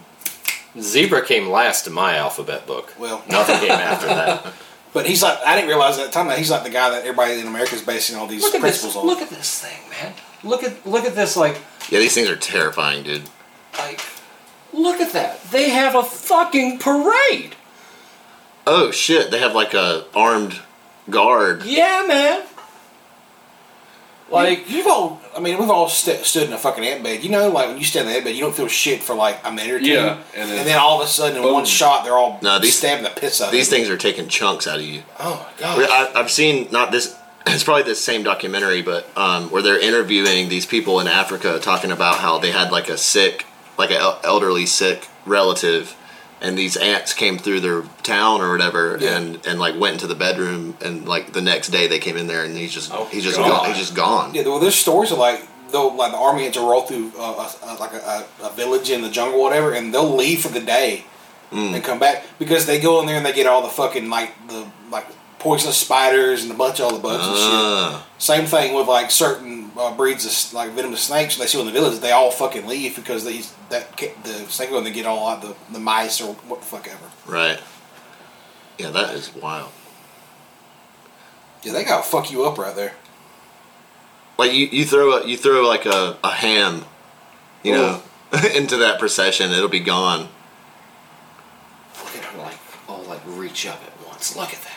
Zebra 0.81 1.25
came 1.25 1.49
last 1.49 1.87
in 1.87 1.93
my 1.93 2.17
alphabet 2.17 2.67
book. 2.67 2.93
well. 2.99 3.23
Nothing 3.29 3.59
came 3.61 3.71
after 3.93 4.07
that. 4.09 4.53
But 4.93 5.07
he's 5.07 5.23
like, 5.23 5.39
I 5.45 5.55
didn't 5.57 5.69
realize 5.69 5.99
at 5.99 6.07
the 6.07 6.13
time 6.13 6.29
that 6.29 6.39
he's 6.39 6.51
like 6.51 6.63
the 6.65 6.71
guy 6.71 6.91
that 6.91 7.03
everybody 7.03 7.39
in 7.41 7.47
America 7.47 7.75
is 7.75 7.83
basing 7.83 8.17
all 8.17 8.27
these 8.27 8.43
Look 8.43 8.55
at 8.55 8.63
this. 8.63 8.81
principles 8.81 8.97
on. 8.97 9.07
Look 9.07 9.21
at 9.23 9.31
this 9.31 9.61
thing, 9.61 9.81
man. 9.91 10.15
Look 10.43 10.63
at 10.65 10.87
look 10.87 11.05
at 11.05 11.15
this. 11.15 11.37
Like 11.37 11.59
yeah, 11.91 11.99
these 12.01 12.15
things 12.15 12.29
are 12.29 12.37
terrifying, 12.37 13.03
dude. 13.05 13.23
like 13.79 14.01
look 14.73 15.01
at 15.01 15.13
that. 15.13 15.43
They 15.51 15.71
have 15.71 15.95
a 15.95 16.03
fucking 16.03 16.79
parade. 16.81 17.55
Oh 18.67 18.91
shit! 18.91 19.31
They 19.31 19.39
have 19.41 19.55
like 19.55 19.75
a 19.75 20.07
armed 20.15 20.61
guard. 21.11 21.65
Yeah, 21.65 22.05
man. 22.07 22.43
Like 24.31 24.71
you've 24.71 24.87
all, 24.87 25.21
I 25.37 25.41
mean, 25.41 25.59
we've 25.59 25.71
all 25.71 25.89
st- 25.89 26.25
stood 26.25 26.45
in 26.45 26.53
a 26.55 26.59
fucking 26.59 26.83
ant 26.83 27.05
bed. 27.05 27.23
You 27.23 27.31
know, 27.31 27.51
like 27.51 27.69
when 27.69 27.79
you 27.79 27.85
stand 27.85 28.07
in 28.09 28.13
the 28.13 28.17
ant 28.17 28.25
bed, 28.25 28.35
you 28.35 28.41
don't 28.41 28.55
feel 28.57 28.69
shit 28.69 29.03
for 29.03 29.15
like 29.15 29.39
a 29.45 29.53
minute 29.53 29.71
or 29.75 29.79
two. 29.81 29.87
Yeah, 29.87 30.15
and 30.35 30.49
and 30.49 30.51
then, 30.51 30.65
then- 30.67 30.79
all 30.79 31.01
of 31.01 31.07
a 31.07 31.11
sudden, 31.11 31.37
in 31.37 31.43
Boom. 31.43 31.53
one 31.53 31.65
shot, 31.67 32.05
they're 32.05 32.15
all 32.17 32.39
No, 32.43 32.59
these- 32.59 32.77
stabbing 32.79 33.05
the 33.05 33.11
piss 33.11 33.41
out 33.43 33.45
These 33.45 33.49
of 33.49 33.53
you. 33.53 33.61
These 33.61 33.69
things 33.69 33.91
are 33.91 33.99
taking 33.99 34.29
chunks 34.29 34.67
out 34.67 34.77
of 34.77 34.83
you. 34.85 35.03
Oh 35.21 35.47
my 35.57 35.61
god! 35.61 35.89
I, 36.17 36.19
I've 36.21 36.31
seen 36.31 36.69
not 36.73 36.91
this. 36.91 37.17
It's 37.47 37.63
probably 37.63 37.83
the 37.83 37.95
same 37.95 38.23
documentary, 38.23 38.81
but 38.81 39.07
um, 39.19 39.51
where 39.51 39.61
they're 39.61 39.79
interviewing 39.79 40.49
these 40.49 40.65
people 40.65 40.99
in 41.01 41.07
Africa, 41.07 41.59
talking 41.61 41.93
about 41.93 42.17
how 42.17 42.39
they 42.39 42.51
had 42.51 42.73
like 42.73 42.89
a 42.89 42.97
sick, 42.97 43.45
like 43.77 43.91
an 43.91 44.01
elderly 44.25 44.65
sick 44.65 45.09
relative, 45.27 45.95
and 46.45 46.57
these 46.59 46.77
ants 46.77 47.13
came 47.13 47.39
through 47.39 47.61
their 47.61 47.83
town 48.03 48.41
or 48.41 48.51
whatever, 48.53 48.99
Yeah. 49.01 49.17
and 49.17 49.27
and 49.47 49.59
like 49.59 49.75
went 49.79 49.95
into 49.95 50.07
the 50.07 50.15
bedroom, 50.15 50.77
and 50.81 51.09
like 51.09 51.33
the 51.33 51.41
next 51.41 51.69
day 51.71 51.87
they 51.89 51.99
came 51.99 52.17
in 52.17 52.27
there, 52.27 52.45
and 52.45 52.57
he's 52.57 52.73
just 52.73 52.93
Oh, 52.93 53.07
he's 53.11 53.25
just 53.25 53.37
God. 53.39 53.49
gone. 53.49 53.67
He's 53.69 53.79
just 53.79 53.95
gone. 53.95 54.35
Yeah, 54.35 54.43
well, 54.45 54.61
there's 54.61 54.75
stories 54.77 55.11
of 55.11 55.19
like 55.19 55.41
they'll 55.73 55.95
like 55.97 56.13
the 56.13 56.19
army 56.19 56.45
ants 56.47 56.57
will 56.59 56.69
roll 56.71 56.83
through 56.83 57.13
uh, 57.19 57.49
a, 57.65 57.67
a, 57.67 57.75
like 57.81 57.95
a, 57.95 58.25
a, 58.43 58.47
a 58.49 58.53
village 58.53 58.91
in 58.91 59.03
the 59.03 59.11
jungle, 59.11 59.41
or 59.41 59.45
whatever, 59.45 59.73
and 59.73 59.93
they'll 59.93 60.15
leave 60.15 60.41
for 60.43 60.49
the 60.49 60.61
day 60.61 61.05
Mm. 61.53 61.75
and 61.75 61.85
come 61.85 61.99
back 62.01 62.25
because 62.39 62.67
they 62.67 62.81
go 62.81 63.01
in 63.01 63.07
there 63.07 63.17
and 63.17 63.25
they 63.25 63.33
get 63.33 63.47
all 63.47 63.63
the 63.63 63.69
fucking 63.69 64.09
like 64.11 64.33
the 64.49 64.67
like 64.91 65.07
poisonous 65.39 65.77
spiders 65.77 66.43
and 66.43 66.51
a 66.51 66.55
bunch 66.55 66.81
of 66.81 66.87
all 66.87 66.93
the 66.93 66.99
bugs 66.99 67.25
and 67.29 67.37
shit. 67.37 67.45
Ah, 67.53 68.07
Same 68.19 68.47
thing 68.47 68.75
with 68.75 68.89
like 68.89 69.11
certain 69.11 69.64
uh, 69.77 69.95
breeds 69.97 70.25
of 70.25 70.55
like 70.55 70.71
venomous 70.73 71.03
snakes. 71.03 71.37
They 71.37 71.47
see 71.47 71.59
in 71.59 71.67
the 71.67 71.73
village, 71.73 71.99
they 72.01 72.13
all 72.13 72.31
fucking 72.31 72.67
leave 72.67 72.97
because 72.97 73.25
these 73.25 73.53
that 73.71 73.97
the 73.97 74.33
snake 74.49 74.71
and 74.71 74.87
they 74.87 74.93
get 74.93 75.07
all 75.07 75.25
like 75.25 75.41
the, 75.41 75.57
the 75.73 75.81
mice 75.81 76.21
or 76.21 76.35
what 76.35 76.61
the 76.61 76.67
fuck 76.67 76.89
ever. 76.89 77.11
right. 77.27 77.61
Yeah, 78.79 78.91
that 78.91 79.15
is 79.15 79.33
wild. 79.35 79.71
Yeah, 81.63 81.73
they 81.73 81.85
gotta 81.85 82.03
fuck 82.03 82.31
you 82.31 82.45
up 82.45 82.59
right 82.59 82.75
there. 82.75 82.95
like 84.37 84.53
you, 84.53 84.67
you 84.67 84.85
throw 84.85 85.19
a, 85.19 85.27
you 85.27 85.37
throw 85.37 85.67
like 85.67 85.87
a, 85.87 86.19
a 86.25 86.31
ham, 86.31 86.85
you 87.63 87.73
know, 87.73 88.03
into 88.55 88.77
that 88.79 88.99
procession, 88.99 89.53
it'll 89.53 89.69
be 89.69 89.81
gone. 89.81 90.29
Look 92.03 92.17
at 92.17 92.25
her 92.25 92.39
like, 92.39 92.59
oh, 92.89 93.01
like 93.09 93.21
reach 93.27 93.67
up 93.67 93.81
at 93.87 94.07
once. 94.07 94.37
Look 94.37 94.53
at 94.53 94.61
that. 94.63 94.74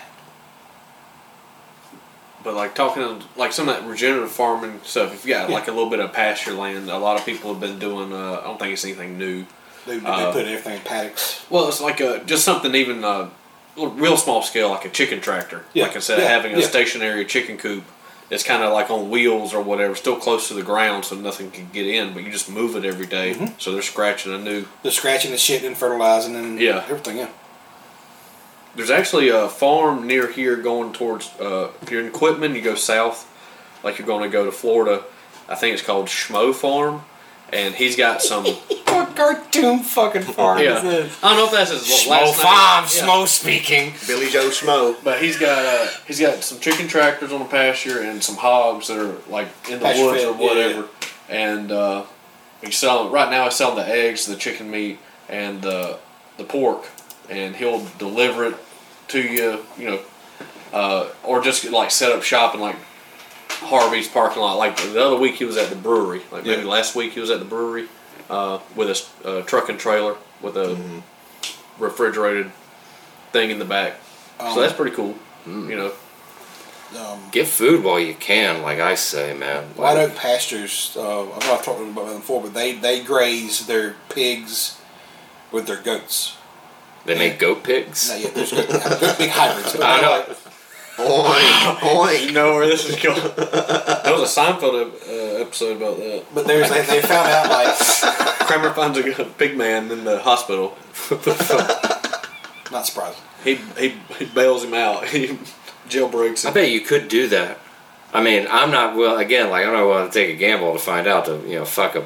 But 2.44 2.54
like 2.54 2.76
talking 2.76 3.22
like 3.36 3.52
some 3.52 3.68
of 3.68 3.76
that 3.76 3.88
regenerative 3.88 4.32
farming 4.32 4.80
stuff, 4.84 5.14
if 5.14 5.26
you 5.26 5.34
got 5.34 5.50
Yeah. 5.50 5.56
like 5.56 5.68
a 5.68 5.72
little 5.72 5.90
bit 5.90 6.00
of 6.00 6.14
pasture 6.14 6.54
land, 6.54 6.90
a 6.90 6.98
lot 6.98 7.18
of 7.20 7.26
people 7.26 7.52
have 7.52 7.60
been 7.62 7.80
doing. 7.80 8.14
Uh, 8.14 8.40
I 8.42 8.44
don't 8.46 8.60
think 8.60 8.74
it's 8.74 8.86
anything 8.86 9.18
new. 9.18 9.46
They, 9.86 9.98
they 9.98 10.06
Uh, 10.08 10.32
put 10.32 10.46
everything 10.46 10.76
in 10.76 10.82
paddocks. 10.82 11.42
Well, 11.50 11.68
it's 11.68 11.82
like 11.82 12.00
a 12.00 12.20
just 12.26 12.44
something 12.46 12.74
even 12.76 13.04
uh, 13.04 13.30
real 13.76 14.18
small 14.18 14.42
scale, 14.44 14.70
like 14.70 14.86
a 14.86 14.90
chicken 14.90 15.20
tractor. 15.22 15.66
Yeah, 15.74 15.84
Like 15.86 15.96
instead 15.96 16.20
of 16.20 16.26
having 16.28 16.54
a 16.54 16.60
yeah. 16.60 16.68
stationary 16.68 17.26
chicken 17.26 17.58
coop, 17.58 17.84
it's 18.30 18.44
kind 18.44 18.62
of 18.64 18.74
like 18.74 18.90
on 18.92 19.10
wheels 19.10 19.54
or 19.54 19.62
whatever, 19.62 19.96
still 19.96 20.18
close 20.18 20.48
to 20.50 20.54
the 20.54 20.64
ground, 20.64 21.06
so 21.06 21.16
nothing 21.16 21.50
can 21.52 21.70
get 21.74 21.88
in. 21.88 22.14
But 22.14 22.24
you 22.24 22.32
just 22.32 22.50
move 22.50 22.76
it 22.76 22.86
every 22.86 23.06
day, 23.08 23.34
Mm-hmm. 23.34 23.54
so 23.58 23.72
they're 23.72 23.82
scratching 23.82 24.34
a 24.34 24.38
new. 24.38 24.66
They're 24.84 24.92
scratching 24.92 25.32
the 25.32 25.38
shit 25.38 25.64
and 25.64 25.76
fertilizing 25.78 26.36
and 26.36 26.60
Yeah. 26.60 26.84
everything. 26.90 27.18
Yeah. 27.18 27.28
There's 28.78 28.92
actually 28.92 29.30
a 29.30 29.50
farm 29.50 30.06
near 30.06 30.32
here 30.32 30.56
going 30.56 30.94
towards. 30.94 31.30
Uh, 31.40 31.72
if 31.82 31.90
you're 31.90 32.06
in 32.06 32.12
Quitman, 32.12 32.54
you 32.54 32.62
go 32.62 32.76
south, 32.76 33.28
like 33.84 33.98
you're 33.98 34.06
going 34.06 34.22
to 34.22 34.30
go 34.30 34.46
to 34.46 34.52
Florida. 34.52 35.04
I 35.50 35.56
think 35.56 35.74
it's 35.74 35.82
called 35.82 36.06
Schmo 36.08 36.54
Farm, 36.54 37.02
and 37.52 37.74
he's 37.74 37.96
got 37.98 38.22
some. 38.22 38.46
What 38.98 39.16
cartoon 39.16 39.80
fucking 39.80 40.24
farm 40.24 40.58
yeah, 40.60 40.80
I 40.80 40.82
don't 40.82 41.38
know 41.38 41.46
if 41.46 41.52
that's 41.52 41.70
his 41.70 41.84
Schmo 41.84 42.10
last 42.10 42.38
name. 42.38 42.46
farm, 42.46 42.84
Yeah. 42.86 43.24
Schmo 43.24 43.28
speaking. 43.28 43.94
Billy 44.08 44.28
Joe 44.30 44.50
Schmo. 44.50 44.96
But 45.04 45.22
he's 45.22 45.38
got 45.38 45.60
uh, 45.66 45.88
he's 46.08 46.20
got 46.20 46.44
some 46.44 46.60
chicken 46.60 46.88
tractors 46.88 47.32
on 47.32 47.40
the 47.40 47.46
pasture 47.46 48.02
and 48.02 48.24
some 48.24 48.38
hogs 48.38 48.88
that 48.88 48.98
are 48.98 49.16
like 49.30 49.50
in 49.70 49.78
the 49.80 49.86
Pasture 49.86 50.04
woods 50.06 50.24
fed, 50.24 50.30
or 50.30 50.42
yeah, 50.42 50.48
whatever. 50.48 50.88
And 51.30 51.72
uh, 51.72 52.06
he's 52.64 52.76
selling 52.78 53.12
right 53.12 53.30
now. 53.30 53.44
He's 53.44 53.56
selling 53.56 53.76
the 53.76 53.88
eggs, 53.88 54.26
the 54.26 54.36
chicken 54.36 54.72
meat, 54.72 54.98
and 55.30 55.62
the 55.62 56.00
the 56.38 56.44
pork, 56.44 56.88
and 57.30 57.56
he'll 57.56 57.86
deliver 58.00 58.46
it 58.46 58.56
to 59.10 59.22
you. 59.22 59.66
You 59.78 59.86
know, 59.92 60.00
uh, 60.74 61.10
or 61.24 61.42
just 61.42 61.64
like 61.72 61.92
set 61.92 62.12
up 62.12 62.24
shop 62.24 62.54
in 62.56 62.62
like 62.62 62.76
Harvey's 63.50 64.08
parking 64.08 64.42
lot. 64.42 64.58
Like 64.58 64.78
the 64.78 65.04
other 65.04 65.16
week, 65.18 65.36
he 65.36 65.46
was 65.46 65.58
at 65.58 65.70
the 65.70 65.76
brewery. 65.76 66.22
Like 66.32 66.46
maybe 66.46 66.62
Yeah. 66.64 66.68
last 66.68 66.96
week, 66.96 67.14
he 67.14 67.20
was 67.20 67.30
at 67.32 67.40
the 67.40 67.46
brewery 67.46 67.88
uh, 68.30 68.60
with 68.76 68.90
a 69.24 69.28
uh, 69.28 69.42
truck 69.44 69.70
and 69.70 69.80
trailer 69.80 70.16
with 70.42 70.56
a 70.58 70.78
refrigerated 71.80 72.52
thing 73.32 73.52
in 73.52 73.60
the 73.60 73.66
back. 73.66 73.94
Um, 74.40 74.54
so 74.54 74.62
that's 74.62 74.74
pretty 74.74 74.96
cool. 74.96 75.16
You 75.46 75.76
know, 75.76 75.92
Um, 76.98 77.20
Get 77.32 77.48
food 77.48 77.84
while 77.84 78.00
you 78.00 78.14
can, 78.14 78.62
like 78.62 78.80
I 78.80 78.96
say, 78.96 79.34
man. 79.34 79.64
White 79.76 79.94
Like, 79.96 80.10
Oak 80.12 80.16
Pastures. 80.18 80.94
Uh, 80.96 81.24
I 81.24 81.40
know 81.40 81.54
I've 81.54 81.64
talked 81.64 81.82
about 81.82 82.06
them 82.08 82.18
before, 82.18 82.42
but 82.42 82.54
they 82.54 82.74
they 82.74 83.02
graze 83.02 83.66
their 83.68 83.96
pigs 84.10 84.78
with 85.52 85.68
their 85.68 85.82
goats. 85.82 86.37
They 87.08 87.18
make 87.18 87.40
goat 87.40 87.64
pigs. 87.64 88.10
Not 88.12 88.20
yet. 88.22 88.36
There's 88.36 88.52
good, 88.52 88.68
they're 88.70 89.16
big 89.18 89.30
hybrids. 89.32 89.76
I 89.82 90.02
know. 90.02 90.10
like- 90.28 90.38
Oink, 90.98 91.76
oink. 91.78 92.26
you 92.26 92.32
know 92.32 92.56
where 92.56 92.66
this 92.66 92.90
is 92.90 92.96
going. 92.96 93.22
there 93.22 94.14
was 94.18 94.36
a 94.36 94.42
Seinfeld 94.42 94.94
uh, 95.08 95.42
episode 95.44 95.78
about 95.78 95.98
that. 95.98 96.26
But 96.34 96.48
there's 96.48 96.70
they, 96.70 96.82
they 96.82 97.02
found 97.04 97.28
out 97.30 97.50
like 97.52 97.78
Kramer 98.48 98.74
finds 98.74 98.98
a 98.98 99.24
big 99.38 99.56
man 99.56 99.92
in 99.92 100.06
the 100.06 100.18
hospital. 100.20 100.76
not 102.72 102.86
surprising. 102.88 103.22
He 103.44 103.56
he, 103.78 103.94
he 104.18 104.26
bails 104.26 104.64
him 104.64 104.74
out. 104.74 105.06
He 105.08 105.38
jailbreaks 105.88 106.46
I 106.46 106.48
him. 106.50 106.54
bet 106.56 106.72
you 106.72 106.82
could 106.82 107.08
do 107.10 107.28
that. 107.28 107.60
I 108.12 108.24
mean, 108.24 108.48
I'm 108.50 108.72
not 108.72 108.96
well. 108.96 109.18
Again, 109.18 109.50
like 109.52 109.66
I 109.68 109.72
don't 109.72 109.88
want 109.88 110.12
to 110.12 110.20
take 110.20 110.34
a 110.36 110.38
gamble 110.38 110.74
to 110.74 110.80
find 110.80 111.06
out 111.08 111.26
to 111.26 111.36
you 111.48 111.60
know 111.60 111.66
fuck 111.66 111.96
a 111.96 112.06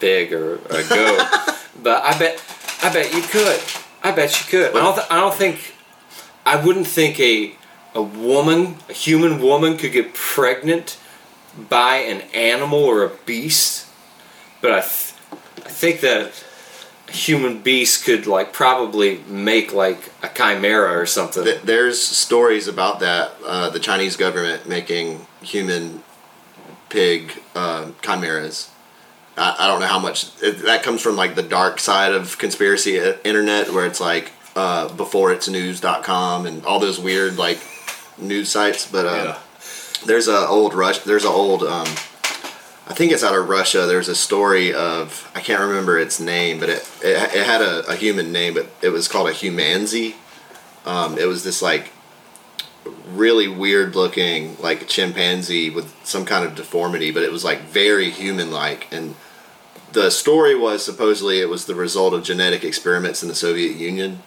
pig 0.00 0.32
or 0.32 0.54
a 0.56 0.82
goat, 0.88 1.20
but 1.82 2.02
I 2.02 2.18
bet 2.18 2.42
I 2.82 2.92
bet 2.92 3.14
you 3.14 3.22
could. 3.22 3.60
I 4.02 4.10
bet 4.12 4.30
she 4.30 4.48
could. 4.50 4.70
I 4.70 4.80
don't. 4.80 4.94
Th- 4.94 5.06
I 5.10 5.20
don't 5.20 5.34
think. 5.34 5.74
I 6.44 6.56
wouldn't 6.64 6.86
think 6.86 7.20
a 7.20 7.54
a 7.94 8.02
woman, 8.02 8.76
a 8.88 8.92
human 8.92 9.40
woman, 9.40 9.76
could 9.76 9.92
get 9.92 10.14
pregnant 10.14 10.98
by 11.68 11.96
an 11.96 12.22
animal 12.34 12.82
or 12.82 13.04
a 13.04 13.10
beast, 13.26 13.86
but 14.60 14.72
I, 14.72 14.80
th- 14.80 15.14
I 15.66 15.68
think 15.68 16.00
that 16.00 16.44
a 17.08 17.12
human 17.12 17.60
beast 17.60 18.04
could 18.04 18.26
like 18.26 18.52
probably 18.52 19.18
make 19.28 19.72
like 19.74 20.10
a 20.22 20.28
chimera 20.28 20.98
or 20.98 21.06
something. 21.06 21.44
Th- 21.44 21.60
There's 21.62 22.00
stories 22.02 22.66
about 22.68 23.00
that. 23.00 23.32
Uh, 23.46 23.68
the 23.70 23.78
Chinese 23.80 24.16
government 24.16 24.66
making 24.66 25.26
human 25.42 26.02
pig 26.88 27.40
uh, 27.54 27.90
chimeras. 28.02 28.70
I, 29.36 29.56
I 29.60 29.66
don't 29.66 29.80
know 29.80 29.86
how 29.86 29.98
much 29.98 30.26
it, 30.42 30.62
that 30.64 30.82
comes 30.82 31.00
from 31.00 31.16
like 31.16 31.34
the 31.34 31.42
dark 31.42 31.80
side 31.80 32.12
of 32.12 32.38
conspiracy 32.38 32.98
internet, 33.24 33.72
where 33.72 33.86
it's 33.86 34.00
like 34.00 34.32
uh, 34.56 34.92
before 34.94 35.32
it's 35.32 35.48
news.com 35.48 36.46
and 36.46 36.64
all 36.66 36.78
those 36.80 36.98
weird 36.98 37.36
like 37.36 37.58
news 38.18 38.50
sites. 38.50 38.90
But 38.90 39.06
uh, 39.06 39.10
Yeah. 39.24 39.38
there's 40.06 40.28
a 40.28 40.46
old 40.46 40.74
Rush. 40.74 40.98
There's 41.00 41.24
a 41.24 41.28
old. 41.28 41.62
Um, 41.62 41.86
I 42.84 42.94
think 42.94 43.12
it's 43.12 43.22
out 43.24 43.34
of 43.34 43.48
Russia. 43.48 43.86
There's 43.86 44.08
a 44.08 44.14
story 44.14 44.74
of 44.74 45.30
I 45.34 45.40
can't 45.40 45.60
remember 45.60 45.98
its 45.98 46.20
name, 46.20 46.58
but 46.60 46.68
it 46.68 46.90
it, 47.02 47.16
it 47.34 47.46
had 47.46 47.62
a, 47.62 47.86
a 47.86 47.94
human 47.96 48.32
name, 48.32 48.54
but 48.54 48.66
it 48.82 48.90
was 48.90 49.08
called 49.08 49.28
a 49.28 49.32
humanzee. 49.32 50.14
Um, 50.84 51.16
it 51.16 51.26
was 51.26 51.44
this 51.44 51.62
like 51.62 51.92
really 53.06 53.46
weird 53.46 53.94
looking 53.94 54.56
like 54.60 54.88
chimpanzee 54.88 55.70
with 55.70 55.94
some 56.04 56.24
kind 56.24 56.44
of 56.44 56.54
deformity, 56.56 57.10
but 57.12 57.22
it 57.22 57.30
was 57.30 57.44
like 57.44 57.60
very 57.62 58.10
human 58.10 58.50
like. 58.50 58.92
And 58.92 59.14
the 59.92 60.10
story 60.10 60.54
was 60.54 60.84
supposedly 60.84 61.40
it 61.40 61.48
was 61.48 61.66
the 61.66 61.74
result 61.74 62.14
of 62.14 62.22
genetic 62.22 62.64
experiments 62.64 63.22
in 63.22 63.28
the 63.28 63.34
Soviet 63.34 63.76
Union. 63.76 64.22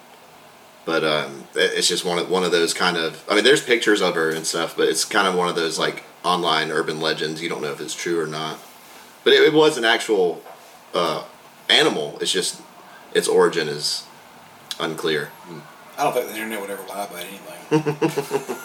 But 0.84 1.02
um, 1.02 1.44
it's 1.56 1.88
just 1.88 2.04
one 2.04 2.18
of 2.18 2.30
one 2.30 2.44
of 2.44 2.52
those 2.52 2.72
kind 2.72 2.96
of. 2.96 3.24
I 3.28 3.34
mean, 3.34 3.42
there's 3.42 3.62
pictures 3.62 4.00
of 4.00 4.14
her 4.14 4.30
and 4.30 4.46
stuff, 4.46 4.76
but 4.76 4.88
it's 4.88 5.04
kind 5.04 5.26
of 5.26 5.34
one 5.34 5.48
of 5.48 5.56
those 5.56 5.78
like 5.78 6.04
online 6.24 6.70
urban 6.70 7.00
legends. 7.00 7.42
You 7.42 7.48
don't 7.48 7.60
know 7.60 7.72
if 7.72 7.80
it's 7.80 7.94
true 7.94 8.20
or 8.20 8.26
not. 8.26 8.58
But 9.24 9.32
it, 9.32 9.42
it 9.42 9.52
was 9.52 9.76
an 9.78 9.84
actual 9.84 10.40
uh, 10.94 11.24
animal. 11.68 12.16
It's 12.20 12.30
just 12.30 12.62
its 13.14 13.26
origin 13.26 13.66
is 13.68 14.04
unclear. 14.78 15.32
I 15.98 16.04
don't 16.04 16.12
think 16.12 16.28
the 16.28 16.34
internet 16.34 16.60
would 16.60 16.70
ever 16.70 16.86
lie 16.86 17.04
about 17.04 17.18
anything. 17.18 17.82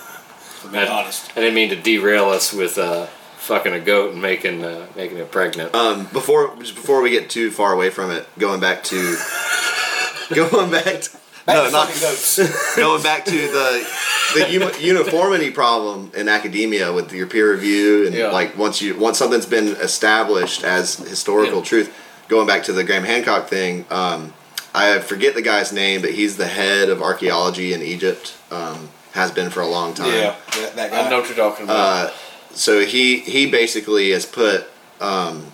to 0.61 0.67
be 0.71 0.77
I- 0.77 0.87
honest. 0.87 1.31
I 1.31 1.39
didn't 1.39 1.55
mean 1.55 1.69
to 1.69 1.75
derail 1.75 2.25
us 2.29 2.53
with 2.53 2.77
uh, 2.77 3.07
fucking 3.41 3.73
a 3.73 3.79
goat 3.79 4.13
and 4.13 4.21
making 4.21 4.63
uh, 4.63 4.85
making 4.95 5.17
it 5.17 5.31
pregnant. 5.31 5.73
Um, 5.75 6.05
before 6.13 6.55
just 6.59 6.75
before 6.75 7.01
we 7.01 7.09
get 7.09 7.29
too 7.29 7.51
far 7.51 7.73
away 7.73 7.89
from 7.89 8.11
it, 8.11 8.27
going 8.39 8.59
back 8.59 8.83
to 8.85 9.17
going 10.33 10.71
back 10.71 11.01
to, 11.01 11.09
Back 11.45 11.55
no, 11.55 11.69
not 11.71 11.87
goats. 11.87 12.75
going 12.75 13.01
back 13.03 13.25
to 13.25 13.31
the 13.31 13.87
the 14.35 14.51
uni- 14.51 14.79
uniformity 14.79 15.51
problem 15.51 16.11
in 16.15 16.29
academia 16.29 16.93
with 16.93 17.11
your 17.11 17.27
peer 17.27 17.51
review 17.51 18.05
and 18.05 18.15
Yeah. 18.15 18.27
like 18.31 18.57
once 18.57 18.81
you 18.81 18.97
once 18.97 19.17
something's 19.17 19.45
been 19.47 19.69
established 19.77 20.63
as 20.63 20.95
historical 20.97 21.57
Yeah. 21.59 21.63
truth. 21.65 21.97
Going 22.27 22.47
back 22.47 22.63
to 22.63 22.71
the 22.73 22.85
Graham 22.85 23.03
Hancock 23.03 23.47
thing, 23.49 23.85
um, 23.89 24.33
I 24.73 24.99
forget 24.99 25.33
the 25.35 25.41
guy's 25.41 25.73
name, 25.73 25.99
but 26.01 26.11
he's 26.11 26.37
the 26.37 26.47
head 26.47 26.87
of 26.87 27.01
archaeology 27.01 27.73
in 27.73 27.81
Egypt. 27.81 28.35
Um, 28.51 28.89
has 29.13 29.29
been 29.31 29.49
for 29.49 29.59
a 29.59 29.67
long 29.67 29.93
time. 29.93 30.07
yeah, 30.13 30.35
that, 30.55 30.75
that 30.77 30.91
guy. 30.91 31.05
I 31.05 31.09
know 31.09 31.19
what 31.19 31.27
you're 31.27 31.35
talking 31.35 31.65
about. 31.65 31.75
Uh, 32.07 32.11
so 32.53 32.85
he 32.85 33.19
he 33.19 33.49
basically 33.49 34.11
has 34.11 34.25
put 34.25 34.67
um, 34.99 35.51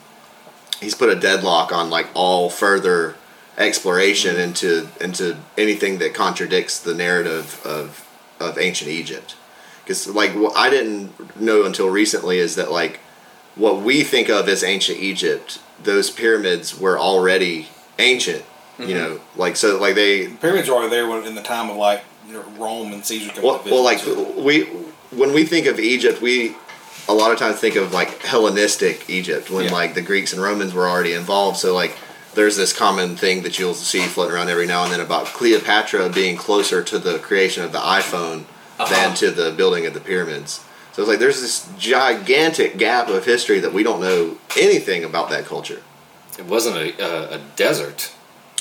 he's 0.80 0.96
put 0.96 1.10
a 1.10 1.16
deadlock 1.16 1.72
on 1.72 1.90
like 1.90 2.08
all 2.14 2.50
further 2.50 3.16
exploration 3.58 4.40
into 4.40 4.90
into 5.02 5.38
anything 5.58 5.98
that 6.00 6.14
contradicts 6.14 6.80
the 6.80 6.94
narrative 6.94 7.62
of 7.66 8.08
of 8.40 8.58
ancient 8.58 8.90
Egypt. 8.90 9.36
Because 9.84 10.08
like 10.08 10.32
what 10.32 10.56
I 10.56 10.70
didn't 10.70 11.40
know 11.40 11.66
until 11.66 11.90
recently 11.90 12.40
is 12.40 12.56
that 12.56 12.72
like 12.72 13.00
what 13.56 13.82
we 13.82 14.04
think 14.04 14.30
of 14.30 14.48
as 14.48 14.64
ancient 14.64 15.00
Egypt, 15.00 15.60
those 15.82 16.12
pyramids 16.12 16.80
were 16.80 17.00
already 17.00 17.70
ancient. 17.98 18.44
You 18.80 18.94
know, 18.94 19.22
like 19.36 19.56
so 19.56 19.80
like 19.80 19.96
they 19.96 20.28
Pyramids 20.28 20.70
were 20.70 20.76
already 20.76 20.92
there 20.92 21.08
when, 21.08 21.26
in 21.26 21.34
the 21.34 21.42
time 21.42 21.72
of 21.72 21.78
like 21.78 22.04
Rome 22.60 22.94
and 22.94 23.04
Caesar 23.04 23.42
well, 23.42 23.60
well, 23.66 23.84
like 23.84 24.06
we 24.38 24.66
when 25.10 25.34
we 25.34 25.46
think 25.46 25.66
of 25.66 25.80
Egypt, 25.80 26.22
we 26.22 26.56
a 27.08 27.14
lot 27.14 27.32
of 27.32 27.38
times 27.38 27.60
think 27.60 27.76
of 27.76 27.94
like 27.94 28.22
Hellenistic 28.22 29.10
Egypt 29.10 29.50
when 29.50 29.66
Yeah. 29.66 29.72
like 29.72 29.94
the 29.94 30.02
Greeks 30.02 30.34
and 30.34 30.42
Romans 30.42 30.74
were 30.74 30.88
already 30.88 31.14
involved. 31.14 31.58
So 31.58 31.74
like 31.74 31.96
there's 32.34 32.56
this 32.56 32.74
common 32.74 33.16
thing 33.16 33.44
that 33.44 33.58
you'll 33.58 33.74
see 33.74 34.02
floating 34.02 34.36
around 34.36 34.50
every 34.50 34.68
now 34.68 34.84
and 34.84 34.92
then 34.92 35.00
about 35.00 35.28
Cleopatra 35.28 36.10
being 36.10 36.38
closer 36.38 36.84
to 36.84 37.00
the 37.00 37.18
creation 37.20 37.64
of 37.64 37.72
the 37.72 37.80
iPhone 37.80 38.44
uh-huh. 38.78 38.94
than 38.94 39.16
to 39.16 39.32
the 39.32 39.52
building 39.52 39.86
of 39.86 39.94
the 39.94 40.00
pyramids. 40.00 40.64
So 40.94 41.02
it's 41.04 41.10
like 41.10 41.20
there's 41.20 41.42
this 41.42 41.70
gigantic 41.78 42.78
gap 42.78 43.08
of 43.10 43.26
history 43.26 43.60
that 43.60 43.74
we 43.74 43.84
don't 43.84 44.02
know 44.02 44.38
anything 44.58 45.04
about 45.04 45.30
that 45.30 45.46
culture. 45.46 45.82
It 46.38 46.46
wasn't 46.46 46.78
a, 46.78 47.02
a, 47.02 47.36
a 47.36 47.42
desert. 47.56 48.14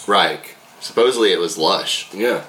Right. 0.06 0.40
Supposedly 0.80 1.32
it 1.32 1.38
was 1.40 1.58
lush. 1.58 2.12
Yeah. 2.14 2.44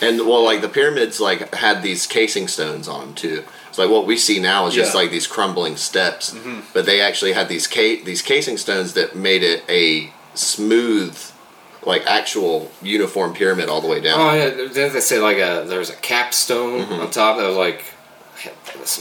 And 0.00 0.20
well, 0.20 0.44
like 0.44 0.60
the 0.60 0.68
pyramids, 0.68 1.20
like 1.20 1.54
had 1.54 1.82
these 1.82 2.06
casing 2.06 2.48
stones 2.48 2.88
on 2.88 3.00
them 3.00 3.14
too. 3.14 3.44
It's 3.74 3.78
like 3.80 3.90
what 3.90 4.06
we 4.06 4.16
see 4.16 4.38
now 4.38 4.68
is 4.68 4.74
just 4.74 4.94
Yeah. 4.94 5.00
like 5.00 5.10
these 5.10 5.26
crumbling 5.26 5.76
steps, 5.76 6.32
but 6.72 6.86
they 6.86 7.00
actually 7.00 7.32
had 7.32 7.48
these 7.48 7.66
ca- 7.66 8.00
these 8.04 8.22
casing 8.22 8.56
stones 8.56 8.92
that 8.92 9.16
made 9.16 9.42
it 9.42 9.64
a 9.68 10.12
smooth, 10.34 11.18
like 11.84 12.06
actual 12.06 12.70
uniform 12.82 13.34
pyramid 13.34 13.68
all 13.68 13.80
the 13.80 13.88
way 13.88 13.98
down. 13.98 14.20
Oh 14.20 14.32
yeah, 14.32 14.50
didn't 14.50 14.92
they 14.92 15.00
say 15.00 15.18
like 15.18 15.38
a 15.38 15.64
there's 15.66 15.90
a 15.90 15.96
capstone 15.96 16.82
Mm-hmm. 16.82 17.00
on 17.00 17.10
top 17.10 17.36
that 17.38 17.48
was 17.48 17.56
like 17.56 17.82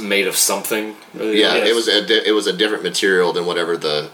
made 0.02 0.26
of 0.26 0.36
something? 0.36 0.96
Yeah, 1.14 1.54
Yes. 1.54 1.68
it 1.70 1.76
was 1.76 1.88
a 1.88 2.02
di- 2.08 2.26
it 2.26 2.32
was 2.32 2.48
a 2.48 2.54
different 2.54 2.82
material 2.82 3.32
than 3.32 3.46
whatever 3.46 3.78
the 3.78 4.10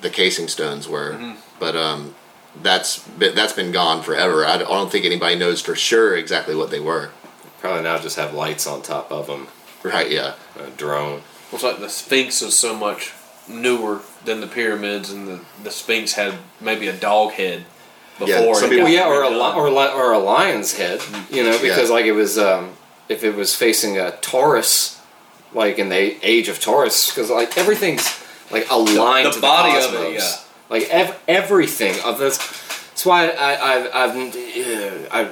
the 0.00 0.08
casing 0.08 0.48
stones 0.48 0.88
were. 0.88 1.12
Mm-hmm. 1.12 1.32
But 1.58 1.76
um, 1.76 2.14
that's 2.62 3.00
been, 3.00 3.34
that's 3.34 3.52
been 3.52 3.72
gone 3.72 4.02
forever. 4.02 4.46
I 4.46 4.56
don't 4.56 4.90
think 4.90 5.04
anybody 5.04 5.34
knows 5.36 5.60
for 5.60 5.74
sure 5.74 6.16
exactly 6.16 6.54
what 6.54 6.70
they 6.70 6.80
were. 6.80 7.10
Probably 7.60 7.82
now 7.82 7.98
just 7.98 8.16
have 8.16 8.32
lights 8.32 8.66
on 8.66 8.80
top 8.80 9.12
of 9.12 9.26
them. 9.26 9.48
Right? 9.82 10.10
Yeah. 10.10 10.34
A 10.58 10.70
drone. 10.70 11.22
It's 11.52 11.62
like 11.62 11.78
the 11.78 11.88
Sphinx 11.88 12.42
is 12.42 12.56
so 12.56 12.74
much 12.74 13.12
newer 13.48 14.00
than 14.24 14.40
the 14.40 14.46
pyramids, 14.46 15.10
and 15.10 15.26
the, 15.28 15.40
the 15.62 15.70
Sphinx 15.70 16.12
had 16.14 16.34
maybe 16.60 16.88
a 16.88 16.92
dog 16.92 17.32
head 17.32 17.64
before. 18.18 18.28
Yeah, 18.28 18.52
some 18.54 18.70
people- 18.70 18.88
yeah, 18.88 19.06
or 19.06 19.22
a 19.22 19.30
li- 19.30 19.54
or 19.54 19.70
li- 19.70 19.92
or 19.94 20.12
a 20.12 20.18
lion's 20.18 20.76
head. 20.76 21.00
You 21.30 21.44
know, 21.44 21.52
because 21.58 21.88
Yeah. 21.88 21.94
like 21.94 22.04
it 22.04 22.12
was 22.12 22.36
um, 22.38 22.72
if 23.08 23.24
it 23.24 23.34
was 23.34 23.54
facing 23.54 23.98
a 23.98 24.10
Taurus, 24.20 25.00
like 25.54 25.78
in 25.78 25.88
the 25.88 26.16
age 26.26 26.48
of 26.48 26.60
Taurus, 26.60 27.08
because 27.10 27.30
like 27.30 27.56
everything's 27.56 28.06
like 28.50 28.70
aligned 28.70 29.26
the 29.26 29.30
to 29.30 29.36
the 29.36 29.40
body 29.40 29.72
the 29.80 29.88
of 29.88 29.94
it, 29.94 30.14
yeah. 30.14 30.36
Like 30.68 30.88
ev- 30.90 31.18
everything 31.26 31.94
of 32.04 32.18
this. 32.18 32.36
That's 32.36 33.06
why 33.06 33.28
I 33.30 33.74
I've, 33.74 33.86
I've 33.94 34.16
uh, 34.16 35.08
I 35.10 35.30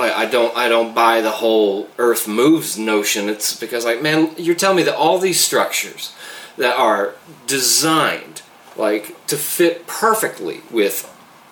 like 0.00 0.12
I 0.12 0.26
don't 0.26 0.56
I 0.56 0.68
don't 0.68 0.94
buy 0.94 1.20
the 1.20 1.30
whole 1.30 1.88
Earth 1.98 2.26
moves 2.26 2.76
notion. 2.78 3.28
It's 3.28 3.54
because 3.58 3.84
like 3.84 4.02
man, 4.02 4.34
you're 4.36 4.54
telling 4.56 4.76
me 4.78 4.82
that 4.84 4.96
all 4.96 5.18
these 5.18 5.38
structures 5.40 6.12
that 6.56 6.76
are 6.76 7.14
designed 7.46 8.42
like 8.76 9.26
to 9.28 9.36
fit 9.36 9.86
perfectly 9.86 10.62
with 10.70 11.06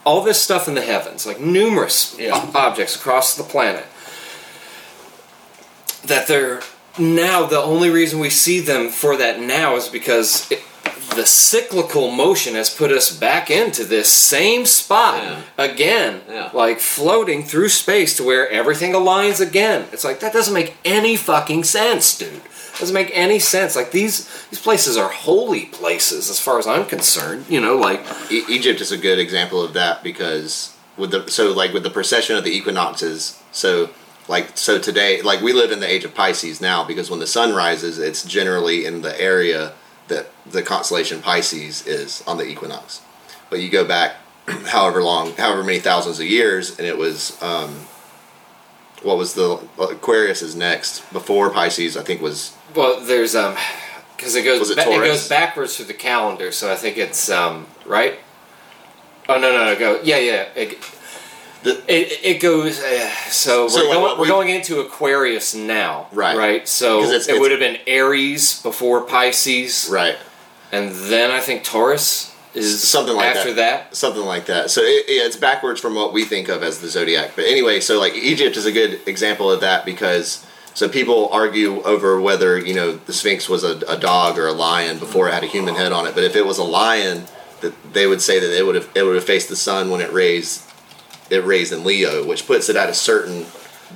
all 0.04 0.22
this 0.22 0.40
stuff 0.40 0.66
in 0.68 0.74
the 0.74 0.82
heavens, 0.82 1.26
like 1.26 1.38
numerous 1.40 2.16
Yeah. 2.18 2.50
objects 2.54 2.96
across 2.96 3.36
the 3.36 3.42
planet, 3.44 3.84
that 6.04 6.26
they're 6.26 6.60
now 6.98 7.44
the 7.46 7.60
only 7.60 7.90
reason 7.90 8.18
we 8.18 8.30
see 8.30 8.60
them 8.60 8.88
for 8.88 9.16
that 9.16 9.38
now 9.40 9.76
is 9.76 9.88
because 9.88 10.50
it, 10.50 10.62
the 11.14 11.26
cyclical 11.26 12.10
motion 12.10 12.54
has 12.54 12.70
put 12.70 12.90
us 12.92 13.14
back 13.14 13.50
into 13.50 13.84
this 13.84 14.08
same 14.12 14.66
spot 14.66 15.22
Yeah. 15.22 15.36
again, 15.56 16.20
Yeah. 16.30 16.50
like 16.52 16.80
floating 16.80 17.44
through 17.44 17.68
space 17.70 18.16
to 18.16 18.24
where 18.24 18.48
everything 18.50 18.92
aligns 18.92 19.40
again. 19.40 19.86
It's 19.92 20.04
like 20.04 20.20
that 20.20 20.32
doesn't 20.32 20.54
make 20.54 20.76
any 20.84 21.16
fucking 21.16 21.64
sense, 21.64 22.16
dude. 22.16 22.42
Doesn't 22.78 22.94
make 22.94 23.10
any 23.12 23.38
sense. 23.40 23.74
Like 23.74 23.90
these 23.90 24.28
these 24.50 24.60
places 24.60 24.96
are 24.96 25.08
holy 25.08 25.66
places 25.66 26.30
as 26.30 26.38
far 26.38 26.58
as 26.58 26.66
I'm 26.66 26.84
concerned. 26.86 27.46
You 27.48 27.60
know, 27.60 27.76
like 27.76 28.00
E- 28.30 28.44
Egypt 28.48 28.80
is 28.80 28.92
a 28.92 28.96
good 28.98 29.18
example 29.18 29.62
of 29.62 29.72
that 29.74 30.02
because 30.04 30.70
with 30.96 31.10
the 31.10 31.28
so 31.30 31.52
like 31.52 31.72
with 31.72 31.82
the 31.82 31.90
precession 31.90 32.36
of 32.36 32.44
the 32.44 32.56
equinoxes, 32.56 33.36
so 33.50 33.90
like 34.28 34.56
so 34.56 34.78
today 34.78 35.22
like 35.22 35.40
we 35.40 35.52
live 35.52 35.72
in 35.72 35.80
the 35.80 35.90
age 35.92 36.04
of 36.04 36.14
Pisces 36.14 36.60
now 36.60 36.84
because 36.84 37.10
when 37.10 37.18
the 37.18 37.26
sun 37.26 37.52
rises, 37.54 37.98
it's 37.98 38.22
generally 38.22 38.84
in 38.84 39.02
the 39.02 39.18
area 39.20 39.60
that 39.60 39.72
the 40.50 40.62
constellation 40.62 41.20
Pisces 41.22 41.86
is 41.86 42.22
on 42.26 42.36
the 42.38 42.44
equinox. 42.46 43.02
But 43.50 43.60
you 43.60 43.70
go 43.70 43.84
back 43.84 44.16
however 44.66 45.02
long, 45.02 45.32
however 45.34 45.62
many 45.64 45.78
thousands 45.78 46.20
of 46.20 46.26
years, 46.26 46.78
and 46.78 46.86
it 46.86 46.96
was 46.98 47.40
um, 47.42 47.86
what 49.02 49.16
was 49.16 49.34
the 49.34 49.60
Aquarius 49.78 50.42
is 50.42 50.54
next 50.56 51.00
before 51.12 51.50
Pisces? 51.50 51.96
I 51.96 52.02
think 52.02 52.20
was 52.20 52.54
Well, 52.74 53.00
there's 53.00 53.34
um, 53.36 53.56
because 54.16 54.34
it 54.34 54.42
goes 54.44 54.70
it 54.70 54.76
ba- 54.76 54.90
it 54.90 54.96
goes 55.06 55.28
backwards 55.28 55.76
through 55.76 55.86
the 55.86 55.94
calendar, 55.94 56.50
so 56.52 56.72
I 56.72 56.76
think 56.76 56.96
it's 56.98 57.30
um 57.30 57.66
right. 57.86 58.18
Oh 59.28 59.38
no 59.38 59.52
no 59.52 59.64
no 59.66 59.78
go 59.78 60.00
yeah 60.02 60.16
yeah 60.18 60.48
it 60.56 60.78
The- 61.62 61.82
it, 61.86 62.20
it 62.36 62.40
goes 62.40 62.80
uh, 62.80 63.10
so 63.28 63.66
we're 63.66 63.84
like, 63.84 63.92
going 63.92 64.16
we're 64.16 64.22
we- 64.22 64.28
going 64.28 64.48
into 64.48 64.80
Aquarius 64.80 65.54
now 65.54 66.06
Right. 66.12 66.36
right 66.36 66.68
so 66.68 67.02
it's- 67.02 67.28
it 67.28 67.38
would 67.38 67.50
have 67.50 67.60
been 67.60 67.78
Aries 67.86 68.62
before 68.62 69.02
Pisces 69.02 69.88
right. 69.92 70.16
And 70.72 70.90
then 70.90 71.30
I 71.30 71.40
think 71.40 71.64
Taurus 71.64 72.34
is 72.54 72.86
Something 72.86 73.16
like 73.16 73.36
after 73.36 73.52
that. 73.54 73.90
that. 73.90 73.96
something 73.96 74.24
like 74.24 74.46
that. 74.46 74.70
So 74.70 74.80
it, 74.82 75.04
yeah, 75.08 75.26
it's 75.26 75.36
backwards 75.36 75.80
from 75.80 75.94
what 75.94 76.12
we 76.12 76.24
think 76.24 76.48
of 76.48 76.62
as 76.62 76.80
the 76.80 76.88
zodiac. 76.88 77.32
But 77.36 77.44
anyway, 77.44 77.80
so 77.80 77.98
like 77.98 78.14
Egypt 78.14 78.56
is 78.56 78.66
a 78.66 78.72
good 78.72 79.06
example 79.06 79.50
of 79.50 79.60
that 79.60 79.84
because 79.84 80.44
so 80.74 80.88
people 80.88 81.28
argue 81.30 81.82
over 81.82 82.20
whether 82.20 82.58
you 82.58 82.74
know 82.74 82.92
the 82.96 83.12
Sphinx 83.12 83.48
was 83.48 83.64
a, 83.64 83.78
a 83.88 83.98
dog 83.98 84.38
or 84.38 84.46
a 84.46 84.52
lion 84.52 84.98
before 84.98 85.28
it 85.28 85.34
had 85.34 85.44
a 85.44 85.48
human 85.48 85.74
head 85.74 85.92
on 85.92 86.06
it. 86.06 86.14
But 86.14 86.24
if 86.24 86.36
it 86.36 86.46
was 86.46 86.58
a 86.58 86.64
lion, 86.64 87.24
that 87.60 87.74
they 87.92 88.06
would 88.06 88.22
say 88.22 88.38
that 88.38 88.56
it 88.56 88.64
would 88.64 88.74
have 88.74 88.88
it 88.94 89.02
would 89.02 89.14
have 89.14 89.24
faced 89.24 89.48
the 89.48 89.56
sun 89.56 89.90
when 89.90 90.00
it 90.00 90.12
raised 90.12 90.64
it 91.30 91.44
raised 91.44 91.72
in 91.72 91.84
Leo, 91.84 92.26
which 92.26 92.46
puts 92.46 92.68
it 92.68 92.76
at 92.76 92.88
a 92.88 92.94
certain 92.94 93.46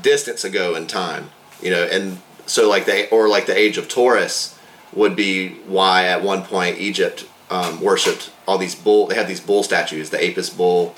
distance 0.01 0.45
ago 0.45 0.75
in 0.75 0.87
time. 0.87 1.31
You 1.63 1.71
know, 1.71 1.85
and 1.85 2.21
so 2.47 2.69
like 2.69 2.85
the 2.85 3.09
or 3.11 3.29
like 3.29 3.47
the 3.47 3.57
age 3.57 3.79
of 3.79 3.89
Taurus 3.89 4.59
would 4.93 5.17
be 5.17 5.51
why 5.67 6.07
at 6.07 6.23
one 6.23 6.43
point 6.43 6.79
Egypt 6.79 7.27
um, 7.51 7.81
worshipped 7.81 8.31
all 8.47 8.59
these 8.59 8.75
bull. 8.75 9.07
They 9.07 9.15
had 9.15 9.29
these 9.29 9.41
bull 9.41 9.63
statues, 9.63 10.11
the 10.11 10.23
Apis 10.23 10.51
bull, 10.51 10.95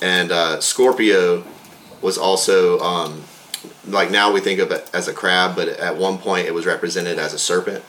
and 0.00 0.30
uh, 0.30 0.60
Scorpio 0.60 1.44
was 2.00 2.18
also 2.18 2.78
um, 2.80 3.24
like 3.86 4.10
now 4.10 4.32
we 4.32 4.40
think 4.40 4.60
of 4.60 4.70
it 4.70 4.88
as 4.92 5.08
a 5.08 5.12
crab, 5.12 5.56
but 5.56 5.68
at 5.68 5.96
one 5.96 6.18
point 6.18 6.46
it 6.46 6.54
was 6.54 6.66
represented 6.66 7.18
as 7.18 7.32
a 7.32 7.38
serpent. 7.38 7.84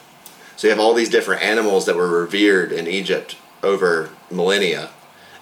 So 0.56 0.66
you 0.66 0.72
have 0.72 0.80
all 0.80 0.94
these 0.94 1.08
different 1.08 1.42
animals 1.42 1.86
that 1.86 1.96
were 1.96 2.08
revered 2.08 2.72
in 2.72 2.86
Egypt 2.88 3.36
over 3.62 4.10
millennia, 4.30 4.90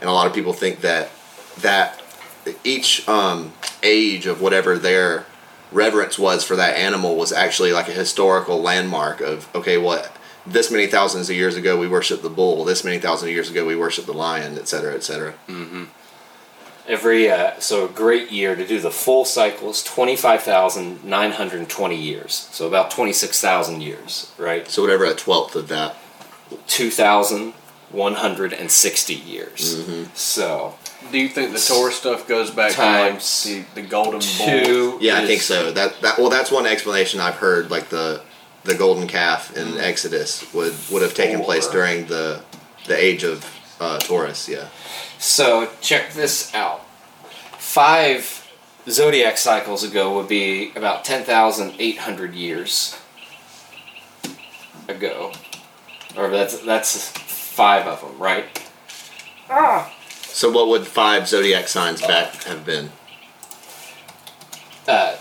and 0.01 0.10
a 0.10 0.12
lot 0.12 0.26
of 0.26 0.34
people 0.34 0.52
think 0.52 0.80
that 0.80 1.10
that 1.60 2.02
each 2.64 3.09
um, 3.09 3.52
age 3.82 4.26
of 4.26 4.40
whatever 4.40 4.78
their 4.78 5.26
reverence 5.72 6.18
was 6.18 6.44
for 6.44 6.56
that 6.56 6.76
animal 6.76 7.16
was 7.16 7.32
actually 7.32 7.72
like 7.72 7.88
a 7.88 7.93
historical 7.93 8.60
landmark 8.60 9.20
of 9.20 9.48
okay, 9.55 9.78
what 9.78 10.16
this 10.47 10.70
many 10.70 10.86
thousands 10.86 11.28
of 11.28 11.36
years 11.36 11.56
ago 11.56 11.78
we 11.78 11.88
worshipped 11.88 12.22
the 12.22 12.30
bull, 12.30 12.64
this 12.64 12.84
many 12.84 12.98
thousands 12.98 13.28
of 13.28 13.34
years 13.34 13.51
ago 13.51 13.66
we 13.66 13.74
worshipped 13.76 14.06
the 14.06 14.14
lion, 14.14 14.56
et 14.59 14.68
cetera, 14.68 14.94
et 14.94 15.02
cetera. 15.02 15.34
Every 16.86 17.28
uh, 17.28 17.59
so 17.59 17.86
a 17.86 17.88
great 17.88 18.30
year 18.30 18.55
to 18.55 18.64
do 18.64 18.78
the 18.78 18.93
full 18.93 19.24
cycle 19.24 19.70
is 19.70 19.82
twenty 19.82 20.14
five 20.14 20.43
thousand 20.44 21.02
nine 21.05 21.32
hundred 21.32 21.68
twenty 21.68 21.97
years. 21.97 22.48
So 22.52 22.68
about 22.68 22.93
twenty 22.93 23.12
six 23.12 23.40
thousand 23.40 23.82
years, 23.82 24.32
right? 24.38 24.68
So 24.68 24.82
whatever 24.82 25.05
a 25.05 25.14
twelfth 25.14 25.56
of 25.56 25.66
that. 25.66 25.97
Two 26.68 26.90
thousand 26.90 27.55
one 27.90 28.14
hundred 28.14 28.52
and 28.52 28.70
sixty 28.70 29.14
years. 29.14 29.84
So 30.14 30.76
Do 31.10 31.18
you 31.18 31.28
think 31.28 31.52
the 31.52 31.58
Taurus 31.58 31.96
stuff 31.96 32.26
goes 32.26 32.50
back 32.50 32.72
Times 32.72 33.42
to 33.44 33.56
like 33.58 33.74
the, 33.74 33.82
the 33.82 33.88
golden 33.88 34.20
bull? 34.20 34.20
two. 34.20 34.98
Yeah, 35.00 35.18
I 35.18 35.26
think 35.26 35.42
so. 35.42 35.72
That 35.72 36.00
that 36.02 36.18
well, 36.18 36.30
that's 36.30 36.50
one 36.50 36.66
explanation 36.66 37.20
I've 37.20 37.36
heard. 37.36 37.70
Like 37.70 37.88
the 37.88 38.22
the 38.64 38.74
golden 38.74 39.06
calf 39.06 39.56
in 39.56 39.78
Exodus 39.78 40.52
would 40.52 40.74
would 40.90 41.02
have 41.02 41.14
taken 41.14 41.42
place 41.42 41.66
during 41.68 42.06
the 42.06 42.42
the 42.86 42.96
age 42.96 43.24
of 43.24 43.44
uh, 43.80 43.98
Taurus. 43.98 44.48
Yeah. 44.48 44.68
So 45.18 45.70
check 45.80 46.12
this 46.12 46.54
out. 46.54 46.84
Five 47.58 48.48
zodiac 48.88 49.38
cycles 49.38 49.82
ago 49.82 50.14
would 50.16 50.28
be 50.28 50.72
about 50.76 51.04
ten 51.04 51.24
thousand 51.24 51.74
eight 51.78 51.98
hundred 51.98 52.34
years 52.34 52.98
ago, 54.88 55.32
or 56.16 56.30
that's 56.30 56.58
that's 56.60 57.10
five 57.10 57.86
of 57.86 58.00
them, 58.00 58.18
right? 58.18 58.44
So 60.36 60.50
what 60.50 60.68
would 60.68 60.86
five 60.86 61.26
zodiac 61.26 61.66
signs 61.66 62.02
back 62.02 62.42
have 62.42 62.66
been? 62.66 62.90
Uh, 64.86 65.16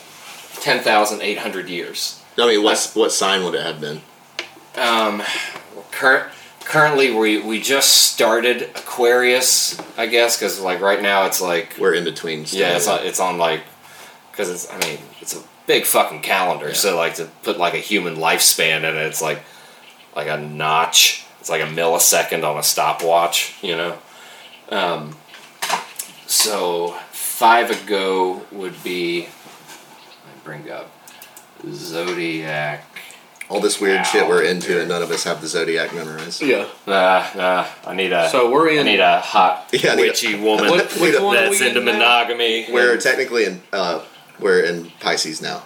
ten 0.55 0.83
thousand 0.83 1.21
eight 1.21 1.37
hundred 1.37 1.69
years. 1.69 2.21
I 2.37 2.45
mean, 2.47 2.61
what 2.61 2.91
what 2.95 3.13
sign 3.13 3.45
would 3.45 3.55
it 3.55 3.63
have 3.63 3.79
been? 3.79 4.01
Um, 4.75 5.23
current 5.91 6.29
currently 6.65 7.13
we 7.13 7.41
we 7.41 7.61
just 7.61 7.93
started 7.93 8.63
Aquarius, 8.75 9.79
I 9.97 10.07
guess, 10.07 10.37
because 10.37 10.59
like 10.59 10.81
right 10.81 11.01
now 11.01 11.27
it's 11.27 11.39
like 11.39 11.77
We're 11.79 11.93
in 11.93 12.03
between. 12.03 12.43
Yeah, 12.49 12.75
it's 12.75 12.89
on, 12.89 13.05
it's 13.05 13.21
on 13.21 13.37
like 13.37 13.61
because 14.31 14.49
it's 14.49 14.69
I 14.69 14.77
mean 14.79 14.99
it's 15.21 15.33
a 15.33 15.41
big 15.65 15.85
fucking 15.85 16.23
calendar, 16.23 16.73
so 16.73 16.97
like 16.97 17.15
to 17.15 17.29
put 17.41 17.57
like 17.57 17.73
a 17.73 17.77
human 17.77 18.17
lifespan 18.17 18.79
in 18.79 18.83
it, 18.83 18.95
it's 18.95 19.21
like 19.21 19.41
like 20.13 20.27
a 20.27 20.37
notch. 20.37 21.25
It's 21.39 21.49
like 21.49 21.61
a 21.61 21.67
millisecond 21.67 22.43
on 22.43 22.57
a 22.57 22.63
stopwatch, 22.63 23.55
you 23.61 23.77
know. 23.77 23.97
Um, 24.69 25.15
so 26.27 26.97
five 27.11 27.69
ago 27.71 28.43
would 28.51 28.81
be. 28.83 29.21
Let 29.21 29.27
me 29.27 30.41
bring 30.43 30.69
up 30.71 30.91
zodiac. 31.71 32.85
all 33.49 33.59
this 33.59 33.79
weird 33.79 34.05
shit 34.07 34.27
we're 34.27 34.43
into, 34.43 34.79
and 34.79 34.89
none 34.89 35.01
of 35.03 35.11
us 35.11 35.23
have 35.23 35.41
the 35.41 35.47
zodiac 35.47 35.93
memorized. 35.93 36.41
Yeah. 36.41 36.67
Nah, 36.87 37.25
nah. 37.35 37.67
I 37.85 37.93
need 37.93 38.11
a. 38.11 38.29
So 38.29 38.51
we're 38.51 38.69
in. 38.69 38.77
I 38.77 38.81
in. 38.81 38.85
need 38.87 38.99
a 38.99 39.19
hot, 39.19 39.69
Yeah, 39.73 39.91
I 39.91 39.95
need 39.95 40.03
a- 40.03 40.05
witchy 40.07 40.35
woman 40.35 40.69
What- 40.69 40.91
which 40.99 41.19
one 41.19 41.37
are 41.37 41.41
that's 41.49 41.59
we 41.59 41.67
into 41.67 41.79
in 41.79 41.85
now? 41.85 41.93
monogamy. 41.93 42.67
We're 42.71 42.97
technically 42.97 43.45
in 43.45 43.61
uh, 43.71 44.01
we're 44.39 44.61
in 44.61 44.91
Pisces 44.99 45.41
now. 45.41 45.63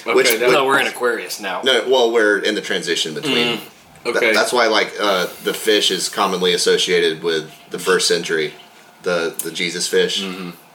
Okay, 0.00 0.14
Which- 0.14 0.30
that- 0.38 0.50
No, 0.50 0.64
we're 0.66 0.80
in 0.80 0.86
Aquarius 0.86 1.40
now. 1.40 1.62
No, 1.62 1.88
well, 1.88 2.12
we're 2.12 2.38
in 2.38 2.54
the 2.54 2.60
transition 2.62 3.14
between. 3.14 3.58
Th- 3.58 3.60
okay. 4.06 4.32
that's 4.32 4.52
why, 4.52 4.66
like, 4.66 4.92
uh, 5.00 5.26
the 5.44 5.54
fish 5.54 5.90
is 5.90 6.08
commonly 6.08 6.52
associated 6.54 7.22
with 7.22 7.50
the 7.70 7.78
first 7.78 8.08
century. 8.08 8.54
The 9.02 9.34
the 9.42 9.50
Jesus 9.50 9.88
fish 9.88 10.22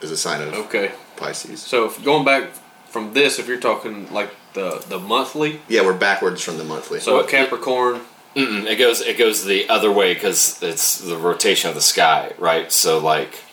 is 0.02 0.12
a 0.12 0.18
sign 0.18 0.42
of 0.42 0.54
okay. 0.54 0.92
Pisces. 1.16 1.62
So 1.62 1.86
if 1.86 2.04
going 2.04 2.26
back 2.26 2.50
from 2.90 3.14
this, 3.14 3.40
if 3.40 3.48
you're 3.48 3.60
talking 3.60 4.12
like 4.14 4.32
the 4.54 4.84
the 4.90 5.00
monthly, 5.00 5.62
Yeah, 5.68 5.84
we're 5.84 5.94
backwards 5.98 6.42
from 6.44 6.58
the 6.58 6.64
monthly. 6.66 7.00
so 7.00 7.16
What- 7.16 7.30
Capricorn. 7.30 8.02
Mm-mm, 8.36 8.66
it 8.68 8.76
goes 8.76 9.02
it 9.02 9.18
goes 9.18 9.46
the 9.46 9.68
other 9.68 9.92
way 9.92 10.14
because 10.14 10.62
it's 10.62 11.00
the 11.00 11.18
rotation 11.18 11.70
of 11.70 11.76
the 11.76 11.82
sky, 11.82 12.34
right? 12.38 12.72
So 12.72 13.00
like 13.00 13.44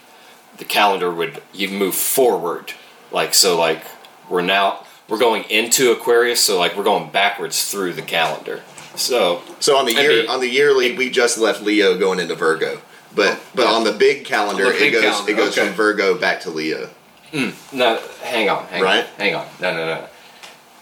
the 0.59 0.65
calendar 0.67 1.11
would 1.11 1.41
you 1.55 1.69
move 1.69 1.95
forward, 1.95 2.73
like 3.11 3.33
so 3.33 3.57
like 3.59 3.83
we're 4.29 4.43
now 4.43 4.85
we're 5.09 5.19
going 5.19 5.45
into 5.45 5.91
Aquarius, 5.93 6.41
so 6.43 6.59
like 6.59 6.77
we're 6.77 6.85
going 6.85 7.11
backwards 7.11 7.71
through 7.71 7.95
the 7.95 8.03
calendar. 8.03 8.63
So 8.97 9.43
So 9.61 9.77
on 9.77 9.85
the 9.87 9.97
I 9.97 10.01
year 10.01 10.21
mean- 10.23 10.31
on 10.31 10.41
the 10.41 10.49
yearly, 10.49 10.97
we 10.97 11.11
just 11.11 11.39
left 11.39 11.63
Leo 11.63 11.97
going 11.99 12.21
into 12.21 12.35
Virgo. 12.35 12.81
But 13.15 13.39
oh, 13.39 13.43
but 13.55 13.67
on 13.67 13.85
the 13.85 13.93
big 13.93 14.25
calendar, 14.25 14.65
the 14.65 14.71
big 14.73 14.95
it 14.95 15.01
goes 15.01 15.03
calendar, 15.03 15.31
it 15.33 15.37
goes 15.37 15.57
okay. 15.59 15.67
from 15.69 15.77
Virgo 15.77 16.19
back 16.19 16.41
to 16.43 16.51
Leo. 16.51 16.89
Hmm, 17.33 17.51
no, 17.73 18.01
hang 18.23 18.49
on, 18.49 18.65
hang 18.67 18.83
Right? 18.83 19.05
on, 19.05 19.11
hang 19.19 19.35
on, 19.37 19.47
no, 19.61 19.73
no, 19.73 19.87
no. 19.87 20.07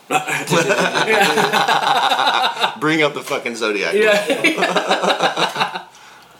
Bring 2.81 3.03
up 3.03 3.15
the 3.15 3.23
fucking 3.23 3.57
zodiac. 3.57 3.95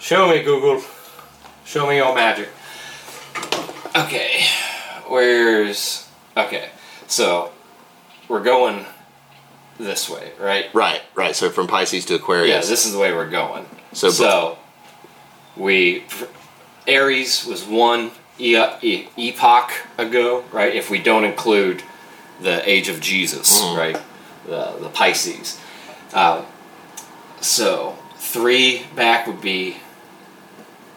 Show 0.01 0.29
me 0.29 0.43
Google. 0.43 0.83
Show 1.65 1.87
me 1.89 1.97
your 1.97 2.15
magic. 2.15 2.49
Okay, 3.97 4.45
where's 5.09 6.09
okay? 6.37 6.69
So 7.07 7.51
we're 8.29 8.43
going 8.43 8.85
this 9.79 10.09
way, 10.09 10.33
right? 10.39 10.67
Right, 10.75 11.03
right. 11.15 11.35
So 11.35 11.51
from 11.51 11.67
Pisces 11.67 12.05
to 12.07 12.15
Aquarius. 12.17 12.49
Yeah, 12.49 12.61
this 12.71 12.87
is 12.87 12.93
the 12.93 12.99
way 12.99 13.13
we're 13.13 13.29
going. 13.31 13.67
So- 13.93 14.11
So, 14.11 14.59
we 15.57 16.05
Aries 16.87 17.45
was 17.47 17.65
one 17.65 18.11
e- 18.39 18.57
e- 18.83 19.09
epoch 19.17 19.73
ago, 19.99 20.45
right? 20.53 20.75
If 20.75 20.91
we 20.91 20.99
don't 20.99 21.25
include 21.25 21.83
the 22.41 22.69
age 22.69 22.89
of 22.89 23.01
Jesus, 23.01 23.61
Mm-hmm. 23.61 23.79
right? 23.79 23.99
The 24.47 24.73
the 24.81 24.89
Pisces. 24.89 25.61
Um, 26.15 26.45
so 27.41 27.97
three 28.17 28.85
back 28.97 29.27
would 29.27 29.41
be, 29.41 29.77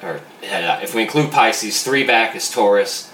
or 0.02 0.16
uh, 0.44 0.80
if 0.82 0.94
we 0.96 1.02
include 1.04 1.32
Pisces, 1.32 1.84
three 1.84 2.04
back 2.06 2.36
is 2.36 2.50
Taurus. 2.50 3.12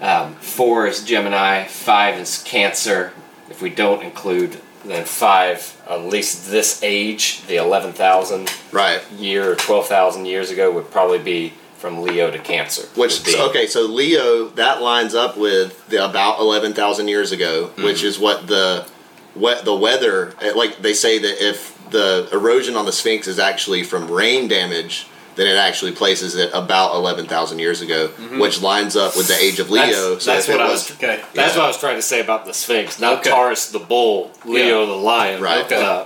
Um, 0.00 0.34
four 0.36 0.86
is 0.86 1.04
Gemini. 1.04 1.64
Five 1.64 2.18
is 2.18 2.42
Cancer. 2.44 3.12
If 3.50 3.60
we 3.62 3.70
don't 3.70 4.02
include 4.02 4.60
then 4.84 5.04
five, 5.04 5.80
at 5.88 6.02
least 6.04 6.50
this 6.50 6.82
age, 6.82 7.42
the 7.46 7.56
eleven 7.56 7.92
thousand 7.92 8.52
right. 8.72 9.02
year 9.12 9.52
or 9.52 9.56
twelve 9.56 9.86
thousand 9.86 10.26
years 10.26 10.50
ago 10.50 10.70
would 10.72 10.90
probably 10.90 11.18
be 11.18 11.52
from 11.78 12.02
Leo 12.02 12.30
to 12.30 12.38
Cancer. 12.38 12.86
Which 12.98 13.26
okay, 13.28 13.66
so 13.66 13.82
Leo 13.82 14.48
that 14.50 14.80
lines 14.82 15.14
up 15.14 15.36
with 15.36 15.86
the 15.88 16.04
about 16.04 16.38
eleven 16.40 16.72
thousand 16.72 17.08
years 17.08 17.32
ago, 17.32 17.66
which 17.76 17.98
Mm-hmm. 17.98 18.06
is 18.06 18.18
what 18.18 18.46
the 18.46 18.86
what 19.34 19.64
the 19.64 19.74
weather 19.74 20.32
like 20.54 20.78
they 20.78 20.94
say 20.94 21.18
that 21.18 21.44
if 21.44 21.72
the 21.90 22.28
erosion 22.32 22.76
on 22.76 22.86
the 22.86 22.92
Sphinx 22.92 23.26
is 23.28 23.38
actually 23.38 23.82
from 23.82 24.10
rain 24.10 24.48
damage, 24.48 25.06
then 25.36 25.46
it 25.46 25.56
actually 25.56 25.92
places 25.92 26.34
it 26.36 26.50
about 26.54 26.94
eleven 26.94 27.26
thousand 27.26 27.58
years 27.58 27.80
ago, 27.80 28.08
which 28.38 28.60
lines 28.62 28.96
up 28.96 29.16
with 29.16 29.28
the 29.28 29.36
age 29.36 29.58
of 29.60 29.70
Leo. 29.70 29.82
Mm-hmm. 29.84 29.92
That's- 29.92 30.22
so 30.24 30.30
that's 30.32 30.48
if 30.48 30.54
it 30.54 30.58
what 30.58 30.66
I 30.66 30.70
was, 30.70 30.88
was- 30.88 30.96
Okay. 30.98 31.22
That's 31.34 31.54
Yeah. 31.54 31.58
what 31.58 31.64
I 31.64 31.68
was 31.68 31.78
trying 31.78 31.96
to 31.96 32.02
say 32.02 32.20
about 32.20 32.44
the 32.46 32.54
Sphinx, 32.54 32.98
not 33.00 33.20
Okay. 33.20 33.30
Taurus 33.30 33.70
the 33.70 33.78
bull, 33.80 34.30
Leo 34.44 34.86
the 34.86 34.92
lion. 34.92 35.42
Right. 35.42 35.68
but, 35.68 35.78
Uh, 35.82 36.04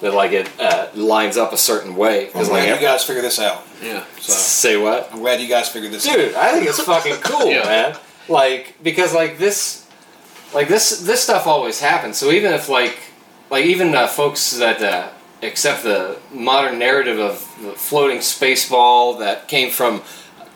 that 0.00 0.12
like 0.12 0.32
it 0.32 0.50
uh, 0.60 0.88
lines 0.94 1.36
up 1.36 1.52
a 1.52 1.56
certain 1.56 1.94
way. 1.96 2.22
I'm 2.22 2.26
Because 2.32 2.48
glad 2.48 2.68
like 2.68 2.80
you 2.80 2.86
guys 2.86 3.04
figure 3.04 3.22
this 3.22 3.38
out. 3.38 3.62
Yeah. 3.82 4.04
So 4.20 4.32
say 4.32 4.76
what? 4.76 5.08
I'm 5.12 5.20
glad 5.20 5.40
you 5.40 5.48
guys 5.48 5.68
figured 5.68 5.92
this 5.92 6.06
out. 6.08 6.16
dude 6.16 6.34
i 6.34 6.50
think 6.52 6.66
it's 6.66 6.80
fucking 6.80 7.16
cool 7.22 7.46
Yeah. 7.50 7.64
man 7.64 7.96
like 8.28 8.74
because 8.82 9.14
like 9.14 9.38
this 9.38 9.86
like 10.52 10.68
this 10.68 11.00
this 11.00 11.22
stuff 11.22 11.46
always 11.46 11.80
happens 11.80 12.18
so 12.18 12.30
even 12.32 12.52
if 12.52 12.68
like 12.68 12.98
like 13.50 13.64
even 13.66 13.94
uh, 13.94 14.06
folks 14.08 14.50
that 14.52 15.12
accept 15.44 15.82
the 15.82 16.18
modern 16.32 16.78
narrative 16.78 17.18
of 17.18 17.32
the 17.62 17.72
floating 17.72 18.20
space 18.20 18.68
ball 18.68 19.18
that 19.18 19.48
came 19.48 19.70
from 19.70 20.02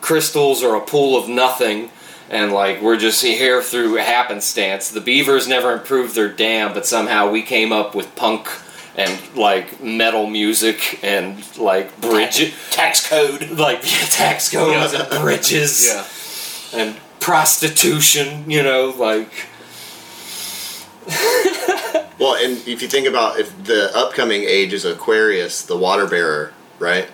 crystals 0.01 0.63
or 0.63 0.75
a 0.75 0.81
pool 0.81 1.17
of 1.17 1.27
nothing 1.27 1.89
and 2.29 2.51
like 2.51 2.81
we're 2.81 2.97
just 2.97 3.23
here 3.23 3.61
through 3.61 3.95
happenstance 3.95 4.89
the 4.91 5.01
beavers 5.01 5.47
never 5.47 5.73
improved 5.73 6.15
their 6.15 6.29
dam 6.29 6.73
but 6.73 6.85
somehow 6.85 7.29
we 7.29 7.41
came 7.41 7.71
up 7.71 7.93
with 7.93 8.15
punk 8.15 8.47
and 8.95 9.19
like 9.35 9.81
metal 9.81 10.27
music 10.27 10.99
and 11.03 11.57
like 11.57 11.99
bridge 11.99 12.53
Tax 12.71 13.07
code. 13.07 13.51
like 13.51 13.81
tax 13.81 14.51
codes 14.51 14.93
and 14.93 15.21
bridges 15.21 15.87
yeah. 16.73 16.79
and 16.79 16.95
prostitution, 17.19 18.49
you 18.49 18.63
know, 18.63 18.93
like 18.97 19.31
Well, 22.19 22.35
and 22.35 22.57
if 22.67 22.81
you 22.81 22.89
think 22.89 23.07
about 23.07 23.39
if 23.39 23.63
the 23.63 23.95
upcoming 23.95 24.43
age 24.43 24.73
is 24.73 24.83
Aquarius, 24.83 25.61
the 25.61 25.77
water 25.77 26.05
bearer, 26.05 26.51
right? 26.77 27.07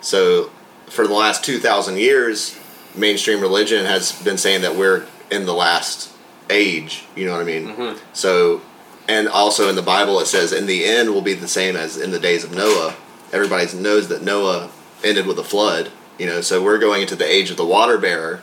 So 0.00 0.50
for 0.86 1.06
the 1.06 1.12
last 1.12 1.44
2,000 1.44 1.98
years, 1.98 2.58
mainstream 2.94 3.40
religion 3.40 3.84
has 3.84 4.12
been 4.22 4.38
saying 4.38 4.62
that 4.62 4.74
we're 4.74 5.06
in 5.30 5.44
the 5.44 5.52
last 5.52 6.10
age, 6.48 7.04
you 7.14 7.26
know 7.26 7.32
what 7.32 7.42
I 7.42 7.44
mean? 7.44 7.66
Mm-hmm. 7.66 7.98
So, 8.14 8.62
and 9.06 9.28
also 9.28 9.68
in 9.68 9.76
the 9.76 9.82
Bible 9.82 10.18
it 10.20 10.26
says, 10.26 10.50
in 10.50 10.66
the 10.66 10.86
end 10.86 11.10
will 11.10 11.22
be 11.22 11.34
the 11.34 11.48
same 11.48 11.76
as 11.76 11.98
in 11.98 12.10
the 12.10 12.20
days 12.20 12.42
of 12.42 12.54
Noah. 12.54 12.96
Everybody 13.32 13.76
knows 13.76 14.08
that 14.08 14.22
Noah 14.22 14.70
ended 15.04 15.26
with 15.26 15.38
a 15.38 15.44
flood, 15.44 15.90
you 16.18 16.24
know, 16.24 16.40
so 16.40 16.62
we're 16.62 16.78
going 16.78 17.02
into 17.02 17.16
the 17.16 17.30
age 17.30 17.50
of 17.50 17.58
the 17.58 17.66
water 17.66 17.98
bearer 17.98 18.42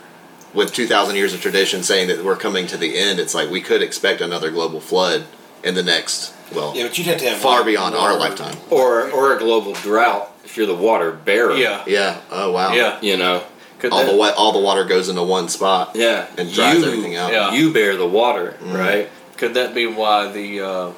with 0.54 0.72
2,000 0.72 1.16
years 1.16 1.34
of 1.34 1.40
tradition 1.40 1.82
saying 1.82 2.08
that 2.08 2.24
we're 2.24 2.36
coming 2.36 2.66
to 2.68 2.76
the 2.76 2.96
end. 2.98 3.18
It's 3.18 3.34
like 3.34 3.50
we 3.50 3.60
could 3.60 3.82
expect 3.82 4.20
another 4.20 4.50
global 4.50 4.80
flood 4.80 5.24
in 5.62 5.74
the 5.74 5.82
next, 5.82 6.32
well, 6.54 6.72
Yeah, 6.76 6.84
but 6.84 6.96
you'd 6.98 7.06
have 7.08 7.18
to 7.18 7.28
have 7.30 7.38
far 7.38 7.58
like, 7.58 7.66
beyond 7.66 7.94
our 7.94 8.16
lifetime. 8.18 8.56
or 8.70 9.10
or 9.10 9.34
a 9.34 9.38
global 9.38 9.72
drought 9.72 10.30
if 10.44 10.56
you're 10.56 10.66
the 10.66 10.74
water 10.74 11.10
bearer. 11.10 11.54
Yeah. 11.54 11.82
Yeah. 11.86 12.20
Oh 12.30 12.52
wow. 12.52 12.72
Yeah. 12.72 12.98
You 13.00 13.16
know. 13.16 13.42
Could 13.78 13.92
All 13.92 14.04
that- 14.04 14.10
the 14.12 14.16
wa- 14.16 14.32
all 14.36 14.52
the 14.52 14.58
water 14.60 14.84
goes 14.84 15.08
into 15.08 15.22
one 15.22 15.48
spot. 15.48 15.92
Yeah. 15.94 16.26
And 16.38 16.52
dries 16.52 16.78
you, 16.80 16.86
everything 16.86 17.16
out. 17.16 17.32
Yeah. 17.32 17.52
You 17.52 17.72
bear 17.72 17.96
the 17.96 18.06
water, 18.06 18.56
right? 18.62 19.10
Could 19.36 19.54
that 19.54 19.74
be 19.74 19.86
why 19.86 20.30
the 20.30 20.60
uh, 20.60 20.90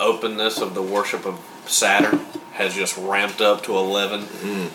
openness 0.00 0.60
of 0.60 0.74
the 0.74 0.82
worship 0.82 1.24
of 1.26 1.40
Saturn 1.66 2.20
has 2.52 2.74
just 2.74 2.96
ramped 2.98 3.40
up 3.40 3.62
to 3.64 3.76
11 3.76 4.26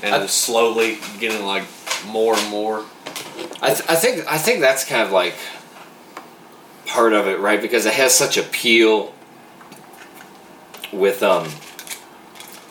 and 0.04 0.24
is 0.24 0.32
slowly 0.32 0.98
getting 1.20 1.46
like 1.46 1.64
more 2.08 2.36
and 2.38 2.50
more? 2.50 2.84
I, 3.62 3.74
th- 3.74 3.90
I 3.90 3.96
think 3.96 4.26
I 4.28 4.38
think 4.38 4.62
that's 4.62 4.86
kind 4.86 5.02
of 5.02 5.12
like 5.12 5.36
part 6.86 7.14
of 7.14 7.28
it, 7.28 7.40
right? 7.40 7.62
Because 7.62 7.86
it 7.86 7.94
has 7.94 8.14
such 8.16 8.38
appeal 8.38 9.14
with 10.92 11.22
um 11.24 11.46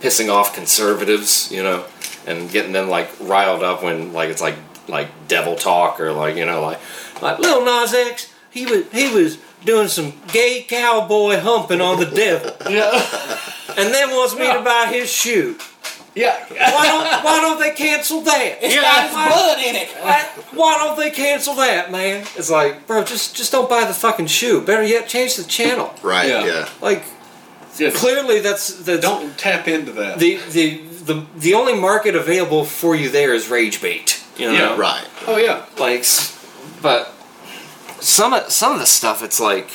pissing 0.01 0.31
off 0.33 0.55
conservatives, 0.55 1.51
you 1.53 1.63
know, 1.63 1.85
and 2.27 2.51
getting 2.51 2.73
them 2.73 2.89
like 2.89 3.11
riled 3.21 3.63
up 3.63 3.83
when 3.83 4.13
like 4.13 4.31
it's 4.31 4.41
like 4.43 4.57
like 4.89 5.09
devil 5.29 5.55
talk 5.57 6.01
or 6.01 6.13
like 6.13 6.37
you 6.37 6.47
know 6.47 6.63
like 6.63 6.81
like 7.23 7.39
Lil 7.39 7.65
Nas 7.65 7.93
X 7.95 8.33
he 8.51 8.65
was 8.67 8.91
he 8.93 9.13
was 9.13 9.39
doing 9.65 9.89
some 9.89 10.13
gay 10.29 10.65
cowboy 10.69 11.39
humping 11.39 11.81
on 11.81 11.99
the 11.99 12.07
devil, 12.07 12.51
Yeah. 12.73 12.91
and 13.77 13.93
then 13.93 14.11
wants 14.11 14.35
me 14.37 14.51
to 14.53 14.61
buy 14.63 14.87
his 14.91 15.11
shoe. 15.11 15.59
Yeah. 16.19 16.37
Why 16.75 16.87
don't 16.87 17.25
why 17.25 17.41
don't 17.41 17.61
they 17.61 17.71
cancel 17.71 18.21
that? 18.23 18.59
It's 18.61 18.75
Yeah, 18.75 18.83
got 18.83 19.13
why- 19.13 19.29
blood 19.29 19.59
in 19.69 19.75
it. 19.77 19.89
why, 20.03 20.23
why 20.55 20.79
don't 20.79 20.97
they 20.99 21.11
cancel 21.11 21.55
that, 21.55 21.91
man? 21.93 22.27
It's 22.37 22.51
like, 22.51 22.87
bro, 22.87 23.05
just 23.05 23.37
just 23.37 23.53
don't 23.53 23.69
buy 23.69 23.85
the 23.85 23.95
fucking 23.95 24.27
shoe. 24.27 24.61
Better 24.61 24.83
yet, 24.83 25.09
change 25.09 25.37
the 25.37 25.45
channel. 25.45 25.95
Right. 26.03 26.29
Yeah. 26.29 26.45
Yeah. 26.45 26.69
Like, 26.81 27.05
Just 27.77 27.97
clearly, 27.97 28.41
that's 28.41 28.67
the 28.89 28.99
don't 28.99 29.39
tap 29.39 29.69
into 29.69 29.93
that. 29.93 30.19
the 30.19 30.37
the 30.51 30.67
the 31.09 31.27
the 31.37 31.55
only 31.55 31.75
market 31.75 32.15
available 32.17 32.65
for 32.65 32.97
you 32.97 33.09
there 33.11 33.33
is 33.35 33.49
rage 33.49 33.81
bait. 33.81 34.21
You 34.37 34.47
know, 34.49 34.53
Yeah, 34.55 34.77
Right. 34.77 35.07
oh, 35.27 35.37
yeah. 35.37 35.65
like, 35.79 36.05
but 36.83 37.13
some 38.01 38.33
of 38.33 38.51
some 38.53 38.73
of 38.73 38.81
the 38.81 38.87
stuff, 38.87 39.23
it's 39.23 39.41
like. 39.41 39.69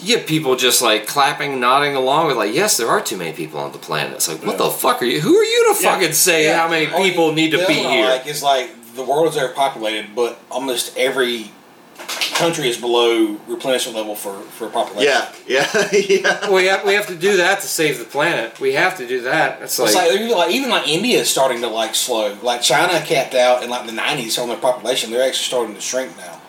You 0.00 0.16
get 0.16 0.26
people 0.26 0.56
just 0.56 0.80
like 0.82 1.06
clapping, 1.06 1.60
nodding 1.60 1.94
along 1.94 2.28
with 2.28 2.36
like, 2.36 2.54
yes, 2.54 2.76
there 2.76 2.88
are 2.88 3.00
too 3.00 3.16
many 3.16 3.32
people 3.32 3.60
on 3.60 3.72
the 3.72 3.78
planet. 3.78 4.14
It's 4.14 4.28
like, 4.28 4.44
what 4.44 4.58
the 4.58 4.70
fuck 4.70 5.02
are 5.02 5.04
you? 5.04 5.20
Who 5.20 5.36
are 5.36 5.44
you 5.44 5.74
to 5.74 5.82
Yeah. 5.82 5.92
fucking 5.94 6.12
say 6.12 6.44
Yeah. 6.44 6.58
how 6.58 6.68
many 6.68 6.86
Oh, 6.92 7.02
people 7.02 7.32
need 7.32 7.50
to 7.52 7.58
be 7.58 7.64
other 7.64 7.74
one 7.74 7.86
I 7.86 7.96
here? 7.96 8.06
Like 8.08 8.26
is 8.26 8.42
like 8.42 8.94
the 8.94 9.02
world 9.02 9.28
is 9.28 9.36
overpopulated, 9.36 10.14
but 10.14 10.40
almost 10.50 10.96
every 10.96 11.50
country 12.34 12.68
is 12.70 12.78
below 12.78 13.36
replenishment 13.46 13.94
level 13.96 14.14
for 14.16 14.40
for 14.56 14.68
population. 14.68 15.12
Yeah. 15.12 15.28
Yeah. 15.46 15.88
yeah. 15.92 16.50
we 16.50 16.66
have 16.66 16.84
we 16.86 16.94
have 16.94 17.06
to 17.08 17.14
do 17.14 17.36
that 17.36 17.60
to 17.60 17.66
save 17.66 17.98
the 17.98 18.04
planet. 18.06 18.58
We 18.58 18.72
have 18.72 18.96
to 18.98 19.06
do 19.06 19.20
that. 19.22 19.60
It's 19.62 19.78
It's 19.78 19.94
like, 19.94 20.10
like, 20.10 20.18
even 20.20 20.30
like 20.30 20.50
even 20.50 20.70
like 20.70 20.88
India 20.88 21.18
is 21.20 21.28
starting 21.28 21.60
to 21.60 21.68
like 21.68 21.94
slow. 21.94 22.36
Like 22.42 22.62
China 22.62 23.00
capped 23.04 23.34
out 23.34 23.62
in 23.62 23.68
like 23.68 23.84
the 23.86 23.92
nineties 23.92 24.38
on 24.38 24.48
their 24.48 24.56
population. 24.56 25.10
They're 25.10 25.22
actually 25.28 25.44
starting 25.44 25.74
to 25.74 25.80
shrink 25.80 26.16
now. 26.16 26.40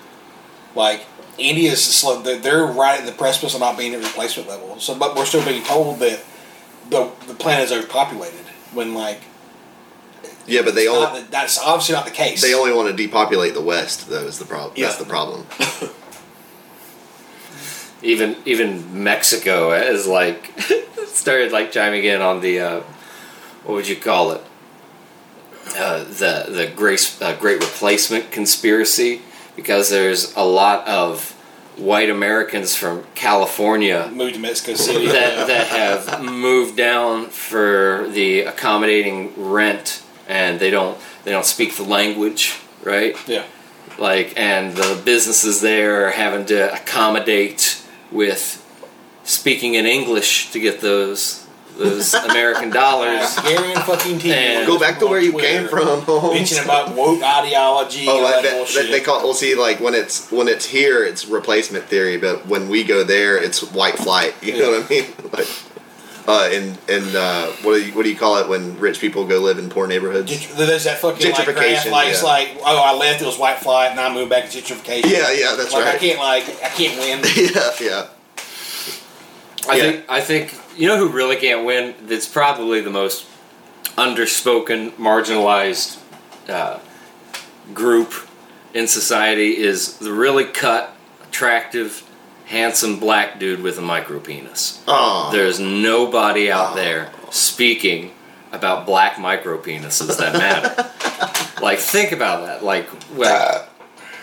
Like 0.73 1.01
India's 1.49 1.83
slow. 1.83 2.21
They're, 2.21 2.39
they're 2.39 2.65
right 2.65 2.99
at 2.99 3.05
the 3.05 3.11
precipice 3.11 3.53
of 3.53 3.59
not 3.59 3.77
being 3.77 3.93
at 3.93 4.01
replacement 4.03 4.47
level. 4.49 4.79
So, 4.79 4.95
but 4.95 5.15
we're 5.15 5.25
still 5.25 5.43
being 5.45 5.63
told 5.63 5.99
that 5.99 6.21
the 6.89 7.11
the 7.27 7.33
planet 7.33 7.65
is 7.65 7.71
overpopulated. 7.71 8.39
When 8.73 8.93
like 8.93 9.21
Yeah, 10.47 10.61
but 10.61 10.75
they 10.75 10.83
it's 10.83 10.91
only 10.91 11.21
the- 11.21 11.31
that's 11.31 11.59
obviously 11.59 11.95
not 11.95 12.05
the 12.05 12.11
case. 12.11 12.41
they 12.41 12.53
only 12.53 12.73
want 12.73 12.89
to 12.89 12.95
depopulate 12.95 13.53
the 13.53 13.61
West. 13.61 14.09
Though 14.09 14.25
is 14.25 14.39
the 14.39 14.45
problem. 14.45 14.73
That's 14.77 14.97
the 14.97 15.05
problem. 15.05 15.45
even 18.03 18.35
even 18.45 19.03
Mexico 19.03 19.71
has 19.71 20.07
like 20.07 20.51
started 21.07 21.51
like 21.51 21.71
chiming 21.71 22.03
in 22.03 22.21
on 22.21 22.41
the 22.41 22.59
uh, 22.59 22.79
what 23.63 23.75
would 23.75 23.87
you 23.87 23.95
call 23.95 24.31
it 24.31 24.41
uh, 25.77 26.03
the 26.05 26.45
the 26.49 26.71
great 26.75 27.15
uh, 27.21 27.35
great 27.37 27.59
replacement 27.61 28.31
conspiracy 28.31 29.21
because 29.55 29.89
there's 29.89 30.35
a 30.35 30.43
lot 30.43 30.87
of 30.87 31.31
white 31.77 32.09
Americans 32.09 32.75
from 32.75 33.03
California 33.15 34.09
moved 34.13 34.35
to 34.35 34.39
Mexico 34.39 34.75
City. 34.75 35.07
that 35.07 35.47
that 35.47 35.67
have 35.67 36.23
moved 36.23 36.75
down 36.77 37.27
for 37.27 38.07
the 38.09 38.41
accommodating 38.41 39.33
rent 39.35 40.03
and 40.27 40.59
they 40.59 40.69
don't 40.69 40.97
they 41.23 41.31
don't 41.31 41.45
speak 41.45 41.75
the 41.75 41.83
language 41.83 42.59
right 42.83 43.15
yeah. 43.27 43.43
like 43.97 44.33
and 44.37 44.75
the 44.75 45.01
businesses 45.03 45.61
there 45.61 46.07
are 46.07 46.11
having 46.11 46.45
to 46.45 46.73
accommodate 46.73 47.81
with 48.11 48.57
speaking 49.23 49.75
in 49.75 49.85
English 49.85 50.51
to 50.51 50.59
get 50.59 50.81
those 50.81 51.47
those 51.83 52.13
American 52.13 52.69
dollars. 52.69 53.35
Gary 53.43 53.73
and 53.73 53.83
fucking 53.83 54.19
T. 54.19 54.31
And- 54.33 54.67
Go 54.67 54.79
back 54.79 54.99
to 54.99 55.07
where 55.07 55.19
you 55.21 55.37
came 55.37 55.67
from. 55.67 56.01
Holmes. 56.01 56.39
Bitching 56.51 56.63
about 56.63 56.95
woke 56.95 57.21
ideology. 57.23 58.05
Oh, 58.07 58.17
and 58.17 58.25
all 58.25 58.31
that, 58.31 58.43
that 58.43 58.49
that, 58.49 58.57
bullshit. 58.57 58.83
that 58.85 58.91
they 58.91 59.01
call. 59.01 59.23
Well, 59.23 59.33
see, 59.33 59.55
like 59.55 59.79
when 59.79 59.93
it's 59.93 60.31
when 60.31 60.47
it's 60.47 60.65
here, 60.65 61.03
it's 61.03 61.25
replacement 61.27 61.85
theory, 61.85 62.17
but 62.17 62.47
when 62.47 62.69
we 62.69 62.83
go 62.83 63.03
there, 63.03 63.37
it's 63.41 63.61
white 63.71 63.97
flight. 63.97 64.33
You 64.41 64.57
know 64.59 64.71
what 64.71 64.85
I 64.85 64.89
mean? 64.89 65.05
Like, 65.31 65.47
uh, 66.27 66.49
and 66.53 66.77
and 66.87 67.15
uh, 67.15 67.47
what 67.63 67.73
do 67.75 67.83
you 67.83 67.93
what 67.93 68.03
do 68.03 68.09
you 68.11 68.15
call 68.15 68.37
it 68.37 68.47
when 68.47 68.77
rich 68.79 68.99
people 69.01 69.25
go 69.25 69.39
live 69.39 69.57
in 69.57 69.69
poor 69.69 69.87
neighborhoods? 69.87 70.31
Gentr- 70.31 70.55
There's 70.55 70.83
that 70.83 70.99
fucking 70.99 71.31
like 71.31 71.45
graph, 71.45 71.55
Gentrification, 71.55 71.91
like 71.91 72.09
it's 72.09 72.21
yeah. 72.21 72.29
like, 72.29 72.57
oh, 72.63 72.77
I 72.77 72.93
left, 72.95 73.21
it 73.23 73.25
was 73.25 73.39
white 73.39 73.57
flight, 73.57 73.89
and 73.91 73.99
I 73.99 74.13
moved 74.13 74.29
back 74.29 74.47
to 74.49 74.57
gentrification. 74.61 75.09
Yeah, 75.09 75.31
yeah, 75.31 75.55
that's 75.57 75.73
like, 75.73 75.83
I 75.83 75.91
right. 75.93 75.99
can't 75.99 76.19
like, 76.19 76.43
I 76.63 76.69
can't 76.69 76.99
win. 76.99 77.21
yeah, 77.35 77.71
yeah. 77.81 78.07
I 79.67 79.75
Yeah. 79.77 79.81
think 79.91 80.05
I 80.09 80.21
think 80.21 80.60
you 80.75 80.87
know 80.87 80.97
who 80.97 81.09
really 81.09 81.35
can't 81.35 81.65
win. 81.65 81.95
That's 82.03 82.27
probably 82.27 82.81
the 82.81 82.89
most 82.89 83.27
underspoken, 83.97 84.91
marginalized 84.91 85.99
uh, 86.47 86.79
group 87.73 88.13
in 88.73 88.87
society 88.87 89.57
is 89.57 89.97
the 89.97 90.11
really 90.11 90.45
cut, 90.45 90.95
attractive, 91.27 92.07
handsome 92.45 92.99
black 92.99 93.39
dude 93.39 93.61
with 93.61 93.77
a 93.77 93.81
micro 93.81 94.19
penis. 94.19 94.83
Oh, 94.87 95.29
There's 95.31 95.59
nobody 95.59 96.51
out 96.51 96.75
there 96.75 97.11
speaking 97.29 98.11
about 98.51 98.85
black 98.85 99.19
micro 99.19 99.57
penises 99.57 100.17
that 100.17 100.33
matter. 100.33 101.61
like, 101.61 101.79
think 101.79 102.11
about 102.11 102.45
that. 102.45 102.63
Like, 102.63 102.89
well, 103.15 103.67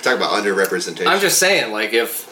talk 0.03 0.17
about 0.17 0.33
underrepresentation. 0.33 1.07
I'm 1.07 1.21
just 1.21 1.39
saying, 1.39 1.73
like, 1.73 1.93
if 1.93 2.28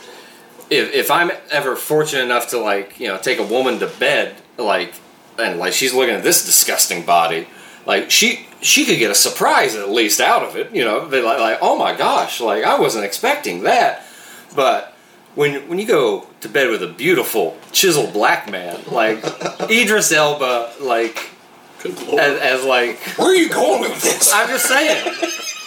if 0.71 0.95
if 0.95 1.11
I'm 1.11 1.31
ever 1.51 1.77
fortunate 1.77 2.23
enough 2.23 2.51
to 2.51 2.59
like, 2.59 2.99
you 2.99 3.09
know, 3.09 3.19
take 3.19 3.39
a 3.39 3.47
woman 3.47 3.79
to 3.81 3.87
bed, 3.87 4.37
like, 4.59 4.95
and 5.39 5.59
like 5.59 5.73
she's 5.73 5.95
looking 5.95 6.15
at 6.15 6.23
this 6.23 6.45
disgusting 6.45 7.05
body, 7.05 7.49
like 7.87 8.11
she 8.11 8.47
she 8.61 8.85
could 8.85 8.99
get 8.99 9.11
a 9.11 9.15
surprise 9.15 9.77
at 9.77 9.91
least 9.91 10.21
out 10.21 10.43
of 10.43 10.57
it, 10.57 10.75
you 10.75 10.85
know, 10.85 11.07
be 11.07 11.21
like, 11.21 11.39
like 11.39 11.59
oh 11.61 11.77
my 11.77 11.97
gosh, 11.97 12.41
like 12.41 12.65
I 12.65 12.79
wasn't 12.79 13.05
expecting 13.05 13.63
that, 13.63 14.05
but. 14.55 14.93
When, 15.37 15.69
when 15.69 15.79
you 15.79 15.87
go 15.87 16.27
to 16.41 16.49
bed 16.49 16.71
with 16.71 16.83
a 16.83 16.87
beautiful 16.87 17.59
chiseled 17.71 18.15
black 18.15 18.51
man 18.51 18.81
like 18.91 19.23
Idris 19.71 20.11
Elba 20.11 20.73
like 20.81 21.29
as, 21.85 22.41
as 22.41 22.65
like 22.65 22.99
Where 23.19 23.29
are 23.29 23.35
you 23.35 23.51
going 23.51 23.83
with 23.83 24.01
this? 24.01 24.33
I'm 24.33 24.49
just 24.49 24.65
saying 24.65 25.13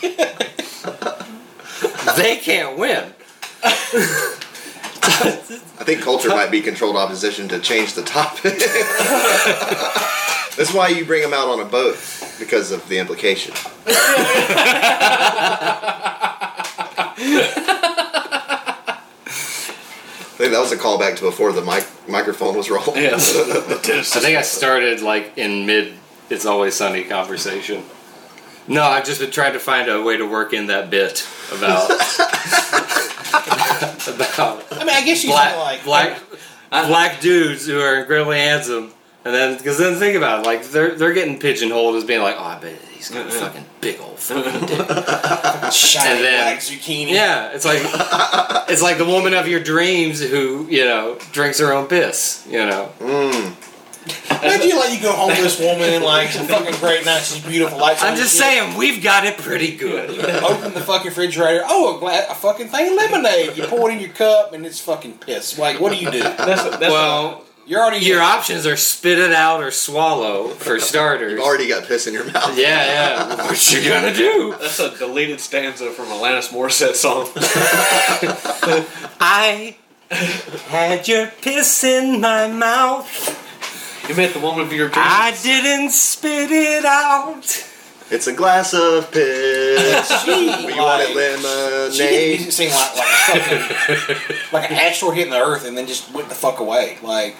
they 2.18 2.38
can't 2.38 2.80
win 2.80 3.14
I 5.10 5.84
think 5.84 6.02
culture 6.02 6.30
might 6.30 6.52
be 6.52 6.62
controlled 6.62 6.96
opposition 6.96 7.48
to 7.50 7.60
change 7.60 7.94
the 7.94 8.04
topic. 8.04 8.60
That's 10.58 10.74
why 10.74 10.90
you 10.90 11.06
bring 11.06 11.22
them 11.22 11.34
out 11.34 11.48
on 11.48 11.60
a 11.60 11.66
boat 11.66 11.98
because 12.40 12.72
of 12.72 12.88
the 12.90 12.98
implication. 13.00 13.54
I 19.32 20.42
think 20.42 20.52
that 20.54 20.60
was 20.62 20.72
a 20.72 20.78
callback 20.78 21.18
to 21.18 21.24
before 21.24 21.52
the 21.52 21.62
mic- 21.62 21.88
microphone 22.08 22.56
was 22.56 22.70
rolling. 22.70 23.02
Yes. 23.02 23.36
I 24.16 24.20
think 24.20 24.38
I 24.38 24.42
started 24.42 25.02
like 25.02 25.38
in 25.38 25.66
mid 25.66 25.94
"It's 26.30 26.46
Always 26.46 26.76
Sunny" 26.76 27.04
conversation. 27.04 27.84
No, 28.68 28.84
I've 28.84 29.06
just 29.06 29.20
been 29.20 29.32
trying 29.32 29.54
to 29.54 29.60
find 29.60 29.90
a 29.90 30.02
way 30.02 30.16
to 30.18 30.26
work 30.30 30.54
in 30.54 30.68
that 30.68 30.90
bit 30.90 31.28
about 31.52 31.90
about 34.08 34.66
I 34.72 34.80
mean, 34.80 34.90
I 34.96 35.02
guess 35.06 35.24
you 35.24 35.30
black 35.32 35.56
like 35.58 35.84
black 35.84 36.22
black 36.70 37.22
dudes 37.22 37.66
who 37.66 37.80
are 37.80 38.00
incredibly 38.00 38.38
handsome, 38.38 38.92
and 39.26 39.34
then 39.34 39.58
because 39.58 39.78
then 39.78 39.96
think 39.96 40.16
about 40.16 40.40
it, 40.42 40.46
like 40.46 40.64
they're 40.70 40.96
they're 40.96 41.14
getting 41.14 41.40
pigeonholed 41.40 41.96
as 41.96 42.04
being 42.04 42.22
like, 42.22 42.36
oh, 42.38 42.44
I 42.44 42.60
bet 42.60 42.78
he's 42.92 43.10
got 43.10 43.28
a 43.28 43.32
fucking 43.32 43.66
big 43.82 44.00
old 44.02 44.20
fucking 44.20 44.66
dick. 44.68 44.88
shiny 45.72 46.10
and 46.10 46.24
then- 46.24 46.44
black 46.44 46.60
zucchini. 46.60 47.12
Yeah, 47.12 47.52
it's 47.54 47.66
like 47.66 47.82
it's 48.70 48.82
like 48.82 48.98
the 48.98 49.06
woman 49.06 49.34
of 49.34 49.48
your 49.48 49.60
dreams 49.62 50.20
who 50.22 50.68
you 50.70 50.86
know 50.86 51.18
drinks 51.32 51.60
her 51.60 51.72
own 51.74 51.88
piss. 51.88 52.46
You 52.50 52.66
know, 52.66 52.92
Mm. 53.00 53.54
Imagine 54.42 54.78
like 54.78 54.94
you 54.94 55.02
go 55.02 55.12
home 55.12 55.28
with 55.30 55.40
this 55.40 55.60
woman 55.60 55.82
and 55.90 56.04
like 56.04 56.30
some 56.30 56.48
fucking 56.48 56.76
great 56.80 57.06
night, 57.06 57.20
she's 57.22 57.44
beautiful. 57.46 57.78
Lights 57.78 58.02
I'm 58.04 58.16
just 58.16 58.34
shit. 58.36 58.44
saying 58.44 58.78
we've 58.78 59.04
got 59.04 59.26
it 59.26 59.38
pretty 59.38 59.76
good. 59.76 60.10
Open 60.44 60.74
the 60.74 60.80
fucking 60.82 61.08
refrigerator. 61.08 61.64
Oh, 61.66 61.98
a, 61.98 62.00
gla- 62.00 62.26
a 62.30 62.36
fucking 62.36 62.68
thing 62.70 62.92
of 62.92 62.94
lemonade. 62.98 63.58
You 63.58 63.66
pour 63.66 63.90
it 63.90 63.94
in 63.96 64.00
your 64.00 64.10
cup 64.10 64.54
and 64.54 64.66
it's 64.66 64.80
fucking 64.80 65.18
piss. 65.20 65.58
Like, 65.60 65.80
what 65.80 65.92
do 65.92 65.98
you 65.98 66.10
do? 66.10 66.20
That's, 66.22 66.64
that's 66.64 66.80
Well, 66.82 67.44
You're 67.66 67.82
already 67.82 68.06
your 68.06 68.22
options 68.22 68.66
are 68.66 68.78
spit 68.78 69.20
it 69.20 69.34
out 69.34 69.62
or 69.62 69.72
swallow 69.72 70.48
for 70.48 70.80
starters. 70.80 71.34
You've 71.34 71.42
already 71.42 71.68
got 71.68 71.84
piss 71.86 72.08
in 72.08 72.14
your 72.14 72.24
mouth. 72.32 72.58
yeah, 72.58 72.86
yeah. 73.28 73.36
What 73.46 73.72
you 73.74 73.88
gonna 73.88 74.14
do? 74.14 74.56
that's 74.60 74.80
a 74.80 74.98
deleted 74.98 75.40
stanza 75.42 75.92
from 75.92 76.06
a 76.08 76.16
Alanis 76.16 76.48
Morissette 76.50 76.96
song. 76.96 77.30
I 79.20 79.76
had 80.70 81.08
your 81.08 81.28
piss 81.28 81.84
in 81.84 82.22
my 82.22 82.48
mouth. 82.48 83.48
You 84.10 84.16
met 84.16 84.34
the 84.34 84.40
woman 84.40 84.62
of 84.66 84.74
your 84.74 84.88
dreams. 84.90 84.98
I 85.08 85.38
didn't 85.44 85.92
spit 85.92 86.52
it 86.52 86.84
out. 86.84 87.66
It's 88.12 88.26
a 88.26 88.34
glass 88.34 88.74
of 88.74 89.12
piss. 89.12 90.10
She, 90.26 90.46
you 90.46 90.78
want 90.78 91.04
it 91.04 91.06
like, 91.06 91.08
she 91.08 91.14
didn't 91.14 91.44
lemonade? 91.44 92.42
it 92.42 92.52
seem 92.54 92.72
like 92.72 92.96
like 92.98 93.52
a 93.52 93.74
fucking 93.76 94.26
like 94.52 94.72
an 94.72 94.78
asteroid 94.78 95.16
hitting 95.16 95.32
the 95.32 95.40
earth 95.40 95.66
and 95.68 95.78
then 95.78 95.86
just 95.86 96.12
went 96.12 96.28
the 96.28 96.34
fuck 96.36 96.60
away. 96.60 96.98
Like 97.04 97.36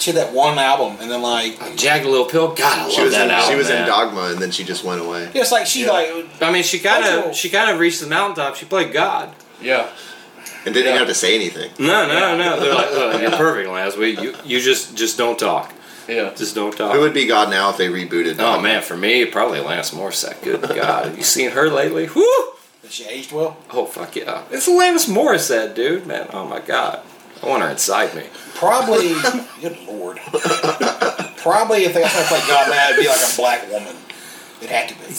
she 0.00 0.10
had 0.12 0.20
that 0.20 0.34
one 0.34 0.58
album 0.58 0.96
and 1.00 1.08
then 1.10 1.22
like 1.22 1.76
Jagged 1.76 2.06
Little 2.06 2.26
Pill. 2.26 2.48
God, 2.54 2.60
I 2.78 2.82
love 2.84 2.92
She 2.92 3.02
was 3.02 3.12
that 3.12 3.26
in, 3.26 3.30
album. 3.30 3.50
she 3.52 3.56
was 3.56 3.70
in. 3.70 3.86
Dogma 3.86 4.22
and 4.32 4.38
then 4.42 4.50
she 4.50 4.64
just 4.64 4.82
went 4.82 5.00
away. 5.00 5.30
it's 5.32 5.52
like 5.52 5.66
she 5.66 5.84
Yeah. 5.84 5.92
like 5.92 6.26
I 6.42 6.50
mean, 6.52 6.64
she 6.64 6.80
kind 6.80 7.04
of 7.04 7.34
she 7.36 7.48
kind 7.48 7.70
of 7.70 7.78
reached 7.78 8.00
the 8.00 8.08
mountaintop. 8.08 8.56
She 8.56 8.66
played 8.66 8.92
God. 8.92 9.32
yeah. 9.60 9.88
And 10.66 10.74
didn't 10.74 10.92
Yeah. 10.92 10.98
have 10.98 11.08
to 11.08 11.14
say 11.14 11.34
anything. 11.36 11.70
No, 11.78 12.06
no, 12.08 12.36
no. 12.36 12.58
They're 12.58 12.74
like, 12.74 12.90
look, 12.90 13.20
you're 13.20 13.30
perfect, 13.32 13.68
Lance. 13.68 13.96
We, 13.96 14.18
you, 14.18 14.34
you 14.46 14.60
just, 14.60 14.96
just 14.96 15.18
don't 15.18 15.38
talk. 15.38 15.73
Yeah. 16.08 16.32
Just 16.34 16.54
don't 16.54 16.76
talk. 16.76 16.94
Who 16.94 17.00
would 17.00 17.14
be 17.14 17.26
God 17.26 17.50
now 17.50 17.70
if 17.70 17.76
they 17.76 17.88
rebooted? 17.88 18.36
oh 18.38 18.60
man, 18.60 18.82
for 18.82 18.96
me, 18.96 19.24
probably 19.24 19.60
Lance 19.60 19.90
Morissette. 19.92 20.42
Good 20.42 20.60
God, 20.68 21.06
have 21.06 21.16
you 21.16 21.24
seen 21.24 21.50
her 21.52 21.68
lately? 21.70 22.06
Whoo! 22.06 22.24
Has 22.82 22.92
she 22.92 23.06
aged 23.06 23.32
well. 23.32 23.56
Oh 23.70 23.86
fuck 23.86 24.14
yeah, 24.16 24.44
it's 24.50 24.68
Alanis 24.68 25.08
Morissette, 25.08 25.74
dude. 25.74 26.06
Man, 26.06 26.28
oh 26.32 26.46
my 26.46 26.60
God, 26.60 27.00
I 27.42 27.48
want 27.48 27.62
her 27.62 27.70
inside 27.70 28.14
me. 28.14 28.24
Probably 28.54 29.14
good 29.60 29.78
lord. 29.86 30.18
Probably 31.38 31.84
if 31.84 31.94
they 31.94 32.00
got 32.02 32.10
to 32.10 32.24
play 32.28 32.40
God 32.46 32.70
now 32.70 32.88
it'd 32.90 33.00
be 33.02 33.08
like 33.08 33.18
a 33.20 33.36
black 33.36 33.70
woman. 33.70 33.96
It 34.62 34.68
had 34.70 34.88
to 34.90 34.94
be. 34.96 35.14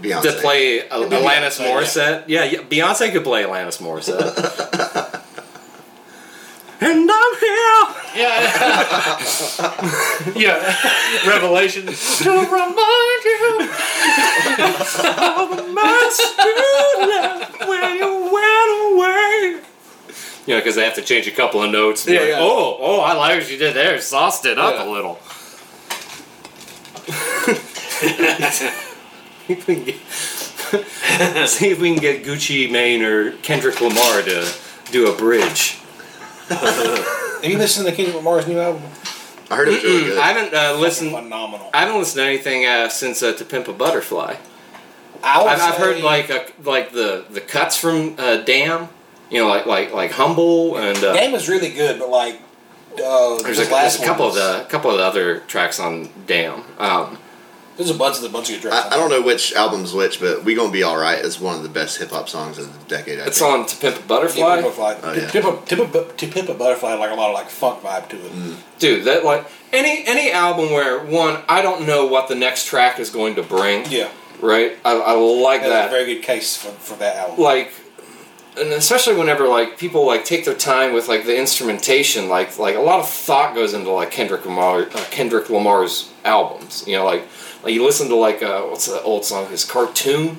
Beyonce. 0.00 0.22
To 0.22 0.32
play 0.40 0.88
Al- 0.88 1.02
It'd 1.02 1.12
Alanis 1.18 1.58
Beyonce, 1.58 1.60
yeah. 1.60 1.66
Morissette, 1.66 2.24
yeah. 2.28 2.44
yeah, 2.44 2.58
Beyonce 2.60 3.10
could 3.12 3.24
play 3.24 3.42
Alanis 3.42 3.78
Morissette. 3.82 5.04
and 6.80 7.10
I'm 7.10 7.34
here 7.40 7.94
Yeah. 8.16 9.18
yeah. 10.36 10.76
Revelation. 11.28 11.86
to 11.86 12.30
remind 12.30 13.24
you 13.24 13.70
of 14.58 15.56
the 15.56 15.66
much 15.72 16.18
you 16.38 17.06
left 17.06 17.68
when 17.68 17.96
you 17.96 18.10
went 18.32 18.70
away. 18.92 19.60
You 20.46 20.54
know, 20.54 20.60
because 20.60 20.76
they 20.76 20.84
have 20.84 20.94
to 20.94 21.02
change 21.02 21.26
a 21.26 21.30
couple 21.32 21.62
of 21.62 21.70
notes. 21.70 22.06
Yeah, 22.06 22.20
like, 22.20 22.28
yeah. 22.30 22.38
Oh, 22.40 22.76
oh, 22.80 23.00
I 23.00 23.12
like 23.14 23.40
what 23.40 23.50
you 23.50 23.58
did 23.58 23.74
there. 23.74 24.00
Sauced 24.00 24.46
it 24.46 24.58
up 24.58 24.74
Yeah. 24.74 24.84
a 24.84 24.90
little. 24.90 25.18
If 29.50 29.66
we 29.66 29.74
can 29.76 29.84
get- 29.84 29.96
See 31.48 31.70
if 31.70 31.80
we 31.80 31.92
can 31.94 32.00
get 32.00 32.22
Gucci 32.24 32.70
Mane 32.70 33.02
or 33.02 33.32
Kendrick 33.38 33.80
Lamar 33.80 34.20
to 34.22 34.46
do 34.92 35.10
a 35.10 35.16
bridge. 35.16 35.78
Have 36.48 37.44
you 37.44 37.58
listened 37.58 37.86
to 37.86 37.92
Kendrick 37.92 38.16
Lamar's 38.16 38.46
new 38.46 38.58
album? 38.58 38.82
I 39.50 39.56
heard 39.56 39.68
it 39.68 39.72
was 39.72 39.84
really 39.84 40.04
good. 40.04 40.18
I 40.18 40.32
haven't 40.32 40.54
uh, 40.54 40.78
listened. 40.78 41.12
Phenomenal. 41.12 41.70
I 41.72 41.80
haven't 41.80 41.98
listened 41.98 42.20
to 42.22 42.26
anything 42.26 42.66
uh, 42.66 42.88
since 42.88 43.22
uh, 43.22 43.32
"To 43.32 43.44
Pimp 43.44 43.68
a 43.68 43.72
Butterfly." 43.72 44.36
I 45.22 45.40
I've, 45.42 45.60
I've 45.60 45.74
heard 45.74 46.02
like 46.02 46.30
uh 46.30 46.44
like 46.62 46.92
the 46.92 47.24
the 47.30 47.40
cuts 47.40 47.76
from 47.76 48.14
uh, 48.18 48.38
"Damn," 48.38 48.88
you 49.30 49.40
know, 49.40 49.48
like 49.48 49.66
like 49.66 49.92
like 49.92 50.12
"Humble" 50.12 50.76
and 50.76 51.02
uh, 51.02 51.14
Game 51.14 51.32
was 51.32 51.48
really 51.48 51.70
good, 51.70 51.98
but 51.98 52.10
like 52.10 52.40
uh, 52.94 53.36
there's, 53.42 53.58
his 53.58 53.68
a, 53.68 53.72
last 53.72 53.98
there's 53.98 54.02
a 54.02 54.04
couple 54.04 54.28
one 54.28 54.38
of 54.38 54.58
the 54.58 54.66
couple 54.68 54.90
of 54.90 54.98
the 54.98 55.04
other 55.04 55.40
tracks 55.40 55.80
on 55.80 56.08
"Damn." 56.26 56.62
Um, 56.78 57.18
There's 57.78 57.90
a 57.90 57.94
bunch 57.94 58.16
of 58.16 58.22
the 58.22 58.28
bunch 58.28 58.50
of 58.50 58.56
good 58.60 58.70
tracks. 58.70 58.88
I, 58.90 58.94
I 58.94 58.96
don't 58.98 59.08
know 59.08 59.22
which 59.22 59.54
album's 59.54 59.94
which, 59.94 60.18
but 60.20 60.44
"We 60.44 60.54
Gonna 60.56 60.70
Be 60.72 60.82
Alright" 60.84 61.20
is 61.20 61.38
one 61.40 61.56
of 61.56 61.62
the 61.62 61.68
best 61.70 61.96
hip 61.98 62.10
hop 62.10 62.28
songs 62.28 62.58
of 62.58 62.70
the 62.72 62.84
decade. 62.94 63.20
I 63.20 63.26
it's 63.26 63.38
think. 63.38 63.50
on 63.52 63.66
"To 63.66 63.76
Pimp 63.76 63.96
a 63.96 64.00
Yeah, 64.00 64.06
Butterfly." 64.06 64.42
Butterfly. 64.62 64.94
Oh, 65.02 65.14
To 65.14 65.20
yeah. 65.20 65.30
Pimp 65.30 65.46
a- 65.46 65.66
to 65.66 65.76
Pimp 65.76 65.94
a- 65.94 66.12
to 66.12 66.26
Pimp 66.26 66.48
a 66.50 66.54
Butterfly 66.54 66.90
had 66.90 66.98
like 66.98 67.12
a 67.12 67.14
lot 67.14 67.28
of 67.30 67.34
like 67.34 67.48
funk 67.48 67.82
vibe 67.82 68.08
to 68.10 68.16
it. 68.16 68.56
Dude, 68.80 69.04
that 69.04 69.24
like 69.24 69.46
any 69.72 70.04
any 70.06 70.30
album 70.32 70.72
where 70.72 70.98
one 71.04 71.40
I 71.48 71.62
don't 71.62 71.86
know 71.86 72.04
what 72.06 72.28
the 72.28 72.34
next 72.34 72.66
track 72.66 72.98
is 72.98 73.10
going 73.10 73.36
to 73.36 73.42
bring. 73.44 73.86
Yeah, 73.90 74.08
Right. 74.40 74.76
I, 74.84 74.92
I 74.98 75.12
like 75.12 75.60
that's 75.60 75.70
a 75.70 75.72
that. 75.74 75.90
very 75.90 76.14
good 76.14 76.22
case 76.24 76.56
for, 76.56 76.70
for 76.72 76.96
that 76.98 77.16
album. 77.16 77.38
like 77.42 77.72
and 78.58 78.72
especially 78.72 79.14
whenever 79.14 79.46
like 79.46 79.78
people 79.78 80.04
like 80.04 80.24
take 80.24 80.44
their 80.44 80.54
time 80.54 80.92
with 80.92 81.06
like 81.06 81.24
the 81.26 81.38
instrumentation 81.38 82.28
like 82.28 82.58
like 82.58 82.74
a 82.74 82.80
lot 82.80 82.98
of 82.98 83.08
thought 83.08 83.54
goes 83.54 83.72
into 83.72 83.88
like 83.90 84.10
Kendrick 84.10 84.44
Lamar 84.44 84.80
uh, 84.82 85.04
Kendrick 85.12 85.48
Lamar's 85.48 86.12
albums 86.24 86.82
you 86.86 86.96
know 86.96 87.04
like 87.04 87.22
like 87.62 87.72
you 87.74 87.84
listen 87.84 88.08
to 88.08 88.16
like 88.16 88.42
uh, 88.42 88.62
what's 88.62 88.86
the 88.86 89.00
old 89.02 89.24
song? 89.24 89.48
His 89.50 89.64
cartoon? 89.64 90.38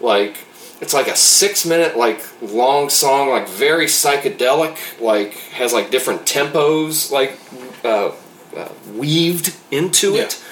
Like 0.00 0.36
it's 0.80 0.92
like 0.94 1.08
a 1.08 1.16
six 1.16 1.64
minute 1.64 1.96
like 1.96 2.20
long 2.42 2.88
song 2.90 3.30
like 3.30 3.48
very 3.48 3.86
psychedelic 3.86 5.00
like 5.00 5.32
has 5.52 5.72
like 5.72 5.90
different 5.90 6.22
tempos 6.26 7.10
like 7.12 7.38
uh, 7.84 8.12
uh, 8.56 8.68
weaved 8.92 9.54
into 9.70 10.14
Yeah. 10.14 10.22
it. 10.22 10.42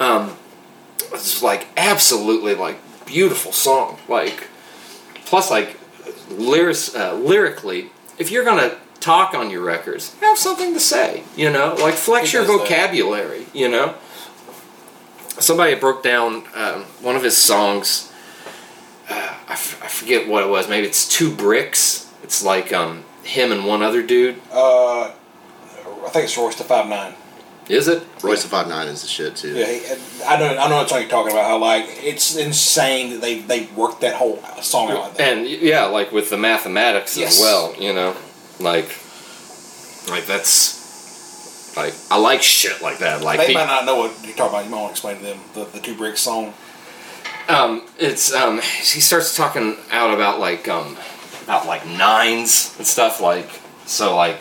Um 0.00 0.36
it's 1.12 1.42
like 1.42 1.66
absolutely 1.76 2.54
like 2.54 2.78
beautiful 3.06 3.52
song. 3.52 3.98
Like 4.08 4.48
plus 5.26 5.50
like 5.50 5.76
lyrics 6.30 6.94
uh, 6.94 7.14
lyrically 7.14 7.90
if 8.18 8.30
you're 8.30 8.44
gonna 8.44 8.76
talk 9.00 9.34
on 9.34 9.50
your 9.50 9.62
records 9.62 10.14
have 10.20 10.38
something 10.38 10.72
to 10.74 10.80
say 10.80 11.22
you 11.36 11.50
know? 11.50 11.74
Like 11.80 11.94
flex 11.94 12.32
your 12.32 12.42
does 12.44 12.50
that. 12.52 12.58
vocabulary 12.68 13.46
you 13.52 13.68
know 13.68 13.94
somebody 15.40 15.74
broke 15.74 16.02
down 16.02 16.44
um, 16.54 16.82
one 17.02 17.16
of 17.16 17.22
his 17.22 17.36
songs 17.36 18.12
uh, 19.08 19.34
I, 19.48 19.52
f- 19.52 19.80
I 19.82 19.88
forget 19.88 20.26
what 20.28 20.42
it 20.42 20.48
was 20.48 20.68
maybe 20.68 20.86
it's 20.86 21.08
two 21.08 21.34
bricks 21.34 22.10
it's 22.22 22.42
like 22.44 22.72
um, 22.72 23.04
him 23.22 23.52
and 23.52 23.66
one 23.66 23.82
other 23.82 24.02
dude 24.02 24.36
Uh, 24.52 25.10
I 26.04 26.08
think 26.10 26.24
it's 26.24 26.36
Royce 26.38 26.56
da 26.56 26.64
Five 26.64 26.88
Nine. 26.88 27.14
is 27.68 27.88
it 27.88 28.02
Royce 28.22 28.42
da 28.44 28.48
Five 28.48 28.68
Nine 28.68 28.86
is 28.88 29.02
the 29.02 29.08
shit 29.08 29.34
too. 29.36 29.54
Yeah, 29.54 29.66
he, 29.66 30.22
I 30.24 30.38
know. 30.38 30.56
I 30.56 30.68
know 30.68 30.76
what 30.76 30.88
song 30.88 31.00
you're 31.00 31.10
talking 31.10 31.32
about. 31.32 31.46
How 31.46 31.58
like 31.58 31.84
it's 32.02 32.36
insane 32.36 33.10
that 33.10 33.20
they 33.20 33.40
they 33.40 33.66
worked 33.76 34.00
that 34.02 34.14
whole 34.14 34.40
song 34.62 34.90
out 34.92 35.00
like 35.00 35.14
that. 35.14 35.36
and 35.38 35.46
yeah 35.48 35.84
like 35.86 36.12
with 36.12 36.30
the 36.30 36.36
mathematics 36.36 37.16
Yes. 37.16 37.34
as 37.36 37.40
well 37.40 37.74
you 37.76 37.92
know 37.92 38.16
like 38.60 38.88
like 40.08 40.26
that's 40.26 40.85
like 41.76 41.94
i 42.10 42.18
like 42.18 42.42
shit 42.42 42.80
like 42.82 42.98
that 42.98 43.22
like 43.22 43.38
they 43.38 43.48
pe- 43.48 43.54
might 43.54 43.66
not 43.66 43.84
know 43.84 43.96
what 43.96 44.12
you're 44.24 44.34
talking 44.34 44.54
about. 44.54 44.64
You 44.64 44.70
might 44.70 44.78
want 44.82 44.88
to 44.88 44.92
explain 44.92 45.16
to 45.18 45.22
them 45.22 45.38
the, 45.54 45.64
the 45.64 45.80
two 45.80 45.94
bricks 45.94 46.20
song. 46.20 46.54
um 47.48 47.86
it's 47.98 48.32
um 48.34 48.56
he 48.60 49.00
starts 49.00 49.36
talking 49.36 49.76
out 49.90 50.12
about 50.14 50.40
like 50.40 50.66
um 50.68 50.96
about 51.44 51.66
like 51.66 51.86
nines 51.86 52.74
and 52.78 52.86
stuff 52.86 53.20
like 53.20 53.48
so 53.84 54.16
like 54.16 54.40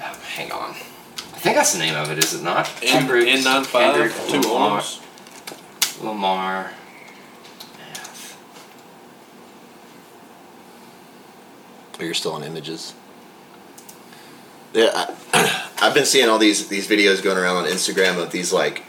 uh, 0.00 0.14
hang 0.36 0.50
on 0.52 0.70
i 0.70 1.38
think 1.42 1.56
that's 1.56 1.72
the 1.72 1.78
name 1.78 1.94
of 1.96 2.10
it 2.10 2.18
is 2.18 2.32
it 2.34 2.42
not 2.42 2.68
N 2.82 2.88
Kendrick- 2.88 3.26
N 3.28 3.44
nine 3.44 3.64
five 3.64 3.94
Kendrick 3.94 4.12
two 4.28 4.40
Lamar, 4.48 4.70
arms. 4.70 5.00
lamar 6.00 6.72
math. 7.78 8.38
Oh, 12.00 12.04
You're 12.04 12.14
still 12.14 12.32
on 12.32 12.42
images. 12.44 12.94
Yeah, 14.74 14.90
I, 15.32 15.70
I've 15.82 15.94
been 15.94 16.04
seeing 16.06 16.28
all 16.28 16.38
these 16.38 16.68
these 16.68 16.88
videos 16.88 17.22
going 17.22 17.36
around 17.38 17.56
on 17.56 17.64
Instagram 17.64 18.18
of 18.22 18.30
these 18.32 18.52
like 18.52 18.82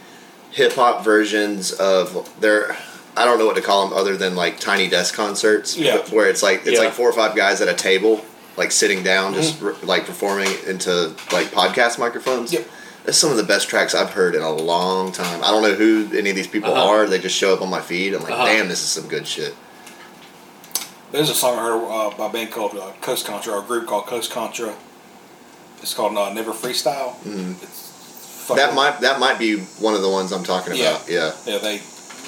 hip 0.50 0.72
hop 0.72 1.04
versions 1.04 1.72
of 1.72 2.28
their. 2.40 2.76
I 3.16 3.24
don't 3.24 3.38
know 3.38 3.46
what 3.46 3.54
to 3.56 3.62
call 3.62 3.88
them 3.88 3.96
other 3.96 4.16
than 4.16 4.34
like 4.34 4.58
tiny 4.58 4.88
desk 4.88 5.14
concerts. 5.14 5.76
Yeah. 5.76 5.98
where 6.10 6.28
it's 6.28 6.42
like 6.42 6.60
it's 6.66 6.72
Yeah. 6.78 6.86
like 6.86 6.92
four 6.94 7.08
or 7.08 7.12
five 7.12 7.36
guys 7.36 7.60
at 7.60 7.68
a 7.68 7.74
table, 7.74 8.24
like 8.56 8.72
sitting 8.72 9.02
down, 9.04 9.34
just 9.34 9.56
Mm-hmm. 9.60 9.66
r- 9.66 9.74
like 9.86 10.04
performing 10.06 10.48
into 10.66 11.14
like 11.32 11.48
podcast 11.48 11.98
microphones. 11.98 12.52
Yep. 12.52 12.66
That's 13.04 13.18
some 13.18 13.30
of 13.30 13.36
the 13.36 13.44
best 13.44 13.68
tracks 13.68 13.94
I've 13.94 14.10
heard 14.10 14.34
in 14.34 14.42
a 14.42 14.50
long 14.50 15.12
time. 15.12 15.44
I 15.44 15.50
don't 15.50 15.62
know 15.62 15.74
who 15.74 16.08
any 16.16 16.30
of 16.30 16.36
these 16.36 16.46
people 16.48 16.72
Uh-huh. 16.72 16.88
are. 16.88 17.06
They 17.06 17.18
just 17.20 17.36
show 17.36 17.52
up 17.54 17.60
on 17.60 17.68
my 17.70 17.80
feed. 17.82 18.14
I'm 18.14 18.22
like, 18.22 18.32
Uh-huh. 18.32 18.46
damn, 18.46 18.68
this 18.68 18.80
is 18.82 18.88
some 18.88 19.06
good 19.06 19.26
shit. 19.26 19.54
There's 21.12 21.30
a 21.30 21.34
song 21.34 21.58
I 21.58 21.62
heard 21.62 21.84
uh, 21.84 22.16
by 22.16 22.26
a 22.26 22.32
band 22.32 22.50
called 22.50 22.74
uh, 22.76 22.90
Coast 23.00 23.26
Contra, 23.26 23.52
or 23.54 23.58
a 23.60 23.62
group 23.62 23.86
called 23.86 24.06
Coast 24.06 24.30
Contra. 24.32 24.74
It's 25.84 25.92
called 25.92 26.16
uh, 26.16 26.32
Never 26.32 26.52
Freestyle. 26.52 27.14
Mhm. 27.24 27.62
It's 27.62 28.48
That 28.48 28.74
might 28.74 29.00
that 29.02 29.20
might 29.20 29.38
be 29.38 29.58
one 29.80 29.92
of 29.92 30.00
the 30.00 30.08
ones 30.08 30.32
I'm 30.32 30.42
talking 30.42 30.72
about. 30.72 31.06
Yeah. 31.06 31.32
yeah 31.44 31.58
they. 31.58 31.82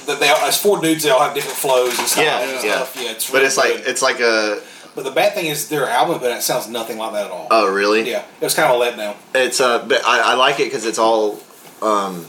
They, 0.07 0.15
they 0.17 0.29
all, 0.29 0.47
it's 0.47 0.59
four 0.61 0.79
dudes. 0.79 1.03
They 1.05 1.11
all 1.11 1.21
have 1.21 1.35
different 1.35 1.57
flows 1.57 1.99
and 1.99 2.07
stuff. 2.07 2.23
Yeah, 2.23 2.41
and 2.43 2.53
yeah. 2.65 2.75
stuff. 2.85 2.97
yeah. 3.03 3.11
It's 3.13 3.27
But 3.31 3.35
really 3.39 3.47
it's 3.47 3.57
like 3.57 3.75
it's 3.87 4.03
like 4.03 4.21
a 4.21 4.61
But 4.95 5.05
the 5.05 5.11
bad 5.11 5.33
thing 5.33 5.47
is 5.47 5.69
their 5.71 5.89
album, 5.89 6.19
but 6.21 6.31
it 6.33 6.43
sounds 6.43 6.69
nothing 6.69 6.99
like 6.99 7.13
that 7.15 7.25
at 7.27 7.31
all. 7.31 7.47
oh 7.51 7.73
really? 7.73 8.09
yeah, 8.09 8.25
it 8.41 8.45
was 8.45 8.55
kind 8.55 8.71
of 8.71 8.79
a 8.79 8.85
letdown. 8.85 9.17
It's 9.35 9.59
uh, 9.59 9.85
but 9.87 10.05
I, 10.05 10.33
I 10.33 10.35
like 10.35 10.61
it 10.61 10.65
because 10.65 10.85
it's 10.85 10.99
all 10.99 11.41
um, 11.81 12.27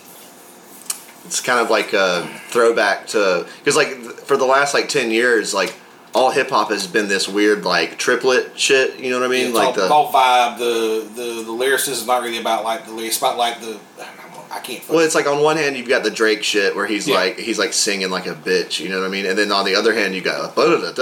it's 1.25 1.41
kind 1.41 1.59
of 1.59 1.69
like 1.69 1.91
a 1.91 2.25
throwback 2.51 3.07
to 3.07 3.45
because 3.59 3.75
like 3.75 3.89
for 4.27 4.37
the 4.37 4.45
last 4.45 4.73
like 4.73 4.87
ten 4.87 5.11
years 5.11 5.53
like 5.53 5.75
all 6.13 6.31
hip 6.31 6.49
hop 6.49 6.69
has 6.69 6.87
been 6.87 7.07
this 7.07 7.27
weird 7.27 7.63
like 7.65 7.97
triplet 7.97 8.59
shit. 8.59 8.99
You 8.99 9.11
know 9.11 9.19
what 9.19 9.25
I 9.25 9.31
mean? 9.31 9.47
it's 9.47 9.55
like 9.55 9.67
all, 9.67 9.73
the 9.73 9.89
all 9.89 10.11
vibe. 10.11 10.57
The 10.57 11.07
the 11.15 11.43
the 11.43 11.51
lyricism 11.51 12.01
is 12.01 12.07
not 12.07 12.23
really 12.23 12.39
about 12.39 12.63
like 12.63 12.85
the 12.85 12.91
lyrics. 12.91 13.15
It's 13.15 13.17
about 13.17 13.37
like 13.37 13.59
the 13.61 13.79
I 14.57 14.59
can't. 14.61 14.87
well, 14.89 14.99
it's 14.99 15.15
like 15.15 15.27
on 15.27 15.41
one 15.43 15.57
hand 15.57 15.77
you've 15.77 15.87
got 15.87 16.03
the 16.03 16.11
Drake 16.11 16.43
shit 16.43 16.75
where 16.75 16.85
he's 16.87 17.07
Yeah. 17.07 17.15
like 17.15 17.37
he's 17.37 17.59
like 17.59 17.73
singing 17.73 18.09
like 18.09 18.25
a 18.25 18.33
bitch. 18.33 18.79
You 18.79 18.89
know 18.89 18.99
what 18.99 19.05
I 19.07 19.09
mean? 19.09 19.25
And 19.25 19.37
then 19.37 19.51
on 19.51 19.65
the 19.65 19.75
other 19.75 19.93
hand 19.93 20.15
you 20.15 20.21
got 20.21 20.39
all 20.57 20.65
that 20.69 20.95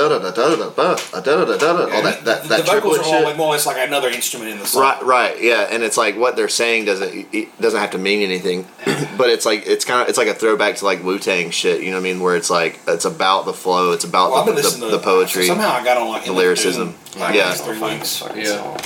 that 2.26 2.44
the, 2.44 2.48
that 2.48 2.48
the 2.48 2.64
vocals 2.64 3.00
are 3.00 3.04
shit. 3.04 3.14
all 3.14 3.24
like 3.24 3.38
more 3.38 3.48
or 3.48 3.52
less 3.52 3.66
like 3.66 3.78
another 3.88 4.10
instrument 4.10 4.52
in 4.52 4.60
the 4.60 4.66
song. 4.66 4.82
Right, 4.84 5.04
right, 5.04 5.42
yeah, 5.42 5.68
and 5.72 5.84
it's 5.84 5.98
like 5.98 6.18
what 6.18 6.36
they're 6.36 6.48
saying 6.50 6.86
doesn't 6.86 7.28
it 7.34 7.62
doesn't 7.62 7.80
have 7.80 7.92
to 7.92 7.98
mean 7.98 8.22
anything, 8.22 8.68
but 9.18 9.30
it's 9.30 9.46
like 9.46 9.64
it's 9.66 9.86
kind 9.86 10.02
of 10.02 10.10
it's 10.10 10.18
like 10.18 10.28
a 10.28 10.34
throwback 10.34 10.76
to 10.78 10.86
like 10.86 11.04
Wu 11.04 11.20
Tang 11.20 11.50
shit. 11.52 11.82
You 11.82 11.92
know 11.92 11.98
what 11.98 12.02
I 12.02 12.12
mean? 12.14 12.20
Where 12.22 12.36
it's 12.36 12.50
like 12.50 12.80
it's 12.88 13.06
about 13.06 13.46
the 13.46 13.54
flow, 13.54 13.92
it's 13.92 14.04
about 14.06 14.32
Well, 14.32 14.50
I've 14.50 14.56
the, 14.56 14.86
the, 14.86 14.92
the 14.98 15.00
poetry. 15.00 15.48
Somehow 15.48 15.70
I 15.72 15.84
got 15.84 15.98
on 15.98 16.10
like 16.10 16.26
the 16.26 16.34
lyricism. 16.34 16.96
Doom, 17.12 17.22
like, 17.22 17.36
Yeah. 17.36 17.52
these 17.52 17.62
three 17.62 17.82
weeks. 17.82 18.22
Yeah. 18.36 18.78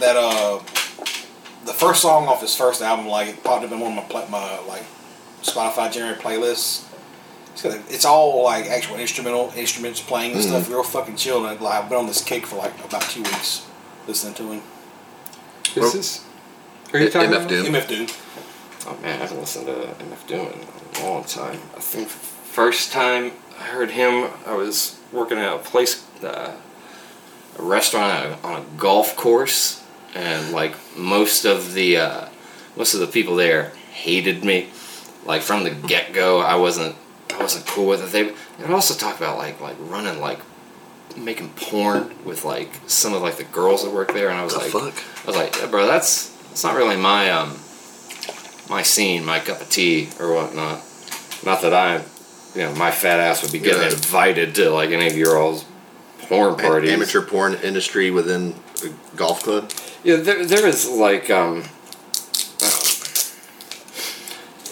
That 0.00 0.16
uh, 0.16 0.58
the 1.64 1.72
first 1.72 2.02
song 2.02 2.26
off 2.28 2.40
his 2.40 2.54
first 2.54 2.82
album, 2.82 3.06
like 3.08 3.28
it 3.28 3.44
popped 3.44 3.64
up 3.64 3.72
in 3.72 3.80
one 3.80 3.92
of 3.92 3.96
my 3.96 4.02
pla- 4.04 4.28
my 4.28 4.58
like 4.66 4.84
Spotify 5.42 5.90
generated 5.92 6.22
playlists. 6.22 6.88
It's, 7.52 7.62
got, 7.62 7.74
it's 7.90 8.04
all 8.06 8.42
like 8.44 8.66
actual 8.66 8.96
instrumental 8.96 9.52
instruments 9.56 10.00
playing 10.00 10.32
and 10.32 10.40
Mm-hmm. 10.40 10.50
stuff, 10.50 10.70
real 10.70 10.82
fucking 10.82 11.16
chill. 11.16 11.44
And 11.46 11.60
like, 11.60 11.82
I've 11.84 11.88
been 11.88 11.98
on 11.98 12.06
this 12.06 12.24
kick 12.24 12.46
for 12.46 12.56
like 12.56 12.72
about 12.84 13.02
two 13.02 13.22
weeks 13.22 13.66
listening 14.06 14.34
to 14.34 14.52
him. 14.52 14.62
Is 15.76 15.92
this? 15.92 16.24
Are 16.92 16.98
you 16.98 17.08
talking 17.10 17.30
MF 17.30 17.36
about? 17.36 17.48
Doom. 17.48 17.66
MF 17.66 17.88
Doom. 17.88 18.06
Oh 18.86 18.98
man, 19.02 19.16
I 19.18 19.22
haven't 19.22 19.38
listened 19.40 19.66
to 19.66 19.72
MF 19.72 20.26
Doom 20.26 20.46
in 20.48 21.02
a 21.02 21.08
long 21.10 21.24
time. 21.24 21.60
I 21.76 21.80
think 21.80 22.08
first 22.08 22.92
time 22.92 23.32
I 23.58 23.62
heard 23.64 23.90
him, 23.90 24.30
I 24.46 24.54
was 24.54 24.98
working 25.12 25.38
at 25.38 25.52
a 25.54 25.58
place, 25.58 26.04
uh, 26.22 26.54
a 27.58 27.62
restaurant 27.62 28.42
on 28.44 28.62
a 28.62 28.64
golf 28.78 29.14
course, 29.16 29.81
and 30.14 30.52
like 30.52 30.74
most 30.96 31.44
of 31.44 31.74
the 31.74 31.96
uh, 31.98 32.28
most 32.76 32.94
of 32.94 33.00
the 33.00 33.06
people 33.06 33.36
there 33.36 33.70
hated 33.92 34.44
me. 34.44 34.68
Like 35.24 35.42
from 35.42 35.64
the 35.64 35.70
get 35.70 36.12
go, 36.12 36.40
I 36.40 36.56
wasn't 36.56 36.96
I 37.32 37.38
wasn't 37.38 37.66
cool 37.66 37.86
with 37.86 38.02
it. 38.02 38.10
They 38.10 38.22
they 38.58 38.64
would 38.66 38.74
also 38.74 38.94
talk 38.94 39.16
about 39.16 39.38
like 39.38 39.60
like 39.60 39.76
running 39.80 40.20
like 40.20 40.40
making 41.16 41.50
porn 41.50 42.12
with 42.24 42.44
like 42.44 42.70
some 42.86 43.12
of 43.14 43.22
like 43.22 43.36
the 43.36 43.44
girls 43.44 43.84
that 43.84 43.92
work 43.92 44.12
there, 44.12 44.28
and 44.30 44.38
I 44.38 44.44
was 44.44 44.54
The 44.54 44.60
like, 44.60 44.70
fuck? 44.70 45.24
I 45.24 45.26
was 45.26 45.36
like, 45.36 45.56
yeah, 45.56 45.66
bro, 45.66 45.86
that's 45.86 46.28
that's 46.48 46.64
not 46.64 46.74
really 46.76 46.96
my 46.96 47.30
um 47.30 47.58
my 48.68 48.82
scene, 48.82 49.24
my 49.24 49.38
cup 49.38 49.60
of 49.60 49.68
tea 49.70 50.08
or 50.18 50.34
whatnot. 50.34 50.80
Not 51.44 51.60
that 51.62 51.74
I, 51.74 51.96
you 52.54 52.62
know, 52.66 52.74
my 52.74 52.90
fat 52.90 53.18
ass 53.20 53.42
would 53.42 53.52
be 53.52 53.58
getting 53.58 53.82
Yeah. 53.82 53.90
invited 53.90 54.54
to 54.56 54.70
like 54.70 54.90
any 54.90 55.06
of 55.06 55.16
your 55.16 55.36
all's 55.38 55.64
porn 56.20 56.56
parties. 56.56 56.90
Amateur 56.90 57.22
porn 57.22 57.54
industry 57.54 58.10
within 58.10 58.54
a 58.84 58.88
golf 59.16 59.42
club. 59.42 59.70
Yeah, 60.04 60.16
there, 60.16 60.44
there 60.44 60.66
was 60.66 60.88
like 60.88 61.30
um, 61.30 61.62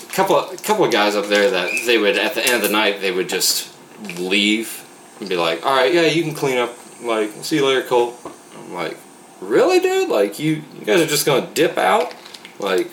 a 0.08 0.12
couple 0.12 0.36
of, 0.36 0.62
couple 0.64 0.84
of 0.84 0.90
guys 0.90 1.14
up 1.14 1.26
there 1.26 1.50
that 1.50 1.70
they 1.86 1.98
would 1.98 2.18
at 2.18 2.34
the 2.34 2.44
end 2.44 2.56
of 2.56 2.62
the 2.62 2.68
night 2.68 3.00
they 3.00 3.12
would 3.12 3.28
just 3.28 3.72
leave 4.18 4.84
and 5.20 5.28
be 5.28 5.36
like, 5.36 5.64
all 5.64 5.76
right, 5.76 5.94
yeah, 5.94 6.06
you 6.06 6.24
can 6.24 6.34
clean 6.34 6.58
up 6.58 6.74
Like, 7.02 7.30
see 7.42 7.56
you 7.56 7.66
later, 7.66 7.82
Cole. 7.82 8.16
I'm 8.56 8.74
like, 8.74 8.96
really, 9.40 9.78
dude? 9.78 10.08
Like, 10.08 10.38
you, 10.38 10.62
you 10.78 10.84
guys 10.84 11.00
are 11.00 11.06
just 11.06 11.26
gonna 11.26 11.46
dip 11.54 11.78
out? 11.78 12.12
Like, 12.58 12.90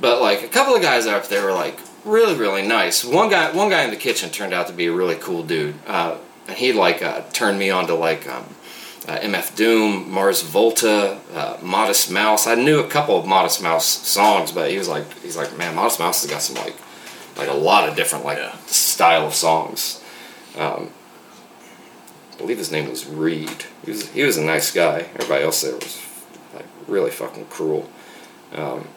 but 0.00 0.20
like 0.20 0.42
a 0.42 0.48
couple 0.48 0.76
of 0.76 0.82
guys 0.82 1.06
up 1.06 1.26
there 1.26 1.44
were 1.44 1.52
like 1.52 1.78
really, 2.04 2.34
really 2.34 2.66
nice. 2.66 3.04
One 3.04 3.30
guy, 3.30 3.50
one 3.52 3.68
guy 3.68 3.82
in 3.82 3.90
the 3.90 3.96
kitchen 3.96 4.30
turned 4.30 4.52
out 4.52 4.68
to 4.68 4.72
be 4.72 4.86
a 4.86 4.92
really 4.92 5.16
cool 5.16 5.42
dude, 5.42 5.74
uh, 5.86 6.18
and 6.46 6.56
he 6.56 6.72
like 6.72 7.02
uh, 7.02 7.22
turned 7.32 7.58
me 7.58 7.70
on 7.70 7.86
to 7.88 7.94
like 7.94 8.28
um, 8.28 8.44
uh, 9.08 9.18
MF 9.18 9.56
Doom, 9.56 10.10
Mars 10.10 10.42
Volta, 10.42 11.18
uh, 11.34 11.56
Modest 11.62 12.10
Mouse. 12.10 12.46
I 12.46 12.54
knew 12.54 12.78
a 12.80 12.86
couple 12.88 13.18
of 13.18 13.26
Modest 13.26 13.62
Mouse 13.62 13.84
songs, 13.86 14.52
but 14.52 14.70
he 14.70 14.78
was 14.78 14.88
like, 14.88 15.04
he's 15.22 15.36
like, 15.36 15.56
man, 15.58 15.74
Modest 15.74 15.98
Mouse 15.98 16.22
has 16.22 16.30
got 16.30 16.42
some 16.42 16.56
like, 16.56 16.76
like 17.36 17.48
a 17.48 17.54
lot 17.54 17.88
of 17.88 17.96
different 17.96 18.24
like 18.24 18.38
Yeah. 18.38 18.56
style 18.66 19.26
of 19.26 19.34
songs. 19.34 20.02
Um, 20.58 20.90
I 22.32 22.36
believe 22.38 22.58
his 22.58 22.70
name 22.72 22.88
was 22.88 23.06
Reed. 23.06 23.64
He 23.84 23.90
was 23.90 24.08
he 24.10 24.22
was 24.24 24.36
a 24.36 24.42
nice 24.42 24.70
guy. 24.72 25.06
Everybody 25.14 25.44
else 25.44 25.62
there 25.62 25.74
was 25.74 26.00
like 26.54 26.66
really 26.86 27.10
fucking 27.10 27.46
cruel. 27.46 27.88
Um, 28.54 28.88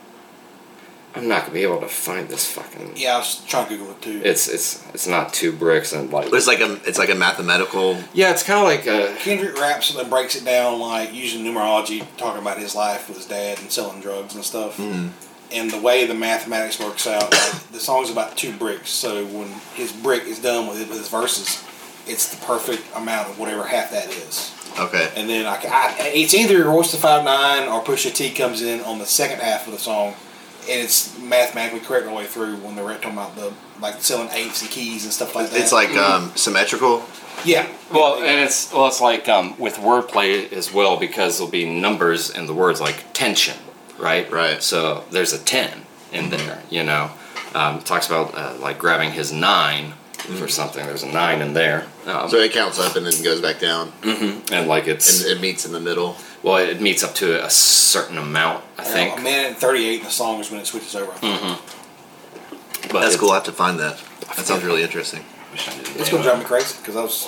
I'm 1.15 1.27
not 1.27 1.41
gonna 1.41 1.53
be 1.53 1.63
able 1.63 1.79
to 1.79 1.87
find 1.87 2.27
this 2.27 2.51
fucking. 2.51 2.93
Yeah, 2.95 3.15
I 3.15 3.17
was 3.19 3.43
trying 3.45 3.67
to 3.67 3.77
Google 3.77 3.91
it 3.91 4.01
too. 4.01 4.21
It's 4.23 4.47
it's 4.47 4.85
it's 4.93 5.07
not 5.07 5.33
two 5.33 5.51
bricks 5.51 5.93
and 5.93 6.11
like. 6.11 6.31
It's 6.33 6.47
like 6.47 6.59
a 6.59 6.73
it's 6.87 6.97
like 6.97 7.09
a 7.09 7.15
mathematical. 7.15 7.97
Yeah, 8.13 8.31
it's 8.31 8.43
kind 8.43 8.59
of 8.59 8.65
like 8.65 8.85
a. 8.87 9.15
Kendrick 9.19 9.55
raps 9.59 9.89
and 9.89 9.99
then 9.99 10.09
breaks 10.09 10.35
it 10.35 10.45
down 10.45 10.79
like 10.79 11.13
using 11.13 11.43
numerology, 11.43 12.05
talking 12.17 12.41
about 12.41 12.57
his 12.57 12.75
life 12.75 13.07
with 13.07 13.17
his 13.17 13.27
dad 13.27 13.59
and 13.59 13.71
selling 13.71 14.01
drugs 14.01 14.35
and 14.35 14.43
stuff. 14.43 14.77
Mm. 14.77 15.11
And 15.51 15.71
the 15.71 15.79
way 15.79 16.05
the 16.05 16.15
mathematics 16.15 16.79
works 16.79 17.05
out, 17.05 17.31
like, 17.31 17.71
the 17.71 17.79
song's 17.79 18.09
about 18.09 18.35
two 18.35 18.51
bricks. 18.57 18.89
So 18.89 19.25
when 19.27 19.47
his 19.75 19.91
brick 19.91 20.23
is 20.23 20.39
done 20.39 20.67
with, 20.67 20.81
it, 20.81 20.89
with 20.89 20.97
his 20.97 21.07
verses, 21.07 21.63
it's 22.07 22.35
the 22.35 22.45
perfect 22.45 22.83
amount 22.95 23.29
of 23.29 23.39
whatever 23.39 23.63
half 23.63 23.91
that 23.91 24.09
is. 24.09 24.51
Okay. 24.77 25.09
And 25.15 25.29
then 25.29 25.45
I, 25.45 25.55
I 25.63 26.11
it's 26.13 26.33
either 26.33 26.65
Royce 26.65 26.91
da 26.91 26.97
Five 26.97 27.23
Nine 27.23 27.67
or 27.69 27.83
Pusha 27.83 28.13
T 28.13 28.31
comes 28.31 28.61
in 28.61 28.81
on 28.81 28.99
the 28.99 29.05
second 29.05 29.39
half 29.39 29.67
of 29.67 29.73
the 29.73 29.79
song, 29.79 30.15
and 30.69 30.81
it's 30.81 31.17
mathematically 31.19 31.79
correct 31.79 32.05
all 32.07 32.13
the 32.13 32.17
way 32.19 32.25
through 32.25 32.55
when 32.57 32.75
they're 32.75 32.85
talking 32.95 33.11
about 33.13 33.35
the 33.35 33.53
like 33.81 34.01
selling 34.01 34.29
eights 34.31 34.61
and 34.61 34.71
keys 34.71 35.03
and 35.03 35.13
stuff 35.13 35.35
like 35.35 35.49
that. 35.49 35.59
It's 35.59 35.71
like 35.71 35.89
um, 35.91 36.31
symmetrical. 36.35 37.03
yeah, 37.43 37.67
Well, 37.91 38.15
and 38.23 38.39
it's 38.41 38.71
well, 38.73 38.87
it's 38.87 39.01
like 39.01 39.27
um, 39.29 39.57
with 39.59 39.75
wordplay 39.75 40.51
as 40.51 40.73
well 40.73 40.97
because 40.97 41.37
there'll 41.37 41.51
be 41.51 41.65
numbers 41.65 42.29
in 42.29 42.45
the 42.47 42.53
words 42.53 42.79
like 42.81 43.03
tension, 43.13 43.57
right? 43.97 44.29
Right. 44.31 44.61
So 44.63 45.03
there's 45.11 45.33
a 45.33 45.39
ten 45.39 45.81
in 46.11 46.29
there. 46.29 46.61
You 46.69 46.83
know, 46.83 47.11
um, 47.53 47.77
it 47.79 47.85
talks 47.85 48.07
about 48.07 48.33
uh, 48.35 48.55
like 48.59 48.79
grabbing 48.79 49.11
his 49.11 49.31
nine 49.31 49.93
for 50.39 50.47
something. 50.47 50.83
There's 50.85 51.03
a 51.03 51.11
nine 51.11 51.41
in 51.41 51.53
there. 51.53 51.85
Um, 52.07 52.29
So 52.29 52.37
it 52.37 52.51
counts 52.51 52.79
up 52.79 52.95
and 52.95 53.05
then 53.05 53.23
goes 53.23 53.41
back 53.41 53.59
down, 53.59 53.91
and 54.03 54.67
like 54.67 54.87
it's 54.87 55.21
and 55.23 55.37
it 55.37 55.41
meets 55.41 55.65
in 55.65 55.71
the 55.73 55.79
middle. 55.79 56.15
Well, 56.45 56.57
it 56.57 56.79
meets 56.79 57.03
up 57.03 57.15
to 57.15 57.43
a 57.43 57.49
certain 57.49 58.19
amount, 58.19 58.63
I 58.77 58.83
think. 58.83 59.17
a 59.17 59.21
minute 59.21 59.47
and 59.47 59.57
thirty 59.57 59.83
eight 59.87 59.99
in 60.01 60.05
the 60.05 60.11
song 60.11 60.39
is 60.39 60.51
when 60.51 60.61
it 60.61 60.67
switches 60.67 60.95
over. 60.95 61.11
I 61.11 61.15
think. 61.15 62.91
But 62.91 63.01
That's 63.01 63.17
cool. 63.17 63.31
I 63.31 63.35
have 63.35 63.43
to 63.45 63.51
find 63.51 63.79
that. 63.79 63.97
That 64.37 64.45
sounds 64.45 64.63
really 64.63 64.83
interesting. 64.83 65.23
wish 65.51 65.67
I 65.67 65.73
knew 65.73 65.81
It's 65.81 65.97
name 65.97 66.11
gonna 66.11 66.23
drive 66.23 66.37
me 66.39 66.45
crazy 66.45 66.77
because 66.79 66.95
I 66.95 67.01
was. 67.01 67.27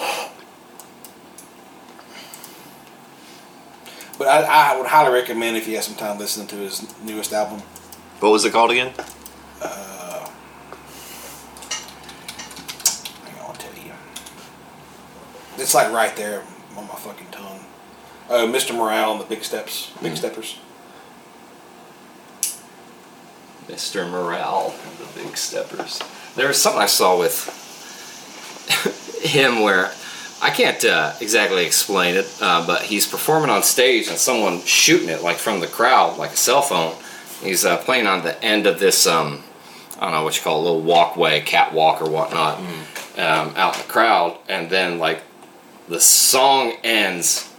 But 4.19 4.27
I, 4.27 4.73
I 4.73 4.77
would 4.77 4.87
highly 4.87 5.13
recommend 5.13 5.57
if 5.57 5.67
you 5.67 5.75
have 5.75 5.83
some 5.83 5.95
time 5.95 6.19
listening 6.19 6.47
to 6.47 6.55
his 6.57 6.85
newest 7.03 7.33
album. 7.33 7.61
What 8.19 8.29
was 8.31 8.45
it 8.45 8.51
called 8.51 8.69
again? 8.69 8.93
Uh, 9.61 10.29
hang 13.25 13.39
on, 13.39 13.45
I'll 13.47 13.53
tell 13.55 13.73
you. 13.83 13.91
It's 15.57 15.73
like 15.73 15.91
right 15.91 16.15
there 16.15 16.43
on 16.75 16.87
my 16.87 16.95
fucking 16.95 17.27
tongue. 17.31 17.56
Oh, 18.29 18.45
Mr. 18.47 18.75
Morale 18.75 19.13
and 19.13 19.21
the 19.21 19.25
Big 19.25 19.43
Steps, 19.43 19.91
Big 20.01 20.17
Steppers. 20.17 20.57
Mr. 23.67 24.09
Morale 24.09 24.73
and 24.85 24.97
the 24.97 25.23
Big 25.23 25.37
Steppers. 25.37 26.01
There 26.35 26.47
was 26.47 26.61
something 26.61 26.81
I 26.81 26.87
saw 26.87 27.17
with 27.17 27.47
him 29.21 29.61
where 29.61 29.91
I 30.41 30.49
can't 30.49 30.83
uh, 30.83 31.13
exactly 31.21 31.65
explain 31.65 32.15
it, 32.15 32.37
uh, 32.41 32.67
but 32.67 32.81
he's 32.83 33.07
performing 33.07 33.49
on 33.49 33.63
stage 33.63 34.09
and 34.09 34.17
someone 34.17 34.61
shooting 34.61 35.09
it 35.09 35.23
like 35.23 35.37
from 35.37 35.61
the 35.61 35.67
crowd, 35.67 36.17
like 36.17 36.31
a 36.31 36.37
cell 36.37 36.61
phone. 36.61 36.95
He's 37.41 37.63
uh, 37.63 37.77
playing 37.77 38.07
on 38.07 38.23
the 38.23 38.41
end 38.43 38.67
of 38.67 38.79
this, 38.79 39.07
um, 39.07 39.43
I 39.99 40.01
don't 40.01 40.11
know 40.11 40.23
what 40.23 40.35
you 40.35 40.43
call 40.43 40.57
it, 40.57 40.61
a 40.61 40.63
little 40.63 40.81
walkway, 40.81 41.39
catwalk 41.41 42.01
or 42.01 42.09
whatnot, 42.09 42.59
um, 42.59 43.53
out 43.55 43.75
in 43.75 43.81
the 43.81 43.87
crowd, 43.87 44.37
and 44.49 44.69
then 44.69 44.99
like 44.99 45.23
the 45.87 46.01
song 46.01 46.73
ends 46.83 47.53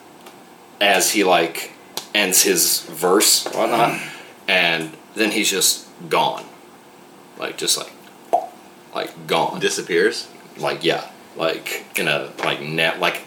as 0.81 1.11
he 1.13 1.25
like 1.25 1.73
ends 2.15 2.43
his 2.43 2.83
verse, 2.83 3.45
whatnot, 3.47 3.93
mm. 3.93 4.09
and 4.49 4.97
then 5.15 5.31
he's 5.31 5.51
just 5.51 5.87
gone, 6.09 6.45
like 7.39 7.57
just 7.59 7.77
like 7.79 7.93
like 8.95 9.27
gone 9.27 9.61
Disappears. 9.61 10.29
like 10.59 10.85
yeah, 10.85 11.09
like 11.37 11.85
in 11.99 12.09
a 12.09 12.31
like 12.45 12.61
net 12.63 13.01
like 13.01 13.23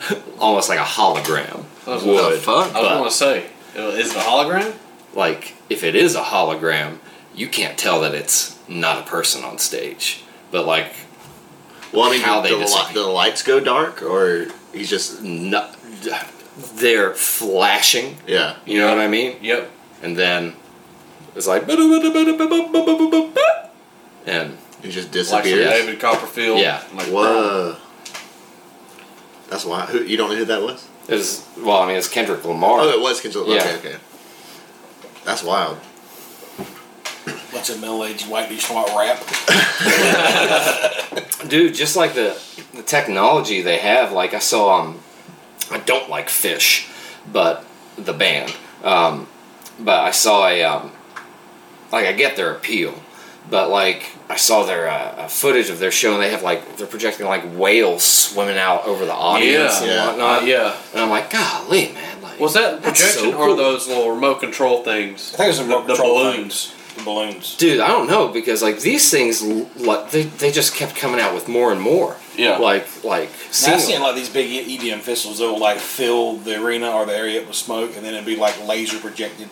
almost 0.38 0.68
like 0.68 0.78
a 0.78 0.82
hologram 0.84 1.64
That's 1.84 2.02
would. 2.04 2.34
the 2.34 2.38
fuck? 2.38 2.72
I 2.74 2.80
was 2.80 2.88
But 2.88 2.98
going 2.98 3.04
to 3.04 3.14
say, 3.14 3.46
is 3.98 4.10
it 4.10 4.16
a 4.16 4.20
hologram? 4.20 4.74
like 5.14 5.54
if 5.68 5.82
it 5.84 5.94
is 5.96 6.14
a 6.14 6.22
hologram, 6.22 6.98
you 7.34 7.48
can't 7.48 7.76
tell 7.78 8.00
that 8.02 8.14
it's 8.14 8.56
not 8.68 8.98
a 8.98 9.10
person 9.10 9.42
on 9.44 9.58
stage. 9.58 10.22
But 10.50 10.66
like 10.66 10.92
Well, 11.92 12.04
I 12.04 12.10
mean, 12.12 12.20
How 12.20 12.40
do, 12.40 12.48
they 12.48 12.54
the, 12.54 12.64
li- 12.64 12.94
the 12.94 13.02
lights 13.06 13.42
go 13.42 13.58
dark, 13.60 14.02
or 14.02 14.46
he's 14.72 14.88
just 14.88 15.22
no, 15.22 15.68
they're 16.58 17.14
flashing. 17.14 18.16
yeah. 18.26 18.56
You 18.66 18.78
know 18.78 18.88
what 18.88 18.98
I 18.98 19.08
mean? 19.08 19.36
Yep. 19.42 19.70
And 20.02 20.16
then 20.16 20.54
it's 21.34 21.46
like 21.46 21.68
and 24.26 24.58
it 24.82 24.90
just 24.90 25.10
disappears. 25.12 25.66
Like 25.66 25.76
some. 25.76 25.86
David 25.86 26.00
Copperfield. 26.00 26.58
Yeah. 26.58 26.82
Like, 26.94 27.06
Whoa. 27.06 27.76
That's 29.48 29.64
why. 29.64 29.86
Who 29.86 30.02
you 30.02 30.16
don't 30.16 30.30
know 30.30 30.36
who 30.36 30.44
that 30.46 30.62
was? 30.62 30.86
it 31.08 31.14
was 31.14 31.46
well, 31.58 31.78
I 31.78 31.86
mean 31.86 31.96
it's 31.96 32.08
Kendrick 32.08 32.44
Lamar. 32.44 32.80
Oh, 32.80 32.88
it 32.90 33.00
was 33.00 33.20
Kendrick. 33.20 33.46
Yeah. 33.48 33.54
Okay, 33.54 33.76
okay. 33.78 33.96
That's 35.24 35.42
wild. 35.42 35.78
Bunch 37.52 37.70
of 37.70 37.80
middle 37.80 38.04
aged 38.04 38.28
white 38.28 38.48
dudes 38.48 38.66
talking 38.66 38.92
about 38.92 38.98
rap. 38.98 39.22
dude 41.48 41.74
just 41.74 41.96
like 41.96 42.14
the 42.14 42.38
the 42.74 42.82
technology 42.82 43.62
they 43.62 43.78
have 43.78 44.12
like 44.12 44.34
i 44.34 44.38
saw 44.38 44.80
um 44.80 44.98
i 45.70 45.78
don't 45.78 46.08
like 46.10 46.28
Phish 46.28 46.88
but 47.32 47.64
the 47.96 48.12
band 48.12 48.54
um 48.84 49.26
but 49.80 50.00
i 50.04 50.10
saw 50.10 50.46
a 50.46 50.62
um 50.62 50.92
like 51.92 52.06
i 52.06 52.12
get 52.12 52.36
their 52.36 52.52
appeal 52.52 52.94
but 53.50 53.70
like 53.70 54.10
i 54.28 54.36
saw 54.36 54.64
their 54.64 54.88
uh, 54.88 54.94
uh, 54.94 55.28
footage 55.28 55.70
of 55.70 55.78
their 55.78 55.90
show 55.90 56.14
and 56.14 56.22
they 56.22 56.30
have 56.30 56.42
like 56.42 56.76
they're 56.76 56.86
projecting 56.86 57.26
like 57.26 57.42
whales 57.56 58.02
swimming 58.04 58.58
out 58.58 58.84
over 58.86 59.04
the 59.04 59.12
audience 59.12 59.80
Yeah. 59.80 59.82
and 59.82 59.90
Yeah. 59.90 60.06
whatnot 60.08 60.42
Uh, 60.42 60.46
yeah. 60.46 60.76
and 60.92 61.00
i'm 61.02 61.10
like 61.10 61.30
golly 61.30 61.92
man 61.92 62.22
like 62.22 62.38
Was 62.40 62.54
that 62.54 62.82
projection 62.82 63.32
so 63.32 63.38
or 63.38 63.56
those 63.56 63.88
little 63.88 64.10
remote 64.10 64.38
control 64.40 64.82
things? 64.84 65.34
I 65.34 65.36
think 65.38 65.44
it 65.46 65.48
was 65.48 65.58
the, 65.58 65.64
remote 65.64 65.86
the 65.88 65.94
control 65.94 66.14
balloons. 66.24 66.66
thing. 66.66 66.74
The 66.98 67.04
balloons. 67.04 67.56
Dude, 67.56 67.80
I 67.80 67.88
don't 67.88 68.06
know 68.08 68.28
because 68.28 68.62
like 68.62 68.78
these 68.80 69.10
things, 69.10 69.42
like 69.42 70.10
they, 70.12 70.22
they 70.22 70.50
just 70.52 70.74
kept 70.74 70.94
coming 70.96 71.20
out 71.20 71.32
with 71.34 71.48
more 71.48 71.72
and 71.72 71.80
more. 71.80 72.16
Yeah. 72.38 72.56
Like 72.58 72.86
like 73.04 73.28
Now, 73.30 73.36
I've 73.48 73.54
seeing- 73.54 73.78
seen 73.80 74.00
like 74.00 74.14
these 74.16 74.30
big 74.30 74.48
EDM 74.68 75.00
festivals. 75.00 75.38
They'll 75.40 75.58
like 75.58 75.78
fill 75.78 76.36
the 76.36 76.62
arena 76.64 76.90
or 76.92 77.04
the 77.04 77.16
area 77.16 77.44
with 77.44 77.56
smoke, 77.56 77.96
and 77.96 78.04
then 78.04 78.14
it'd 78.14 78.24
be 78.26 78.36
like 78.36 78.54
laser 78.66 78.98
projected 78.98 79.48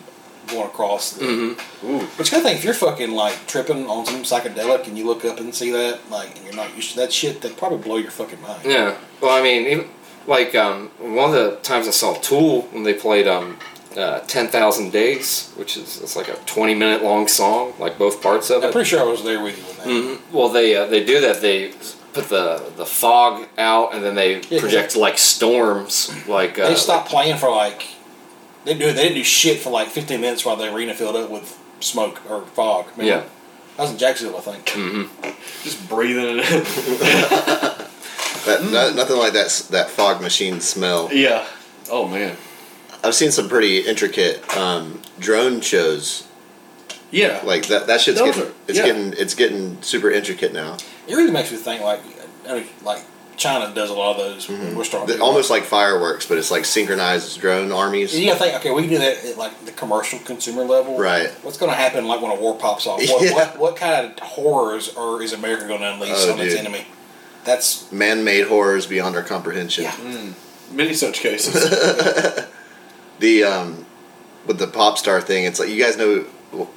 going 0.47 0.65
across. 0.67 1.11
The, 1.11 1.25
Mm-hmm. 1.25 1.87
Ooh. 1.87 2.07
But 2.17 2.25
you 2.27 2.31
gotta 2.31 2.43
think 2.45 2.59
if 2.59 2.63
you're 2.63 2.73
fucking 2.73 3.11
like 3.11 3.35
tripping 3.47 3.87
on 3.87 4.05
some 4.05 4.23
psychedelic 4.23 4.87
and 4.87 4.97
you 4.97 5.05
look 5.05 5.25
up 5.25 5.39
and 5.39 5.53
see 5.53 5.71
that, 5.71 6.09
like, 6.09 6.35
and 6.37 6.45
you're 6.45 6.55
not 6.55 6.73
used 6.75 6.91
to 6.91 6.95
that 7.01 7.11
shit, 7.11 7.41
that 7.41 7.57
probably 7.57 7.79
blow 7.79 7.97
your 7.97 8.11
fucking 8.11 8.41
mind. 8.41 8.61
Yeah. 8.63 8.95
Well, 9.21 9.31
I 9.37 9.43
mean, 9.43 9.67
even, 9.67 9.89
like 10.25 10.55
um, 10.55 10.89
one 10.99 11.29
of 11.29 11.35
the 11.35 11.57
times 11.63 11.87
I 11.87 11.91
saw 11.91 12.13
Tool 12.15 12.61
when 12.71 12.83
they 12.83 12.93
played 12.93 13.27
um, 13.27 13.57
uh, 13.97 14.19
"Ten 14.21 14.47
Thousand 14.47 14.91
Days," 14.91 15.51
which 15.57 15.75
is 15.75 16.01
it's 16.01 16.15
like 16.15 16.29
a 16.29 16.35
twenty-minute 16.45 17.03
long 17.03 17.27
song, 17.27 17.73
like 17.79 17.97
both 17.97 18.21
parts 18.21 18.49
of 18.49 18.63
it. 18.63 18.67
I'm 18.67 18.71
pretty 18.71 18.87
sure 18.89 19.01
I 19.01 19.03
was 19.03 19.23
there 19.25 19.43
with 19.43 19.57
you 19.57 19.63
when 19.65 19.77
that. 19.77 20.17
Mhm. 20.19 20.33
Well, 20.33 20.47
they 20.49 20.75
uh, 20.77 20.85
they 20.85 21.03
do 21.03 21.19
that. 21.21 21.41
They 21.41 21.73
put 22.21 22.29
the 22.29 22.71
the 22.77 22.85
fog 22.85 23.47
out, 23.57 23.93
and 23.93 24.03
then 24.03 24.15
they 24.15 24.41
Yeah. 24.49 24.59
project 24.59 24.95
like 24.95 25.17
storms. 25.17 26.11
Like 26.27 26.57
uh, 26.59 26.69
They 26.69 26.75
stopped 26.75 27.09
playing 27.09 27.37
for 27.37 27.49
like 27.49 27.87
they 28.65 28.73
do 28.73 28.87
they 28.91 29.03
didn't 29.03 29.15
do 29.15 29.23
shit 29.23 29.59
for 29.59 29.69
like 29.69 29.87
15 29.89 30.19
minutes 30.21 30.43
while 30.45 30.55
the 30.55 30.73
arena 30.73 30.93
filled 30.93 31.15
up 31.15 31.29
with 31.29 31.57
smoke 31.79 32.21
or 32.29 32.41
fog. 32.47 32.85
Remember? 32.97 33.03
Yeah. 33.05 33.23
that 33.77 33.83
was 33.83 33.91
in 33.91 33.97
Jacksonville, 33.97 34.37
I 34.37 34.41
think. 34.41 35.35
Just 35.63 35.87
breathing 35.89 36.39
it 36.39 36.51
in. 36.51 37.77
That, 38.45 38.61
that- 38.71 38.95
nothing 38.95 39.17
like 39.17 39.33
that. 39.33 39.67
That 39.71 39.89
fog 39.89 40.21
machine 40.21 40.61
smell. 40.61 41.09
yeah. 41.11 41.45
Oh, 41.91 42.07
man. 42.07 42.37
I've 43.03 43.13
seen 43.15 43.31
some 43.31 43.49
pretty 43.49 43.79
intricate 43.79 44.55
um, 44.57 45.01
drone 45.19 45.59
shows. 45.61 46.25
Yeah. 47.11 47.41
Like 47.43 47.67
that. 47.67 47.87
That 47.87 47.99
shit's 48.01 48.19
Those 48.19 48.35
getting. 48.35 48.49
are- 48.51 48.55
it's 48.69 48.77
yeah. 48.77 48.85
getting. 48.85 49.13
It's 49.17 49.33
getting 49.35 49.81
super 49.81 50.09
intricate 50.09 50.53
now. 50.53 50.77
It 51.07 51.15
really 51.15 51.31
makes 51.31 51.51
me 51.51 51.57
think 51.57 51.81
like 51.81 52.01
I 52.47 52.55
mean, 52.55 52.65
like 52.83 53.03
China 53.37 53.73
does 53.73 53.89
a 53.89 53.93
lot 53.93 54.17
of 54.17 54.17
those. 54.17 54.49
We're 54.49 54.83
starting 54.83 55.07
The- 55.09 55.17
to 55.17 55.23
almost 55.23 55.49
like 55.51 55.63
fireworks, 55.63 56.25
but 56.25 56.37
it's 56.39 56.49
like 56.49 56.65
synchronized 56.65 57.39
drone 57.39 57.71
armies. 57.71 58.17
You 58.17 58.25
gotta 58.27 58.39
think, 58.39 58.55
okay, 58.55 58.71
we 58.71 58.81
can 58.81 58.89
do 58.91 58.97
that 58.97 59.23
at 59.25 59.37
like 59.37 59.63
the 59.65 59.71
commercial 59.71 60.17
consumer 60.19 60.63
level. 60.63 60.97
Right. 60.97 61.29
What's 61.43 61.57
going 61.57 61.71
to 61.71 61.77
happen 61.77 62.07
like 62.07 62.19
when 62.21 62.31
a 62.31 62.35
war 62.39 62.55
pops 62.57 62.87
off? 62.87 62.99
What, 63.07 63.21
Yeah. 63.23 63.33
what, 63.35 63.57
what 63.59 63.75
kind 63.75 64.05
of 64.11 64.19
horrors 64.19 64.95
or 64.95 65.21
is 65.21 65.33
America 65.33 65.67
going 65.67 65.81
to 65.81 65.93
unleash 65.93 66.13
Oh, 66.15 66.33
on 66.33 66.39
its 66.39 66.55
enemy? 66.55 66.85
That's 67.45 67.91
Man-made 67.91 68.47
horrors 68.47 68.87
beyond 68.87 69.15
our 69.15 69.23
comprehension. 69.23 69.83
Yeah. 69.83 70.31
Many 70.71 70.93
such 70.93 71.19
cases. 71.19 71.55
The 73.19 73.43
um, 73.45 73.85
with 74.45 74.59
the 74.59 74.67
pop 74.67 74.97
star 74.97 75.21
thing, 75.21 75.45
it's 75.45 75.59
like 75.59 75.69
you 75.69 75.81
guys 75.81 75.97
know 75.97 76.25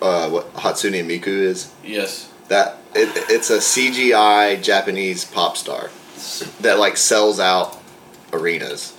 uh, 0.01 0.29
what 0.31 0.53
Hatsune 0.55 1.05
Miku 1.07 1.27
is. 1.29 1.71
yes. 1.85 2.31
That 2.49 2.79
it, 2.95 3.11
it's 3.31 3.51
a 3.51 3.59
CGI 3.59 4.63
Japanese 4.63 5.25
pop 5.25 5.57
star 5.57 5.91
that 6.61 6.79
like 6.79 6.97
sells 6.97 7.41
out 7.41 7.77
arenas. 8.33 8.97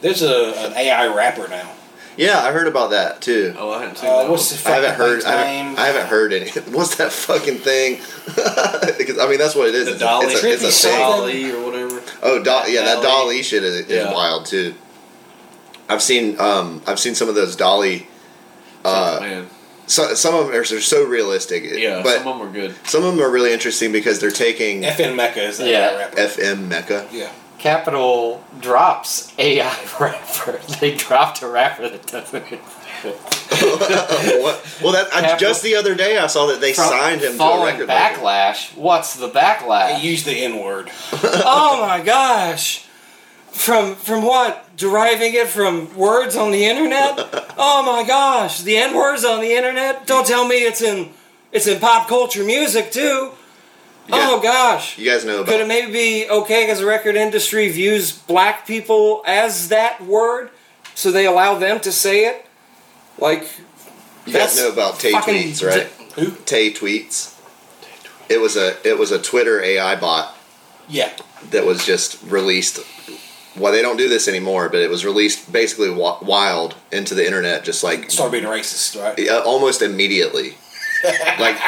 there's 0.00 0.22
a 0.22 0.52
an 0.66 0.72
AI 0.74 1.06
rapper 1.14 1.48
now. 1.48 1.70
Yeah, 2.14 2.40
I 2.40 2.52
heard 2.52 2.68
about 2.68 2.90
that 2.90 3.22
too. 3.22 3.54
Oh, 3.58 3.70
I 3.70 3.80
hadn't 3.80 3.96
seen 3.96 4.10
Uh, 4.10 4.22
that. 4.24 4.30
what's 4.30 4.52
one. 4.52 4.60
the 4.62 4.68
I 4.68 4.74
haven't 4.74 4.90
fucking 4.90 5.06
heard. 5.06 5.22
thing's 5.22 5.24
I 5.24 5.44
name? 5.44 5.64
haven't, 5.64 5.78
I 5.78 5.86
haven't 5.86 6.06
heard 6.08 6.32
any. 6.34 6.50
What's 6.76 6.96
that 6.96 7.10
fucking 7.10 7.58
thing? 7.58 8.00
because 8.98 9.18
I 9.18 9.26
mean, 9.28 9.38
that's 9.38 9.54
what 9.54 9.68
it 9.68 9.74
is. 9.74 9.86
The 9.86 9.92
It's 9.92 10.02
a- 10.02 10.04
DALL-E, 10.04 10.26
it's 10.26 10.42
a, 10.44 10.52
it's 10.66 10.84
a 10.84 10.88
thing. 10.88 10.98
DALL-E 10.98 11.52
or 11.52 11.64
whatever. 11.64 12.02
Oh, 12.22 12.42
do- 12.42 12.70
yeah, 12.70 12.82
that 12.84 13.02
DALL-E. 13.02 13.02
DALL-E 13.02 13.42
shit 13.42 13.64
is, 13.64 13.74
is 13.76 13.88
Yeah. 13.90 14.12
wild 14.12 14.44
too. 14.44 14.74
I've 15.88 16.02
seen 16.02 16.38
um, 16.38 16.82
I've 16.86 16.98
seen 17.00 17.14
some 17.14 17.28
of 17.30 17.34
those 17.34 17.56
DALL-E. 17.56 18.06
Uh, 18.84 19.18
Man, 19.20 19.48
so, 19.86 20.14
some 20.14 20.34
of 20.34 20.46
them 20.48 20.56
are 20.56 20.64
so 20.64 21.04
realistic. 21.04 21.64
yeah, 21.64 22.02
but 22.02 22.18
some 22.18 22.28
of 22.28 22.38
them 22.38 22.48
are 22.48 22.52
good. 22.52 22.74
some 22.86 23.04
of 23.04 23.14
them 23.16 23.24
are 23.24 23.30
really 23.30 23.52
interesting 23.52 23.92
because 23.92 24.20
they're 24.20 24.30
taking 24.30 24.82
FN 24.82 25.14
Meka 25.16 25.36
is 25.38 25.58
the 25.58 25.68
Yeah. 25.70 25.96
Rapper. 25.96 26.16
FM 26.16 26.68
Meka. 26.68 27.08
yeah. 27.12 27.30
Capitol 27.58 28.42
drops 28.60 29.32
AI 29.38 29.68
rapper. 30.00 30.58
They 30.80 30.96
dropped 30.96 31.42
a 31.42 31.48
rapper 31.48 31.88
that 31.88 32.06
doesn't 32.08 32.42
exist. 32.52 32.78
what? 33.62 34.78
Well, 34.82 34.92
that 34.92 35.08
I, 35.14 35.36
just 35.36 35.62
the 35.62 35.76
other 35.76 35.94
day 35.94 36.18
I 36.18 36.26
saw 36.26 36.46
that 36.46 36.60
they 36.60 36.72
From 36.72 36.88
signed 36.88 37.20
him 37.20 37.28
to 37.30 37.34
a 37.34 37.38
following 37.38 37.74
record 37.78 37.88
label. 37.88 37.94
backlash. 38.22 38.76
What's 38.76 39.14
the 39.16 39.28
He 39.28 39.32
backlash? 39.32 40.02
used 40.02 40.26
the 40.26 40.32
N 40.44 40.58
word. 40.58 40.90
oh 41.12 41.84
my 41.86 42.00
gosh. 42.02 42.84
From 43.52 43.94
from 43.96 44.22
what? 44.24 44.76
Deriving 44.76 45.34
it 45.34 45.46
from 45.48 45.94
words 45.96 46.36
on 46.36 46.50
the 46.50 46.64
internet? 46.64 47.14
Oh 47.58 47.82
my 47.84 48.02
gosh, 48.06 48.62
the 48.62 48.76
N 48.76 48.96
words 48.96 49.24
on 49.24 49.40
the 49.40 49.52
internet? 49.52 50.06
Don't 50.06 50.26
tell 50.26 50.46
me 50.48 50.56
it's 50.64 50.80
in 50.82 51.10
it's 51.52 51.66
in 51.66 51.78
pop 51.78 52.08
culture 52.08 52.44
music 52.44 52.90
too. 52.90 53.30
You 54.08 54.14
Oh 54.14 54.40
gosh. 54.42 54.98
you 54.98 55.08
guys 55.08 55.24
know 55.24 55.36
about 55.42 55.46
Could 55.48 55.60
it 55.60 55.68
maybe 55.68 55.92
be 55.92 56.28
okay 56.28 56.64
because 56.64 56.80
the 56.80 56.86
record 56.86 57.14
industry 57.14 57.68
views 57.70 58.10
black 58.12 58.66
people 58.66 59.22
as 59.26 59.68
that 59.68 60.00
word, 60.02 60.50
so 60.94 61.12
they 61.12 61.26
allow 61.26 61.56
them 61.58 61.78
to 61.80 61.92
say 61.92 62.24
it? 62.24 62.46
Like 63.18 63.48
you 64.26 64.32
guys 64.32 64.56
know 64.56 64.72
about 64.72 64.98
Tay 64.98 65.12
tweets, 65.12 65.64
right? 65.64 65.86
Who? 66.14 66.32
Tay 66.46 66.72
tweets. 66.72 67.38
It 68.28 68.40
was 68.40 68.56
a 68.56 68.76
it 68.88 68.98
was 68.98 69.12
a 69.12 69.20
Twitter 69.20 69.60
AI 69.62 69.94
bot 69.96 70.34
Yeah. 70.88 71.12
that 71.50 71.66
was 71.66 71.84
just 71.84 72.20
released. 72.24 72.80
Well, 73.56 73.72
they 73.72 73.82
don't 73.82 73.98
do 73.98 74.08
this 74.08 74.28
anymore, 74.28 74.68
but 74.70 74.80
it 74.80 74.88
was 74.88 75.04
released 75.04 75.52
basically 75.52 75.90
wild 75.90 76.74
into 76.90 77.14
the 77.14 77.26
internet, 77.26 77.64
just 77.64 77.84
like 77.84 78.10
Started 78.10 78.32
being 78.32 78.44
racist, 78.44 79.00
right? 79.00 79.28
uh, 79.28 79.42
almost 79.44 79.82
immediately. 79.82 80.54
like, 81.04 81.38
like 81.38 81.58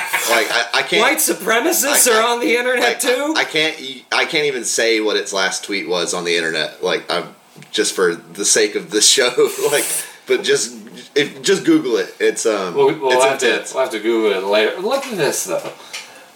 I, 0.50 0.66
I 0.74 0.82
can't. 0.82 1.02
white 1.02 1.18
supremacists 1.18 2.08
I- 2.08 2.16
are 2.18 2.22
I- 2.22 2.32
on 2.32 2.40
the 2.40 2.56
internet 2.56 2.88
like, 2.88 3.00
too. 3.00 3.34
I, 3.36 3.40
I 3.40 3.44
can't. 3.44 3.76
I 4.12 4.24
can't 4.24 4.46
even 4.46 4.64
say 4.64 5.00
what 5.00 5.16
its 5.16 5.32
last 5.32 5.64
tweet 5.64 5.88
was 5.88 6.14
on 6.14 6.24
the 6.24 6.36
internet. 6.36 6.82
Like, 6.84 7.10
I'm 7.12 7.34
just 7.70 7.94
for 7.94 8.14
the 8.14 8.44
sake 8.44 8.76
of 8.76 8.90
the 8.90 9.00
show. 9.00 9.50
like, 9.72 9.84
but 10.26 10.42
just 10.44 10.76
if 11.16 11.42
just 11.42 11.64
Google 11.64 11.96
it. 11.96 12.14
It's 12.20 12.46
um. 12.46 12.74
We'll, 12.74 12.98
we'll, 12.98 13.10
it's 13.12 13.24
have 13.24 13.38
to, 13.40 13.74
we'll 13.74 13.82
have 13.84 13.92
to 13.92 14.00
Google 14.00 14.38
it 14.38 14.44
later. 14.48 14.80
Look 14.80 15.04
at 15.04 15.16
this 15.18 15.44
though. 15.44 15.72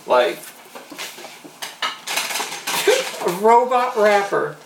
Like 0.07 0.39
a 3.27 3.31
robot 3.41 3.97
rapper. 3.97 4.57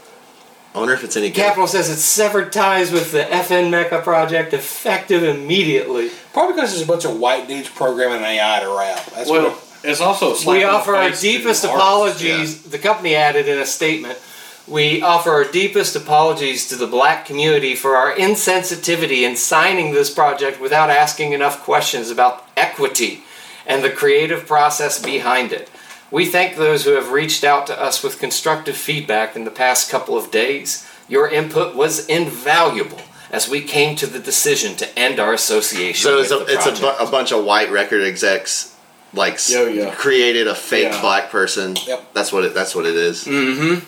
I 0.75 0.79
wonder 0.79 0.95
if 0.95 1.05
it's 1.05 1.17
any 1.17 1.29
good. 1.29 1.37
Capitol 1.37 1.67
says 1.67 1.91
it's 1.91 2.01
severed 2.03 2.51
ties 2.53 2.91
with 2.91 3.13
the 3.13 3.23
FN 3.25 3.71
Meka 3.71 4.03
project 4.03 4.55
effective 4.55 5.23
immediately. 5.23 6.11
Probably 6.33 6.55
because 6.55 6.71
there's 6.71 6.83
a 6.83 6.87
bunch 6.87 7.05
of 7.05 7.19
white 7.19 7.47
dudes 7.47 7.69
programming 7.69 8.23
AI 8.23 8.61
to 8.61 8.69
rap. 8.69 9.05
That's 9.15 9.29
Well, 9.29 9.51
what. 9.51 9.65
it's 9.85 10.01
also 10.01 10.35
a 10.35 10.51
We 10.51 10.65
offer 10.65 10.97
our 10.97 11.11
deepest 11.11 11.65
artists. 11.65 11.65
apologies. 11.65 12.63
The 12.63 12.79
company 12.79 13.15
added 13.15 13.49
in 13.49 13.59
a 13.59 13.67
statement. 13.67 14.19
We 14.67 15.03
offer 15.03 15.31
our 15.31 15.45
deepest 15.45 15.95
apologies 15.95 16.67
to 16.69 16.77
the 16.77 16.87
black 16.87 17.27
community 17.27 17.75
for 17.75 17.97
our 17.97 18.15
insensitivity 18.15 19.23
in 19.29 19.37
signing 19.37 19.93
this 19.93 20.09
project 20.09 20.59
without 20.61 20.89
asking 20.89 21.33
enough 21.33 21.63
questions 21.65 22.11
about 22.11 22.47
equity 22.57 23.25
and 23.67 23.85
the 23.85 23.91
creative 23.91 24.47
process 24.47 25.03
behind 25.03 25.53
it. 25.53 25.69
We 26.13 26.27
thank 26.27 26.57
those 26.57 26.85
who 26.85 26.93
have 26.93 27.11
reached 27.11 27.43
out 27.43 27.67
to 27.69 27.81
us 27.81 28.03
with 28.05 28.21
constructive 28.21 28.77
feedback 28.77 29.35
in 29.35 29.45
the 29.45 29.51
past 29.51 29.91
couple 29.91 30.17
of 30.17 30.31
days. 30.31 30.87
Your 31.09 31.29
input 31.29 31.75
was 31.75 32.07
invaluable 32.07 33.01
as 33.31 33.49
we 33.49 33.63
came 33.63 33.97
to 33.97 34.07
the 34.07 34.19
decision 34.19 34.77
to 34.77 34.99
end 34.99 35.19
our 35.19 35.33
association. 35.33 36.03
So 36.03 36.17
with 36.19 36.31
it's 36.31 36.33
a 36.33 36.39
the 36.45 36.53
it's 36.71 36.79
a, 36.79 36.83
bu- 36.83 37.05
a 37.09 37.11
bunch 37.11 37.33
of 37.33 37.45
white 37.45 37.71
record 37.71 38.03
execs 38.03 38.77
like 39.15 39.35
s- 39.35 39.51
Yeah, 39.53 39.67
yeah. 39.69 39.95
created 39.95 40.47
a 40.49 40.55
fake 40.55 40.93
Yeah. 40.93 41.01
black 41.01 41.31
person. 41.31 41.77
Yep. 41.87 42.13
That's 42.13 42.31
what 42.33 42.45
it. 42.45 42.55
That's 42.55 42.75
what 42.75 42.85
it 42.87 42.95
is. 42.95 43.25
Mm-hmm. 43.25 43.85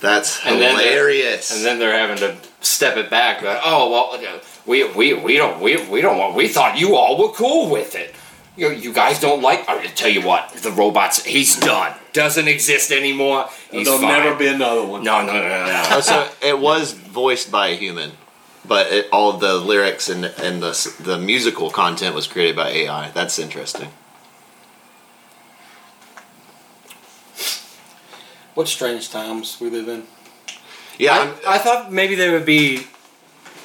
That's 0.00 0.44
And 0.44 0.60
then 0.60 0.76
hilarious. 0.78 1.54
and 1.56 1.64
then 1.64 1.78
they're 1.78 1.96
having 1.96 2.18
to 2.18 2.36
step 2.60 2.96
it 2.98 3.08
back. 3.08 3.40
Like, 3.42 3.60
oh 3.64 3.90
well, 3.90 4.40
we 4.66 4.84
we 4.92 5.14
we 5.14 5.36
don't 5.36 5.60
we 5.60 5.76
we 5.88 6.00
don't 6.02 6.18
want. 6.18 6.34
We 6.34 6.48
thought 6.48 6.78
you 6.78 6.96
all 6.96 7.16
were 7.18 7.32
cool 7.32 7.70
with 7.70 7.94
it. 7.94 8.14
You 8.56 8.70
you 8.70 8.92
guys 8.92 9.18
don't 9.18 9.40
like. 9.40 9.68
I 9.68 9.86
tell 9.86 10.10
you 10.10 10.22
what, 10.22 10.50
the 10.50 10.70
robots. 10.70 11.24
He's 11.24 11.58
done. 11.58 11.94
Doesn't 12.12 12.48
exist 12.48 12.90
anymore. 12.92 13.48
He's 13.70 13.86
There'll 13.86 14.00
fine. 14.00 14.10
never 14.10 14.36
be 14.36 14.46
another 14.46 14.84
one. 14.84 15.02
No 15.02 15.24
no 15.24 15.32
no 15.32 15.48
no. 15.48 15.66
no. 15.66 15.82
Oh, 15.90 16.00
so 16.00 16.28
it 16.42 16.58
was 16.58 16.92
voiced 16.92 17.50
by 17.50 17.68
a 17.68 17.76
human, 17.76 18.12
but 18.66 18.92
it, 18.92 19.08
all 19.10 19.32
the 19.34 19.54
lyrics 19.54 20.10
and 20.10 20.26
and 20.26 20.62
the 20.62 20.94
the 21.00 21.18
musical 21.18 21.70
content 21.70 22.14
was 22.14 22.26
created 22.26 22.54
by 22.54 22.68
AI. 22.68 23.10
That's 23.12 23.38
interesting. 23.38 23.88
What 28.54 28.68
strange 28.68 29.08
times 29.10 29.58
we 29.60 29.70
live 29.70 29.88
in. 29.88 30.04
Yeah, 30.98 31.18
I'm, 31.18 31.28
I, 31.46 31.54
I 31.54 31.58
thought 31.58 31.90
maybe 31.90 32.14
they 32.14 32.30
would 32.30 32.44
be 32.44 32.86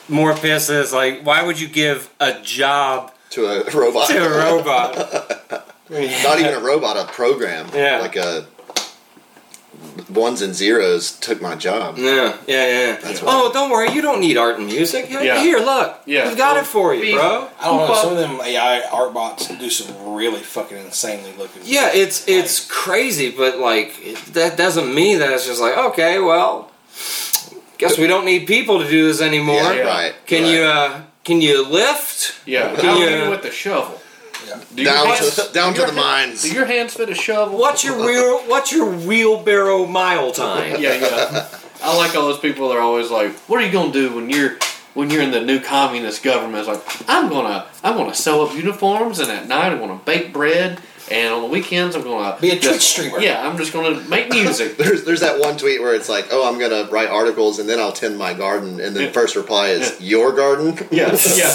more 0.08 0.34
pissed 0.34 0.94
like, 0.94 1.26
why 1.26 1.44
would 1.44 1.60
you 1.60 1.68
give 1.68 2.10
a 2.22 2.40
job 2.42 3.12
to 3.32 3.46
a 3.46 3.64
robot. 3.78 4.08
to 4.10 4.26
a 4.26 4.30
robot? 4.30 5.74
Not 5.90 6.40
even 6.40 6.54
a 6.54 6.60
robot, 6.60 6.98
a 6.98 7.06
program. 7.12 7.70
Yeah. 7.74 8.00
Like 8.00 8.16
a 8.18 8.46
ones 10.10 10.42
and 10.42 10.54
zeros 10.56 11.18
took 11.20 11.42
my 11.42 11.56
job. 11.56 11.98
Yeah, 11.98 12.38
yeah, 12.48 12.68
yeah. 12.68 12.96
That's 13.02 13.22
oh, 13.24 13.52
don't 13.54 13.70
worry, 13.70 13.92
you 13.92 14.02
don't 14.02 14.20
need 14.20 14.38
art 14.38 14.58
and 14.58 14.66
music. 14.68 15.06
Here, 15.06 15.22
Yeah. 15.22 15.42
here, 15.42 15.60
look. 15.60 16.02
Yeah. 16.06 16.28
We've 16.28 16.38
got 16.38 16.58
it 16.58 16.66
for 16.66 16.94
you, 16.94 17.02
Be- 17.02 17.14
bro. 17.14 17.50
I 17.60 17.66
don't 17.66 17.88
know. 17.88 17.94
Some 17.96 18.12
of 18.14 18.18
them 18.18 18.40
AI 18.42 18.82
art 18.92 19.14
bots 19.14 19.48
do 19.48 19.70
some 19.70 20.14
really 20.14 20.40
fucking 20.42 20.78
insanely 20.78 21.34
looking. 21.38 21.62
Yeah, 21.66 21.90
it's 21.94 22.28
it's 22.28 22.66
crazy, 22.68 23.32
but 23.32 23.60
like 23.60 23.96
it, 24.02 24.18
that 24.34 24.58
doesn't 24.58 24.94
mean 24.94 25.20
that 25.20 25.32
it's 25.32 25.46
just 25.46 25.62
like 25.62 25.78
okay, 25.78 26.20
well, 26.20 26.72
guess 27.78 27.98
we 27.98 28.08
don't 28.08 28.26
need 28.26 28.48
people 28.48 28.80
to 28.80 28.90
do 28.90 29.08
this 29.08 29.22
anymore. 29.22 29.56
Yeah, 29.56 29.74
Yeah. 29.74 29.88
right. 29.88 30.14
Can 30.26 30.44
right. 30.44 30.52
you 30.52 30.62
uh, 30.64 31.02
can 31.28 31.42
you 31.42 31.68
lift? 31.68 32.34
Yeah, 32.46 32.74
Can 32.76 32.98
you- 32.98 33.30
with 33.30 33.42
the 33.44 33.52
shovel? 33.52 34.02
Yeah. 34.48 34.60
Do 34.74 34.82
your 34.84 34.94
down 34.94 35.08
hands- 35.08 35.36
to 35.36 35.54
down 35.54 35.74
do 35.74 35.80
to 35.80 35.82
your 35.86 35.92
the 35.94 36.02
hand- 36.02 36.30
mines? 36.32 36.42
Do 36.44 36.52
your 36.52 36.66
hands 36.66 36.94
fit 36.94 37.10
a 37.10 37.16
shovel? 37.16 37.58
What's 37.60 37.84
your 37.84 37.98
real 38.08 38.38
What's 38.48 38.72
your 38.72 38.86
wheelbarrow 38.86 39.86
mile 39.86 40.32
time? 40.32 40.82
Yeah, 40.82 40.94
yeah. 40.96 41.46
I 41.84 41.96
like 41.98 42.16
all 42.16 42.24
those 42.32 42.40
people 42.40 42.70
that 42.70 42.78
are 42.78 42.82
always 42.82 43.10
like, 43.12 43.32
"What 43.50 43.62
are 43.62 43.66
you 43.66 43.72
gonna 43.72 43.92
do 43.92 44.14
when 44.16 44.30
you're 44.30 44.58
when 44.94 45.10
you're 45.12 45.22
in 45.22 45.32
the 45.32 45.42
new 45.42 45.60
communist 45.60 46.24
government?" 46.24 46.60
It's 46.60 46.68
like, 46.70 47.10
"I'm 47.10 47.28
gonna 47.30 47.66
I'm 47.84 47.98
gonna 47.98 48.16
sew 48.16 48.46
up 48.46 48.56
uniforms, 48.56 49.20
and 49.20 49.30
at 49.32 49.48
night 49.50 49.72
I'm 49.74 49.80
gonna 49.80 50.00
bake 50.06 50.32
bread, 50.32 50.80
and 51.10 51.34
on 51.34 51.42
the 51.42 51.48
weekends 51.48 51.96
I'm 51.96 52.04
gonna 52.04 52.38
Be 52.40 52.50
a 52.52 52.56
just- 52.56 52.68
Twitch 52.70 52.82
streamer. 52.82 53.20
Yeah, 53.20 53.48
I'm 53.48 53.58
just 53.58 53.72
gonna 53.74 54.00
make 54.10 54.30
music." 54.30 54.78
There's 54.78 55.04
there's 55.06 55.22
that 55.22 55.40
one 55.40 55.58
tweet 55.58 55.82
where 55.82 55.94
it's 55.96 56.10
like, 56.10 56.28
oh, 56.32 56.48
I'm 56.48 56.60
gonna 56.60 56.88
write 56.92 57.10
articles 57.10 57.60
and 57.60 57.68
then 57.70 57.80
I'll 57.80 57.92
tend 57.92 58.18
my 58.18 58.34
garden, 58.34 58.80
and 58.80 58.96
then 58.96 59.06
the 59.06 59.12
first 59.12 59.36
reply 59.36 59.68
is 59.70 60.00
your 60.02 60.34
garden. 60.34 60.78
Yeah, 60.92 61.16
yeah. 61.36 61.54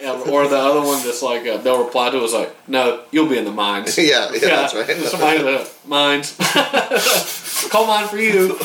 Uh, 0.10 0.18
or 0.30 0.48
the 0.48 0.56
other 0.56 0.80
one 0.80 1.02
that's 1.04 1.22
like 1.22 1.46
uh, 1.46 1.58
they'll 1.58 1.84
reply 1.84 2.10
to 2.10 2.22
is 2.24 2.32
like, 2.32 2.54
"No, 2.68 3.02
you'll 3.10 3.28
be 3.28 3.36
in 3.38 3.44
the 3.44 3.52
mines." 3.52 3.96
yeah, 3.98 4.30
yeah, 4.32 4.38
that's 4.40 4.74
right. 4.74 4.86
Somebody 5.06 5.40
in 5.40 5.44
the 5.46 5.70
mines. 5.86 6.36
Coal 7.70 7.86
mine 7.86 8.08
for 8.08 8.16
you. 8.18 8.56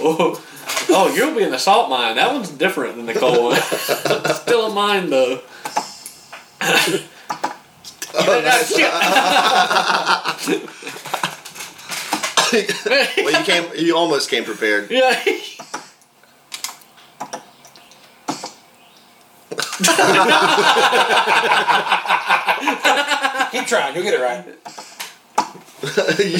oh, 0.00 0.42
oh, 0.90 1.14
you'll 1.14 1.34
be 1.34 1.42
in 1.42 1.50
the 1.50 1.58
salt 1.58 1.88
mine. 1.88 2.16
That 2.16 2.32
one's 2.32 2.50
different 2.50 2.96
than 2.96 3.06
the 3.06 3.14
coal 3.14 3.44
one. 3.50 3.60
Still 4.34 4.66
a 4.66 4.74
mine 4.74 5.10
though. 5.10 5.40
Well, 12.52 13.38
you 13.38 13.44
came. 13.44 13.70
You 13.76 13.96
almost 13.96 14.30
came 14.30 14.44
prepared. 14.44 14.90
Yeah. 14.90 15.22
Keep 23.50 23.66
trying. 23.66 23.94
You'll 23.94 24.04
get 24.04 24.14
it 24.14 24.20
right. 24.20 24.44
you 26.18 26.38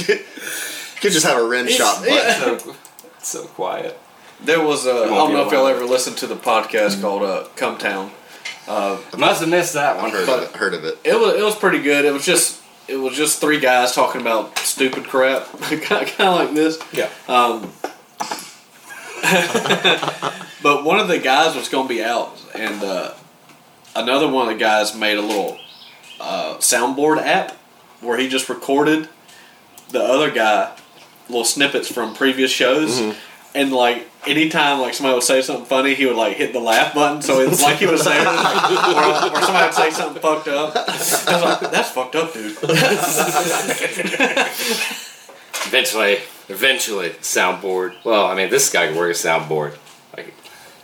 could 1.00 1.12
just 1.12 1.24
have 1.26 1.38
a 1.38 1.46
rim 1.46 1.68
shot 1.68 2.04
button. 2.04 2.58
so, 2.58 2.76
so 3.20 3.44
quiet. 3.46 3.98
There 4.40 4.62
was 4.64 4.86
a. 4.86 4.90
I 4.90 5.06
don't 5.08 5.32
know 5.32 5.46
if 5.46 5.52
y'all 5.52 5.66
ever 5.66 5.84
listened 5.84 6.16
to 6.18 6.26
the 6.26 6.36
podcast 6.36 7.00
called 7.00 7.22
uh, 7.22 7.44
Cum 7.56 7.78
Town. 7.78 8.10
Must 8.68 9.40
have 9.40 9.48
missed 9.48 9.74
that 9.74 9.96
one. 9.96 10.10
Heard 10.10 10.28
of 10.28 10.42
it. 10.42 10.50
Heard 10.56 10.74
of 10.74 10.84
it. 10.84 10.98
It 11.04 11.18
was 11.18 11.34
it 11.34 11.42
was 11.42 11.56
pretty 11.56 11.82
good. 11.82 12.04
It 12.04 12.12
was 12.12 12.24
just 12.24 12.62
it 12.86 12.96
was 12.96 13.16
just 13.16 13.40
three 13.40 13.60
guys 13.60 13.92
talking 13.92 14.20
about 14.20 14.56
stupid 14.58 15.04
crap, 15.04 15.46
kind 15.60 16.10
of 16.20 16.34
like 16.34 16.54
this. 16.54 16.78
Yeah. 16.92 17.10
Um, 17.28 17.72
but 20.62 20.84
one 20.84 21.00
of 21.00 21.08
the 21.08 21.18
guys 21.18 21.54
was 21.54 21.68
going 21.68 21.88
to 21.88 21.94
be 21.94 22.02
out, 22.02 22.40
and 22.54 22.82
uh, 22.82 23.14
another 23.96 24.28
one 24.28 24.48
of 24.48 24.54
the 24.54 24.60
guys 24.60 24.94
made 24.94 25.18
a 25.18 25.22
little 25.22 25.58
uh, 26.20 26.56
soundboard 26.58 27.18
app 27.18 27.52
where 28.00 28.16
he 28.18 28.28
just 28.28 28.48
recorded 28.48 29.08
the 29.90 30.02
other 30.02 30.30
guy 30.30 30.74
little 31.28 31.44
snippets 31.44 31.90
from 31.92 32.14
previous 32.14 32.50
shows. 32.50 33.00
And 33.54 33.72
like 33.72 34.06
anytime 34.26 34.80
like 34.80 34.94
somebody 34.94 35.14
would 35.14 35.22
say 35.24 35.40
something 35.42 35.64
funny, 35.64 35.94
he 35.94 36.06
would 36.06 36.16
like 36.16 36.36
hit 36.36 36.52
the 36.52 36.60
laugh 36.60 36.94
button. 36.94 37.22
So 37.22 37.40
it's 37.40 37.62
like 37.62 37.78
he 37.78 37.86
was 37.86 38.02
saying, 38.02 38.26
or, 38.26 38.30
or 38.30 39.42
somebody 39.42 39.66
would 39.66 39.74
say 39.74 39.90
something 39.90 40.20
fucked 40.22 40.48
up. 40.48 40.76
I 40.76 40.82
was 40.86 41.26
like, 41.62 41.70
"That's 41.72 41.90
fucked 41.90 42.14
up, 42.16 42.32
dude." 42.34 42.56
Eventually, 45.66 46.18
eventually, 46.48 47.10
soundboard. 47.20 47.94
Well, 48.04 48.26
I 48.26 48.34
mean, 48.34 48.48
this 48.50 48.70
guy 48.70 48.86
can 48.88 48.96
work 48.96 49.10
a 49.10 49.14
soundboard. 49.14 49.76
Like, 50.16 50.32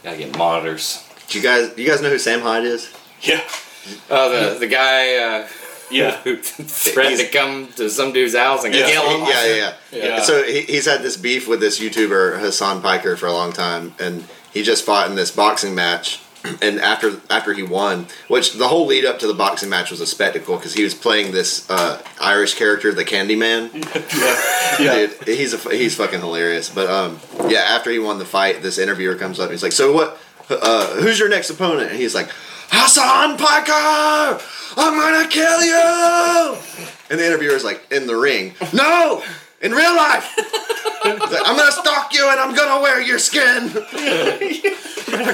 gotta 0.03 0.19
get 0.19 0.37
monitors. 0.37 1.09
Do 1.29 1.39
you 1.39 1.45
guys? 1.45 1.73
You 1.79 1.87
guys 1.87 2.03
know 2.03 2.11
who 2.11 2.19
Sam 2.19 2.41
Hyde 2.41 2.65
is? 2.65 2.93
Yeah, 3.23 3.41
Oh, 4.11 4.31
the 4.53 4.59
the 4.59 4.67
guy 4.67 5.17
uh, 5.17 5.49
yeah. 5.95 6.17
who 6.25 6.37
threatened 6.37 7.21
to 7.21 7.27
come 7.29 7.69
to 7.75 7.89
some 7.89 8.13
dude's 8.13 8.35
house 8.37 8.65
and 8.65 8.75
Yeah. 8.75 8.87
kill 8.91 9.09
him. 9.11 9.21
Yeah, 9.29 9.47
yeah, 9.47 9.55
yeah. 9.93 10.05
Yeah. 10.05 10.23
So 10.23 10.43
he, 10.43 10.63
he's 10.63 10.87
had 10.87 11.03
this 11.03 11.17
beef 11.17 11.47
with 11.49 11.61
this 11.61 11.81
YouTuber 11.81 12.41
Hassan 12.41 12.83
Piker 12.83 13.17
for 13.17 13.27
a 13.27 13.33
long 13.33 13.53
time, 13.53 13.95
and 13.99 14.25
he 14.53 14.63
just 14.63 14.85
fought 14.85 15.09
in 15.09 15.17
this 15.17 15.31
boxing 15.31 15.75
match. 15.75 16.21
And 16.61 16.79
after 16.79 17.23
after 17.31 17.55
he 17.55 17.63
won, 17.63 18.07
which 18.29 18.53
the 18.53 18.69
whole 18.69 18.85
lead 18.85 19.07
up 19.07 19.19
to 19.21 19.27
the 19.27 19.33
boxing 19.33 19.71
match 19.71 19.91
was 19.91 20.03
a 20.03 20.07
spectacle 20.07 20.57
because 20.57 20.75
he 20.75 20.83
was 20.85 20.93
playing 20.93 21.33
this 21.33 21.65
uh, 21.71 22.03
Irish 22.21 22.53
character, 22.53 22.93
the 22.93 23.03
Candyman. 23.03 23.73
yeah, 24.79 24.79
yeah. 24.79 25.07
Dude, 25.25 25.39
he's 25.39 25.55
a, 25.55 25.71
he's 25.75 25.97
fucking 25.97 26.21
hilarious. 26.21 26.69
But 26.69 26.91
um, 26.91 27.19
yeah, 27.49 27.61
after 27.61 27.91
he 27.91 27.99
won 27.99 28.19
the 28.19 28.27
fight, 28.27 28.61
this 28.61 28.77
interviewer 28.77 29.15
comes 29.17 29.41
up. 29.41 29.45
and 29.45 29.53
He's 29.53 29.63
like, 29.63 29.73
"So 29.73 29.95
what? 29.95 30.19
Uh, 30.51 30.97
who's 31.01 31.19
your 31.19 31.31
next 31.31 31.49
opponent?" 31.49 31.91
And 31.93 31.99
he's 31.99 32.15
like, 32.15 32.29
"Hassan 32.69 33.39
Piker, 33.39 34.39
I'm 34.77 34.99
gonna 35.01 35.29
kill 35.29 35.63
you." 35.63 36.59
And 37.11 37.19
the 37.21 37.27
interviewer's 37.27 37.65
like, 37.65 37.81
"In 37.91 38.07
the 38.07 38.17
ring? 38.17 38.55
No, 38.73 39.23
in 39.61 39.73
real 39.73 39.95
life. 39.97 40.33
Like, 41.05 41.21
I'm 41.47 41.57
gonna 41.57 41.71
stalk 41.73 42.15
you 42.15 42.29
and 42.31 42.41
I'm 42.41 42.55
gonna 42.55 42.81
wear 42.83 43.01
your 43.01 43.19
skin." 43.19 43.71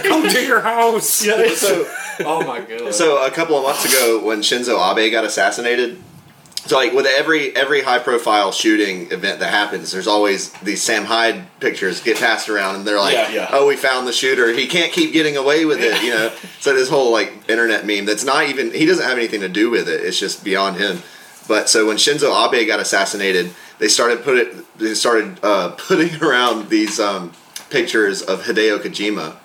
Come 0.03 0.29
to 0.29 0.45
your 0.45 0.61
house. 0.61 1.25
Yeah, 1.25 1.49
So 1.55 1.87
oh 2.21 2.45
my 2.45 2.61
god. 2.61 2.93
so 2.95 3.25
a 3.25 3.31
couple 3.31 3.57
of 3.57 3.63
months 3.65 3.85
ago, 3.85 4.21
when 4.23 4.41
Shinzo 4.43 4.77
Abe 4.97 5.11
got 5.11 5.25
assassinated, 5.25 6.03
so 6.71 6.77
like 6.77 6.93
with 6.93 7.05
every 7.05 7.55
every 7.57 7.83
high 7.83 7.99
profile 7.99 8.53
shooting 8.53 9.11
event 9.11 9.41
that 9.41 9.51
happens, 9.51 9.91
there's 9.91 10.07
always 10.07 10.53
these 10.61 10.81
Sam 10.81 11.05
Hyde 11.05 11.43
pictures 11.59 12.01
get 12.01 12.17
passed 12.17 12.49
around, 12.49 12.77
and 12.77 12.87
they're 12.87 13.01
like, 13.01 13.15
Yeah, 13.15 13.29
yeah. 13.29 13.49
"Oh, 13.51 13.67
we 13.67 13.75
found 13.75 14.07
the 14.07 14.13
shooter. 14.13 14.53
He 14.53 14.69
can't 14.69 14.93
keep 14.93 15.13
getting 15.13 15.37
away 15.37 15.65
with 15.65 15.81
it," 15.81 16.01
you 16.01 16.11
know. 16.11 16.33
so 16.61 16.73
this 16.73 16.89
whole 16.89 17.11
like 17.11 17.33
internet 17.49 17.85
meme 17.85 18.05
that's 18.05 18.23
not 18.23 18.49
even 18.49 18.71
he 18.71 18.87
doesn't 18.87 19.05
have 19.05 19.19
anything 19.19 19.41
to 19.41 19.49
do 19.49 19.69
with 19.69 19.89
it. 19.89 20.01
It's 20.05 20.17
just 20.17 20.45
beyond 20.45 20.77
him. 20.77 21.03
But 21.49 21.69
so 21.69 21.89
when 21.89 21.97
Shinzo 21.97 22.31
Abe 22.31 22.69
got 22.69 22.79
assassinated, 22.79 23.51
they 23.81 23.89
started 23.89 24.23
put 24.23 24.37
it 24.37 24.79
they 24.79 24.95
started 24.95 25.41
uh, 25.43 25.71
putting 25.77 26.23
around 26.23 26.69
these 26.69 27.01
um, 27.01 27.33
pictures 27.71 28.23
of 28.23 28.45
Hideo 28.45 28.79
Kojima. 28.79 29.37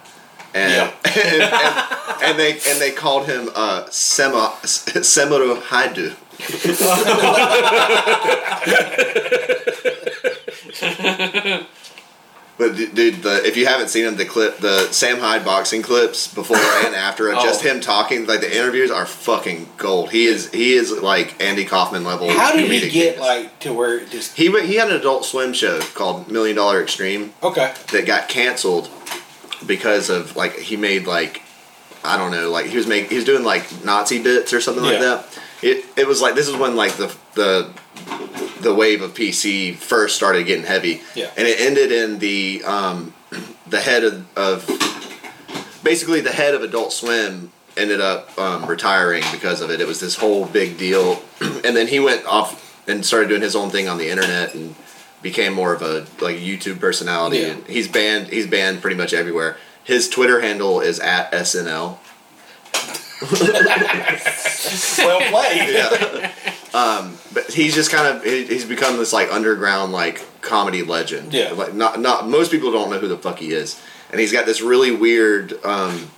And, 0.55 0.93
and, 1.05 1.41
and, 1.43 2.23
and 2.23 2.39
they 2.39 2.53
and 2.53 2.79
they 2.81 2.91
called 2.91 3.27
him 3.27 3.49
uh, 3.55 3.87
Sema 3.89 4.53
Semuro 4.63 5.61
Haidu. 5.61 6.15
But 12.57 12.77
dude, 12.77 13.21
the, 13.21 13.45
if 13.45 13.57
you 13.57 13.65
haven't 13.65 13.89
seen 13.89 14.05
them, 14.05 14.15
the 14.15 14.23
clip, 14.23 14.59
the 14.59 14.89
Sam 14.93 15.17
Hyde 15.19 15.43
boxing 15.43 15.81
clips 15.81 16.33
before 16.33 16.55
and 16.55 16.95
after, 16.95 17.27
of 17.29 17.39
just 17.43 17.65
Oh. 17.65 17.67
him 17.69 17.81
talking, 17.81 18.25
like 18.27 18.39
the 18.39 18.55
interviews 18.55 18.89
are 18.89 19.05
fucking 19.05 19.67
gold. 19.75 20.11
He 20.11 20.25
is 20.25 20.49
he 20.53 20.71
is 20.73 20.89
like 20.89 21.35
Andy 21.43 21.65
Kaufman 21.65 22.05
level. 22.05 22.29
How 22.29 22.53
did 22.55 22.71
he 22.71 22.79
get 22.79 22.91
genius. 22.91 23.19
like 23.19 23.59
to 23.59 23.73
where 23.73 24.05
just 24.05 24.37
He 24.37 24.47
went- 24.47 24.67
he 24.67 24.75
had 24.75 24.89
an 24.89 24.95
Adult 24.95 25.25
Swim 25.25 25.51
show 25.51 25.81
called 25.95 26.31
Million 26.31 26.55
Dollar 26.55 26.81
Extreme 26.81 27.33
okay? 27.43 27.73
that 27.91 28.05
got 28.05 28.29
canceled 28.29 28.87
because 29.65 30.09
of 30.09 30.35
like 30.35 30.57
he 30.57 30.77
made 30.77 31.07
like 31.07 31.41
I 32.03 32.17
don't 32.17 32.31
know 32.31 32.49
like 32.49 32.67
he 32.67 32.77
was 32.77 32.87
making 32.87 33.09
he 33.09 33.15
was 33.15 33.25
doing 33.25 33.43
like 33.43 33.83
Nazi 33.83 34.21
bits 34.21 34.53
or 34.53 34.61
something 34.61 34.83
like 34.83 34.99
that. 34.99 35.39
It 35.61 35.85
it 35.95 36.07
was 36.07 36.21
like 36.21 36.35
this 36.35 36.47
is 36.47 36.55
when 36.55 36.75
like 36.75 36.93
the 36.93 37.15
the 37.33 37.71
the 38.61 38.73
wave 38.73 39.01
of 39.01 39.13
PC 39.13 39.75
first 39.75 40.15
started 40.15 40.45
getting 40.45 40.65
heavy. 40.65 41.01
Yeah. 41.15 41.31
And 41.37 41.47
it 41.47 41.59
ended 41.59 41.91
in 41.91 42.19
the 42.19 42.63
um 42.65 43.13
the 43.67 43.81
head 43.81 44.03
of, 44.03 44.37
of 44.37 44.67
basically 45.83 46.21
the 46.21 46.31
head 46.31 46.53
of 46.53 46.63
Adult 46.63 46.93
Swim 46.93 47.51
ended 47.77 47.99
up 47.99 48.37
um, 48.37 48.65
retiring 48.65 49.23
because 49.31 49.61
of 49.61 49.69
it. 49.69 49.81
It 49.81 49.87
was 49.87 49.99
this 49.99 50.15
whole 50.15 50.45
big 50.45 50.77
deal, 50.77 51.21
and 51.41 51.75
then 51.75 51.87
he 51.87 51.99
went 51.99 52.25
off 52.25 52.61
and 52.87 53.05
started 53.05 53.29
doing 53.29 53.41
his 53.41 53.55
own 53.55 53.69
thing 53.69 53.87
on 53.87 53.97
the 53.97 54.09
internet 54.09 54.53
and 54.53 54.75
became 55.25 55.53
more 55.53 55.73
of 55.73 55.81
a 55.81 56.05
like 56.23 56.37
YouTube 56.37 56.79
personality. 56.79 57.39
Yeah. 57.39 57.47
And 57.47 57.65
he's 57.65 57.87
banned. 57.87 58.27
He's 58.27 58.45
banned 58.45 58.79
pretty 58.79 58.95
much 58.95 59.11
everywhere. 59.11 59.57
His 59.83 60.07
Twitter 60.07 60.39
handle 60.39 60.81
is 60.81 60.99
at 60.99 61.31
SNL. 61.31 61.97
Well 64.99 65.21
played. 65.31 65.69
Yeah. 65.75 66.31
um, 66.73 67.17
but 67.33 67.49
he's 67.51 67.73
just 67.73 67.89
kind 67.91 68.07
of 68.07 68.23
he's 68.23 68.65
become 68.65 68.97
this 68.97 69.13
like 69.13 69.31
underground 69.31 69.91
like 69.93 70.23
comedy 70.41 70.83
legend. 70.83 71.33
Yeah. 71.33 71.53
Like 71.53 71.73
not 71.73 71.99
not 71.99 72.27
most 72.29 72.51
people 72.51 72.71
don't 72.71 72.91
know 72.91 72.99
who 72.99 73.07
the 73.07 73.17
fuck 73.17 73.39
he 73.39 73.51
is, 73.51 73.81
and 74.11 74.19
he's 74.19 74.31
got 74.31 74.45
this 74.45 74.61
really 74.61 74.91
weird 74.91 75.53
um, 75.65 76.11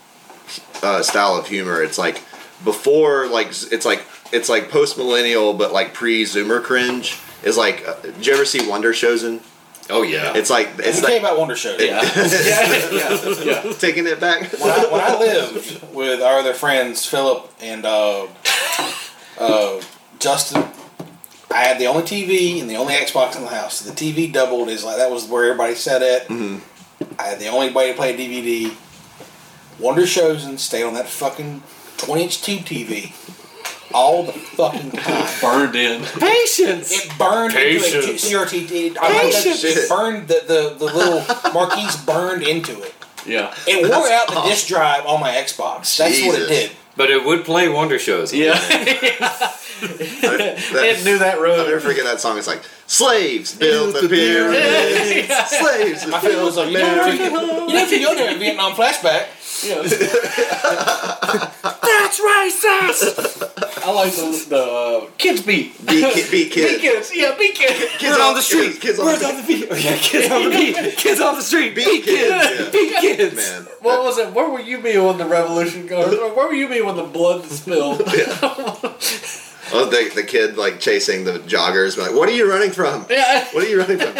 uh, 0.83 1.01
style 1.01 1.35
of 1.35 1.47
humor. 1.47 1.81
It's 1.81 1.97
like 1.97 2.21
before 2.63 3.27
like 3.27 3.47
it's 3.71 3.85
like 3.85 4.03
it's 4.33 4.49
like 4.49 4.69
post 4.69 4.97
millennial 4.97 5.53
but 5.53 5.71
like 5.71 5.93
pre 5.93 6.23
Zoomer 6.25 6.61
cringe. 6.61 7.17
Is 7.43 7.57
like, 7.57 7.87
uh, 7.87 7.95
did 8.01 8.25
you 8.25 8.33
ever 8.33 8.45
see 8.45 8.67
Wonder 8.67 8.93
Showzen? 8.93 9.41
Oh 9.89 10.01
yeah. 10.01 10.35
It's 10.35 10.49
like 10.49 10.69
it's 10.79 10.97
He 10.99 11.03
like 11.03 11.13
came 11.13 11.25
out 11.25 11.37
Wonder 11.37 11.55
Show. 11.55 11.75
yeah. 11.79 12.01
yeah, 12.15 12.91
yeah, 12.91 13.43
yeah. 13.43 13.73
taking 13.79 14.05
it 14.05 14.19
back. 14.19 14.51
when 14.59 14.69
I, 14.69 14.85
when 14.91 15.01
I 15.01 15.17
lived 15.17 15.93
with 15.93 16.21
our 16.21 16.39
other 16.39 16.53
friends, 16.53 17.05
Philip 17.05 17.49
and 17.61 17.85
uh, 17.85 18.27
uh, 19.39 19.81
Justin, 20.19 20.65
I 21.51 21.59
had 21.59 21.79
the 21.79 21.85
only 21.85 22.03
TV 22.03 22.59
and 22.59 22.69
the 22.69 22.75
only 22.75 22.95
Xbox 22.95 23.35
in 23.37 23.43
the 23.43 23.49
house. 23.49 23.81
The 23.81 23.91
TV 23.91 24.31
doubled 24.31 24.69
as 24.69 24.83
like 24.83 24.97
that 24.97 25.09
was 25.11 25.25
where 25.25 25.45
everybody 25.45 25.75
sat 25.75 26.01
at. 26.01 26.29
I 27.19 27.23
had 27.23 27.39
the 27.39 27.47
only 27.47 27.71
way 27.71 27.91
to 27.91 27.97
play 27.97 28.13
a 28.13 28.17
DVD. 28.17 28.75
Wonder 29.79 30.03
Showzen 30.03 30.57
stayed 30.59 30.83
on 30.83 30.95
that 30.95 31.07
fucking 31.07 31.63
twenty 31.97 32.23
inch 32.23 32.41
tube 32.41 32.61
TV 32.61 33.13
all 33.93 34.23
the 34.23 34.33
fucking 34.33 34.91
time. 34.91 35.27
Burned 35.41 35.75
in. 35.75 36.03
Patience. 36.03 36.91
It 36.91 37.17
burned 37.17 37.53
Patience. 37.53 37.93
into 37.93 38.09
it. 38.11 38.15
CRT. 38.47 38.71
It, 38.71 38.97
I 38.97 39.01
like 39.23 39.33
that 39.33 39.43
Patience. 39.43 39.59
shit 39.61 39.89
burned 39.89 40.27
the, 40.27 40.43
the, 40.47 40.75
the 40.77 40.85
little 40.85 41.51
marquise 41.53 41.95
burned 42.05 42.43
into 42.43 42.81
it. 42.81 42.93
Yeah. 43.25 43.53
It 43.67 43.89
wore 43.89 44.07
out 44.09 44.27
the 44.29 44.41
disk 44.49 44.67
drive 44.67 45.05
on 45.05 45.19
my 45.19 45.31
Xbox. 45.31 45.97
That's 45.97 46.21
what 46.21 46.37
Jesus. 46.37 46.45
it 46.45 46.47
did. 46.49 46.71
but 46.95 47.09
it 47.11 47.23
would 47.25 47.43
play 47.45 47.67
Wonder 47.69 47.95
Showzen. 47.97 48.37
Yeah. 48.37 48.53
That- 48.53 49.53
it 49.79 51.03
knew 51.05 51.19
that 51.19 51.35
I'll 51.35 51.41
road. 51.43 51.67
never 51.67 51.79
forget 51.79 52.03
that 52.05 52.19
song. 52.19 52.37
It's 52.37 52.47
like 52.47 52.63
slaves 52.87 53.55
build 53.55 53.93
the 53.95 54.07
pyramids. 54.09 55.27
Slaves 55.49 56.03
I 56.05 56.19
feel 56.19 56.39
it 56.39 56.43
was 56.43 56.57
like, 56.57 56.71
you 56.71 56.79
know, 56.79 57.05
build 57.05 57.13
if 57.13 57.19
you, 57.19 57.25
you 57.25 57.31
know, 57.31 57.67
if 57.83 57.91
you 57.91 57.99
go 58.05 58.15
there, 58.15 58.37
Vietnam 58.37 58.71
flashback. 58.73 59.25
Yeah. 59.65 59.81
That's 61.87 62.19
racist. 62.21 63.83
I 63.83 63.91
like 63.91 64.11
the, 64.13 64.45
the 64.49 64.63
uh, 64.63 65.09
kids 65.17 65.41
beat. 65.43 65.73
Beat, 65.85 66.13
ki- 66.13 66.21
beat 66.23 66.31
Beat 66.31 66.51
kids. 66.51 66.81
kids. 66.81 67.11
Yeah, 67.15 67.35
beat 67.37 67.55
kids. 67.55 67.95
Kids 67.97 68.17
on 68.17 68.33
the 68.35 68.41
street. 68.41 68.79
Kids 68.81 68.99
on 68.99 69.05
Where's 69.07 69.19
the 69.19 69.27
on 69.27 69.35
the 69.37 69.43
beat? 69.47 69.69
Yeah, 69.83 69.97
kids 69.97 70.31
on 70.31 70.43
the 70.43 70.49
beat. 70.49 70.97
Kids 70.97 71.21
on 71.21 71.35
the 71.35 71.41
street. 71.41 71.75
Beat 71.75 71.85
Beat 71.85 72.03
kids, 72.03 72.47
kids. 72.47 72.59
yeah. 72.59 72.69
Beat 72.71 72.95
kids. 72.99 73.35
man. 73.35 73.63
What 73.81 74.03
was 74.03 74.17
it? 74.17 74.33
Where 74.33 74.49
were 74.49 74.59
you 74.59 74.79
be 74.81 74.97
when 74.97 75.17
the 75.17 75.25
revolution 75.25 75.87
goes? 75.87 76.17
Where 76.17 76.47
were 76.47 76.53
you 76.53 76.67
be 76.69 76.81
when 76.81 76.95
the 76.95 77.03
blood 77.03 77.45
spilled? 77.45 78.01
Oh, 79.69 79.83
the, 79.89 80.09
the 80.15 80.23
kid 80.23 80.55
like 80.57 80.79
chasing 80.79 81.25
the 81.25 81.39
joggers. 81.39 81.97
Like, 81.97 82.13
what 82.15 82.29
are 82.29 82.33
you 82.33 82.49
running 82.49 82.71
from? 82.71 83.05
Yeah. 83.09 83.45
What 83.51 83.63
are 83.65 83.67
you 83.67 83.79
running 83.79 83.97
from? 83.99 84.13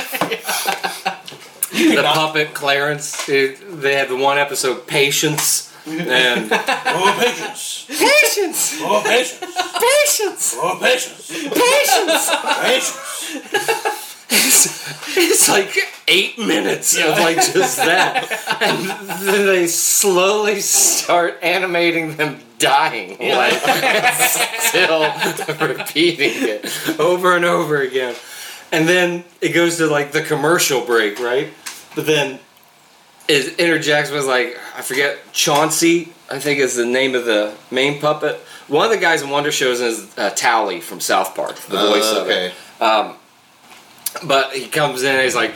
the 1.96 2.02
puppet 2.04 2.54
Clarence. 2.54 3.28
it- 3.30 3.82
they 3.82 3.96
had 3.96 4.10
the 4.10 4.16
one 4.18 4.38
episode 4.38 4.88
Patience, 4.88 5.74
and 5.86 6.50
Oh, 6.52 7.16
patience. 7.20 7.86
Patience, 7.88 8.78
Oh, 8.82 9.02
patience. 9.06 9.40
Patience, 9.40 10.56
Oh, 10.58 10.78
patience. 10.82 11.28
Patience. 11.30 12.30
Patience. 12.64 14.04
It's, 14.30 15.18
it's 15.18 15.50
like 15.50 15.74
eight 16.08 16.38
minutes 16.38 16.98
of 16.98 17.18
like 17.18 17.38
just 17.38 17.78
that, 17.78 18.28
and 18.62 18.90
then 19.26 19.46
they 19.46 19.68
slowly 19.68 20.60
start 20.60 21.40
animating 21.42 22.18
them 22.18 22.40
dying, 22.60 23.18
like 23.20 23.54
still 24.60 25.04
repeating 25.66 26.32
it 26.50 27.00
over 27.00 27.36
and 27.38 27.46
over 27.46 27.82
again, 27.82 28.16
and 28.74 28.88
then 28.88 29.24
it 29.40 29.50
goes 29.54 29.78
to 29.78 29.88
like 29.88 30.12
the 30.12 30.22
commercial 30.22 30.82
break, 30.86 31.20
right? 31.20 31.50
But 31.98 32.06
then 32.06 32.40
it 33.28 33.60
interjects 33.60 34.12
with 34.12 34.26
like 34.26 34.56
I 34.78 34.84
forget 34.84 35.18
Chauncey, 35.34 36.14
I 36.32 36.38
think 36.38 36.60
is 36.60 36.76
the 36.76 36.86
name 36.86 37.16
of 37.16 37.26
the 37.26 37.56
main 37.72 38.00
puppet. 38.00 38.36
One 38.68 38.86
of 38.86 38.92
the 38.92 38.98
guys 39.00 39.24
in 39.24 39.32
Wonder 39.32 39.50
Showzen 39.50 39.88
is 39.88 40.18
uh, 40.18 40.30
Towelie 40.30 40.80
from 40.82 41.00
South 41.00 41.34
Park, 41.36 41.56
the 41.56 41.78
voice 41.78 42.14
Uh, 42.14 42.22
of 42.22 42.30
it. 42.30 42.54
But 44.24 44.54
he 44.54 44.68
comes 44.68 45.02
in 45.02 45.14
and 45.16 45.24
he's 45.24 45.36
like, 45.36 45.54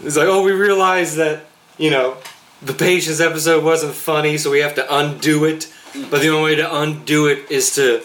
he's 0.00 0.16
like, 0.16 0.28
oh, 0.28 0.42
we 0.42 0.52
realize 0.52 1.16
that 1.16 1.46
you 1.76 1.90
know 1.90 2.16
the 2.62 2.72
patience 2.72 3.20
episode 3.20 3.64
wasn't 3.64 3.94
funny, 3.94 4.38
so 4.38 4.48
we 4.50 4.60
have 4.60 4.76
to 4.76 4.94
undo 4.96 5.44
it. 5.44 5.72
But 6.08 6.20
the 6.20 6.28
only 6.28 6.52
way 6.52 6.56
to 6.56 6.76
undo 6.82 7.26
it 7.26 7.50
is 7.50 7.74
to 7.74 8.02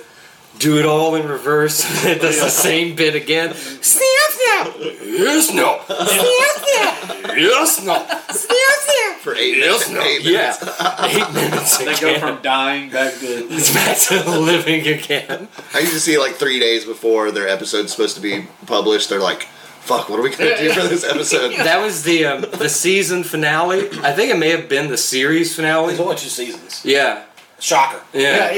do 0.60 0.80
it 0.80 0.86
all 0.86 1.16
in 1.16 1.28
reverse. 1.28 1.84
it 2.06 2.22
does 2.22 2.40
the 2.40 2.50
same 2.50 2.96
bit 2.96 3.16
again. 3.16 3.54
Snap, 3.54 4.30
snap. 4.32 4.76
Yes, 4.80 5.54
no. 5.54 5.82
Snap, 5.86 6.08
snap. 6.08 7.38
Yes, 7.38 7.84
no. 7.84 7.96
Snap, 8.06 8.30
snap. 8.30 9.18
For 9.22 9.36
eight 9.36 9.58
Yes, 9.58 9.90
minutes. 9.90 9.92
no. 9.92 10.02
Eight 10.02 10.22
Yeah, 10.22 10.56
eight 11.08 11.34
minutes 11.34 11.78
They 11.80 11.94
again. 11.94 12.14
go 12.14 12.20
from 12.20 12.42
dying 12.42 12.90
back 12.92 13.14
to. 13.20 13.48
back 13.74 13.98
to 13.98 14.30
living 14.40 14.88
again. 14.88 15.48
I 15.74 15.80
used 15.80 15.94
to 15.94 16.00
see 16.00 16.18
like 16.18 16.34
three 16.36 16.60
days 16.60 16.86
before 16.86 17.32
their 17.32 17.48
episode's 17.48 17.92
supposed 17.92 18.16
to 18.16 18.22
be 18.22 18.48
published. 18.68 19.10
They're 19.10 19.20
like, 19.20 19.44
"Fuck, 19.82 20.10
what 20.10 20.20
are 20.20 20.24
we 20.24 20.30
gonna 20.30 20.58
do 20.58 20.72
for 20.74 20.88
this 20.88 21.04
episode?" 21.04 21.54
That 21.58 21.82
was 21.82 22.04
the 22.04 22.26
um, 22.26 22.42
the 22.42 22.70
season 22.70 23.24
finale. 23.24 23.90
I 24.04 24.12
think 24.14 24.32
it 24.32 24.38
may 24.38 24.50
have 24.50 24.70
been 24.70 24.90
the 24.90 24.98
series 24.98 25.48
There's 25.48 25.56
finale. 25.56 25.98
only 25.98 26.16
two 26.16 26.30
seasons. 26.30 26.86
Yeah, 26.86 27.24
Shocker. 27.60 28.02
yeah, 28.14 28.54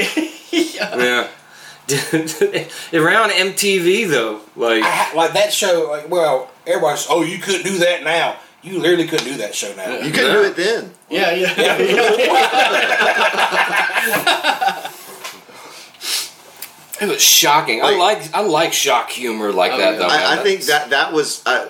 yeah. 0.52 0.96
yeah. 0.96 1.28
Around 2.92 3.30
MTV 3.30 4.08
though, 4.08 4.40
like 4.56 4.82
I 4.82 4.90
ha- 4.90 5.12
like 5.16 5.32
that 5.32 5.52
show. 5.52 5.88
Like, 5.90 6.10
well, 6.10 6.50
everybody's, 6.66 7.06
oh, 7.08 7.22
you 7.22 7.38
couldn't 7.38 7.64
do 7.64 7.78
that 7.78 8.02
now. 8.04 8.36
You 8.62 8.78
literally 8.80 9.06
couldn't 9.06 9.26
do 9.26 9.36
that 9.38 9.54
show 9.54 9.72
now. 9.74 9.98
You 9.98 10.10
couldn't 10.10 10.32
do 10.34 10.42
it 10.44 10.56
then. 10.56 10.92
Yeah, 11.08 11.30
yeah. 11.32 11.54
yeah. 11.56 11.78
it 17.00 17.08
was 17.08 17.22
shocking. 17.22 17.82
I 17.82 17.96
like 17.96 18.34
I 18.34 18.40
like 18.42 18.72
shock 18.72 19.10
humor 19.10 19.52
like 19.52 19.72
Oh, 19.72 19.78
that 19.78 19.92
yeah. 19.92 19.98
though. 19.98 20.06
I, 20.08 20.40
I 20.40 20.42
think 20.42 20.62
that 20.64 20.90
that 20.90 21.12
was 21.12 21.42
uh, 21.46 21.68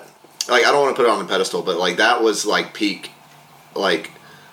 like 0.49 0.65
I 0.65 0.71
don't 0.71 0.81
want 0.81 0.95
to 0.95 1.01
put 1.01 1.07
it 1.07 1.11
on 1.11 1.19
the 1.19 1.25
pedestal, 1.31 1.61
but 1.61 1.77
like 1.77 1.97
that 1.97 2.23
was 2.23 2.45
like 2.45 2.73
peak, 2.73 3.11
like 3.75 4.11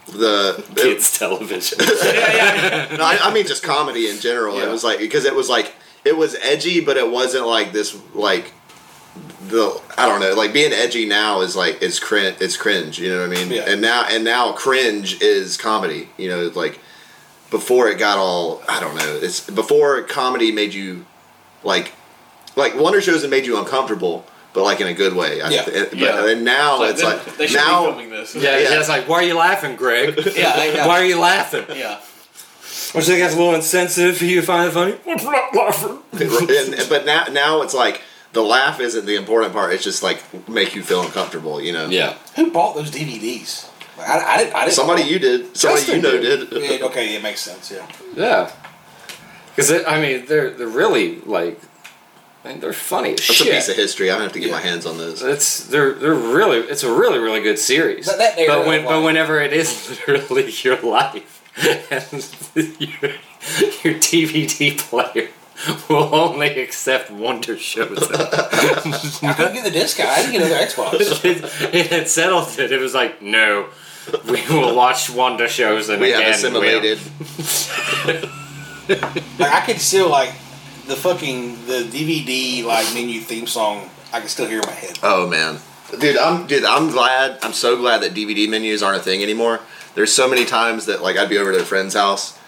the 0.08 0.64
it- 0.70 0.76
kids 0.76 1.18
television. 1.18 1.78
no, 1.80 1.86
I, 1.86 3.18
I 3.22 3.34
mean 3.34 3.46
just 3.46 3.62
comedy 3.62 4.08
in 4.08 4.18
general. 4.20 4.58
It 4.58 4.70
was 4.70 4.84
like 4.84 4.98
because 4.98 5.24
it 5.24 5.34
was 5.34 5.48
like 5.48 5.74
it 6.04 6.16
was 6.16 6.36
edgy, 6.42 6.80
but 6.80 6.96
it 6.96 7.10
wasn't 7.10 7.46
like 7.46 7.72
this 7.72 7.98
like 8.14 8.52
the 9.48 9.80
I 9.96 10.06
don't 10.08 10.20
know 10.20 10.34
like 10.34 10.52
being 10.52 10.72
edgy 10.72 11.06
now 11.06 11.40
is 11.40 11.56
like 11.56 11.82
it's 11.82 11.98
cringe. 11.98 12.36
It's 12.40 12.56
cringe. 12.56 12.98
You 12.98 13.10
know 13.10 13.28
what 13.28 13.36
I 13.36 13.42
mean? 13.44 13.50
Yeah. 13.52 13.64
And 13.68 13.80
now 13.80 14.04
and 14.08 14.24
now 14.24 14.52
cringe 14.52 15.20
is 15.20 15.56
comedy. 15.56 16.08
You 16.16 16.28
know, 16.28 16.52
like 16.54 16.78
before 17.50 17.88
it 17.88 17.98
got 17.98 18.18
all 18.18 18.62
I 18.68 18.80
don't 18.80 18.96
know. 18.96 19.18
It's 19.22 19.48
before 19.48 20.02
comedy 20.02 20.52
made 20.52 20.74
you 20.74 21.06
like 21.62 21.92
like 22.56 22.74
Wonder 22.74 23.00
Showzen 23.00 23.22
that 23.22 23.30
made 23.30 23.46
you 23.46 23.58
uncomfortable. 23.58 24.24
But 24.56 24.64
like 24.64 24.80
in 24.80 24.86
a 24.86 24.94
good 24.94 25.14
way, 25.14 25.42
I 25.42 25.50
Yeah. 25.50 25.62
th- 25.64 25.90
but, 25.90 25.98
Yeah. 25.98 26.28
and 26.30 26.42
now 26.42 26.78
Like, 26.80 26.92
it's 26.92 27.00
they, 27.02 27.06
like 27.06 27.36
they 27.36 27.46
should 27.46 27.56
now 27.58 27.82
be 27.82 27.86
filming 27.90 28.10
this. 28.10 28.34
yeah, 28.34 28.56
Yeah. 28.56 28.70
yeah, 28.70 28.80
it's 28.80 28.88
like, 28.88 29.06
why 29.06 29.16
are 29.16 29.22
you 29.22 29.34
laughing, 29.36 29.76
Greg? 29.76 30.16
yeah, 30.34 30.64
yeah. 30.64 30.86
Why 30.86 30.98
are 31.02 31.04
you 31.04 31.18
laughing? 31.20 31.66
yeah. 31.76 31.98
Don't 32.94 33.02
you 33.02 33.12
think 33.12 33.20
that's 33.20 33.34
a 33.34 33.36
little 33.36 33.54
insensitive 33.54 34.16
for 34.16 34.24
you 34.24 34.40
to 34.40 34.46
find 34.46 34.66
it 34.66 34.72
funny? 34.72 34.94
I'm 35.06 35.22
not 35.22 35.54
laughing. 35.54 35.98
and, 36.12 36.88
but 36.88 37.04
now 37.04 37.24
now 37.30 37.60
it's 37.60 37.74
like 37.74 38.00
the 38.32 38.40
laugh 38.42 38.80
isn't 38.80 39.04
the 39.04 39.16
important 39.16 39.52
part. 39.52 39.74
It's 39.74 39.84
just 39.84 40.02
like 40.02 40.22
make 40.48 40.74
you 40.74 40.82
feel 40.82 41.02
uncomfortable. 41.02 41.60
You 41.60 41.72
know. 41.74 41.88
Yeah. 41.90 42.14
Who 42.36 42.50
bought 42.50 42.76
those 42.76 42.90
DVDs? 42.90 43.66
I, 43.98 44.02
I 44.02 44.36
didn't. 44.38 44.54
I 44.54 44.60
didn't. 44.60 44.72
Somebody 44.74 45.02
you 45.02 45.18
did. 45.18 45.54
Somebody 45.54 45.82
Justin 45.82 45.96
you 45.96 46.02
know 46.02 46.18
did. 46.22 46.48
did. 46.50 46.80
Yeah, 46.80 46.86
okay, 46.86 47.14
it 47.14 47.22
makes 47.22 47.40
sense. 47.42 47.70
Yeah. 47.70 47.86
Yeah. 48.16 48.50
Because 49.54 49.84
I 49.84 50.00
mean, 50.00 50.24
they're 50.26 50.50
they're 50.50 50.66
really 50.66 51.16
like, 51.26 51.60
I 52.46 52.50
mean, 52.50 52.60
they're 52.60 52.72
funny 52.72 53.10
as 53.14 53.16
That's 53.16 53.34
shit. 53.34 53.48
a 53.48 53.50
piece 53.50 53.68
of 53.68 53.76
history. 53.76 54.08
I'm 54.10 54.16
gonna 54.16 54.24
have 54.24 54.32
to 54.34 54.38
get 54.40 54.48
Yeah. 54.50 54.54
my 54.54 54.60
hands 54.60 54.86
on 54.86 54.98
those. 54.98 55.20
It's 55.22 55.64
they're 55.66 55.94
they're 55.94 56.14
really 56.14 56.58
it's 56.58 56.84
a 56.84 56.92
really 56.92 57.18
really 57.18 57.40
good 57.42 57.58
series. 57.58 58.06
That- 58.06 58.18
that 58.18 58.46
but 58.46 58.66
when 58.66 58.84
but 58.84 59.02
whenever 59.02 59.40
it 59.40 59.52
is 59.52 59.98
literally 60.08 60.50
your 60.62 60.80
life 60.80 61.42
and 61.90 62.22
your, 62.80 63.10
your 63.82 64.00
DVD 64.00 64.76
player 64.78 65.28
will 65.88 66.14
only 66.14 66.60
accept 66.60 67.10
Wonder 67.10 67.56
Showzen. 67.56 68.14
I 69.28 69.32
couldn't 69.32 69.54
get 69.54 69.64
the 69.64 69.70
discount. 69.70 70.10
I 70.10 70.16
didn't 70.22 70.32
get 70.32 70.42
another 70.42 70.64
Xbox. 70.64 71.24
it, 71.24 71.74
it 71.74 71.86
had 71.88 72.08
settled 72.08 72.48
it. 72.58 72.70
It 72.72 72.78
was 72.78 72.94
like 72.94 73.22
no, 73.22 73.66
we 74.28 74.42
will 74.50 74.74
watch 74.76 75.08
Wonder 75.10 75.46
Showzen 75.46 75.94
and 75.94 76.00
We 76.02 76.12
again 76.12 76.22
have 76.26 76.34
assimilated. 76.36 76.98
like 79.40 79.52
I 79.52 79.62
could 79.66 79.80
still 79.80 80.10
like 80.10 80.32
the 80.86 80.96
fucking 80.96 81.66
the 81.66 81.82
DVD 81.90 82.64
like 82.64 82.92
menu 82.94 83.20
theme 83.20 83.46
song. 83.46 83.90
I 84.12 84.20
can 84.20 84.28
still 84.28 84.46
hear 84.46 84.60
in 84.60 84.66
my 84.66 84.72
head. 84.72 84.98
Oh 85.02 85.26
man, 85.28 85.58
dude, 85.98 86.16
I'm 86.16 86.46
dude. 86.46 86.64
I'm 86.64 86.90
glad. 86.90 87.38
I'm 87.42 87.52
so 87.52 87.76
glad 87.76 88.02
that 88.02 88.14
DVD 88.14 88.48
menus 88.48 88.82
aren't 88.82 89.00
a 89.00 89.02
thing 89.02 89.22
anymore. 89.22 89.60
There's 89.94 90.12
so 90.12 90.28
many 90.28 90.44
times 90.44 90.86
that 90.86 91.02
like 91.02 91.16
I'd 91.16 91.28
be 91.28 91.38
over 91.38 91.52
to 91.52 91.58
a 91.60 91.64
friend's 91.64 91.94
house 91.94 92.38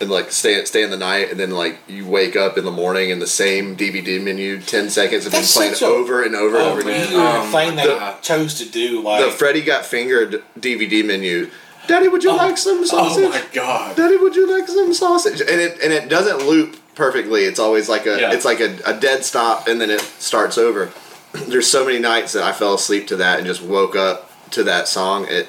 and 0.00 0.10
like 0.10 0.30
stay 0.30 0.64
stay 0.64 0.82
in 0.84 0.90
the 0.90 0.96
night, 0.96 1.30
and 1.30 1.40
then 1.40 1.50
like 1.50 1.78
you 1.88 2.06
wake 2.06 2.36
up 2.36 2.56
in 2.56 2.64
the 2.64 2.70
morning 2.70 3.10
and 3.10 3.20
the 3.20 3.26
same 3.26 3.76
DVD 3.76 4.22
menu, 4.22 4.60
ten 4.60 4.88
seconds 4.90 5.24
have 5.24 5.32
been 5.32 5.42
playing 5.42 5.74
a- 5.80 5.84
over 5.86 6.22
and 6.22 6.34
over 6.36 6.56
and 6.56 6.66
Oh 6.66 6.70
over 6.70 6.80
again. 6.80 7.14
Um, 7.16 7.46
the 7.46 7.52
thing 7.58 7.76
they 7.76 7.82
the- 7.86 8.14
chose 8.22 8.54
to 8.58 8.64
do 8.68 9.02
like 9.02 9.24
The 9.24 9.30
Freddy 9.32 9.62
got 9.62 9.84
fingered 9.84 10.42
DVD 10.58 11.04
menu. 11.04 11.50
Daddy, 11.88 12.08
would 12.08 12.22
you 12.22 12.36
like 12.36 12.58
some 12.58 12.84
sausage? 12.86 13.24
Oh 13.24 13.28
my 13.30 13.42
god. 13.52 13.96
Daddy, 13.96 14.16
would 14.18 14.36
you 14.36 14.46
like 14.58 14.68
some 14.68 14.92
sausage? 14.92 15.40
And 15.40 15.50
it 15.60 15.78
and 15.82 15.92
it 15.92 16.08
doesn't 16.08 16.46
loop 16.46 16.76
perfectly. 16.98 17.44
It's 17.44 17.58
always 17.60 17.88
like 17.88 18.04
a 18.06 18.20
Yeah. 18.20 18.32
it's 18.32 18.44
like 18.44 18.60
a, 18.60 18.76
a 18.84 18.92
dead 18.98 19.24
stop 19.24 19.66
and 19.68 19.80
then 19.80 19.88
it 19.88 20.00
starts 20.00 20.58
over. 20.58 20.90
There's 21.32 21.66
so 21.70 21.86
many 21.86 21.98
nights 21.98 22.32
that 22.34 22.42
I 22.42 22.52
fell 22.52 22.74
asleep 22.74 23.06
to 23.08 23.16
that 23.16 23.38
and 23.38 23.46
just 23.46 23.62
woke 23.62 23.96
up 23.96 24.30
to 24.50 24.64
that 24.64 24.88
song. 24.88 25.26
It 25.30 25.48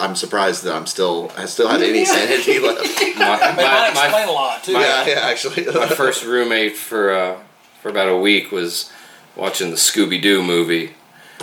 I'm 0.00 0.14
surprised 0.14 0.62
that 0.64 0.74
I'm 0.74 0.86
still 0.86 1.32
I 1.38 1.46
still 1.46 1.68
have 1.68 1.80
any 1.82 2.04
sanity 2.16 2.58
left. 2.58 2.82
My, 3.18 3.34
It 3.36 3.56
might 3.56 3.56
my, 3.56 3.88
explain 4.06 4.28
a 4.28 4.32
lot 4.32 4.62
too. 4.64 4.72
yeah, 4.72 5.06
yeah, 5.06 5.20
actually. 5.20 5.64
my 5.66 5.88
first 5.88 6.24
roommate 6.24 6.76
for 6.76 7.12
uh, 7.12 7.36
for 7.80 7.88
about 7.88 8.08
a 8.08 8.16
week 8.16 8.52
was 8.52 8.92
watching 9.36 9.70
the 9.70 9.76
Scooby 9.76 10.20
Doo 10.20 10.42
movie. 10.42 10.94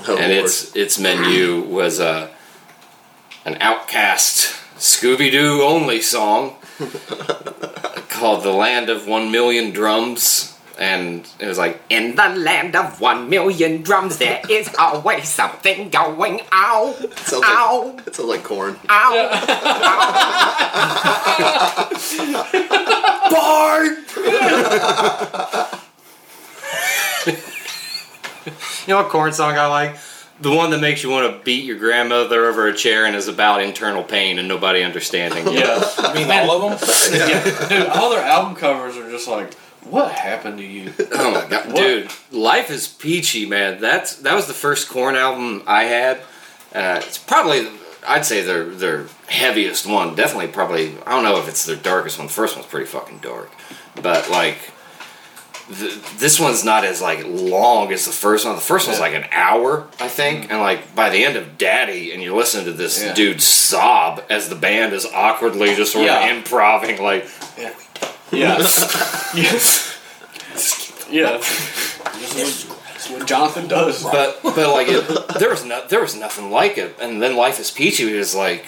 Oh, 0.07 0.17
and 0.17 0.31
Lord. 0.33 0.45
its 0.45 0.75
its 0.75 0.99
menu 0.99 1.61
was 1.61 1.99
uh, 1.99 2.29
an 3.45 3.55
OutKast 3.55 4.61
Scooby 4.77 5.31
Doo 5.31 5.61
only 5.63 6.01
song 6.01 6.55
called 8.09 8.43
"The 8.43 8.51
Land 8.51 8.89
of 8.89 9.07
One 9.07 9.31
Million 9.31 9.71
Drums," 9.71 10.57
and 10.77 11.27
it 11.39 11.47
was 11.47 11.57
like, 11.57 11.81
In 11.89 12.15
the 12.15 12.27
land 12.29 12.75
of 12.75 12.99
one 12.99 13.29
million 13.29 13.81
drums, 13.81 14.17
there 14.17 14.41
is 14.49 14.69
always 14.77 15.29
something 15.29 15.89
going 15.89 16.41
on. 16.51 16.93
it 17.03 17.17
sounds 17.19 17.43
Ow. 17.45 17.93
like 17.95 18.07
it 18.07 18.15
sounds 18.15 18.29
like 18.29 18.43
Korn. 18.43 18.77
Ow. 18.89 19.15
"Bard." 23.31 23.97
you 27.25 27.33
know 28.87 28.97
what 28.97 29.09
Korn 29.09 29.33
song 29.33 29.57
I 29.57 29.67
like? 29.67 29.95
The 30.41 30.51
one 30.51 30.69
that 30.71 30.81
makes 30.81 31.01
you 31.01 31.09
want 31.09 31.31
to 31.31 31.43
beat 31.45 31.63
your 31.63 31.77
grandmother 31.77 32.45
over 32.45 32.67
a 32.67 32.73
chair 32.75 33.05
and 33.05 33.15
is 33.15 33.27
about 33.29 33.61
internal 33.61 34.03
pain 34.03 34.37
and 34.37 34.47
nobody 34.47 34.83
understanding. 34.83 35.47
you. 35.47 35.59
Yeah. 35.59 35.81
I 35.97 36.13
mean 36.13 36.29
all 36.29 36.61
of 36.71 36.79
them. 36.81 36.89
yeah. 37.29 37.67
Dude, 37.69 37.87
all 37.87 38.09
their 38.09 38.21
album 38.25 38.55
covers 38.55 38.97
are 38.97 39.09
just 39.09 39.27
like, 39.29 39.53
what 39.85 40.11
happened 40.11 40.57
to 40.57 40.63
you? 40.65 40.91
Oh 41.13 41.31
my 41.31 41.47
god, 41.47 41.67
What? 41.67 41.75
dude! 41.77 42.09
Life 42.31 42.69
is 42.69 42.87
peachy, 42.87 43.45
man. 43.45 43.79
That's 43.79 44.15
that 44.17 44.33
was 44.35 44.47
the 44.47 44.53
first 44.53 44.89
Korn 44.89 45.15
album 45.15 45.63
I 45.67 45.83
had. 45.83 46.17
Uh, 46.73 46.99
it's 47.05 47.17
probably 47.17 47.67
I'd 48.07 48.25
say 48.25 48.41
their 48.41 48.65
their 48.65 49.05
heaviest 49.27 49.85
one. 49.85 50.15
Definitely, 50.15 50.47
probably 50.47 50.97
I 51.05 51.11
don't 51.11 51.23
know 51.23 51.37
if 51.37 51.47
it's 51.47 51.65
their 51.65 51.75
darkest 51.75 52.17
one. 52.17 52.27
The 52.27 52.33
first 52.33 52.55
one's 52.57 52.67
pretty 52.67 52.87
fucking 52.87 53.19
dark, 53.19 53.51
but 54.01 54.29
like 54.29 54.57
th- 55.73 55.99
this 56.17 56.39
one's 56.39 56.63
not 56.63 56.83
as 56.85 57.01
like 57.01 57.23
long 57.25 57.91
as 57.91 58.05
the 58.05 58.11
first 58.11 58.45
one. 58.45 58.55
The 58.55 58.61
first 58.61 58.87
one's 58.87 58.99
Yeah. 58.99 59.05
like 59.05 59.13
an 59.15 59.27
hour, 59.31 59.87
I 59.99 60.07
think, 60.07 60.43
mm-hmm. 60.43 60.51
and 60.53 60.61
like 60.61 60.95
by 60.95 61.09
the 61.09 61.23
end 61.25 61.35
of 61.37 61.57
Daddy, 61.57 62.11
and 62.13 62.21
you're 62.21 62.35
listening 62.37 62.65
to 62.65 62.73
this 62.73 63.01
Yeah. 63.03 63.13
dude 63.13 63.41
sob 63.41 64.23
as 64.29 64.49
the 64.49 64.55
band 64.55 64.93
is 64.93 65.05
awkwardly 65.05 65.75
just 65.75 65.93
sort 65.93 66.05
Yeah. 66.05 66.23
of 66.29 66.37
improvising, 66.37 67.01
like 67.03 67.27
Yeah. 67.57 67.71
yes, 68.31 69.31
yes. 69.35 69.91
Yeah. 71.09 71.37
This 71.37 72.35
is 72.35 72.65
what, 72.69 72.79
this 72.93 73.05
is 73.05 73.11
what 73.11 73.27
Jonathan 73.27 73.67
does. 73.67 74.03
but 74.03 74.39
but 74.43 74.57
like 74.57 74.87
it, 74.89 75.05
there 75.39 75.49
was 75.49 75.63
no, 75.63 75.85
there 75.87 76.01
was 76.01 76.15
nothing 76.15 76.49
like 76.51 76.77
it. 76.77 76.95
And 76.99 77.21
then 77.21 77.35
Life 77.35 77.59
is 77.59 77.69
Peachy 77.71 78.11
was 78.17 78.33
like, 78.35 78.65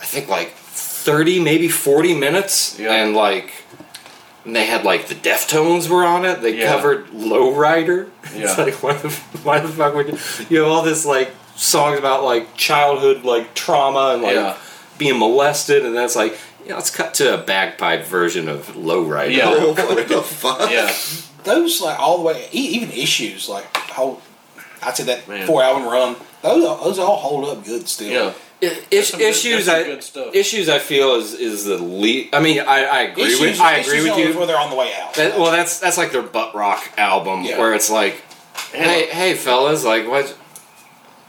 I 0.00 0.04
think 0.04 0.28
like 0.28 0.50
thirty, 0.52 1.40
maybe 1.40 1.68
forty 1.68 2.14
minutes, 2.14 2.78
Yeah. 2.78 2.92
and 2.94 3.14
like. 3.14 3.52
And 4.44 4.56
they 4.56 4.66
had 4.66 4.84
like 4.84 5.06
the 5.08 5.14
Deftones 5.14 5.88
were 5.88 6.04
on 6.04 6.24
it. 6.24 6.42
They 6.42 6.58
Yeah. 6.58 6.68
covered 6.68 7.06
Lowrider. 7.08 8.08
Yeah. 8.34 8.44
It's 8.48 8.58
like 8.58 8.82
why 8.82 8.94
the 8.94 9.10
why 9.42 9.60
the 9.60 9.68
fuck 9.68 9.94
would 9.94 10.08
you? 10.08 10.18
You 10.48 10.62
have 10.62 10.68
all 10.68 10.82
this 10.82 11.04
like 11.04 11.30
songs 11.54 11.98
about 11.98 12.24
like 12.24 12.56
childhood 12.56 13.24
like 13.24 13.54
trauma 13.54 14.14
and 14.14 14.22
like 14.22 14.34
Yeah. 14.34 14.56
being 14.98 15.18
molested, 15.18 15.84
and 15.84 15.94
that's 15.96 16.12
it's 16.12 16.16
like 16.16 16.38
yeah, 16.66 16.74
let's 16.76 16.90
cut 16.90 17.14
to 17.14 17.34
a 17.34 17.38
bagpipe 17.38 18.04
version 18.06 18.48
of 18.48 18.68
Lowrider. 18.74 19.34
Yeah. 19.36 19.50
what 19.64 20.08
the 20.08 20.22
fuck? 20.22 20.70
Yeah. 20.70 20.92
those 21.44 21.80
like 21.80 21.98
all 21.98 22.18
the 22.18 22.24
way, 22.24 22.48
e- 22.52 22.68
even 22.80 22.90
issues 22.90 23.48
like 23.48 23.76
whole. 23.76 24.22
I'd 24.82 24.96
say 24.96 25.04
that 25.04 25.28
Man. 25.28 25.46
four 25.46 25.62
album 25.62 25.84
run. 25.84 26.16
Those 26.42 26.62
those 26.82 26.98
all 26.98 27.16
hold 27.16 27.44
up 27.48 27.64
good 27.64 27.88
still. 27.88 28.10
Yeah. 28.10 28.32
Is, 28.92 29.08
some 29.08 29.18
good- 29.18 29.30
issues 29.30 29.68
I 29.68 29.82
good 29.82 30.02
stuff. 30.04 30.34
issues 30.34 30.68
I 30.68 30.78
feel 30.78 31.14
is 31.16 31.34
is 31.34 31.64
the 31.64 31.78
lead. 31.78 32.28
I 32.32 32.40
mean, 32.40 32.60
I, 32.60 32.84
I 32.84 33.00
agree 33.02 33.24
Issues, 33.24 33.40
with 33.40 33.60
I 33.60 33.76
agree 33.78 34.02
with 34.08 34.18
is 34.18 34.28
you. 34.34 34.38
Where 34.38 34.46
they're 34.46 34.58
on 34.58 34.70
the 34.70 34.76
way 34.76 34.92
out. 35.00 35.14
That, 35.14 35.38
well, 35.38 35.50
that's 35.50 35.80
that's 35.80 35.98
like 35.98 36.12
their 36.12 36.22
butt 36.22 36.54
rock 36.54 36.88
album 36.96 37.42
Yeah. 37.44 37.58
where 37.58 37.74
it's 37.74 37.90
like, 37.90 38.22
hey, 38.72 39.06
hey, 39.08 39.34
fellas, 39.34 39.84
like 39.84 40.06
what? 40.08 40.36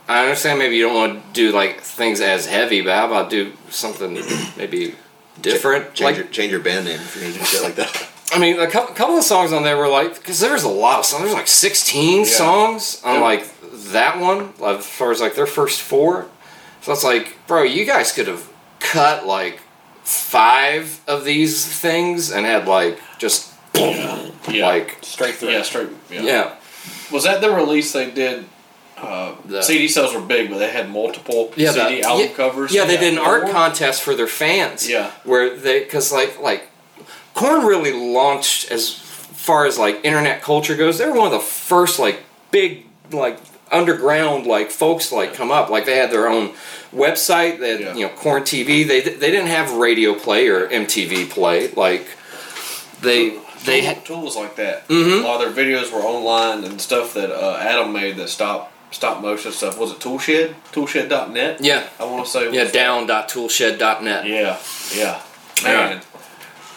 I 0.07 0.23
understand 0.23 0.59
maybe 0.59 0.75
you 0.75 0.83
don't 0.83 0.95
want 0.95 1.25
to 1.27 1.33
do 1.33 1.51
like 1.51 1.81
things 1.81 2.21
as 2.21 2.45
heavy, 2.45 2.81
but 2.81 2.93
how 2.93 3.07
about 3.07 3.29
do 3.29 3.53
something 3.69 4.13
maybe 4.57 4.95
different? 5.41 5.93
Change, 5.95 6.01
like, 6.05 6.15
your, 6.17 6.25
change 6.27 6.51
your 6.51 6.61
band 6.61 6.85
name 6.85 6.99
if 6.99 7.15
you're 7.15 7.25
gonna 7.25 7.37
do 7.39 7.45
shit 7.45 7.63
like 7.63 7.75
that. 7.75 8.09
I 8.31 8.39
mean, 8.39 8.59
a 8.59 8.67
couple, 8.69 8.93
couple 8.95 9.17
of 9.17 9.23
songs 9.23 9.53
on 9.53 9.63
there 9.63 9.77
were 9.77 9.87
like, 9.87 10.15
because 10.15 10.39
there's 10.39 10.63
a 10.63 10.69
lot 10.69 10.99
of 10.99 11.05
songs. 11.05 11.23
There's 11.23 11.35
like 11.35 11.47
16 11.47 12.25
songs 12.25 13.01
on 13.05 13.15
Yeah. 13.15 13.21
like 13.21 13.62
that 13.93 14.19
one, 14.19 14.53
as 14.63 14.85
far 14.85 15.11
as 15.11 15.21
like 15.21 15.35
their 15.35 15.47
first 15.47 15.81
four. 15.81 16.27
So 16.81 16.91
it's 16.91 17.03
like, 17.03 17.37
bro, 17.47 17.63
you 17.63 17.85
guys 17.85 18.11
could 18.11 18.27
have 18.27 18.47
cut 18.79 19.25
like 19.25 19.59
five 20.03 20.99
of 21.07 21.23
these 21.25 21.65
things 21.65 22.31
and 22.31 22.45
had 22.45 22.67
like 22.67 22.99
just 23.17 23.51
Yeah. 23.75 24.67
like 24.67 24.97
Straight 25.01 25.35
through. 25.35 25.49
Yeah, 25.51 25.61
straight. 25.63 25.89
Yeah. 26.11 26.21
yeah. 26.21 26.51
Was 27.11 27.23
that 27.23 27.41
the 27.41 27.49
release 27.51 27.91
they 27.93 28.11
did? 28.11 28.45
Uh, 28.97 29.33
The- 29.45 29.61
CD 29.63 29.87
sales 29.87 30.13
were 30.13 30.21
big, 30.21 30.49
but 30.49 30.59
they 30.59 30.69
had 30.69 30.89
multiple 30.91 31.51
Yeah, 31.55 31.71
CD 31.71 32.01
the- 32.01 32.07
album 32.07 32.27
yeah, 32.27 32.33
covers. 32.33 32.71
Yeah, 32.73 32.85
they 32.85 32.97
did 32.97 33.13
an 33.13 33.19
art 33.19 33.49
contest 33.49 34.01
for 34.01 34.15
their 34.15 34.27
fans. 34.27 34.89
Yeah. 34.89 35.11
where 35.23 35.55
they 35.55 35.79
because 35.79 36.11
like 36.11 36.39
like 36.39 36.69
Korn 37.33 37.65
really 37.65 37.91
launched 37.91 38.69
as 38.71 38.91
far 38.93 39.65
as 39.65 39.77
like 39.79 39.99
internet 40.03 40.41
culture 40.41 40.75
goes. 40.75 40.97
They 40.99 41.05
were 41.07 41.13
one 41.17 41.27
of 41.27 41.33
the 41.33 41.39
first 41.39 41.97
like 41.99 42.19
big 42.51 42.85
like 43.11 43.39
underground 43.73 44.45
like 44.45 44.71
folks 44.71 45.11
like 45.11 45.33
come 45.33 45.51
up. 45.51 45.69
Like 45.69 45.85
they 45.85 45.97
had 45.97 46.11
their 46.11 46.27
own 46.27 46.53
website. 46.93 47.59
They 47.59 47.71
had 47.71 47.79
Yeah. 47.81 47.95
you 47.95 48.03
know 48.07 48.13
Korn 48.13 48.43
TV. 48.43 48.87
They 48.87 49.01
they 49.01 49.31
didn't 49.31 49.47
have 49.47 49.71
radio 49.73 50.13
play 50.13 50.47
or 50.47 50.67
MTV 50.67 51.29
play. 51.29 51.69
Like 51.69 52.05
they 53.01 53.37
they 53.65 53.81
had, 53.81 54.05
Tool 54.05 54.21
was 54.21 54.35
like 54.35 54.55
that. 54.57 54.87
Mhm. 54.89 55.23
A 55.23 55.25
lot 55.25 55.41
of 55.45 55.55
their 55.55 55.65
videos 55.65 55.91
were 55.91 56.01
online 56.01 56.63
and 56.65 56.81
stuff 56.81 57.13
that 57.13 57.31
uh, 57.31 57.57
Adam 57.59 57.93
made 57.93 58.17
that 58.17 58.29
stop 58.29 58.71
stop 58.91 59.21
motion 59.21 59.51
stuff. 59.51 59.77
Was 59.79 59.91
it 59.91 59.99
Toolshed? 59.99 60.53
Toolshed.net? 60.71 61.57
yeah 61.61 61.83
I 61.99 62.05
want 62.05 62.25
to 62.25 62.31
say. 62.31 62.51
yeah 62.53 62.65
down.toolshed.net. 62.69 64.25
Yeah, 64.27 64.57
yeah. 64.95 65.21
Yeah. 65.63 65.63
Man. 65.63 66.01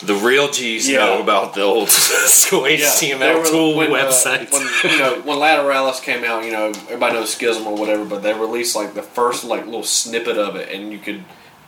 The 0.07 0.15
real 0.15 0.51
G's 0.51 0.89
Yeah. 0.89 0.99
know 1.07 1.23
about 1.23 1.55
the 1.55 1.63
old 1.63 1.89
school 1.91 2.63
HTML 2.63 3.39
were- 3.41 3.47
tool 3.47 3.77
when, 3.77 3.89
uh, 3.95 4.13
when 4.51 4.63
you 4.93 4.99
know 4.99 5.21
when 5.25 5.39
Lateralus 5.39 6.01
came 6.03 6.25
out, 6.25 6.45
you 6.45 6.53
know 6.53 6.67
everybody 6.69 7.15
knows 7.15 7.33
Schism 7.35 7.67
or 7.67 7.75
whatever, 7.77 8.05
but 8.05 8.23
they 8.23 8.33
released 8.33 8.77
like 8.77 8.95
the 8.95 9.03
first 9.03 9.45
like 9.45 9.65
little 9.65 9.83
snippet 9.83 10.39
of 10.39 10.57
it, 10.57 10.71
and 10.73 10.93
you 10.93 10.99
could 10.99 11.25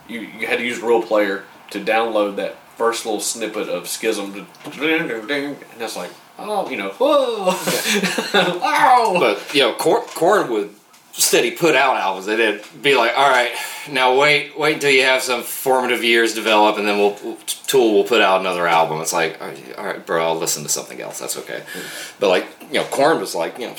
you, 0.08 0.20
you 0.20 0.46
had 0.46 0.58
to 0.58 0.64
use 0.64 0.80
Real 0.80 1.02
Player 1.02 1.44
to 1.70 1.80
download 1.80 2.36
that 2.36 2.56
first 2.76 3.04
little 3.04 3.20
snippet 3.20 3.68
of 3.68 3.88
Schism, 3.88 4.32
to, 4.32 4.40
and 4.70 5.56
it's 5.80 5.96
like 5.96 6.10
oh 6.38 6.68
you 6.70 6.76
know 6.76 6.90
whoa. 6.90 7.52
Wow. 8.60 9.16
But 9.18 9.54
you 9.54 9.62
know, 9.62 9.74
Korn 9.74 10.50
would 10.50 10.70
steady 11.18 11.50
put 11.50 11.74
out 11.74 11.96
albums. 11.96 12.26
They'd 12.26 12.62
be 12.80 12.94
like, 12.94 13.12
"All 13.16 13.28
right, 13.28 13.50
now 13.90 14.18
wait, 14.18 14.58
wait 14.58 14.74
until 14.74 14.90
you 14.90 15.02
have 15.02 15.22
some 15.22 15.42
formative 15.42 16.04
years 16.04 16.34
develop, 16.34 16.78
and 16.78 16.86
then 16.86 16.98
we'll 16.98 17.36
Tool 17.66 17.92
will 17.92 18.04
put 18.04 18.20
out 18.20 18.40
another 18.40 18.66
album." 18.66 19.00
It's 19.00 19.12
like, 19.12 19.40
"All 19.40 19.84
right, 19.84 20.04
bro, 20.04 20.24
I'll 20.24 20.38
listen 20.38 20.62
to 20.62 20.68
something 20.68 21.00
else. 21.00 21.18
That's 21.18 21.36
okay." 21.38 21.62
Mm. 21.74 22.18
But 22.20 22.28
like, 22.28 22.46
you 22.72 22.80
know, 22.80 22.84
Korn 22.84 23.20
was 23.20 23.34
like, 23.34 23.58
you 23.58 23.66
know, 23.66 23.74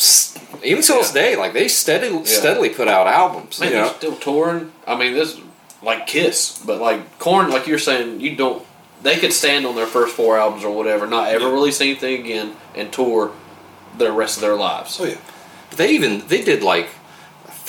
even 0.64 0.84
till 0.84 0.98
this 0.98 1.12
day, 1.12 1.36
like 1.36 1.54
they 1.54 1.68
steadily 1.68 2.26
steadily 2.26 2.70
put 2.70 2.88
out 2.88 3.08
albums. 3.08 3.60
Man, 3.60 3.70
you 3.70 3.76
they're 3.76 3.86
know, 3.86 3.94
still 3.94 4.16
touring. 4.18 4.72
I 4.86 4.98
mean, 4.98 5.14
this 5.14 5.40
like 5.82 6.08
Kiss, 6.08 6.62
but 6.66 6.80
like 6.80 7.20
Korn, 7.20 7.50
like 7.50 7.68
you're 7.68 7.80
saying, 7.80 8.20
you 8.20 8.36
don't. 8.36 8.66
They 9.02 9.18
could 9.18 9.32
stand 9.32 9.66
on 9.66 9.76
their 9.76 9.88
first 9.88 10.14
four 10.14 10.38
albums 10.38 10.66
or 10.66 10.76
whatever, 10.76 11.08
not 11.08 11.30
ever 11.30 11.50
release 11.50 11.80
anything 11.80 12.20
again, 12.20 12.58
and 12.76 12.92
tour 12.92 13.32
the 13.98 14.12
rest 14.12 14.38
of 14.38 14.42
their 14.42 14.56
lives. 14.56 15.00
Oh 15.00 15.06
yeah. 15.06 15.18
But 15.70 15.78
they 15.78 15.92
even 15.92 16.28
they 16.28 16.44
did 16.44 16.64
like 16.64 16.90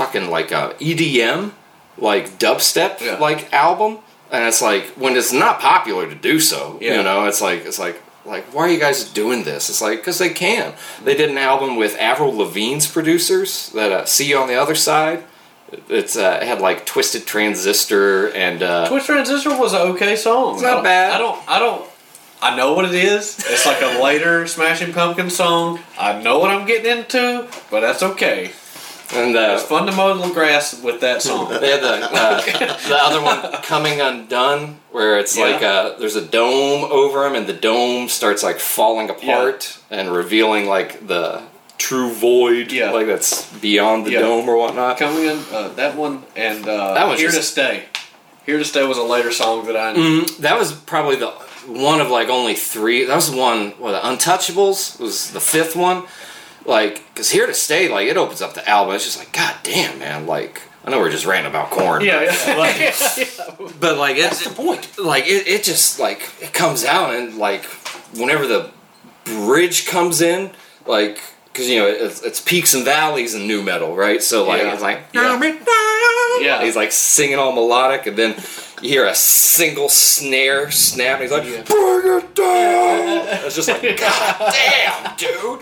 fucking 0.00 0.30
like 0.30 0.50
a 0.50 0.74
EDM, 0.80 1.52
like 1.98 2.38
dubstep 2.38 3.00
Yeah. 3.00 3.18
like 3.18 3.52
album, 3.52 3.98
and 4.32 4.44
it's 4.48 4.62
like 4.62 4.84
when 5.02 5.14
it's 5.16 5.32
not 5.32 5.60
popular 5.60 6.08
to 6.08 6.14
do 6.14 6.40
so, 6.40 6.78
Yeah. 6.80 6.96
you 6.96 7.02
know, 7.02 7.26
it's 7.26 7.40
like 7.42 7.66
it's 7.66 7.78
like 7.78 8.00
like 8.24 8.44
why 8.54 8.62
are 8.66 8.68
you 8.70 8.80
guys 8.80 9.04
doing 9.04 9.44
this? 9.44 9.68
It's 9.70 9.82
like 9.82 9.98
because 10.00 10.18
they 10.18 10.30
can. 10.30 10.72
They 11.04 11.14
did 11.16 11.30
an 11.30 11.38
album 11.38 11.76
with 11.76 11.96
Avril 11.98 12.32
Lavigne's 12.32 12.86
producers 12.86 13.70
that 13.70 13.92
uh, 13.92 14.04
see 14.06 14.26
you 14.30 14.38
on 14.38 14.48
the 14.48 14.54
other 14.56 14.74
side. 14.74 15.24
It's 15.88 16.16
uh, 16.16 16.38
it 16.42 16.46
had 16.48 16.60
like 16.60 16.84
Twisted 16.86 17.26
Transistor 17.26 18.28
and 18.34 18.62
uh, 18.62 18.88
Twitch 18.88 19.04
Transistor 19.06 19.50
was 19.58 19.72
an 19.72 19.82
okay 19.92 20.16
song. 20.16 20.54
It's 20.54 20.62
not 20.62 20.78
I 20.78 20.82
bad. 20.82 21.12
I 21.14 21.18
don't. 21.18 21.38
I 21.48 21.58
don't. 21.58 21.86
I 22.42 22.56
know 22.56 22.72
what 22.72 22.86
it 22.86 22.94
is. 22.94 23.38
It's 23.38 23.66
like 23.66 23.82
a 23.82 24.02
later 24.02 24.46
Smashing 24.46 24.94
Pumpkins 24.94 25.36
song. 25.36 25.78
I 25.98 26.20
know 26.22 26.38
what 26.38 26.50
I'm 26.50 26.66
getting 26.66 26.90
into, 26.98 27.46
but 27.70 27.80
that's 27.80 28.02
okay. 28.02 28.50
And 29.14 29.36
uh, 29.36 29.54
It's 29.54 29.64
fun 29.64 29.86
to 29.86 29.92
mow 29.92 30.16
the 30.16 30.32
grass 30.32 30.80
with 30.82 31.00
that 31.00 31.22
song. 31.28 31.48
They 31.48 31.70
had 31.70 31.82
the 31.82 32.08
uh, 32.12 32.40
the 32.88 32.96
other 32.96 33.20
one 33.22 33.40
coming 33.62 34.00
undone, 34.00 34.80
where 34.90 35.18
it's 35.18 35.36
Yeah. 35.36 35.44
like 35.44 35.62
uh 35.62 35.98
there's 35.98 36.16
a 36.16 36.24
dome 36.24 36.84
over 36.90 37.26
him, 37.26 37.34
and 37.34 37.46
the 37.46 37.52
dome 37.52 38.08
starts 38.08 38.42
like 38.42 38.58
falling 38.60 39.10
apart 39.10 39.78
and 39.90 40.10
revealing 40.12 40.66
like 40.66 41.06
the 41.06 41.42
true 41.78 42.10
void, 42.12 42.72
Yeah. 42.72 42.90
like 42.90 43.06
that's 43.06 43.46
beyond 43.58 44.04
the 44.06 44.12
Yeah. 44.12 44.20
dome 44.20 44.48
or 44.48 44.56
whatnot. 44.56 44.98
Coming 44.98 45.24
in, 45.24 45.38
uh, 45.52 45.68
that 45.76 45.96
one 45.96 46.24
and 46.36 46.66
uh, 46.68 46.94
That 46.94 47.06
one's 47.06 47.20
Here 47.20 47.30
to 47.30 47.42
Stay. 47.42 47.84
Here 48.46 48.58
to 48.58 48.64
Stay 48.64 48.84
was 48.84 48.98
a 48.98 49.02
later 49.02 49.32
song 49.32 49.66
that 49.66 49.76
I. 49.76 49.94
Mm, 49.94 50.36
that 50.38 50.58
was 50.58 50.72
probably 50.72 51.16
the 51.16 51.30
one 51.66 52.00
of 52.00 52.10
like 52.10 52.28
only 52.28 52.54
three. 52.54 53.04
That 53.04 53.14
was 53.16 53.30
the 53.30 53.36
one. 53.36 53.74
Well, 53.78 53.92
the 53.92 54.00
Untouchables 54.00 54.98
was 54.98 55.30
the 55.32 55.40
fifth 55.40 55.76
one. 55.76 56.04
Like, 56.66 57.02
cause 57.14 57.30
here 57.30 57.46
to 57.46 57.54
stay, 57.54 57.88
like 57.88 58.06
it 58.08 58.16
opens 58.16 58.42
up 58.42 58.54
the 58.54 58.68
album. 58.68 58.94
It's 58.94 59.04
just 59.04 59.18
like, 59.18 59.32
god 59.32 59.56
damn, 59.62 59.98
man. 59.98 60.26
Like, 60.26 60.62
I 60.84 60.90
know 60.90 60.98
we're 60.98 61.10
just 61.10 61.26
ranting 61.26 61.50
about 61.50 61.70
Korn. 61.70 62.02
Yeah, 62.04 62.22
yeah. 62.22 62.32
But 63.80 63.96
like 63.98 64.16
it's 64.16 64.44
That's 64.44 64.44
the 64.44 64.50
point. 64.54 64.98
like 64.98 65.24
it, 65.26 65.46
it 65.46 65.64
just 65.64 65.98
like 65.98 66.30
it 66.40 66.52
comes 66.52 66.84
out 66.84 67.14
and 67.14 67.36
like 67.38 67.64
whenever 68.14 68.46
the 68.46 68.70
bridge 69.24 69.86
comes 69.86 70.20
in 70.20 70.50
like 70.86 71.20
because 71.52 71.68
you 71.68 71.78
know 71.78 71.86
it's, 71.86 72.22
it's 72.22 72.40
peaks 72.40 72.74
and 72.74 72.84
valleys 72.84 73.34
in 73.34 73.46
nu 73.46 73.62
metal 73.62 73.94
right 73.94 74.22
so 74.22 74.44
like 74.46 74.62
Yeah. 74.62 74.72
it's 74.72 74.82
like 74.82 75.00
Yeah. 75.12 75.38
Yeah. 76.40 76.62
he's 76.64 76.74
like 76.76 76.90
singing 76.92 77.38
all 77.38 77.52
melodic 77.52 78.06
and 78.06 78.16
then 78.16 78.30
you 78.82 78.88
hear 78.88 79.06
a 79.06 79.14
single 79.14 79.88
snare 79.88 80.70
snap 80.70 81.20
and 81.20 81.22
he's 81.22 81.30
like 81.32 81.44
Yeah. 81.44 81.62
bring 81.62 82.18
it 82.18 82.34
down 82.34 83.44
it's 83.46 83.54
just 83.54 83.68
like 83.68 83.82
god 83.98 84.52
damn 84.52 85.16
dude 85.16 85.60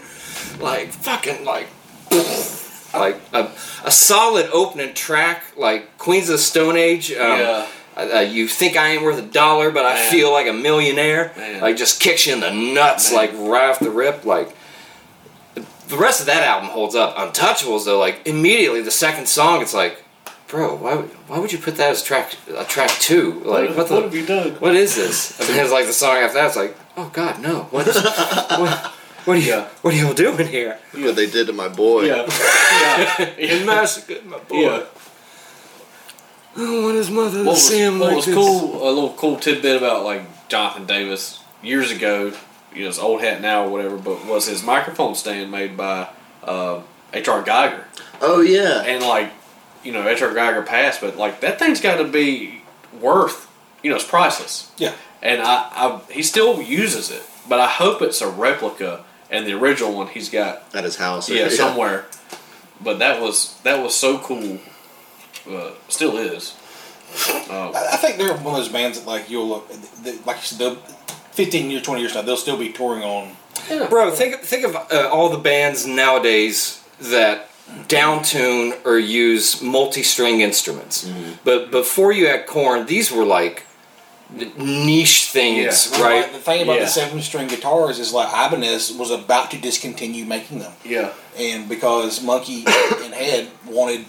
like 0.61 0.89
fucking 0.93 1.45
like 1.45 1.67
like 2.95 3.21
a, 3.33 3.51
a 3.85 3.91
solid 3.91 4.49
opening 4.53 4.95
track 4.95 5.45
like 5.57 5.99
Queens 5.99 6.29
of 6.29 6.35
the 6.35 6.39
Stone 6.39 6.77
Age 6.77 7.11
um, 7.13 7.17
Yeah. 7.39 7.67
uh, 7.97 8.21
you 8.21 8.49
think 8.49 8.77
I 8.77 8.89
ain't 8.89 9.03
worth 9.03 9.19
a 9.19 9.23
dollar, 9.23 9.71
but 9.71 9.85
I 9.85 9.95
Man. 9.95 10.11
feel 10.11 10.33
like 10.33 10.47
a 10.47 10.53
millionaire. 10.53 11.33
Man. 11.37 11.61
Like 11.61 11.77
just 11.77 12.01
kicks 12.01 12.27
you 12.27 12.35
in 12.35 12.41
the 12.41 12.51
nuts, 12.53 13.11
Man. 13.13 13.17
like 13.21 13.33
right 13.35 13.69
off 13.71 13.79
the 13.81 13.91
rip. 13.91 14.25
Like 14.25 14.55
the 15.89 15.97
rest 15.97 16.21
of 16.21 16.27
that 16.27 16.43
album 16.43 16.69
holds 16.71 16.95
up. 16.95 17.17
Untouchables 17.17 17.85
though, 17.85 17.99
like 17.99 18.27
immediately 18.27 18.83
the 18.83 18.91
second 18.91 19.27
song, 19.29 19.63
it's 19.63 19.75
like, 19.75 20.03
bro, 20.47 20.77
why 20.77 20.95
would 20.97 21.11
why 21.29 21.39
would 21.39 21.53
you 21.53 21.59
put 21.59 21.77
that 21.77 21.91
as 21.91 22.03
track 22.03 22.35
a 22.57 22.65
track 22.65 22.91
two? 23.01 23.41
Like 23.45 23.77
what, 23.77 23.89
the 23.89 23.95
what 23.95 24.05
have 24.05 24.15
you 24.15 24.25
done? 24.27 24.53
what 24.61 24.75
is 24.75 24.95
this? 24.97 25.39
And 25.41 25.49
then 25.49 25.63
it's 25.63 25.73
like 25.73 25.87
the 25.87 25.93
song 25.93 26.17
after 26.17 26.35
that, 26.39 26.47
it's 26.49 26.57
like, 26.57 26.77
oh 26.97 27.11
god, 27.13 27.41
no, 27.41 27.65
what? 27.71 27.87
what 28.59 28.93
What 29.29 29.37
are 29.37 29.41
you? 29.41 29.47
Yeah. 29.51 29.69
What 29.83 29.93
are 29.93 29.97
y'all 29.99 30.15
doing 30.15 30.47
here? 30.49 30.79
What 30.93 31.15
they 31.17 31.27
did 31.31 31.47
to 31.49 31.53
my 31.53 31.69
boy. 31.69 32.05
Yeah, 32.05 32.27
yeah, 33.39 33.39
You 33.39 33.67
massacred 33.67 34.25
my 34.25 34.39
boy. 34.39 34.57
yeah. 34.61 34.85
I 36.57 36.61
don't 36.61 36.83
want 36.83 36.97
his 36.97 37.11
mother 37.11 37.39
to 37.39 37.45
What 37.45 37.53
was, 37.53 37.69
see 37.69 37.79
him 37.79 37.99
what 37.99 38.07
like 38.09 38.17
was 38.17 38.27
this. 38.27 38.35
cool? 38.35 38.83
A 38.83 38.91
little 38.91 39.13
cool 39.15 39.37
tidbit 39.37 39.77
about 39.77 40.05
like 40.05 40.49
Jonathan 40.49 40.87
Davis 40.87 41.43
years 41.63 41.91
ago. 41.91 42.33
You 42.75 42.83
know, 42.85 42.89
it's 42.89 42.99
old 42.99 43.21
hat 43.21 43.41
now 43.41 43.65
or 43.67 43.69
whatever, 43.71 43.97
but 43.99 44.25
was 44.27 44.47
his 44.47 44.63
microphone 44.65 45.15
stand 45.15 45.51
made 45.51 45.77
by 45.77 46.09
uh, 46.43 46.81
H.R. 47.13 47.43
Giger, 47.43 47.85
Oh 48.21 48.41
yeah. 48.41 48.83
and 48.83 49.05
like 49.05 49.31
you 49.85 49.93
know 49.93 50.09
H.R. 50.09 50.31
Giger 50.31 50.65
passed, 50.67 51.01
but 51.01 51.17
like 51.17 51.41
that 51.41 51.59
thing's 51.59 51.81
got 51.81 51.99
to 51.99 52.05
be 52.05 52.63
worth. 52.99 53.47
You 53.83 53.91
know, 53.91 53.97
it's 53.97 54.05
priceless. 54.07 54.71
Yeah. 54.79 54.95
and 55.23 55.41
I, 55.43 55.69
I 55.73 56.01
he 56.11 56.23
still 56.23 56.61
uses 56.63 57.11
it, 57.11 57.23
but 57.49 57.61
I 57.61 57.67
hope 57.69 58.03
it's 58.03 58.21
a 58.21 58.29
replica 58.29 59.05
and 59.31 59.47
the 59.47 59.53
original 59.53 59.93
one 59.95 60.09
he's 60.09 60.31
got 60.31 60.63
At 60.75 60.85
his 60.85 60.97
house. 60.97 61.29
yeah, 61.29 61.49
somewhere. 61.49 62.07
But 62.81 62.99
that 63.01 63.21
was 63.21 63.59
that 63.63 63.83
was 63.83 63.95
so 63.95 64.19
cool. 64.19 64.59
Uh, 65.51 65.73
still 65.89 66.17
is. 66.17 66.55
Uh, 67.51 67.71
I 67.71 67.95
I 67.95 67.97
think 67.97 68.19
they're 68.19 68.35
one 68.35 68.55
of 68.55 68.61
those 68.61 68.69
bands 68.69 68.99
that 69.01 69.07
like 69.07 69.31
you'll 69.31 69.49
look, 69.49 69.69
that, 70.05 70.27
like 70.27 70.37
you 70.37 70.43
said, 70.43 70.59
they'll, 70.59 70.77
fifteen 71.33 71.71
years, 71.71 71.83
twenty 71.83 72.03
years 72.03 72.15
now, 72.15 72.23
they'll 72.23 72.37
still 72.37 72.59
be 72.59 72.71
touring 72.71 73.03
on. 73.03 73.35
Bro, 73.89 74.13
think 74.13 74.37
think 74.43 74.65
of 74.65 74.77
uh, 74.77 75.09
all 75.11 75.29
the 75.31 75.39
bands 75.39 75.87
nowadays 75.87 76.85
that 77.01 77.49
downtune 77.89 78.75
or 78.87 78.99
use 78.99 79.61
multi-string 79.61 80.41
instruments. 80.41 81.05
Mm-hmm. 81.05 81.33
But 81.45 81.71
before 81.71 82.13
you 82.13 82.27
had 82.27 82.47
Korn, 82.47 82.87
these 82.87 83.11
were 83.11 83.25
like 83.25 83.57
n- 83.57 83.68
niche 84.57 85.31
things, 85.31 85.91
Yeah. 85.93 86.03
right? 86.03 86.23
Like, 86.23 86.33
the 86.33 86.39
thing 86.39 86.63
about 86.63 86.77
Yeah. 86.77 86.85
the 86.85 86.91
seven 86.91 87.23
string 87.23 87.49
guitars 87.49 87.99
is 87.99 88.13
like 88.13 88.29
Ibanez 88.29 88.93
was 88.93 89.11
about 89.11 89.51
to 89.53 89.57
discontinue 89.59 90.25
making 90.25 90.59
them, 90.59 90.73
yeah, 90.85 91.11
and 91.39 91.69
because 91.69 92.21
Munky 92.21 92.65
and 93.05 93.15
Head 93.15 93.49
wanted 93.67 94.05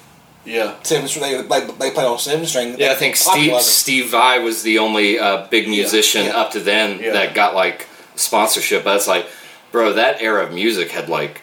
yeah, 0.46 0.74
seven 0.84 1.08
string, 1.08 1.24
they 1.32 1.42
they, 1.42 1.66
they 1.80 1.92
played 1.92 2.08
on 2.08 2.20
seven 2.20 2.46
string. 2.46 2.76
Yeah, 2.78 2.92
I 2.92 2.96
think 2.96 3.16
Steve 3.16 3.34
Popular. 3.34 3.60
Steve 3.62 4.10
Vai 4.10 4.40
was 4.40 4.64
the 4.64 4.80
only 4.80 5.20
uh, 5.20 5.48
big 5.50 5.68
musician 5.70 6.26
Yeah. 6.26 6.38
up 6.38 6.52
to 6.52 6.60
then 6.60 7.00
Yeah. 7.00 7.12
that 7.14 7.34
got 7.34 7.56
like 7.56 7.88
sponsorship. 8.16 8.84
But 8.84 8.98
it's 8.98 9.08
like, 9.08 9.28
bro, 9.72 9.94
that 9.94 10.22
era 10.22 10.44
of 10.46 10.54
music 10.54 10.92
had 10.92 11.08
like 11.10 11.42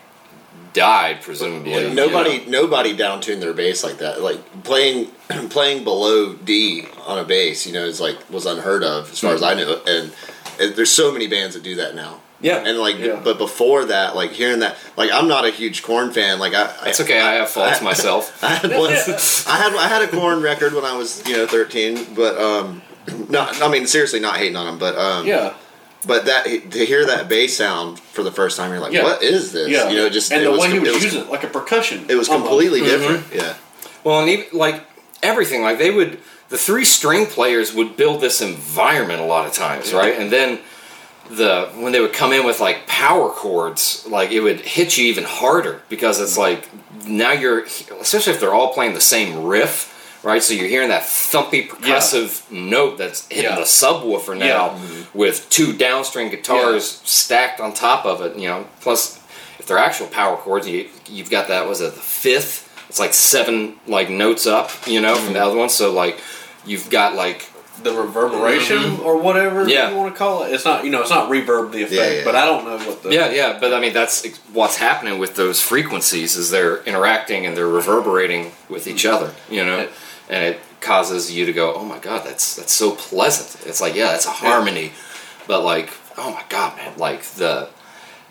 died 0.76 1.22
presumably. 1.22 1.72
Yeah, 1.72 1.80
you 1.88 1.94
nobody, 1.94 2.44
know? 2.46 2.62
nobody 2.62 2.96
downtuned 2.96 3.40
their 3.40 3.52
bass 3.54 3.82
like 3.82 3.98
that. 3.98 4.20
Like 4.22 4.62
playing, 4.62 5.06
playing 5.50 5.82
below 5.82 6.34
D 6.34 6.84
on 7.06 7.18
a 7.18 7.24
bass, 7.24 7.66
you 7.66 7.72
know, 7.72 7.84
is 7.84 8.00
like 8.00 8.18
was 8.30 8.46
unheard 8.46 8.84
of 8.84 9.10
as 9.10 9.18
far 9.18 9.34
as 9.34 9.42
I 9.42 9.54
knew. 9.54 9.68
And, 9.86 10.12
and 10.60 10.74
there's 10.76 10.90
so 10.92 11.10
many 11.12 11.26
bands 11.26 11.54
that 11.54 11.64
do 11.64 11.74
that 11.76 11.94
now. 11.94 12.20
Yeah. 12.40 12.58
And 12.58 12.78
like, 12.78 12.98
Yeah. 12.98 13.18
but 13.24 13.38
before 13.38 13.86
that, 13.86 14.14
like 14.14 14.30
hearing 14.32 14.58
that, 14.60 14.76
like 14.96 15.10
I'm 15.10 15.26
not 15.26 15.46
a 15.46 15.50
huge 15.50 15.82
Korn 15.82 16.12
fan. 16.12 16.38
Like 16.38 16.52
I, 16.54 16.70
It's 16.86 17.00
okay. 17.00 17.18
I 17.20 17.32
have 17.34 17.48
faults 17.48 17.80
I- 17.80 17.84
myself. 17.84 18.44
I 18.44 18.48
had 18.56 18.70
one. 18.78 18.90
I 18.92 19.56
had 19.56 19.74
I 19.74 19.88
had 19.88 20.02
a 20.02 20.08
Korn 20.08 20.42
record 20.42 20.74
when 20.74 20.84
I 20.84 20.94
was 20.96 21.26
you 21.26 21.36
know 21.38 21.46
13, 21.46 22.14
but 22.14 22.36
um, 22.38 22.82
not. 23.30 23.60
I 23.62 23.68
mean 23.68 23.86
seriously, 23.86 24.20
not 24.20 24.36
hating 24.36 24.56
on 24.56 24.66
them, 24.66 24.78
but 24.78 24.96
um, 24.98 25.26
yeah, 25.26 25.54
But 26.06 26.26
that 26.26 26.44
to 26.44 26.86
hear 26.86 27.06
that 27.06 27.28
bass 27.28 27.56
sound 27.56 27.98
for 27.98 28.22
the 28.22 28.30
first 28.32 28.56
time, 28.56 28.70
you're 28.70 28.80
like, 28.80 28.92
Yeah. 28.92 29.02
what 29.02 29.22
is 29.22 29.52
this? 29.52 29.68
yeah. 29.68 29.88
You 29.88 29.96
know, 29.96 30.08
just 30.08 30.30
and 30.32 30.42
it 30.42 30.44
the 30.44 30.50
was 30.52 30.60
way 30.60 30.68
he 30.68 30.74
com- 30.74 30.82
was, 30.82 30.90
it 30.90 30.94
was, 30.94 31.04
using 31.04 31.20
it 31.22 31.30
like 31.30 31.44
a 31.44 31.48
percussion. 31.48 32.06
it 32.08 32.14
was 32.14 32.28
almost. 32.28 32.48
completely 32.48 32.80
mm-hmm. 32.80 32.88
different. 32.90 33.34
Yeah. 33.34 33.54
Well, 34.04 34.20
and 34.20 34.28
even 34.30 34.46
like 34.52 34.84
everything, 35.22 35.62
like 35.62 35.78
they 35.78 35.90
would, 35.90 36.18
the 36.48 36.58
three 36.58 36.84
string 36.84 37.26
players 37.26 37.74
would 37.74 37.96
build 37.96 38.20
this 38.20 38.40
environment 38.40 39.20
a 39.20 39.24
lot 39.24 39.46
of 39.46 39.52
times, 39.52 39.92
right? 39.92 40.14
And 40.16 40.30
then 40.30 40.60
the 41.28 41.70
when 41.74 41.92
they 41.92 42.00
would 42.00 42.12
come 42.12 42.32
in 42.32 42.46
with 42.46 42.60
like 42.60 42.86
power 42.86 43.30
chords, 43.30 44.06
like 44.08 44.30
it 44.30 44.40
would 44.40 44.60
hit 44.60 44.96
you 44.96 45.06
even 45.06 45.24
harder 45.24 45.82
because 45.88 46.20
it's 46.20 46.38
like 46.38 46.68
now 47.06 47.32
you're, 47.32 47.64
especially 47.64 48.32
if 48.32 48.40
they're 48.40 48.54
all 48.54 48.72
playing 48.72 48.94
the 48.94 49.00
same 49.00 49.44
riff. 49.44 49.92
Right, 50.22 50.42
so 50.42 50.54
you're 50.54 50.68
hearing 50.68 50.88
that 50.88 51.02
thumpy 51.02 51.68
percussive 51.68 52.50
note 52.50 52.98
that's 52.98 53.28
hitting 53.28 53.44
Yeah. 53.44 53.56
the 53.56 53.62
subwoofer 53.62 54.36
now 54.36 54.70
mm-hmm. 54.70 55.16
with 55.18 55.48
two 55.50 55.72
downstring 55.72 56.30
guitars 56.30 57.00
stacked 57.04 57.60
on 57.60 57.72
top 57.74 58.04
of 58.04 58.22
it. 58.22 58.36
You 58.36 58.48
know, 58.48 58.66
plus 58.80 59.18
if 59.58 59.66
they're 59.66 59.78
actual 59.78 60.08
power 60.08 60.36
chords, 60.36 60.66
you 60.68 60.88
you've 61.08 61.30
got 61.30 61.48
that 61.48 61.68
was 61.68 61.80
it 61.80 61.94
the 61.94 62.00
fifth? 62.00 62.64
It's 62.88 62.98
like 62.98 63.14
seven 63.14 63.76
like 63.86 64.10
notes 64.10 64.46
up, 64.46 64.70
you 64.86 65.00
know, 65.00 65.14
from 65.14 65.32
the 65.32 65.38
mm-hmm. 65.38 65.48
other 65.48 65.56
one. 65.56 65.68
So 65.68 65.92
like 65.92 66.20
you've 66.64 66.90
got 66.90 67.14
like 67.14 67.48
the 67.82 67.92
reverberation 67.92 68.78
mm-hmm. 68.78 69.02
or 69.02 69.18
whatever 69.20 69.60
Mm-hmm. 69.60 69.68
Yeah. 69.68 69.90
you 69.90 69.96
want 69.96 70.12
to 70.14 70.18
call 70.18 70.44
it. 70.44 70.52
It's 70.52 70.64
not 70.64 70.84
you 70.84 70.90
know 70.90 71.02
it's 71.02 71.10
not 71.10 71.30
reverb 71.30 71.72
the 71.72 71.82
effect, 71.82 71.92
Yeah, 71.92 72.10
yeah. 72.10 72.24
but 72.24 72.34
I 72.34 72.44
don't 72.46 72.64
know 72.64 72.78
what 72.86 73.02
the 73.02 73.10
yeah, 73.12 73.30
yeah. 73.30 73.58
But 73.60 73.74
I 73.74 73.80
mean 73.80 73.92
that's 73.92 74.26
what's 74.52 74.76
happening 74.76 75.18
with 75.18 75.36
those 75.36 75.60
frequencies 75.60 76.36
is 76.36 76.50
they're 76.50 76.82
interacting 76.84 77.44
and 77.46 77.56
they're 77.56 77.68
reverberating 77.68 78.52
with 78.68 78.86
each 78.86 79.04
other, 79.04 79.34
you 79.50 79.64
know, 79.64 79.88
and 80.28 80.44
it 80.44 80.60
causes 80.80 81.30
you 81.32 81.46
to 81.46 81.52
go, 81.52 81.74
oh 81.74 81.84
my 81.84 81.98
god, 81.98 82.24
that's 82.24 82.56
that's 82.56 82.72
so 82.72 82.92
pleasant. 82.92 83.66
It's 83.66 83.80
like 83.80 83.94
yeah, 83.94 84.14
it's 84.14 84.26
a 84.26 84.30
harmony, 84.30 84.92
but 85.46 85.62
like 85.64 85.90
oh 86.18 86.32
my 86.32 86.42
god, 86.48 86.76
man, 86.76 86.96
like 86.98 87.22
the. 87.22 87.68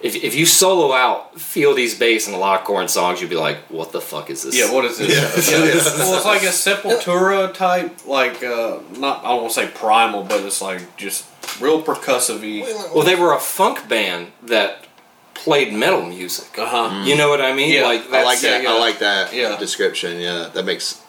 If, 0.02 0.14
if 0.24 0.36
you 0.36 0.46
solo 0.46 0.94
out 0.94 1.40
feel 1.40 1.74
these 1.74 1.98
bass 1.98 2.28
and 2.28 2.36
a 2.36 2.40
lot 2.40 2.68
songs, 2.90 3.22
you'd 3.22 3.30
be 3.30 3.38
like, 3.38 3.58
"What 3.70 3.92
the 3.92 4.02
fuck 4.02 4.30
is 4.30 4.44
this?" 4.44 4.56
Yeah, 4.56 4.72
what 4.72 4.86
is 4.86 4.98
this? 5.00 5.10
Yeah. 5.10 5.58
Yeah. 5.58 5.74
well, 5.98 6.16
it's 6.18 6.26
like 6.26 6.44
a 6.44 6.48
Sepultura 6.48 7.52
type, 7.54 8.06
like 8.06 8.44
uh, 8.44 8.80
not 8.98 9.24
I 9.24 9.30
don't 9.30 9.44
want 9.44 9.54
to 9.54 9.62
say 9.62 9.68
primal, 9.68 10.24
but 10.24 10.42
it's 10.42 10.62
like 10.62 10.98
just 10.98 11.26
real 11.62 11.82
percussive-y. 11.82 12.66
Well, 12.94 13.06
they 13.06 13.16
were 13.16 13.34
a 13.34 13.40
funk 13.40 13.88
band 13.88 14.34
that 14.44 14.86
played 15.34 15.74
metal 15.74 16.06
music. 16.06 16.60
Uh 16.60 16.68
huh. 16.68 17.04
You 17.06 17.16
know 17.16 17.30
what 17.30 17.42
I 17.42 17.54
mean? 17.54 17.74
Yeah, 17.74 17.84
like 17.84 18.12
I 18.12 18.24
like 18.24 18.42
that. 18.42 18.64
yeah. 18.64 18.74
I 18.74 18.80
like 18.80 19.00
that 19.00 19.34
Yeah. 19.34 19.58
description. 19.58 20.20
Yeah, 20.20 20.50
that 20.54 20.66
makes 20.66 21.02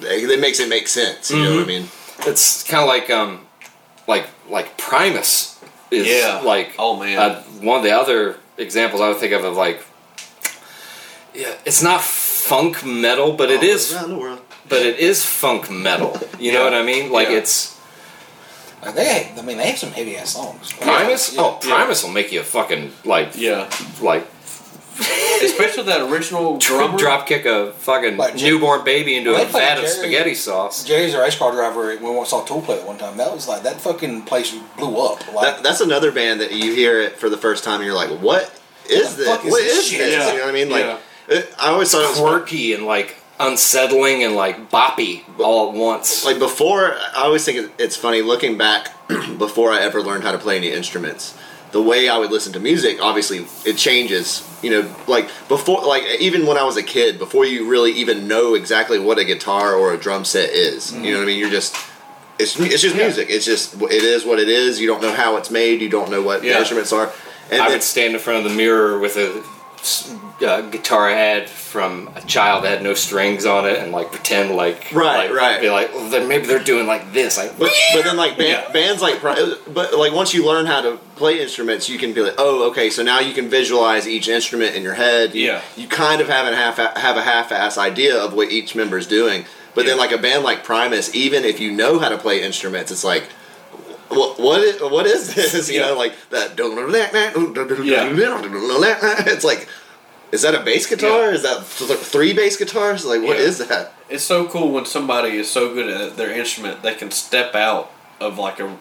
that 0.00 0.38
makes 0.40 0.60
it 0.60 0.68
make 0.68 0.88
sense. 0.88 1.30
You 1.30 1.42
know 1.42 1.54
what 1.56 1.64
I 1.64 1.66
mean? 1.66 1.88
It's 2.26 2.62
kind 2.64 2.82
of 2.82 2.88
like 2.88 3.10
um, 3.10 3.46
like 4.06 4.26
like 4.48 4.76
Primus 4.78 5.58
is 5.90 6.06
Yeah. 6.06 6.40
like 6.44 6.74
Oh, 6.78 6.96
man. 6.98 7.18
uh, 7.18 7.42
one 7.60 7.78
of 7.78 7.84
the 7.84 7.92
other 7.92 8.36
examples 8.56 9.00
I 9.00 9.08
would 9.08 9.18
think 9.18 9.32
of 9.32 9.44
of 9.44 9.56
like 9.56 9.84
yeah, 11.34 11.54
it's 11.64 11.82
not 11.82 12.02
funk 12.02 12.84
metal, 12.84 13.32
but 13.32 13.50
it 13.50 13.62
is 13.62 13.92
around 13.94 14.10
the 14.10 14.18
world. 14.18 14.40
but 14.68 14.80
it 14.82 14.98
is 14.98 15.24
funk 15.24 15.70
metal. 15.70 16.18
You 16.38 16.52
know 16.52 16.64
what 16.64 16.74
I 16.74 16.82
mean? 16.82 17.12
Like 17.12 17.28
Yeah. 17.28 17.38
it's 17.38 17.76
Like 18.82 18.94
they, 18.94 19.32
I 19.36 19.42
mean, 19.42 19.56
they 19.58 19.66
have 19.70 19.78
some 19.78 19.90
heavy 19.92 20.16
ass 20.16 20.30
songs. 20.30 20.72
Primus. 20.72 21.34
Yeah. 21.34 21.42
Oh, 21.42 21.58
Primus 21.60 22.02
will 22.02 22.12
make 22.12 22.32
you 22.32 22.40
a 22.40 22.44
fucking 22.44 22.92
like 23.04 23.32
Yeah, 23.36 23.68
like 24.00 24.26
especially 25.42 25.84
that 25.84 26.00
original 26.10 26.58
drummer. 26.58 26.98
drop 26.98 27.26
kick 27.26 27.44
a 27.46 27.72
fucking 27.72 28.16
Like 28.16 28.36
Jer- 28.36 28.46
newborn 28.50 28.84
baby 28.84 29.16
into 29.16 29.30
Well, 29.30 29.42
a 29.42 29.44
they 29.44 29.50
played 29.50 29.62
vat 29.68 29.78
of 29.78 29.84
Jerry- 29.84 29.94
spaghetti 29.96 30.34
sauce. 30.34 30.84
Jerry's 30.84 31.14
a 31.14 31.20
race 31.20 31.36
car 31.36 31.52
driver. 31.52 31.96
When 31.96 32.18
we 32.18 32.24
saw 32.24 32.44
Tool 32.44 32.62
play 32.62 32.76
that 32.76 32.86
one 32.86 32.98
time, 32.98 33.16
that 33.18 33.32
was 33.32 33.46
like 33.48 33.62
that 33.62 33.80
fucking 33.80 34.22
place 34.22 34.54
blew 34.76 34.96
up. 35.00 35.20
Like 35.34 35.56
That, 35.56 35.62
that's 35.62 35.80
another 35.80 36.10
band 36.12 36.40
that 36.40 36.52
you 36.52 36.74
hear 36.74 37.00
it 37.00 37.16
for 37.18 37.28
the 37.28 37.36
first 37.38 37.64
time 37.64 37.76
and 37.76 37.84
you're 37.84 37.94
like, 37.94 38.10
what 38.20 38.60
is 38.88 39.16
the 39.16 39.24
this? 39.24 39.28
fuck 39.28 39.44
is 39.44 39.50
What 39.52 39.62
this 39.62 39.78
is 39.78 39.84
shit? 39.88 39.98
this? 40.00 40.12
Yeah. 40.14 40.32
You 40.32 40.38
know 40.38 40.44
what 40.46 40.50
I 40.50 40.52
mean? 40.52 40.70
Like, 40.70 40.84
Yeah. 40.84 40.98
it, 41.28 41.54
I 41.60 41.68
always 41.68 41.90
thought 41.92 42.04
it 42.04 42.08
was 42.10 42.18
quirky 42.18 42.72
and 42.74 42.84
like 42.86 43.16
unsettling 43.40 44.24
and 44.24 44.34
like 44.34 44.68
boppy 44.70 45.22
all 45.38 45.68
at 45.70 45.74
once. 45.76 46.24
like 46.24 46.40
before 46.40 46.96
i 47.14 47.22
always 47.22 47.44
think 47.44 47.56
it- 47.56 47.70
it's 47.78 47.94
funny 47.94 48.20
looking 48.20 48.58
back 48.58 48.90
before 49.38 49.70
i 49.70 49.78
ever 49.80 50.02
learned 50.02 50.24
how 50.24 50.32
to 50.32 50.38
play 50.38 50.56
any 50.56 50.72
instruments 50.72 51.38
the 51.72 51.82
way 51.82 52.08
i 52.08 52.16
would 52.16 52.30
listen 52.30 52.52
to 52.52 52.60
music 52.60 52.98
obviously 53.00 53.46
it 53.64 53.76
changes 53.76 54.46
you 54.62 54.70
know 54.70 54.94
like 55.06 55.28
before 55.48 55.84
like 55.84 56.02
even 56.20 56.46
when 56.46 56.56
i 56.56 56.64
was 56.64 56.76
a 56.76 56.82
kid 56.82 57.18
before 57.18 57.44
you 57.44 57.68
really 57.68 57.92
even 57.92 58.26
know 58.26 58.54
exactly 58.54 58.98
what 58.98 59.18
a 59.18 59.24
guitar 59.24 59.74
or 59.74 59.92
a 59.92 59.98
drum 59.98 60.24
set 60.24 60.50
is 60.50 60.92
you 60.92 60.98
mm-hmm. 60.98 61.10
know 61.10 61.16
what 61.18 61.22
i 61.22 61.26
mean? 61.26 61.38
You're 61.38 61.50
just 61.50 61.76
it's, 62.38 62.58
it's 62.58 62.82
just 62.82 62.94
music. 62.94 63.28
It's 63.30 63.44
just 63.44 63.74
it 63.82 64.04
is 64.04 64.24
what 64.24 64.38
it 64.38 64.48
is. 64.48 64.80
You 64.80 64.86
don't 64.86 65.02
know 65.02 65.12
how 65.12 65.36
it's 65.36 65.50
made. 65.50 65.80
You 65.80 65.88
don't 65.88 66.10
know 66.10 66.22
what 66.22 66.42
the 66.42 66.56
instruments 66.56 66.92
are. 66.92 67.12
And 67.50 67.60
I 67.60 67.64
then- 67.64 67.72
would 67.72 67.82
stand 67.82 68.14
in 68.14 68.20
front 68.20 68.44
of 68.44 68.50
the 68.50 68.56
mirror 68.56 68.98
with 68.98 69.16
a 69.16 69.44
uh, 70.42 70.62
guitar 70.70 71.08
I 71.08 71.12
had 71.12 71.48
from 71.48 72.10
a 72.14 72.20
child 72.22 72.64
that 72.64 72.70
had 72.70 72.82
no 72.82 72.94
strings 72.94 73.46
on 73.46 73.66
it 73.66 73.78
and 73.78 73.92
like 73.92 74.10
pretend 74.10 74.54
like 74.56 74.90
Right, 74.92 75.28
like, 75.30 75.36
right. 75.38 75.60
be 75.60 75.70
like 75.70 75.92
well, 75.94 76.08
then 76.10 76.28
maybe 76.28 76.46
they're 76.46 76.62
doing 76.62 76.86
like 76.86 77.12
this 77.12 77.36
like 77.36 77.58
But, 77.58 77.72
but 77.94 78.04
then 78.04 78.16
like 78.16 78.36
band, 78.38 78.48
Yeah. 78.66 78.72
bands 78.72 79.02
like 79.02 79.22
but 79.22 79.94
like 79.96 80.12
once 80.12 80.34
you 80.34 80.44
learn 80.46 80.66
how 80.66 80.80
to 80.80 80.96
play 81.16 81.40
instruments 81.40 81.88
you 81.88 81.98
can 81.98 82.12
be 82.12 82.22
like 82.22 82.34
oh 82.38 82.68
okay 82.70 82.90
so 82.90 83.02
now 83.02 83.20
you 83.20 83.32
can 83.34 83.48
visualize 83.48 84.06
each 84.06 84.28
instrument 84.28 84.74
in 84.76 84.82
your 84.82 84.94
head 84.94 85.34
you, 85.34 85.46
Yeah. 85.46 85.62
you 85.76 85.88
kind 85.88 86.20
of 86.20 86.28
have 86.28 86.50
a 86.52 86.56
half 86.56 86.76
have 86.76 87.16
a 87.16 87.22
half-ass 87.22 87.76
idea 87.78 88.16
of 88.16 88.32
what 88.34 88.50
each 88.50 88.74
member 88.74 88.98
is 88.98 89.06
doing 89.06 89.44
but 89.74 89.86
then 89.86 89.98
like 89.98 90.12
a 90.12 90.18
band 90.18 90.42
like 90.44 90.64
Primus 90.64 91.14
even 91.14 91.44
if 91.44 91.60
you 91.60 91.70
know 91.72 91.98
how 91.98 92.08
to 92.08 92.18
play 92.18 92.42
instruments 92.42 92.90
it's 92.90 93.04
like 93.04 93.24
what 94.08 94.38
what 94.40 94.60
is, 94.62 94.80
what 94.80 95.06
is 95.06 95.34
this 95.34 95.68
you 95.70 95.80
Yeah. 95.80 95.88
know 95.88 95.96
like 95.96 96.14
that 96.30 96.56
it's 99.26 99.44
like 99.44 99.68
is 100.30 100.42
that 100.42 100.54
a 100.54 100.60
bass 100.60 100.86
guitar 100.86 101.28
Yeah. 101.28 101.34
is 101.34 101.42
that 101.42 101.64
th- 101.78 101.98
three 102.00 102.32
bass 102.34 102.56
guitars 102.56 103.04
like 103.04 103.22
what 103.22 103.36
Yeah. 103.38 103.44
is 103.44 103.58
that 103.58 103.92
It's 104.08 104.24
so 104.24 104.46
cool 104.46 104.70
when 104.72 104.84
somebody 104.86 105.36
is 105.36 105.50
so 105.50 105.72
good 105.74 105.88
at 105.88 106.16
their 106.16 106.30
instrument 106.30 106.82
they 106.82 106.94
can 106.94 107.10
step 107.10 107.54
out 107.54 107.90
of 108.20 108.38
like 108.38 108.60
a 108.60 108.76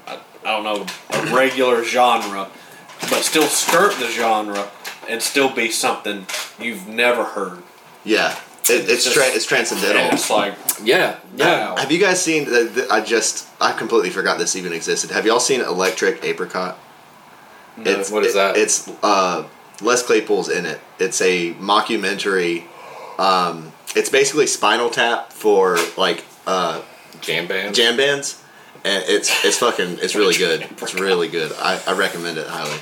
I 0.46 0.52
don't 0.52 0.64
know 0.64 0.86
a 1.10 1.36
regular 1.36 1.84
genre, 1.84 2.48
but 3.10 3.22
still 3.24 3.44
skirt 3.48 3.94
the 4.00 4.08
genre 4.08 4.70
and 5.10 5.22
still 5.22 5.50
be 5.50 5.70
something 5.72 6.26
you've 6.60 6.88
never 6.88 7.24
heard. 7.26 7.64
Yeah, 8.06 8.36
it, 8.70 8.90
it's 8.90 9.04
Just- 9.04 9.16
tra- 9.16 9.26
it's 9.26 9.46
transcendental. 9.46 10.02
And 10.04 10.14
it's 10.14 10.30
like, 10.30 10.56
Yeah, 10.84 11.18
yeah. 11.36 11.70
wow. 11.70 11.76
Have 11.78 11.92
you 11.92 12.00
guys 12.00 12.22
seen? 12.22 12.46
The, 12.46 12.64
the, 12.64 12.88
I 12.92 13.02
just 13.02 13.48
I 13.62 13.72
completely 13.74 14.10
forgot 14.10 14.38
this 14.38 14.56
even 14.56 14.74
existed. 14.74 15.12
Have 15.12 15.26
y'all 15.26 15.40
seen 15.40 15.62
Electric 15.62 16.24
Apricot? 16.24 16.78
It's, 17.80 18.10
what 18.10 18.24
is 18.26 18.34
that? 18.34 18.58
It's 18.58 18.88
uh, 19.04 19.48
Les 19.82 20.02
Claypool's 20.04 20.50
in 20.50 20.66
it. 20.66 20.80
It's 20.98 21.22
a 21.22 21.54
mockumentary. 21.56 22.64
Um, 23.20 23.72
it's 23.96 24.10
basically 24.10 24.48
Spinal 24.48 24.90
Tap 24.90 25.32
for 25.32 25.78
like 25.96 26.24
uh, 26.48 26.82
Jam 27.22 27.48
band. 27.48 27.76
jam 27.76 27.96
bands, 27.98 28.44
and 28.84 29.04
it's 29.08 29.44
it's 29.46 29.58
fucking 29.60 30.00
it's 30.02 30.16
really 30.16 30.36
good. 30.36 30.62
It's 30.82 30.94
really 30.96 31.28
good. 31.28 31.52
I, 31.60 31.80
I 31.88 31.94
recommend 31.94 32.38
it 32.38 32.48
highly. 32.48 32.78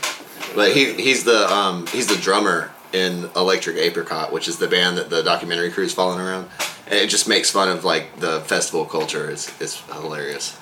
But 0.55 0.71
he 0.73 0.93
he's 0.93 1.23
the 1.25 1.45
um, 1.53 1.87
he's 1.87 2.07
the 2.07 2.15
drummer 2.17 2.71
in 2.95 3.29
Electric 3.35 3.75
Apricot, 3.75 4.31
which 4.31 4.47
is 4.47 4.57
the 4.57 4.67
band 4.67 4.97
that 4.97 5.09
the 5.09 5.21
documentary 5.21 5.69
crew's 5.69 5.93
following 5.93 6.21
around, 6.25 6.47
and 6.87 6.95
it 6.95 7.09
just 7.09 7.27
makes 7.27 7.51
fun 7.51 7.67
of 7.67 7.83
like 7.83 8.19
the 8.21 8.39
festival 8.41 8.85
culture. 8.85 9.29
It's 9.29 9.49
it's 9.61 9.81
hilarious. 9.91 10.57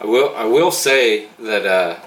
I 0.00 0.06
will. 0.06 0.34
I 0.36 0.44
will 0.44 0.70
say 0.70 1.26
that 1.40 1.66
uh, 1.66 1.98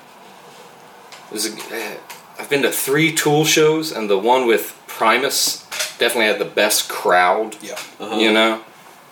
there's 1.29 1.45
a, 1.45 1.53
uh, 1.53 1.97
I've 2.39 2.49
been 2.49 2.61
to 2.61 2.71
three 2.71 3.13
Tool 3.13 3.43
shows, 3.43 3.91
and 3.91 4.09
the 4.09 4.17
one 4.17 4.47
with 4.47 4.81
Primus 4.87 5.65
definitely 5.97 6.27
had 6.27 6.39
the 6.39 6.45
best 6.45 6.87
crowd. 6.87 7.57
Yeah. 7.61 7.77
You 7.99 8.31
know, 8.31 8.61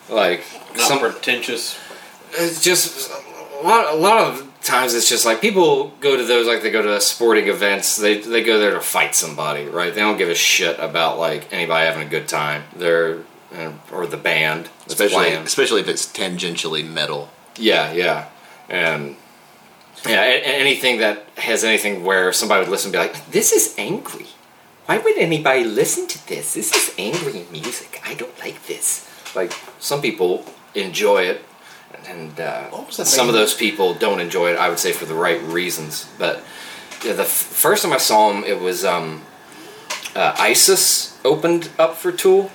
like 0.09 0.45
not 0.77 0.87
some. 0.87 0.99
pretentious. 0.99 1.77
It's 2.31 2.63
just 2.63 3.11
a 3.11 3.67
lot. 3.67 3.93
A 3.93 3.97
lot 3.97 4.21
of 4.21 4.47
times, 4.67 4.93
it's 4.93 5.09
just 5.09 5.25
like 5.25 5.41
people 5.41 5.93
go 5.99 6.15
to 6.17 6.23
those 6.23 6.45
like 6.47 6.61
they 6.61 6.69
go 6.71 6.81
to 6.81 6.99
sporting 7.01 7.47
events. 7.47 7.95
They 7.95 8.19
they 8.19 8.43
go 8.43 8.59
there 8.59 8.71
to 8.71 8.79
fight 8.81 9.15
somebody, 9.15 9.65
right? 9.65 9.93
They 9.93 10.01
don't 10.01 10.17
give 10.17 10.29
a 10.29 10.35
shit 10.35 10.77
about 10.79 11.17
like 11.17 11.51
anybody 11.51 11.85
having 11.87 12.05
a 12.05 12.09
good 12.09 12.27
time. 12.27 12.63
They're 12.75 13.19
uh, 13.55 13.71
or 13.91 14.05
the 14.07 14.17
band 14.17 14.69
Especially 14.87 15.15
playing. 15.15 15.43
especially 15.43 15.81
if 15.81 15.87
it's 15.87 16.05
tangentially 16.05 16.87
metal. 16.87 17.29
Yeah, 17.57 17.91
yeah, 17.93 18.27
and 18.69 19.15
yeah, 20.07 20.21
anything 20.21 20.99
that 20.99 21.25
has 21.37 21.63
anything 21.63 22.03
where 22.03 22.31
somebody 22.33 22.61
would 22.61 22.69
listen 22.69 22.89
and 22.89 22.93
be 22.93 22.99
like, 22.99 23.31
This 23.31 23.51
is 23.51 23.73
angry. 23.77 24.27
Why 24.85 24.99
would 24.99 25.17
anybody 25.17 25.63
listen 25.63 26.07
to 26.07 26.27
this? 26.27 26.53
This 26.53 26.73
is 26.73 26.93
angry 26.97 27.45
music. 27.51 28.01
I 28.05 28.13
don't 28.13 28.37
like 28.39 28.67
this. 28.67 29.07
like 29.35 29.53
some 29.79 30.01
people 30.01 30.45
enjoy 30.75 31.23
it, 31.23 31.41
and 32.07 32.39
uh, 32.39 32.63
What 32.69 32.87
was 32.87 32.97
the 32.97 33.05
some 33.05 33.27
of 33.27 33.33
those 33.33 33.53
people 33.53 33.93
don't 33.93 34.19
enjoy 34.19 34.51
it. 34.51 34.57
I 34.57 34.69
would 34.69 34.79
say 34.79 34.91
for 34.91 35.05
the 35.05 35.15
right 35.15 35.41
reasons. 35.43 36.07
But 36.17 36.43
yeah, 37.03 37.13
the 37.13 37.23
f- 37.23 37.27
first 37.29 37.83
time 37.83 37.93
I 37.93 37.97
saw 37.97 38.31
them, 38.31 38.43
it 38.43 38.59
was 38.59 38.83
um, 38.85 39.23
uh, 40.15 40.35
ISIS 40.39 41.17
opened 41.23 41.69
up 41.77 41.95
for 41.95 42.11
Tool, 42.11 42.51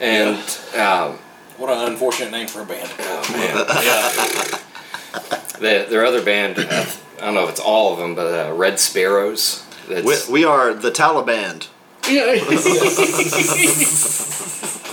and 0.00 0.36
um, 0.76 1.18
What 1.56 1.70
an 1.70 1.92
unfortunate 1.92 2.30
name 2.30 2.46
for 2.48 2.62
a 2.62 2.66
band. 2.66 2.90
oh 2.98 3.32
man, 3.36 3.56
the, 5.60 5.86
their 5.90 6.04
other 6.04 6.22
band. 6.22 6.58
Uh, 6.58 6.86
I 7.20 7.24
don't 7.26 7.34
know 7.34 7.44
if 7.44 7.50
it's 7.50 7.60
all 7.60 7.92
of 7.92 7.98
them, 7.98 8.14
but 8.14 8.48
uh, 8.48 8.52
Red 8.54 8.80
Sparowes. 8.80 9.66
We, 9.88 10.14
we 10.30 10.44
are 10.44 10.72
the 10.72 10.90
Taliban. 10.90 11.66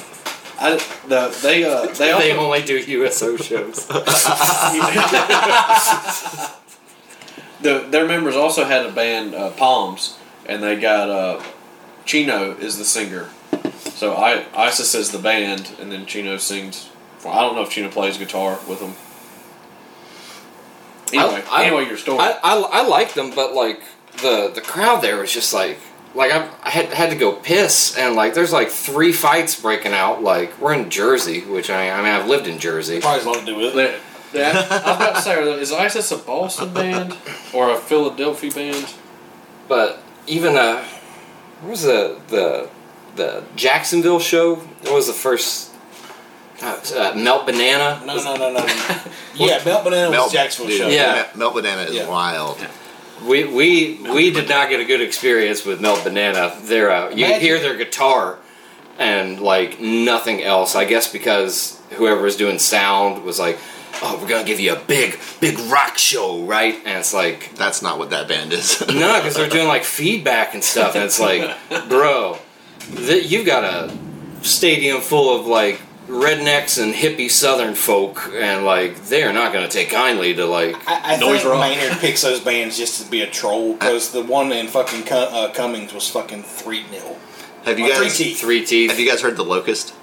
I, 0.60 0.72
the, 1.08 1.38
they 1.42 1.64
uh, 1.64 1.86
they 1.88 1.94
they 1.94 2.12
also, 2.12 2.38
only 2.38 2.62
do 2.64 2.78
USO 2.80 3.38
shows. 3.38 3.88
the, 7.62 7.80
their 7.90 8.08
members 8.08 8.36
also 8.36 8.66
had 8.66 8.86
a 8.86 8.92
band 8.92 9.36
uh, 9.36 9.52
Palms, 9.52 10.18
and 10.46 10.62
they 10.64 10.80
got 10.80 11.10
uh, 11.10 11.42
Chino 12.06 12.56
is 12.58 12.78
the 12.78 12.86
singer. 12.86 13.30
So 13.76 14.16
I 14.16 14.46
Isis 14.56 14.96
is 14.96 15.12
the 15.12 15.20
band, 15.20 15.72
and 15.80 15.92
then 15.92 16.06
Chino 16.06 16.38
sings. 16.38 16.90
For, 17.20 17.32
I 17.32 17.42
don't 17.42 17.56
know 17.56 17.64
if 17.64 17.70
Chino 17.70 17.90
plays 17.90 18.18
guitar 18.18 18.60
with 18.68 18.80
them. 18.80 18.94
Anyway, 21.14 21.44
I- 21.50 21.62
I- 21.62 21.66
anyway, 21.66 21.86
your 21.88 21.98
story. 21.98 22.20
I, 22.20 22.38
I, 22.44 22.60
I 22.82 22.88
liked 22.88 23.16
them, 23.16 23.32
but 23.34 23.54
like 23.54 23.82
the 24.22 24.52
the 24.54 24.62
crowd 24.62 25.02
there 25.02 25.18
was 25.18 25.32
just 25.32 25.54
like 25.54 25.80
like 26.18 26.32
I, 26.32 26.50
I 26.64 26.70
had 26.70 26.86
had 26.94 27.10
to 27.12 27.16
go 27.16 27.32
piss, 27.34 27.96
and 27.98 28.16
like 28.16 28.34
there's 28.34 28.52
like 28.52 28.70
three 28.70 29.14
fights 29.14 29.60
breaking 29.62 29.94
out. 29.94 30.22
Like 30.24 30.60
we're 30.60 30.74
in 30.74 30.90
Jersey, 30.90 31.42
which 31.42 31.70
I 31.70 31.90
I 31.92 31.98
mean 31.98 32.08
I've 32.12 32.28
lived 32.28 32.48
in 32.48 32.60
Jersey. 32.60 33.00
Probably 33.00 33.20
has 33.20 33.26
a 33.26 33.30
lot 33.30 33.40
to 33.40 33.46
do 33.46 33.56
with 33.56 33.68
it. 33.68 33.76
They- 33.76 34.00
they- 34.34 34.44
I 34.44 34.52
was 34.52 34.62
about 34.98 35.16
to 35.16 35.22
say, 35.22 35.42
is 35.62 35.72
ISIS 35.72 36.12
a 36.12 36.18
Boston 36.18 36.74
band 36.74 37.16
or 37.54 37.70
a 37.72 37.78
Philadelphia 37.78 38.52
band? 38.52 38.94
But 39.70 40.04
even 40.28 40.58
uh, 40.58 40.84
what 41.62 41.70
was 41.72 41.84
the 41.84 42.20
the 42.28 42.70
the 43.16 43.44
Jacksonville 43.56 44.20
show? 44.20 44.56
What 44.56 44.94
was 44.96 45.08
the 45.08 45.14
first? 45.14 45.72
Uh, 46.62 46.80
uh, 46.96 47.14
Melt 47.16 47.46
Banana. 47.46 48.02
No, 48.06 48.16
no, 48.18 48.36
no, 48.36 48.52
no. 48.52 48.66
no. 48.66 48.66
yeah, 49.36 49.62
Melt 49.64 49.84
Banana 49.86 50.10
was 50.10 50.12
Melt- 50.18 50.32
Jacksonville 50.34 50.72
dude, 50.72 50.82
show. 50.82 50.88
Yeah. 50.90 51.28
Melt 51.36 51.54
Banana 51.54 51.84
is 51.84 51.96
Yeah. 51.96 52.10
wild. 52.10 52.58
We 53.26 53.44
we 53.46 54.00
we 54.14 54.32
did 54.32 54.48
not 54.50 54.70
get 54.70 54.80
a 54.80 54.86
good 54.86 55.02
experience 55.02 55.66
with 55.66 55.82
Melt 55.82 56.04
Banana. 56.04 56.56
Their 56.62 56.92
uh, 56.92 57.10
you 57.10 57.26
Imagine- 57.26 57.42
hear 57.42 57.60
their 57.60 57.76
guitar 57.76 58.38
and 59.00 59.40
like 59.40 59.80
nothing 59.80 60.44
else. 60.44 60.76
I 60.76 60.86
guess 60.86 61.12
because 61.12 61.80
whoever 61.92 62.22
was 62.22 62.36
doing 62.36 62.60
sound 62.60 63.24
was 63.24 63.40
like, 63.40 63.58
"Oh, 64.02 64.20
we're 64.22 64.28
gonna 64.28 64.44
give 64.44 64.60
you 64.60 64.74
a 64.74 64.80
big 64.80 65.20
big 65.40 65.58
rock 65.72 65.98
show, 65.98 66.44
right?" 66.44 66.76
And 66.86 67.00
it's 67.00 67.14
like, 67.14 67.56
That's 67.56 67.82
not 67.82 67.98
what 67.98 68.12
that 68.12 68.28
band 68.28 68.54
is. 68.54 68.82
no, 68.88 69.18
because 69.20 69.36
they're 69.36 69.50
doing 69.50 69.68
like 69.68 69.84
feedback 69.84 70.54
and 70.54 70.64
stuff, 70.64 70.96
and 70.96 71.04
it's 71.04 71.20
like, 71.20 71.56
bro, 71.90 72.38
th- 72.96 73.30
you've 73.30 73.46
got 73.46 73.64
a 73.64 73.98
stadium 74.44 75.02
full 75.02 75.40
of 75.40 75.48
like 75.48 75.82
rednecks 76.08 76.82
and 76.82 76.94
hippie 76.94 77.30
Southern 77.30 77.76
folk, 77.76 78.30
and 78.34 78.66
like 78.66 78.96
they 79.08 79.24
are 79.24 79.34
not 79.34 79.54
gonna 79.54 79.68
take 79.68 79.90
kindly 79.90 80.34
to 80.36 80.46
like. 80.46 80.76
I, 80.88 81.16
I 81.16 81.18
Noise 81.18 81.42
think 81.42 81.52
rock. 81.54 81.60
Maynard 81.62 81.98
picks 82.00 82.22
those 82.22 82.40
bands 82.40 82.78
just 82.78 83.04
to 83.04 83.10
be 83.12 83.22
a 83.22 83.30
troll 83.30 83.74
because 83.74 84.12
the 84.12 84.24
one 84.24 84.52
in 84.52 84.68
fucking 84.68 85.04
Cu- 85.04 85.16
uh, 85.16 85.52
Cummings 85.54 85.94
was 85.94 86.10
fucking 86.10 86.44
3 86.44 86.86
0. 86.90 87.16
Have 87.66 87.78
you 87.80 87.86
Or 87.86 87.90
guys? 87.90 87.98
three 88.18 88.26
teeth. 88.26 88.40
Three 88.40 88.66
teeth. 88.66 88.90
Have 88.92 89.00
you 89.00 89.08
guys 89.10 89.22
heard 89.22 89.36
the 89.38 89.44
Locust? 89.44 89.94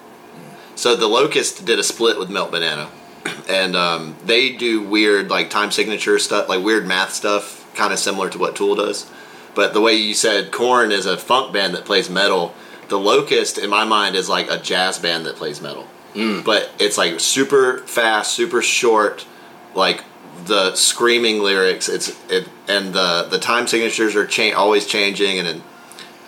So 0.76 0.96
the 0.96 1.06
Locust 1.06 1.64
did 1.64 1.78
a 1.78 1.82
split 1.84 2.18
with 2.18 2.28
Melt 2.28 2.50
Banana, 2.50 2.90
and 3.48 3.74
um, 3.76 4.16
they 4.24 4.50
do 4.50 4.82
weird 4.82 5.30
like 5.30 5.48
time 5.50 5.70
signature 5.70 6.18
stuff, 6.18 6.48
like 6.48 6.62
weird 6.62 6.86
math 6.86 7.12
stuff, 7.12 7.70
kind 7.74 7.92
of 7.92 7.98
similar 7.98 8.28
to 8.30 8.38
what 8.38 8.54
Tool 8.56 8.74
does. 8.74 9.10
But 9.54 9.72
the 9.72 9.80
way 9.80 9.94
you 9.94 10.14
said 10.14 10.50
Korn 10.50 10.90
is 10.90 11.06
a 11.06 11.16
funk 11.16 11.52
band 11.52 11.74
that 11.76 11.84
plays 11.84 12.10
metal, 12.10 12.52
the 12.88 12.98
Locust 12.98 13.56
in 13.56 13.70
my 13.70 13.84
mind 13.84 14.16
is 14.16 14.28
like 14.28 14.50
a 14.50 14.58
jazz 14.58 14.98
band 14.98 15.24
that 15.26 15.36
plays 15.36 15.62
metal. 15.62 15.86
Mm. 16.14 16.44
But 16.44 16.70
it's 16.78 16.96
like 16.96 17.20
super 17.20 17.78
fast, 17.78 18.32
super 18.32 18.62
short, 18.62 19.26
like 19.74 20.04
the 20.46 20.74
screaming 20.74 21.40
lyrics. 21.40 21.88
It's 21.88 22.10
it 22.30 22.48
and 22.68 22.94
the 22.94 23.26
the 23.30 23.38
time 23.38 23.66
signatures 23.66 24.14
are 24.14 24.26
cha- 24.26 24.56
always 24.56 24.86
changing, 24.86 25.38
and 25.38 25.48
it, 25.48 25.62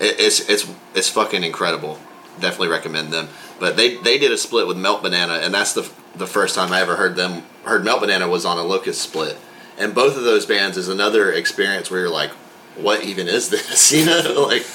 it's 0.01 0.49
it's 0.49 0.69
it's 0.95 1.09
fucking 1.09 1.45
incredible. 1.45 1.99
Definitely 2.41 2.69
recommend 2.69 3.13
them. 3.13 3.29
But 3.61 3.77
they 3.77 3.97
they 3.97 4.19
did 4.19 4.33
a 4.33 4.39
split 4.39 4.67
with 4.67 4.77
Melt 4.77 5.03
Banana, 5.03 5.35
and 5.35 5.55
that's 5.55 5.73
the 5.73 5.91
the 6.15 6.27
first 6.27 6.55
time 6.55 6.73
I 6.73 6.81
ever 6.81 6.97
heard 6.97 7.17
them 7.17 7.43
heard 7.65 7.85
Melt 7.85 8.01
Banana 8.01 8.29
was 8.29 8.45
on 8.45 8.59
a 8.59 8.63
Locust 8.63 9.01
split. 9.01 9.37
And 9.79 9.95
both 9.95 10.17
of 10.17 10.25
those 10.25 10.47
bands 10.47 10.77
is 10.77 10.89
another 10.89 11.31
experience 11.31 11.91
where 11.91 12.01
you're 12.01 12.11
like, 12.11 12.31
what 12.77 13.05
even 13.05 13.29
is 13.29 13.51
this? 13.51 13.93
You 13.97 14.07
know, 14.07 14.47
like. 14.49 14.67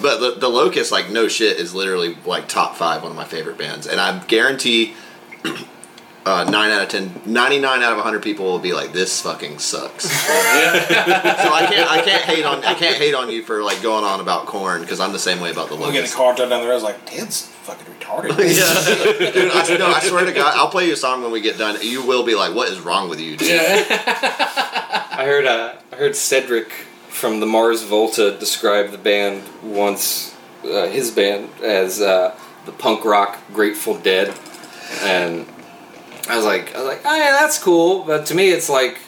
But 0.00 0.18
the, 0.18 0.40
the 0.40 0.48
Locust, 0.48 0.90
like 0.92 1.10
no 1.10 1.28
shit, 1.28 1.58
is 1.58 1.74
literally 1.74 2.16
like 2.26 2.48
top 2.48 2.76
five 2.76 3.02
one 3.02 3.10
of 3.10 3.16
my 3.16 3.24
favorite 3.24 3.58
bands, 3.58 3.86
and 3.86 4.00
I 4.00 4.22
guarantee 4.24 4.94
uh, 6.26 6.44
nine 6.44 6.70
out 6.70 6.82
of 6.82 6.88
10, 6.88 7.22
99 7.26 7.82
out 7.82 7.92
of 7.92 8.02
hundred 8.02 8.22
people 8.22 8.46
will 8.46 8.58
be 8.58 8.72
like, 8.72 8.92
"This 8.92 9.20
fucking 9.20 9.58
sucks." 9.58 10.04
so 10.10 10.10
I 10.32 11.66
can't 11.70 11.90
I 11.90 12.02
can't 12.02 12.22
hate 12.24 12.44
on 12.44 12.64
I 12.64 12.74
can't 12.74 12.96
hate 12.96 13.14
on 13.14 13.30
you 13.30 13.42
for 13.42 13.62
like 13.62 13.82
going 13.82 14.04
on 14.04 14.20
about 14.20 14.46
Korn 14.46 14.80
because 14.80 15.00
I'm 15.00 15.12
the 15.12 15.18
same 15.18 15.40
way 15.40 15.50
about 15.50 15.68
the 15.68 15.74
Look 15.74 15.88
at 15.88 15.92
the 15.92 15.98
Locust. 15.98 16.14
car 16.14 16.34
drive 16.34 16.50
down 16.50 16.60
the 16.62 16.66
road. 16.66 16.72
I 16.72 16.74
was 16.74 16.82
like, 16.82 17.04
Ted's 17.06 17.42
fucking 17.42 17.86
retarded. 17.86 18.30
yeah, 18.38 19.32
dude. 19.32 19.50
I, 19.52 19.76
no, 19.78 19.86
I 19.86 20.00
swear 20.00 20.24
to 20.24 20.32
God, 20.32 20.54
I'll 20.56 20.70
play 20.70 20.86
you 20.86 20.94
a 20.94 20.96
song 20.96 21.22
when 21.22 21.30
we 21.30 21.40
get 21.40 21.58
done. 21.58 21.76
You 21.82 22.04
will 22.06 22.24
be 22.24 22.34
like, 22.34 22.54
"What 22.54 22.68
is 22.68 22.80
wrong 22.80 23.08
with 23.08 23.20
you, 23.20 23.36
dude?" 23.36 23.48
Yeah. 23.50 23.84
I 25.16 25.24
heard 25.26 25.46
uh, 25.46 25.74
I 25.92 25.96
heard 25.96 26.16
Cedric 26.16 26.72
from 27.14 27.38
the 27.38 27.46
Mars 27.46 27.84
Volta 27.84 28.36
described 28.36 28.92
the 28.92 28.98
band 28.98 29.44
once, 29.62 30.34
uh, 30.64 30.88
his 30.88 31.12
band 31.12 31.48
as 31.62 32.00
uh, 32.02 32.36
the 32.66 32.72
punk 32.72 33.04
rock 33.04 33.38
Grateful 33.52 33.96
Dead, 33.96 34.34
and 35.02 35.46
I 36.28 36.36
was 36.36 36.44
like, 36.44 36.74
I 36.74 36.78
was 36.78 36.88
like, 36.88 37.02
oh 37.04 37.14
yeah, 37.14 37.30
that's 37.40 37.62
cool. 37.62 38.02
But 38.02 38.26
to 38.26 38.34
me, 38.34 38.50
it's 38.50 38.68
like, 38.68 38.98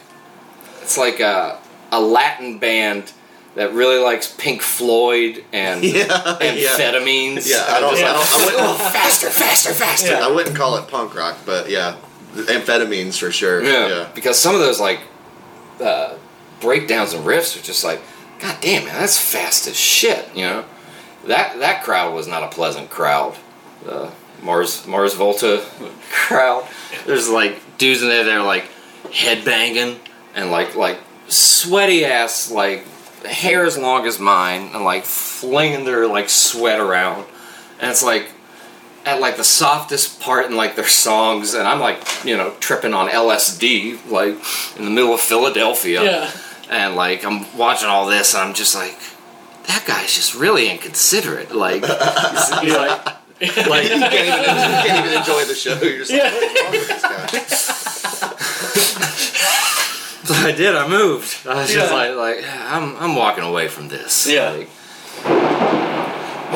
it's 0.83 0.97
like 0.97 1.19
a 1.19 1.59
a 1.91 2.01
Latin 2.01 2.59
band 2.59 3.13
that 3.57 3.73
really 3.73 3.99
likes 3.99 4.33
Pink 4.39 4.63
Floyd 4.63 5.45
and 5.53 5.83
Yeah, 5.85 6.05
yeah. 6.05 6.39
amphetamines. 6.41 7.49
Yeah, 7.49 7.65
I 7.69 7.81
don't, 7.81 7.95
I, 7.97 8.01
don't 8.01 8.17
I, 8.17 8.45
wouldn't, 8.45 8.93
Faster, 8.93 9.31
faster, 9.31 9.73
faster. 9.73 10.15
I 10.15 10.31
wouldn't 10.31 10.55
call 10.55 10.77
it 10.77 10.87
punk 10.89 11.15
rock, 11.17 11.39
but 11.45 11.69
yeah, 11.71 11.97
amphetamines 12.35 13.19
for 13.19 13.33
sure. 13.33 13.65
Yeah, 13.65 13.89
yeah. 13.89 14.09
because 14.15 14.39
some 14.39 14.55
of 14.55 14.61
those 14.61 14.79
like 14.79 15.01
uh, 15.81 16.15
breakdowns 16.61 17.13
and 17.13 17.25
riffs 17.25 17.59
are 17.59 17.63
just 17.63 17.85
like, 17.85 18.01
God 18.41 18.57
damn 18.61 18.85
man, 18.85 18.95
that's 19.01 19.19
fast 19.19 19.67
as 19.67 19.77
shit, 19.77 20.29
you 20.35 20.43
know. 20.43 20.65
that 21.27 21.59
that 21.59 21.83
crowd 21.83 22.15
was 22.15 22.27
not 22.27 22.43
a 22.43 22.49
pleasant 22.49 22.91
crowd. 22.91 23.37
The 23.85 24.11
Mars 24.43 24.87
Mars 24.87 25.15
Volta 25.15 25.65
crowd. 26.11 26.67
There's 27.07 27.29
like 27.29 27.61
dudes 27.79 28.03
in 28.03 28.09
there 28.09 28.25
that 28.25 28.37
are 28.37 28.45
like 28.45 28.69
headbanging 29.05 29.99
and 30.35 30.51
like 30.51 30.75
like 30.77 30.99
sweaty 31.29 32.05
ass 32.05 32.51
like 32.51 32.85
hair 33.25 33.65
as 33.65 33.77
long 33.79 34.07
as 34.07 34.19
mine 34.19 34.71
and 34.75 34.85
like 34.85 35.05
flinging 35.05 35.85
their 35.85 36.07
like 36.07 36.29
sweat 36.29 36.79
around. 36.81 37.25
And 37.81 37.91
it's 37.91 38.03
like 38.03 38.31
at 39.05 39.21
like 39.21 39.37
the 39.37 39.45
softest 39.45 40.21
part 40.21 40.47
in 40.47 40.57
like 40.57 40.77
their 40.77 40.87
songs 40.87 41.55
and 41.55 41.67
I'm 41.67 41.81
like, 41.81 42.03
you 42.25 42.37
know, 42.37 42.55
tripping 42.61 42.93
on 42.93 43.09
LSD 43.09 44.11
like 44.11 44.37
in 44.79 44.85
the 44.85 44.91
middle 44.91 45.15
of 45.15 45.21
Philadelphia. 45.21 46.03
Yeah. 46.05 46.31
And 46.71 46.97
like 46.97 47.25
I'm 47.25 47.57
watching 47.57 47.89
all 47.89 48.07
this 48.07 48.35
and 48.35 48.43
I'm 48.43 48.55
just 48.55 48.75
like 48.75 48.99
that 49.67 49.85
guy's 49.87 50.15
just 50.15 50.35
really 50.35 50.71
inconsiderate. 50.71 51.55
Like 51.55 51.85
he's, 51.87 52.61
he's 52.61 52.75
like 52.77 53.07
like 53.41 53.85
you, 53.85 54.01
can't 54.01 54.15
even, 54.15 54.39
you 54.39 54.81
can't 54.87 55.07
even 55.07 55.19
enjoy 55.19 55.45
the 55.45 55.55
show. 55.55 55.79
You're 55.83 55.99
just 55.99 56.11
like, 56.11 56.23
what's 56.23 56.63
wrong 56.63 56.73
with 56.73 56.89
this 56.89 57.03
guy? 57.03 57.23
I 60.49 60.53
did. 60.53 60.75
I 60.75 60.89
moved. 60.89 61.47
I 61.47 61.55
was 61.55 61.73
just 61.73 61.93
like, 61.93 62.17
like 62.17 62.45
I'm, 62.49 62.97
I'm 62.97 63.15
walking 63.15 63.45
away 63.45 63.69
from 63.69 63.89
this. 63.89 64.27
Yeah. 64.27 64.51
Like, 64.51 64.69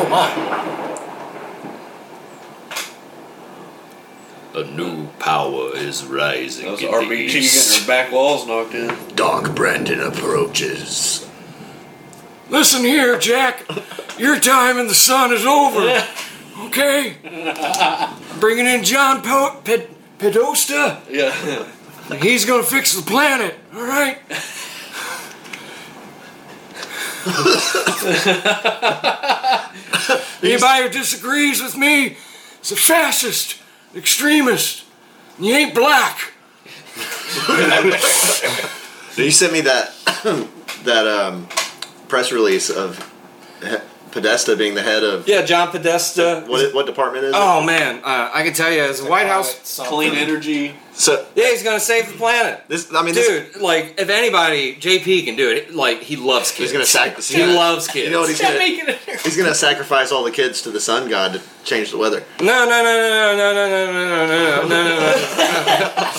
Oh 0.03 0.09
my. 0.09 0.80
A 4.55 4.65
new 4.65 5.07
power 5.21 5.77
is 5.77 6.05
rising. 6.05 6.67
Those 6.67 6.83
in 6.83 6.91
the 6.91 6.97
RBG 6.97 7.35
east. 7.37 7.71
getting 7.71 7.87
their 7.87 8.05
back 8.05 8.13
walls 8.13 8.47
knocked 8.47 8.75
in. 8.75 8.95
Dark 9.15 9.55
Brandon 9.55 10.01
approaches. 10.01 11.27
Listen 12.49 12.83
here, 12.83 13.17
Jack. 13.19 13.65
Your 14.19 14.41
time 14.41 14.77
in 14.79 14.89
the 14.89 14.95
sun 14.95 15.33
is 15.33 15.47
over. 15.47 16.05
Okay. 16.67 17.17
I'm 17.25 18.41
bringing 18.41 18.67
in 18.67 18.83
John 18.83 19.23
po- 19.23 19.61
Ped- 19.65 19.89
Pedosta. 20.19 21.01
Yeah. 21.09 21.67
He's 22.21 22.45
gonna 22.45 22.65
fix 22.65 22.93
the 22.95 23.03
planet. 23.03 23.55
All 23.73 23.83
right. 23.87 24.19
Anybody 30.43 30.83
who 30.85 30.89
disagrees 30.89 31.63
with 31.63 31.77
me 31.77 32.17
is 32.63 32.73
a 32.73 32.77
fascist, 32.77 33.60
extremist. 33.97 34.85
and 35.37 35.47
You 35.47 35.55
ain't 35.55 35.75
black. 35.75 36.33
You 39.17 39.31
sent 39.31 39.53
me 39.53 39.61
that 39.63 39.93
that 40.85 41.07
um, 41.07 41.47
press 42.09 42.33
release 42.33 42.71
of 42.71 42.97
he- 43.63 43.77
Podesta 44.13 44.57
being 44.57 44.75
the 44.75 44.83
head 44.83 45.05
of 45.05 45.29
Yeah, 45.29 45.43
John 45.45 45.69
Podesta. 45.71 46.45
what 46.47 46.73
what 46.75 46.87
department 46.87 47.25
is 47.25 47.31
it? 47.35 47.37
Oh 47.39 47.63
man, 47.63 48.01
uh, 48.05 48.31
I 48.33 48.43
can 48.45 48.53
tell 48.55 48.73
you, 48.73 48.81
as 48.83 49.01
a 49.01 49.09
White 49.11 49.27
House, 49.27 49.79
Clean 49.89 50.15
energy. 50.15 50.75
So 51.01 51.27
yeah, 51.35 51.49
he's 51.49 51.63
gonna 51.63 51.81
save 51.81 52.13
the 52.13 52.19
planet. 52.19 52.63
this 52.69 52.93
I 52.93 53.03
mean 53.03 53.15
this, 53.15 53.27
Dude, 53.55 53.63
like 53.63 53.95
if 53.99 54.11
anybody, 54.11 54.75
JP 54.77 55.25
can 55.25 55.35
do 55.35 55.51
it. 55.51 55.75
Like 55.75 56.03
he 56.03 56.17
loves 56.17 56.51
kids. 56.51 56.71
he's 56.71 56.73
gonna 56.73 56.85
sac- 56.85 57.19
He 57.23 57.43
loves 57.43 57.89
kids. 57.89 58.05
You 58.07 58.13
know 58.13 58.21
what 58.21 58.29
he's 58.29 58.39
gonna 58.39 58.61
he's 59.23 59.35
gonna 59.35 59.55
sacrifice 59.55 60.13
all 60.13 60.25
the 60.25 60.31
kids 60.31 60.61
to 60.63 60.71
the 60.71 60.79
sun 60.79 61.09
god 61.09 61.33
to 61.33 61.43
change 61.65 61.91
the 61.91 61.97
weather. 61.97 62.23
No, 62.41 62.67
no, 62.67 62.69
no, 62.69 62.83
no, 62.85 63.37
no, 63.37 63.55
no, 63.55 63.55
no, 63.55 63.71
no, 63.71 64.27
no, 64.27 64.69
no, 64.69 64.69
no, 64.69 64.99
no. 65.89 66.13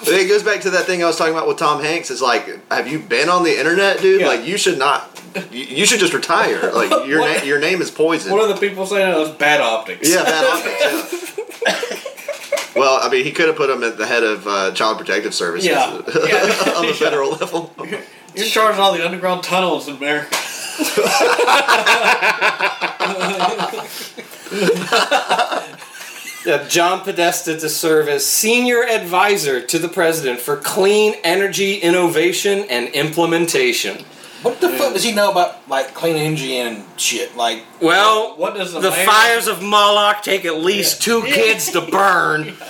But 0.00 0.12
it 0.14 0.28
goes 0.28 0.42
back 0.42 0.60
to 0.62 0.70
that 0.70 0.86
thing 0.86 1.02
I 1.02 1.06
was 1.06 1.16
talking 1.16 1.32
about 1.32 1.46
with 1.46 1.56
Tom 1.58 1.80
Hanks. 1.82 2.10
It's 2.10 2.20
like, 2.20 2.46
have 2.70 2.88
you 2.88 2.98
been 2.98 3.28
on 3.30 3.42
the 3.44 3.56
internet, 3.58 4.00
dude? 4.02 4.20
Yeah. 4.22 4.26
Like 4.26 4.44
you 4.44 4.58
should 4.58 4.78
not. 4.78 5.08
You, 5.50 5.64
you 5.64 5.86
should 5.86 6.00
just 6.00 6.12
retire. 6.12 6.72
Like 6.72 7.06
your 7.08 7.20
What? 7.20 7.38
na- 7.38 7.44
your 7.44 7.60
name 7.60 7.80
is 7.80 7.90
poison. 7.92 8.32
What 8.32 8.42
are 8.42 8.52
the 8.52 8.60
people 8.60 8.86
saying? 8.86 9.14
It 9.14 9.18
was 9.18 9.30
bad 9.30 9.60
optics. 9.60 10.10
Yeah, 10.12 10.24
bad 10.24 10.44
optics. 10.44 11.38
Yeah. 12.04 12.10
Well, 12.76 12.98
I 13.02 13.08
mean, 13.10 13.24
he 13.24 13.32
could 13.32 13.46
have 13.46 13.56
put 13.56 13.70
him 13.70 13.82
at 13.82 13.96
the 13.98 14.06
head 14.06 14.22
of 14.22 14.46
uh, 14.46 14.72
Child 14.72 14.98
Protective 14.98 15.34
Services 15.34 15.68
Yeah. 15.68 15.86
on 16.76 16.86
the 16.86 16.94
federal 16.98 17.30
level. 17.38 17.72
You're 17.78 18.44
in 18.44 18.50
charge 18.50 18.74
of 18.74 18.80
all 18.80 18.92
the 18.92 19.04
underground 19.04 19.42
tunnels 19.42 19.88
in 19.88 19.96
America. 19.96 20.36
Yeah, 26.44 26.68
John 26.68 27.00
Podesta 27.00 27.58
to 27.58 27.68
serve 27.70 28.06
as 28.06 28.26
senior 28.26 28.84
advisor 28.84 29.62
to 29.62 29.78
the 29.78 29.88
president 29.88 30.40
for 30.40 30.56
clean 30.56 31.14
energy 31.24 31.76
innovation 31.76 32.66
and 32.68 32.88
implementation. 32.88 34.04
What 34.44 34.60
the 34.60 34.68
fuck 34.68 34.92
does 34.92 35.02
he 35.02 35.12
know 35.12 35.30
about 35.32 35.68
like 35.68 35.94
clean 35.94 36.16
energy 36.16 36.56
and 36.58 36.84
shit? 37.00 37.36
Like, 37.36 37.64
Well, 37.80 38.36
What 38.36 38.54
does 38.54 38.72
the 38.72 38.80
the 38.80 38.90
mayor- 38.90 39.06
fires 39.06 39.46
of 39.48 39.62
Moloch 39.62 40.22
take 40.22 40.44
at 40.44 40.58
least 40.58 41.02
two 41.02 41.22
kids 41.22 41.70
to 41.72 41.80
burn. 41.80 42.54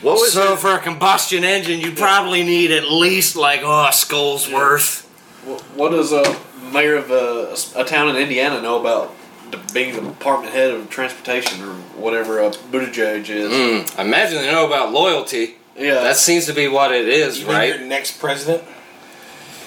What 0.00 0.14
was 0.20 0.32
So 0.32 0.52
it? 0.52 0.60
for 0.60 0.74
a 0.74 0.78
combustion 0.78 1.42
engine, 1.42 1.80
you 1.80 1.90
probably 1.90 2.44
need 2.44 2.70
at 2.70 2.84
least 2.88 3.34
like 3.34 3.62
oh 3.64 3.88
a 3.88 3.92
skull's 3.92 4.48
worth. 4.48 5.02
Wh- 5.44 5.76
What 5.76 5.90
does 5.90 6.12
a 6.12 6.22
mayor 6.72 6.94
of 6.94 7.10
a, 7.10 7.56
a 7.74 7.84
town 7.84 8.08
in 8.10 8.14
Indiana 8.14 8.62
know 8.62 8.78
about 8.78 9.12
the, 9.50 9.56
being 9.74 9.96
the 9.96 10.02
department 10.02 10.52
head 10.54 10.70
of 10.70 10.88
transportation 10.88 11.64
or 11.64 11.72
whatever 12.00 12.38
a 12.38 12.50
Buttigieg 12.50 13.28
is? 13.28 13.50
Mm, 13.50 13.98
I 13.98 14.02
imagine 14.02 14.38
they 14.42 14.52
know 14.52 14.66
about 14.68 14.92
loyalty. 14.92 15.56
Yeah, 15.76 15.94
That 15.94 16.16
seems 16.16 16.46
to 16.46 16.52
be 16.52 16.68
what 16.68 16.92
it 16.92 17.08
is, 17.08 17.38
you 17.40 17.46
think 17.46 17.56
right? 17.58 17.78
your 17.80 17.88
next 17.88 18.20
president? 18.20 18.62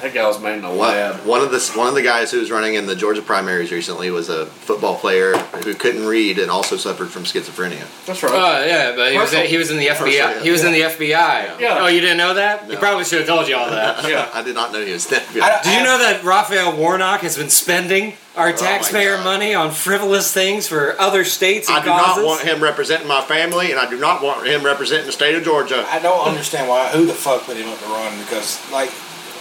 That 0.01 0.13
guy 0.13 0.27
was 0.27 0.39
made 0.41 0.57
in 0.57 0.65
a 0.65 0.69
One, 0.69 0.77
lab. 0.77 1.25
one 1.25 1.41
of 1.41 1.51
the 1.51 1.59
one 1.75 1.87
of 1.87 1.93
the 1.95 2.01
guys 2.01 2.31
who 2.31 2.39
was 2.39 2.49
running 2.51 2.73
in 2.73 2.85
the 2.87 2.95
Georgia 2.95 3.21
primaries 3.21 3.71
recently 3.71 4.09
was 4.11 4.29
a 4.29 4.45
football 4.45 4.97
player 4.97 5.37
who 5.63 5.73
couldn't 5.73 6.05
read 6.05 6.39
and 6.39 6.49
also 6.49 6.77
suffered 6.77 7.09
from 7.09 7.23
schizophrenia. 7.23 7.85
That's 8.05 8.21
right. 8.23 8.31
Oh 8.33 8.65
yeah, 8.65 8.95
but 8.95 9.11
he 9.11 9.17
was 9.17 9.31
he 9.31 9.57
was 9.57 9.71
in 9.71 9.77
the 9.77 9.87
FBI. 9.87 9.97
Herschel, 9.97 10.43
He 10.43 10.49
was 10.51 10.63
in 10.63 10.71
the 10.73 10.81
FBI. 10.81 11.59
Yeah. 11.59 11.77
Oh, 11.81 11.87
you 11.87 12.01
didn't 12.01 12.17
know 12.17 12.33
that? 12.33 12.69
He 12.69 12.75
probably 12.75 13.03
should 13.03 13.19
have 13.19 13.27
told 13.27 13.47
you 13.47 13.55
all 13.55 13.69
that. 13.69 14.03
yeah. 14.09 14.29
I 14.33 14.41
did 14.43 14.55
not 14.55 14.71
know 14.71 14.83
he 14.83 14.91
was 14.91 15.07
that. 15.07 15.23
I- 15.41 15.61
Did 15.63 15.77
you 15.77 15.83
know 15.83 15.97
that 15.97 16.23
Raphael 16.23 16.75
Warnock 16.75 17.21
has 17.21 17.37
been 17.37 17.49
spending 17.49 18.13
our 18.35 18.49
oh, 18.49 18.55
taxpayer 18.55 19.17
God. 19.17 19.25
money 19.25 19.53
on 19.53 19.71
frivolous 19.71 20.31
things 20.33 20.65
for 20.67 20.99
other 20.99 21.23
states 21.25 21.67
and 21.67 21.77
I 21.77 21.83
do 21.83 21.89
causes? 21.89 22.23
not 22.23 22.25
want 22.25 22.41
him 22.41 22.63
representing 22.63 23.07
my 23.07 23.21
family, 23.21 23.71
and 23.71 23.79
I 23.79 23.89
do 23.89 23.99
not 23.99 24.23
want 24.23 24.47
him 24.47 24.63
representing 24.63 25.05
the 25.05 25.11
state 25.11 25.35
of 25.35 25.43
Georgia. 25.43 25.85
I 25.89 25.99
don't 25.99 26.25
understand 26.27 26.69
why. 26.69 26.89
Who 26.89 27.05
the 27.05 27.13
fuck 27.13 27.43
put 27.43 27.57
him 27.57 27.67
up 27.69 27.77
to 27.79 27.85
run? 27.85 28.17
Because 28.19 28.57
like 28.71 28.89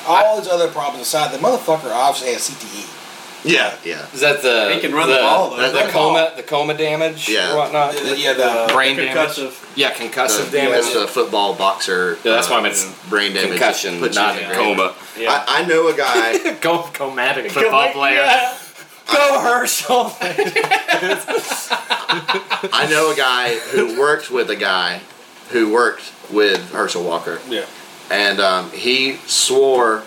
all 0.06 0.38
his 0.38 0.48
other 0.48 0.68
problems 0.68 1.06
aside, 1.06 1.32
the 1.32 1.38
motherfucker 1.38 1.90
obviously 1.92 2.32
has 2.32 2.48
CTE. 2.48 2.96
Yeah, 3.42 3.74
yeah. 3.84 4.06
Is 4.12 4.20
that 4.20 4.42
the 4.42 4.70
He 4.74 4.80
can 4.80 4.92
run 4.92 5.08
the, 5.08 5.14
the 5.14 5.20
ball, 5.20 5.50
though. 5.50 5.56
The, 5.56 5.68
the 5.68 5.78
Run 5.78 5.86
the 5.86 5.92
coma 5.92 6.32
the 6.36 6.42
coma 6.42 6.74
damage 6.74 7.26
Yeah. 7.28 7.52
or 7.54 7.56
whatnot? 7.56 7.94
The- 7.94 8.18
yeah, 8.18 8.34
the 8.34 8.68
Brain 8.72 8.96
damage. 8.96 9.16
concussive. 9.16 9.76
Yeah, 9.76 9.92
concussive 9.94 10.50
the, 10.50 10.58
damage. 10.58 10.92
the 10.92 11.06
football 11.06 11.54
boxer. 11.54 12.18
Yeah, 12.22 12.32
that's 12.32 12.48
uh, 12.48 12.50
why 12.50 12.58
I 12.58 12.62
meant 12.64 12.94
brain 13.08 13.32
damage. 13.32 13.50
concussion, 13.52 13.98
puts 13.98 14.14
not 14.14 14.36
in 14.38 14.44
a 14.44 14.50
a 14.50 14.54
coma. 14.54 14.94
Yeah. 15.18 15.44
I, 15.48 15.62
I 15.62 15.64
know 15.66 15.88
a 15.88 15.96
guy. 15.96 16.54
Go 16.60 16.82
comatic 16.92 17.50
football 17.50 17.90
player. 17.92 18.16
Yeah. 18.16 18.58
Go 19.10 19.40
Herschel. 19.40 20.12
I 22.72 22.86
know 22.90 23.10
a 23.12 23.16
guy 23.16 23.58
who 23.58 23.98
worked 23.98 24.30
with 24.30 24.50
a 24.50 24.56
guy 24.56 25.00
who 25.50 25.72
worked 25.72 26.12
with 26.30 26.70
Herschel 26.72 27.02
Walker, 27.04 27.40
yeah. 27.48 27.64
And 28.10 28.40
um, 28.40 28.70
he 28.72 29.16
swore 29.26 30.02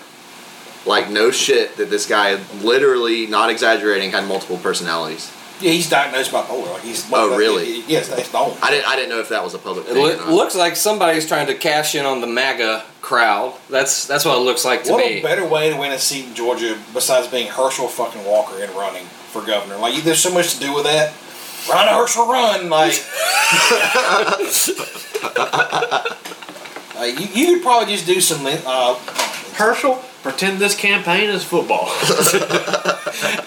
like 0.85 1.09
no 1.09 1.31
shit 1.31 1.77
that 1.77 1.89
this 1.89 2.05
guy 2.05 2.37
literally, 2.61 3.25
not 3.27 3.49
exaggerating, 3.49 4.11
had 4.11 4.27
multiple 4.27 4.57
personalities. 4.57 5.31
Yeah, 5.61 5.71
he's 5.71 5.89
diagnosed 5.89 6.31
bipolar. 6.31 6.73
Like 6.73 6.81
he's. 6.83 7.09
Oh, 7.13 7.37
really? 7.37 7.81
Yes, 7.87 8.09
that's 8.09 8.27
the 8.29 8.37
only. 8.37 8.57
I 8.61 8.69
didn't. 8.71 8.87
I 8.87 8.95
didn't 8.97 9.09
know 9.11 9.19
if 9.21 9.29
that 9.29 9.41
was 9.43 9.53
a 9.53 9.59
public 9.59 9.85
It 9.87 9.93
thing. 9.93 10.03
or 10.03 10.15
loo- 10.25 10.35
looks 10.35 10.55
like 10.55 10.75
somebody's 10.75 11.25
trying 11.27 11.47
to 11.47 11.55
cash 11.55 11.95
in 11.95 12.05
on 12.05 12.19
the 12.19 12.27
MAGA 12.27 12.83
crowd. 13.01 13.53
That's 13.69 14.05
that's 14.05 14.25
what 14.25 14.35
it 14.37 14.41
looks 14.41 14.65
like 14.65 14.83
to 14.85 14.91
What 14.91 15.05
me. 15.05 15.19
a 15.19 15.23
better 15.23 15.45
way 15.47 15.69
to 15.69 15.77
win 15.77 15.91
a 15.93 15.99
seat 15.99 16.25
in 16.25 16.33
Georgia 16.35 16.77
besides 16.93 17.27
being 17.27 17.47
Herschel 17.47 17.87
fucking 17.87 18.25
Walker 18.25 18.61
and 18.61 18.73
running 18.75 19.05
for 19.05 19.41
governor? 19.45 19.77
Like, 19.77 20.03
there's 20.03 20.19
so 20.19 20.33
much 20.33 20.55
to 20.55 20.59
do 20.59 20.73
with 20.73 20.83
that. 20.83 21.13
Run, 21.69 21.87
Herschel, 21.87 22.27
run! 22.27 22.69
Like, 22.69 22.91
like 27.03 27.19
you, 27.19 27.27
you 27.27 27.53
could 27.55 27.63
probably 27.63 27.93
just 27.93 28.05
do 28.05 28.21
some. 28.21 28.45
Uh, 28.45 28.95
Herschel, 29.55 29.95
pretend 30.21 30.59
this 30.59 30.75
campaign 30.75 31.29
is 31.29 31.43
football. 31.43 31.87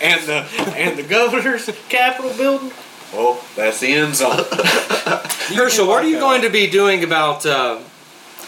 and 0.03 0.23
the 0.27 0.47
and 0.77 0.99
the 0.99 1.05
governor's 1.09 1.69
capitol 1.89 2.33
building. 2.37 2.73
Well, 3.13 3.41
that's 3.55 3.81
the 3.81 3.93
end 3.93 4.17
zone. 4.17 4.45
Herschel, 5.55 5.87
what 5.87 6.05
are 6.05 6.09
you 6.09 6.19
going 6.19 6.43
to 6.43 6.51
be 6.51 6.69
doing 6.69 7.03
about 7.03 7.47
uh, 7.47 7.81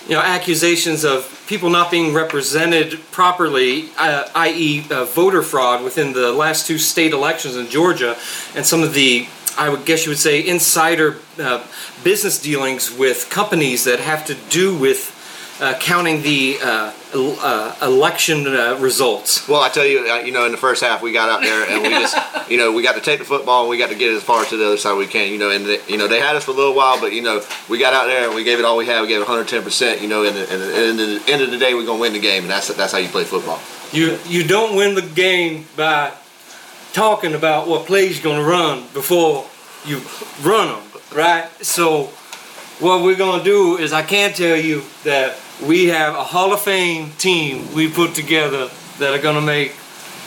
you 0.06 0.14
know 0.14 0.20
accusations 0.20 1.04
of 1.04 1.34
people 1.46 1.70
not 1.70 1.90
being 1.90 2.12
represented 2.12 3.00
properly, 3.10 3.88
uh, 3.96 4.28
i.e., 4.34 4.84
uh, 4.90 5.04
voter 5.06 5.42
fraud 5.42 5.82
within 5.82 6.12
the 6.12 6.32
last 6.32 6.66
two 6.66 6.76
state 6.76 7.12
elections 7.12 7.56
in 7.56 7.68
Georgia, 7.68 8.16
and 8.54 8.66
some 8.66 8.82
of 8.82 8.92
the 8.92 9.26
I 9.58 9.68
would 9.68 9.84
guess 9.84 10.06
you 10.06 10.10
would 10.10 10.18
say 10.18 10.46
insider 10.46 11.16
uh, 11.38 11.66
business 12.04 12.40
dealings 12.40 12.96
with 12.96 13.28
companies 13.28 13.84
that 13.84 13.98
have 13.98 14.24
to 14.26 14.34
do 14.48 14.76
with 14.76 15.14
uh, 15.60 15.76
counting 15.80 16.22
the 16.22 16.56
uh, 16.62 16.92
uh, 17.14 17.74
election 17.82 18.46
uh, 18.46 18.78
results. 18.78 19.48
Well, 19.48 19.60
I 19.60 19.68
tell 19.68 19.84
you, 19.84 20.08
uh, 20.08 20.18
you 20.18 20.30
know, 20.30 20.46
in 20.46 20.52
the 20.52 20.58
first 20.58 20.82
half 20.82 21.02
we 21.02 21.12
got 21.12 21.28
out 21.28 21.42
there 21.42 21.68
and 21.68 21.82
we 21.82 21.88
just, 21.88 22.16
you 22.50 22.58
know, 22.58 22.72
we 22.72 22.82
got 22.82 22.94
to 22.94 23.00
take 23.00 23.18
the 23.18 23.24
football 23.24 23.62
and 23.62 23.70
we 23.70 23.78
got 23.78 23.90
to 23.90 23.96
get 23.96 24.12
as 24.14 24.22
far 24.22 24.44
to 24.44 24.56
the 24.56 24.66
other 24.66 24.76
side 24.76 24.96
we 24.96 25.06
can, 25.06 25.32
you 25.32 25.38
know, 25.38 25.50
and 25.50 25.66
the, 25.66 25.82
you 25.88 25.96
know 25.96 26.06
they 26.06 26.20
had 26.20 26.36
us 26.36 26.44
for 26.44 26.52
a 26.52 26.54
little 26.54 26.74
while, 26.74 27.00
but 27.00 27.12
you 27.12 27.22
know 27.22 27.42
we 27.68 27.78
got 27.78 27.92
out 27.92 28.06
there 28.06 28.26
and 28.26 28.34
we 28.34 28.44
gave 28.44 28.58
it 28.58 28.64
all 28.64 28.76
we 28.76 28.86
had. 28.86 29.00
We 29.00 29.08
gave 29.08 29.18
110 29.18 29.62
percent, 29.62 30.00
you 30.00 30.08
know, 30.08 30.24
and, 30.24 30.36
and, 30.36 30.62
and 30.62 31.00
at 31.00 31.26
the 31.26 31.32
end 31.32 31.42
of 31.42 31.50
the 31.50 31.58
day 31.58 31.74
we're 31.74 31.86
gonna 31.86 32.00
win 32.00 32.12
the 32.12 32.20
game, 32.20 32.44
and 32.44 32.50
that's 32.50 32.68
that's 32.74 32.92
how 32.92 32.98
you 32.98 33.08
play 33.08 33.24
football. 33.24 33.58
You 33.90 34.18
you 34.26 34.46
don't 34.46 34.76
win 34.76 34.94
the 34.94 35.02
game 35.02 35.66
by 35.76 36.12
talking 36.98 37.34
about 37.34 37.68
what 37.68 37.86
plays 37.86 38.16
you're 38.20 38.34
gonna 38.34 38.44
run 38.44 38.82
before 38.92 39.46
you 39.86 40.00
run 40.42 40.66
them, 40.66 40.82
right? 41.14 41.48
So 41.64 42.06
what 42.80 43.04
we're 43.04 43.14
gonna 43.14 43.44
do 43.44 43.78
is 43.78 43.92
I 43.92 44.02
can 44.02 44.32
tell 44.32 44.56
you 44.56 44.82
that 45.04 45.36
we 45.64 45.86
have 45.86 46.16
a 46.16 46.24
Hall 46.24 46.52
of 46.52 46.60
Fame 46.60 47.12
team 47.12 47.72
we 47.72 47.88
put 47.88 48.16
together 48.16 48.68
that 48.98 49.14
are 49.14 49.22
gonna 49.22 49.40
make 49.40 49.76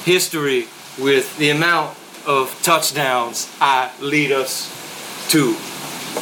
history 0.06 0.69
with 0.98 1.38
the 1.38 1.50
amount 1.50 1.98
of 2.25 2.58
touchdowns 2.64 3.53
I 3.59 3.91
lead 4.00 4.32
us 4.32 4.72
to 5.32 5.58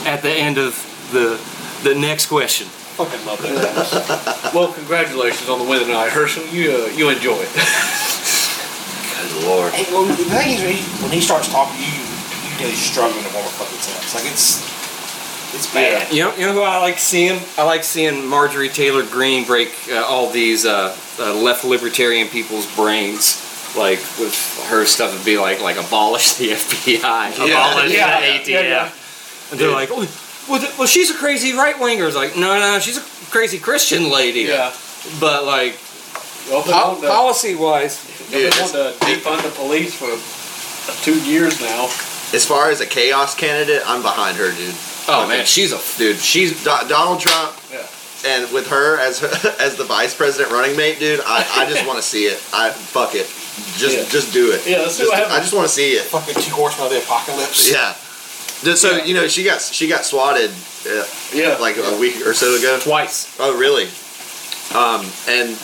at 0.08 0.24
the 0.24 0.32
end 0.32 0.58
of 0.58 0.74
the 1.12 1.40
the 1.88 1.94
next 1.94 2.26
question. 2.26 2.66
Fucking 2.98 3.24
love 3.24 3.40
that. 3.44 4.52
Well, 4.56 4.74
congratulations 4.74 5.48
on 5.48 5.60
the 5.60 5.66
win 5.66 5.82
tonight, 5.82 6.10
Herschel. 6.10 6.48
You 6.48 6.72
uh, 6.72 6.98
you 6.98 7.10
enjoy 7.10 7.38
it. 7.38 8.26
Good 9.22 9.44
lord. 9.46 9.74
Hey, 9.74 9.92
well, 9.94 10.06
the 10.06 10.16
thing 10.16 10.52
is, 10.58 11.02
when 11.02 11.12
he, 11.12 11.22
starts 11.22 11.50
talking, 11.52 11.78
you 11.80 11.86
you 11.92 12.66
know 12.66 12.70
he's 12.70 12.80
struggling 12.82 13.24
to 13.24 13.34
warm 13.34 13.46
a 13.46 13.50
fucking 13.50 13.80
sentence. 13.80 14.16
Like 14.16 14.26
it's 14.32 14.64
it's 15.56 15.74
bad. 15.74 16.12
You 16.14 16.26
know, 16.26 16.36
you 16.36 16.46
know 16.46 16.54
who 16.54 16.62
I 16.62 16.78
like 16.80 17.00
seeing? 17.00 17.40
I 17.58 17.64
like 17.64 17.84
seeing 17.84 18.26
Marjorie 18.26 18.70
Taylor 18.70 19.04
Greene 19.04 19.46
break 19.46 19.74
uh, 19.92 20.04
all 20.08 20.30
these 20.30 20.66
uh, 20.66 20.96
uh, 21.20 21.34
left 21.36 21.64
libertarian 21.66 22.28
people's 22.28 22.66
brains. 22.76 23.46
Like 23.78 24.00
with 24.18 24.34
her 24.70 24.86
stuff, 24.86 25.14
would 25.16 25.26
be 25.26 25.38
like 25.38 25.62
like 25.62 25.78
abolish 25.78 26.34
the 26.34 26.50
FBI, 26.58 27.36
abolish 27.36 27.94
Yeah, 27.94 28.20
the 28.20 28.26
yeah, 28.26 28.40
ATF, 28.40 28.48
yeah, 28.48 28.62
yeah. 28.62 28.92
and 29.52 29.60
they're 29.60 29.72
like, 29.72 29.90
oh, 29.92 30.08
well, 30.50 30.60
well, 30.80 30.88
she's 30.88 31.12
a 31.12 31.14
crazy 31.14 31.54
right 31.54 31.80
winger. 31.80 32.08
It's 32.08 32.16
like, 32.16 32.36
no, 32.36 32.58
no, 32.60 32.80
she's 32.80 32.98
a 32.98 33.02
crazy 33.30 33.60
Christian 33.60 34.10
lady. 34.12 34.42
Yeah. 34.42 34.74
But 35.20 35.46
like 35.46 35.78
Well, 36.50 36.64
po- 36.64 37.00
policy 37.08 37.54
wise, 37.54 38.02
they 38.32 38.44
want 38.50 38.72
to 38.74 38.94
defund 39.06 39.44
the 39.44 39.50
police 39.56 39.94
for 39.96 40.10
two 41.04 41.20
years 41.24 41.60
now. 41.62 41.86
As 42.32 42.46
far 42.46 42.70
as 42.70 42.80
a 42.82 42.86
chaos 42.86 43.34
candidate, 43.36 43.82
I'm 43.86 44.02
behind 44.04 44.38
her, 44.38 44.52
dude. 44.52 44.76
oh 45.08 45.26
man, 45.28 45.46
she's 45.46 45.72
a 45.74 45.80
Dude, 45.98 46.18
she's 46.18 46.64
Do- 46.64 46.88
Donald 46.88 47.20
Trump 47.20 47.56
Yeah. 47.72 47.86
and 48.28 48.52
with 48.54 48.68
her 48.68 49.00
as 49.00 49.24
as 49.60 49.76
the 49.78 49.84
vice 49.84 50.14
president 50.16 50.52
running 50.52 50.76
mate, 50.78 51.00
dude, 51.00 51.22
I, 51.26 51.46
I 51.56 51.70
just 51.70 51.86
want 51.88 51.98
to 51.98 52.04
see 52.04 52.26
it. 52.26 52.38
I 52.54 52.70
fuck 52.70 53.16
it. 53.16 53.26
Just 53.78 53.98
Yeah. 53.98 54.06
just 54.10 54.32
do 54.32 54.52
it. 54.52 54.62
Yeah, 54.68 54.78
let's 54.80 54.96
see 54.96 55.04
Just- 55.04 55.14
what. 55.14 55.32
I 55.32 55.40
just 55.40 55.54
want 55.54 55.68
to 55.68 55.74
see 55.74 55.94
it. 55.94 56.04
Fucking 56.04 56.36
two 56.36 56.54
horsemen 56.54 56.86
of 56.88 56.94
the 56.94 57.00
apocalypse. 57.00 57.70
Yeah. 57.72 57.96
Just 58.64 58.82
so 58.84 58.98
Yeah. 58.98 59.06
you 59.06 59.14
know, 59.16 59.28
she 59.28 59.44
got 59.44 59.62
she 59.62 59.88
got 59.88 60.06
swatted 60.06 60.52
uh, 60.88 61.04
Yeah. 61.34 61.58
like 61.60 61.78
a 61.78 61.98
week 61.98 62.26
or 62.28 62.34
so 62.36 62.54
ago. 62.56 62.78
twice. 62.80 63.36
Oh, 63.40 63.58
really? 63.58 63.90
Um, 64.78 65.02
and 65.28 65.58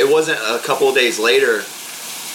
it 0.00 0.08
wasn't 0.10 0.38
a 0.40 0.58
couple 0.64 0.88
of 0.88 0.94
days 0.94 1.18
later. 1.18 1.62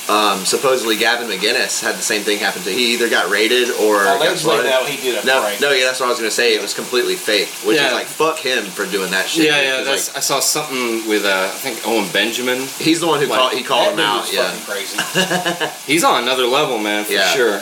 Um, 0.10 0.44
supposedly 0.44 0.96
Gavin 0.98 1.28
McGinnis 1.28 1.84
had 1.84 1.94
the 1.94 2.02
same 2.02 2.24
thing 2.24 2.40
happen 2.40 2.64
to. 2.64 2.72
He 2.72 2.94
either 2.96 3.10
got 3.10 3.30
raided 3.30 3.70
or 3.70 4.04
got 4.04 4.18
Allegedly, 4.18 4.40
swatted. 4.40 4.66
now 4.66 4.84
he 4.84 4.98
did 4.98 5.24
a 5.24 5.26
No, 5.26 5.40
prank. 5.42 5.62
no, 5.62 5.72
yeah, 5.72 5.86
that's 5.86 6.00
what 6.00 6.08
I 6.08 6.10
was 6.10 6.18
gonna 6.18 6.32
say. 6.32 6.56
It 6.56 6.62
was 6.64 6.74
completely 6.74 7.14
fake, 7.16 7.50
which 7.64 7.78
Yeah. 7.78 7.88
is 7.90 7.94
like 7.94 8.08
fuck 8.08 8.40
him 8.40 8.66
for 8.66 8.88
doing 8.88 9.12
that 9.12 9.30
shit. 9.30 9.46
Yeah, 9.46 9.62
yeah. 9.62 9.78
It's 9.94 10.08
That's 10.08 10.16
I 10.18 10.20
saw 10.22 10.40
something 10.40 11.08
with 11.08 11.26
uh, 11.26 11.52
I 11.54 11.58
think 11.58 11.86
Owen 11.88 12.10
Benjamin. 12.12 12.66
he's 12.80 13.02
the 13.02 13.08
one 13.08 13.20
who 13.22 13.28
like, 13.28 13.38
called. 13.40 13.54
He 13.54 13.62
called 13.64 13.90
him 13.92 13.98
That 13.98 14.26
dude 14.32 14.40
out. 14.40 14.56
was 14.56 14.66
Yeah. 14.66 14.98
fucking 14.98 15.46
crazy. 15.46 15.84
He's 15.94 16.04
on 16.04 16.24
another 16.24 16.48
level, 16.48 16.80
man, 16.80 17.06
for 17.06 17.14
Yeah. 17.14 17.30
sure. 17.36 17.62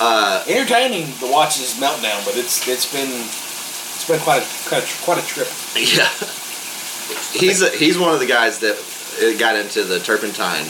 Uh, 0.00 0.42
Entertaining 0.48 1.12
to 1.18 1.26
watch 1.30 1.58
his 1.58 1.74
meltdown, 1.74 2.24
but 2.24 2.36
it's 2.38 2.66
it's 2.66 2.86
been 2.90 3.10
it's 3.10 4.06
been 4.08 4.18
quite 4.20 4.42
a 4.42 4.46
quite 4.68 4.82
a, 4.82 5.02
quite 5.04 5.18
a 5.22 5.26
trip. 5.26 5.48
yeah. 5.76 6.08
he's 7.38 7.60
a, 7.60 7.68
he's 7.70 7.98
one 7.98 8.14
of 8.14 8.20
the 8.20 8.26
guys 8.26 8.60
that 8.60 8.76
uh, 9.20 9.38
got 9.38 9.56
into 9.56 9.84
the 9.84 10.00
turpentine, 10.00 10.64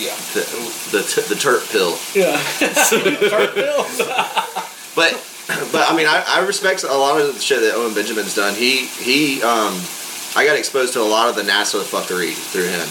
Yeah. 0.00 0.16
the 0.34 0.40
the, 0.92 1.00
the 1.28 1.34
turp 1.36 1.70
pill. 1.70 1.98
Yeah. 2.14 2.36
turp 2.58 3.54
pill. 3.54 3.84
But 4.96 5.12
but 5.72 5.90
I 5.90 5.96
mean 5.96 6.06
I, 6.06 6.24
I 6.26 6.46
respect 6.46 6.84
a 6.84 6.88
lot 6.94 7.20
of 7.20 7.34
the 7.34 7.40
shit 7.40 7.60
that 7.60 7.74
Owen 7.74 7.94
Benjamin's 7.94 8.34
done. 8.34 8.54
He 8.54 8.86
he 8.86 9.42
um 9.42 9.78
I 10.36 10.44
got 10.46 10.56
exposed 10.56 10.92
to 10.94 11.00
a 11.00 11.10
lot 11.10 11.28
of 11.28 11.36
the 11.36 11.42
NASA 11.42 11.82
fuckery 11.82 12.32
through 12.32 12.68
him. 12.68 12.88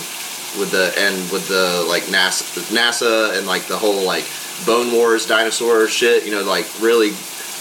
With 0.60 0.72
the 0.72 0.92
and 0.98 1.16
with 1.32 1.48
the 1.48 1.86
like 1.88 2.04
NASA 2.04 2.42
NASA 2.74 3.38
and 3.38 3.46
like 3.46 3.68
the 3.68 3.78
whole 3.78 4.04
like 4.04 4.26
Bone 4.66 4.92
Wars 4.92 5.26
dinosaur 5.28 5.88
shit, 5.88 6.26
you 6.26 6.32
know, 6.32 6.44
like 6.44 6.66
really 6.82 7.12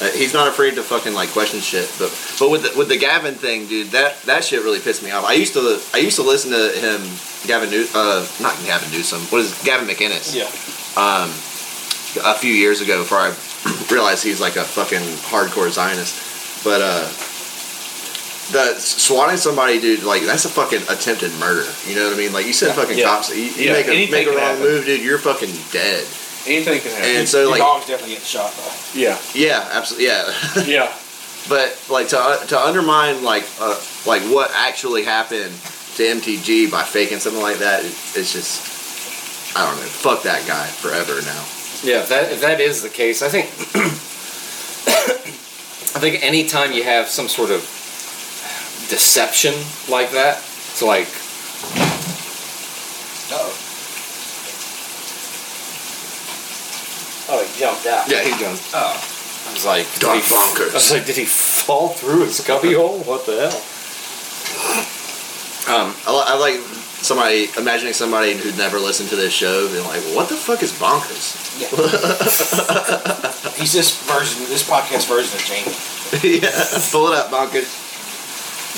uh, 0.00 0.08
he's 0.10 0.32
not 0.32 0.46
afraid 0.48 0.74
to 0.76 0.82
fucking 0.82 1.12
like 1.14 1.30
question 1.30 1.60
shit. 1.60 1.90
But 1.98 2.10
but 2.38 2.50
with 2.50 2.62
the, 2.62 2.78
with 2.78 2.88
the 2.88 2.96
Gavin 2.96 3.34
thing, 3.34 3.66
dude, 3.66 3.88
that 3.88 4.20
that 4.22 4.44
shit 4.44 4.62
really 4.62 4.80
pissed 4.80 5.02
me 5.02 5.10
off. 5.10 5.24
I 5.24 5.32
used 5.34 5.54
to 5.54 5.80
I 5.94 5.98
used 5.98 6.16
to 6.16 6.22
listen 6.22 6.50
to 6.52 6.70
him 6.78 7.00
Gavin 7.46 7.70
New 7.70 7.86
uh 7.94 8.26
not 8.40 8.54
Gavin 8.64 8.90
Newsom. 8.90 9.20
What 9.30 9.40
is 9.42 9.52
it? 9.60 9.64
Gavin 9.64 9.88
McInnes? 9.88 10.34
Yeah. 10.34 10.46
um, 10.96 11.30
a 12.24 12.34
few 12.38 12.52
years 12.52 12.80
ago 12.80 13.02
before 13.02 13.18
I 13.18 13.34
realized 13.90 14.24
he's 14.24 14.40
like 14.40 14.56
a 14.56 14.64
fucking 14.64 15.02
hardcore 15.30 15.70
Zionist. 15.70 16.64
But 16.64 16.80
uh, 16.82 17.06
the 18.50 18.78
swatting 18.80 19.36
somebody, 19.36 19.78
dude, 19.80 20.02
like 20.04 20.22
that's 20.22 20.44
a 20.44 20.48
fucking 20.48 20.82
attempted 20.88 21.32
murder. 21.38 21.66
You 21.86 21.96
know 21.96 22.04
what 22.08 22.14
I 22.14 22.16
mean? 22.16 22.32
Like 22.32 22.46
you 22.46 22.52
send 22.54 22.74
fucking 22.74 22.96
Yeah. 22.98 23.04
cops, 23.04 23.28
you, 23.30 23.44
you 23.44 23.66
Yeah, 23.66 23.72
make 23.74 23.86
a 23.88 24.10
make 24.10 24.26
a 24.26 24.30
wrong 24.30 24.38
happen. 24.40 24.62
move, 24.62 24.84
dude, 24.86 25.02
you're 25.02 25.18
fucking 25.18 25.52
dead. 25.70 26.04
Anything 26.48 26.80
can 26.80 26.90
happen. 26.92 27.16
And 27.16 27.28
so 27.28 27.42
Your 27.42 27.50
like, 27.50 27.60
dog's 27.60 27.86
definitely 27.86 28.14
getting 28.14 28.26
shot 28.26 28.52
though. 28.52 28.98
yeah. 28.98 29.18
yeah, 29.34 29.68
absolutely, 29.72 30.06
yeah. 30.06 30.32
Yeah. 30.66 30.92
but 31.48 31.76
like 31.90 32.08
to 32.08 32.40
to 32.48 32.58
undermine 32.58 33.22
like 33.22 33.44
uh, 33.60 33.78
like 34.06 34.22
what 34.32 34.50
actually 34.54 35.04
happened 35.04 35.52
to 35.96 36.02
MTG 36.02 36.70
by 36.70 36.82
faking 36.82 37.18
something 37.18 37.42
like 37.42 37.58
that, 37.58 37.80
it, 37.84 37.92
it's 38.16 38.32
just 38.32 39.56
I 39.56 39.66
don't 39.66 39.76
know. 39.80 39.86
Fuck 39.86 40.22
that 40.24 40.46
guy 40.46 40.66
forever 40.66 41.20
now. 41.22 41.44
Yeah, 41.82 42.02
if 42.02 42.08
that 42.08 42.32
if 42.32 42.40
that 42.40 42.60
is 42.60 42.82
the 42.82 42.88
case, 42.88 43.22
I 43.22 43.28
think 43.28 43.46
I 45.96 46.00
think 46.00 46.22
anytime 46.22 46.72
you 46.72 46.84
have 46.84 47.08
some 47.08 47.28
sort 47.28 47.50
of 47.50 47.60
deception 48.88 49.54
like 49.90 50.10
that, 50.12 50.38
it's 50.38 50.82
like 50.82 51.08
Oh. 53.30 53.52
Oh, 57.28 57.44
he 57.44 57.60
jumped 57.60 57.86
out. 57.86 58.08
Yeah, 58.08 58.22
he 58.22 58.30
jumped. 58.42 58.62
Oh, 58.74 58.94
I 59.48 59.52
was 59.52 59.64
like, 59.64 59.90
did 59.94 60.02
Dark 60.02 60.22
he, 60.22 60.34
bonkers. 60.34 60.70
I 60.70 60.74
was 60.74 60.92
like, 60.92 61.06
did 61.06 61.16
he 61.16 61.24
fall 61.24 61.88
through 61.88 62.24
his 62.26 62.40
cubby 62.44 62.74
hole? 62.74 62.98
What 63.00 63.24
the 63.26 63.48
hell? 63.48 63.56
Um, 65.68 65.94
I, 66.06 66.12
li- 66.12 66.28
I 66.28 66.36
like 66.38 66.60
somebody 67.04 67.48
imagining 67.58 67.92
somebody 67.92 68.34
who'd 68.34 68.56
never 68.56 68.78
listened 68.78 69.10
to 69.10 69.16
this 69.16 69.32
show 69.32 69.68
being 69.68 69.84
like, 69.84 70.02
"What 70.16 70.28
the 70.28 70.36
fuck 70.36 70.62
is 70.62 70.72
bonkers?" 70.72 71.36
Yeah. 71.60 71.68
He's 73.60 73.72
this 73.72 73.92
version, 74.08 74.48
this 74.48 74.68
podcast 74.68 75.08
version 75.08 75.36
of 75.36 75.44
Jamie. 75.44 76.40
yeah, 76.40 76.50
pull 76.90 77.12
it 77.12 77.18
up, 77.18 77.28
bonkers. 77.30 77.68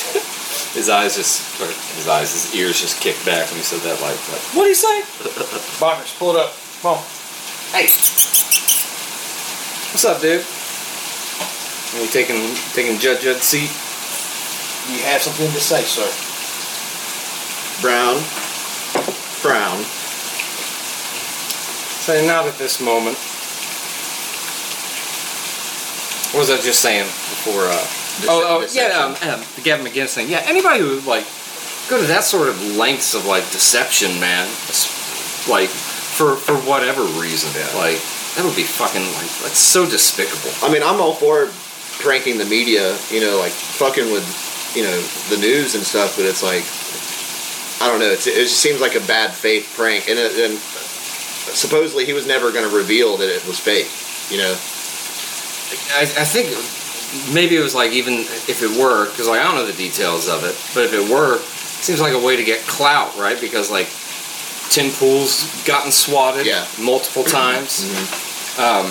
his 0.74 0.88
eyes 0.88 1.16
just, 1.16 1.60
or 1.60 1.66
his 1.66 2.08
eyes, 2.08 2.32
his 2.32 2.54
ears 2.54 2.80
just 2.80 3.00
kicked 3.00 3.24
back 3.26 3.48
when 3.48 3.56
he 3.56 3.62
said 3.62 3.80
that. 3.80 4.00
Like, 4.00 4.18
like 4.30 4.42
what 4.54 4.64
did 4.64 4.70
he 4.70 4.74
say? 4.74 5.00
Bonkers, 5.82 6.18
pull 6.18 6.30
it 6.34 6.40
up. 6.40 6.52
Come 6.82 6.98
on. 6.98 7.04
Hey, 7.70 7.86
what's 9.92 10.04
up, 10.04 10.20
dude? 10.20 10.42
Are 10.42 12.02
you 12.04 12.10
taking 12.10 12.52
taking 12.74 12.98
Judge 12.98 13.22
Judd's 13.22 13.44
seat? 13.44 13.70
You 14.90 15.04
have 15.04 15.22
something 15.22 15.46
to 15.46 15.60
say, 15.60 15.82
sir. 15.82 16.02
Brown, 17.80 18.16
frown. 19.38 19.84
Say 22.02 22.26
not 22.26 22.46
at 22.46 22.58
this 22.58 22.80
moment. 22.80 23.16
What 26.34 26.40
was 26.40 26.50
I 26.50 26.60
just 26.60 26.80
saying 26.80 27.04
before? 27.04 27.66
Uh, 27.66 27.86
oh, 28.28 28.62
oh 28.62 28.66
yeah, 28.72 28.98
um, 28.98 29.12
um, 29.30 29.46
the 29.54 29.62
Gavin 29.62 29.86
McGinnis 29.86 30.14
thing. 30.14 30.28
Yeah, 30.28 30.42
anybody 30.44 30.80
who 30.80 30.98
like 31.02 31.24
go 31.88 32.00
to 32.00 32.06
that 32.08 32.24
sort 32.24 32.48
of 32.48 32.60
lengths 32.76 33.14
of 33.14 33.26
like 33.26 33.44
deception, 33.52 34.18
man, 34.18 34.48
it's, 34.66 35.48
like 35.48 35.70
for 36.20 36.36
for 36.36 36.52
whatever 36.68 37.00
reason, 37.16 37.48
Yeah. 37.56 37.64
like 37.80 37.96
that 38.36 38.44
would 38.44 38.54
be 38.54 38.68
fucking 38.68 39.00
like 39.16 39.32
that's 39.40 39.58
so 39.58 39.88
despicable. 39.88 40.52
I 40.60 40.70
mean, 40.70 40.82
I'm 40.84 41.00
all 41.00 41.14
for 41.16 41.48
pranking 42.04 42.36
the 42.36 42.44
media, 42.44 42.92
you 43.10 43.20
know, 43.24 43.38
like 43.40 43.52
fucking 43.52 44.12
with, 44.12 44.28
you 44.76 44.84
know, 44.84 45.00
the 45.32 45.40
news 45.40 45.74
and 45.74 45.82
stuff. 45.82 46.16
But 46.16 46.26
it's 46.26 46.42
like, 46.44 46.62
I 47.80 47.90
don't 47.90 48.00
know. 48.00 48.12
It's, 48.12 48.26
it 48.26 48.34
just 48.36 48.60
seems 48.60 48.80
like 48.80 48.94
a 48.94 49.04
bad 49.08 49.32
faith 49.32 49.72
prank, 49.76 50.08
and, 50.08 50.18
it, 50.18 50.32
and 50.36 50.58
supposedly 50.58 52.04
he 52.04 52.12
was 52.12 52.26
never 52.26 52.52
going 52.52 52.68
to 52.68 52.74
reveal 52.76 53.16
that 53.16 53.28
it 53.28 53.44
was 53.48 53.58
fake. 53.58 53.88
You 54.30 54.38
know, 54.44 54.52
I, 55.96 56.04
I 56.22 56.24
think 56.28 56.52
maybe 57.34 57.56
it 57.56 57.60
was 57.64 57.74
like 57.74 57.92
even 57.92 58.14
if 58.46 58.62
it 58.62 58.70
were, 58.78 59.08
because 59.10 59.26
like 59.28 59.40
I 59.40 59.44
don't 59.44 59.56
know 59.56 59.66
the 59.66 59.72
details 59.76 60.28
of 60.28 60.44
it, 60.44 60.54
but 60.74 60.84
if 60.84 60.92
it 60.92 61.10
were, 61.10 61.36
it 61.36 61.40
seems 61.82 62.00
like 62.00 62.12
a 62.14 62.20
way 62.20 62.36
to 62.36 62.44
get 62.44 62.60
clout, 62.68 63.16
right? 63.18 63.40
Because 63.40 63.70
like 63.70 63.88
Tim 64.70 64.90
Pool's 64.92 65.64
gotten 65.64 65.90
swatted 65.92 66.46
Yeah. 66.46 66.64
multiple 66.80 67.24
times. 67.38 67.84
Um, 68.58 68.86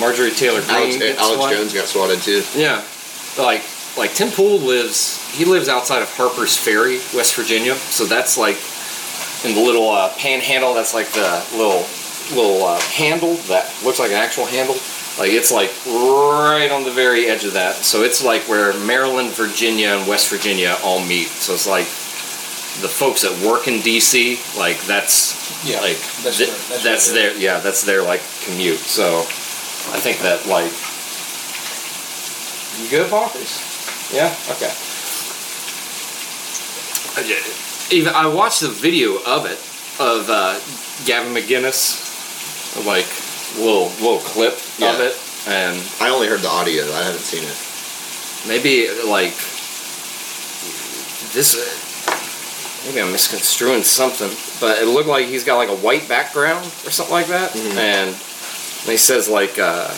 Marjorie 0.00 0.30
Taylor 0.32 0.62
Greene 0.62 1.00
Alex, 1.02 1.18
Alex. 1.20 1.56
Jones 1.56 1.72
got 1.74 1.86
swatted 1.86 2.20
too. 2.22 2.42
Yeah, 2.54 2.84
like 3.38 3.62
like 3.96 4.14
Tim 4.14 4.30
Pool 4.30 4.58
lives. 4.58 5.22
He 5.36 5.44
lives 5.44 5.68
outside 5.68 6.02
of 6.02 6.08
Harper's 6.16 6.56
Ferry, 6.56 6.96
West 7.14 7.34
Virginia. 7.34 7.74
So 7.74 8.04
that's 8.04 8.36
like 8.36 8.56
in 9.44 9.54
the 9.54 9.60
little 9.62 9.88
uh, 9.90 10.12
panhandle. 10.18 10.74
That's 10.74 10.92
like 10.94 11.08
the 11.12 11.44
little 11.52 11.86
little 12.34 12.64
uh, 12.66 12.80
handle 12.80 13.34
that 13.48 13.72
looks 13.84 13.98
like 14.00 14.10
an 14.10 14.16
actual 14.16 14.46
handle. 14.46 14.74
Like 15.18 15.30
it's 15.30 15.52
like 15.52 15.70
right 15.86 16.68
on 16.72 16.82
the 16.84 16.90
very 16.90 17.26
edge 17.26 17.44
of 17.44 17.52
that. 17.54 17.76
So 17.76 18.02
it's 18.02 18.22
like 18.24 18.42
where 18.48 18.74
Maryland, 18.80 19.30
Virginia, 19.30 19.88
and 19.90 20.08
West 20.08 20.28
Virginia 20.30 20.76
all 20.82 21.00
meet. 21.04 21.28
So 21.28 21.54
it's 21.54 21.66
like 21.68 21.86
the 22.82 22.88
folks 22.88 23.22
that 23.22 23.32
work 23.46 23.68
in 23.68 23.80
DC. 23.80 24.36
Like 24.58 24.78
that's 24.86 25.34
Yeah, 25.64 25.80
like 25.80 25.98
that's 26.22 26.38
th- 26.38 26.48
their- 26.48 26.58
that's 26.68 26.82
that's 26.84 27.10
their- 27.12 27.32
their 27.32 27.40
yeah 27.40 27.60
that's 27.60 27.82
their 27.84 28.02
like 28.02 28.22
commute. 28.44 28.78
So 28.78 29.20
I 29.94 29.98
think 30.00 30.18
that 30.20 30.46
like 30.46 30.72
you 32.82 32.88
good, 32.90 33.10
Marcus? 33.10 33.62
Yeah. 34.12 34.34
Okay. 34.50 34.70
I 37.16 37.22
ju- 37.26 37.96
Even 37.96 38.14
I 38.14 38.26
watched 38.26 38.60
the 38.60 38.68
video 38.68 39.16
of 39.24 39.46
it 39.46 39.58
of 39.98 40.28
uh, 40.28 40.58
Gavin 41.06 41.32
McGinnis, 41.32 42.04
like 42.84 43.06
little 43.56 43.88
little 44.04 44.18
clip 44.18 44.52
of 44.52 45.00
it, 45.00 45.16
and 45.48 45.80
I 46.00 46.10
only 46.10 46.26
heard 46.28 46.40
the 46.40 46.48
audio. 46.50 46.82
I 46.92 47.02
haven't 47.04 47.20
seen 47.24 47.42
it. 47.44 47.56
maybe 48.46 48.88
like 49.08 49.32
this. 51.32 51.56
Maybe 52.84 53.00
I'm 53.00 53.10
misconstruing 53.10 53.82
something, 53.82 54.30
but 54.60 54.78
it 54.78 54.86
looked 54.86 55.08
like 55.08 55.26
he's 55.26 55.44
got 55.44 55.56
like 55.56 55.68
a 55.68 55.76
white 55.76 56.08
background 56.08 56.66
or 56.84 56.90
something 56.90 57.14
like 57.14 57.26
that, 57.28 57.54
and 57.56 58.14
he 58.84 58.96
says 58.96 59.28
like. 59.28 59.58
Uh, 59.58 59.92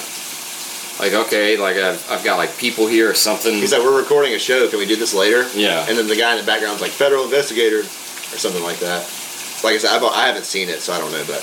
like 0.99 1.13
okay, 1.13 1.57
like 1.57 1.77
I've, 1.77 2.11
I've 2.11 2.25
got 2.25 2.39
like 2.39 2.57
people 2.59 2.89
here 2.89 3.09
or 3.09 3.15
something. 3.15 3.55
He's 3.55 3.71
like, 3.73 3.83
"We're 3.83 3.97
recording 3.97 4.35
a 4.35 4.39
show. 4.39 4.69
Can 4.69 4.81
we 4.81 4.87
do 4.87 4.97
this 4.97 5.15
later?" 5.15 5.47
Yeah. 5.55 5.87
And 5.89 5.97
then 5.97 6.09
the 6.09 6.17
guy 6.17 6.33
in 6.33 6.41
the 6.41 6.45
background's 6.45 6.81
like, 6.81 6.91
"Federal 6.91 7.23
investigator," 7.23 7.81
or 7.81 8.37
something 8.37 8.65
like 8.65 8.81
that. 8.81 9.07
Like 9.63 9.75
I 9.75 9.79
said, 9.79 9.91
I've, 9.95 10.03
I 10.03 10.27
haven't 10.27 10.45
seen 10.45 10.69
it, 10.69 10.81
so 10.81 10.93
I 10.93 10.99
don't 10.99 11.13
know. 11.13 11.23
But 11.27 11.43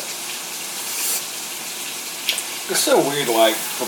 It's 2.68 2.80
so 2.80 2.98
weird, 3.00 3.30
like, 3.30 3.56
for, 3.56 3.86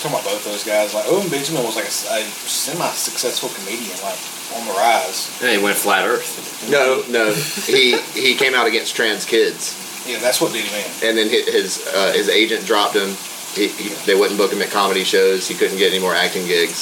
talking 0.00 0.12
about 0.18 0.24
both 0.24 0.44
those 0.44 0.64
guys. 0.64 0.94
Like, 0.94 1.06
Owen 1.08 1.28
Benjamin 1.28 1.62
was 1.64 1.76
like 1.76 1.86
a 1.86 1.90
semi-successful 1.92 3.48
comedian, 3.50 3.96
like, 4.02 4.18
on 4.56 4.66
the 4.66 4.72
rise. 4.72 5.30
Yeah, 5.42 5.56
he 5.56 5.62
went 5.62 5.76
flat 5.76 6.06
Earth. 6.06 6.68
no, 6.70 7.02
no, 7.08 7.32
he 7.66 7.98
he 8.18 8.34
came 8.34 8.54
out 8.54 8.66
against 8.66 8.94
trans 8.96 9.24
kids, 9.24 9.76
Yeah, 10.06 10.18
that's 10.18 10.40
what 10.40 10.52
did 10.52 10.64
him 10.64 10.74
in. 10.74 11.08
and 11.08 11.18
then 11.18 11.28
his 11.28 11.86
uh, 11.94 12.12
his 12.12 12.28
agent 12.28 12.64
dropped 12.66 12.94
him. 12.96 13.16
He, 13.54 13.68
he, 13.68 13.88
they 14.06 14.14
wouldn't 14.14 14.38
book 14.38 14.52
him 14.52 14.60
at 14.62 14.70
comedy 14.70 15.04
shows. 15.04 15.48
He 15.48 15.54
couldn't 15.54 15.78
get 15.78 15.90
any 15.92 16.00
more 16.00 16.14
acting 16.14 16.46
gigs. 16.46 16.76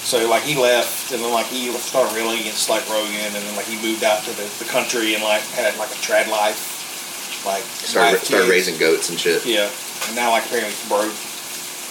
So, 0.00 0.28
like, 0.28 0.42
he 0.42 0.56
left, 0.56 1.12
and 1.12 1.20
then, 1.22 1.32
like, 1.32 1.46
he 1.46 1.68
started 1.72 2.14
railing 2.16 2.40
against, 2.40 2.70
like, 2.70 2.88
Rogan, 2.88 3.12
and 3.20 3.34
then, 3.34 3.56
like, 3.56 3.66
he 3.66 3.76
moved 3.84 4.02
out 4.04 4.22
to 4.24 4.30
the, 4.32 4.44
the 4.58 4.64
country 4.64 5.14
and, 5.14 5.22
like, 5.22 5.42
had, 5.52 5.76
like, 5.76 5.90
a 5.90 6.00
trad 6.00 6.28
life. 6.28 7.44
Like, 7.44 7.62
Started 7.64 8.12
wife, 8.16 8.24
started 8.24 8.48
raising 8.48 8.78
goats 8.78 9.08
and 9.10 9.18
shit. 9.20 9.44
Yeah. 9.44 9.68
And 10.08 10.16
now, 10.16 10.30
like, 10.30 10.44
apparently 10.46 10.72
he's 10.72 10.88
broke. 10.88 11.12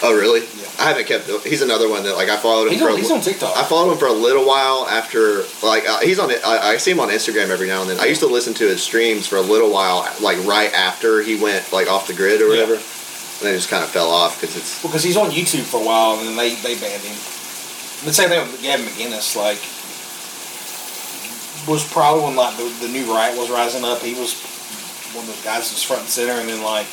Oh, 0.02 0.16
really? 0.16 0.40
Yeah. 0.40 0.68
I 0.80 0.84
haven't 0.90 1.08
kept. 1.08 1.28
He's 1.46 1.62
another 1.62 1.90
one 1.90 2.04
that 2.04 2.16
like 2.16 2.30
I 2.30 2.38
followed 2.38 2.68
him 2.68 2.72
He's 2.72 2.82
for. 2.82 2.88
on, 2.90 2.94
a, 2.96 2.98
he's 2.98 3.12
on 3.12 3.20
TikTok. 3.20 3.58
I 3.58 3.64
followed 3.64 3.92
him 3.92 3.98
for 3.98 4.08
a 4.08 4.14
little 4.14 4.46
while 4.48 4.88
after, 4.88 5.44
like, 5.62 5.88
uh, 5.90 6.00
he's 6.00 6.20
on 6.20 6.32
it. 6.32 6.40
I, 6.46 6.72
I 6.74 6.78
see 6.78 6.92
him 6.92 7.02
on 7.02 7.10
Instagram 7.10 7.50
every 7.50 7.68
now 7.68 7.82
and 7.82 7.90
then. 7.90 8.00
I 8.00 8.06
used 8.06 8.22
to 8.22 8.28
listen 8.28 8.54
to 8.56 8.64
his 8.68 8.82
streams 8.82 9.28
for 9.28 9.36
a 9.36 9.42
little 9.42 9.72
while, 9.72 10.08
like 10.22 10.38
right 10.46 10.74
after 10.74 11.22
he 11.22 11.36
went 11.36 11.72
like 11.74 11.90
off 11.90 12.08
the 12.08 12.14
grid 12.14 12.40
or 12.42 12.46
Yeah. 12.46 12.50
whatever, 12.64 12.74
and 12.76 13.42
then 13.44 13.54
it 13.54 13.58
just 13.58 13.70
kind 13.70 13.84
of 13.84 13.90
fell 13.90 14.10
off 14.10 14.40
because 14.40 14.56
it's 14.56 14.82
because 14.82 15.04
he's 15.04 15.18
on 15.18 15.32
YouTube 15.32 15.64
for 15.68 15.82
a 15.82 15.86
while, 15.86 16.18
and 16.18 16.28
then 16.30 16.36
they, 16.38 16.56
they 16.56 16.80
banned 16.80 17.04
him. 17.04 17.16
The 18.08 18.14
same 18.16 18.30
thing 18.30 18.40
with 18.50 18.62
Gavin 18.62 18.86
McGinnis, 18.86 19.36
like, 19.36 19.60
was 21.68 21.84
probably 21.92 22.24
when 22.24 22.36
like 22.38 22.56
the, 22.56 22.64
the 22.80 22.88
new 22.88 23.04
right 23.14 23.36
was 23.38 23.50
rising 23.52 23.84
up. 23.84 24.00
He 24.00 24.14
was 24.16 24.32
one 25.14 25.26
of 25.26 25.30
those 25.30 25.44
guys 25.44 25.68
that 25.68 25.76
was 25.76 25.84
front 25.84 26.02
and 26.04 26.10
center, 26.10 26.40
and 26.40 26.48
then 26.48 26.64
like 26.64 26.88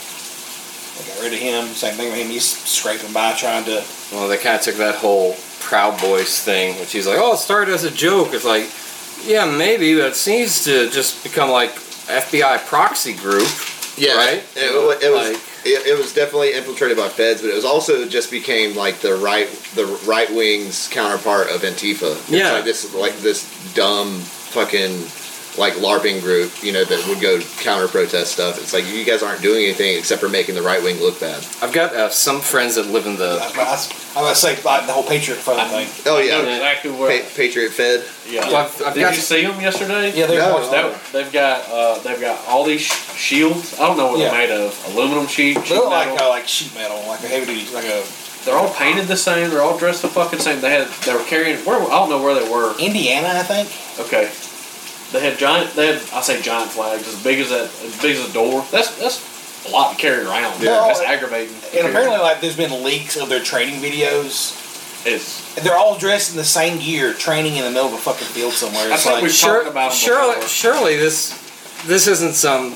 they 0.99 1.07
got 1.09 1.23
rid 1.23 1.33
of 1.33 1.39
him. 1.39 1.67
Same 1.75 1.95
thing 1.95 2.11
with 2.11 2.19
him. 2.21 2.29
He's 2.29 2.45
scraping 2.47 3.13
by 3.13 3.35
trying 3.35 3.65
to. 3.65 3.85
Well, 4.13 4.29
they 4.29 4.37
kind 4.39 4.57
of 4.57 4.63
took 4.63 4.77
that 4.77 4.97
whole 4.97 5.37
Proud 5.61 6.01
Boys 6.01 6.41
thing, 6.43 6.79
which 6.81 6.93
he's 6.93 7.07
like, 7.07 7.19
oh, 7.19 7.35
it 7.35 7.39
started 7.39 7.73
as 7.75 7.85
a 7.85 7.91
joke. 7.91 8.29
It's 8.33 8.45
like, 8.45 8.69
yeah, 9.27 9.45
maybe, 9.45 9.97
but 9.97 10.07
it 10.09 10.15
seems 10.17 10.65
to 10.65 10.89
just 10.91 11.23
become 11.25 11.51
like 11.51 11.71
FBI 11.73 12.65
proxy 12.67 13.15
group, 13.15 13.49
yeah, 13.97 14.15
right? 14.15 14.45
It, 14.55 14.73
wa- 14.75 14.93
it 15.07 15.13
was 15.13 15.31
Like- 15.33 15.41
it, 15.67 15.85
it 15.89 15.99
was 15.99 16.13
definitely 16.15 16.53
infiltrated 16.55 16.97
by 16.97 17.09
feds, 17.09 17.41
but 17.43 17.51
it 17.51 17.55
was 17.55 17.65
also 17.65 18.07
just 18.07 18.31
became 18.31 18.77
like 18.77 19.01
the 19.01 19.15
right 19.17 19.49
the 19.75 19.85
right 20.07 20.31
wing's 20.33 20.87
counterpart 20.87 21.49
of 21.51 21.63
Antifa. 21.63 22.13
It's 22.17 22.31
Yeah. 22.31 22.53
like 22.53 22.65
this 22.65 22.95
like 22.95 23.17
this 23.19 23.43
dumb 23.75 24.21
fucking 24.21 24.93
like 25.59 25.75
LARPing 25.75 26.21
group, 26.21 26.53
you 26.63 26.73
know, 26.73 26.85
that 26.85 27.07
would 27.09 27.21
go 27.21 27.41
counter 27.59 27.89
protest 27.89 28.33
stuff. 28.33 28.59
It's 28.59 28.73
like 28.73 28.87
you 28.87 29.05
guys 29.05 29.23
aren't 29.23 29.43
doing 29.43 29.65
anything 29.65 29.97
except 29.99 30.21
for 30.21 30.29
making 30.29 30.55
the 30.55 30.63
right 30.63 30.83
wing 30.83 30.99
look 31.01 31.19
bad. 31.21 31.45
I've 31.63 31.73
got 31.73 31.95
uh, 31.95 32.11
some 32.11 32.41
friends 32.41 32.75
that 32.77 32.87
live 32.87 33.07
in 33.07 33.17
the. 33.17 33.39
was 33.57 33.57
I 33.57 33.57
was 33.57 33.91
about 34.17 34.29
to 34.31 34.35
say 34.37 34.63
like 34.63 34.87
the 34.87 34.93
whole 34.93 35.03
Patriot 35.05 35.37
Front 35.39 35.71
thing. 35.71 35.89
Oh 36.07 36.19
I 36.19 36.27
know 36.27 36.43
yeah, 36.43 36.55
exactly 36.57 36.91
where. 36.91 37.23
Pa- 37.23 37.29
Patriot 37.37 37.71
Fed. 37.71 38.05
yeah. 38.29 38.41
Well, 38.47 38.57
I've- 38.67 38.85
I've 38.85 38.95
Did 38.95 39.01
got- 39.01 39.15
you 39.15 39.21
see 39.21 39.43
them 39.43 39.61
yesterday? 39.61 40.13
Yeah, 40.17 40.27
they 40.27 40.37
No. 40.39 40.55
watched 40.55 40.71
That, 40.71 40.93
that. 40.93 41.13
they've 41.13 41.33
got 41.33 41.69
uh, 41.71 41.99
they've 42.01 42.21
got 42.21 42.45
all 42.49 42.65
these 42.65 42.83
sh- 42.83 42.93
shields. 43.17 43.75
I 43.79 43.87
don't 43.87 43.97
know 43.97 44.09
what 44.09 44.19
Yeah. 44.21 44.31
they're 44.31 44.49
made 44.49 44.51
of. 44.51 44.95
Aluminum 44.95 45.27
sheet. 45.27 45.57
They 45.57 45.63
sheet 45.65 45.75
look 45.75 45.91
like 45.91 46.09
metal. 46.09 46.27
uh, 46.27 46.31
like 46.31 46.49
sheet 46.49 46.75
metal, 46.75 47.03
like 47.09 47.23
a 47.25 47.29
heavy 47.29 47.47
duty, 47.47 47.75
like 47.75 47.85
a 47.85 48.03
They're 48.45 48.57
all 48.57 48.73
painted 48.75 49.07
the 49.09 49.17
same. 49.17 49.51
They're 49.51 49.61
all 49.63 49.77
dressed 49.77 50.03
the 50.03 50.09
fucking 50.09 50.39
same. 50.39 50.61
They 50.61 50.71
had 50.71 50.89
they 51.05 51.13
were 51.15 51.25
carrying. 51.25 51.59
Where 51.65 51.81
I 51.83 51.89
don't 51.91 52.09
know 52.11 52.23
where 52.23 52.35
they 52.35 52.49
were. 52.49 52.75
Indiana, 52.79 53.29
I 53.41 53.43
think. 53.43 53.69
Okay. 54.07 54.31
They 55.13 55.21
had 55.21 55.39
giant. 55.39 55.71
They 55.75 55.87
had 55.89 55.97
I 56.13 56.21
say 56.21 56.41
giant 56.43 56.71
flags 56.73 57.07
as 57.09 57.23
big 57.23 57.39
as 57.41 57.51
that 57.51 57.71
as 57.85 58.01
big 58.03 58.17
as 58.17 58.29
a 58.29 58.33
door. 58.33 58.65
That's 58.73 58.97
that's 58.99 59.67
a 59.67 59.71
lot 59.71 59.93
to 59.93 59.99
carry 59.99 60.25
around. 60.25 60.61
Yeah. 60.63 60.85
That's 60.87 61.01
aggravating. 61.01 61.55
And 61.77 61.89
apparently, 61.89 62.19
like, 62.19 62.41
there's 62.41 62.57
been 62.57 62.83
leaks 62.85 63.17
of 63.17 63.29
their 63.29 63.43
training 63.43 63.81
videos. 63.81 64.63
it's 65.07 65.55
they're 65.63 65.77
all 65.77 65.97
dressed 65.97 66.33
in 66.33 66.37
the 66.37 66.45
same 66.45 66.79
gear, 66.79 67.13
training 67.15 67.57
in 67.57 67.65
the 67.65 67.71
middle 67.71 67.89
of 67.89 67.95
a 67.95 67.99
fucking 67.99 68.27
field 68.29 68.53
somewhere. 68.53 68.91
I 68.91 68.95
It's 68.95 69.03
think 69.05 69.15
like, 69.15 69.23
we've 69.23 69.33
Sure, 69.33 69.59
talked 69.63 69.71
about 69.71 69.91
'em 69.93 69.97
surely, 69.97 70.35
before. 70.35 70.49
surely 70.49 70.97
this 70.97 71.35
this 71.87 72.07
isn't 72.09 72.35
some 72.35 72.73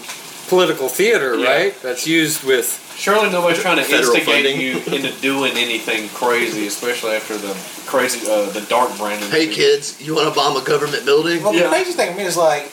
political 0.51 0.89
theater, 0.89 1.37
Yeah. 1.39 1.49
right? 1.55 1.83
That's 1.83 2.07
used 2.07 2.45
with. 2.45 2.69
surely 2.99 3.31
nobody's 3.31 3.63
trying 3.63 3.79
to 3.83 3.89
instigate 3.91 4.27
funding. 4.27 4.61
you 4.61 4.77
into 4.95 5.13
doing 5.23 5.53
anything 5.57 6.09
crazy, 6.11 6.67
especially 6.67 7.13
after 7.13 7.39
the 7.39 7.55
crazy 7.87 8.21
uh, 8.31 8.51
the 8.51 8.61
dark 8.69 8.91
Brandon. 8.99 9.31
Hey 9.31 9.47
thing. 9.47 9.55
kids, 9.55 10.03
you 10.05 10.15
want 10.15 10.29
to 10.29 10.35
bomb 10.35 10.57
a 10.57 10.65
government 10.65 11.07
building? 11.07 11.43
well, 11.43 11.55
Yeah. 11.55 11.63
the 11.65 11.69
crazy 11.71 11.93
thing 11.93 12.11
to 12.13 12.17
me 12.19 12.25
is 12.25 12.37
like, 12.37 12.65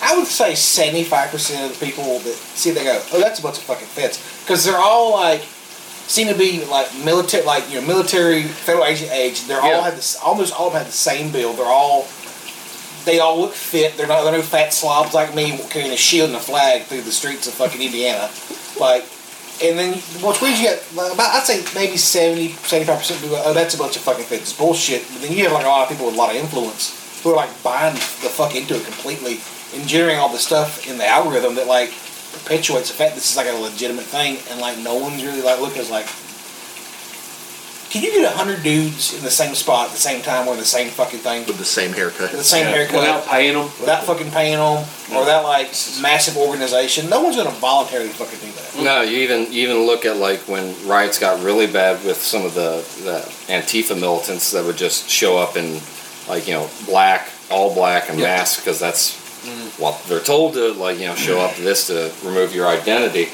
I 0.00 0.16
would 0.16 0.28
say 0.28 0.52
75% 0.52 1.66
of 1.66 1.78
the 1.78 1.84
people 1.84 2.20
that 2.20 2.34
see 2.54 2.70
it, 2.70 2.74
they 2.74 2.84
go, 2.84 3.02
oh, 3.12 3.20
that's 3.20 3.40
a 3.40 3.42
bunch 3.42 3.58
of 3.58 3.64
fucking 3.64 3.88
feds. 3.88 4.16
Because 4.44 4.64
they're 4.64 4.78
all 4.78 5.12
like, 5.12 5.42
seem 6.06 6.28
to 6.28 6.34
be 6.38 6.64
like 6.66 6.88
military, 7.04 7.44
like, 7.44 7.68
you 7.68 7.80
know, 7.80 7.86
military, 7.86 8.44
federal 8.44 8.84
agent 8.86 9.10
age. 9.10 9.46
They're 9.48 9.60
Yeah. 9.60 9.74
all 9.74 9.82
have 9.82 9.96
this, 9.96 10.16
almost 10.22 10.54
all 10.54 10.68
of 10.68 10.72
them 10.72 10.82
have 10.84 10.90
the 10.90 10.96
same 10.96 11.30
build. 11.32 11.58
They're 11.58 11.66
all, 11.66 12.06
they 13.04 13.20
all 13.20 13.40
look 13.40 13.52
fit. 13.52 13.96
They're 13.96 14.06
not, 14.06 14.24
they're 14.24 14.32
no 14.32 14.42
fat 14.42 14.72
slobs 14.72 15.14
like 15.14 15.34
me 15.34 15.58
carrying 15.70 15.92
a 15.92 15.96
shield 15.96 16.30
and 16.30 16.36
a 16.36 16.40
flag 16.40 16.82
through 16.82 17.02
the 17.02 17.12
streets 17.12 17.46
of 17.46 17.54
fucking 17.54 17.80
Indiana. 17.80 18.30
Like, 18.78 19.04
and 19.62 19.78
then 19.78 19.98
what's 20.22 20.40
weird, 20.40 20.58
you 20.58 20.70
got 20.70 21.14
about 21.14 21.34
I'd 21.34 21.44
say 21.44 21.64
maybe 21.74 21.96
70, 21.96 22.50
75 22.52 22.98
percent 22.98 23.18
of 23.18 23.22
people. 23.24 23.36
go, 23.36 23.42
Oh, 23.46 23.54
that's 23.54 23.74
a 23.74 23.78
bunch 23.78 23.96
of 23.96 24.02
fucking 24.02 24.24
feds. 24.24 24.42
It's 24.42 24.52
bullshit. 24.52 25.02
But 25.12 25.22
then 25.22 25.32
you 25.32 25.44
have 25.44 25.52
like 25.52 25.64
a 25.64 25.68
lot 25.68 25.82
of 25.82 25.88
people 25.88 26.06
with 26.06 26.14
a 26.14 26.18
lot 26.18 26.30
of 26.30 26.36
influence 26.36 27.22
who 27.22 27.30
are 27.30 27.36
like 27.36 27.62
buying 27.62 27.94
the 27.94 28.30
fuck 28.30 28.54
into 28.54 28.76
it 28.76 28.84
completely 28.84 29.40
and 29.74 29.86
generating 29.88 30.20
all 30.20 30.30
the 30.30 30.38
stuff 30.38 30.88
in 30.88 30.98
the 30.98 31.06
algorithm 31.06 31.56
that 31.56 31.66
like 31.66 31.90
perpetuates 32.32 32.88
the 32.88 32.94
fact 32.94 33.14
this 33.14 33.30
is 33.30 33.36
like 33.36 33.48
a 33.48 33.52
legitimate 33.52 34.04
thing, 34.04 34.38
and 34.50 34.60
like 34.60 34.78
no 34.78 34.94
one's 34.94 35.24
really 35.24 35.42
like 35.42 35.60
looking 35.60 35.80
as 35.80 35.90
like. 35.90 36.06
Can 37.90 38.02
you 38.02 38.12
get 38.12 38.30
a 38.30 38.36
hundred 38.36 38.62
dudes 38.62 39.14
in 39.16 39.22
the 39.24 39.30
same 39.30 39.54
spot 39.54 39.86
at 39.86 39.92
the 39.92 39.98
same 39.98 40.20
time 40.20 40.44
wearing 40.44 40.60
the 40.60 40.66
same 40.66 40.90
fucking 40.90 41.20
thing 41.20 41.46
With 41.46 41.56
the 41.56 41.64
same 41.64 41.92
haircut. 41.94 42.32
with 42.32 42.32
the 42.32 42.44
same 42.44 42.66
Yeah, 42.66 42.72
haircut 42.72 42.96
without 43.00 43.24
paying 43.26 43.54
them. 43.54 43.64
without 43.80 44.04
fucking 44.04 44.30
paying 44.30 44.58
them 44.58 44.84
or 45.14 45.20
without 45.20 45.44
like 45.44 45.68
massive 46.02 46.36
organization? 46.36 47.08
No 47.08 47.22
one's 47.22 47.36
gonna 47.36 47.50
voluntarily 47.50 48.10
fucking 48.10 48.38
do 48.40 48.52
that. 48.52 48.84
No, 48.84 49.00
you 49.00 49.18
even 49.18 49.50
you 49.52 49.62
even 49.68 49.86
look 49.86 50.04
at 50.04 50.16
like 50.16 50.40
when 50.40 50.74
riots 50.86 51.18
got 51.18 51.42
really 51.42 51.66
bad 51.66 52.04
with 52.04 52.18
some 52.18 52.44
of 52.44 52.54
the, 52.54 52.84
the 53.04 53.20
Antifa 53.50 53.98
militants 53.98 54.50
that 54.52 54.64
would 54.66 54.76
just 54.76 55.08
show 55.08 55.38
up 55.38 55.56
in 55.56 55.80
like 56.28 56.46
you 56.46 56.54
know 56.54 56.68
black, 56.84 57.30
all 57.50 57.74
black 57.74 58.10
and 58.10 58.18
Yeah. 58.18 58.36
mask 58.36 58.60
because 58.62 58.78
that's 58.78 59.16
mm. 59.46 59.80
what 59.80 60.02
they're 60.08 60.20
told 60.20 60.52
to 60.54 60.72
like 60.74 60.98
you 60.98 61.06
know 61.06 61.14
show 61.14 61.40
up 61.40 61.54
to 61.54 61.62
this 61.62 61.86
to 61.86 62.12
remove 62.22 62.54
your 62.54 62.66
identity. 62.68 63.28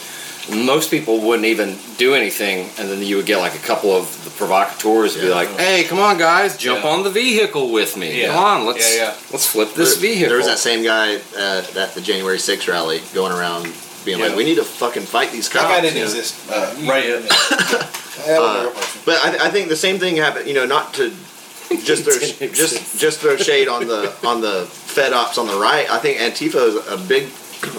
Most 0.50 0.90
people 0.90 1.20
wouldn't 1.20 1.46
even 1.46 1.76
do 1.96 2.14
anything, 2.14 2.68
and 2.78 2.88
then 2.90 3.02
you 3.02 3.16
would 3.16 3.26
get 3.26 3.38
like 3.38 3.54
a 3.54 3.58
couple 3.66 3.90
of 3.92 4.24
the 4.24 4.30
provocateurs 4.30 5.16
be 5.16 5.28
like, 5.28 5.48
"Hey, 5.58 5.84
come 5.84 5.98
on, 5.98 6.18
guys, 6.18 6.56
jump 6.56 6.84
Yeah. 6.84 6.90
on 6.90 7.02
the 7.02 7.10
vehicle 7.10 7.70
with 7.72 7.96
me. 7.96 8.20
Yeah. 8.20 8.28
Come 8.34 8.44
on, 8.44 8.66
let's 8.66 8.94
Yeah, 8.96 9.02
yeah. 9.04 9.14
let's 9.32 9.46
flip 9.46 9.74
this 9.74 9.92
There- 9.94 10.02
vehicle." 10.02 10.28
There 10.28 10.36
was 10.38 10.46
that 10.46 10.58
same 10.58 10.82
guy 10.82 11.14
at, 11.38 11.76
at 11.76 11.94
the 11.94 12.00
January 12.00 12.38
6th 12.38 12.68
rally 12.68 13.02
going 13.14 13.32
around 13.32 13.72
being 14.04 14.18
Yeah. 14.18 14.26
like, 14.26 14.36
"We 14.36 14.44
need 14.44 14.56
to 14.56 14.64
fucking 14.64 15.04
fight 15.06 15.32
these 15.32 15.48
cops." 15.48 15.64
That 15.64 15.76
guy 15.76 15.80
didn't 15.80 15.96
you 15.98 16.04
exist. 16.04 16.34
Uh, 16.50 16.74
right. 16.84 17.06
That 18.26 18.40
was 18.40 18.56
a 18.56 18.62
real 18.62 18.70
person. 18.72 19.00
But 19.04 19.16
I, 19.24 19.46
I 19.46 19.50
think 19.50 19.68
the 19.68 19.76
same 19.76 19.98
thing 19.98 20.16
happened. 20.16 20.46
You 20.48 20.54
know, 20.54 20.66
not 20.66 20.94
to 20.94 21.10
just 21.84 22.04
throw, 22.04 22.18
Didn't 22.18 22.54
just 22.54 22.98
just 22.98 23.20
throw 23.20 23.36
shade 23.36 23.68
on 23.68 23.86
the 23.86 24.12
on 24.24 24.40
the 24.40 24.66
Fed 24.66 25.12
ops 25.12 25.38
on 25.38 25.46
the 25.46 25.56
right. 25.56 25.90
I 25.90 25.98
think 25.98 26.18
Antifa 26.18 26.68
is 26.68 26.76
a 26.88 26.96
big 26.96 27.28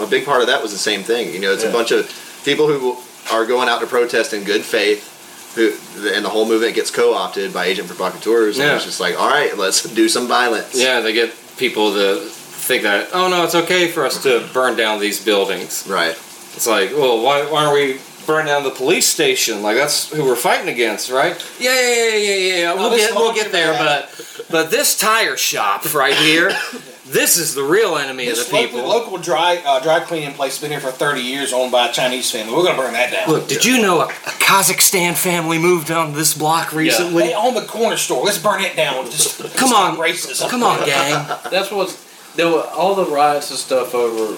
a 0.00 0.06
big 0.06 0.24
part 0.24 0.40
of 0.40 0.48
that 0.48 0.62
was 0.62 0.72
the 0.72 0.78
same 0.78 1.02
thing. 1.04 1.32
You 1.32 1.38
know, 1.40 1.52
it's 1.52 1.62
Yeah. 1.62 1.70
a 1.70 1.72
bunch 1.72 1.90
of 1.92 2.10
people 2.46 2.66
who 2.68 2.96
are 3.34 3.44
going 3.44 3.68
out 3.68 3.80
to 3.80 3.86
protest 3.86 4.32
in 4.32 4.44
good 4.44 4.62
faith. 4.62 5.12
Who, 5.56 5.72
and 6.14 6.22
the 6.24 6.28
whole 6.28 6.46
movement 6.46 6.74
gets 6.74 6.90
co-opted 6.90 7.52
by 7.52 7.64
agent 7.64 7.88
provocateurs, 7.88 8.58
and 8.58 8.68
Yeah. 8.68 8.76
it's 8.76 8.84
just 8.84 9.00
like, 9.00 9.18
all 9.18 9.28
right, 9.28 9.56
let's 9.56 9.82
do 10.02 10.08
some 10.08 10.26
violence. 10.28 10.74
Yeah, 10.74 11.00
they 11.00 11.12
get 11.14 11.34
people 11.56 11.92
to 11.94 12.20
think 12.68 12.82
that, 12.82 13.08
oh 13.14 13.28
no, 13.28 13.42
it's 13.44 13.54
okay 13.54 13.88
for 13.88 14.04
us 14.04 14.22
to 14.24 14.46
burn 14.52 14.76
down 14.76 15.00
these 15.00 15.24
buildings. 15.24 15.86
Right. 15.88 16.10
It's 16.54 16.66
like, 16.66 16.90
well, 16.92 17.22
why, 17.22 17.42
why 17.50 17.64
aren't 17.64 17.74
we 17.74 18.00
burn 18.26 18.44
down 18.46 18.64
the 18.64 18.70
police 18.70 19.06
station? 19.06 19.62
Like 19.62 19.76
that's 19.76 20.10
who 20.12 20.24
we're 20.24 20.36
fighting 20.36 20.68
against, 20.68 21.10
right? 21.10 21.36
Yeah, 21.58 21.72
yeah, 21.72 21.94
yeah, 21.96 22.16
yeah, 22.16 22.34
yeah. 22.34 22.56
yeah. 22.58 22.74
We'll 22.74 22.90
this 22.90 23.06
get, 23.08 23.16
we'll 23.16 23.34
get 23.34 23.50
there, 23.52 23.72
but 23.78 24.46
but 24.50 24.70
this 24.70 24.98
tire 24.98 25.36
shop 25.38 25.94
right 25.94 26.14
here, 26.14 26.50
this 27.08 27.36
is 27.36 27.54
the 27.54 27.62
real 27.62 27.96
enemy 27.96 28.28
of 28.28 28.36
the 28.36 28.44
people. 28.44 28.80
local, 28.80 29.14
local 29.14 29.18
dry 29.18 29.62
uh, 29.64 29.80
dry 29.80 30.00
cleaning 30.00 30.34
place 30.34 30.54
has 30.54 30.60
been 30.60 30.70
here 30.70 30.80
for 30.80 30.90
30 30.90 31.20
years, 31.20 31.52
owned 31.52 31.70
by 31.72 31.88
a 31.88 31.92
Chinese 31.92 32.30
family. 32.30 32.54
We're 32.54 32.64
gonna 32.64 32.78
burn 32.78 32.92
that 32.94 33.12
down. 33.12 33.28
Look, 33.28 33.48
did 33.48 33.64
you 33.64 33.80
know 33.80 34.00
a, 34.00 34.06
a 34.06 34.08
Kazakhstan 34.08 35.14
family 35.14 35.58
moved 35.58 35.90
on 35.90 36.14
this 36.14 36.34
block 36.34 36.72
recently? 36.72 37.24
they 37.24 37.34
own 37.34 37.54
the 37.54 37.62
corner 37.62 37.96
store. 37.96 38.24
Let's 38.24 38.38
burn 38.38 38.62
it 38.62 38.76
down. 38.76 39.04
Just 39.06 39.56
Come 39.56 39.72
on, 39.72 39.96
racism. 39.96 40.48
come 40.48 40.62
on, 40.62 40.84
gang. 40.84 41.26
That's 41.50 41.70
what's 41.70 42.04
there 42.36 42.48
were 42.48 42.62
all 42.74 42.94
the 42.94 43.06
riots 43.06 43.50
and 43.50 43.58
stuff 43.58 43.94
over, 43.94 44.36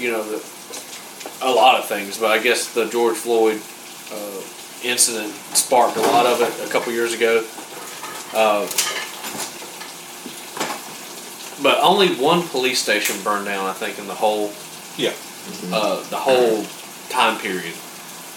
you 0.00 0.10
know, 0.10 0.22
the, 0.24 0.44
a 1.42 1.50
lot 1.50 1.78
of 1.78 1.86
things. 1.86 2.18
But 2.18 2.30
I 2.32 2.42
guess 2.42 2.72
the 2.74 2.86
George 2.86 3.16
Floyd 3.16 3.60
uh, 4.12 4.42
incident 4.82 5.32
sparked 5.54 5.96
a 5.96 6.00
lot 6.00 6.26
of 6.26 6.40
it 6.40 6.68
a 6.68 6.72
couple 6.72 6.92
years 6.92 7.14
ago. 7.14 7.44
Uh, 8.34 8.66
but 11.62 11.78
only 11.82 12.14
one 12.14 12.42
police 12.48 12.80
station 12.80 13.20
burned 13.22 13.46
down, 13.46 13.66
I 13.66 13.72
think, 13.72 13.98
in 13.98 14.06
the 14.06 14.14
whole 14.14 14.52
Yeah. 14.96 15.12
uh, 15.72 16.02
the 16.10 16.16
whole 16.16 16.64
time 17.08 17.38
period. 17.40 17.74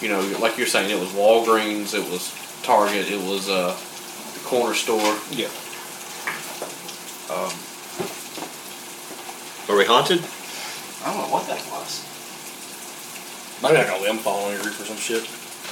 You 0.00 0.08
know, 0.08 0.20
like 0.40 0.58
you're 0.58 0.66
saying, 0.66 0.90
it 0.90 0.98
was 0.98 1.10
Walgreens, 1.10 1.94
it 1.94 2.08
was 2.10 2.32
Target, 2.62 3.10
it 3.10 3.20
was 3.20 3.48
uh, 3.48 3.76
the 4.34 4.40
corner 4.44 4.74
store. 4.74 5.16
Yeah. 5.30 5.48
Um, 7.30 7.52
Are 9.68 9.76
we 9.78 9.84
haunted? 9.86 10.20
I 11.04 11.12
don't 11.12 11.22
know 11.22 11.32
what 11.32 11.46
that 11.46 11.62
was. 11.70 12.02
Might 13.62 13.76
have 13.76 14.00
a 14.00 14.02
limb 14.02 14.18
falling 14.18 14.46
on 14.46 14.52
your 14.54 14.64
roof 14.64 14.80
or 14.80 14.84
some 14.84 14.96
shit. 14.96 15.22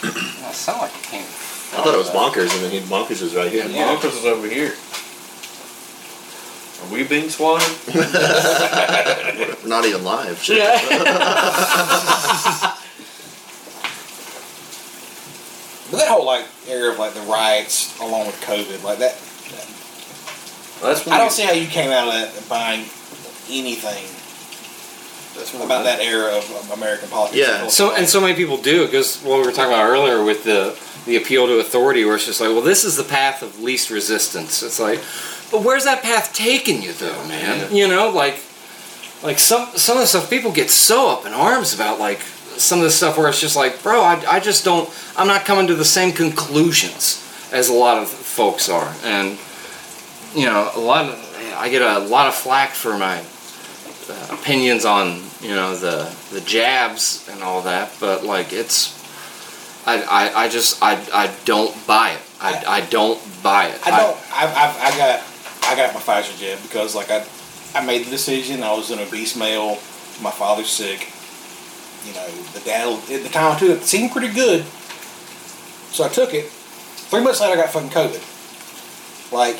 That 0.40 0.54
sounded 0.54 0.82
like 0.82 0.94
it 0.96 1.02
came. 1.04 1.20
I 1.22 1.82
thought 1.84 1.94
it 1.94 1.98
was 1.98 2.10
bonkers, 2.10 2.50
and 2.54 2.64
then 2.64 2.70
he 2.70 2.80
bonkers 2.80 3.20
was 3.22 3.34
right 3.36 3.50
here. 3.52 3.64
and 3.64 3.72
Marcus 3.74 4.16
is 4.16 4.24
over 4.24 4.48
here. 4.48 4.74
Are 6.82 6.92
we 6.92 7.04
being 7.04 7.28
swatted? 7.28 7.68
We're 7.94 9.68
not 9.68 9.84
even 9.84 10.04
live. 10.04 10.38
Shit. 10.42 10.58
But 15.90 15.96
that 15.98 16.08
whole 16.08 16.24
like 16.24 16.46
area 16.68 16.92
of 16.92 16.98
like 16.98 17.14
the 17.14 17.20
riots 17.22 17.98
along 18.00 18.26
with 18.26 18.40
COVID, 18.42 18.84
like 18.84 18.98
that, 18.98 19.18
That's 20.80 21.06
I 21.08 21.18
don't 21.18 21.32
see 21.32 21.42
how 21.42 21.52
you 21.52 21.66
came 21.66 21.90
out 21.90 22.06
of 22.06 22.14
that 22.14 22.48
buying 22.48 22.84
anything 23.50 24.06
That's 25.36 25.52
about 25.54 25.82
that 25.84 26.00
era 26.00 26.36
of 26.36 26.70
American 26.72 27.08
politics. 27.08 27.38
Yeah. 27.38 27.66
So 27.66 27.94
and 27.94 28.08
so 28.08 28.20
many 28.20 28.34
people 28.34 28.56
do 28.56 28.86
because 28.86 29.20
what 29.22 29.40
we 29.40 29.46
were 29.46 29.52
talking 29.52 29.72
about 29.72 29.88
earlier 29.88 30.22
with 30.24 30.44
the 30.44 30.78
the 31.06 31.16
appeal 31.16 31.46
to 31.46 31.58
authority, 31.58 32.04
where 32.04 32.16
it's 32.16 32.26
just 32.26 32.40
like, 32.40 32.50
well, 32.50 32.60
this 32.60 32.84
is 32.84 32.96
the 32.96 33.04
path 33.04 33.42
of 33.42 33.60
least 33.60 33.90
resistance. 33.90 34.62
It's 34.62 34.78
like, 34.78 35.00
but 35.50 35.62
where's 35.62 35.84
that 35.84 36.02
path 36.02 36.32
taking 36.32 36.82
you, 36.82 36.92
though, 36.92 37.26
man? 37.26 37.74
You 37.74 37.88
know, 37.88 38.10
like, 38.10 38.42
like 39.22 39.38
some 39.38 39.68
some 39.76 39.96
of 39.96 40.02
the 40.02 40.06
stuff 40.06 40.30
people 40.30 40.52
get 40.52 40.70
so 40.70 41.10
up 41.10 41.26
in 41.26 41.32
arms 41.32 41.74
about, 41.74 41.98
like 41.98 42.20
some 42.20 42.78
of 42.78 42.84
the 42.84 42.90
stuff 42.90 43.16
where 43.16 43.28
it's 43.28 43.40
just 43.40 43.56
like, 43.56 43.82
bro, 43.82 44.02
I, 44.02 44.22
I 44.28 44.40
just 44.40 44.64
don't, 44.64 44.88
I'm 45.16 45.26
not 45.26 45.44
coming 45.44 45.66
to 45.68 45.74
the 45.74 45.84
same 45.84 46.12
conclusions 46.12 47.26
as 47.52 47.68
a 47.68 47.72
lot 47.72 47.98
of 47.98 48.08
folks 48.08 48.68
are, 48.68 48.94
and 49.04 49.38
you 50.34 50.46
know, 50.46 50.70
a 50.74 50.80
lot 50.80 51.06
of 51.06 51.54
I 51.56 51.68
get 51.68 51.82
a 51.82 51.98
lot 51.98 52.26
of 52.28 52.34
flack 52.34 52.70
for 52.70 52.96
my 52.96 53.22
uh, 54.08 54.34
opinions 54.34 54.84
on 54.84 55.22
you 55.40 55.54
know 55.54 55.74
the 55.74 56.14
the 56.32 56.40
jabs 56.40 57.28
and 57.30 57.42
all 57.42 57.62
that, 57.62 57.92
but 58.00 58.24
like 58.24 58.52
it's 58.52 58.98
I, 59.86 60.02
I, 60.02 60.44
I 60.44 60.48
just 60.48 60.82
I, 60.82 60.92
I 61.12 61.34
don't 61.44 61.74
buy 61.86 62.10
it. 62.12 62.22
I, 62.40 62.64
I 62.66 62.80
don't 62.82 63.20
buy 63.42 63.66
it. 63.66 63.86
I 63.86 63.90
don't. 63.90 64.16
I, 64.32 64.46
I've 64.46 64.94
I 64.94 64.98
got 64.98 65.29
I 65.62 65.76
got 65.76 65.94
my 65.94 66.00
Pfizer 66.00 66.38
jab 66.38 66.60
because 66.62 66.94
like 66.94 67.10
I 67.10 67.24
I 67.74 67.84
made 67.84 68.04
the 68.06 68.10
decision. 68.10 68.62
I 68.62 68.72
was 68.72 68.90
an 68.90 68.98
obese 68.98 69.36
male. 69.36 69.78
My 70.22 70.30
father's 70.30 70.70
sick. 70.70 71.12
You 72.06 72.14
know, 72.14 72.26
the 72.52 72.60
dad 72.60 72.88
at 73.10 73.22
the 73.22 73.28
time 73.28 73.56
I 73.56 73.58
took 73.58 73.70
it 73.70 73.84
seemed 73.84 74.12
pretty 74.12 74.32
good, 74.32 74.64
so 75.92 76.04
I 76.04 76.08
took 76.08 76.32
it. 76.32 76.46
Three 76.46 77.22
months 77.22 77.40
later, 77.40 77.54
I 77.54 77.64
got 77.64 77.72
fucking 77.72 77.90
COVID. 77.90 79.32
Like, 79.32 79.56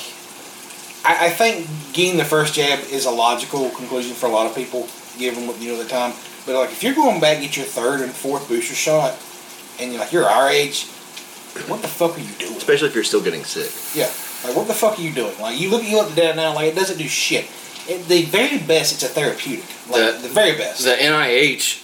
I, 1.05 1.27
I 1.27 1.31
think 1.31 1.69
getting 1.93 2.17
the 2.17 2.25
first 2.25 2.55
jab 2.55 2.81
is 2.91 3.05
a 3.07 3.11
logical 3.11 3.71
conclusion 3.71 4.15
for 4.15 4.27
a 4.27 4.31
lot 4.31 4.47
of 4.47 4.55
people, 4.55 4.89
given 5.19 5.47
what 5.47 5.61
you 5.61 5.73
know 5.73 5.83
the 5.83 5.89
time. 5.89 6.13
But 6.47 6.55
like, 6.55 6.71
if 6.71 6.83
you're 6.83 6.95
going 6.95 7.21
back 7.21 7.41
get 7.41 7.57
your 7.57 7.67
third 7.67 8.01
and 8.01 8.11
fourth 8.11 8.49
booster 8.49 8.75
shot, 8.75 9.19
and 9.79 9.93
you're 9.93 10.01
like 10.01 10.13
you're 10.13 10.25
our 10.25 10.49
age, 10.49 10.87
what 11.69 11.83
the 11.83 11.89
fuck 11.89 12.17
are 12.17 12.21
you 12.21 12.33
doing? 12.39 12.57
Especially 12.57 12.89
if 12.89 12.95
you're 12.95 13.05
still 13.05 13.23
getting 13.23 13.45
sick. 13.45 13.71
Yeah. 13.95 14.11
Like, 14.45 14.57
what 14.57 14.67
the 14.69 14.75
fuck 14.75 14.99
are 14.99 15.03
you 15.03 15.13
doing? 15.13 15.39
Like, 15.41 15.59
you 15.61 15.71
look, 15.71 15.83
at 15.83 15.91
you 15.91 15.97
look 15.97 16.09
at 16.09 16.15
the 16.15 16.21
data 16.21 16.37
now, 16.37 16.55
like, 16.55 16.73
it 16.73 16.75
doesn't 16.75 16.99
do 16.99 17.09
shit. 17.09 17.45
At 17.91 18.07
the 18.09 18.23
very 18.25 18.59
best, 18.59 18.95
it's 18.95 19.03
a 19.03 19.09
therapeutic. 19.09 19.65
Like, 19.91 20.15
The- 20.17 20.19
the, 20.23 20.29
very 20.29 20.57
best. 20.57 20.85
The 20.85 20.93
NIH 20.95 21.83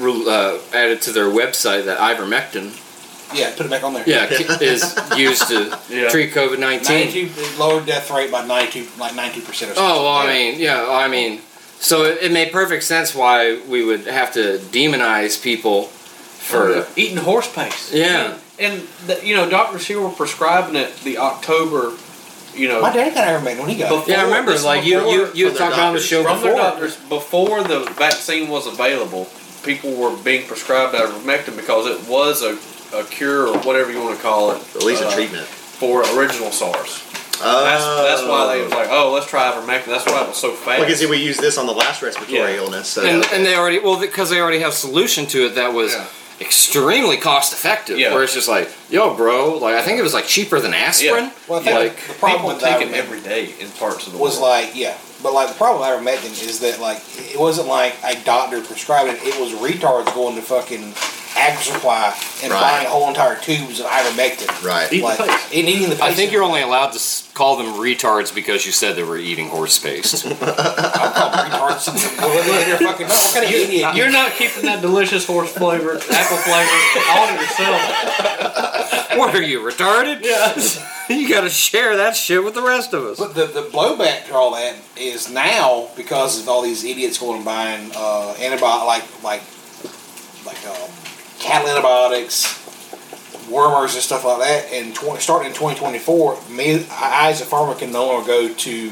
uh, 0.00 0.58
added 0.74 1.02
to 1.02 1.12
their 1.12 1.26
website 1.26 1.84
that 1.86 1.98
ivermectin 1.98 2.82
yeah, 3.34 3.52
put 3.56 3.66
it 3.66 3.70
back 3.70 3.82
on 3.82 3.94
there. 3.94 4.04
yeah 4.06 4.26
is 4.60 4.94
used 5.16 5.48
to 5.48 5.76
Yeah. 5.88 6.08
treat 6.08 6.32
COVID 6.32 6.58
nineteen. 6.58 7.06
92, 7.08 7.40
it 7.40 7.58
lowered 7.58 7.86
death 7.86 8.10
rate 8.10 8.30
by 8.30 8.46
92, 8.46 9.00
like 9.00 9.12
92% 9.12 9.48
or 9.48 9.52
something. 9.54 9.74
Oh 9.76 10.04
well, 10.04 10.14
I 10.14 10.26
mean, 10.32 10.60
yeah, 10.60 10.86
I 10.88 11.08
mean, 11.08 11.40
so 11.80 12.04
it, 12.04 12.18
it 12.22 12.32
made 12.32 12.52
perfect 12.52 12.84
sense 12.84 13.14
why 13.14 13.60
we 13.66 13.84
would 13.84 14.06
have 14.06 14.32
to 14.34 14.58
demonize 14.70 15.42
people 15.42 15.84
for 15.84 16.86
eating 16.96 17.16
horse 17.16 17.52
paste. 17.52 17.92
Yeah. 17.92 18.38
And, 18.58 18.74
and 18.74 18.88
the, 19.06 19.26
you 19.26 19.34
know, 19.36 19.48
doctors 19.48 19.86
here 19.86 20.00
were 20.00 20.10
prescribing 20.10 20.76
it 20.76 20.96
the 21.00 21.18
October, 21.18 21.96
you 22.54 22.68
know, 22.68 22.80
My 22.80 22.92
dad 22.92 23.14
got 23.14 23.26
ivermectin 23.28 23.60
when 23.60 23.68
he 23.68 23.76
got 23.76 23.92
it. 23.92 23.96
Before- 23.96 24.10
yeah. 24.14 24.20
I 24.20 24.24
remember, 24.24 24.52
this 24.52 24.64
like 24.64 24.84
you 24.84 25.00
you 25.10 25.30
you 25.34 25.48
talked 25.50 25.74
about 25.74 25.88
on 25.88 25.94
the 25.94 26.00
doctors. 26.00 26.06
show 26.06 26.22
from 26.22 26.40
their 26.40 26.52
before. 26.54 26.70
doctors 26.70 26.96
before 26.96 27.62
the 27.64 27.80
vaccine 27.98 28.48
was 28.48 28.66
available. 28.66 29.28
People 29.62 29.92
were 29.94 30.16
being 30.22 30.46
prescribed 30.46 30.94
ivermectin 30.94 31.56
because 31.56 31.86
it 31.86 32.08
was 32.08 32.42
a, 32.42 32.56
a 32.96 33.04
cure 33.04 33.48
or 33.48 33.58
whatever 33.58 33.90
you 33.92 34.00
want 34.00 34.16
to 34.16 34.22
call 34.22 34.52
it. 34.52 34.62
At 34.76 34.84
least 34.84 35.02
a 35.02 35.08
uh, 35.08 35.14
treatment. 35.14 35.44
for 35.46 36.00
original 36.18 36.50
SARS. 36.50 37.02
Oh. 37.42 37.64
That's, 37.64 37.84
that's 37.84 38.22
why 38.26 38.56
they 38.56 38.62
was 38.62 38.72
like, 38.72 38.88
oh, 38.90 39.12
let's 39.12 39.26
try 39.26 39.50
ivermectin. 39.52 39.86
That's 39.86 40.06
why 40.06 40.22
it 40.22 40.28
was 40.28 40.38
so 40.38 40.52
fast. 40.52 40.80
Like, 40.80 40.90
see, 40.94 41.04
we 41.04 41.18
used 41.18 41.40
this 41.40 41.58
on 41.58 41.66
the 41.66 41.72
last 41.74 42.00
respiratory 42.00 42.52
Yeah. 42.52 42.56
illness. 42.56 42.88
So 42.88 43.04
and, 43.04 43.22
and 43.30 43.44
they 43.44 43.54
already 43.56 43.80
well 43.80 44.00
because 44.00 44.30
they 44.30 44.40
already 44.40 44.60
have 44.60 44.72
solution 44.72 45.26
to 45.26 45.44
it 45.46 45.56
that 45.56 45.74
was 45.74 45.92
Yeah. 45.92 46.06
Extremely 46.40 47.16
cost 47.16 47.52
effective. 47.52 47.98
Yeah. 47.98 48.12
Where 48.14 48.22
it's 48.24 48.34
just 48.34 48.48
like, 48.48 48.70
yo, 48.90 49.14
bro, 49.14 49.58
like 49.58 49.74
I 49.74 49.82
think 49.82 49.98
it 49.98 50.02
was 50.02 50.14
like 50.14 50.26
cheaper 50.26 50.60
than 50.60 50.74
aspirin. 50.74 51.24
Yeah. 51.24 51.32
Well, 51.48 51.60
I 51.60 51.62
think 51.62 51.76
Like 51.76 52.06
the 52.08 52.14
problem 52.14 52.46
with 52.54 52.62
take 52.62 52.86
it 52.86 52.94
every 52.94 53.20
day 53.20 53.54
in 53.60 53.68
parts 53.70 54.06
of 54.06 54.12
the 54.12 54.18
was 54.18 54.32
world. 54.38 54.42
like, 54.50 54.70
yeah. 54.74 54.96
But, 55.22 55.32
like, 55.32 55.48
the 55.48 55.54
problem 55.54 55.80
with 55.80 55.88
ivermectin 55.88 56.46
is 56.46 56.60
that, 56.60 56.78
like, 56.78 56.98
it 57.16 57.40
wasn't 57.40 57.68
like 57.68 57.94
a 58.04 58.14
doctor 58.22 58.60
prescribed 58.60 59.08
it. 59.08 59.18
It 59.26 59.40
was 59.40 59.50
retards 59.54 60.12
going 60.14 60.36
to 60.36 60.42
fucking 60.42 60.92
Ag 61.36 61.58
Supply 61.58 62.14
and 62.42 62.52
Right. 62.52 62.60
buying 62.60 62.86
whole 62.86 63.08
entire 63.08 63.34
tubes 63.36 63.80
of 63.80 63.86
ivermectin. 63.86 64.62
right. 64.62 64.92
Eat 64.92 64.98
the 65.00 65.04
Like, 65.04 65.20
and 65.20 65.68
eating 65.68 65.88
the 65.88 66.04
I 66.04 66.12
think 66.12 66.32
you're 66.32 66.42
only 66.42 66.60
allowed 66.60 66.88
to 66.90 66.96
s- 66.96 67.25
call 67.36 67.56
them 67.58 67.66
retards 67.74 68.34
because 68.34 68.64
you 68.64 68.72
said 68.72 68.96
they 68.96 69.02
were 69.02 69.18
eating 69.18 69.48
horse 69.48 69.78
paste. 69.78 70.24
I'm 70.26 70.36
calling 70.36 71.50
retards. 71.50 72.18
Well, 72.18 72.34
look 72.34 72.46
at 72.56 72.68
your 72.68 72.78
fucking- 72.78 73.06
What 73.08 73.34
kind 73.34 73.44
of 73.46 73.52
idiot? 73.52 73.94
You're 73.94 74.10
not 74.10 74.32
keeping 74.32 74.62
that 74.62 74.80
delicious 74.80 75.26
horse 75.26 75.52
flavor, 75.52 75.92
apple 75.92 76.36
flavor, 76.38 76.78
all 77.10 77.26
to 77.28 77.34
yourself. 77.34 79.18
what 79.18 79.34
are 79.34 79.42
you 79.42 79.60
retarded? 79.60 80.24
Yeah. 80.24 80.56
you 81.14 81.28
got 81.28 81.42
to 81.42 81.50
share 81.50 81.98
that 81.98 82.16
shit 82.16 82.42
with 82.42 82.54
the 82.54 82.62
rest 82.62 82.94
of 82.94 83.04
us. 83.04 83.18
But 83.18 83.34
the, 83.34 83.46
the 83.46 83.68
blowback 83.68 84.26
to 84.28 84.34
all 84.34 84.54
that 84.54 84.76
is 84.96 85.30
now 85.30 85.88
because 85.94 86.40
of 86.40 86.48
all 86.48 86.62
these 86.62 86.84
idiots 86.84 87.18
going 87.18 87.36
and 87.36 87.44
buying 87.44 87.90
uh, 87.94 88.34
antibiotic 88.38 88.86
like 88.86 89.22
like 89.22 89.42
like 90.46 90.66
um, 90.66 90.88
cattle 91.38 91.68
antibiotics, 91.68 92.65
wormers 93.50 93.94
and 93.94 94.02
stuff 94.02 94.24
like 94.24 94.38
that. 94.40 94.72
And 94.72 94.94
tw- 94.94 95.20
starting 95.20 95.48
in 95.48 95.54
2024, 95.54 96.38
me, 96.50 96.86
I 96.90 97.30
as 97.30 97.40
a 97.40 97.44
farmer 97.44 97.74
can 97.74 97.92
no 97.92 98.06
longer 98.06 98.26
go 98.26 98.52
to 98.52 98.90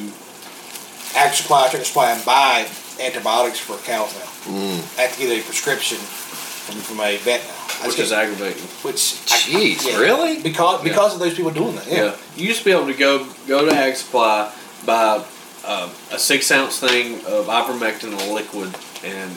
Ag 1.16 1.32
Supply, 1.34 1.68
Tractor 1.68 1.84
Supply, 1.84 2.10
and 2.12 2.24
buy 2.24 2.66
antibiotics 3.00 3.58
for 3.58 3.76
cows 3.78 4.12
now. 4.14 4.54
I 4.98 5.02
have 5.02 5.12
to 5.14 5.18
get 5.18 5.40
a 5.40 5.44
prescription 5.44 5.98
from, 5.98 6.76
from 6.80 7.00
a 7.00 7.16
vet 7.18 7.40
now. 7.42 7.50
I 7.82 7.86
which 7.88 7.96
just 7.96 7.98
is 7.98 8.10
get- 8.10 8.24
aggravating. 8.24 8.62
which 8.82 9.20
I- 9.30 9.36
Jeez, 9.38 9.98
really? 9.98 10.42
Because 10.42 10.82
because 10.82 11.14
of 11.14 11.20
those 11.20 11.34
people 11.34 11.50
doing 11.50 11.76
that. 11.76 11.86
Yeah. 11.86 11.94
Yeah. 12.04 12.16
You 12.36 12.46
used 12.48 12.60
to 12.60 12.64
be 12.64 12.72
able 12.72 12.86
to 12.86 12.94
go 12.94 13.26
go 13.46 13.64
to 13.68 13.72
Ag 13.74 13.96
Supply, 13.96 14.52
buy 14.86 15.24
uh, 15.64 15.88
a 16.12 16.18
six 16.18 16.50
ounce 16.50 16.78
thing 16.78 17.16
of 17.26 17.46
ivermectin 17.46 18.32
liquid, 18.32 18.74
and 19.04 19.30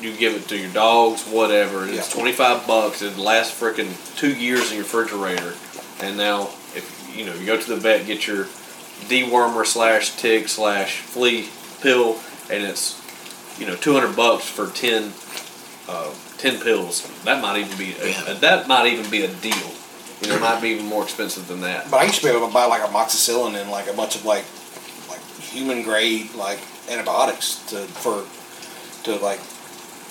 you 0.00 0.16
give 0.16 0.34
it 0.34 0.48
to 0.48 0.56
your 0.56 0.72
dogs, 0.72 1.24
whatever. 1.24 1.82
and 1.82 1.94
It's 1.94 2.12
twenty 2.12 2.32
five 2.32 2.66
bucks. 2.66 3.02
It 3.02 3.16
lasts 3.16 3.58
freaking 3.60 3.92
two 4.16 4.34
years 4.34 4.70
in 4.70 4.76
your 4.76 4.84
refrigerator. 4.84 5.54
And 6.00 6.16
now, 6.16 6.42
if 6.74 7.12
you 7.16 7.26
know, 7.26 7.34
you 7.34 7.46
go 7.46 7.60
to 7.60 7.68
the 7.68 7.76
vet, 7.76 8.06
get 8.06 8.26
your 8.26 8.44
dewormer 9.08 9.66
slash 9.66 10.16
tick 10.16 10.48
slash 10.48 11.00
flea 11.00 11.48
pill, 11.80 12.18
and 12.50 12.62
it's 12.64 13.00
you 13.58 13.66
know 13.66 13.74
two 13.76 13.92
hundred 13.92 14.16
bucks 14.16 14.48
for 14.48 14.68
ten. 14.68 15.12
Uh, 15.88 16.12
10 16.36 16.60
pills 16.60 17.02
that 17.24 17.40
might 17.40 17.58
even 17.58 17.76
be 17.78 17.94
a, 18.00 18.34
that 18.34 18.68
might 18.68 18.86
even 18.92 19.10
be 19.10 19.22
a 19.24 19.28
deal 19.36 19.72
you 20.20 20.28
know 20.28 20.36
it 20.36 20.40
might 20.40 20.60
be 20.60 20.68
even 20.68 20.84
more 20.84 21.02
expensive 21.02 21.48
than 21.48 21.62
that 21.62 21.90
But 21.90 22.00
I 22.00 22.04
used 22.04 22.20
to 22.20 22.24
be 22.24 22.28
able 22.28 22.46
to 22.46 22.52
buy 22.52 22.66
like 22.66 22.82
amoxicillin 22.82 23.58
and 23.60 23.70
like 23.70 23.88
a 23.88 23.94
bunch 23.94 24.14
of 24.14 24.26
like 24.26 24.44
like 25.08 25.20
human 25.40 25.82
grade 25.82 26.34
like 26.34 26.58
antibiotics 26.90 27.64
to 27.70 27.76
for 27.86 28.24
to 29.04 29.16
like 29.24 29.40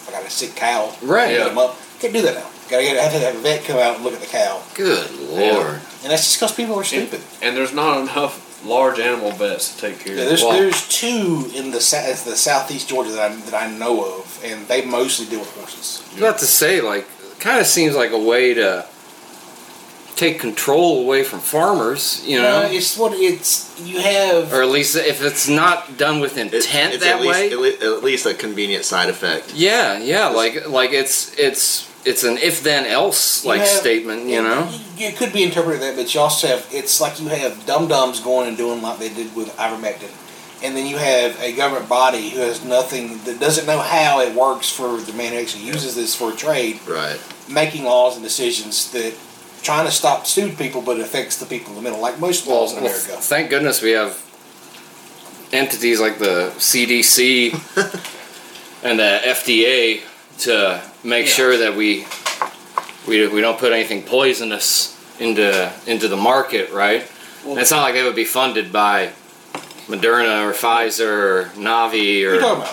I 0.08 0.12
got 0.12 0.26
a 0.26 0.30
sick 0.30 0.56
cow. 0.56 0.94
Right. 1.02 1.38
pick 1.38 1.48
'em 1.48 1.58
up. 1.58 1.78
Can't 2.00 2.14
do 2.14 2.22
that 2.22 2.36
now. 2.36 2.48
Gotta 2.70 2.84
get 2.84 2.98
have 2.98 3.12
to 3.14 3.20
have 3.20 3.36
a 3.36 3.40
vet 3.40 3.64
come 3.66 3.78
out 3.78 3.96
and 3.96 4.04
look 4.04 4.14
at 4.14 4.22
the 4.22 4.28
cow. 4.28 4.62
Good 4.74 5.12
lord. 5.20 5.80
And 6.04 6.12
that's 6.12 6.24
just 6.24 6.36
because 6.40 6.52
people 6.54 6.76
are 6.80 6.84
stupid. 6.84 7.22
and 7.42 7.56
there's 7.56 7.74
not 7.74 8.02
enough 8.02 8.44
large 8.66 9.00
animal 9.00 9.32
vets 9.32 9.74
to 9.76 9.82
take 9.82 10.00
care 10.04 10.16
Yeah, 10.16 10.24
of 10.24 10.28
there's 10.30 10.42
it. 10.42 10.46
Well- 10.48 10.58
there's 10.58 10.88
two 10.88 11.50
in 11.56 11.72
the 11.72 11.78
the 11.78 12.36
southeast 12.36 12.90
Georgia 12.90 13.12
that 13.12 13.32
I 13.32 13.36
that 13.50 13.54
I 13.54 13.68
know 13.72 14.04
of, 14.04 14.40
and 14.44 14.68
they 14.68 14.82
mostly 14.84 15.26
deal 15.28 15.40
with 15.40 15.52
horses. 15.56 16.02
I 16.10 16.14
was 16.14 16.22
about 16.24 16.40
to 16.40 16.46
say, 16.48 16.82
like, 16.82 17.08
kind 17.40 17.60
of 17.62 17.68
seems 17.68 17.96
like 17.96 18.12
a 18.12 18.18
way 18.18 18.54
to 18.56 18.86
take 20.18 20.40
control 20.40 21.02
away 21.02 21.24
from 21.24 21.40
farmers, 21.40 22.24
you 22.26 22.42
know? 22.42 22.64
Uh, 22.64 22.70
it's 22.72 22.98
what 22.98 23.14
it's 23.14 23.80
you 23.80 24.00
have. 24.02 24.52
or 24.52 24.62
at 24.64 24.70
least 24.70 24.96
if 24.96 25.22
it's 25.24 25.48
not 25.48 25.98
done 25.98 26.20
with 26.20 26.38
intent 26.38 26.94
it's 26.96 27.04
that 27.04 27.16
at 27.18 27.22
least, 27.22 27.58
way. 27.60 27.74
At, 27.76 27.84
at 27.84 28.04
least 28.04 28.26
a 28.26 28.34
convenient 28.34 28.84
side 28.84 29.10
effect. 29.10 29.54
yeah, 29.54 29.98
yeah, 30.00 30.28
like 30.28 30.68
like 30.68 30.92
it's 30.92 31.38
it's 31.38 31.88
it's 32.06 32.24
an 32.24 32.38
if 32.38 32.64
then 32.64 32.86
else 32.86 33.46
like 33.46 33.58
You 33.60 33.66
have- 33.68 33.70
statement, 33.80 34.26
you 34.28 34.42
know? 34.42 34.68
it 34.98 35.16
could 35.18 35.32
be 35.32 35.44
interpreted 35.44 35.82
that, 35.82 35.96
but 35.96 36.14
you 36.14 36.20
also 36.22 36.48
have 36.48 36.68
it's 36.72 37.00
like 37.00 37.20
you 37.22 37.28
have 37.30 37.66
dum 37.66 37.88
dums 37.88 38.20
going 38.20 38.48
and 38.48 38.58
doing 38.58 38.82
like 38.82 38.98
they 39.00 39.10
did 39.10 39.36
with 39.36 39.50
ivermectin, 39.58 40.10
and 40.64 40.76
then 40.76 40.88
you 40.88 40.98
have 40.98 41.40
a 41.42 41.54
government 41.56 41.88
body 41.88 42.30
who 42.30 42.40
has 42.40 42.66
nothing 42.66 43.20
that 43.26 43.40
doesn't 43.40 43.68
know 43.68 43.80
how 43.80 44.22
it 44.22 44.34
works 44.34 44.70
for 44.72 44.98
the 44.98 45.14
man 45.14 45.34
who 45.34 45.40
actually 45.40 45.64
uses 45.66 45.96
this 45.96 46.16
for 46.16 46.32
trade, 46.32 46.80
Right. 46.88 47.20
making 47.48 47.84
laws 47.84 48.16
and 48.16 48.24
decisions 48.24 48.90
that 48.92 49.14
trying 49.64 49.86
to 49.86 49.92
stop 49.92 50.26
stupid 50.26 50.58
people, 50.58 50.82
but 50.82 50.98
it 50.98 51.02
affects 51.04 51.38
the 51.38 51.46
people 51.46 51.70
in 51.72 51.76
the 51.76 51.82
middle, 51.82 52.00
like 52.00 52.20
most 52.20 52.48
laws 52.48 52.72
in 52.74 52.84
Well, 52.84 52.92
America. 52.94 53.18
thank 53.22 53.50
goodness 53.50 53.82
we 53.82 53.92
have 53.92 54.22
entities 55.52 56.00
like 56.00 56.20
the 56.20 56.52
CDC 56.58 57.54
and 58.84 59.00
the 59.00 59.20
FDA 59.24 60.02
to 60.40 60.82
make 61.04 61.26
Yeah. 61.28 61.32
sure 61.32 61.58
that 61.58 61.76
we 61.76 62.06
we 63.08 63.28
we 63.28 63.42
don't 63.42 63.58
put 63.58 63.72
anything 63.72 64.04
poisonous 64.04 64.96
into 65.20 65.72
into 65.86 66.08
the 66.08 66.18
market, 66.18 66.72
right? 66.72 67.10
Well- 67.46 67.58
it's 67.58 67.72
not 67.72 67.82
like 67.82 67.94
they 67.94 68.04
would 68.04 68.16
be 68.16 68.26
funded 68.26 68.72
by 68.72 69.12
Moderna 69.88 70.46
or 70.46 70.52
Pfizer 70.54 71.08
or 71.08 71.52
Navi 71.56 71.62
What 71.62 71.96
are 71.96 72.04
you 72.04 72.30
or? 72.62 72.68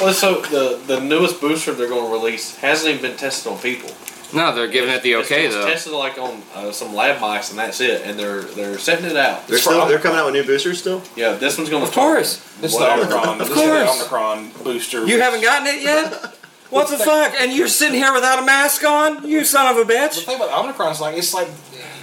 Well, 0.00 0.12
so 0.14 0.40
the 0.42 0.80
the 0.86 1.00
newest 1.00 1.40
booster 1.40 1.72
they're 1.72 1.88
going 1.88 2.06
to 2.06 2.12
release 2.12 2.56
hasn't 2.56 2.88
even 2.90 3.02
been 3.10 3.16
tested 3.18 3.52
on 3.52 3.58
people. 3.58 3.90
No, 4.34 4.54
they're 4.54 4.68
giving 4.68 4.90
it 4.94 5.02
the 5.02 5.16
okay 5.16 5.46
it's 5.46 5.54
though. 5.54 5.66
tested 5.66 5.92
like 5.92 6.18
on 6.18 6.42
uh, 6.54 6.72
some 6.72 6.94
lab 6.94 7.20
mice 7.20 7.50
and 7.50 7.58
that's 7.58 7.80
it, 7.80 8.02
and 8.04 8.18
they're 8.18 8.42
they're 8.42 8.78
setting 8.78 9.06
it 9.06 9.16
out. 9.16 9.46
They're 9.46 9.58
still 9.58 9.86
they're 9.86 9.98
coming 9.98 10.18
out 10.18 10.26
with 10.26 10.34
new 10.34 10.44
boosters 10.44 10.78
still. 10.78 11.02
Yeah, 11.16 11.32
this 11.34 11.56
one's 11.58 11.70
going 11.70 11.82
to 11.82 11.88
Of 11.88 11.94
course. 11.94 12.38
This 12.60 12.72
is 12.72 12.78
the 12.78 12.92
Omicron. 12.92 13.40
Of 13.40 13.48
this 13.48 13.48
is 13.50 13.54
the 13.54 13.60
course. 13.60 14.00
Omicron 14.00 14.50
booster. 14.64 15.06
You 15.06 15.20
haven't 15.20 15.42
gotten 15.42 15.66
it 15.68 15.82
yet? 15.82 16.34
What 16.68 16.88
the 16.90 16.98
fuck? 16.98 17.32
And 17.40 17.52
you're 17.52 17.68
sitting 17.68 17.94
here 17.94 18.12
without 18.12 18.40
a 18.42 18.44
mask 18.44 18.82
on? 18.82 19.24
You 19.24 19.44
son 19.44 19.68
of 19.72 19.80
a 19.80 19.84
The 19.84 19.92
bitch. 19.94 20.24
thing 20.24 20.34
about 20.34 20.50
Omicron 20.64 20.90
is 20.90 21.00
like 21.00 21.16
it's 21.16 21.32
like 21.32 21.46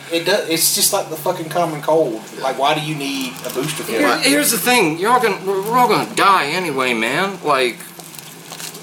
it 0.09 0.23
does. 0.25 0.47
It's 0.47 0.73
just 0.73 0.93
like 0.93 1.09
the 1.09 1.17
fucking 1.17 1.49
common 1.49 1.81
cold. 1.81 2.21
Like, 2.39 2.57
why 2.57 2.73
do 2.73 2.79
you 2.79 2.95
need 2.95 3.33
a 3.45 3.49
booster 3.49 3.83
for 3.83 3.91
Here- 3.91 4.01
that? 4.03 4.25
here's 4.25 4.51
the 4.51 4.57
thing, 4.57 4.97
you're 4.99 5.11
all 5.11 5.19
gonna 5.21 5.37
we're 5.45 5.61
we're 5.63 5.77
all 5.77 5.89
gonna 5.89 6.15
die 6.15 6.45
anyway, 6.45 6.93
man. 6.93 7.43
Like, 7.43 7.77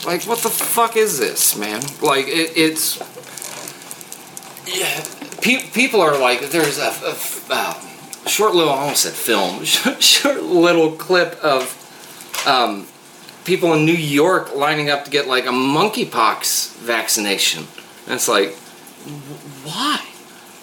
like 0.05 0.25
what 0.25 0.41
the 0.41 0.51
fuck 0.51 0.97
is 0.97 1.19
this, 1.19 1.57
man? 1.57 1.81
Like 2.03 2.27
it, 2.29 2.53
it's 2.57 2.99
yeah. 4.73 5.05
Pe- 5.41 5.69
people 5.71 6.01
are 6.01 6.19
like, 6.19 6.51
there's 6.51 6.79
a 6.79 6.93
uh, 7.51 7.75
short 8.27 8.55
little, 8.55 8.73
I 8.73 8.79
almost 8.79 9.03
said 9.03 9.13
film, 9.13 9.65
short 10.01 10.43
little 10.43 10.93
clip 10.93 11.35
of 11.43 11.77
um, 12.47 12.87
people 13.45 13.73
in 13.75 13.85
New 13.85 13.93
York 13.93 14.55
lining 14.55 14.91
up 14.91 15.05
to 15.05 15.11
get 15.11 15.27
like 15.27 15.47
a 15.47 15.51
monkeypox 15.51 16.77
vaccination, 16.79 17.67
and 18.07 18.15
it's 18.15 18.29
like, 18.29 18.55
why? 19.65 20.05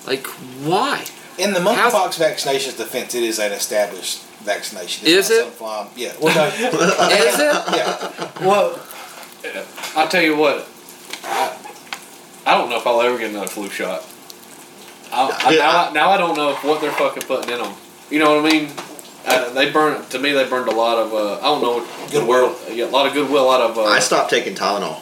Like, 0.06 0.26
why? 0.27 1.06
In 1.38 1.53
the 1.53 1.60
monkeypox 1.60 2.18
vaccination's 2.18 2.77
defense, 2.77 3.14
it 3.14 3.24
is 3.24 3.40
an 3.40 3.52
established 3.52 4.24
vaccination. 4.44 5.08
Is 5.08 5.30
it? 5.30 5.44
some 5.44 5.52
Yeah. 5.95 6.14
Well, 6.22 6.36
no, 6.36 6.48
Is 6.68 7.40
it? 7.40 7.76
yeah. 7.76 8.32
Well, 8.45 8.80
I'll 9.95 10.08
tell 10.08 10.24
you 10.24 10.36
what. 10.36 10.68
I, 11.24 11.57
I 12.48 12.58
don't 12.58 12.69
know 12.69 12.77
if 12.77 12.88
I'll 12.88 13.01
ever 13.01 13.17
get 13.17 13.30
another 13.32 13.48
flu 13.48 13.69
shot. 13.69 14.06
I, 15.11 15.43
I, 15.45 15.51
Yeah. 15.51 15.59
now, 15.59 15.90
I, 15.90 15.92
now 15.93 16.09
I 16.11 16.17
don't 16.17 16.35
know 16.38 16.51
if 16.51 16.64
what 16.64 16.80
they're 16.82 16.92
fucking 16.92 17.24
putting 17.24 17.50
in 17.51 17.59
them. 17.61 17.74
You 18.09 18.19
know 18.19 18.42
what 18.42 18.45
I 18.45 18.50
mean? 18.58 18.72
Uh, 19.26 19.50
they 19.51 19.69
burned 19.72 20.09
to 20.11 20.19
me. 20.19 20.32
They 20.32 20.48
burned 20.48 20.69
a 20.69 20.76
lot 20.76 20.98
of. 20.98 21.14
Uh, 21.14 21.40
I 21.40 21.42
don't 21.42 21.61
know 21.61 21.80
what 21.80 22.11
Goodwill. 22.11 22.56
Yeah, 22.72 22.85
a 22.85 22.88
lot 22.88 23.06
of 23.06 23.14
goodwill 23.14 23.50
out 23.51 23.59
of. 23.61 23.77
Uh, 23.77 23.84
I 23.84 24.00
stopped 24.00 24.30
taking 24.30 24.56
Tylenol. 24.56 25.01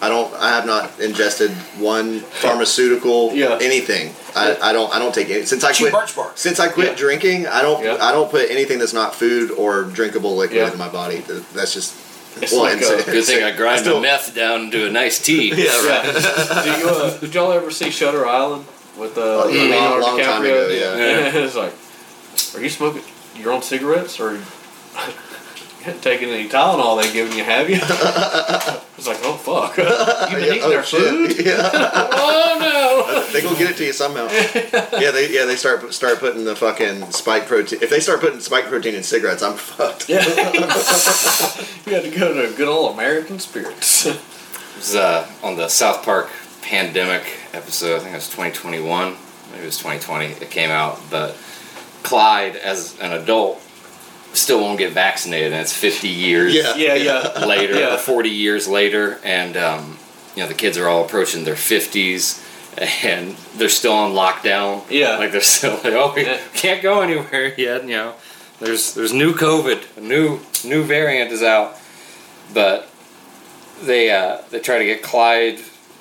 I 0.00 0.08
don't. 0.08 0.32
I 0.34 0.48
have 0.50 0.64
not 0.64 0.98
ingested 1.00 1.50
one 1.78 2.20
pharmaceutical 2.20 3.32
Yeah. 3.34 3.58
anything. 3.60 4.14
I, 4.34 4.56
I 4.62 4.72
don't. 4.72 4.94
I 4.94 4.98
don't 4.98 5.14
take 5.14 5.28
it 5.28 5.46
since 5.48 5.64
I 5.64 5.72
Cheap 5.72 5.90
quit. 5.90 5.92
birch 5.92 6.16
bark. 6.16 6.38
Since 6.38 6.58
I 6.60 6.68
quit 6.68 6.88
Yeah. 6.90 6.94
drinking, 6.94 7.46
I 7.48 7.60
don't. 7.60 7.84
Yeah. 7.84 7.98
I 8.00 8.12
don't 8.12 8.30
put 8.30 8.48
anything 8.50 8.78
that's 8.78 8.94
not 8.94 9.14
food 9.14 9.50
or 9.50 9.82
drinkable 9.82 10.36
liquid 10.36 10.56
Yeah. 10.56 10.72
in 10.72 10.78
my 10.78 10.88
body. 10.88 11.18
That's 11.52 11.74
just. 11.74 11.94
It's 12.42 12.52
well, 12.52 12.62
like, 12.62 12.76
and 12.82 12.84
uh, 12.84 13.04
Good 13.04 13.24
thing 13.24 13.42
I 13.44 13.50
grind 13.56 13.84
the 13.84 14.00
meth 14.00 14.34
down 14.34 14.62
into 14.62 14.86
a 14.86 14.90
nice 14.90 15.18
tea. 15.20 15.48
Yeah, 15.56 15.66
right. 15.86 16.04
Yeah. 16.06 16.62
Do 16.74 16.80
you, 16.80 16.88
uh, 16.88 17.18
did 17.18 17.34
y'all 17.34 17.52
ever 17.52 17.70
see 17.70 17.90
Shutter 17.90 18.26
Island 18.26 18.64
with 18.96 19.16
uh, 19.18 19.44
Oh, 19.44 19.48
yeah, 19.48 19.62
Leonardo 19.62 20.00
long- 20.00 20.16
long 20.16 20.20
time 20.20 20.42
DiCaprio? 20.42 20.66
ago, 20.66 20.68
yeah. 20.68 20.96
Yeah. 20.96 21.44
it's 21.44 21.54
like, 21.56 21.74
are 22.54 22.62
you 22.62 22.68
smoking 22.70 23.02
your 23.36 23.52
own 23.52 23.62
cigarettes 23.62 24.18
or 24.20 24.40
taking 26.02 26.28
any 26.30 26.48
Tylenol 26.48 27.02
they 27.02 27.12
giving 27.12 27.36
you? 27.36 27.44
Have 27.44 27.68
you? 27.70 27.76
it's 28.96 29.06
like, 29.06 29.18
oh 29.22 29.34
fuck, 29.36 29.76
you've 29.78 29.86
been 29.86 30.40
Yeah, 30.44 30.50
eating 30.50 30.62
oh, 30.64 30.68
their 30.70 30.82
shit. 30.84 31.00
food. 31.36 31.46
Yeah. 31.46 31.70
oh 31.72 32.56
no. 32.60 33.32
they 33.32 33.42
gonna 33.42 33.58
get 33.58 33.70
it 33.70 33.76
to 33.78 33.84
you 33.86 33.92
somehow. 33.92 34.26
yeah, 34.98 35.10
they 35.10 35.32
yeah 35.32 35.44
they 35.44 35.56
start 35.56 35.92
start 35.92 36.18
putting 36.18 36.44
the 36.44 36.56
fucking 36.56 37.10
spike 37.12 37.46
protein. 37.46 37.80
If 37.82 37.90
they 37.90 38.00
start 38.00 38.20
putting 38.20 38.40
spike 38.40 38.66
protein 38.66 38.94
in 38.94 39.02
cigarettes, 39.02 39.42
I'm 39.42 39.56
fucked. 39.56 40.08
no! 40.08 40.16
Yeah, 40.16 40.52
you 41.86 41.94
had 41.94 42.02
to 42.04 42.10
go 42.18 42.34
to 42.48 42.56
good 42.56 42.68
old 42.68 42.94
American 42.94 43.38
Spirits. 43.38 44.06
It 44.06 44.20
was 44.76 44.94
uh, 44.96 45.28
on 45.42 45.56
the 45.56 45.68
South 45.68 46.04
Park 46.04 46.28
pandemic 46.62 47.24
episode. 47.52 47.96
I 47.96 47.98
think 48.00 48.12
it 48.12 48.16
was 48.16 48.28
2021. 48.28 49.16
Maybe 49.50 49.62
it 49.62 49.66
was 49.66 49.78
2020. 49.78 50.26
It 50.26 50.50
came 50.50 50.70
out, 50.70 51.00
but 51.10 51.36
Clyde, 52.02 52.56
as 52.56 52.98
an 53.00 53.12
adult, 53.12 53.60
still 54.32 54.60
won't 54.60 54.78
get 54.78 54.92
vaccinated, 54.92 55.52
and 55.52 55.60
it's 55.60 55.72
50 55.72 56.08
years 56.08 56.54
Yeah. 56.54 56.74
yeah, 56.76 56.94
yeah. 56.94 57.44
later, 57.46 57.78
Yeah. 57.78 57.96
40 57.96 58.28
years 58.30 58.68
later, 58.68 59.18
and 59.24 59.56
um, 59.56 59.98
you 60.36 60.42
know 60.42 60.48
the 60.48 60.54
kids 60.54 60.76
are 60.78 60.88
all 60.88 61.04
approaching 61.04 61.44
their 61.44 61.54
50s, 61.56 62.44
and 63.04 63.36
they're 63.56 63.68
still 63.68 63.92
on 63.92 64.12
lockdown. 64.12 64.82
Yeah. 64.90 65.18
like 65.18 65.32
they're 65.32 65.40
still 65.40 65.74
like, 65.74 65.86
oh, 65.94 66.12
we 66.14 66.24
Yeah. 66.24 66.38
can't 66.54 66.82
go 66.82 67.00
anywhere 67.00 67.54
yet. 67.56 67.82
You 67.84 67.88
know, 67.96 68.14
there's 68.60 68.94
there's 68.94 69.12
new 69.12 69.32
COVID, 69.34 69.96
a 69.96 70.00
new 70.00 70.40
new 70.64 70.82
variant 70.84 71.32
is 71.32 71.42
out, 71.42 71.76
but 72.54 72.88
they 73.82 74.10
uh, 74.10 74.38
they 74.50 74.60
try 74.60 74.78
to 74.78 74.84
get 74.84 75.02
Clyde 75.02 75.58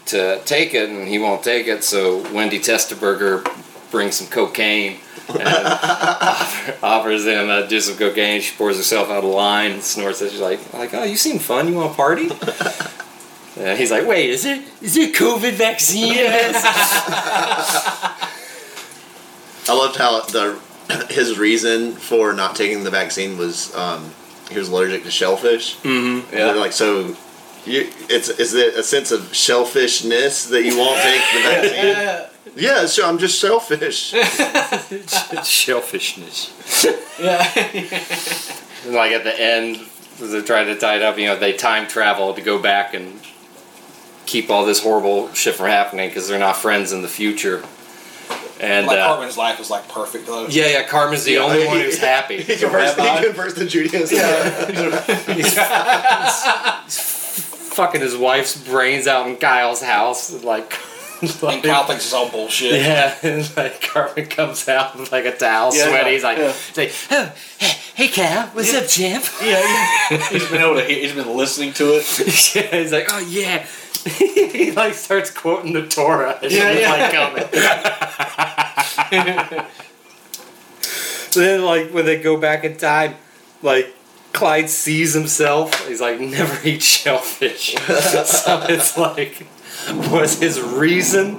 to 0.07 0.39
take 0.45 0.73
it, 0.73 0.89
and 0.89 1.07
he 1.07 1.19
won't 1.19 1.43
take 1.43 1.67
it. 1.67 1.83
So 1.83 2.19
Wendy 2.33 2.59
Testaburger 2.59 3.43
brings 3.91 4.15
some 4.15 4.27
cocaine 4.27 4.91
and 4.91 4.97
offer, 4.97 5.06
offers 6.83 7.25
him 7.25 7.49
uh, 7.49 7.67
just 7.67 7.87
some 7.87 7.97
cocaine. 7.97 8.41
She 8.41 8.55
pours 8.55 8.77
herself 8.77 9.09
out 9.09 9.23
of 9.23 9.29
line 9.29 9.71
and 9.71 9.83
snorts 9.83 10.21
it. 10.21 10.31
She's 10.31 10.39
like, 10.39 10.73
like, 10.73 10.93
oh, 10.93 11.03
you 11.03 11.17
seem 11.17 11.39
fun. 11.39 11.67
You 11.67 11.75
want 11.75 11.91
to 11.91 11.95
party? 11.95 12.29
Uh, 13.57 13.75
he's 13.75 13.89
like, 13.89 14.05
wait, 14.05 14.29
is 14.29 14.45
it 14.45 14.63
is 14.83 14.95
it 14.95 15.15
COVID 15.15 15.53
vaccine? 15.53 16.13
I 16.15 18.13
loved 19.67 19.97
how 19.97 20.21
the 20.21 20.59
his 21.09 21.39
reason 21.39 21.93
for 21.93 22.33
not 22.33 22.55
taking 22.55 22.83
the 22.83 22.91
vaccine 22.91 23.35
was 23.35 23.75
um, 23.75 24.11
he 24.51 24.59
was 24.59 24.69
allergic 24.69 25.03
to 25.05 25.11
shellfish. 25.11 25.77
Mm-hmm. 25.77 26.35
Yeah. 26.35 26.51
like 26.51 26.71
so. 26.71 27.15
You, 27.65 27.91
it's 28.09 28.29
is 28.29 28.53
it 28.53 28.75
a 28.75 28.83
sense 28.83 29.11
of 29.11 29.21
shellfishness 29.31 30.49
that 30.51 30.63
you 30.63 30.77
won't 30.77 31.01
take 31.01 31.21
the 31.33 31.39
vaccine? 31.41 31.85
Yeah. 31.87 32.29
Yeah, 32.55 32.85
so 32.85 33.07
I'm 33.07 33.17
just 33.17 33.39
selfish. 33.41 34.11
Shellfishness. 35.43 36.51
Yeah. 37.19 37.51
And, 38.85 38.95
like 38.95 39.11
at 39.11 39.23
the 39.23 39.39
end, 39.39 39.79
they're 40.19 40.41
trying 40.41 40.67
to 40.67 40.75
tie 40.77 40.95
it 40.97 41.01
up, 41.01 41.17
you 41.17 41.25
know, 41.27 41.35
they 41.37 41.53
time 41.53 41.87
travel 41.87 42.33
to 42.33 42.41
go 42.41 42.59
back 42.61 42.93
and 42.93 43.19
keep 44.25 44.49
all 44.49 44.65
this 44.65 44.81
horrible 44.83 45.31
shit 45.33 45.55
from 45.55 45.67
happening 45.67 46.09
because 46.09 46.27
they're 46.27 46.39
not 46.39 46.57
friends 46.57 46.91
in 46.91 47.01
the 47.01 47.07
future. 47.07 47.63
And 48.59 48.87
Like 48.87 48.97
uh, 48.99 49.07
Cartman's 49.07 49.37
life 49.37 49.59
was 49.59 49.69
like 49.69 49.87
perfect 49.87 50.25
though. 50.25 50.47
yeah, 50.47 50.67
yeah, 50.67 50.83
Cartman's 50.87 51.23
the 51.25 51.33
Yeah, 51.33 51.39
only 51.41 51.61
he- 51.61 51.67
one 51.67 51.79
who's 51.79 51.97
happy. 52.13 52.41
he 52.41 52.55
converts, 52.57 52.95
he 52.95 53.23
converts 53.25 53.53
to 53.55 53.65
Judaism. 53.67 54.17
He's 55.35 55.53
fucking 57.73 58.01
his 58.01 58.17
wife's 58.17 58.57
brains 58.57 59.05
out 59.07 59.27
in 59.27 59.37
Kyle's 59.37 59.81
house, 59.83 60.31
and, 60.31 60.43
like. 61.41 61.55
And 61.55 61.63
Kyle 61.63 61.85
thinks 61.85 62.05
it's 62.05 62.13
all 62.13 62.29
bullshit. 62.29 62.73
Yeah, 62.81 63.15
and 63.23 63.55
like 63.57 63.81
Cartman 63.81 64.27
comes 64.27 64.67
out 64.67 64.97
with 64.97 65.11
like 65.11 65.25
a 65.25 65.35
towel, 65.35 65.75
Yeah, 65.75 65.87
sweaty. 65.87 66.11
He's 66.11 66.23
like, 66.23 66.37
yeah. 66.37 66.51
he's 66.53 66.77
like, 66.77 66.93
oh, 67.11 67.33
hey, 67.59 67.73
hey, 67.95 68.07
Cal, 68.07 68.47
what's 68.47 68.73
up, 68.73 68.87
champ? 68.87 69.25
Yeah, 69.41 70.07
he- 70.09 70.39
he's 70.39 70.49
been 70.49 70.61
able 70.61 70.75
to. 70.75 70.83
Hear, 70.83 70.99
he's 70.99 71.13
been 71.13 71.35
listening 71.35 71.73
to 71.73 71.95
it. 71.99 72.55
yeah, 72.55 72.79
he's 72.81 72.91
like, 72.91 73.07
oh 73.11 73.19
yeah. 73.19 73.65
he 74.07 74.71
like 74.71 74.93
starts 74.93 75.31
quoting 75.31 75.73
the 75.73 75.87
Torah. 75.87 76.39
Yeah, 76.41 76.71
yeah. 76.71 76.91
like 76.91 77.11
coming. 77.11 77.43
then 81.33 81.63
like 81.63 81.91
when 81.91 82.05
they 82.05 82.21
go 82.21 82.37
back 82.37 82.63
in 82.63 82.77
time, 82.77 83.15
like 83.61 83.93
Clyde 84.33 84.69
sees 84.69 85.13
himself. 85.13 85.87
He's 85.87 85.99
like, 86.01 86.19
never 86.19 86.57
eat 86.67 86.83
shellfish. 86.83 87.75
so 87.75 88.65
it's 88.69 88.97
like, 88.97 89.47
was 90.11 90.39
his 90.39 90.59
reason 90.61 91.37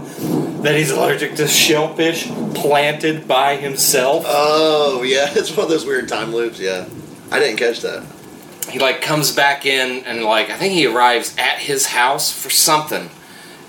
that 0.63 0.75
he's 0.75 0.91
allergic 0.91 1.35
to 1.37 1.47
shellfish 1.47 2.27
planted 2.55 3.29
by 3.29 3.57
himself? 3.57 4.25
Oh 4.27 5.03
yeah, 5.03 5.27
it's 5.35 5.55
one 5.57 5.65
of 5.65 5.71
those 5.71 5.85
weird 5.85 6.09
time 6.09 6.35
loops. 6.35 6.59
Yeah, 6.59 6.89
I 7.31 7.39
didn't 7.39 7.59
catch 7.59 7.81
that. 7.83 8.05
he 8.71 8.79
like 8.79 9.03
comes 9.03 9.35
back 9.35 9.67
in 9.67 10.05
and 10.05 10.23
like 10.25 10.51
I 10.51 10.57
think 10.57 10.75
he 10.75 10.87
arrives 10.87 11.35
at 11.39 11.59
his 11.59 11.87
house 11.87 12.31
for 12.31 12.51
something, 12.51 13.11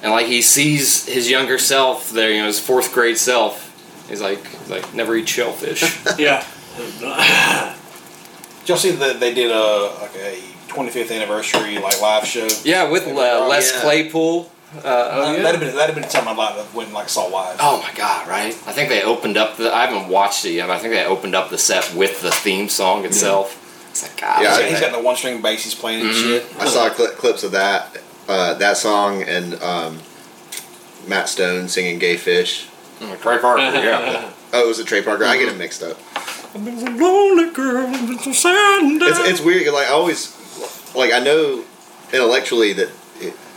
and 0.01 0.11
like 0.11 0.27
he 0.27 0.41
sees 0.41 1.06
his 1.06 1.30
younger 1.30 1.58
self 1.58 2.11
there, 2.11 2.32
you 2.32 2.40
know, 2.40 2.48
his 2.48 2.59
fourth 2.59 2.93
grade 2.93 3.17
self. 3.17 3.66
He's 4.09 4.22
like, 4.22 4.45
he's 4.48 4.69
like 4.69 4.93
never 4.93 5.16
eat 5.16 5.27
shellfish. 5.30 5.83
Yeah. 6.17 6.45
Did 6.77 8.69
y'all 8.69 8.77
see 8.77 8.91
that 8.91 9.19
they 9.19 9.33
did 9.33 9.51
a 9.51 9.93
like 10.01 10.16
a 10.16 10.40
25th 10.67 11.11
anniversary 11.11 11.77
like 11.80 11.99
live 12.01 12.25
show? 12.25 12.48
yeah, 12.64 12.90
with 12.90 13.06
uh, 13.08 13.48
Les 13.48 13.74
yeah. 13.74 13.82
Claypool. 13.82 14.49
Uh, 14.76 14.88
Uh, 14.88 15.32
That'd 15.34 15.46
have 15.46 15.60
been 15.60 15.76
that'd 15.76 15.96
have 15.96 15.96
been 15.96 16.10
something 16.10 16.32
I 16.34 16.36
like 16.36 16.74
went 16.76 16.88
and 16.90 16.94
like 16.96 17.10
saw 17.10 17.26
live. 17.26 17.58
oh 17.60 17.82
my 17.82 17.92
god, 17.96 18.28
right? 18.28 18.54
I 18.68 18.72
think 18.72 18.90
they 18.90 19.02
opened 19.04 19.36
up 19.38 19.58
the. 19.58 19.74
I 19.74 19.86
haven't 19.88 20.10
watched 20.10 20.46
it 20.46 20.52
yet, 20.52 20.68
but 20.68 20.74
I 20.76 20.80
think 20.80 20.94
they 20.94 21.04
opened 21.06 21.34
up 21.36 21.50
the 21.50 21.58
set 21.58 21.94
with 21.96 22.22
the 22.22 22.30
theme 22.32 22.70
song 22.70 23.04
itself. 23.06 23.66
It's 23.90 24.04
like 24.04 24.22
God. 24.22 24.44
Yeah, 24.44 24.50
He's 24.52 24.60
got- 24.60 24.70
he's 24.70 24.80
got 24.80 24.92
the 24.92 25.00
one 25.02 25.16
string 25.16 25.42
bass 25.42 25.64
he's 25.64 25.74
playing 25.74 26.06
and 26.06 26.16
shit. 26.16 26.46
I 26.60 26.66
saw 26.68 26.90
cli 26.90 27.08
clips 27.18 27.44
of 27.44 27.52
that, 27.54 27.98
uh, 28.28 28.54
that 28.56 28.78
song, 28.78 29.24
and 29.24 29.56
um, 29.64 30.00
Matt 31.08 31.30
Stone 31.30 31.68
singing 31.70 31.98
"Gay 31.98 32.18
Fish." 32.18 32.68
Trey 33.22 33.40
Parker. 33.40 33.62
Yeah. 33.62 34.30
Oh, 34.52 34.64
it 34.64 34.68
was 34.68 34.80
a 34.80 34.84
Trey 34.84 35.04
Parker. 35.04 35.26
I 35.26 35.38
get 35.38 35.48
him 35.48 35.60
mixed 35.60 35.84
up. 35.84 35.96
I've 36.16 36.66
been 36.66 36.76
a 36.80 36.90
lonely 36.98 37.52
girl, 37.54 37.86
I've 37.86 38.08
been 38.08 38.18
so 38.18 38.34
sad 38.34 38.82
and 38.82 39.00
It's, 39.00 39.20
it's 39.20 39.42
weird. 39.42 39.72
Like 39.72 39.86
I 39.86 39.92
always, 39.92 40.36
like 40.96 41.14
I 41.14 41.20
know 41.20 41.64
intellectually 42.12 42.74
that 42.74 42.90
it, 42.90 42.90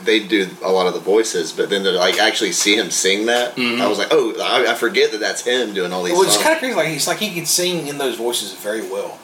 they 0.04 0.26
do 0.26 0.48
a 0.62 0.70
lot 0.70 0.86
of 0.86 0.94
the 0.94 1.00
voices, 1.00 1.52
but 1.52 1.70
then 1.70 1.82
to 1.84 1.90
like 1.92 2.18
actually 2.18 2.52
see 2.52 2.76
him 2.76 2.90
sing 2.90 3.26
that, 3.26 3.58
I 3.58 3.86
was 3.88 3.98
like, 3.98 4.08
oh, 4.10 4.34
I, 4.42 4.72
I 4.72 4.74
forget 4.74 5.10
that 5.12 5.20
that's 5.20 5.44
him 5.44 5.74
doing 5.74 5.92
all 5.92 6.02
these 6.02 6.12
Well, 6.14 6.22
it's 6.22 6.34
songs. 6.34 6.44
kind 6.44 6.54
of 6.54 6.60
crazy. 6.60 6.74
Like 6.76 6.88
he's 6.88 7.06
like 7.06 7.18
he 7.18 7.32
can 7.34 7.46
sing 7.46 7.88
in 7.88 7.98
those 7.98 8.16
voices 8.16 8.54
very 8.54 8.82
well. 8.82 9.18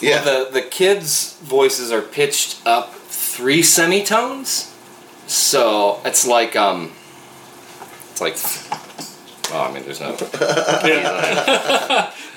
yeah, 0.00 0.24
Well, 0.24 0.46
the 0.46 0.60
the 0.60 0.62
kids' 0.62 1.38
voices 1.42 1.92
are 1.92 2.02
pitched 2.02 2.64
up 2.66 2.94
three 2.94 3.62
semitones, 3.62 4.72
so 5.26 6.00
it's 6.04 6.26
like 6.26 6.56
um, 6.56 6.92
it's 8.10 8.20
like. 8.20 8.36
Oh, 9.54 9.64
I 9.68 9.72
mean, 9.74 9.82
there's 9.82 10.00
no. 10.00 10.12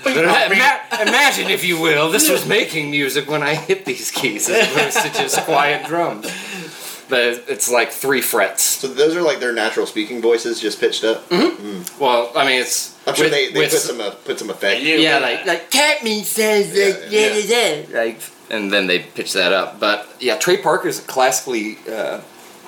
Imagine, 0.06 1.50
if 1.50 1.64
you 1.64 1.80
will, 1.80 2.12
this 2.12 2.30
was 2.30 2.46
making 2.46 2.92
music 2.92 3.30
when 3.30 3.42
I 3.42 3.56
hit 3.56 3.86
these 3.86 4.12
keys 4.12 4.50
as 4.50 4.68
opposed 4.70 5.02
to 5.02 5.14
just 5.22 5.40
quiet 5.46 5.88
drums. 5.88 6.28
But 7.08 7.44
it's 7.48 7.70
like 7.70 7.92
three 7.92 8.22
frets. 8.22 8.64
so 8.64 8.88
those 8.88 9.16
are 9.16 9.22
like 9.22 9.40
their 9.40 9.54
natural 9.54 9.86
speaking 9.86 10.22
voices, 10.22 10.60
just 10.60 10.80
pitched 10.80 11.04
up. 11.04 11.30
Well, 12.00 12.32
I 12.36 12.46
mean, 12.46 12.62
it's. 12.62 12.98
I'm 13.08 13.14
sure 13.14 13.26
with- 13.26 13.32
they, 13.34 13.52
they 13.52 13.60
with- 13.60 13.72
put 13.72 13.80
some 13.80 14.02
uh, 14.02 14.12
put 14.12 14.40
some 14.40 14.50
effect. 14.50 14.82
Yeah, 14.82 15.20
like 15.20 15.46
like 15.46 15.72
Cartman 15.72 16.24
says 16.24 16.74
that. 16.74 17.12
Yeah, 17.12 17.28
Yeah, 17.28 17.38
yeah, 17.38 17.86
yeah. 17.90 17.98
Like, 18.00 18.20
and 18.50 18.72
then 18.72 18.88
they 18.88 19.00
pitch 19.00 19.34
that 19.34 19.54
up. 19.54 19.80
But 19.80 20.08
yeah, 20.20 20.38
Trey 20.38 20.58
Parker 20.58 20.64
Parker's 20.84 21.00
classically. 21.02 21.78
Uh, 21.88 22.22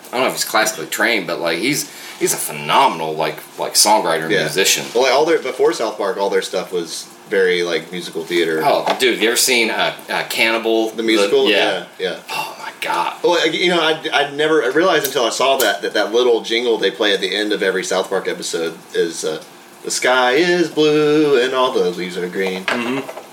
I 0.07 0.11
don't 0.11 0.21
know 0.21 0.27
if 0.27 0.33
he's 0.33 0.45
classically 0.45 0.85
trained, 0.87 1.25
but 1.27 1.39
like 1.39 1.57
he's 1.57 1.89
he's 2.19 2.33
a 2.33 2.37
phenomenal 2.37 3.13
like 3.15 3.37
like 3.59 3.73
songwriter 3.73 4.23
and 4.23 4.31
Yeah. 4.31 4.41
musician. 4.41 4.85
Well, 4.93 5.03
like 5.03 5.13
all 5.13 5.25
their 5.25 5.41
before 5.41 5.73
South 5.73 5.97
Park, 5.97 6.17
all 6.17 6.29
their 6.29 6.41
stuff 6.43 6.71
was 6.71 7.07
very 7.29 7.63
like 7.63 7.91
musical 7.91 8.23
theater. 8.23 8.61
Oh, 8.63 8.85
dude, 8.99 9.13
have 9.13 9.21
you 9.23 9.29
ever 9.29 9.37
seen 9.37 9.69
uh, 9.69 9.95
uh, 10.09 10.25
Cannibal? 10.29 10.89
the 10.91 11.03
musical, 11.03 11.49
yeah. 11.49 11.85
yeah, 11.99 12.11
yeah. 12.11 12.19
Oh 12.29 12.55
my 12.59 12.71
god. 12.81 13.21
Well, 13.23 13.39
I- 13.41 13.45
you 13.45 13.69
know, 13.69 13.81
I 13.81 14.01
I 14.13 14.31
never 14.31 14.71
realized 14.71 15.05
until 15.07 15.25
I 15.25 15.29
saw 15.29 15.57
that 15.57 15.81
that 15.81 15.93
that 15.93 16.11
little 16.13 16.41
jingle 16.41 16.77
they 16.77 16.91
play 16.91 17.13
at 17.13 17.19
the 17.21 17.35
end 17.35 17.51
of 17.53 17.61
every 17.63 17.83
South 17.83 18.09
Park 18.09 18.27
episode 18.27 18.77
is 18.93 19.23
uh, 19.25 19.43
"The 19.83 19.91
sky 19.91 20.33
is 20.33 20.69
blue 20.69 21.41
and 21.43 21.53
all 21.53 21.71
the 21.71 21.89
leaves 21.91 22.17
are 22.17 22.29
green." 22.29 22.63
Mm-hmm. 22.65 23.23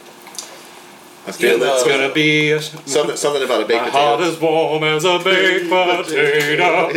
I 1.27 1.33
feel 1.33 1.59
Yeah, 1.59 1.65
that's 1.65 1.85
gonna 1.85 2.13
be 2.13 2.51
a, 2.53 2.61
something 2.61 3.17
something 3.17 3.43
about 3.43 3.63
a 3.63 3.67
baked 3.67 3.83
my 3.85 3.89
heart 3.89 4.19
potato. 4.21 4.35
is 4.37 4.41
warm 4.43 4.85
as 4.85 5.05
a 5.05 5.19
baked 5.25 5.71
potato. 5.71 6.91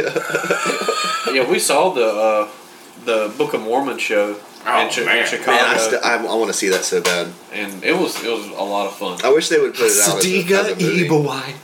Yeah, 1.34 1.50
we 1.50 1.60
saw 1.60 1.90
the 1.92 2.06
uh, 2.06 2.48
the 3.06 3.34
Book 3.38 3.54
of 3.54 3.62
Mormon 3.62 3.98
show 4.00 4.36
Oh, 4.68 4.82
in, 4.86 4.90
Chi- 4.92 5.04
man. 5.06 5.18
in 5.20 5.26
Chicago, 5.26 5.52
Man, 5.52 5.66
I, 5.66 5.78
st- 5.78 6.04
I, 6.04 6.16
I 6.26 6.36
want 6.36 6.48
to 6.52 6.58
see 6.58 6.70
that 6.70 6.84
so 6.84 7.02
bad. 7.02 7.32
and 7.54 7.84
it 7.84 7.94
was 7.98 8.22
it 8.24 8.30
was 8.30 8.46
a 8.48 8.64
lot 8.64 8.88
of 8.88 8.96
fun. 8.96 9.18
I 9.24 9.30
wish 9.32 9.48
they 9.50 9.60
would 9.60 9.74
put 9.74 9.86
it 9.86 9.98
out 10.08 10.18
as 10.18 10.26
a, 10.26 10.54
as 10.54 10.68
a 10.72 10.76
movie. 10.76 11.30
eye. 11.30 11.56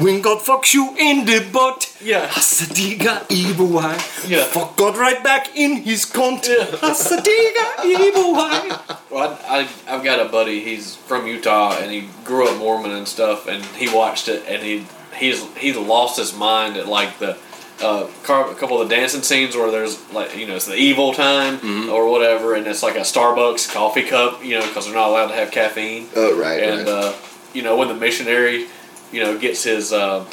when 0.00 0.20
God 0.20 0.38
fucks 0.44 0.74
you 0.74 0.94
in 0.98 1.24
the 1.24 1.40
butt. 1.50 1.96
Yeah. 2.02 2.26
Hasa 2.28 2.66
Diga 2.66 3.26
Eebowai. 3.28 4.28
Yeah. 4.28 4.44
Fuck 4.44 4.76
God 4.76 4.98
right 4.98 5.24
back 5.24 5.56
in 5.56 5.76
his 5.82 6.04
cunt. 6.04 6.44
Hasa 6.80 7.16
Diga 7.16 7.66
Eebowai. 7.88 8.98
Well, 9.10 9.38
I, 9.48 9.60
I 9.88 9.94
I've 9.94 10.04
got 10.04 10.20
a 10.24 10.28
buddy. 10.28 10.60
He's 10.60 10.96
from 10.96 11.26
Utah, 11.26 11.78
and 11.78 11.90
he 11.90 12.08
grew 12.24 12.48
up 12.48 12.58
Mormon 12.58 12.90
and 12.90 13.08
stuff. 13.08 13.46
And 13.46 13.64
he 13.64 13.88
watched 13.88 14.28
it, 14.28 14.44
and 14.46 14.62
he 14.62 14.86
he's 15.16 15.42
he 15.56 15.72
lost 15.72 16.18
his 16.18 16.34
mind 16.36 16.76
at 16.76 16.86
like 16.86 17.18
the 17.18 17.38
uh, 17.82 18.06
a 18.08 18.24
couple 18.24 18.80
of 18.80 18.88
the 18.88 18.94
dancing 18.94 19.22
scenes 19.22 19.56
where 19.56 19.70
there's 19.70 20.12
like 20.12 20.36
you 20.36 20.46
know 20.46 20.56
it's 20.56 20.66
the 20.66 20.76
evil 20.76 21.12
time 21.12 21.90
or 21.90 22.10
whatever, 22.10 22.54
and 22.54 22.66
it's 22.66 22.82
like 22.82 22.96
a 22.96 23.00
Starbucks 23.00 23.72
coffee 23.72 24.04
cup, 24.04 24.44
you 24.44 24.58
know, 24.58 24.66
because 24.66 24.86
they're 24.86 24.94
not 24.94 25.08
allowed 25.08 25.28
to 25.28 25.34
have 25.34 25.50
caffeine. 25.50 26.08
Oh 26.14 26.38
right, 26.38 26.62
and 26.62 26.80
right. 26.80 26.88
uh, 26.88 27.14
you 27.52 27.62
know 27.62 27.76
when 27.76 27.88
the 27.88 27.94
missionary 27.94 28.66
you 29.12 29.22
know 29.22 29.38
gets 29.38 29.64
his 29.64 29.92
uh, 29.92 30.24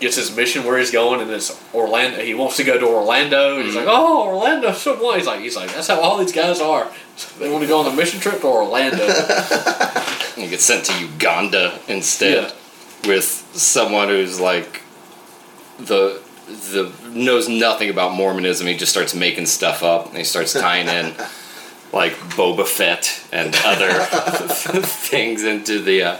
gets 0.00 0.16
his 0.16 0.34
mission 0.36 0.64
where 0.64 0.78
he's 0.78 0.90
going 0.90 1.20
and 1.20 1.30
it's 1.30 1.60
Orlando 1.72 2.20
he 2.22 2.34
wants 2.34 2.56
to 2.56 2.64
go 2.64 2.78
to 2.78 2.86
Orlando 2.86 3.56
and 3.56 3.64
he's 3.64 3.76
like 3.76 3.86
oh 3.88 4.26
Orlando 4.26 4.72
so 4.72 5.00
what? 5.02 5.18
He's 5.18 5.26
like 5.26 5.40
he's 5.40 5.56
like 5.56 5.72
that's 5.72 5.88
how 5.88 6.00
all 6.00 6.18
these 6.18 6.32
guys 6.32 6.60
are. 6.60 6.90
They 7.38 7.50
want 7.50 7.62
to 7.62 7.68
go 7.68 7.80
on 7.80 7.92
a 7.92 7.94
mission 7.94 8.20
trip 8.20 8.40
to 8.40 8.46
Orlando. 8.46 9.06
You 10.36 10.48
get 10.48 10.60
sent 10.60 10.86
to 10.86 10.98
Uganda 10.98 11.78
instead 11.86 12.52
with 13.04 13.24
someone 13.54 14.08
who's 14.08 14.40
like 14.40 14.82
the 15.78 16.20
the 16.46 16.92
knows 17.10 17.48
nothing 17.48 17.90
about 17.90 18.12
Mormonism. 18.14 18.66
He 18.66 18.76
just 18.76 18.92
starts 18.92 19.14
making 19.14 19.46
stuff 19.46 19.82
up 19.82 20.08
and 20.08 20.16
he 20.18 20.24
starts 20.24 20.52
tying 20.52 20.88
in 20.88 21.14
like 21.92 22.12
Boba 22.36 22.66
Fett 22.66 23.22
and 23.32 23.54
other 23.64 23.92
things 24.82 25.44
into 25.44 25.80
the 25.80 26.02
uh, 26.02 26.16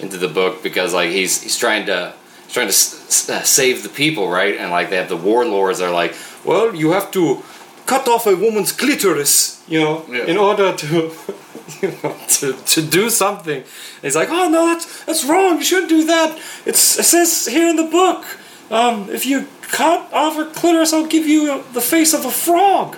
into 0.00 0.16
the 0.18 0.28
book 0.28 0.62
because 0.62 0.94
like 0.94 1.10
he's 1.10 1.42
he's 1.42 1.56
trying 1.56 1.86
to 1.86 2.12
he's 2.44 2.52
trying 2.52 2.66
to 2.66 2.72
s- 2.74 3.06
s- 3.08 3.30
uh, 3.30 3.42
save 3.42 3.82
the 3.82 3.88
people, 3.88 4.28
right? 4.28 4.56
And 4.56 4.70
like 4.70 4.90
they 4.90 4.96
have 4.96 5.08
the 5.08 5.16
warlords 5.16 5.80
are 5.80 5.90
like, 5.92 6.14
well, 6.44 6.74
you 6.74 6.92
have 6.92 7.10
to 7.12 7.42
cut 7.86 8.06
off 8.06 8.26
a 8.26 8.36
woman's 8.36 8.70
clitoris, 8.72 9.64
you 9.66 9.80
know, 9.80 10.04
Yeah. 10.10 10.24
in 10.26 10.36
order 10.36 10.74
to 10.76 11.10
you 11.82 11.88
know 12.02 12.14
to, 12.28 12.52
to 12.52 12.82
do 12.82 13.08
something. 13.10 13.56
And 13.58 14.02
he's 14.02 14.14
like, 14.16 14.28
oh 14.30 14.48
no, 14.48 14.66
that's 14.66 15.04
that's 15.04 15.24
wrong. 15.24 15.56
You 15.58 15.64
shouldn't 15.64 15.88
do 15.88 16.04
that. 16.04 16.38
It's 16.66 16.98
it 16.98 17.04
says 17.04 17.46
here 17.46 17.68
in 17.68 17.76
the 17.76 17.88
book 17.90 18.24
um, 18.70 19.08
if 19.10 19.24
you 19.26 19.46
cut 19.62 20.12
off 20.12 20.36
her 20.36 20.46
clitoris, 20.50 20.92
I'll 20.92 21.06
give 21.06 21.26
you 21.26 21.62
the 21.72 21.80
face 21.80 22.14
of 22.14 22.24
a 22.24 22.30
frog. 22.30 22.96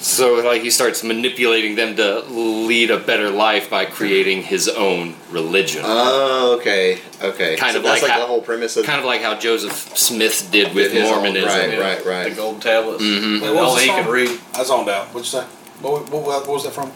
so, 0.00 0.34
like, 0.36 0.62
he 0.62 0.70
starts 0.70 1.02
manipulating 1.02 1.74
them 1.74 1.96
to 1.96 2.20
lead 2.30 2.90
a 2.90 2.98
better 2.98 3.30
life 3.30 3.68
by 3.68 3.84
creating 3.84 4.42
his 4.42 4.68
own 4.68 5.14
religion. 5.30 5.82
Oh, 5.84 6.56
okay, 6.60 7.00
okay. 7.22 7.56
Kind 7.56 7.72
So 7.72 7.78
of 7.78 7.84
that's 7.84 8.02
like 8.02 8.02
like 8.02 8.12
how- 8.12 8.20
the 8.20 8.26
whole 8.26 8.42
premise 8.42 8.76
of 8.76 8.84
kind 8.86 8.98
of 9.00 9.04
like 9.04 9.22
how 9.22 9.34
Joseph 9.34 9.96
Smith 9.96 10.48
did 10.52 10.74
with 10.74 10.92
his 10.92 11.04
own- 11.08 11.14
Mormonism. 11.22 11.48
right, 11.48 11.70
Yeah. 11.72 11.78
right, 11.78 12.04
right. 12.04 12.28
The 12.30 12.36
golden 12.36 12.60
tablets. 12.60 13.02
Mm-hmm. 13.02 13.42
Wait, 13.44 13.54
what 13.54 13.62
was 13.64 13.70
Only 13.72 13.86
the 13.86 13.92
he 13.92 14.02
could 14.02 14.10
read. 14.10 14.40
I 14.54 14.62
zoned 14.64 14.88
out. 14.88 15.06
What'd 15.08 15.32
you 15.32 15.40
say? 15.40 15.46
What, 15.80 16.08
what, 16.10 16.22
what 16.24 16.46
was 16.48 16.64
that 16.64 16.72
from? 16.72 16.92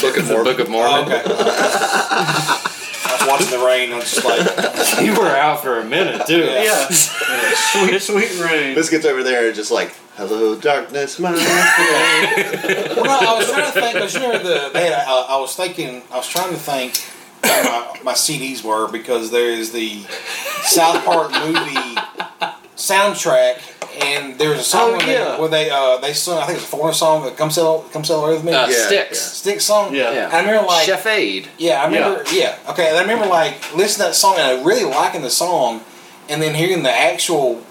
Book 0.00 0.16
of 0.18 0.26
Mormon. 0.28 0.44
Book 0.44 0.58
of 0.60 0.68
Mormon. 0.68 1.08
Oh, 1.08 2.62
okay. 2.66 2.72
I 3.08 3.16
was 3.18 3.28
watching 3.28 3.58
the 3.58 3.64
rain. 3.64 3.92
I 3.92 3.96
was 3.96 4.12
just 4.12 4.24
like, 4.24 5.00
You 5.04 5.12
were 5.18 5.28
out 5.28 5.62
for 5.62 5.80
a 5.80 5.84
minute 5.84 6.26
too. 6.26 6.44
Yeah. 6.44 6.62
Yeah. 6.64 6.86
Sweet, 6.90 8.00
sweet 8.02 8.40
rain. 8.40 8.74
This 8.74 8.90
gets 8.90 9.04
over 9.04 9.22
there 9.22 9.46
and 9.46 9.54
just 9.54 9.70
like, 9.70 9.94
hello, 10.16 10.56
darkness, 10.58 11.18
my 11.18 11.32
friend. 11.34 12.96
well, 12.96 13.04
no, 13.04 13.28
I 13.34 13.38
was 13.38 13.50
trying 13.50 13.66
to 13.72 13.72
think. 13.80 13.92
Because 13.94 14.14
you 14.14 14.20
remember 14.22 14.48
the 14.48 14.70
they 14.72 14.84
had, 14.84 14.92
a- 14.92 15.08
I, 15.08 15.26
I 15.30 15.40
was 15.40 15.54
thinking. 15.54 16.02
I 16.10 16.16
was 16.16 16.28
trying 16.28 16.50
to 16.50 16.56
think 16.58 16.96
where 17.42 17.64
my, 17.64 18.00
my 18.02 18.12
CDs 18.14 18.64
were 18.64 18.88
because 18.90 19.30
there 19.30 19.50
is 19.50 19.70
the 19.72 20.00
South 20.62 21.04
Park 21.04 21.30
movie 21.32 21.96
soundtrack, 22.76 23.60
and 24.02 24.38
there's 24.38 24.60
a 24.60 24.62
song 24.62 24.90
Oh, 24.94 24.96
where, 24.98 25.06
yeah. 25.06 25.32
they, 25.34 25.40
where 25.40 25.48
they 25.48 25.70
uh 25.70 25.96
they 25.98 26.12
sung. 26.12 26.38
I 26.38 26.46
think 26.46 26.58
it's 26.58 26.66
a 26.66 26.70
foreign 26.70 26.94
song. 26.94 27.26
uh, 27.26 27.30
Come 27.30 27.50
sail, 27.50 27.82
come 27.92 28.04
sail 28.04 28.22
away 28.24 28.34
with 28.34 28.44
me. 28.44 28.52
Uh, 28.52 28.68
Yeah, 28.68 28.86
Styx. 28.86 29.18
Stick 29.18 29.60
song. 29.60 29.94
Yeah. 29.94 30.12
Yeah. 30.12 30.24
And 30.26 30.34
I 30.34 30.40
remember 30.40 30.66
like 30.66 30.86
Chef 30.86 31.06
Aid. 31.06 31.48
Yeah, 31.58 31.82
I 31.82 31.86
remember. 31.86 32.24
Yeah. 32.32 32.58
okay. 32.70 32.88
And 32.88 32.96
I 32.98 33.00
remember 33.00 33.26
like 33.26 33.74
listening 33.74 34.04
to 34.04 34.08
that 34.10 34.14
song 34.14 34.34
and 34.38 34.42
I 34.60 34.62
really 34.64 34.84
liking 34.84 35.22
the 35.22 35.30
song, 35.30 35.82
and 36.28 36.40
then 36.42 36.54
hearing 36.54 36.82
the 36.82 36.92
actual 36.92 37.62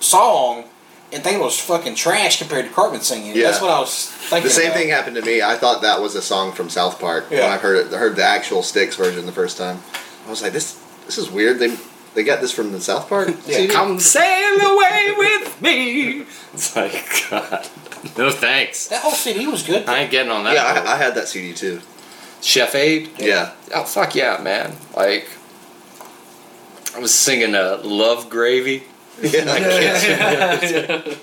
song 0.00 0.64
and 1.12 1.22
thinking 1.22 1.40
it 1.40 1.44
was 1.44 1.58
fucking 1.58 1.94
trash 1.94 2.38
compared 2.38 2.64
to 2.66 2.70
Cartman 2.72 3.00
singing. 3.00 3.36
Yeah. 3.36 3.44
That's 3.44 3.60
what 3.60 3.70
I 3.70 3.78
was 3.78 4.06
thinking. 4.06 4.44
The 4.48 4.50
same 4.50 4.66
about. 4.66 4.76
thing 4.76 4.88
happened 4.88 5.16
to 5.16 5.22
me. 5.22 5.40
I 5.42 5.56
thought 5.56 5.82
that 5.82 6.00
was 6.00 6.14
a 6.14 6.22
song 6.22 6.52
from 6.52 6.68
South 6.68 6.98
Park 6.98 7.30
when 7.30 7.42
I 7.42 7.58
heard 7.58 7.86
it. 7.86 7.92
Heard 7.92 8.16
the 8.16 8.24
actual 8.24 8.62
Styx 8.62 8.96
version 8.96 9.26
the 9.26 9.32
first 9.32 9.56
time. 9.58 9.80
I 10.26 10.30
was 10.30 10.42
like, 10.42 10.52
this 10.52 10.80
this 11.04 11.18
is 11.18 11.30
weird. 11.30 11.58
They 11.58 11.76
they 12.16 12.24
got 12.24 12.40
this 12.40 12.50
from 12.50 12.72
the 12.72 12.80
South 12.80 13.08
Park. 13.08 13.28
Yeah. 13.46 13.58
CD? 13.58 13.68
Come 13.68 14.00
sail 14.00 14.60
away 14.60 15.12
with 15.16 15.62
me. 15.62 16.24
It's 16.54 16.74
like 16.74 17.04
God. 17.30 17.68
No 18.16 18.30
thanks. 18.30 18.88
That 18.88 19.02
whole 19.02 19.12
CD 19.12 19.46
was 19.46 19.62
good. 19.62 19.86
I 19.86 19.98
ain't 19.98 20.10
getting 20.10 20.32
on 20.32 20.44
that. 20.44 20.54
Yeah. 20.54 20.64
I, 20.64 20.94
I 20.94 20.96
had 20.96 21.14
that 21.14 21.28
CD 21.28 21.52
too. 21.52 21.80
Chef 22.40 22.74
Aid. 22.74 23.10
Yeah. 23.18 23.52
Oh 23.74 23.84
fuck 23.84 24.14
yeah, 24.14 24.40
man! 24.42 24.74
Like 24.96 25.28
I 26.94 26.98
was 26.98 27.14
singing 27.14 27.54
uh, 27.54 27.80
"Love 27.84 28.28
Gravy." 28.30 28.82
Yeah. 29.22 29.44
I 29.48 29.60
can't 29.60 31.22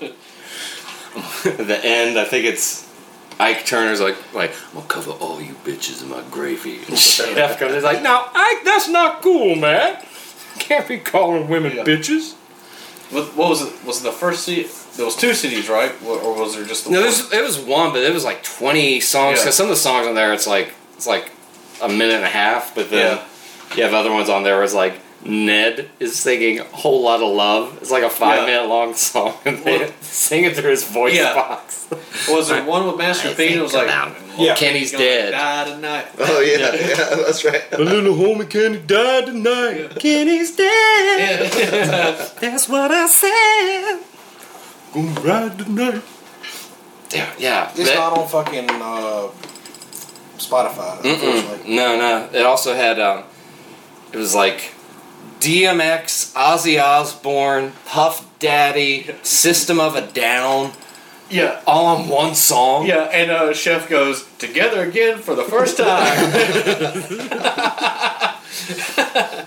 the 1.68 1.80
end. 1.84 2.18
I 2.18 2.24
think 2.24 2.44
it's 2.44 2.90
Ike 3.38 3.64
Turner's 3.66 4.00
like, 4.00 4.16
like 4.34 4.52
I'm 4.68 4.74
gonna 4.74 4.86
cover 4.86 5.12
all 5.12 5.40
you 5.40 5.54
bitches 5.64 6.02
in 6.02 6.10
my 6.10 6.22
gravy. 6.30 6.78
And 6.88 6.98
Chef 6.98 7.58
comes, 7.58 7.74
he's 7.74 7.84
like, 7.84 8.02
no, 8.02 8.26
Ike, 8.34 8.64
that's 8.64 8.88
not 8.88 9.22
cool, 9.22 9.54
man. 9.54 10.02
Can't 10.58 10.86
be 10.88 10.98
calling 10.98 11.48
women 11.48 11.76
Yeah. 11.76 11.84
bitches. 11.84 12.34
What, 13.10 13.36
what 13.36 13.50
was 13.50 13.62
it? 13.62 13.84
Was 13.84 14.00
it 14.00 14.04
the 14.04 14.12
first 14.12 14.44
CD? 14.44 14.68
There 14.96 15.04
was 15.04 15.14
two 15.16 15.30
CDs, 15.30 15.68
right? 15.68 15.92
Or 16.04 16.18
or 16.18 16.38
was 16.40 16.54
there 16.54 16.64
just 16.64 16.84
the 16.84 16.90
No, 16.90 17.00
one? 17.00 17.04
there's, 17.10 17.32
it 17.32 17.42
was 17.42 17.58
one, 17.58 17.92
but 17.92 18.02
it 18.02 18.12
was 18.12 18.24
like 18.24 18.42
20 18.42 19.00
songs. 19.00 19.38
Yeah. 19.38 19.44
Because 19.44 19.54
some 19.56 19.64
of 19.66 19.70
the 19.70 19.76
songs 19.76 20.06
on 20.06 20.14
there, 20.14 20.32
it's 20.32 20.46
like 20.46 20.72
it's 20.96 21.06
like 21.06 21.30
a 21.82 21.88
minute 21.88 22.14
and 22.14 22.24
a 22.24 22.28
half. 22.28 22.74
But 22.74 22.90
then 22.90 23.18
Yeah. 23.18 23.76
you 23.76 23.82
have 23.82 23.94
other 23.94 24.10
ones 24.12 24.28
on 24.28 24.42
there 24.42 24.54
where 24.54 24.64
it's 24.64 24.74
like 24.74 24.94
Ned 25.24 25.88
is 26.00 26.16
singing 26.16 26.60
a 26.60 26.64
whole 26.64 27.02
lot 27.02 27.22
of 27.22 27.28
love. 27.34 27.78
It's 27.80 27.90
like 27.90 28.02
a 28.02 28.10
five 28.10 28.40
Yeah. 28.40 28.46
minute 28.46 28.68
long 28.68 28.94
song, 28.94 29.34
and 29.46 29.58
they 29.64 29.78
Well- 29.78 29.88
sing 30.02 30.44
it 30.44 30.54
through 30.56 30.70
his 30.70 30.84
voice 30.84 31.14
Yeah. 31.14 31.34
box. 31.34 31.86
Was 32.28 32.48
there 32.48 32.62
one 32.62 32.86
with 32.86 32.96
Master 32.96 33.28
I 33.30 33.34
P? 33.34 33.46
and 33.48 33.56
It 33.56 33.62
was 33.62 33.72
like, 33.74 33.88
Yeah. 34.36 34.54
Kenny's 34.54 34.92
dead. 34.92 35.30
Die 35.32 35.64
tonight. 35.64 36.06
Oh 36.18 36.40
yeah, 36.40 36.58
yeah, 36.74 37.14
that's 37.24 37.44
right. 37.44 37.62
A 37.72 37.78
little 37.80 38.14
homie 38.14 38.48
Kenny 38.50 38.78
died 38.78 39.26
tonight. 39.26 39.98
Kenny's 39.98 40.50
dead. 40.56 41.50
That's 42.40 42.68
what 42.68 42.90
I 42.90 43.06
said. 43.06 43.98
Gonna 44.92 45.20
ride 45.20 45.58
tonight. 45.58 46.02
Yeah, 47.12 47.26
yeah. 47.38 47.70
It's 47.74 47.88
that- 47.90 47.94
not 47.94 48.18
on 48.18 48.28
fucking 48.28 48.68
uh, 48.70 49.28
Spotify, 50.38 51.00
Mm-mm. 51.02 51.64
No, 51.66 51.96
no. 51.96 52.28
It 52.32 52.44
also 52.44 52.74
had 52.74 52.98
um, 53.00 53.24
it 54.12 54.16
was 54.18 54.34
like 54.34 54.73
DMX, 55.44 56.32
Ozzy 56.32 56.82
Osbourne, 56.82 57.72
Puff 57.84 58.26
Daddy, 58.38 59.14
System 59.22 59.78
of 59.78 59.94
a 59.94 60.00
Down, 60.00 60.72
Yeah. 61.28 61.60
all 61.66 61.84
on 61.84 62.08
one 62.08 62.34
song. 62.34 62.86
Yeah, 62.86 63.02
and 63.12 63.30
uh, 63.30 63.52
Chef 63.52 63.86
goes, 63.88 64.24
together 64.38 64.82
again 64.82 65.18
for 65.18 65.34
the 65.34 65.44
first 65.44 65.76
time. 65.76 66.32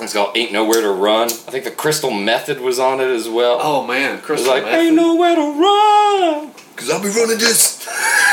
It's 0.00 0.12
called 0.12 0.36
Ain't 0.36 0.50
Nowhere 0.52 0.80
to 0.82 0.90
Run. 0.90 1.28
I 1.28 1.50
think 1.52 1.64
the 1.64 1.70
Crystal 1.70 2.10
Method 2.10 2.60
was 2.60 2.80
on 2.80 3.00
it 3.00 3.06
as 3.08 3.28
well. 3.28 3.58
oh, 3.62 3.86
man. 3.86 4.16
it 4.18 4.22
Crystal 4.24 4.52
like 4.52 4.64
Method. 4.64 4.78
Ain't 4.86 4.96
nowhere 4.96 5.36
to 5.36 5.40
run. 5.40 6.50
Cause 6.74 6.90
I'll 6.90 7.00
be 7.00 7.08
running 7.10 7.38
this. 7.38 7.86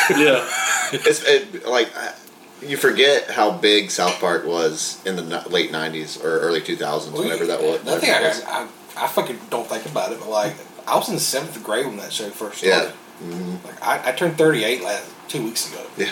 Yeah. 0.10 0.48
It's 0.94 1.24
it, 1.24 1.66
like 1.66 1.88
uh, 1.96 2.12
you 2.62 2.78
forget 2.78 3.30
how 3.32 3.52
big 3.52 3.92
South 3.92 4.20
Park 4.20 4.46
was 4.46 5.02
in 5.06 5.16
the 5.16 5.24
late 5.50 5.72
'90s 5.72 6.24
or 6.24 6.40
early 6.40 6.62
2000s, 6.62 7.12
whenever 7.12 7.46
that 7.48 7.62
was. 7.62 7.80
I 7.88 8.00
think 8.00 8.14
I, 8.14 8.22
was. 8.22 8.44
I, 8.46 8.68
I 8.98 9.08
fucking 9.08 9.40
don't 9.50 9.68
think 9.68 9.86
about 9.86 10.12
it, 10.12 10.20
but 10.20 10.30
like 10.30 10.56
I 10.88 10.96
was 10.96 11.10
in 11.10 11.20
seventh 11.20 11.62
grade 11.64 11.86
when 11.86 11.98
that 11.98 12.14
show 12.14 12.30
first 12.30 12.64
Yeah. 12.64 12.78
started. 12.80 12.96
Mm-hmm. 13.24 13.68
Like 13.68 13.84
I, 13.84 14.10
I 14.10 14.12
turned 14.14 14.38
thirty 14.38 14.64
eight 14.64 14.84
last 14.84 15.10
two 15.28 15.44
weeks 15.44 15.72
ago. 15.72 15.84
Yeah. 15.98 16.12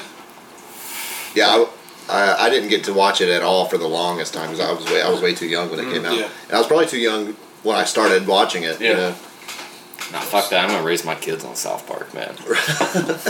Yeah, 1.36 1.48
I, 1.48 1.68
I, 2.10 2.46
I 2.46 2.50
didn't 2.50 2.70
get 2.70 2.84
to 2.86 2.94
watch 2.94 3.22
it 3.22 3.30
at 3.30 3.44
all 3.44 3.66
for 3.66 3.78
the 3.78 3.88
longest 3.88 4.34
time 4.34 4.50
because 4.50 4.60
I 4.60 4.72
was 4.72 4.86
way 4.86 5.02
I 5.02 5.10
was 5.10 5.22
way 5.22 5.34
too 5.36 5.48
young 5.48 5.70
when 5.70 5.80
it 5.80 5.86
mm, 5.86 5.94
came 5.94 6.06
out, 6.06 6.18
yeah. 6.18 6.30
and 6.48 6.54
I 6.54 6.58
was 6.58 6.68
probably 6.68 6.88
too 6.88 6.98
young 7.00 7.34
when 7.64 7.76
I 7.76 7.84
started 7.84 8.26
watching 8.28 8.64
it. 8.64 8.80
You 8.82 8.88
Yeah. 8.88 8.94
know? 8.96 9.16
Nah, 10.12 10.20
fuck 10.22 10.50
that. 10.50 10.64
I'm 10.66 10.70
gonna 10.72 10.84
raise 10.84 11.06
my 11.06 11.16
kids 11.16 11.44
on 11.46 11.56
South 11.56 11.86
Park, 11.88 12.14
man. 12.14 12.34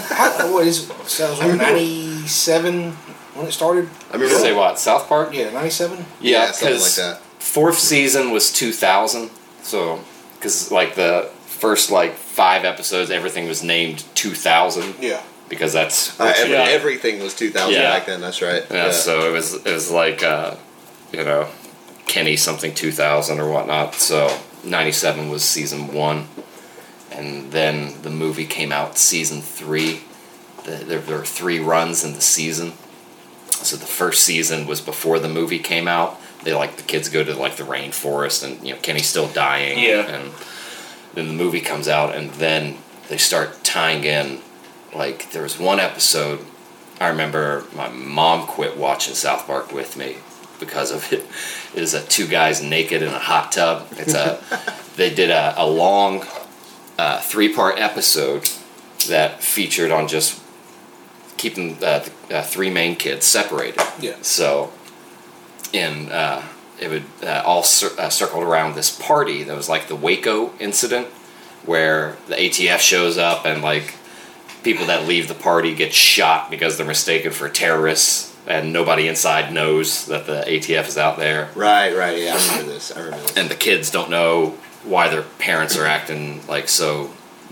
How, 0.10 0.54
what 0.54 0.66
is 0.68 0.88
so 1.08 1.26
it 1.26 1.30
was 1.32 1.40
like 1.40 1.56
ninety 1.58 2.26
seven 2.28 2.92
when 3.36 3.48
it 3.48 3.52
started? 3.52 3.90
I 4.10 4.14
remember 4.14 4.36
Say 4.36 4.54
what? 4.54 4.80
South 4.80 5.08
Park? 5.08 5.34
Yeah, 5.34 5.50
ninety 5.52 5.70
seven. 5.72 6.06
Yeah, 6.22 6.52
something 6.52 6.68
like 6.68 6.74
because 6.80 6.96
that. 6.98 7.20
fourth 7.40 7.78
season 7.78 8.32
was 8.32 8.52
2000. 8.54 9.30
So, 9.64 10.00
because 10.36 10.72
like 10.72 10.96
the 10.96 11.30
first 11.48 11.92
like 11.92 12.14
five 12.14 12.64
episodes, 12.66 13.12
everything 13.12 13.48
was 13.48 13.62
named 13.62 14.06
2000 14.16 14.96
Yeah. 15.02 15.22
because 15.50 15.74
that's 15.74 16.18
Uh, 16.20 16.34
every, 16.38 16.54
Yeah. 16.54 16.64
Everything 16.70 17.20
was 17.22 17.34
2000 17.36 17.74
Yeah. 17.74 17.92
back 17.92 18.06
then. 18.06 18.22
That's 18.22 18.42
right. 18.42 18.64
yeah, 18.72 18.92
So 18.92 19.28
it 19.30 19.34
was 19.34 19.54
it 19.54 19.66
was 19.74 19.92
like 19.92 20.24
uh, 20.24 20.56
you 21.12 21.24
know 21.26 21.48
Kenny 22.08 22.38
something 22.38 22.74
2000 22.74 23.40
or 23.40 23.50
whatnot. 23.52 23.96
So 23.96 24.36
97 24.64 25.30
was 25.30 25.44
season 25.44 25.94
one, 25.94 26.28
and 27.20 27.52
then 27.52 28.02
the 28.02 28.10
movie 28.10 28.46
came 28.46 28.72
out 28.72 28.98
season 28.98 29.42
three. 29.42 30.02
The, 30.64 30.72
there, 30.72 31.00
there 31.00 31.18
were 31.18 31.26
three 31.26 31.60
runs 31.60 32.04
in 32.04 32.14
the 32.14 32.22
season. 32.22 32.74
So 33.50 33.76
the 33.76 33.86
first 33.86 34.24
season 34.24 34.66
was 34.68 34.80
before 34.80 35.20
the 35.20 35.28
movie 35.28 35.60
came 35.60 35.88
out. 35.88 36.20
They 36.44 36.54
like 36.54 36.78
the 36.78 36.84
kids 36.84 37.10
go 37.10 37.24
to 37.24 37.36
like 37.36 37.58
the 37.58 37.64
rainforest, 37.64 38.44
and 38.44 38.66
you 38.66 38.74
know 38.74 38.80
Kenny's 38.80 39.08
still 39.08 39.28
dying. 39.28 39.80
Yeah. 39.80 40.08
And 40.08 40.32
then 41.14 41.28
the 41.28 41.34
movie 41.34 41.60
comes 41.60 41.90
out, 41.90 42.16
and 42.16 42.32
then 42.32 42.78
they 43.10 43.18
start 43.18 43.64
tying 43.64 44.06
in. 44.06 44.40
Like 44.96 45.32
there 45.32 45.44
was 45.44 45.60
one 45.60 45.80
episode. 45.80 46.40
I 47.02 47.10
remember 47.10 47.66
my 47.76 47.90
mom 47.90 48.48
quit 48.48 48.78
watching 48.78 49.14
South 49.14 49.46
Park 49.46 49.74
with 49.74 49.98
me 49.98 50.18
because 50.60 50.92
of 50.92 51.12
it. 51.12 51.26
It 51.76 51.84
is 51.84 51.94
a 51.94 52.02
two 52.02 52.28
guys 52.28 52.64
naked 52.64 53.02
in 53.02 53.10
a 53.10 53.20
hot 53.20 53.52
tub. 53.52 53.88
It's 53.92 54.14
a. 54.14 54.42
they 54.96 55.14
did 55.14 55.30
a, 55.30 55.54
a 55.58 55.68
long 55.68 56.24
uh, 57.00 57.20
three 57.22 57.54
part 57.54 57.80
episode 57.80 58.50
that 59.08 59.42
featured 59.42 59.90
on 59.92 60.08
just 60.08 60.42
keeping 61.38 61.76
uh, 61.84 62.00
the 62.28 62.38
uh, 62.38 62.42
three 62.44 62.70
main 62.70 62.96
kids 62.96 63.26
separated. 63.26 63.82
Yeah. 64.00 64.18
So, 64.22 64.72
in 65.72 66.12
uh, 66.12 66.44
it 66.80 66.90
would 66.90 67.04
uh, 67.24 67.42
all 67.46 67.64
cir- 67.64 67.96
uh, 67.98 68.10
circled 68.10 68.44
around 68.44 68.76
this 68.76 68.92
party 69.00 69.44
that 69.44 69.56
was 69.56 69.70
like 69.70 69.88
the 69.88 69.96
Waco 69.96 70.52
incident, 70.60 71.08
where 71.66 72.18
the 72.28 72.36
ATF 72.36 72.80
shows 72.80 73.18
up 73.18 73.46
and 73.46 73.62
like 73.62 73.96
people 74.64 74.86
that 74.88 75.08
leave 75.08 75.28
the 75.30 75.34
party 75.50 75.74
get 75.74 75.94
shot 75.94 76.50
because 76.52 76.76
they're 76.78 76.86
mistaken 76.86 77.32
for 77.32 77.48
terrorists, 77.48 78.36
and 78.46 78.74
nobody 78.74 79.08
inside 79.08 79.54
knows 79.54 80.06
that 80.08 80.26
the 80.26 80.44
ATF 80.46 80.88
is 80.90 80.98
out 80.98 81.18
there 81.18 81.50
Right, 81.56 81.96
right. 81.96 82.18
Yeah, 82.18 82.36
I 82.38 82.48
remember 82.52 82.74
this. 82.74 82.92
I 82.92 83.00
remember 83.00 83.28
this. 83.28 83.38
and 83.38 83.50
the 83.50 83.56
kids 83.56 83.90
don't 83.90 84.10
know 84.10 84.58
why 84.84 85.08
their 85.10 85.24
parents 85.24 85.78
are 85.78 85.86
acting 85.86 86.46
like 86.48 86.68
so 86.70 87.12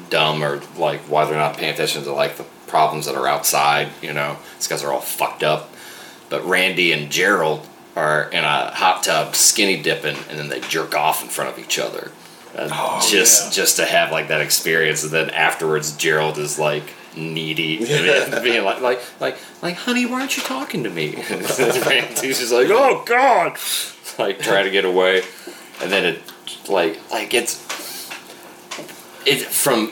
dumb 0.10 0.44
or 0.44 0.62
like 0.78 1.00
why 1.02 1.26
they're 1.26 1.36
not 1.36 1.58
paying 1.58 1.74
attention 1.74 2.04
to 2.04 2.12
like 2.14 2.38
the 2.38 2.44
problems 2.68 3.06
that 3.06 3.16
are 3.16 3.28
outside 3.28 3.88
you 4.02 4.14
know 4.14 4.38
it's 4.56 4.68
because 4.68 4.82
they're 4.82 4.92
all 4.92 5.00
fucked 5.02 5.42
up 5.44 5.74
but 6.30 6.44
randy 6.46 6.92
and 6.92 7.10
gerald 7.12 7.66
are 7.96 8.30
in 8.30 8.44
a 8.44 8.72
hot 8.76 9.04
tub 9.04 9.36
skinny 9.36 9.82
dipping, 9.82 10.16
and 10.30 10.38
then 10.38 10.50
they 10.50 10.60
jerk 10.60 10.94
off 10.94 11.24
in 11.24 11.30
front 11.30 11.50
of 11.50 11.58
each 11.58 11.80
other. 11.80 12.12
Uh, 12.56 12.70
Oh, 12.72 13.08
just 13.10 13.46
yeah. 13.48 13.52
just 13.64 13.78
to 13.78 13.86
have 13.86 14.12
like 14.12 14.28
that 14.28 14.40
experience, 14.40 15.02
and 15.04 15.12
then 15.12 15.32
afterwards 15.32 15.98
Gerald 15.98 16.38
is 16.38 16.60
like 16.60 16.84
needy, 17.16 17.78
being 18.44 18.64
like 18.64 18.82
like 18.82 19.02
like 19.20 19.38
like, 19.64 19.76
honey, 19.78 20.06
why 20.06 20.20
aren't 20.22 20.38
you 20.38 20.44
talking 20.44 20.84
to 20.84 20.92
me? 20.92 21.16
And 21.32 21.42
Randy's 21.88 22.38
just 22.38 22.52
like, 22.54 22.68
oh 22.70 23.04
god, 23.04 23.58
like 24.20 24.40
trying 24.42 24.66
to 24.66 24.72
get 24.72 24.86
away, 24.86 25.24
and 25.82 25.92
then 25.92 26.06
it 26.06 26.22
like 26.70 27.00
like 27.12 27.34
it's 27.34 27.56
it 29.26 29.42
from 29.42 29.90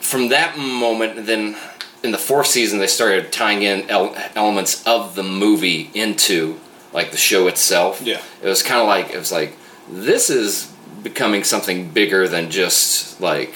from 0.00 0.28
that 0.28 0.56
moment 0.58 1.18
and 1.18 1.26
then 1.26 1.56
in 2.02 2.10
the 2.12 2.18
fourth 2.18 2.46
season 2.46 2.78
they 2.78 2.86
started 2.86 3.32
tying 3.32 3.62
in 3.62 3.88
el- 3.90 4.14
elements 4.34 4.86
of 4.86 5.14
the 5.14 5.22
movie 5.22 5.90
into 5.94 6.58
like 6.92 7.10
the 7.10 7.16
show 7.16 7.46
itself 7.46 8.00
Yeah. 8.02 8.20
it 8.42 8.46
was 8.48 8.62
kind 8.62 8.80
of 8.80 8.86
like 8.86 9.10
it 9.10 9.18
was 9.18 9.32
like 9.32 9.56
this 9.90 10.30
is 10.30 10.72
becoming 11.02 11.44
something 11.44 11.90
bigger 11.90 12.28
than 12.28 12.50
just 12.50 13.20
like 13.20 13.54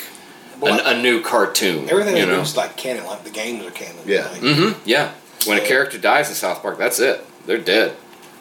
Well, 0.60 0.80
an, 0.86 0.98
a 0.98 1.02
new 1.02 1.22
cartoon 1.22 1.88
Everything 1.90 2.16
you 2.16 2.26
know 2.26 2.40
is 2.40 2.56
like 2.56 2.76
canon, 2.76 3.04
like 3.06 3.24
the 3.24 3.30
games 3.30 3.64
are 3.64 3.70
canon. 3.70 4.02
Yeah. 4.06 4.28
Like, 4.30 4.40
hmm 4.40 4.72
yeah 4.84 5.12
when 5.46 5.58
a 5.58 5.66
character 5.66 5.98
dies 5.98 6.28
in 6.28 6.34
south 6.34 6.62
park 6.62 6.78
that's 6.78 6.98
it 7.00 7.24
they're 7.46 7.58
dead 7.58 7.96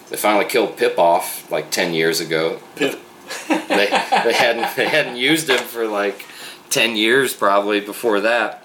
they 0.09 0.17
finally 0.17 0.45
killed 0.45 0.77
pip 0.77 0.98
off 1.00 1.50
like 1.51 1.72
10 1.72 1.93
years 1.93 2.19
ago 2.19 2.59
Pip. 2.75 3.00
They, 3.48 3.88
they 3.88 4.34
hadn't 4.34 4.76
they 4.76 4.88
hadn't 4.88 5.16
used 5.18 5.50
him 5.50 5.60
for 5.60 5.88
like 5.88 6.26
10 6.69 6.95
years 6.95 7.34
probably 7.34 7.80
before 7.80 8.19
that 8.22 8.64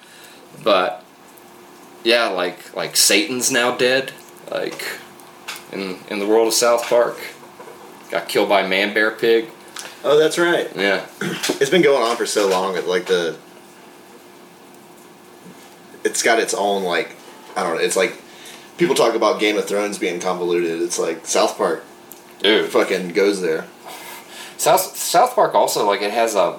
but 0.62 1.05
yeah 2.05 2.28
like 2.28 2.75
like 2.75 2.97
satan's 2.97 3.51
now 3.51 3.77
dead 3.77 4.12
like 4.51 4.99
in 5.73 5.99
in 6.11 6.19
the 6.19 6.27
world 6.27 6.49
of 6.49 6.55
south 6.55 6.85
park 6.89 7.19
got 8.11 8.28
killed 8.28 8.49
by 8.49 8.67
man 8.67 8.93
bear 8.95 9.11
pig 9.11 9.49
Oh, 10.05 10.17
that's 10.17 10.39
right. 10.39 10.70
yeah 10.77 11.05
It's 11.61 11.70
been 11.70 11.83
going 11.83 12.03
on 12.03 12.17
for 12.17 12.25
so 12.25 12.49
long 12.49 12.75
that 12.75 12.87
like 12.87 13.07
the 13.07 13.37
it's 16.05 16.23
got 16.23 16.39
its 16.39 16.55
own 16.55 16.85
like 16.85 17.17
I 17.57 17.62
don't 17.65 17.75
know. 17.77 17.81
It's 17.83 17.97
like 17.97 18.20
people 18.77 18.95
talk 18.95 19.15
about 19.15 19.41
Game 19.41 19.57
of 19.59 19.67
Thrones 19.67 19.99
being 19.99 20.20
convoluted. 20.20 20.81
It's 20.83 20.99
like 20.99 21.27
South 21.27 21.57
Park 21.57 21.85
dude 22.41 22.70
fucking 22.70 23.09
goes 23.11 23.41
there. 23.43 23.67
South 24.59 24.97
south 24.97 25.35
park 25.35 25.55
also 25.55 25.87
like 25.87 26.03
it 26.03 26.11
has 26.11 26.35
a 26.35 26.59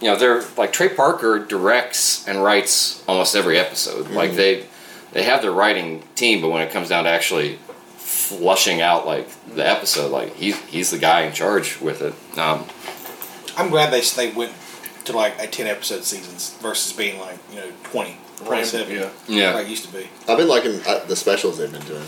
you 0.00 0.08
know 0.08 0.16
they're 0.16 0.42
like 0.56 0.72
trey 0.72 0.88
parker 0.88 1.38
directs 1.38 2.26
and 2.26 2.42
writes 2.42 3.04
almost 3.06 3.36
every 3.36 3.58
episode 3.58 4.08
like 4.10 4.32
they 4.32 4.64
they 5.12 5.22
have 5.24 5.42
their 5.42 5.52
writing 5.52 6.02
team 6.14 6.40
but 6.40 6.48
when 6.48 6.62
it 6.62 6.70
comes 6.72 6.88
down 6.88 7.04
to 7.04 7.10
actually 7.10 7.58
flushing 7.98 8.80
out 8.80 9.06
like 9.06 9.28
the 9.54 9.66
episode 9.66 10.10
like 10.10 10.34
he's 10.36 10.58
he's 10.66 10.90
the 10.90 10.98
guy 10.98 11.22
in 11.22 11.32
charge 11.32 11.80
with 11.80 12.00
it 12.02 12.14
um 12.38 12.64
I'm 13.56 13.68
glad 13.68 13.92
they 13.92 14.00
they 14.00 14.32
went 14.32 14.52
to 15.04 15.12
like 15.12 15.34
a 15.42 15.46
ten 15.46 15.66
episode 15.66 16.04
seasons 16.04 16.56
versus 16.62 16.92
being 16.92 17.18
like 17.20 17.38
you 17.50 17.56
know 17.56 17.70
20, 17.84 18.16
27, 18.46 18.94
Yeah. 18.94 19.10
Yeah. 19.28 19.54
like 19.54 19.66
it 19.66 19.70
used 19.70 19.84
to 19.86 19.92
be. 19.92 20.08
I've 20.28 20.38
been 20.38 20.48
liking 20.48 20.80
uh, 20.86 21.04
the 21.04 21.16
specials 21.16 21.58
they've 21.58 21.70
been 21.70 21.84
doing. 21.84 22.04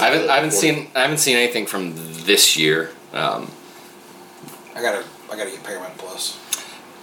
I 0.00 0.06
haven't, 0.06 0.30
I 0.30 0.36
haven't 0.36 0.52
seen 0.52 0.90
I 0.94 1.02
haven't 1.02 1.18
seen 1.18 1.36
anything 1.36 1.66
from 1.66 1.92
this 2.24 2.56
year. 2.56 2.90
Um, 3.12 3.50
I 4.76 4.82
gotta 4.82 5.04
I 5.32 5.36
gotta 5.36 5.50
get 5.50 5.64
Paramount 5.64 5.96
Plus. 5.98 6.38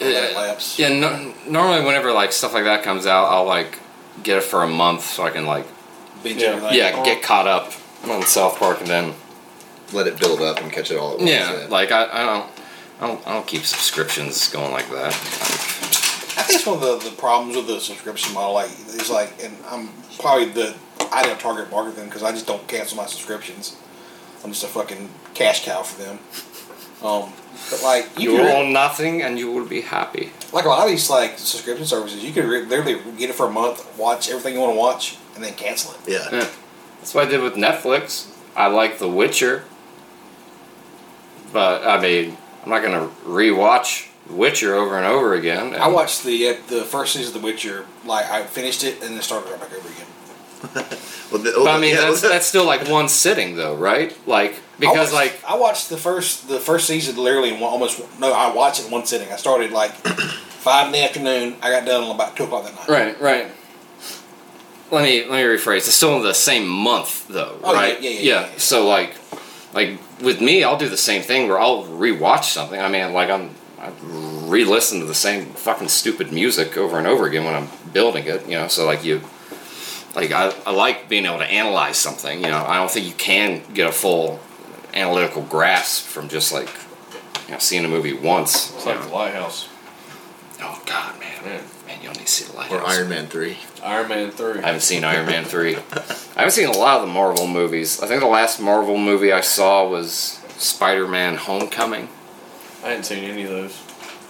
Uh, 0.02 0.06
Let 0.06 0.32
it 0.32 0.36
lapse. 0.36 0.80
yeah, 0.80 0.90
no, 0.90 1.34
normally 1.48 1.84
whenever 1.86 2.12
like 2.14 2.32
stuff 2.32 2.54
like 2.54 2.64
that 2.66 2.84
comes 2.84 3.06
out, 3.06 3.26
I'll 3.26 3.46
like 3.46 3.80
get 4.24 4.38
it 4.38 4.44
for 4.44 4.64
a 4.64 4.68
month 4.68 5.04
so 5.04 5.24
I 5.24 5.30
can 5.32 5.46
like 5.46 5.66
Binge 6.24 6.42
Yeah. 6.42 6.50
everything. 6.50 6.78
yeah 6.78 7.04
get 7.04 7.22
caught 7.24 7.48
up 7.48 7.74
on 8.10 8.22
South 8.24 8.58
Park 8.60 8.80
and 8.80 8.88
then 8.88 9.14
Let 9.92 10.08
it 10.08 10.20
build 10.20 10.42
up 10.42 10.60
and 10.62 10.72
catch 10.72 10.92
it 10.92 10.98
all 10.98 11.14
at 11.14 11.18
once. 11.20 11.30
yeah 11.32 11.68
like 11.70 11.92
I, 11.92 12.06
I 12.12 12.26
don't 12.26 12.50
I 13.02 13.08
don't 13.08 13.28
I 13.28 13.34
don't 13.34 13.48
keep 13.48 13.64
subscriptions 13.64 14.48
going 14.50 14.72
like 14.72 14.90
that. 14.92 15.14
I 16.36 16.42
think 16.46 16.60
it's 16.60 16.66
one 16.68 16.82
of 16.82 17.04
the, 17.04 17.10
the 17.10 17.16
problems 17.16 17.56
with 17.56 17.68
the 17.68 17.80
subscription 17.80 18.34
model. 18.34 18.54
Like, 18.54 18.72
it's 18.72 19.10
like, 19.12 19.32
and 19.44 19.56
I'm 19.70 19.90
probably 20.20 20.46
the 20.46 20.74
ideal 21.14 21.36
target 21.38 21.70
market 21.70 21.96
then 21.96 22.06
because 22.06 22.24
I 22.24 22.32
just 22.32 22.48
don't 22.48 22.68
cancel 22.68 22.98
my 22.98 23.06
subscriptions. 23.06 23.76
I'm 24.44 24.52
just 24.52 24.64
a 24.64 24.68
fucking 24.68 25.10
cash 25.36 25.64
cow 25.64 25.84
for 25.84 26.02
them. 26.02 26.20
Um, 27.08 27.32
but 27.70 27.82
like, 27.84 28.20
you 28.20 28.32
You 28.32 28.38
can 28.38 28.46
re- 28.46 28.52
own 28.54 28.74
nothing 28.74 29.22
and 29.22 29.38
you 29.40 29.52
will 29.52 29.66
be 29.66 29.82
happy. 29.82 30.32
like 30.52 30.66
a 30.66 30.70
lot 30.70 30.84
of 30.86 30.90
these 30.90 31.10
like 31.10 31.38
subscription 31.40 31.86
services, 31.86 32.24
you 32.24 32.32
could 32.34 32.46
re- 32.46 32.64
literally 32.64 33.00
get 33.18 33.30
it 33.30 33.36
for 33.36 33.48
a 33.48 33.52
month, 33.52 33.86
watch 33.98 34.30
everything 34.30 34.54
you 34.54 34.60
want 34.60 34.74
to 34.74 34.80
watch, 34.80 35.18
and 35.36 35.44
then 35.44 35.54
cancel 35.54 35.94
it. 35.94 36.00
Yeah. 36.08 36.28
Yeah. 36.32 36.48
That's 37.00 37.14
what 37.16 37.28
I 37.28 37.30
did 37.30 37.42
with 37.42 37.56
Netflix. 37.56 38.30
I 38.56 38.68
like 38.68 39.00
The 39.00 39.10
Witcher, 39.10 39.64
but 41.52 41.86
I 41.86 42.00
mean 42.02 42.38
I'm 42.64 42.70
not 42.70 42.82
gonna 42.82 43.10
rewatch 43.26 44.10
The 44.28 44.34
Witcher 44.34 44.76
over 44.76 44.98
and 44.98 45.06
over 45.06 45.34
again. 45.34 45.76
I 45.76 45.88
watched 45.88 46.24
the 46.24 46.50
uh, 46.50 46.54
the 46.68 46.84
first 46.84 47.14
season 47.14 47.36
of 47.36 47.42
The 47.42 47.46
Witcher. 47.46 47.86
Like, 48.06 48.30
I 48.30 48.44
finished 48.44 48.84
it 48.84 49.02
and 49.04 49.16
then 49.16 49.22
started 49.22 49.50
right 49.52 49.60
back 49.60 49.74
over 49.74 49.88
again. 49.90 50.06
Well, 51.32 51.42
the, 51.42 51.52
But 51.56 51.68
I 51.68 51.80
mean, 51.80 51.96
yeah, 51.96 52.02
that's 52.02 52.22
well, 52.22 52.32
that's 52.32 52.46
still 52.46 52.66
like 52.66 52.88
one 52.88 53.10
sitting 53.10 53.56
though, 53.56 53.76
right? 53.76 54.16
Like 54.28 54.60
because 54.80 55.12
I 55.12 55.16
watched, 55.18 55.44
like 55.44 55.44
I 55.48 55.58
watched 55.58 55.90
the 55.90 55.98
first 55.98 56.48
the 56.48 56.60
first 56.60 56.86
season 56.86 57.18
literally 57.18 57.52
in 57.54 57.60
one, 57.60 57.72
almost 57.72 58.00
no 58.20 58.32
I 58.32 58.54
watched 58.54 58.82
it 58.82 58.86
in 58.86 58.92
one 58.92 59.06
sitting. 59.08 59.32
I 59.32 59.38
started 59.38 59.72
like 59.72 59.92
five 60.62 60.88
in 60.88 60.92
the 60.92 61.04
afternoon. 61.04 61.56
I 61.64 61.72
got 61.72 61.86
done 61.88 62.12
about 62.12 62.38
two 62.38 62.44
o'clock 62.44 62.66
that 62.66 62.76
night. 62.76 62.88
right, 62.88 63.20
right. 63.22 63.48
Let 64.92 65.04
me 65.04 65.22
let 65.22 65.32
me 65.32 65.42
rephrase. 65.58 65.78
It's 65.78 65.96
still 65.96 66.16
in 66.18 66.22
the 66.24 66.34
same 66.36 66.68
month 66.68 67.28
though, 67.30 67.58
Oh, 67.64 67.74
yeah, 67.74 67.80
right? 67.80 68.02
yeah, 68.02 68.10
yeah, 68.12 68.20
yeah, 68.20 68.42
yeah. 68.52 68.58
So 68.58 68.88
like, 68.88 69.16
like 69.74 69.98
with 70.22 70.40
me, 70.40 70.64
I'll 70.64 70.78
do 70.78 70.88
the 70.88 70.98
same 70.98 71.24
thing 71.24 71.48
where 71.48 71.60
I'll 71.60 71.84
rewatch 71.86 72.44
something. 72.46 72.80
I 72.80 72.90
mean, 72.90 73.12
like 73.14 73.30
I'm. 73.30 73.50
I 73.80 73.92
re-listen 74.04 75.00
to 75.02 75.06
the 75.06 75.16
same 75.16 75.48
fucking 75.56 75.90
stupid 75.90 76.32
music 76.32 76.78
over 76.78 76.98
and 76.98 77.06
over 77.06 77.26
again 77.26 77.44
when 77.44 77.54
I'm 77.54 77.68
building 77.92 78.26
it, 78.26 78.46
you 78.46 78.54
know. 78.54 78.70
So 78.70 78.86
like 78.86 79.04
you, 79.04 79.22
like 80.16 80.32
I, 80.32 80.54
I 80.66 80.72
like 80.72 81.10
being 81.10 81.26
able 81.26 81.40
to 81.40 81.46
analyze 81.46 81.98
something. 81.98 82.40
You 82.42 82.48
know, 82.48 82.64
I 82.66 82.78
don't 82.78 82.90
think 82.92 83.06
you 83.08 83.14
can 83.14 83.62
get 83.74 83.88
a 83.88 83.92
full 83.92 84.40
analytical 84.94 85.42
grasp 85.44 86.06
from 86.06 86.30
just 86.30 86.52
like 86.54 86.70
you 87.48 87.54
know 87.54 87.60
seeing 87.60 87.86
a 87.86 87.88
movie 87.88 88.14
once. 88.14 88.74
It's 88.76 88.86
like 88.86 89.00
know. 89.00 89.08
the 89.08 89.14
Lighthouse. 89.14 89.70
Oh 90.62 90.82
God, 90.86 91.20
man, 91.20 91.32
Yeah. 91.44 91.62
man, 91.88 91.98
you 92.02 92.06
don't 92.06 92.18
need 92.18 92.28
to 92.28 92.32
see 92.32 92.46
the 92.50 92.56
light. 92.58 92.72
or 92.72 92.82
Iron 92.86 93.10
Man 93.10 93.28
three. 93.28 93.58
Iron 93.84 94.08
Man 94.08 94.32
3. 94.32 94.60
I 94.60 94.66
haven't 94.68 94.82
seen 94.82 95.04
Iron 95.04 95.26
Man 95.26 95.44
three. 95.44 95.76
I 95.76 95.80
haven't 96.38 96.52
seen 96.52 96.70
a 96.70 96.72
lot 96.72 97.02
of 97.02 97.08
the 97.08 97.14
Marvel 97.14 97.48
movies. 97.48 98.02
I 98.02 98.08
think 98.08 98.22
the 98.22 98.28
last 98.28 98.62
Marvel 98.62 98.98
movie 98.98 99.34
I 99.34 99.42
saw 99.42 99.86
was 99.88 100.40
Spider-Man: 100.58 101.36
Homecoming. 101.36 102.08
I 102.82 102.90
hadn't 102.90 103.04
seen 103.04 103.26
any 103.26 103.44
of 103.44 103.50
those. 103.50 103.82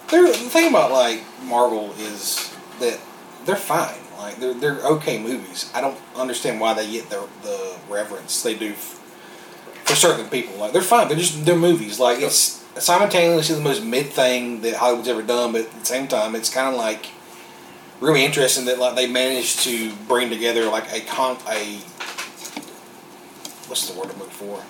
They're, 0.09 0.25
the 0.27 0.33
thing 0.33 0.69
about 0.69 0.91
like 0.91 1.21
Marvel 1.43 1.91
is 1.99 2.51
that 2.79 2.99
they're 3.45 3.55
fine. 3.55 3.93
Like 4.23 4.37
they're 4.37 4.53
they're 4.53 4.79
okay 4.95 5.21
movies. 5.21 5.69
I 5.75 5.81
don't 5.81 5.97
understand 6.15 6.61
why 6.61 6.73
they 6.73 6.89
get 6.89 7.09
the 7.09 7.27
the 7.41 7.75
reverence 7.89 8.41
they 8.41 8.55
do 8.55 8.69
f- 8.69 9.01
for 9.83 9.95
certain 9.95 10.29
people. 10.29 10.55
Like 10.55 10.71
they're 10.71 10.81
fine. 10.81 11.09
They're 11.09 11.17
just 11.17 11.45
they're 11.45 11.57
movies. 11.57 11.99
Like 11.99 12.21
it's 12.21 12.63
simultaneously 12.79 13.55
the 13.55 13.61
most 13.61 13.83
mid 13.83 14.07
thing 14.07 14.61
that 14.61 14.75
Hollywood's 14.75 15.09
ever 15.09 15.23
done, 15.23 15.51
but 15.51 15.61
at 15.61 15.71
the 15.71 15.85
same 15.85 16.07
time, 16.07 16.35
it's 16.35 16.49
kind 16.49 16.69
of 16.69 16.75
like 16.75 17.07
really 17.99 18.23
interesting 18.23 18.63
that 18.65 18.79
like 18.79 18.95
they 18.95 19.07
managed 19.07 19.59
to 19.63 19.93
bring 20.07 20.29
together 20.29 20.69
like 20.69 20.89
a 20.93 21.01
con 21.01 21.35
a 21.49 21.79
what's 23.67 23.89
the 23.89 23.99
word 23.99 24.09
I'm 24.09 24.19
looking 24.19 24.33
for? 24.33 24.63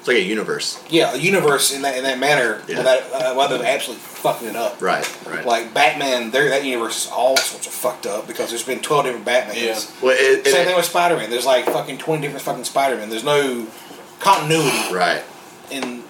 It's 0.00 0.08
like 0.08 0.16
a 0.16 0.22
universe. 0.22 0.82
Yeah, 0.90 1.12
a 1.14 1.16
universe 1.18 1.72
in 1.72 1.82
that 1.82 1.96
in 1.96 2.04
that 2.04 2.18
manner 2.18 2.62
Yeah. 2.66 2.78
without 2.78 3.02
uh, 3.12 3.34
without 3.36 3.50
them 3.50 3.62
absolutely 3.62 4.02
fucking 4.02 4.48
it 4.48 4.56
up. 4.56 4.80
Right. 4.80 5.06
Right. 5.26 5.44
Like 5.44 5.72
Batman, 5.74 6.30
there 6.30 6.48
that 6.48 6.64
universe 6.64 7.04
is 7.06 7.10
all 7.12 7.36
sorts 7.36 7.66
of 7.66 7.72
fucked 7.74 8.06
up 8.06 8.26
because 8.26 8.48
there's 8.48 8.64
been 8.64 8.80
twelve 8.80 9.04
different 9.04 9.26
Batmans. 9.26 9.56
Yeah. 9.62 9.78
well, 10.02 10.16
it, 10.18 10.46
Same 10.46 10.62
it- 10.62 10.66
thing 10.66 10.76
with 10.76 10.86
Spider 10.86 11.16
Man. 11.16 11.28
There's 11.30 11.44
like 11.46 11.66
fucking 11.66 11.98
twenty 11.98 12.22
different 12.22 12.42
fucking 12.44 12.64
Spider 12.64 12.96
Man. 12.96 13.10
There's 13.10 13.24
no 13.24 13.66
continuity 14.18 14.94
right. 14.94 15.22
in 15.70 16.02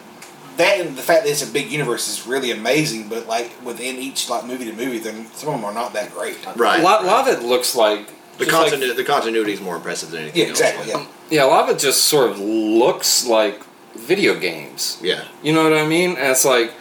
that. 0.57 0.79
And 0.81 0.97
the 0.97 1.03
fact 1.03 1.25
that 1.25 1.31
it's 1.31 1.49
a 1.49 1.53
big 1.53 1.71
universe 1.71 2.09
is 2.09 2.27
really 2.27 2.51
amazing. 2.53 3.09
But 3.09 3.27
like 3.27 3.53
within 3.65 3.97
each 3.97 4.29
like 4.31 4.45
movie 4.47 4.67
to 4.67 4.73
movie, 4.73 4.99
then 4.99 5.27
some 5.33 5.49
of 5.49 5.57
them 5.57 5.65
are 5.65 5.75
not 5.75 5.93
that 5.95 6.13
great. 6.13 6.39
Right. 6.57 6.81
A 6.81 6.83
lot, 6.83 7.03
a 7.03 7.07
lot 7.07 7.29
of 7.29 7.39
it 7.39 7.45
looks 7.45 7.75
like 7.75 8.07
The 8.39 8.47
just 8.47 8.73
like- 8.73 8.97
the 8.97 9.05
continuity 9.05 9.53
is 9.53 9.61
more 9.61 9.77
impressive 9.77 10.11
than 10.11 10.23
anything 10.23 10.43
Yeah, 10.43 10.49
exactly. 10.51 10.93
else. 10.93 11.07
Yeah. 11.31 11.43
yeah, 11.43 11.45
a 11.45 11.49
lot 11.51 11.69
of 11.69 11.77
it 11.77 11.81
just 11.81 12.05
sort 12.05 12.31
of 12.31 12.39
looks 12.39 13.27
like 13.27 13.61
video 13.95 14.39
games. 14.39 14.99
Yeah. 15.03 15.25
You 15.43 15.53
know 15.53 15.65
what 15.65 15.75
I 15.75 15.87
mean? 15.87 16.11
And 16.11 16.31
it's 16.31 16.45
like 16.45 16.73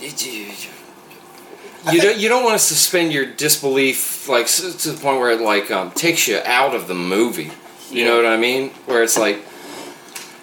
you, 0.00 0.08
you, 0.08 0.54
you 1.92 2.00
don't 2.00 2.18
you 2.18 2.28
don't 2.28 2.44
want 2.44 2.58
to 2.58 2.64
suspend 2.64 3.12
your 3.12 3.26
disbelief 3.26 4.28
like 4.28 4.46
to 4.46 4.92
the 4.92 4.98
point 5.00 5.18
where 5.20 5.30
it 5.32 5.40
like 5.40 5.70
um, 5.70 5.90
takes 5.92 6.26
you 6.28 6.40
out 6.44 6.74
of 6.74 6.88
the 6.88 6.94
movie. 6.94 7.52
You 7.90 8.04
know 8.06 8.16
what 8.16 8.26
I 8.26 8.36
mean? 8.36 8.70
Where 8.86 9.02
it's 9.02 9.18
like 9.18 9.44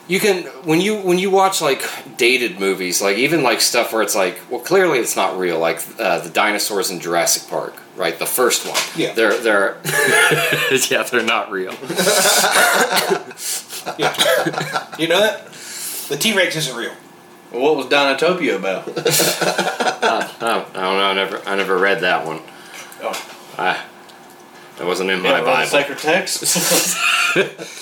you 0.07 0.19
can 0.19 0.43
when 0.65 0.81
you 0.81 0.97
when 0.97 1.19
you 1.19 1.31
watch 1.31 1.61
like 1.61 1.83
dated 2.17 2.59
movies, 2.59 3.01
like 3.01 3.17
even 3.17 3.43
like 3.43 3.61
stuff 3.61 3.93
where 3.93 4.01
it's 4.01 4.15
like, 4.15 4.39
well, 4.49 4.59
clearly 4.59 4.99
it's 4.99 5.15
not 5.15 5.37
real, 5.37 5.59
like 5.59 5.81
uh, 5.99 6.19
the 6.19 6.29
dinosaurs 6.29 6.91
in 6.91 6.99
Jurassic 6.99 7.49
Park, 7.49 7.75
right? 7.95 8.17
The 8.17 8.25
first 8.25 8.67
one. 8.67 8.79
Yeah. 8.95 9.13
They're 9.13 9.37
they're 9.37 9.77
yeah, 10.89 11.03
they're 11.03 11.23
not 11.23 11.51
real. 11.51 11.71
Yeah. 13.97 14.95
you 14.99 15.07
know 15.07 15.19
that? 15.19 15.51
The 16.09 16.17
T 16.17 16.35
Rex 16.35 16.55
isn't 16.55 16.75
real. 16.75 16.93
Well, 17.51 17.61
what 17.61 17.75
was 17.77 17.85
Dinotopia 17.87 18.55
about? 18.55 18.87
I 20.03 20.35
don't, 20.39 20.75
I 20.77 20.81
don't 20.81 20.97
know. 20.97 21.05
I 21.05 21.13
never, 21.13 21.41
I 21.47 21.55
never 21.55 21.77
read 21.77 21.99
that 22.01 22.25
one. 22.25 22.41
Oh. 23.03 23.35
I, 23.57 23.83
that 24.77 24.87
wasn't 24.87 25.09
in 25.09 25.17
Yeah, 25.23 25.31
my 25.31 25.41
right, 25.41 25.45
Bible. 25.45 25.69
Sacred 25.69 25.97
text. 25.99 26.43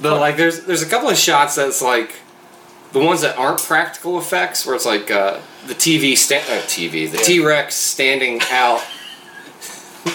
But 0.00 0.18
like, 0.18 0.36
there's 0.36 0.64
there's 0.64 0.82
a 0.82 0.86
couple 0.88 1.08
of 1.10 1.16
shots 1.16 1.54
that's 1.54 1.80
like 1.80 2.16
the 2.90 2.98
ones 2.98 3.20
that 3.20 3.38
aren't 3.38 3.60
practical 3.62 4.18
effects, 4.18 4.66
where 4.66 4.74
it's 4.74 4.84
like 4.86 5.12
uh, 5.12 5.38
the 5.68 5.74
TV 5.74 6.16
sta- 6.16 6.38
uh, 6.38 6.60
TV, 6.62 7.08
the 7.08 7.18
Yeah. 7.18 7.22
T 7.22 7.38
Rex 7.44 7.76
standing 7.76 8.40
out 8.50 8.82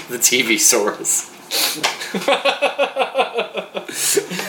the 0.09 0.17
TV 0.17 0.59
source. 0.59 1.31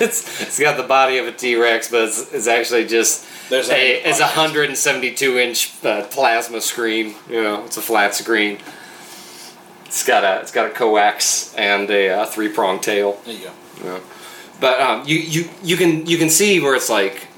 it's, 0.00 0.42
it's 0.42 0.58
got 0.58 0.76
the 0.76 0.82
body 0.82 1.18
of 1.18 1.26
a 1.26 1.32
T 1.32 1.56
Rex, 1.56 1.90
but 1.90 2.02
it's, 2.02 2.32
it's 2.32 2.46
actually 2.46 2.86
just 2.86 3.26
There's 3.50 3.70
a 3.70 4.02
it's 4.02 4.20
a 4.20 4.26
hundred 4.26 4.68
and 4.68 4.76
seventy 4.76 5.14
two 5.14 5.38
inch 5.38 5.72
uh, 5.84 6.04
plasma 6.06 6.60
screen. 6.60 7.14
You 7.28 7.42
know, 7.42 7.64
it's 7.64 7.76
a 7.76 7.82
flat 7.82 8.14
screen. 8.14 8.58
It's 9.86 10.04
got 10.04 10.24
a 10.24 10.40
it's 10.40 10.52
got 10.52 10.66
a 10.66 10.70
coax 10.70 11.54
and 11.54 11.90
a 11.90 12.10
uh, 12.10 12.26
three 12.26 12.48
prong 12.48 12.80
tail. 12.80 13.20
There 13.24 13.34
you 13.34 13.44
go. 13.44 13.52
Yeah. 13.84 14.00
But 14.60 14.80
um, 14.80 15.06
you, 15.06 15.16
you 15.16 15.50
you 15.62 15.76
can 15.76 16.06
you 16.06 16.18
can 16.18 16.30
see 16.30 16.60
where 16.60 16.74
it's 16.74 16.90
like, 16.90 17.28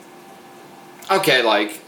okay, 1.10 1.42
like, 1.42 1.82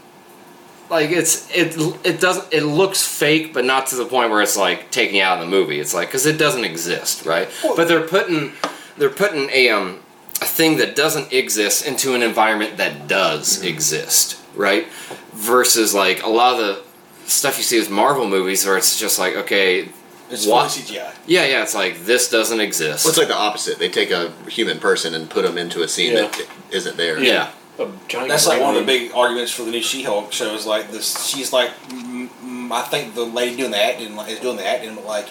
like 0.89 1.09
it's 1.11 1.49
it 1.51 1.75
it 2.05 2.19
doesn't 2.19 2.53
it 2.53 2.63
looks 2.63 3.01
fake, 3.05 3.53
but 3.53 3.65
not 3.65 3.87
to 3.87 3.95
the 3.95 4.05
point 4.05 4.29
where 4.31 4.41
it's 4.41 4.57
like 4.57 4.91
taking 4.91 5.19
out 5.21 5.39
of 5.39 5.45
the 5.45 5.49
movie. 5.49 5.79
It's 5.79 5.93
like 5.93 6.07
because 6.09 6.25
it 6.25 6.37
doesn't 6.37 6.63
exist, 6.65 7.25
right? 7.25 7.49
But 7.75 7.87
they're 7.87 8.07
putting 8.07 8.53
they're 8.97 9.09
putting 9.09 9.49
a 9.51 9.69
um 9.69 9.99
a 10.41 10.45
thing 10.45 10.77
that 10.77 10.95
doesn't 10.95 11.31
exist 11.31 11.85
into 11.87 12.15
an 12.15 12.21
environment 12.21 12.77
that 12.77 13.07
does 13.07 13.63
exist, 13.63 14.39
right? 14.55 14.87
Versus 15.33 15.93
like 15.93 16.23
a 16.23 16.29
lot 16.29 16.59
of 16.59 16.59
the 16.59 16.83
stuff 17.29 17.57
you 17.57 17.63
see 17.63 17.79
with 17.79 17.89
Marvel 17.89 18.27
movies, 18.27 18.65
where 18.65 18.77
it's 18.77 18.99
just 18.99 19.17
like, 19.19 19.35
okay, 19.35 19.87
It's 20.29 20.45
What? 20.45 20.69
CGI. 20.69 21.13
yeah, 21.27 21.45
yeah, 21.45 21.63
it's 21.63 21.73
like 21.75 22.05
this 22.05 22.29
doesn't 22.29 22.59
exist. 22.59 23.05
Well, 23.05 23.11
it's 23.11 23.17
like 23.17 23.27
the 23.29 23.35
opposite. 23.37 23.79
They 23.79 23.89
take 23.89 24.11
a 24.11 24.31
human 24.49 24.79
person 24.79 25.13
and 25.15 25.29
put 25.29 25.43
them 25.45 25.57
into 25.57 25.81
a 25.83 25.87
scene 25.87 26.13
Yeah. 26.13 26.27
that 26.27 26.47
isn't 26.71 26.97
there. 26.97 27.19
yeah. 27.23 27.51
A 27.79 27.89
giant 28.07 28.29
That's 28.29 28.45
like 28.47 28.61
one 28.61 28.75
of 28.75 28.81
the 28.81 28.85
big 28.85 29.11
arguments 29.15 29.51
for 29.51 29.63
the 29.63 29.71
new 29.71 29.81
She-Hulk 29.81 30.31
show. 30.31 30.53
Is 30.53 30.65
like 30.67 30.91
this. 30.91 31.25
She's 31.27 31.51
like, 31.51 31.71
mm, 31.89 32.29
mm, 32.43 32.71
I 32.71 32.83
think 32.83 33.15
the 33.15 33.23
lady 33.25 33.57
doing 33.57 33.71
the 33.71 33.83
acting 33.83 34.15
like, 34.15 34.29
is 34.31 34.39
doing 34.39 34.57
the 34.57 34.65
acting, 34.67 34.93
but 34.95 35.05
like, 35.05 35.27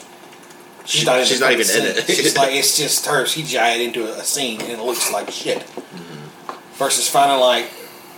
she's 0.84 1.00
She- 1.02 1.06
not. 1.06 1.24
She's 1.24 1.40
not 1.40 1.52
even 1.52 1.64
scene. 1.64 1.82
in 1.86 1.96
it. 1.98 2.04
She's 2.06 2.36
like, 2.36 2.52
it's 2.52 2.76
just 2.82 3.06
her 3.06 3.24
CGI 3.24 3.84
into 3.84 4.06
a, 4.12 4.18
a 4.18 4.24
scene, 4.24 4.60
and 4.60 4.70
it 4.72 4.80
looks 4.80 5.12
like 5.12 5.30
shit. 5.30 5.62
Versus 6.74 7.08
finding 7.08 7.38
like, 7.38 7.70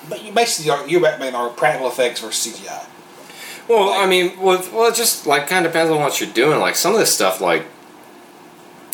but 0.08 0.24
you 0.24 0.32
basically 0.32 0.70
are 0.70 0.86
you're 0.88 1.02
Batman 1.02 1.34
are 1.34 1.50
practical 1.50 1.88
effects 1.88 2.20
versus 2.20 2.54
CGI. 2.54 2.86
Well, 3.68 3.90
Like- 3.90 4.00
I 4.00 4.06
mean, 4.06 4.40
well, 4.40 4.62
well, 4.72 4.90
it 4.90 4.94
just 4.94 5.26
like 5.26 5.48
kind 5.48 5.66
of 5.66 5.72
depends 5.72 5.90
on 5.92 6.00
what 6.00 6.18
you're 6.20 6.30
doing. 6.32 6.60
Like 6.60 6.76
some 6.76 6.94
of 6.94 6.98
this 6.98 7.14
stuff, 7.14 7.42
like 7.42 7.66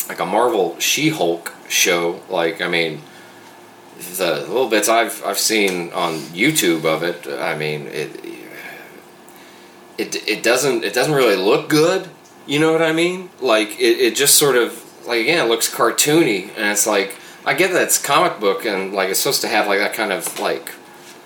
like 0.09 0.19
a 0.19 0.25
Marvel 0.25 0.77
She-Hulk 0.79 1.53
show. 1.69 2.19
Like, 2.29 2.59
I 2.59 2.67
mean, 2.67 3.01
the 4.17 4.41
little 4.41 4.69
bits 4.69 4.89
I've 4.89 5.23
I've 5.25 5.39
seen 5.39 5.91
on 5.93 6.15
YouTube 6.33 6.85
of 6.85 7.03
it. 7.03 7.27
I 7.27 7.55
mean, 7.55 7.87
it 7.87 8.11
it 9.97 10.27
it 10.27 10.43
doesn't 10.43 10.83
it 10.83 10.93
doesn't 10.93 11.13
really 11.13 11.35
look 11.35 11.69
good. 11.69 12.09
You 12.45 12.59
know 12.59 12.71
what 12.71 12.81
I 12.81 12.91
mean? 12.91 13.29
Like 13.39 13.79
it, 13.79 13.99
it 13.99 14.15
just 14.15 14.35
sort 14.35 14.55
of 14.55 14.83
like 15.07 15.21
again, 15.21 15.45
it 15.45 15.49
looks 15.49 15.73
cartoony, 15.73 16.49
and 16.57 16.71
it's 16.71 16.87
like 16.87 17.15
I 17.45 17.53
get 17.53 17.71
that 17.71 17.83
it's 17.83 18.01
comic 18.01 18.39
book 18.39 18.65
and 18.65 18.93
like 18.93 19.09
it's 19.09 19.19
supposed 19.19 19.41
to 19.41 19.47
have 19.47 19.67
like 19.67 19.79
that 19.79 19.93
kind 19.93 20.11
of 20.11 20.39
like 20.39 20.69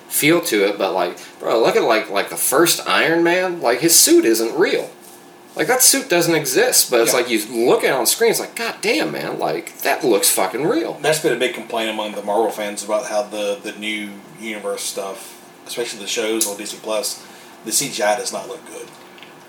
feel 0.08 0.42
to 0.42 0.66
it, 0.66 0.78
but 0.78 0.94
like, 0.94 1.18
bro, 1.40 1.62
look 1.62 1.76
at 1.76 1.84
like 1.84 2.10
like 2.10 2.30
the 2.30 2.38
first 2.38 2.88
Iron 2.88 3.24
Man. 3.24 3.62
Like 3.62 3.80
his 3.80 3.98
suit 3.98 4.26
isn't 4.26 4.58
real. 4.58 4.90
Like 5.56 5.67
that 5.67 5.82
suit 5.82 6.09
doesn't 6.09 6.35
exist, 6.35 6.92
but 6.92 7.00
it's 7.01 7.14
Yeah. 7.14 7.19
like 7.19 7.30
you 7.30 7.45
look 7.67 7.84
at 7.84 7.92
it 7.92 7.93
on 7.93 8.06
screen. 8.06 8.32
It's 8.32 8.40
like, 8.42 8.56
god 8.56 8.75
damn, 8.82 9.11
man! 9.11 9.40
Like 9.40 9.77
that 9.80 10.03
looks 10.03 10.30
fucking 10.30 10.66
real. 10.66 10.98
That's 11.01 11.19
been 11.19 11.32
a 11.34 11.38
big 11.40 11.53
complaint 11.53 11.90
among 11.90 12.14
the 12.14 12.22
Marvel 12.24 12.51
fans 12.51 12.84
about 12.84 13.06
how 13.08 13.24
the 13.24 13.58
the 13.64 13.72
new 13.74 14.09
universe 14.40 14.82
stuff, 14.84 15.42
especially 15.66 16.00
the 16.00 16.08
shows 16.08 16.45
on 16.48 16.58
Disney 16.58 16.80
Plus, 16.82 17.25
the 17.64 17.72
CGI 17.72 18.17
does 18.17 18.34
not 18.34 18.48
look 18.50 18.66
good. 18.67 18.88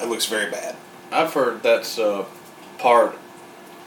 It 0.01 0.09
looks 0.09 0.27
very 0.27 0.51
bad. 0.51 0.77
I've 1.11 1.33
heard 1.35 1.63
that's 1.63 1.99
uh, 1.99 2.25
part 2.79 3.19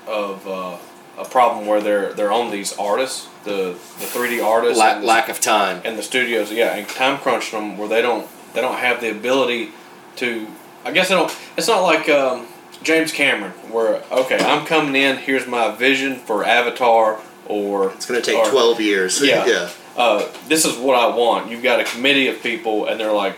of 0.07 0.45
uh, 0.47 0.77
a 1.17 1.25
problem 1.25 1.67
where 1.67 1.79
they're 1.81 2.13
they're 2.13 2.31
on 2.33 2.51
these 2.51 2.73
artists, 2.77 3.27
the 3.45 3.73
the 3.99 4.05
three 4.07 4.29
D 4.29 4.41
artists, 4.41 4.77
La- 4.77 4.93
and, 4.95 5.03
the, 5.03 5.07
lack 5.07 5.29
of 5.29 5.39
time. 5.39 5.81
and 5.85 5.97
the 5.97 6.03
studios, 6.03 6.51
yeah, 6.51 6.75
and 6.75 6.87
time 6.89 7.17
crunch 7.17 7.51
them 7.51 7.77
where 7.77 7.87
they 7.87 8.01
don't 8.01 8.27
they 8.53 8.59
don't 8.59 8.77
have 8.79 8.99
the 8.99 9.09
ability 9.09 9.71
to. 10.17 10.47
I 10.85 10.91
guess 10.91 11.09
they 11.09 11.15
don't. 11.15 11.35
It's 11.57 11.67
not 11.67 11.81
like 11.81 12.07
um, 12.09 12.47
James 12.83 13.11
Cameron, 13.11 13.51
where 13.71 14.01
okay, 14.11 14.37
I'm 14.39 14.65
coming 14.65 14.95
in. 14.95 15.17
Here's 15.17 15.45
my 15.47 15.71
vision 15.75 16.15
for 16.17 16.43
Avatar, 16.45 17.19
or 17.47 17.91
It's 17.91 18.05
going 18.05 18.21
to 18.21 18.25
take 18.25 18.37
or- 18.37 18.49
12 18.49 18.81
years. 18.81 19.21
Yeah. 19.21 19.45
yeah. 19.45 19.69
uh, 19.97 20.27
this 20.47 20.65
is 20.65 20.77
what 20.77 20.95
I 20.95 21.15
want. 21.15 21.49
You've 21.51 21.63
got 21.63 21.79
a 21.79 21.83
committee 21.83 22.27
of 22.27 22.41
people, 22.41 22.87
and 22.87 22.99
they're 22.99 23.11
like, 23.11 23.37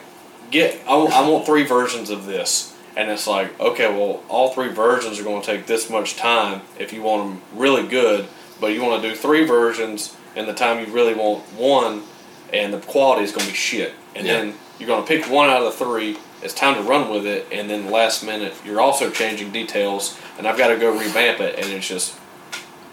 get, 0.52 0.76
I, 0.86 0.92
w- 0.92 1.10
I 1.12 1.28
want 1.28 1.46
three 1.46 1.64
versions 1.64 2.10
of 2.10 2.26
this. 2.26 2.76
And 2.96 3.10
it's 3.10 3.26
like, 3.26 3.58
okay, 3.60 3.88
well, 3.88 4.22
all 4.28 4.50
three 4.54 4.68
versions 4.68 5.18
are 5.18 5.24
going 5.24 5.42
to 5.42 5.48
take 5.48 5.66
this 5.66 5.90
much 5.90 6.18
time 6.18 6.62
if 6.78 6.92
you 6.92 7.02
want 7.02 7.24
them 7.30 7.42
really 7.58 7.88
good, 7.88 8.28
but 8.60 8.68
you 8.74 8.84
want 8.84 9.02
to 9.02 9.10
do 9.10 9.16
three 9.16 9.46
versions 9.46 10.16
in 10.36 10.46
the 10.46 10.54
time 10.54 10.86
you 10.86 10.94
really 10.94 11.14
want 11.14 11.42
one, 11.54 12.04
and 12.52 12.74
the 12.74 12.80
quality 12.80 13.24
is 13.24 13.32
going 13.32 13.46
to 13.46 13.52
be 13.52 13.58
shit. 13.58 13.94
And 14.14 14.28
Yeah. 14.28 14.34
then 14.42 14.54
you're 14.78 14.88
going 14.88 15.02
to 15.04 15.08
pick 15.08 15.32
one 15.32 15.50
out 15.50 15.62
of 15.64 15.78
the 15.78 15.86
three. 15.86 16.18
It's 16.44 16.54
time 16.54 16.76
to 16.76 16.82
run 16.82 17.10
with 17.10 17.26
it, 17.26 17.48
and 17.52 17.70
then 17.70 17.92
last 17.92 18.24
minute 18.24 18.54
you're 18.66 18.82
also 18.82 19.10
changing 19.10 19.52
details, 19.52 20.18
and 20.38 20.48
I've 20.48 20.58
got 20.58 20.68
to 20.68 20.78
go 20.78 20.92
revamp 20.92 21.40
it, 21.40 21.56
and 21.60 21.68
it's 21.72 21.88
just, 21.88 22.18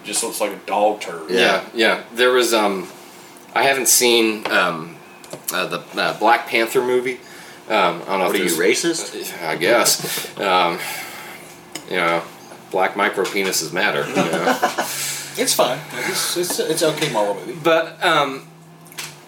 just 0.05 0.23
looks 0.23 0.41
like 0.41 0.53
a 0.53 0.61
dog 0.67 1.01
turd. 1.01 1.31
Yeah, 1.31 1.65
yeah. 1.75 2.03
There 2.13 2.33
was 2.33 2.53
um, 2.53 2.89
I 3.55 3.63
haven't 3.65 3.89
seen 3.89 4.47
um, 4.51 4.97
uh, 5.53 5.67
the 5.67 6.01
uh, 6.01 6.19
Black 6.19 6.47
Panther 6.47 6.83
movie. 6.83 7.21
Um, 7.69 8.03
I 8.03 8.05
don't 8.05 8.07
know 8.07 8.27
What 8.27 8.37
are 8.37 8.43
if 8.43 8.57
you, 8.57 8.63
racist? 8.63 9.43
I 9.43 9.57
guess. 9.57 10.39
Um, 10.39 10.79
you 11.91 11.97
know, 11.97 12.23
black 12.71 12.97
micro 12.97 13.25
penises 13.25 13.73
matter. 13.73 14.07
You 14.09 14.15
know? 14.15 14.59
It's 15.41 15.55
fine. 15.55 15.79
It's 15.93 16.37
it's, 16.37 16.59
it's 16.59 16.83
okay 16.83 17.13
Marvel 17.13 17.37
movie. 17.37 17.57
But 17.63 18.03
um, 18.05 18.49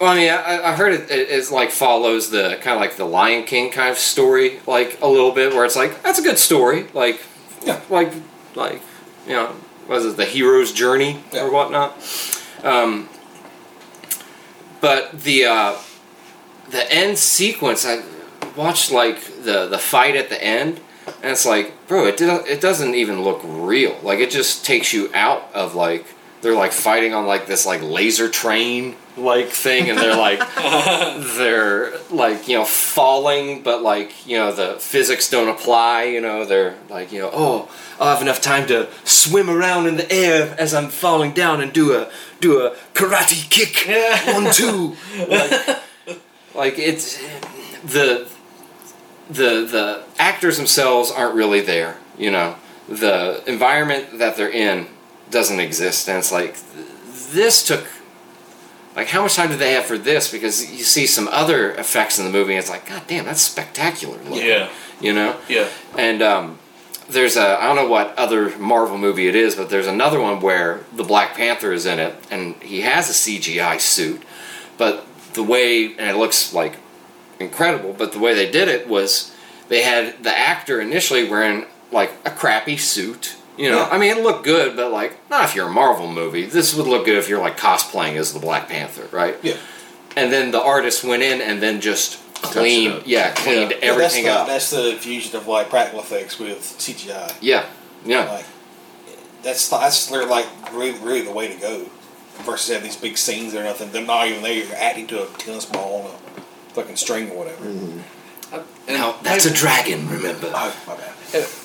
well, 0.01 0.09
I 0.11 0.15
mean, 0.15 0.29
I, 0.31 0.71
I 0.71 0.75
heard 0.75 0.93
it, 0.93 1.11
it 1.11 1.29
it's 1.29 1.51
like 1.51 1.69
follows 1.69 2.31
the 2.31 2.57
kind 2.61 2.75
of 2.75 2.81
like 2.81 2.95
the 2.97 3.05
Lion 3.05 3.43
King 3.43 3.69
kind 3.71 3.89
of 3.91 3.97
story, 3.99 4.59
like 4.65 4.99
a 5.01 5.07
little 5.07 5.31
bit, 5.31 5.53
where 5.53 5.63
it's 5.63 5.75
like 5.75 6.01
that's 6.01 6.17
a 6.17 6.23
good 6.23 6.39
story, 6.39 6.87
like 6.93 7.21
Yeah. 7.63 7.79
like 7.89 8.11
like 8.55 8.81
you 9.27 9.33
know, 9.33 9.55
was 9.87 10.05
it 10.05 10.17
the 10.17 10.25
hero's 10.25 10.73
journey 10.73 11.23
Yeah. 11.31 11.43
or 11.43 11.51
whatnot? 11.51 11.95
Um, 12.63 13.09
but 14.81 15.21
the 15.21 15.45
uh, 15.45 15.75
the 16.69 16.91
end 16.91 17.17
sequence, 17.19 17.85
I 17.85 18.01
watched 18.55 18.91
like 18.91 19.21
the 19.43 19.67
the 19.67 19.77
fight 19.77 20.15
at 20.15 20.29
the 20.29 20.43
end, 20.43 20.79
and 21.21 21.31
it's 21.31 21.45
like, 21.45 21.73
bro, 21.87 22.07
it 22.07 22.17
did, 22.17 22.29
it 22.47 22.59
doesn't 22.59 22.95
even 22.95 23.21
look 23.21 23.41
real. 23.43 23.99
Like 24.01 24.19
it 24.19 24.31
just 24.31 24.65
takes 24.65 24.93
you 24.93 25.11
out 25.13 25.47
of 25.53 25.75
like 25.75 26.05
they're 26.41 26.55
like 26.55 26.71
fighting 26.71 27.13
on 27.13 27.27
like 27.27 27.45
this 27.45 27.65
like 27.65 27.81
laser 27.81 28.29
train 28.29 28.95
like 29.17 29.49
thing, 29.49 29.89
and 29.89 29.97
they're 29.97 30.15
like 30.15 30.39
they're 31.37 31.93
like 32.09 32.47
you 32.47 32.57
know 32.57 32.65
falling, 32.65 33.61
but 33.61 33.81
like 33.81 34.27
you 34.27 34.37
know 34.37 34.51
the 34.51 34.75
physics 34.79 35.29
don't 35.29 35.49
apply. 35.49 36.03
You 36.03 36.21
know 36.21 36.45
they're 36.45 36.75
like 36.89 37.11
you 37.11 37.19
know 37.19 37.29
oh 37.31 37.71
I'll 37.99 38.13
have 38.13 38.21
enough 38.21 38.41
time 38.41 38.67
to 38.67 38.89
swim 39.03 39.49
around 39.49 39.87
in 39.87 39.97
the 39.97 40.11
air 40.11 40.55
as 40.57 40.73
I'm 40.73 40.89
falling 40.89 41.33
down 41.33 41.61
and 41.61 41.71
do 41.71 41.93
a 41.93 42.09
do 42.39 42.61
a 42.65 42.75
karate 42.93 43.49
kick 43.49 43.87
one 44.33 44.51
two 44.51 44.95
like, 45.27 45.79
like 46.55 46.79
it's 46.79 47.17
the 47.83 48.27
the 49.29 49.65
the 49.65 50.03
actors 50.17 50.57
themselves 50.57 51.11
aren't 51.11 51.35
really 51.35 51.61
there. 51.61 51.97
You 52.17 52.31
know 52.31 52.55
the 52.89 53.43
environment 53.47 54.17
that 54.17 54.35
they're 54.35 54.49
in 54.49 54.87
doesn't 55.31 55.59
exist, 55.59 56.07
and 56.07 56.17
it's 56.19 56.31
like 56.31 56.55
this 57.31 57.65
took 57.65 57.85
like 58.95 59.07
how 59.07 59.21
much 59.21 59.35
time 59.35 59.49
did 59.49 59.59
they 59.59 59.73
have 59.73 59.85
for 59.85 59.97
this? 59.97 60.31
Because 60.31 60.69
you 60.71 60.83
see 60.83 61.07
some 61.07 61.27
other 61.29 61.71
effects 61.75 62.19
in 62.19 62.25
the 62.25 62.31
movie, 62.31 62.53
and 62.53 62.59
it's 62.59 62.69
like, 62.69 62.85
God 62.87 63.03
damn, 63.07 63.25
that's 63.25 63.41
spectacular. 63.41 64.17
Looking, 64.17 64.45
Yeah. 64.47 64.69
you 64.99 65.13
know. 65.13 65.37
Yeah. 65.47 65.67
And 65.97 66.21
um, 66.21 66.59
there's 67.09 67.37
a 67.37 67.57
I 67.61 67.63
don't 67.67 67.77
know 67.77 67.87
what 67.89 68.17
other 68.17 68.55
Marvel 68.57 68.97
movie 68.97 69.27
it 69.27 69.35
is, 69.35 69.55
but 69.55 69.69
there's 69.69 69.87
another 69.87 70.19
one 70.19 70.41
where 70.41 70.81
the 70.93 71.03
Black 71.05 71.35
Panther 71.35 71.71
is 71.71 71.85
in 71.85 71.99
it, 71.99 72.15
and 72.29 72.55
he 72.61 72.81
has 72.81 73.09
a 73.09 73.13
CGI 73.13 73.79
suit, 73.79 74.21
but 74.77 75.05
the 75.33 75.43
way 75.43 75.85
and 75.85 76.09
it 76.09 76.17
looks 76.17 76.53
like 76.53 76.75
incredible, 77.39 77.93
but 77.93 78.11
the 78.11 78.19
way 78.19 78.33
they 78.33 78.51
did 78.51 78.67
it 78.67 78.87
was 78.89 79.33
they 79.69 79.81
had 79.83 80.21
the 80.23 80.37
actor 80.37 80.81
initially 80.81 81.27
wearing 81.29 81.65
like 81.93 82.11
a 82.25 82.29
crappy 82.29 82.75
suit, 82.77 83.35
You 83.61 83.69
know, 83.69 83.77
Yeah. 83.77 83.89
I 83.91 83.97
mean, 83.97 84.17
it 84.17 84.23
looked 84.23 84.43
good, 84.43 84.75
but 84.75 84.91
like, 84.91 85.17
not 85.29 85.43
if 85.45 85.55
you're 85.55 85.67
a 85.67 85.71
Marvel 85.71 86.11
movie. 86.11 86.45
This 86.45 86.75
would 86.75 86.87
look 86.87 87.05
good 87.05 87.17
if 87.17 87.29
you're 87.29 87.39
like 87.41 87.57
cosplaying 87.57 88.15
as 88.15 88.33
the 88.33 88.39
Black 88.39 88.67
Panther, 88.67 89.07
right? 89.15 89.35
Yeah. 89.43 89.57
And 90.17 90.33
then 90.33 90.51
the 90.51 90.61
artist 90.61 91.03
went 91.03 91.23
in 91.23 91.41
and 91.41 91.61
then 91.61 91.79
just 91.79 92.19
cleaned, 92.41 93.05
yeah, 93.05 93.31
cleaned 93.33 93.71
Yeah, 93.71 93.77
everything 93.81 94.25
that's 94.25 94.35
the, 94.35 94.41
up. 94.41 94.47
That's 94.47 94.69
the 94.71 94.97
fusion 94.99 95.35
of 95.35 95.47
like 95.47 95.69
practical 95.69 95.99
effects 96.01 96.39
with 96.39 96.57
CGI. 96.59 97.35
Yeah, 97.39 97.65
yeah. 98.03 98.25
Like 98.25 98.45
that's 99.43 99.69
that's 99.69 100.11
literally, 100.11 100.31
like 100.31 100.73
really, 100.73 100.91
really 100.99 101.21
the 101.21 101.31
way 101.31 101.47
to 101.53 101.59
go. 101.59 101.85
Versus 102.43 102.69
having 102.73 102.85
these 102.85 102.95
big 102.97 103.17
scenes 103.17 103.53
or 103.53 103.63
nothing. 103.63 103.91
They're 103.91 104.05
not 104.05 104.25
even 104.27 104.41
there. 104.41 104.53
You're 104.53 104.75
acting 104.75 105.05
to 105.07 105.23
a 105.23 105.27
tennis 105.37 105.65
ball 105.65 106.01
on 106.01 106.05
a 106.07 106.41
fucking 106.73 106.95
string 106.95 107.29
or 107.29 107.37
whatever. 107.37 107.65
Mm-hmm. 107.65 108.55
Uh, 108.55 108.63
and 108.87 108.97
Now 108.97 109.15
that's 109.21 109.45
a 109.45 109.53
dragon. 109.53 110.09
Remember? 110.09 110.47
Oh, 110.53 110.75
my 110.87 110.95
bad. 110.95 111.13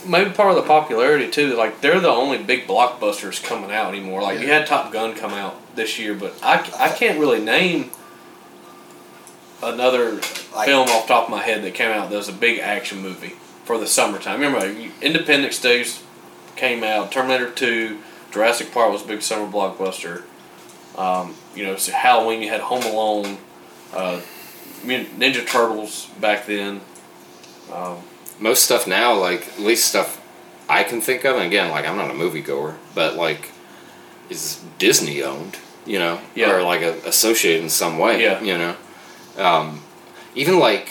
Maybe 0.07 0.31
part 0.31 0.51
of 0.51 0.57
the 0.57 0.63
popularity 0.63 1.31
too. 1.31 1.55
Like 1.57 1.81
they're 1.81 2.01
the 2.01 2.09
only 2.09 2.39
big 2.39 2.67
blockbusters 2.67 3.43
coming 3.43 3.71
out 3.73 3.95
anymore. 3.95 4.23
Like 4.23 4.41
you 4.41 4.49
had 4.49 4.67
Top 4.67 4.93
Gun 4.93 5.15
come 5.15 5.33
out 5.33 5.75
this 5.77 5.99
year, 5.99 6.15
but 6.15 6.35
I, 6.43 6.59
I 6.79 6.89
can't 6.91 7.19
really 7.19 7.41
name 7.43 7.91
another 9.63 10.13
Like- 10.55 10.67
film 10.67 10.89
off 10.89 11.07
the 11.07 11.15
top 11.15 11.25
of 11.25 11.31
my 11.31 11.43
head 11.43 11.63
that 11.65 11.75
came 11.75 11.91
out 11.91 12.11
that 12.11 12.17
was 12.17 12.29
a 12.29 12.33
big 12.33 12.59
action 12.61 13.01
movie 13.01 13.35
for 13.65 13.79
the 13.79 13.87
summertime. 13.87 14.41
Remember, 14.41 14.67
Independence 15.03 15.61
Day 15.61 15.85
came 16.57 16.85
out. 16.85 17.11
Terminator 17.11 17.51
Two, 17.51 17.99
Jurassic 18.31 18.73
Park 18.73 18.93
was 18.93 19.03
a 19.03 19.07
big 19.07 19.23
summer 19.23 19.51
blockbuster. 19.51 20.23
Um, 20.97 21.35
you 21.55 21.65
know, 21.65 21.77
so 21.77 21.93
Halloween 21.93 22.43
you 22.43 22.49
had 22.49 22.61
Home 22.61 22.83
Alone, 22.85 23.39
uh, 23.93 24.21
Ninja 24.83 25.47
Turtles 25.47 26.07
back 26.21 26.47
then. 26.47 26.81
Um, 27.73 27.99
Most 28.39 28.65
stuff 28.65 28.87
now, 28.87 29.15
like 29.15 29.49
at 29.49 29.61
least 29.61 29.87
stuff 29.89 30.21
I 30.69 30.83
can 30.85 31.01
think 31.01 31.25
of, 31.25 31.37
and 31.37 31.45
again, 31.47 31.71
like 31.71 31.87
I'm 31.87 31.97
not 31.97 32.11
a 32.11 32.15
moviegoer, 32.15 32.75
but 32.95 33.15
like 33.17 33.51
is 34.29 34.61
Disney 34.79 35.23
owned, 35.23 35.57
you 35.87 35.99
know, 35.99 36.21
Yeah. 36.35 36.51
or 36.53 36.63
like 36.63 36.83
a, 36.83 36.95
associated 37.07 37.63
in 37.63 37.71
some 37.71 37.99
way, 37.99 38.23
Yeah. 38.23 38.41
you 38.43 38.59
know. 38.59 38.77
Um, 39.39 39.81
even 40.35 40.59
like 40.59 40.91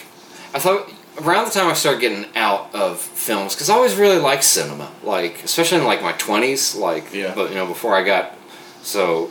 I 0.54 0.60
thought 0.60 0.90
around 1.22 1.46
the 1.46 1.52
time 1.52 1.68
I 1.68 1.74
started 1.74 2.00
getting 2.02 2.26
out 2.36 2.74
of 2.74 3.00
films 3.00 3.54
because 3.54 3.70
I 3.70 3.74
always 3.76 3.96
really 3.96 4.18
liked 4.20 4.44
cinema, 4.44 4.90
like 5.04 5.44
especially 5.44 5.80
in 5.80 5.86
like 5.86 6.02
my 6.02 6.14
twenties, 6.14 6.74
like 6.76 7.14
Yeah. 7.14 7.34
but 7.36 7.50
you 7.50 7.56
know 7.56 7.66
before 7.68 7.96
I 7.96 8.04
got 8.04 8.36
so 8.82 9.30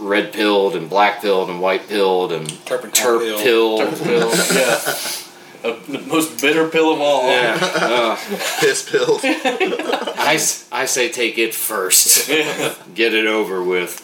red 0.00 0.32
pilled 0.32 0.76
and 0.76 0.88
black 0.90 1.20
pilled 1.22 1.48
and 1.50 1.60
white 1.60 1.88
pilled 1.88 2.32
and 2.32 2.48
Turpentine 2.66 3.06
terp 3.06 3.42
pill. 3.42 3.78
pilled. 3.78 4.50
Yeah. 4.52 4.80
Uh, 5.64 5.76
the 5.88 5.98
most 6.00 6.40
bitter 6.40 6.68
pill 6.68 6.92
of 6.92 7.00
all. 7.00 7.26
Yeah. 7.28 7.58
Uh, 7.88 8.16
Piss 8.60 8.88
pills. 8.88 9.20
I, 9.24 10.34
s- 10.34 10.68
I 10.70 10.84
say 10.86 11.08
take 11.10 11.38
it 11.38 11.54
first. 11.54 12.28
Get 12.94 13.14
it 13.14 13.26
over 13.26 13.62
with. 13.62 14.00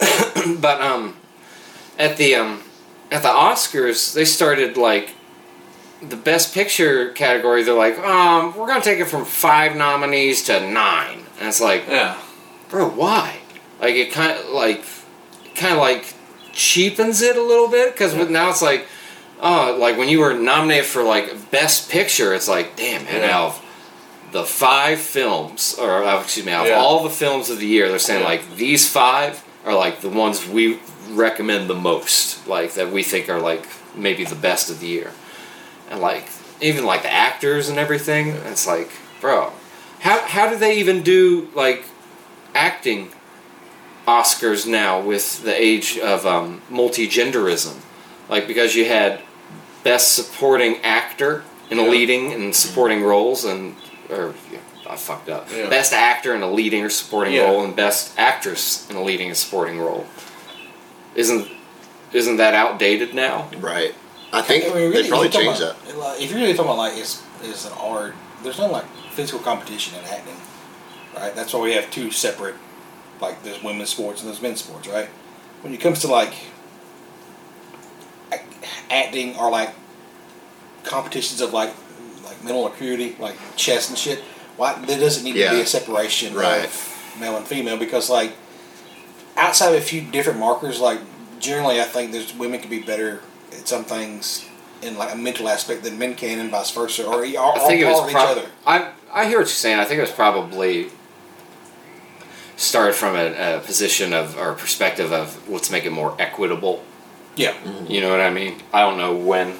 but 0.60 0.80
um 0.80 1.16
at 1.98 2.16
the 2.16 2.34
um 2.36 2.62
at 3.10 3.22
the 3.22 3.28
Oscars 3.28 4.14
they 4.14 4.24
started 4.24 4.76
like 4.76 5.14
the 6.02 6.16
best 6.16 6.54
picture 6.54 7.10
category 7.10 7.62
they're 7.62 7.74
like 7.74 7.98
um 7.98 8.56
we're 8.56 8.66
going 8.66 8.80
to 8.80 8.84
take 8.84 8.98
it 9.00 9.04
from 9.06 9.24
5 9.26 9.76
nominees 9.76 10.44
to 10.44 10.60
9. 10.60 11.18
And 11.38 11.48
it's 11.48 11.60
like 11.60 11.84
yeah. 11.88 12.18
bro 12.70 12.88
why? 12.88 13.38
Like 13.80 13.94
it 13.94 14.12
kind 14.12 14.38
of 14.38 14.46
like 14.50 14.84
kind 15.54 15.74
of 15.74 15.78
like 15.80 16.14
cheapens 16.52 17.20
it 17.20 17.36
a 17.36 17.42
little 17.42 17.68
bit 17.68 17.94
cuz 17.96 18.14
now 18.14 18.48
it's 18.50 18.62
like 18.62 18.86
oh 19.42 19.76
like 19.80 19.96
when 19.96 20.08
you 20.08 20.20
were 20.20 20.34
nominated 20.34 20.84
for 20.86 21.02
like 21.02 21.50
best 21.50 21.90
picture 21.90 22.34
it's 22.34 22.48
like 22.48 22.76
damn 22.76 23.04
man 23.04 23.22
Yeah. 23.22 23.36
out 23.36 23.46
of 23.48 23.62
the 24.32 24.44
five 24.44 25.00
films 25.00 25.74
or 25.78 26.04
uh, 26.04 26.20
excuse 26.20 26.46
me 26.46 26.52
out 26.52 26.66
of 26.66 26.70
Yeah. 26.70 26.78
all 26.78 27.02
the 27.02 27.10
films 27.10 27.50
of 27.50 27.58
the 27.58 27.66
year 27.66 27.88
they're 27.88 27.98
saying 27.98 28.20
Yeah. 28.22 28.28
like 28.28 28.56
these 28.56 28.88
five 28.88 29.42
are 29.64 29.74
like 29.74 30.00
the 30.00 30.08
ones 30.08 30.46
we 30.46 30.78
recommend 31.10 31.68
the 31.68 31.74
most 31.74 32.46
like 32.46 32.74
that 32.74 32.90
we 32.92 33.02
think 33.02 33.28
are 33.28 33.40
like 33.40 33.66
maybe 33.96 34.24
the 34.24 34.34
best 34.36 34.70
of 34.70 34.78
the 34.80 34.86
year 34.86 35.10
and 35.90 36.00
like 36.00 36.24
even 36.60 36.84
like 36.86 37.02
the 37.02 37.12
actors 37.12 37.68
and 37.68 37.78
everything 37.78 38.28
it's 38.28 38.66
like 38.66 38.90
bro 39.20 39.52
how 40.00 40.20
how 40.26 40.48
do 40.48 40.56
they 40.56 40.78
even 40.78 41.02
do 41.02 41.48
like 41.54 41.84
acting 42.54 43.10
Oscars 44.06 44.66
now 44.66 45.00
with 45.00 45.42
the 45.44 45.54
age 45.60 45.98
of 45.98 46.26
um, 46.26 46.62
multi-genderism 46.70 47.76
like 48.28 48.46
because 48.46 48.74
you 48.74 48.84
had 48.86 49.20
best 49.82 50.12
supporting 50.12 50.76
actor 50.82 51.42
in 51.70 51.78
a 51.78 51.82
Yeah. 51.82 51.88
leading 51.88 52.32
and 52.32 52.54
supporting 52.54 53.02
roles 53.02 53.44
and 53.44 53.76
or 54.10 54.34
yeah, 54.52 54.58
I 54.88 54.96
fucked 54.96 55.28
up 55.28 55.48
Yeah. 55.54 55.68
best 55.68 55.92
actor 55.92 56.34
in 56.34 56.42
a 56.42 56.50
leading 56.50 56.84
or 56.84 56.90
supporting 56.90 57.34
Yeah. 57.34 57.42
role 57.44 57.62
and 57.64 57.74
best 57.76 58.10
actress 58.18 58.86
in 58.90 58.96
a 58.96 59.02
leading 59.02 59.28
and 59.28 59.36
supporting 59.36 59.78
role 59.78 60.06
isn't 61.14 61.48
isn't 62.12 62.36
that 62.38 62.54
outdated 62.54 63.14
now 63.14 63.48
Right. 63.58 63.94
I 64.32 64.42
think 64.42 64.64
I 64.64 64.68
mean, 64.68 64.76
really, 64.90 65.02
they 65.02 65.08
probably 65.08 65.28
if 65.28 65.34
you're 65.34 65.52
that. 65.54 65.96
like, 65.98 66.20
If 66.20 66.30
you're 66.30 66.40
really 66.40 66.52
talking 66.54 66.66
about 66.72 66.78
like 66.78 66.96
it's 66.96 67.20
it's 67.42 67.64
an 67.64 67.72
art, 67.80 68.14
there's 68.42 68.58
no 68.58 68.66
like 68.66 68.84
physical 69.14 69.40
competition 69.40 69.98
in 69.98 70.04
acting, 70.04 70.36
right? 71.16 71.34
That's 71.34 71.52
why 71.52 71.60
we 71.60 71.72
have 71.72 71.90
two 71.90 72.10
separate, 72.10 72.54
like 73.20 73.42
there's 73.42 73.62
women's 73.62 73.88
sports 73.90 74.20
and 74.20 74.28
there's 74.30 74.42
men's 74.42 74.60
sports, 74.60 74.86
right? 74.88 75.08
When 75.62 75.72
it 75.74 75.80
comes 75.80 76.00
to 76.00 76.08
like 76.08 76.28
ac- 76.32 76.38
acting 78.90 79.36
or 79.36 79.50
like 79.50 79.70
competitions 80.84 81.40
of 81.40 81.52
like 81.52 81.74
like 82.24 82.42
mental 82.44 82.66
acuity, 82.66 83.16
like 83.18 83.36
chess 83.56 83.88
and 83.88 83.98
shit, 83.98 84.20
why 84.56 84.74
there 84.84 84.98
doesn't 84.98 85.24
need 85.24 85.32
to 85.34 85.50
be 85.50 85.60
a 85.60 85.66
separation 85.66 86.34
Right. 86.34 86.64
of 86.64 87.16
male 87.18 87.36
and 87.36 87.46
female 87.46 87.76
because 87.76 88.08
like 88.10 88.32
outside 89.36 89.70
of 89.70 89.74
a 89.74 89.80
few 89.84 90.02
different 90.02 90.38
markers, 90.38 90.80
like 90.80 91.00
generally 91.38 91.80
I 91.80 91.84
think 91.84 92.12
there's 92.12 92.34
women 92.36 92.60
can 92.60 92.70
be 92.70 92.80
better 92.80 93.20
at 93.52 93.66
some 93.66 93.84
things 93.84 94.46
in 94.82 94.96
like 94.96 95.12
a 95.12 95.16
mental 95.16 95.48
aspect 95.48 95.82
than 95.82 95.98
men 95.98 96.14
can, 96.14 96.38
and 96.38 96.50
vice 96.50 96.70
versa, 96.70 97.04
or, 97.06 97.16
or, 97.20 97.24
I 97.24 97.58
think 97.66 97.82
it 97.82 97.84
all 97.84 98.04
was 98.04 98.04
of 98.04 98.10
each 98.10 98.16
other. 98.16 98.46
I 98.66 98.92
I 99.12 99.24
hear 99.26 99.38
what 99.38 99.40
you're 99.40 99.46
saying. 99.46 99.78
I 99.78 99.84
think 99.84 99.98
it 99.98 100.02
was 100.02 100.10
probably 100.12 100.88
started 102.56 102.94
from 102.94 103.16
a, 103.16 103.56
a 103.56 103.60
position 103.60 104.12
of 104.12 104.38
or 104.38 104.54
perspective 104.54 105.12
of 105.12 105.48
let's 105.48 105.70
make 105.70 105.84
it 105.84 105.92
more 105.92 106.14
equitable. 106.18 106.82
Yeah, 107.40 107.54
You 107.88 108.00
know 108.02 108.10
what 108.10 108.20
I 108.20 108.30
mean? 108.30 108.54
I 108.72 108.80
don't 108.82 108.98
know 108.98 109.14
when. 109.16 109.56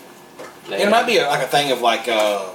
They, 0.68 0.83
it 0.83 0.91
might 0.91 1.07
be 1.07 1.17
a, 1.18 1.26
like 1.26 1.42
a 1.42 1.47
thing 1.49 1.73
of 1.73 1.81
like 1.81 2.07
uh, 2.09 2.50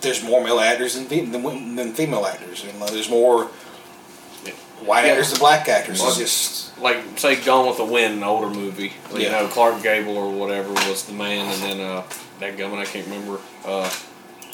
there's 0.00 0.22
more 0.24 0.42
male 0.42 0.58
actors 0.60 0.94
than, 0.94 1.04
fe- 1.06 1.24
than, 1.26 1.76
than 1.76 1.92
female 1.92 2.24
actors, 2.26 2.64
and 2.64 2.78
like, 2.80 2.90
there's 2.90 3.10
more 3.10 3.44
white 4.84 5.04
Yeah. 5.04 5.12
actors 5.12 5.30
than 5.30 5.38
black 5.40 5.68
actors. 5.68 6.00
Well, 6.00 6.14
just 6.14 6.78
like 6.80 6.98
say 7.18 7.36
Gone 7.36 7.66
with 7.68 7.76
the 7.76 7.84
Wind, 7.84 8.14
an 8.18 8.22
older 8.24 8.48
movie. 8.48 8.92
You 9.12 9.20
Yeah. 9.20 9.32
know, 9.32 9.48
Clark 9.48 9.82
Gable 9.82 10.16
or 10.16 10.30
whatever 10.32 10.72
was 10.72 11.04
the 11.04 11.12
man, 11.12 11.52
and 11.52 11.62
then 11.62 11.80
uh, 11.80 12.02
that 12.40 12.56
gummon 12.56 12.78
I 12.78 12.84
can't 12.84 13.06
remember. 13.06 13.38
Uh, 13.64 13.90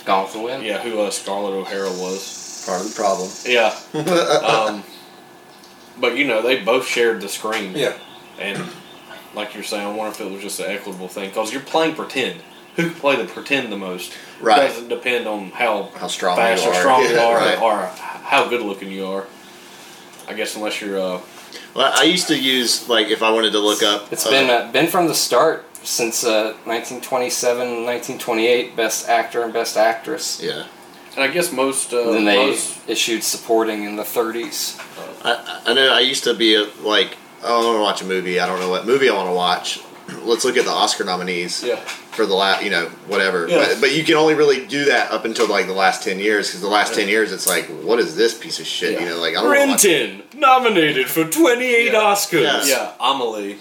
Gone 0.05 0.25
with 0.25 0.33
the 0.33 0.41
Wind. 0.41 0.65
yeah, 0.65 0.83
who 0.83 1.01
uh, 1.01 1.11
Scarlett 1.11 1.55
O'Hara 1.55 1.91
was. 1.91 2.65
Part 2.67 2.81
of 2.81 2.89
the 2.89 2.95
problem. 2.95 3.29
Yeah. 3.45 3.75
um, 4.47 4.85
but 6.01 6.17
you 6.17 6.27
know, 6.27 6.43
they 6.43 6.63
both 6.63 6.87
shared 6.87 7.21
the 7.21 7.29
screen. 7.29 7.73
yeah, 7.77 7.97
And 8.39 8.59
like 9.35 9.55
you're 9.55 9.63
saying, 9.63 9.87
I 9.87 9.91
wonder 9.95 10.13
if 10.13 10.21
it 10.21 10.31
was 10.31 10.43
just 10.43 10.61
an 10.61 10.67
equitable 10.71 11.09
thing 11.09 11.29
because 11.31 11.53
you're 11.53 11.63
playing 11.63 11.95
pretend. 11.95 12.41
Who 12.77 12.85
can 12.91 12.95
play 12.95 13.17
the 13.17 13.25
pretend 13.25 13.71
the 13.71 13.77
most? 13.77 14.13
Right. 14.41 14.63
It 14.63 14.69
doesn't 14.69 14.89
depend 14.89 15.27
on 15.27 15.51
how 15.51 15.91
How 15.95 16.07
strong 16.07 16.37
fast 16.37 16.65
you 16.65 16.71
or 16.71 16.75
are. 16.75 16.81
strong 16.81 17.03
you 17.05 17.17
are 17.17 17.37
right. 17.37 17.61
or 17.61 17.87
how 17.87 18.49
good 18.49 18.63
looking 18.63 18.91
you 18.91 19.07
are. 19.07 19.27
I 20.27 20.33
guess 20.35 20.57
unless 20.57 20.81
you're 20.81 20.99
uh, 20.99 21.21
Well, 21.75 21.93
I 21.95 22.05
used 22.05 22.29
to 22.29 22.39
use 22.39 22.89
like 22.89 23.09
if 23.09 23.23
I 23.23 23.31
wanted 23.31 23.53
to 23.53 23.59
look 23.59 23.83
up. 23.83 24.11
It's 24.13 24.25
uh, 24.27 24.31
been 24.31 24.49
uh, 24.51 24.73
been 24.73 24.87
from 24.87 25.07
the 25.07 25.15
start 25.15 25.67
since 25.85 26.25
uh, 26.25 26.55
1927, 26.65 27.59
1928. 27.85 28.77
Best 28.77 29.09
actor 29.09 29.43
and 29.43 29.53
best 29.53 29.77
actress. 29.77 30.41
Yeah. 30.43 30.67
and 31.15 31.25
I 31.25 31.29
guess 31.29 31.53
most 31.53 31.93
uh, 31.93 32.03
And 32.05 32.15
then 32.15 32.25
they 32.25 32.47
most 32.47 32.89
issued 32.89 33.23
supporting 33.23 33.85
in 33.85 33.97
the 33.97 34.03
30s. 34.05 34.81
I, 35.25 35.63
I 35.67 35.75
know 35.75 35.93
I 35.93 36.01
used 36.01 36.25
to 36.25 36.33
be 36.35 36.55
a, 36.55 36.67
like, 36.83 37.17
oh, 37.45 37.63
I 37.63 37.67
want 37.67 37.77
to 37.77 37.83
watch 37.83 38.03
a 38.03 38.05
movie. 38.05 38.41
I 38.41 38.47
don't 38.47 38.61
know 38.61 38.71
what 38.71 38.87
movie 38.87 39.09
I 39.09 39.15
want 39.15 39.29
to 39.29 39.35
watch. 39.35 39.81
Let's 40.25 40.45
look 40.45 40.57
at 40.57 40.65
the 40.65 40.71
Oscar 40.71 41.05
nominees 41.05 41.63
yeah 41.63 41.83
for 42.13 42.27
the 42.27 42.35
last, 42.35 42.63
you 42.63 42.71
know, 42.71 42.87
whatever. 43.07 43.49
Yeah. 43.49 43.57
But, 43.57 43.81
but 43.81 43.95
you 43.97 44.05
can 44.05 44.17
only 44.17 44.35
really 44.35 44.67
do 44.67 44.85
that 44.87 45.11
up 45.11 45.25
until 45.25 45.49
like 45.49 45.67
the 45.67 45.73
last 45.73 46.05
ten 46.05 46.19
years 46.19 46.49
because 46.49 46.61
the 46.61 46.69
last 46.69 46.95
ten 46.95 47.09
years 47.09 47.33
it's 47.33 47.49
like, 47.49 47.65
what 47.67 47.99
is 47.99 48.17
this 48.17 48.37
piece 48.37 48.61
of 48.61 48.67
shit? 48.67 48.93
Yeah. 48.93 49.01
You 49.01 49.07
know, 49.07 49.21
like 49.21 49.37
I 49.37 49.43
don't 49.43 49.69
wanna 49.69 50.23
nominated 50.35 51.09
for 51.09 51.25
28 51.25 51.87
Yeah. 51.87 51.93
Oscars. 51.93 52.43
Yeah. 52.43 52.65
yeah 52.67 52.93
Amelie 53.01 53.59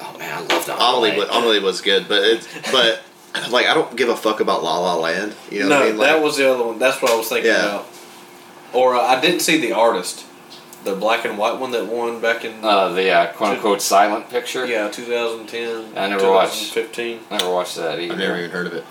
Oh 0.00 0.16
man, 0.18 0.32
I 0.32 0.40
love 0.40 0.66
that. 0.66 0.76
Amelie, 0.76 1.16
was, 1.16 1.28
Amelie 1.30 1.60
was 1.60 1.80
good, 1.80 2.08
but 2.08 2.22
it's 2.22 2.48
but 2.70 3.02
like 3.50 3.66
I 3.66 3.74
don't 3.74 3.96
give 3.96 4.08
a 4.08 4.16
fuck 4.16 4.40
about 4.40 4.62
La 4.62 4.78
La 4.78 4.96
Land. 4.96 5.34
You 5.50 5.60
know 5.60 5.68
no 5.68 5.74
what 5.76 5.82
I 5.82 5.88
mean? 5.88 5.98
Like, 5.98 6.08
that 6.10 6.22
was 6.22 6.36
the 6.36 6.52
other 6.52 6.64
one 6.64 6.78
that's 6.78 7.02
what 7.02 7.10
I 7.10 7.16
was 7.16 7.28
thinking 7.28 7.50
Yeah. 7.50 7.66
about 7.66 7.86
or 8.72 8.94
uh, 8.94 9.00
I 9.00 9.20
didn't 9.20 9.40
see 9.40 9.58
the 9.58 9.72
artist 9.72 10.24
the 10.84 10.94
black 10.94 11.24
and 11.24 11.36
white 11.38 11.58
one 11.58 11.70
that 11.72 11.86
won 11.86 12.20
back 12.20 12.44
in 12.44 12.64
Uh, 12.64 12.88
the 12.90 13.10
uh, 13.10 13.32
quote 13.32 13.56
unquote 13.56 13.82
silent 13.82 14.30
picture. 14.30 14.64
yeah 14.66 14.88
2010 14.88 15.96
I 15.96 16.08
never 16.08 16.30
watched. 16.30 16.72
2015 16.72 17.20
Never 17.30 17.50
watched 17.52 17.76
that 17.76 17.98
either. 17.98 18.12
I've 18.12 18.18
never 18.18 18.38
even 18.38 18.50
heard 18.50 18.66
of 18.66 18.74
it. 18.74 18.84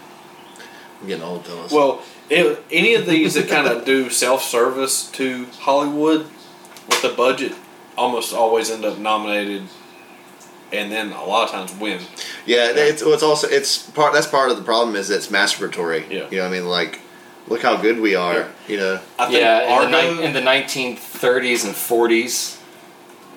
I'm 1.01 1.07
getting 1.07 1.24
old, 1.24 1.45
Thomas. 1.45 1.72
Well, 1.72 2.01
it, 2.30 2.64
any 2.72 2.95
of 2.95 3.06
these 3.06 3.35
that 3.35 3.48
kind 3.48 3.67
of 3.67 3.85
do 3.85 4.09
self 4.09 4.41
service 4.43 5.09
to 5.11 5.45
Hollywood 5.59 6.25
with 6.90 7.01
the 7.01 7.09
budget 7.09 7.53
almost 7.98 8.33
always 8.33 8.69
end 8.69 8.83
up 8.85 8.98
nominated 8.98 9.64
and 10.72 10.91
then 10.91 11.14
a 11.14 11.24
lot 11.24 11.45
of 11.45 11.51
times 11.51 11.74
win. 11.80 12.01
yeah, 12.45 12.72
it's 12.75 13.01
well, 13.01 13.14
it's 13.14 13.24
also 13.24 13.48
it's 13.48 13.77
part. 13.91 14.14
That's 14.14 14.27
part 14.27 14.51
of 14.51 14.57
the 14.57 14.64
problem 14.64 14.95
is 14.98 15.09
it's 15.09 15.27
masturbatory. 15.27 16.09
Yeah. 16.09 16.27
You 16.30 16.38
know, 16.38 16.43
what 16.43 16.49
I 16.49 16.59
mean, 16.59 16.66
like, 16.67 16.99
look 17.48 17.61
how 17.61 17.77
good 17.77 18.00
we 18.00 18.16
are. 18.16 18.34
Yeah. 18.34 18.48
You 18.67 18.77
know. 18.77 19.00
I 19.19 19.26
think 19.27 19.40
Yeah, 19.40 19.84
in 19.84 19.92
the, 19.92 20.01
ni- 20.01 20.24
in 20.26 20.34
the 20.34 20.42
1930s 20.42 21.66
and 21.66 21.74
40s, 21.76 22.59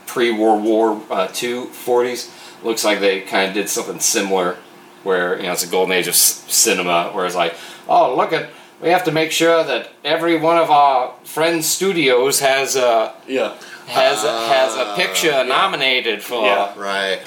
pre-World 0.06 0.64
War 0.64 1.00
uh, 1.10 1.28
II 1.42 1.66
40s, 1.66 2.30
looks 2.64 2.84
like 2.84 3.00
they 3.00 3.20
kind 3.22 3.48
of 3.48 3.54
did 3.54 3.68
something 3.68 4.00
similar, 4.00 4.56
where 5.02 5.36
you 5.36 5.44
know 5.44 5.52
it's 5.52 5.64
a 5.64 5.68
golden 5.68 5.92
age 5.92 6.06
of 6.08 6.14
s- 6.14 6.44
cinema, 6.52 7.10
where 7.12 7.26
it's 7.26 7.36
like, 7.36 7.54
oh 7.88 8.14
look 8.16 8.32
at, 8.32 8.50
we 8.82 8.88
have 8.90 9.04
to 9.04 9.12
make 9.12 9.30
sure 9.32 9.62
that 9.64 9.90
every 10.04 10.36
one 10.38 10.58
of 10.58 10.70
our 10.70 11.14
friends' 11.24 11.66
studios 11.68 12.40
has 12.40 12.76
a 12.76 13.14
yeah. 13.26 13.54
has 13.86 14.24
a, 14.24 14.32
has 14.48 14.74
a 14.76 14.94
picture 14.96 15.44
nominated 15.44 16.22
for 16.22 16.42
Yeah. 16.44 16.78
Right. 16.78 17.22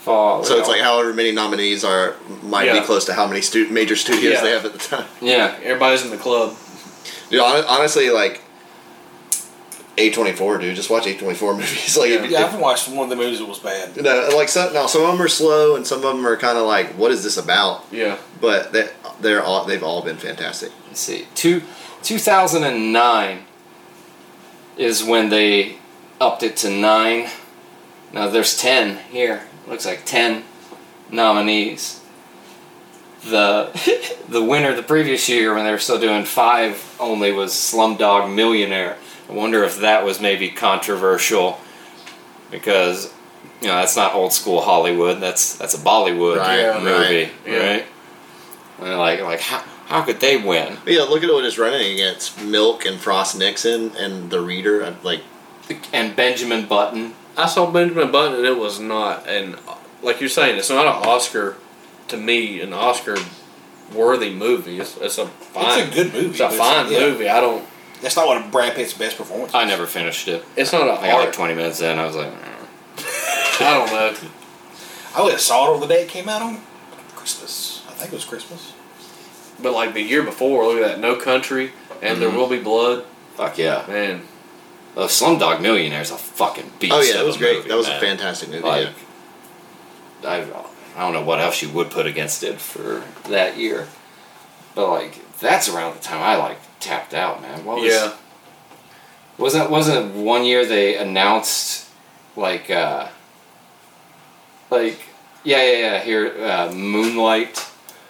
For. 0.00 0.44
So 0.44 0.58
it's 0.58 0.66
know, 0.68 0.72
like 0.74 0.82
however 0.82 1.12
many 1.14 1.32
nominees 1.32 1.84
are 1.84 2.16
might 2.42 2.66
Yeah. 2.66 2.80
be 2.80 2.86
close 2.86 3.04
to 3.06 3.14
how 3.14 3.26
many 3.26 3.40
stu- 3.42 3.68
major 3.68 3.96
studios 3.96 4.34
Yeah. 4.34 4.40
they 4.42 4.50
have 4.50 4.64
at 4.64 4.72
the 4.72 4.78
time. 4.78 5.06
yeah. 5.20 5.54
Everybody's 5.62 6.02
in 6.04 6.10
the 6.10 6.16
club. 6.16 6.56
Dude, 7.30 7.40
hon- 7.40 7.64
honestly, 7.68 8.10
like 8.10 8.40
A 9.98 10.10
twenty 10.10 10.32
four, 10.32 10.58
dude. 10.58 10.74
Just 10.76 10.88
watch 10.90 11.06
A 11.06 11.14
twenty 11.14 11.34
four 11.36 11.52
movies. 11.60 11.96
Like, 11.96 12.10
if, 12.10 12.30
Yeah, 12.30 12.38
I 12.38 12.42
haven't 12.42 12.60
watched 12.60 12.88
one 12.88 13.04
of 13.04 13.10
the 13.10 13.16
movies 13.16 13.38
that 13.38 13.46
was 13.46 13.58
bad. 13.58 13.96
No, 14.02 14.30
like 14.34 14.48
some, 14.48 14.72
now 14.72 14.86
some 14.86 15.02
of 15.02 15.12
them 15.12 15.20
are 15.22 15.28
slow 15.28 15.76
and 15.76 15.86
some 15.86 15.98
of 15.98 16.16
them 16.16 16.26
are 16.26 16.36
kind 16.36 16.56
of 16.58 16.66
like, 16.66 16.88
what 16.98 17.10
is 17.10 17.22
this 17.22 17.36
about? 17.36 17.84
Yeah. 17.92 18.16
But 18.40 18.72
they, 18.72 18.88
they're 19.20 19.42
all 19.42 19.64
they've 19.66 19.82
all 19.82 20.02
been 20.02 20.16
fantastic. 20.16 20.72
Let's 20.88 21.00
see. 21.00 21.26
Two, 21.34 21.62
2009 22.02 23.44
is 24.78 25.04
when 25.04 25.28
they 25.28 25.76
upped 26.20 26.42
it 26.42 26.56
to 26.58 26.70
nine. 26.70 27.28
Now 28.12 28.28
there's 28.28 28.56
10 28.56 28.96
here. 29.10 29.42
Looks 29.70 29.86
like 29.86 30.04
10 30.04 30.42
nominees. 31.10 32.00
The 33.24 33.70
the 34.28 34.42
winner 34.42 34.74
the 34.74 34.82
previous 34.82 35.28
year 35.28 35.54
when 35.54 35.64
they 35.64 35.70
were 35.70 35.78
still 35.78 36.00
doing 36.00 36.24
five 36.24 36.96
only 36.98 37.32
was 37.32 37.52
Slumdog 37.52 38.34
Millionaire. 38.34 38.96
I 39.28 39.32
wonder 39.32 39.62
if 39.62 39.78
that 39.80 40.04
was 40.04 40.20
maybe 40.20 40.48
controversial 40.48 41.60
because 42.50 43.12
you 43.60 43.68
know 43.68 43.74
that's 43.74 43.94
not 43.96 44.14
old 44.14 44.32
school 44.32 44.62
Hollywood. 44.62 45.20
That's 45.20 45.56
that's 45.56 45.74
a 45.74 45.78
Bollywood 45.78 46.38
Right, 46.38 46.82
movie, 46.82 47.24
right, 47.24 47.32
yeah. 47.46 47.82
And 48.80 48.98
like 48.98 49.20
like 49.20 49.40
how 49.40 49.62
how 49.86 50.02
could 50.02 50.20
they 50.20 50.36
win? 50.36 50.78
But 50.82 50.94
yeah, 50.94 51.02
look 51.02 51.22
at 51.22 51.30
what 51.30 51.44
it's 51.44 51.58
running 51.58 51.92
against: 51.92 52.42
Milk 52.42 52.86
and 52.86 52.98
Frost 52.98 53.38
Nixon 53.38 53.92
and 53.96 54.30
The 54.30 54.40
Reader. 54.40 54.82
I'm 54.82 54.96
Like, 55.02 55.22
and 55.92 56.16
Benjamin 56.16 56.66
Button. 56.66 57.14
I 57.40 57.46
saw 57.46 57.70
Benjamin 57.70 58.12
Button 58.12 58.34
and 58.34 58.44
it 58.44 58.58
was 58.58 58.78
not 58.78 59.26
an 59.28 59.56
like 60.02 60.20
you're 60.20 60.28
saying, 60.28 60.58
it's 60.58 60.70
not 60.70 60.86
an 60.86 61.08
Oscar 61.08 61.56
to 62.08 62.16
me, 62.16 62.60
an 62.60 62.72
Oscar 62.72 63.16
worthy 63.94 64.32
movie. 64.32 64.80
It's, 64.80 64.96
it's 64.96 65.18
a 65.18 65.26
fine 65.26 65.80
It's 65.80 65.90
a 65.90 65.94
good 65.94 66.12
movie. 66.12 66.30
It's 66.30 66.40
a 66.40 66.50
fine 66.50 66.90
yeah. 66.90 67.00
movie. 67.00 67.28
I 67.28 67.40
don't 67.40 67.66
That's 68.02 68.16
not 68.16 68.26
one 68.26 68.42
of 68.42 68.50
Brad 68.50 68.74
Pitt's 68.74 68.94
best 68.94 69.16
performances. 69.16 69.54
I 69.54 69.64
never 69.64 69.86
finished 69.86 70.28
it. 70.28 70.44
it's 70.56 70.72
not 70.72 70.88
a 70.88 70.92
I 70.92 71.08
got 71.08 71.18
like 71.18 71.26
art. 71.26 71.34
20 71.34 71.54
minutes 71.54 71.80
in. 71.80 71.98
I 71.98 72.06
was 72.06 72.16
like, 72.16 72.32
"Mm." 72.32 73.60
I 73.60 73.74
don't 73.78 73.92
know. 73.92 74.30
I 75.14 75.20
went 75.22 75.32
and 75.32 75.40
saw 75.40 75.70
it 75.70 75.74
on 75.74 75.80
the 75.80 75.86
day 75.86 76.02
it 76.02 76.08
came 76.08 76.28
out 76.28 76.42
on 76.42 76.60
Christmas. 77.16 77.84
I 77.88 77.92
think 77.92 78.12
it 78.12 78.16
was 78.16 78.24
Christmas. 78.24 78.74
But 79.62 79.72
like 79.72 79.92
the 79.92 80.02
year 80.02 80.22
before, 80.22 80.66
look 80.66 80.82
at 80.82 80.86
that, 80.86 81.00
No 81.00 81.16
Country 81.16 81.72
and 82.00 82.20
There 82.20 82.30
Will 82.30 82.48
Be 82.48 82.58
Blood. 82.58 83.04
fuck 83.34 83.58
yeah. 83.58 83.84
Man, 83.88 84.22
Uh, 84.96 85.06
Slumdog 85.06 85.60
Millionaire 85.60 86.02
is 86.02 86.10
a 86.10 86.16
fucking 86.16 86.70
beast. 86.80 86.92
oh 86.94 87.00
yeah, 87.00 87.14
that 87.14 87.24
was 87.24 87.36
great. 87.36 87.56
movie, 87.58 87.68
that 87.68 87.76
was 87.76 87.86
man. 87.86 87.96
a 87.96 88.00
fantastic 88.00 88.48
movie. 88.48 88.62
Like, 88.62 88.88
yeah. 90.22 90.28
I, 90.28 90.36
I 90.96 91.00
don't 91.00 91.12
know 91.12 91.22
what 91.24 91.40
else 91.40 91.62
you 91.62 91.70
would 91.70 91.90
put 91.90 92.06
against 92.06 92.42
it 92.42 92.60
for 92.60 93.04
that 93.28 93.56
year, 93.56 93.86
but 94.74 94.90
like 94.90 95.38
that's 95.38 95.68
around 95.68 95.94
the 95.94 96.00
time 96.00 96.20
I 96.22 96.36
like 96.36 96.58
tapped 96.80 97.14
out, 97.14 97.40
man. 97.40 97.64
What 97.64 97.80
was, 97.80 97.92
yeah. 97.92 98.12
Wasn't 99.38 99.70
wasn't 99.70 100.14
one 100.14 100.44
year 100.44 100.66
they 100.66 100.96
announced 100.96 101.88
like 102.36 102.70
uh 102.70 103.08
like 104.70 105.00
yeah 105.44 105.62
yeah 105.62 105.78
yeah 105.78 105.98
here 106.00 106.34
uh, 106.44 106.72
Moonlight 106.72 107.66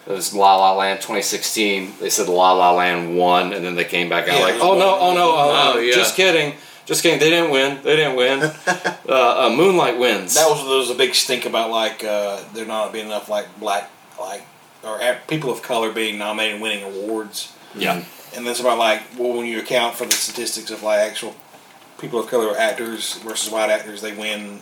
it 0.07 0.11
was 0.11 0.33
La 0.33 0.57
La 0.57 0.73
Land 0.75 0.99
2016 0.99 1.93
they 1.99 2.09
said 2.09 2.27
La 2.27 2.51
La 2.51 2.71
Land 2.73 3.17
won 3.17 3.53
and 3.53 3.63
then 3.63 3.75
they 3.75 3.83
came 3.85 4.09
back 4.09 4.27
out 4.27 4.37
Yeah, 4.39 4.43
like 4.43 4.53
was 4.55 4.63
oh 4.63 4.77
no 4.77 4.97
oh 4.99 5.13
no 5.13 5.31
oh, 5.31 5.73
Oh, 5.75 5.79
yeah. 5.79 5.93
just 5.93 6.15
kidding 6.15 6.55
just 6.91 7.03
kidding 7.03 7.19
they 7.19 7.29
didn't 7.29 7.51
win 7.51 7.81
they 7.83 7.95
didn't 7.95 8.15
win. 8.15 8.51
Uh, 9.11 9.47
uh, 9.47 9.53
Moonlight 9.53 9.99
wins. 9.99 10.35
That 10.35 10.47
was 10.47 10.65
there 10.65 10.77
was 10.77 10.89
a 10.89 10.95
big 10.95 11.15
stink 11.15 11.45
about 11.45 11.69
like 11.69 12.01
uh, 12.01 12.41
there 12.53 12.65
not 12.65 12.93
being 12.93 13.07
enough 13.07 13.27
like 13.27 13.59
black 13.59 13.89
like 14.17 14.43
or 14.83 14.99
people 15.27 15.51
of 15.51 15.61
color 15.61 15.91
being 15.91 16.17
nominated 16.17 16.53
and 16.55 16.61
winning 16.61 16.83
awards. 16.83 17.53
yeah. 17.75 18.03
And 18.33 18.47
then 18.47 18.55
somebody 18.55 18.77
like, 18.79 19.01
well, 19.17 19.33
when 19.33 19.45
you 19.45 19.59
account 19.59 19.95
for 19.95 20.05
the 20.05 20.13
statistics 20.13 20.71
of 20.71 20.81
like 20.83 20.99
actual 20.99 21.35
people 21.99 22.19
of 22.21 22.27
color 22.27 22.55
actors 22.57 23.15
versus 23.15 23.51
white 23.51 23.69
actors, 23.69 24.01
they 24.01 24.13
win 24.15 24.61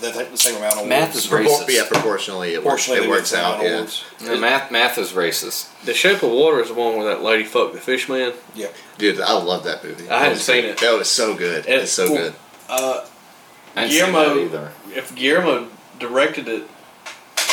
the, 0.00 0.10
the 0.30 0.36
same 0.36 0.56
amount 0.56 0.72
of 0.74 0.78
awards. 0.80 0.88
Math 0.88 1.16
is 1.16 1.26
Propor- 1.26 1.46
racist. 1.46 1.68
yeah, 1.74 1.86
proportionally, 1.88 2.54
it, 2.54 2.64
works. 2.64 2.86
Proportionally, 2.86 2.98
it 2.98 3.00
they 3.02 3.08
win 3.08 3.16
works 3.18 3.30
the 3.30 3.38
out. 3.38 3.44
amount 3.54 3.60
of 3.60 3.66
Yeah. 3.70 3.76
awards. 3.76 4.04
Yeah, 4.22 4.34
math 4.36 4.70
math 4.70 4.98
is 4.98 5.12
racist 5.12 5.68
The 5.84 5.94
Shape 5.94 6.22
of 6.22 6.30
Water 6.30 6.60
is 6.60 6.68
the 6.68 6.74
one 6.74 6.96
where 6.96 7.06
that 7.14 7.22
lady 7.22 7.44
fucked 7.44 7.74
the 7.74 7.80
fish 7.80 8.08
man. 8.08 8.32
Yeah. 8.54 8.68
Dude, 8.98 9.20
I 9.20 9.32
love 9.34 9.64
that 9.64 9.82
movie. 9.84 10.04
I 10.04 10.08
That 10.08 10.22
hadn't 10.22 10.38
seen 10.38 10.62
good. 10.62 10.70
it. 10.70 10.78
That 10.78 10.94
was 10.98 11.08
so 11.08 11.34
good. 11.34 11.66
It- 11.66 11.82
It's 11.82 11.92
so 11.92 12.04
well, 12.12 12.22
good. 12.22 12.34
Uh, 12.68 13.04
I 13.76 13.82
didn't 13.82 13.92
see 13.92 14.00
that 14.00 14.06
Guillermo, 14.12 14.44
either 14.44 14.72
if 14.94 15.14
Guillermo 15.14 15.68
directed 15.98 16.48
it, 16.48 16.64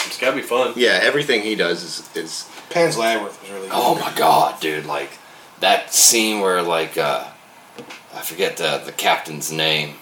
it's 0.06 0.18
gotta 0.18 0.36
be 0.36 0.42
fun. 0.42 0.74
Yeah, 0.76 1.00
everything 1.02 1.42
he 1.42 1.56
does 1.56 1.84
is, 1.84 2.10
is 2.16 2.46
Pan's 2.70 2.98
Labyrinth 2.98 3.40
was 3.42 3.50
really 3.52 3.68
good. 3.68 3.72
Oh 3.76 3.96
my 3.96 4.12
god, 4.16 4.60
dude! 4.60 4.86
Like 4.86 5.12
that 5.60 5.94
scene 5.94 6.40
where 6.42 6.62
like 6.62 6.98
uh, 6.98 7.26
I 8.16 8.22
forget 8.22 8.58
the 8.58 8.82
the 8.86 8.92
captain's 8.92 9.52
name, 9.52 9.96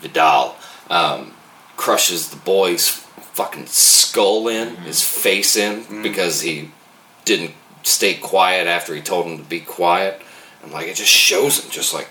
Vidal, 0.00 0.56
um, 0.90 1.33
crushes 1.76 2.30
the 2.30 2.36
boy's 2.36 2.88
fucking 2.88 3.66
skull 3.66 4.48
in, 4.48 4.68
mm-hmm. 4.68 4.84
his 4.84 5.02
face 5.02 5.56
in, 5.56 5.80
mm-hmm. 5.80 6.02
because 6.02 6.42
he 6.42 6.70
didn't 7.24 7.52
stay 7.82 8.14
quiet 8.14 8.66
after 8.66 8.94
he 8.94 9.00
told 9.00 9.26
him 9.26 9.38
to 9.38 9.44
be 9.44 9.60
quiet, 9.60 10.22
and 10.62 10.72
like 10.72 10.86
it 10.86 10.96
just 10.96 11.10
shows 11.10 11.62
him 11.62 11.70
just 11.70 11.92
like 11.92 12.08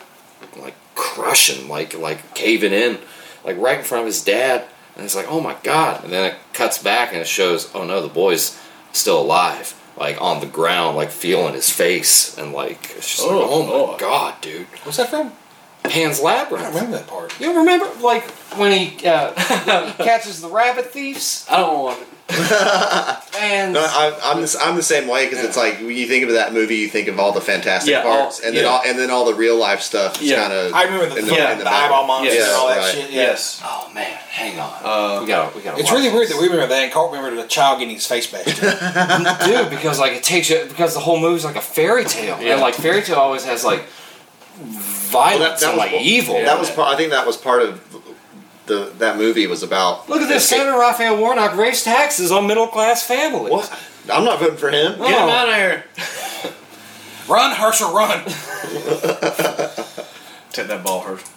like 0.60 0.76
crushing, 0.96 1.68
like 1.68 1.98
like 1.98 2.36
caving 2.36 2.74
in, 2.74 3.00
like 3.44 3.58
right 3.58 3.80
in 3.80 3.86
front 3.86 4.02
of 4.02 4.08
his 4.08 4.24
dad, 4.24 4.66
and 4.96 5.06
it's 5.06 5.16
like 5.16 5.28
oh 5.30 5.40
my 5.40 5.56
god, 5.64 6.04
and 6.04 6.12
then 6.12 6.32
it 6.32 6.38
cuts 6.54 6.78
back 6.82 7.10
and 7.12 7.22
it 7.22 7.28
shows 7.28 7.72
oh 7.74 7.86
no 7.86 8.02
the 8.02 8.08
boy's 8.08 8.60
still 8.92 9.20
alive, 9.22 9.80
like 9.98 10.22
on 10.22 10.40
the 10.40 10.46
ground, 10.46 10.96
like 10.98 11.10
feeling 11.10 11.54
his 11.54 11.70
face, 11.70 12.38
and 12.38 12.54
like 12.54 12.92
it's 12.98 13.10
just 13.16 13.22
like 13.22 13.32
Oh, 13.32 13.48
oh 13.50 13.64
my 13.64 13.94
boy. 13.94 13.98
god, 13.98 14.42
dude, 14.42 14.68
What's 14.84 14.98
that 14.98 15.10
from? 15.10 15.32
Pan's 15.84 16.20
I 16.20 16.24
Labyrinth. 16.24 16.64
don't 16.66 16.74
remember 16.76 16.98
that 16.98 17.08
part. 17.08 17.40
You 17.40 17.58
remember, 17.58 17.88
like 18.02 18.24
when 18.58 18.72
he, 18.72 19.06
uh, 19.08 19.34
when 19.66 19.88
he 19.88 19.94
catches 20.04 20.42
the 20.42 20.48
rabbit 20.50 20.88
thieves, 20.88 21.46
I 21.50 21.58
don't 21.58 21.80
want 21.84 22.02
it. 22.02 22.08
and 23.40 23.74
No, 23.74 23.82
I, 23.82 24.18
I'm 24.24 24.42
the, 24.42 24.58
I'm 24.62 24.76
the 24.78 24.82
same 24.82 25.08
way 25.10 25.26
because 25.30 25.44
it's 25.44 25.58
like 25.58 25.76
when 25.80 25.92
you 25.92 26.08
think 26.08 26.24
of 26.26 26.32
that 26.32 26.54
movie, 26.54 26.78
you 26.78 26.88
think 26.88 27.08
of 27.10 27.20
all 27.20 27.34
the 27.34 27.42
fantastic 27.42 27.92
Yeah, 27.92 28.04
all- 28.04 28.22
parts, 28.24 28.40
and 28.40 28.56
then 28.56 28.64
yeah. 28.64 28.70
all, 28.70 28.82
and 28.86 28.98
then 28.98 29.12
all 29.12 29.26
the 29.26 29.34
real 29.36 29.58
life 29.58 29.82
stuff 29.82 30.22
is 30.22 30.30
Yeah. 30.30 30.42
kind 30.48 30.54
of. 30.54 30.74
I 30.74 30.84
remember 30.86 31.10
the, 31.10 31.18
in 31.18 31.28
the, 31.28 31.34
yeah, 31.34 31.54
the, 31.56 31.62
in 31.62 31.68
eyeball 31.68 32.08
monster 32.08 32.34
Yes, 32.34 32.48
and 32.48 32.56
all 32.58 32.68
that 32.70 32.78
right. 32.78 32.94
shit. 32.96 33.12
Yeah. 33.12 33.22
Yes. 33.24 33.62
oh 33.64 33.92
man, 33.94 34.06
hang 34.30 34.58
on, 34.60 34.74
Uh, 34.84 35.20
we 35.22 35.28
gotta, 35.28 35.56
we 35.56 35.62
gotta. 35.64 35.80
It's 35.80 35.92
watch 35.92 36.00
really 36.02 36.14
weird 36.16 36.30
that 36.30 36.38
we 36.40 36.46
remember 36.48 36.68
that 36.68 36.84
and 36.84 36.92
can't 36.94 37.12
remember 37.12 37.40
the 37.40 37.48
child 37.48 37.80
getting 37.80 37.96
his 37.96 38.08
face 38.08 38.26
bashed. 38.26 38.64
in. 38.64 39.50
dude 39.52 39.70
because 39.70 40.00
like 40.00 40.14
it 40.14 40.24
takes 40.24 40.50
you 40.50 40.64
because 40.70 40.94
the 40.94 41.02
whole 41.02 41.20
movie's 41.20 41.44
like 41.46 41.58
a 41.58 41.62
fairy 41.62 42.06
tale 42.06 42.42
Yeah. 42.42 42.54
and 42.54 42.62
like 42.62 42.74
fairy 42.74 43.02
tale 43.04 43.18
always 43.18 43.44
has 43.44 43.66
like 43.66 43.84
violence 45.14 45.64
and 45.64 45.78
like 45.78 45.94
evil 45.94 46.36
That 46.36 46.60
was 46.60 46.70
it. 46.70 46.76
part, 46.76 46.94
I 46.94 46.98
think 46.98 47.12
that 47.12 47.26
was 47.26 47.38
part 47.38 47.62
of 47.62 47.82
the 48.66 48.92
that 49.00 49.18
movie 49.18 49.46
was 49.48 49.64
about. 49.64 50.10
look 50.10 50.22
at 50.22 50.28
this 50.28 50.44
escape- 50.44 50.60
senator 50.60 50.78
raphael 50.78 51.18
warnock 51.18 51.56
raised 51.56 51.84
taxes 51.86 52.32
on 52.32 52.48
middle 52.48 52.68
class 52.68 53.06
families 53.06 53.52
What? 53.52 53.80
I'm 54.12 54.26
not 54.26 54.40
voting 54.40 54.58
for 54.58 54.70
him. 54.70 54.96
Oh. 55.00 55.08
Get 55.08 55.22
him 55.24 55.30
out 55.30 55.48
of 55.50 55.56
here. 55.56 55.86
run, 57.30 57.56
Herschel, 57.56 57.94
run! 57.94 58.20
Take 60.52 60.68
that 60.68 60.84
ball, 60.84 61.02
Herschel. 61.02 61.30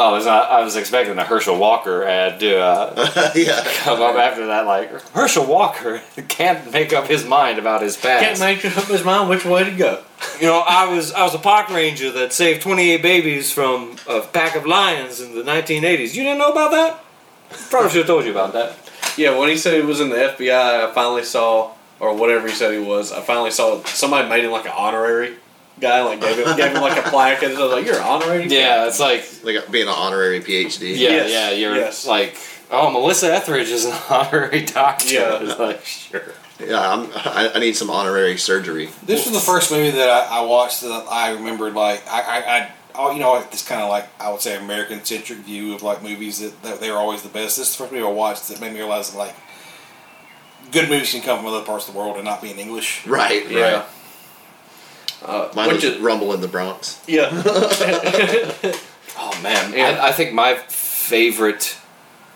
Oh 0.00 0.08
I 0.10 0.12
was, 0.12 0.26
not, 0.26 0.50
I 0.50 0.62
was 0.64 0.76
expecting 0.76 1.16
a 1.18 1.24
herschel 1.24 1.58
walker 1.58 2.04
ad 2.04 2.40
to 2.40 2.58
uh, 2.58 3.32
yeah. 3.34 3.62
come 3.82 4.00
up 4.00 4.16
after 4.16 4.46
that 4.46 4.66
like 4.66 4.90
herschel 5.10 5.46
walker 5.46 6.00
can't 6.28 6.72
make 6.72 6.92
up 6.92 7.06
his 7.06 7.24
mind 7.24 7.58
about 7.58 7.82
his 7.82 7.96
past 7.96 8.24
Can't 8.24 8.40
make 8.40 8.64
up 8.76 8.84
his 8.84 9.04
mind 9.04 9.28
which 9.28 9.44
way 9.44 9.64
to 9.64 9.70
go. 9.70 10.02
you 10.40 10.46
know 10.46 10.60
i 10.66 10.92
was 10.92 11.12
i 11.12 11.22
was 11.22 11.34
a 11.34 11.38
park 11.38 11.68
ranger 11.68 12.10
that 12.12 12.32
saved 12.32 12.62
28 12.62 13.02
babies 13.02 13.52
from 13.52 13.96
a 14.08 14.20
pack 14.20 14.56
of 14.56 14.66
lions 14.66 15.20
in 15.20 15.34
the 15.34 15.42
1980s 15.42 16.14
you 16.14 16.22
didn't 16.24 16.38
know 16.38 16.52
about 16.52 16.70
that 16.70 17.04
probably 17.70 17.90
should 17.90 17.98
have 17.98 18.06
told 18.06 18.24
you 18.24 18.30
about 18.30 18.52
that 18.52 18.76
Yeah, 19.16 19.36
when 19.36 19.48
he 19.48 19.56
said 19.56 19.74
he 19.74 19.82
was 19.82 20.00
in 20.00 20.08
the 20.08 20.16
FBI, 20.16 20.88
I 20.88 20.92
finally 20.94 21.24
saw 21.24 21.72
or 21.98 22.14
whatever 22.14 22.46
he 22.48 22.54
said 22.54 22.72
he 22.72 22.78
was. 22.78 23.12
I 23.12 23.20
finally 23.20 23.50
saw 23.50 23.82
somebody 23.84 24.28
made 24.28 24.44
him 24.44 24.52
like 24.52 24.64
an 24.66 24.72
honorary 24.74 25.34
guy, 25.80 26.02
like 26.02 26.20
gave 26.20 26.36
him 26.38 26.56
gave 26.56 26.72
him 26.72 26.80
like 26.82 26.98
a 27.04 27.08
plaque, 27.08 27.42
and 27.42 27.56
I 27.56 27.60
was 27.62 27.72
like, 27.72 27.86
"You're 27.86 27.96
an 27.96 28.02
honorary." 28.02 28.46
Yeah, 28.46 28.86
it's 28.86 29.00
like 29.00 29.24
Like 29.42 29.70
being 29.70 29.88
an 29.88 29.94
honorary 29.94 30.40
PhD. 30.40 30.90
yeah, 30.96 31.08
Yes, 31.10 31.30
yeah. 31.30 31.50
You're 31.50 31.76
yes. 31.76 32.06
like, 32.06 32.36
oh, 32.70 32.90
Melissa 32.90 33.32
Etheridge 33.34 33.68
is 33.68 33.84
an 33.86 33.92
honorary 34.10 34.62
doctor. 34.64 35.12
Yeah. 35.14 35.38
it's 35.42 35.58
like 35.68 35.84
sure. 35.84 36.22
Yeah, 36.58 36.78
I'm, 36.92 37.08
I, 37.14 37.52
I 37.54 37.58
need 37.58 37.74
some 37.74 37.88
honorary 37.88 38.36
surgery. 38.36 38.90
This 39.02 39.24
was 39.24 39.32
the 39.34 39.40
first 39.40 39.70
movie 39.70 39.92
that 39.92 40.10
I, 40.10 40.40
I 40.40 40.44
watched 40.44 40.82
that 40.82 41.06
I 41.10 41.30
remembered. 41.32 41.72
Like 41.74 42.06
I, 42.06 42.20
I, 42.20 42.56
I 42.58 42.72
oh, 42.96 43.12
you 43.12 43.18
know, 43.18 43.42
this 43.50 43.66
kind 43.66 43.80
of 43.80 43.88
like 43.88 44.06
I 44.20 44.30
would 44.30 44.42
say 44.42 44.56
American 44.56 45.02
centric 45.02 45.38
view 45.38 45.74
of 45.74 45.82
like 45.82 46.02
movies 46.02 46.40
that, 46.40 46.62
that 46.62 46.80
they're 46.80 46.96
always 46.98 47.22
the 47.22 47.30
best. 47.30 47.56
This 47.56 47.70
is 47.70 47.76
the 47.76 47.84
first 47.84 47.92
movie 47.92 48.04
I 48.04 48.10
watched 48.10 48.48
that 48.48 48.60
made 48.60 48.72
me 48.74 48.78
realize 48.78 49.10
that 49.10 49.16
like 49.18 49.34
good 50.70 50.90
movies 50.90 51.10
can 51.12 51.22
come 51.22 51.38
from 51.38 51.46
other 51.46 51.64
parts 51.64 51.88
of 51.88 51.94
the 51.94 51.98
world 51.98 52.16
and 52.16 52.24
not 52.26 52.42
be 52.42 52.50
in 52.50 52.58
English. 52.58 53.06
Right, 53.06 53.48
Yeah. 53.48 53.60
right. 53.78 53.84
Uh, 55.24 55.50
Mine 55.54 55.68
which 55.68 55.84
was 55.84 55.84
is, 55.84 55.98
Rumble 56.00 56.32
in 56.32 56.40
the 56.40 56.48
Bronx. 56.48 57.02
yeah, 57.06 57.28
Oh 59.18 59.38
man, 59.42 59.72
Yeah. 59.74 60.00
I, 60.02 60.08
I 60.08 60.12
think 60.12 60.32
my 60.32 60.54
favorite. 60.68 61.76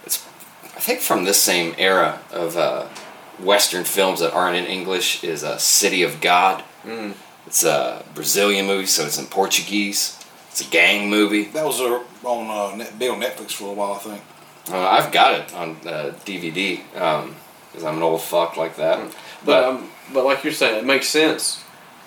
It's 0.04 0.24
I 0.64 0.80
think 0.80 1.00
from 1.00 1.24
this 1.24 1.40
same 1.40 1.74
era 1.78 2.20
of 2.30 2.56
uh, 2.56 2.86
Western 3.38 3.84
films 3.84 4.20
that 4.20 4.32
aren't 4.34 4.56
in 4.56 4.66
English 4.66 5.24
is 5.24 5.42
uh, 5.42 5.56
City 5.56 6.02
of 6.02 6.20
God. 6.20 6.62
Mm. 6.84 7.14
It's 7.46 7.64
a 7.64 8.04
Brazilian 8.14 8.66
movie, 8.66 8.86
so 8.86 9.04
it's 9.06 9.18
in 9.18 9.26
Portuguese. 9.26 10.18
It's 10.50 10.60
a 10.66 10.70
gang 10.70 11.08
movie. 11.08 11.44
That 11.44 11.64
was 11.64 11.80
uh, 11.80 12.02
on 12.24 12.72
uh, 12.72 12.76
net, 12.76 12.98
big 12.98 13.10
on 13.10 13.20
Netflix 13.20 13.52
for 13.52 13.70
a 13.70 13.72
while, 13.74 13.94
I 13.94 13.98
think. 13.98 14.22
Uh, 14.70 14.78
I've 14.78 15.10
got 15.12 15.40
it 15.40 15.54
on 15.54 15.70
uh, 15.86 16.14
DVD 16.24 16.80
because 17.72 17.84
I'm 17.84 17.96
an 17.96 18.02
old 18.02 18.22
fuck 18.22 18.56
like 18.56 18.76
that. 18.76 18.98
but 19.00 19.14
But 19.44 19.64
um, 19.64 19.90
but 20.12 20.24
like 20.24 20.44
you're 20.44 20.52
saying, 20.52 20.78
it 20.78 20.84
makes 20.84 21.08
sense 21.08 21.63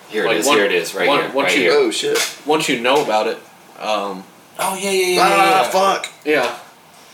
here 0.08 0.24
it 0.24 0.28
like 0.28 0.36
is. 0.38 0.46
one- 0.46 0.56
here 0.56 0.66
it 0.66 0.72
is. 0.72 0.94
Right 0.94 1.08
one- 1.08 1.20
here. 1.20 1.30
once 1.32 1.48
right 1.48 1.56
you- 1.56 1.62
here. 1.70 1.72
Oh 1.74 1.90
shit! 1.90 2.38
once 2.46 2.68
you 2.68 2.80
know 2.80 3.02
about 3.02 3.26
it. 3.26 3.38
Um, 3.78 4.24
Oh 4.60 4.74
yeah, 4.76 4.90
yeah, 4.90 5.06
yeah, 5.06 5.06
yeah. 5.14 5.22
Ah, 5.22 5.62
yeah. 5.62 5.70
fuck! 5.70 6.08
yeah, 6.24 6.58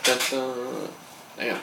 that 0.04 0.32
uh, 0.32 0.86
damn, 1.36 1.60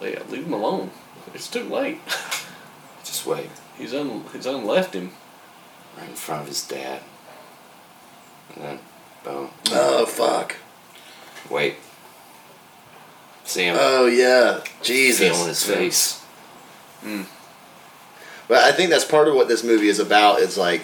yeah, 0.00 0.22
leave 0.30 0.44
him 0.46 0.52
alone. 0.52 0.90
It's 1.34 1.48
too 1.48 1.64
late. 1.64 2.00
Just 3.04 3.26
wait. 3.26 3.50
He's 3.76 3.92
un 3.92 4.24
he's 4.32 4.46
unleft 4.46 4.94
him. 4.94 5.10
Right 5.98 6.08
in 6.08 6.14
front 6.14 6.42
of 6.42 6.48
his 6.48 6.66
dad. 6.66 7.00
And 8.54 8.64
then, 8.64 8.78
boom. 9.24 9.50
Oh 9.72 10.06
fuck! 10.06 10.56
Wait. 11.50 11.74
See 13.44 13.64
him 13.64 13.76
Oh 13.78 14.06
yeah, 14.06 14.60
Jesus! 14.82 15.18
feeling 15.28 15.48
his 15.48 15.64
face. 15.64 16.22
But 18.48 18.58
I 18.64 18.72
think 18.72 18.90
that's 18.90 19.04
part 19.04 19.28
of 19.28 19.34
what 19.34 19.48
this 19.48 19.64
movie 19.64 19.88
is 19.88 19.98
about. 19.98 20.40
Is 20.40 20.56
like 20.58 20.82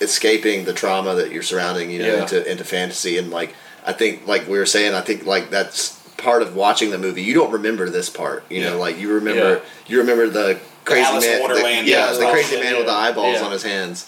escaping 0.00 0.64
the 0.64 0.72
trauma 0.72 1.14
that 1.14 1.30
you're 1.32 1.42
surrounding, 1.42 1.90
you 1.90 1.98
know, 2.00 2.14
Yeah. 2.14 2.22
into 2.22 2.50
into 2.50 2.64
fantasy. 2.64 3.18
And 3.18 3.30
like 3.30 3.54
I 3.86 3.92
think, 3.92 4.26
like 4.26 4.46
we 4.48 4.58
were 4.58 4.66
saying, 4.66 4.94
I 4.94 5.00
think 5.00 5.26
like 5.26 5.50
that's 5.50 5.90
part 6.16 6.42
of 6.42 6.54
watching 6.54 6.90
the 6.90 6.98
movie. 6.98 7.22
You 7.22 7.34
don't 7.34 7.50
remember 7.50 7.88
this 7.90 8.08
part, 8.08 8.44
you 8.48 8.62
know, 8.62 8.78
like 8.78 8.98
you 8.98 9.12
remember 9.12 9.54
Yeah. 9.54 9.60
you 9.88 9.98
remember 9.98 10.28
the 10.28 10.58
crazy 10.84 11.02
Alice 11.06 11.24
in 11.24 11.40
man, 11.40 11.84
the- 11.84 11.90
yeah, 11.90 12.12
yeah, 12.12 12.12
the 12.18 12.30
crazy 12.30 12.56
that, 12.56 12.62
man 12.64 12.76
with 12.76 12.86
the 12.86 12.92
eyeballs 12.92 13.38
Yeah. 13.40 13.44
on 13.46 13.52
his 13.52 13.62
hands. 13.62 14.06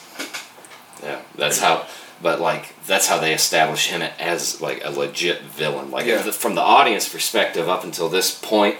Yeah, 1.02 1.18
that's 1.36 1.58
how. 1.58 1.86
But 2.22 2.40
like, 2.40 2.74
that's 2.86 3.06
how 3.08 3.18
they 3.18 3.34
establish 3.34 3.88
him 3.88 4.00
as 4.18 4.60
like 4.60 4.82
a 4.84 4.90
legit 4.90 5.42
villain. 5.42 5.90
Like 5.90 6.06
Yeah. 6.06 6.22
the- 6.22 6.32
from 6.32 6.54
the 6.54 6.60
audience 6.62 7.08
perspective, 7.08 7.68
up 7.68 7.84
until 7.84 8.08
this 8.08 8.30
point, 8.30 8.76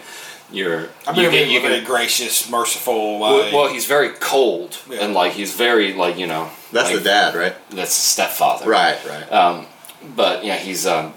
you're 0.53 0.79
I 0.79 0.81
you 0.81 0.89
remember 1.17 1.31
get 1.33 1.47
him 1.47 1.53
you 1.53 1.61
very 1.61 1.77
can. 1.79 1.85
gracious, 1.87 2.49
merciful. 2.51 3.19
Well, 3.19 3.43
Like, 3.45 3.53
well, 3.53 3.69
he's 3.73 3.87
very 3.87 4.11
cold 4.11 4.79
Yeah. 4.89 4.99
and 5.05 5.15
like 5.15 5.33
he's 5.33 5.55
very 5.55 5.93
like 5.95 6.17
you 6.19 6.27
know. 6.27 6.51
That's 6.73 6.91
like, 6.91 6.99
the 6.99 7.05
dad, 7.05 7.35
right? 7.35 7.55
That's 7.71 7.95
the 7.97 8.03
stepfather. 8.15 8.69
Right, 8.69 8.99
right. 9.09 9.33
Um, 9.33 9.67
but 10.17 10.45
yeah, 10.45 10.57
he's 10.57 10.87
um. 10.87 11.15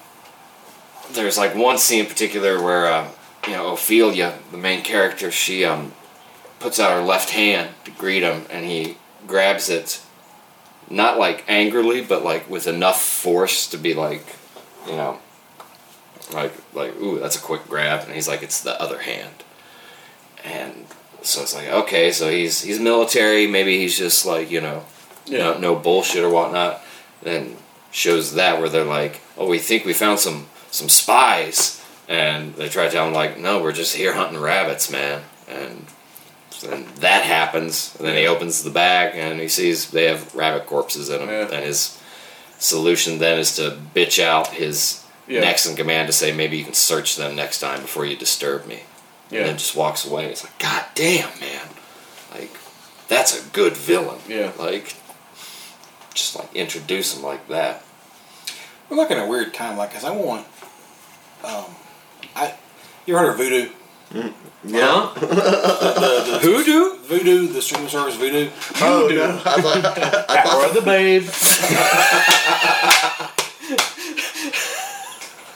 There's 1.11 1.37
like 1.37 1.55
one 1.55 1.77
scene 1.77 2.01
in 2.01 2.05
particular 2.07 2.61
where 2.61 2.87
uh, 2.87 3.09
you 3.47 3.53
know 3.53 3.73
Ophelia, 3.73 4.37
the 4.51 4.57
main 4.57 4.81
character, 4.83 5.31
she 5.31 5.63
um 5.65 5.93
puts 6.59 6.79
out 6.79 6.91
her 6.91 7.01
left 7.01 7.29
hand 7.29 7.69
to 7.85 7.91
greet 7.91 8.23
him, 8.23 8.45
and 8.49 8.65
he 8.65 8.97
grabs 9.27 9.69
it, 9.69 10.01
not 10.89 11.17
like 11.17 11.43
angrily, 11.47 12.01
but 12.01 12.23
like 12.23 12.49
with 12.49 12.67
enough 12.67 13.01
force 13.01 13.67
to 13.67 13.77
be 13.77 13.93
like, 13.93 14.25
you 14.85 14.93
know, 14.93 15.19
like 16.33 16.53
like 16.73 16.95
ooh, 16.95 17.19
that's 17.19 17.35
a 17.37 17.41
quick 17.41 17.67
grab, 17.67 18.03
and 18.05 18.13
he's 18.13 18.27
like, 18.27 18.43
it's 18.43 18.61
the 18.61 18.79
other 18.81 18.99
hand, 18.99 19.43
and 20.43 20.85
so 21.21 21.41
it's 21.41 21.55
like 21.55 21.67
okay, 21.67 22.11
so 22.11 22.29
he's 22.29 22.61
he's 22.61 22.79
military, 22.79 23.47
maybe 23.47 23.77
he's 23.77 23.97
just 23.97 24.25
like 24.25 24.49
you 24.51 24.61
know 24.61 24.85
Yeah. 25.25 25.39
no, 25.39 25.57
no 25.59 25.75
bullshit 25.75 26.23
or 26.23 26.29
whatnot. 26.29 26.81
Then 27.21 27.57
shows 27.91 28.33
that 28.35 28.59
where 28.59 28.69
they're 28.69 28.83
like, 28.83 29.21
oh, 29.37 29.47
we 29.47 29.59
think 29.59 29.85
we 29.85 29.93
found 29.93 30.19
some 30.19 30.47
some 30.71 30.89
spies, 30.89 31.83
and 32.07 32.53
they 32.55 32.69
try 32.69 32.85
to 32.85 32.91
tell 32.91 33.07
him 33.07 33.13
like, 33.13 33.37
no, 33.39 33.61
we're 33.61 33.71
just 33.71 33.95
here 33.95 34.13
hunting 34.13 34.39
rabbits, 34.39 34.91
man. 34.91 35.23
And 35.49 35.85
then 36.61 36.85
that 36.99 37.23
happens. 37.23 37.95
And 37.97 38.07
then 38.07 38.17
he 38.17 38.27
opens 38.27 38.63
the 38.63 38.69
bag 38.69 39.15
and 39.15 39.39
he 39.39 39.47
sees 39.47 39.91
they 39.91 40.05
have 40.05 40.33
rabbit 40.35 40.65
corpses 40.65 41.09
in 41.09 41.19
them. 41.19 41.29
Yeah. 41.29 41.47
And 41.55 41.63
his 41.65 42.01
solution 42.59 43.19
then 43.19 43.39
is 43.39 43.55
to 43.55 43.77
bitch 43.95 44.21
out 44.21 44.47
his 44.47 45.03
Yeah. 45.27 45.41
next 45.41 45.65
in 45.65 45.75
command 45.75 46.07
to 46.07 46.13
say 46.13 46.31
maybe 46.31 46.57
you 46.57 46.63
can 46.63 46.73
search 46.73 47.15
them 47.17 47.35
next 47.35 47.59
time 47.59 47.81
before 47.81 48.05
you 48.05 48.15
disturb 48.15 48.65
me. 48.65 48.81
Yeah. 49.29 49.39
And 49.39 49.49
then 49.49 49.57
just 49.57 49.75
walks 49.75 50.05
away. 50.05 50.25
It's 50.25 50.43
like, 50.43 50.57
God 50.57 50.85
damn, 50.95 51.37
man. 51.39 51.67
Like, 52.33 52.51
that's 53.09 53.37
a 53.37 53.49
good 53.49 53.75
villain. 53.75 54.19
Yeah. 54.27 54.51
Like, 54.57 54.95
just 56.13 56.35
like 56.35 56.53
introduce 56.55 57.15
him 57.15 57.23
like 57.23 57.47
that. 57.49 57.83
we're 58.89 58.97
like 58.97 59.11
in 59.11 59.17
a 59.19 59.27
weird 59.27 59.53
time. 59.53 59.77
Like, 59.77 59.93
cause 59.93 60.05
I 60.05 60.11
want. 60.11 60.47
Um, 61.43 61.65
I 62.35 62.53
you 63.05 63.15
ever 63.17 63.31
heard 63.31 63.39
of 63.39 63.45
Vudu? 63.45 64.33
Yeah. 64.65 65.07
Hoodoo? 65.13 66.97
Vudu, 66.97 66.97
Vudu, 67.05 67.53
the 67.53 67.61
streaming 67.61 67.89
service 67.89 68.15
Vudu. 68.17 68.51
Oh 68.81 69.07
no! 69.07 69.41
I 69.45 69.61
thought, 69.61 69.85
I 70.29 70.41
Power 70.41 70.63
thought, 70.63 70.69
of 70.69 70.73
the 70.75 70.81
babe. 70.81 71.23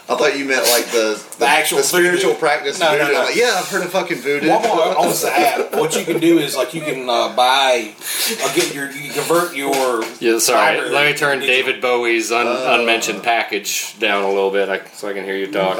I 0.08 0.16
thought 0.16 0.36
you 0.36 0.44
meant 0.44 0.66
like 0.68 0.86
the 0.86 1.22
the, 1.38 1.46
actual 1.46 1.78
the 1.78 1.84
spiritual 1.84 2.30
voodoo. 2.32 2.38
practice. 2.40 2.78
No, 2.80 2.96
no, 2.96 3.04
Vudu. 3.04 3.12
no. 3.12 3.18
I'm 3.20 3.24
like, 3.26 3.36
yeah, 3.36 3.54
I've 3.56 3.68
heard 3.68 3.82
of 3.84 3.90
fucking 3.92 4.18
voodoo. 4.18 4.48
One 4.50 4.62
more 4.62 4.98
on 4.98 5.06
this 5.08 5.24
app. 5.24 5.72
What 5.74 5.96
you 5.96 6.04
can 6.04 6.18
do 6.20 6.38
is 6.38 6.56
like 6.56 6.74
you 6.74 6.80
can 6.82 7.08
uh, 7.08 7.34
buy, 7.34 7.94
uh, 8.42 8.54
get 8.54 8.74
your, 8.74 8.90
you 8.90 9.10
convert 9.12 9.54
your. 9.56 10.04
Yeah, 10.20 10.38
sorry. 10.38 10.76
library 10.76 10.90
Let 10.90 11.12
me 11.12 11.16
turn 11.16 11.40
to 11.40 11.46
David 11.46 11.80
Bowie's 11.80 12.32
un- 12.32 12.46
unmentioned 12.80 13.22
package 13.22 13.98
down 14.00 14.24
a 14.24 14.28
little 14.28 14.50
bit 14.50 14.68
I, 14.68 14.84
so 14.90 15.08
I 15.08 15.12
can 15.12 15.24
hear 15.24 15.36
you 15.36 15.50
talk 15.50 15.76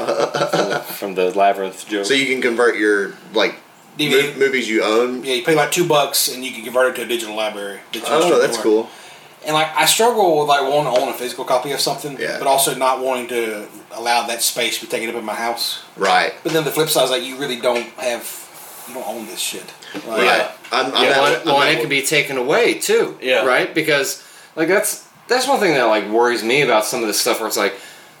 from, 0.51 0.81
from 0.95 1.15
the 1.15 1.31
labyrinth 1.37 1.87
joke. 1.87 2.05
So 2.05 2.13
you 2.13 2.25
can 2.27 2.41
convert 2.41 2.77
your 2.77 3.13
like 3.33 3.55
DVD. 3.97 4.33
mo- 4.33 4.39
movies 4.39 4.69
you 4.69 4.83
own. 4.83 5.23
Yeah, 5.23 5.33
you 5.35 5.43
pay 5.43 5.53
like 5.53 5.71
two 5.71 5.87
bucks 5.87 6.33
and 6.33 6.43
you 6.43 6.51
can 6.53 6.63
convert 6.63 6.93
it 6.93 6.95
to 6.99 7.05
a 7.05 7.07
digital 7.07 7.35
library. 7.35 7.79
that 7.91 7.99
you 7.99 8.01
Oh, 8.07 8.39
that's 8.39 8.57
cool. 8.57 8.89
And 9.45 9.53
like 9.53 9.67
I 9.75 9.85
struggle 9.85 10.39
with 10.39 10.47
like 10.47 10.61
wanting 10.61 10.93
to 10.93 10.99
own 11.01 11.09
a 11.09 11.13
physical 11.13 11.43
copy 11.45 11.71
of 11.71 11.79
something, 11.79 12.17
Yeah. 12.19 12.37
but 12.39 12.47
also 12.47 12.73
not 12.75 13.01
wanting 13.01 13.27
to 13.27 13.67
allow 13.91 14.25
that 14.27 14.41
space 14.41 14.79
to 14.79 14.85
be 14.85 14.89
taken 14.91 15.09
up 15.09 15.15
in 15.15 15.25
my 15.25 15.33
house. 15.35 15.83
Right. 15.97 16.33
But 16.43 16.53
then 16.53 16.63
the 16.63 16.71
flip 16.71 16.89
side 16.89 17.03
is 17.05 17.11
like 17.11 17.23
you 17.23 17.37
really 17.37 17.59
don't 17.59 17.85
have, 17.97 18.85
you 18.87 18.93
don't 18.93 19.07
own 19.07 19.25
this 19.27 19.39
shit. 19.39 19.65
Like, 20.07 20.21
Right. 20.21 20.49
I'm, 20.71 20.93
I'm 20.93 21.03
yeah, 21.03 21.09
at- 21.09 21.19
one, 21.21 21.33
I'm 21.47 21.53
one 21.53 21.67
it 21.67 21.79
can 21.79 21.89
be 21.89 22.01
taken 22.03 22.37
away 22.37 22.75
too. 22.75 23.17
Yeah. 23.21 23.45
Right? 23.45 23.73
Because 23.73 24.23
like 24.55 24.67
that's 24.67 25.05
that's 25.27 25.47
one 25.47 25.59
thing 25.59 25.73
that 25.73 25.83
like 25.85 26.07
worries 26.09 26.43
me 26.43 26.61
about 26.61 26.85
some 26.85 27.01
of 27.01 27.07
this 27.07 27.19
stuff 27.19 27.39
where 27.39 27.47
it's 27.47 27.57
like 27.57 27.73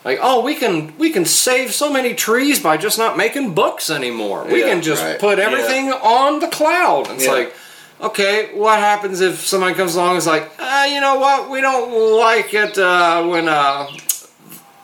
like 0.05 0.19
oh 0.21 0.41
we 0.41 0.55
can 0.55 0.97
we 0.97 1.09
can 1.11 1.23
save 1.25 1.73
so 1.73 1.91
many 1.91 2.13
trees 2.13 2.59
by 2.59 2.75
just 2.77 2.97
not 2.97 3.15
making 3.17 3.53
books 3.53 3.89
anymore. 3.89 4.43
We 4.45 4.59
Yeah, 4.61 4.69
can 4.69 4.81
just 4.81 5.01
right. 5.01 5.17
put 5.19 5.39
everything 5.39 5.91
on 5.91 6.39
the 6.39 6.47
cloud. 6.47 7.09
It's 7.11 7.25
Yeah. 7.25 7.31
like 7.31 7.55
okay, 8.03 8.49
what 8.53 8.79
happens 8.79 9.21
if 9.21 9.39
somebody 9.45 9.73
comes 9.73 9.95
along 9.95 10.09
and 10.11 10.17
is 10.19 10.27
like, 10.27 10.51
uh, 10.59 10.85
you 10.89 10.99
know 11.01 11.15
what, 11.19 11.49
we 11.49 11.61
don't 11.61 12.17
like 12.19 12.53
it 12.53 12.77
uh, 12.77 13.25
when 13.25 13.47
uh, 13.47 13.87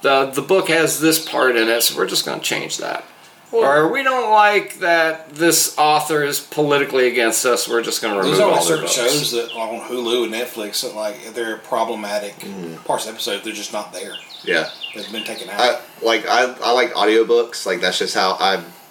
the 0.01 0.27
the 0.27 0.41
book 0.41 0.69
has 0.69 0.99
this 0.99 1.27
part 1.27 1.56
in 1.56 1.67
it, 1.67 1.81
so 1.81 1.98
we're 1.98 2.07
just 2.07 2.25
going 2.25 2.39
to 2.39 2.45
change 2.45 2.77
that. 2.77 3.03
or 3.51 3.91
we 3.91 4.03
don't 4.03 4.30
like 4.31 4.77
that 4.80 5.30
this 5.33 5.75
author 5.77 6.23
is 6.23 6.39
politically 6.39 7.07
against 7.07 7.45
us. 7.45 7.67
We're 7.67 7.81
just 7.81 7.99
going 8.01 8.14
to 8.14 8.19
remove 8.19 8.38
There's 8.38 8.41
all 8.41 8.51
only 8.53 8.67
their 8.67 8.88
certain 8.88 9.06
books. 9.09 9.14
shows 9.19 9.31
that 9.31 9.56
like 9.56 9.69
on 9.73 9.80
Hulu 9.89 10.25
and 10.25 10.33
Netflix 10.33 10.83
that 10.83 10.95
like 10.95 11.33
they're 11.33 11.57
problematic 11.57 12.35
parts 12.85 13.06
of 13.06 13.09
the 13.09 13.14
episode, 13.15 13.43
they're 13.43 13.53
just 13.53 13.73
not 13.73 13.91
there. 13.91 14.14
yeah. 14.43 14.69
They've 14.95 15.11
been 15.11 15.23
taken 15.23 15.49
out. 15.49 15.59
I 15.59 15.81
like 16.03 16.25
I, 16.27 16.53
I 16.64 16.72
like 16.72 16.93
audiobooks. 16.93 17.65
Like 17.65 17.81
that's 17.81 17.99
just 17.99 18.14
how 18.15 18.38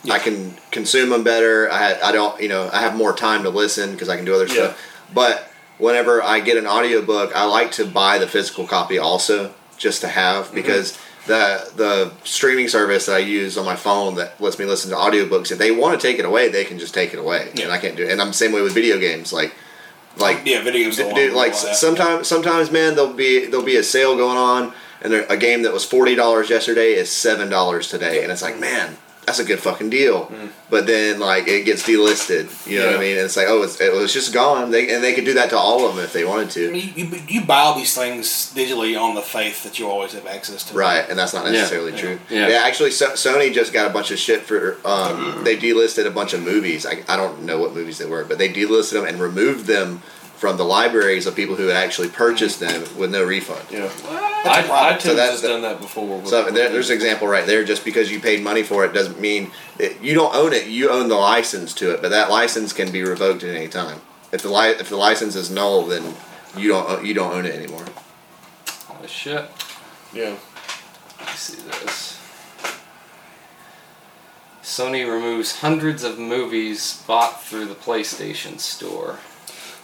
I 0.07 0.13
I 0.13 0.19
can 0.19 0.55
consume 0.71 1.11
them 1.11 1.25
better. 1.25 1.71
I 1.71 1.79
had, 1.79 2.01
I 2.01 2.13
don't 2.13 2.41
you 2.41 2.49
know 2.49 2.69
I 2.73 2.81
have 2.81 2.97
more 2.97 3.13
time 3.13 3.43
to 3.43 3.51
listen 3.51 3.93
because 3.93 4.09
I 4.09 4.17
can 4.17 4.25
do 4.25 4.35
other 4.35 4.47
Yeah. 4.47 4.53
stuff. 4.53 4.83
But 5.15 5.51
whenever 5.79 6.23
I 6.23 6.41
get 6.41 6.57
an 6.57 6.67
audiobook, 6.67 7.35
I 7.35 7.45
like 7.45 7.73
to 7.73 7.87
buy 7.87 8.19
the 8.19 8.27
physical 8.27 8.67
copy 8.67 8.99
also 8.99 9.55
just 9.77 10.01
to 10.03 10.09
have 10.09 10.47
mm-hmm. 10.47 10.55
because 10.57 10.99
the 11.27 11.71
the 11.77 12.13
streaming 12.25 12.69
service 12.69 13.07
that 13.07 13.17
I 13.17 13.19
use 13.19 13.57
on 13.59 13.65
my 13.65 13.77
phone 13.77 14.17
that 14.17 14.41
lets 14.41 14.59
me 14.59 14.65
listen 14.65 14.91
to 14.91 14.97
audiobooks. 14.97 15.53
If 15.53 15.59
they 15.59 15.71
want 15.71 16.01
to 16.01 16.07
take 16.07 16.19
it 16.19 16.25
away, 16.25 16.49
they 16.49 16.65
can 16.65 16.79
just 16.79 16.95
take 16.95 17.13
it 17.13 17.19
away, 17.19 17.51
and 17.51 17.59
Yeah. 17.59 17.71
I 17.71 17.79
can't 17.79 17.97
do 17.97 18.05
it. 18.05 18.11
And 18.11 18.21
I'm 18.21 18.29
the 18.29 18.35
same 18.35 18.53
way 18.53 18.63
with 18.63 18.73
video 18.75 18.99
games. 18.99 19.33
Like, 19.33 19.53
like 20.17 20.43
Yeah, 20.45 20.63
video 20.63 20.83
games 20.83 20.97
don't 20.97 21.15
dude, 21.15 21.35
like 21.35 21.55
sometimes 21.55 22.27
sometimes 22.29 22.71
man 22.71 22.95
there'll 22.97 23.13
be 23.13 23.47
there'll 23.47 23.65
be 23.65 23.77
a 23.77 23.83
sale 23.83 24.17
going 24.17 24.37
on 24.37 24.73
and 25.01 25.13
a 25.15 25.37
game 25.37 25.63
that 25.63 25.73
was 25.73 25.85
forty 25.85 26.15
dollars 26.15 26.51
yesterday 26.51 26.95
is 26.95 27.11
seven 27.11 27.49
dollars 27.49 27.89
today 27.89 28.23
and 28.23 28.33
it's 28.33 28.43
like 28.43 28.59
man 28.59 28.97
that's 29.29 29.39
a 29.39 29.45
good 29.45 29.61
fucking 29.61 29.91
deal 29.91 30.27
Mm. 30.27 30.49
but 30.71 30.87
then 30.87 31.21
like 31.21 31.47
it 31.49 31.65
gets 31.65 31.83
delisted 31.87 32.49
you 32.67 32.79
know 32.79 32.87
what 32.87 32.97
I 32.97 33.01
mean 33.01 33.17
and 33.19 33.27
it's 33.27 33.37
like 33.37 33.47
oh 33.49 33.63
it's, 33.63 33.81
it 33.81 33.93
was 33.93 34.13
just 34.13 34.33
gone 34.33 34.71
they, 34.71 34.93
and 34.95 35.05
they 35.05 35.13
could 35.15 35.25
do 35.27 35.35
that 35.35 35.51
to 35.51 35.57
all 35.59 35.87
of 35.87 35.95
them 35.97 36.05
if 36.05 36.13
they 36.13 36.25
wanted 36.25 36.49
I 36.49 36.51
to 36.53 36.71
mean, 36.73 36.93
you, 36.97 37.05
you, 37.07 37.23
you 37.29 37.41
buy 37.45 37.61
all 37.61 37.75
these 37.77 37.95
things 37.95 38.27
digitally 38.55 38.99
on 39.01 39.15
the 39.15 39.23
faith 39.23 39.63
that 39.65 39.79
you 39.79 39.89
always 39.89 40.13
have 40.15 40.27
access 40.27 40.65
to. 40.65 40.75
right 40.75 41.05
and 41.09 41.19
that's 41.19 41.35
not 41.35 41.45
Yeah. 41.47 41.53
necessarily 41.53 41.93
true 41.93 42.19
Yeah. 42.31 42.49
yeah 42.49 42.63
actually 42.65 42.91
so, 42.91 43.07
Sony 43.11 43.53
just 43.53 43.73
got 43.73 43.91
a 43.91 43.93
bunch 43.93 44.11
of 44.11 44.19
shit 44.19 44.43
for 44.43 44.77
um, 44.87 45.45
they 45.45 45.57
delisted 45.57 46.07
a 46.07 46.11
bunch 46.11 46.33
of 46.33 46.43
movies 46.43 46.87
I, 46.87 47.03
I 47.09 47.17
don't 47.17 47.43
know 47.43 47.59
what 47.59 47.75
movies 47.75 47.99
they 47.99 48.07
were 48.07 48.25
but 48.25 48.39
they 48.39 48.49
delisted 48.49 48.93
them 48.95 49.07
and 49.07 49.21
removed 49.21 49.67
them 49.67 50.03
from 50.39 50.57
the 50.57 50.65
libraries 50.65 51.27
of 51.27 51.35
people 51.35 51.57
who 51.57 51.71
actually 51.71 52.09
purchased 52.09 52.61
them 52.61 52.83
with 52.97 53.11
no 53.11 53.25
refund 53.25 53.61
Yeah. 53.71 53.89
That's 54.45 54.69
a. 54.69 54.73
I, 54.73 54.93
iTunes 54.93 55.03
So 55.03 55.15
that- 55.17 55.31
has 55.33 55.43
done 55.43 55.63
that 55.63 55.81
before. 55.81 56.19
with- 56.19 56.29
So 56.29 56.45
there, 56.51 56.71
there's 56.71 56.91
an 56.91 56.95
example 56.97 57.27
right 57.27 57.45
there. 57.45 57.65
Just 57.65 57.85
because 57.85 58.11
you 58.11 58.21
paid 58.21 58.41
money 58.43 58.63
for 58.63 58.85
it 58.85 58.93
doesn't 58.95 59.21
mean 59.21 59.51
it, 59.79 60.01
you 60.01 60.15
don't 60.15 60.35
own 60.35 60.53
it. 60.53 60.67
You 60.69 60.91
own 60.91 61.09
the 61.09 61.17
license 61.17 61.75
to 61.75 61.91
it, 61.93 62.01
but 62.01 62.11
that 62.11 62.31
license 62.31 62.73
can 62.73 62.91
be 62.93 63.03
revoked 63.03 63.43
at 63.43 63.55
any 63.55 63.67
time. 63.69 64.01
If 64.31 64.43
the 64.43 64.51
li- 64.51 64.77
if 64.79 64.89
the 64.89 64.97
license 64.97 65.35
is 65.35 65.51
null, 65.51 65.83
then 65.87 66.15
you 66.57 66.69
don't 66.69 66.89
uh, 66.89 67.01
you 67.01 67.15
don't 67.15 67.33
own 67.35 67.45
it 67.47 67.55
anymore. 67.55 67.85
Holy 68.87 69.09
shit. 69.09 69.45
Yeah. 70.13 70.35
Let 71.19 71.29
me 71.29 71.35
see 71.35 71.57
this. 71.63 72.15
Sony 74.63 75.11
removes 75.11 75.57
hundreds 75.61 76.05
of 76.05 76.19
movies 76.19 77.03
bought 77.07 77.43
through 77.43 77.65
the 77.67 77.75
PlayStation 77.75 78.61
Store. 78.61 79.19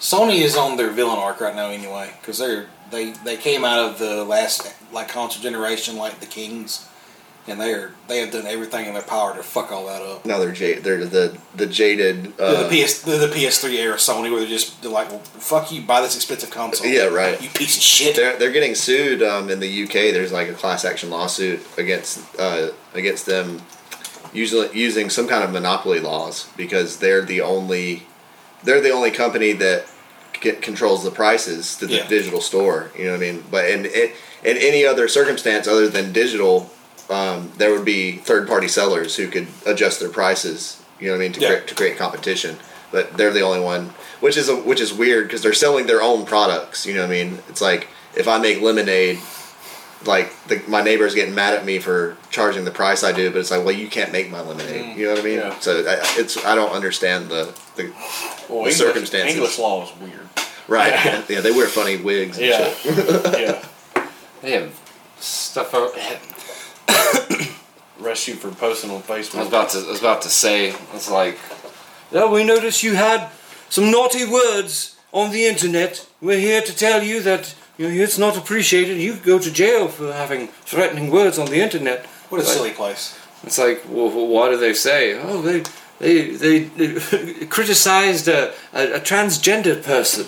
Sony 0.00 0.40
is 0.40 0.56
on 0.56 0.76
their 0.76 0.90
villain 0.90 1.18
arc 1.18 1.40
right 1.40 1.54
now 1.54 1.68
anyway 1.70 2.12
because 2.20 2.38
they're 2.38 2.66
they 2.90 3.10
they 3.24 3.36
came 3.36 3.64
out 3.64 3.78
of 3.78 3.98
the 3.98 4.24
last 4.24 4.74
like 4.92 5.08
console 5.08 5.42
generation 5.42 5.96
like 5.96 6.20
the 6.20 6.26
Kings, 6.26 6.86
and 7.48 7.60
they're 7.60 7.92
they 8.08 8.18
have 8.18 8.30
done 8.30 8.46
everything 8.46 8.86
in 8.86 8.92
their 8.94 9.02
power 9.02 9.34
to 9.34 9.42
fuck 9.42 9.72
all 9.72 9.86
that 9.86 10.02
up. 10.02 10.24
Now 10.26 10.38
they're 10.38 10.54
ja- 10.54 10.80
they're 10.80 11.04
the 11.06 11.36
the 11.56 11.66
jaded. 11.66 12.36
They're 12.36 12.46
Uh, 12.46 12.68
the 12.68 12.82
PS 12.84 13.02
they're 13.02 13.18
the 13.26 13.34
PS3 13.34 13.72
era 13.78 13.96
Sony 13.96 14.30
where 14.30 14.40
they're 14.40 14.48
just 14.48 14.82
they're 14.82 14.90
like 14.90 15.10
well, 15.10 15.20
fuck 15.20 15.72
you 15.72 15.80
buy 15.82 16.02
this 16.02 16.14
expensive 16.14 16.50
console 16.50 16.86
Yeah, 16.86 17.04
right. 17.06 17.40
you 17.42 17.48
piece 17.48 17.76
of 17.76 17.82
shit 17.82 18.14
they're 18.16 18.36
they're 18.38 18.52
getting 18.52 18.74
sued 18.74 19.22
um, 19.22 19.48
in 19.50 19.60
the 19.60 19.84
UK. 19.84 19.92
There's 20.12 20.32
like 20.32 20.48
a 20.48 20.54
class 20.54 20.84
action 20.84 21.08
lawsuit 21.10 21.60
against 21.78 22.20
uh, 22.38 22.68
against 22.92 23.24
them, 23.26 23.62
usually 24.32 24.68
using 24.78 25.08
some 25.10 25.26
kind 25.26 25.42
of 25.42 25.50
monopoly 25.50 26.00
laws 26.00 26.48
because 26.56 26.98
they're 26.98 27.22
the 27.22 27.40
only 27.40 28.06
they're 28.64 28.80
the 28.80 28.90
only 28.90 29.10
company 29.10 29.52
that 29.52 29.86
get, 30.40 30.60
controls 30.62 31.04
the 31.04 31.10
prices 31.10 31.76
to 31.76 31.86
the 31.86 31.96
Yeah. 31.96 32.06
digital 32.08 32.40
store. 32.40 32.90
You 32.98 33.04
know 33.04 33.10
what 33.12 33.16
I 33.18 33.20
mean? 33.20 33.44
But 33.50 33.66
in 33.70 33.86
it 33.86 34.14
in 34.42 34.56
any 34.58 34.84
other 34.84 35.08
circumstance 35.08 35.66
other 35.66 35.88
than 35.88 36.12
digital, 36.12 36.70
um, 37.08 37.52
there 37.56 37.70
would 37.72 37.84
be 37.84 38.18
third 38.24 38.46
party 38.46 38.68
sellers 38.68 39.16
who 39.16 39.28
could 39.28 39.46
adjust 39.64 40.00
their 40.00 40.10
prices. 40.10 40.78
You 41.00 41.06
know 41.08 41.14
what 41.14 41.20
I 41.20 41.24
mean 41.24 41.32
to 41.32 41.40
Yeah. 41.40 41.48
create, 41.48 41.66
to 41.68 41.74
create 41.74 41.98
competition. 41.98 42.58
But 42.92 43.16
they're 43.16 43.32
the 43.32 43.40
only 43.40 43.60
one, 43.60 43.92
which 44.20 44.36
is 44.36 44.48
a, 44.48 44.54
which 44.56 44.80
is 44.80 44.92
weird 44.92 45.26
because 45.26 45.42
they're 45.42 45.52
selling 45.54 45.86
their 45.86 46.00
own 46.02 46.24
products. 46.26 46.86
You 46.86 46.94
know 46.94 47.00
what 47.00 47.08
I 47.10 47.24
mean? 47.24 47.42
It's 47.48 47.60
like 47.60 47.88
if 48.14 48.28
I 48.28 48.38
make 48.38 48.60
lemonade, 48.62 49.18
like 50.06 50.32
the, 50.48 50.62
my 50.68 50.82
neighbor's 50.82 51.14
getting 51.14 51.34
mad 51.34 51.54
at 51.54 51.64
me 51.64 51.78
for 51.78 52.16
charging 52.30 52.64
the 52.64 52.70
price 52.70 53.02
I 53.04 53.12
do, 53.12 53.30
but 53.30 53.38
it's 53.38 53.50
like, 53.50 53.64
well, 53.64 53.74
you 53.74 53.88
can't 53.88 54.12
make 54.12 54.30
my 54.30 54.40
lemonade. 54.40 54.84
Mm. 54.84 54.96
You 54.96 55.06
know 55.06 55.10
what 55.12 55.20
I 55.20 55.24
mean? 55.24 55.38
Yeah. 55.38 55.58
So 55.60 55.80
I, 55.80 55.98
it's 56.20 56.44
I 56.44 56.54
don't 56.54 56.72
understand 56.72 57.28
the, 57.28 57.54
the 57.76 57.84
Well, 58.48 58.48
The 58.48 58.54
English, 58.56 58.76
circumstances. 58.76 59.34
English 59.36 59.58
law 59.58 59.84
is 59.84 59.96
weird. 60.00 60.28
right. 60.68 60.92
yeah, 61.28 61.40
they 61.40 61.50
wear 61.52 61.66
funny 61.66 61.96
wigs. 61.96 62.38
And 62.38 62.46
Yeah. 62.46 62.72
shit. 62.74 62.96
yeah. 63.40 63.64
They 64.42 64.52
have 64.52 64.78
stuff 65.18 65.74
out. 65.74 65.92
Arrest 68.02 68.28
you 68.28 68.34
for 68.34 68.50
posting 68.50 68.90
on 68.90 69.02
Facebook. 69.02 69.36
I 69.36 69.38
was 69.40 69.48
about 69.48 69.68
to. 69.70 69.78
I 69.78 69.90
was 69.90 70.00
about 70.00 70.22
to 70.22 70.28
say. 70.28 70.74
It's 70.92 71.10
like. 71.10 71.38
Yeah, 72.12 72.30
we 72.30 72.44
noticed 72.44 72.82
you 72.82 72.94
had 72.94 73.30
some 73.70 73.90
naughty 73.90 74.24
words 74.26 74.96
on 75.12 75.30
the 75.30 75.46
internet. 75.46 76.06
We're 76.20 76.38
here 76.40 76.60
to 76.60 76.76
tell 76.76 77.02
you 77.02 77.20
that 77.22 77.54
you 77.78 77.88
it's 78.02 78.18
not 78.18 78.36
appreciated. 78.36 78.98
You 79.00 79.14
could 79.14 79.24
go 79.24 79.38
to 79.38 79.50
jail 79.50 79.88
for 79.88 80.12
having 80.12 80.48
threatening 80.48 81.10
words 81.10 81.38
on 81.38 81.46
the 81.46 81.60
internet. 81.60 82.06
what 82.28 82.40
a 82.40 82.44
Like- 82.44 82.52
silly 82.52 82.70
place 82.70 83.18
It's 83.44 83.58
like, 83.58 83.82
well, 83.88 84.08
what 84.26 84.50
do 84.50 84.56
they 84.56 84.74
say? 84.74 85.14
Oh, 85.20 85.42
they 85.42 85.62
they 85.98 86.30
they, 86.30 86.58
they 86.64 87.46
criticized 87.56 88.28
a, 88.28 88.52
a, 88.72 88.94
a 88.94 89.00
transgender 89.00 89.82
person. 89.82 90.26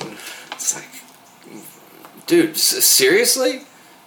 It's 0.53 0.75
like, 0.75 0.89
dude, 2.27 2.51
s- 2.51 2.85
seriously? 2.85 3.63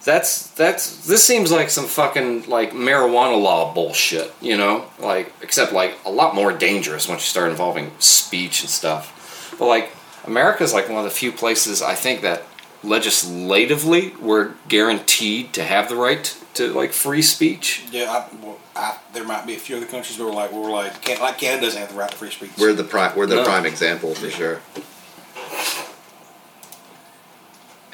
That's 0.05 0.47
that's 0.51 1.05
this 1.07 1.25
seems 1.25 1.51
like 1.51 1.69
some 1.69 1.85
fucking 1.85 2.47
like 2.49 2.71
marijuana 2.71 3.41
law 3.41 3.73
bullshit, 3.73 4.31
you 4.41 4.55
know? 4.57 4.85
Like, 4.97 5.33
except 5.41 5.73
like 5.73 5.97
a 6.05 6.09
lot 6.11 6.35
more 6.35 6.53
dangerous 6.53 7.07
once 7.07 7.21
you 7.21 7.29
start 7.29 7.51
involving 7.51 7.91
speech 7.99 8.61
and 8.61 8.69
stuff. 8.69 9.55
But 9.59 9.67
like, 9.67 9.91
America's 10.25 10.73
like 10.73 10.87
one 10.87 10.99
of 10.99 11.03
the 11.03 11.09
few 11.11 11.31
places 11.33 11.81
I 11.81 11.95
think 11.95 12.21
that 12.21 12.43
legislatively 12.83 14.13
we're 14.21 14.53
guaranteed 14.67 15.51
to 15.53 15.63
have 15.63 15.89
the 15.89 15.95
right 15.95 16.35
to 16.53 16.73
like 16.73 16.91
free 16.93 17.21
speech. 17.21 17.83
yeah 17.91 18.09
I, 18.09 18.25
well, 18.45 18.57
I, 18.75 18.97
there 19.13 19.23
might 19.23 19.45
be 19.45 19.53
a 19.55 19.59
few 19.59 19.75
other 19.77 19.85
countries 19.85 20.17
where 20.17 20.27
we're 20.29 20.33
like 20.35 20.51
where 20.51 20.61
we're 20.61 20.71
like 20.71 21.01
can 21.01 21.19
like 21.19 21.37
Canada 21.37 21.63
doesn't 21.65 21.79
have 21.79 21.91
the 21.91 21.97
right 21.99 22.09
to 22.09 22.15
free 22.17 22.29
speech 22.31 22.51
We're 22.57 22.73
the 22.73 22.83
prime. 22.83 23.15
We're 23.17 23.25
the 23.27 23.35
No. 23.35 23.43
prime 23.43 23.65
example 23.65 24.15
for 24.15 24.29
sure. 24.29 24.61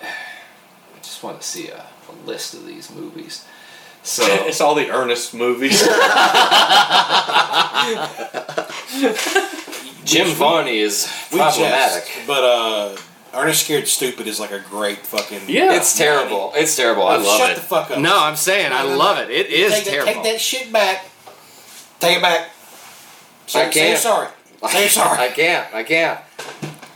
I 0.01 0.99
just 1.01 1.21
want 1.23 1.41
to 1.41 1.47
see 1.47 1.69
a, 1.69 1.77
a 2.09 2.13
list 2.27 2.53
of 2.53 2.65
these 2.65 2.89
movies. 2.93 3.45
So 4.03 4.23
it's 4.27 4.61
all 4.61 4.75
the 4.75 4.89
Ernest 4.91 5.33
movies. 5.33 5.81
Jim 10.05 10.27
Varney 10.35 10.77
is 10.79 11.11
We 11.31 11.39
problematic. 11.39 12.05
jest, 12.05 12.27
but 12.27 12.43
uh 12.43 12.95
Ernest 13.35 13.65
Scared 13.65 13.87
Stupid 13.87 14.27
is 14.27 14.39
like 14.39 14.51
a 14.51 14.59
great 14.59 14.99
fucking 14.99 15.41
Yeah. 15.47 15.75
It's 15.75 15.97
terrible. 15.97 16.51
It's 16.55 16.75
terrible. 16.75 17.03
I 17.07 17.17
love 17.17 17.25
it. 17.25 17.37
Shut 17.37 17.51
it. 17.51 17.55
the 17.55 17.61
fuck 17.61 17.91
up. 17.91 17.99
No, 17.99 18.17
I'm 18.23 18.35
saying 18.35 18.71
I 18.71 18.83
No, 18.83 18.89
no, 18.91 18.97
love 18.97 19.17
it. 19.19 19.29
It 19.29 19.47
is 19.47 19.73
take, 19.73 19.83
that, 19.85 19.91
terrible. 19.91 20.13
take 20.13 20.23
that 20.23 20.41
shit 20.41 20.71
back. 20.71 21.05
Take 21.99 22.17
it 22.17 22.21
back. 22.21 22.49
Say, 23.47 23.59
I 23.61 23.65
say 23.69 23.71
can't. 23.79 23.89
you're 23.89 23.97
sorry. 23.97 24.27
Say 24.69 24.79
you're 24.81 24.89
sorry. 25.01 25.19
I 25.19 25.27
can't. 25.29 25.73
I 25.73 25.83
can't. 25.83 26.19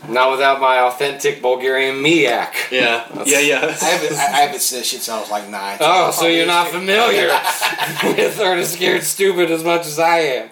Not 0.07 0.31
without 0.31 0.59
my 0.59 0.79
authentic 0.79 1.39
Bulgarian 1.41 1.97
miak. 1.97 2.71
yeah. 2.71 3.05
Yeah, 3.25 3.39
yeah. 3.39 3.57
I 3.79 3.85
haven't, 3.85 4.17
I, 4.17 4.23
I 4.25 4.39
haven't 4.41 4.61
said 4.61 4.83
shit 4.83 5.01
since 5.01 5.09
I 5.09 5.19
was 5.19 5.29
like 5.29 5.47
nine. 5.49 5.77
Oh, 5.81 6.09
so 6.11 6.25
you're 6.25 6.47
not 6.47 6.69
familiar 6.69 7.27
with 8.03 8.39
Ernest 8.39 8.73
Scared 8.73 9.03
Stupid 9.03 9.51
as 9.51 9.63
much 9.63 9.85
as 9.85 9.99
I 9.99 10.19
am. 10.19 10.49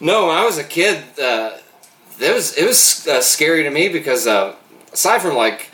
No, 0.00 0.28
when 0.28 0.36
I 0.36 0.44
was 0.44 0.56
a 0.58 0.64
kid, 0.64 1.02
uh, 1.22 1.50
it 2.18 2.32
was 2.34 2.56
it 2.56 2.64
was 2.66 3.06
uh, 3.06 3.20
scary 3.20 3.62
to 3.64 3.70
me 3.70 3.88
because 3.90 4.26
uh, 4.26 4.54
aside 4.94 5.20
from 5.20 5.34
like 5.36 5.70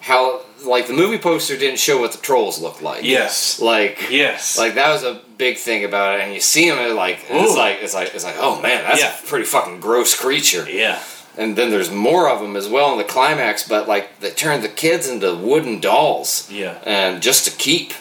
how 0.00 0.42
like 0.64 0.86
the 0.86 0.92
movie 0.92 1.18
poster 1.18 1.56
didn't 1.56 1.78
show 1.78 2.00
what 2.00 2.12
the 2.12 2.18
trolls 2.18 2.60
looked 2.60 2.82
like. 2.82 3.04
Yes. 3.04 3.60
Like 3.60 4.08
Yes. 4.10 4.58
like 4.58 4.74
that 4.74 4.90
was 4.92 5.04
a 5.04 5.20
big 5.38 5.58
thing 5.58 5.84
about 5.84 6.18
it, 6.18 6.22
and 6.22 6.34
you 6.34 6.40
see 6.40 6.68
them, 6.68 6.78
and 6.78 6.94
like 6.94 7.18
it's 7.30 7.56
like 7.56 7.78
it's 7.82 7.94
like 7.94 8.14
it's 8.14 8.24
like 8.24 8.36
oh 8.38 8.60
man, 8.60 8.82
that's 8.84 9.00
Yeah. 9.00 9.14
a 9.18 9.26
pretty 9.26 9.44
fucking 9.44 9.80
gross 9.80 10.18
creature. 10.18 10.66
yeah. 10.68 10.98
And 11.38 11.54
then 11.54 11.68
there's 11.70 11.90
more 11.90 12.30
of 12.30 12.40
them 12.40 12.56
as 12.56 12.66
well 12.66 12.92
in 12.92 12.98
the 12.98 13.04
climax, 13.04 13.68
but 13.68 13.86
like 13.86 14.20
they 14.20 14.30
turned 14.30 14.62
the 14.64 14.70
kids 14.70 15.06
into 15.06 15.34
wooden 15.34 15.80
dolls, 15.80 16.48
Yeah. 16.50 16.78
and 16.84 17.20
just 17.20 17.44
to 17.44 17.50
keep, 17.50 17.92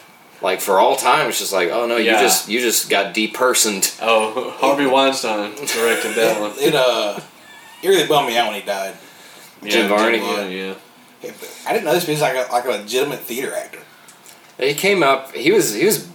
like 0.41 0.61
for 0.61 0.79
all 0.79 0.95
time, 0.95 1.27
it's 1.27 1.39
just 1.39 1.51
like 1.51 1.69
oh 1.69 1.85
no, 1.85 1.97
Yeah. 1.97 2.13
you 2.13 2.19
just 2.25 2.47
you 2.47 2.59
just 2.61 2.89
got 2.89 3.13
depersoned. 3.13 3.97
Oh, 4.01 4.51
Harvey 4.59 4.85
Weinstein 4.85 5.53
directed 5.55 6.13
that 6.15 6.39
one. 6.39 6.53
It 6.59 6.73
uh, 6.75 7.19
it 7.83 7.89
really 7.89 8.07
bummed 8.07 8.29
me 8.29 8.37
out 8.37 8.47
when 8.47 8.55
he 8.61 8.65
died. 8.65 8.95
Yeah, 9.61 9.69
Jim 9.71 9.89
Varney, 9.89 10.17
yeah. 10.19 10.73
I 11.67 11.73
didn't 11.73 11.85
know 11.85 11.93
this, 11.93 12.05
but 12.05 12.11
he's 12.11 12.21
like 12.21 12.35
a, 12.35 12.51
like 12.51 12.65
a 12.65 12.69
legitimate 12.69 13.19
theater 13.21 13.53
actor. 13.55 13.79
He 14.59 14.73
came 14.73 15.01
up. 15.03 15.31
He 15.33 15.51
was 15.51 15.73
he 15.73 15.85
was 15.85 16.07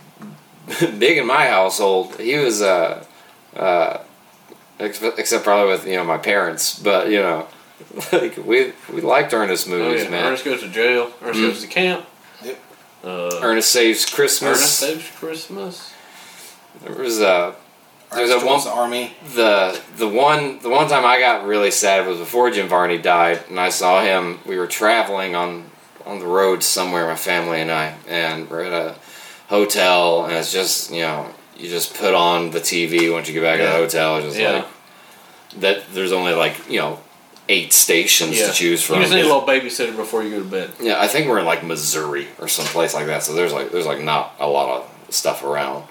big 0.98 1.18
in 1.18 1.26
my 1.26 1.46
household. 1.46 2.16
He 2.20 2.36
was 2.36 2.62
uh 2.62 3.04
uh 3.56 3.98
ex- 4.78 5.02
except 5.02 5.44
probably 5.44 5.72
with 5.72 5.86
you 5.86 5.96
know 5.96 6.04
my 6.04 6.18
parents, 6.18 6.78
but 6.78 7.10
you 7.10 7.18
know 7.20 7.48
like 8.12 8.36
we 8.36 8.72
we 8.92 9.00
liked 9.00 9.32
Ernest 9.34 9.66
Oh, 9.66 9.70
movies, 9.70 10.04
yeah. 10.04 10.10
man. 10.10 10.26
Ernest 10.26 10.44
goes 10.44 10.60
to 10.60 10.68
jail. 10.68 11.10
Ernest 11.22 11.40
Mm. 11.40 11.48
goes 11.48 11.60
to 11.62 11.66
camp. 11.66 12.06
Yep. 12.44 12.58
Uh, 13.02 13.40
Ernest 13.42 13.70
Saves 13.72 14.04
Christmas. 14.06 14.58
Ernest 14.58 14.78
Saves 14.78 15.10
Christmas. 15.18 15.92
There 16.84 16.94
was 16.94 17.20
uh 17.20 17.54
There's 18.12 18.30
a 18.30 18.44
one- 18.44 18.62
the 18.62 18.70
army. 18.70 19.14
the 19.34 19.80
the 19.96 20.08
one 20.08 20.58
the 20.60 20.68
one 20.68 20.88
time 20.88 21.04
I 21.06 21.20
got 21.20 21.46
really 21.46 21.70
sad 21.70 22.06
was 22.06 22.18
before 22.18 22.50
Jim 22.50 22.68
Varney 22.68 22.98
died, 22.98 23.44
and 23.48 23.58
I 23.60 23.68
saw 23.70 24.02
him. 24.02 24.40
We 24.46 24.56
were 24.58 24.66
traveling 24.66 25.34
on 25.34 25.70
on 26.06 26.18
the 26.18 26.26
road 26.26 26.62
somewhere, 26.64 27.06
my 27.06 27.14
family 27.16 27.60
and 27.60 27.70
I, 27.70 27.94
and 28.08 28.50
we're 28.50 28.64
at 28.64 28.72
a 28.72 28.94
hotel, 29.48 30.24
and 30.24 30.34
it's 30.34 30.52
just 30.52 30.90
you 30.92 31.02
know 31.02 31.26
you 31.56 31.68
just 31.68 31.94
put 31.94 32.14
on 32.14 32.50
the 32.50 32.58
TV 32.60 33.12
once 33.12 33.28
you 33.28 33.34
get 33.34 33.42
back 33.42 33.58
to 33.58 33.64
the 33.64 33.70
hotel. 33.72 34.16
It's 34.16 34.26
just 34.28 34.38
Yeah. 34.38 34.50
like 34.52 34.66
that. 35.60 35.92
There's 35.94 36.12
only 36.12 36.32
like 36.34 36.68
you 36.68 36.80
know 36.80 36.98
eight 37.48 37.72
stations 37.72 38.38
Yeah. 38.38 38.48
to 38.48 38.52
choose 38.52 38.82
from. 38.82 38.96
You 38.96 39.02
just 39.02 39.12
need 39.14 39.20
a 39.20 39.32
little 39.32 39.42
babysitter 39.46 39.94
before 39.94 40.22
you 40.24 40.30
go 40.30 40.38
to 40.38 40.44
bed. 40.44 40.70
Yeah, 40.80 41.00
I 41.00 41.06
think 41.06 41.28
we're 41.28 41.38
in 41.38 41.44
like 41.46 41.62
Missouri 41.62 42.26
or 42.40 42.48
someplace 42.48 42.92
like 42.94 43.06
that. 43.06 43.22
So 43.22 43.34
there's 43.34 43.52
like 43.52 43.70
there's 43.70 43.86
like 43.86 44.00
not 44.00 44.34
a 44.40 44.48
lot 44.48 44.68
of 44.68 45.14
stuff 45.14 45.44
around. 45.44 45.84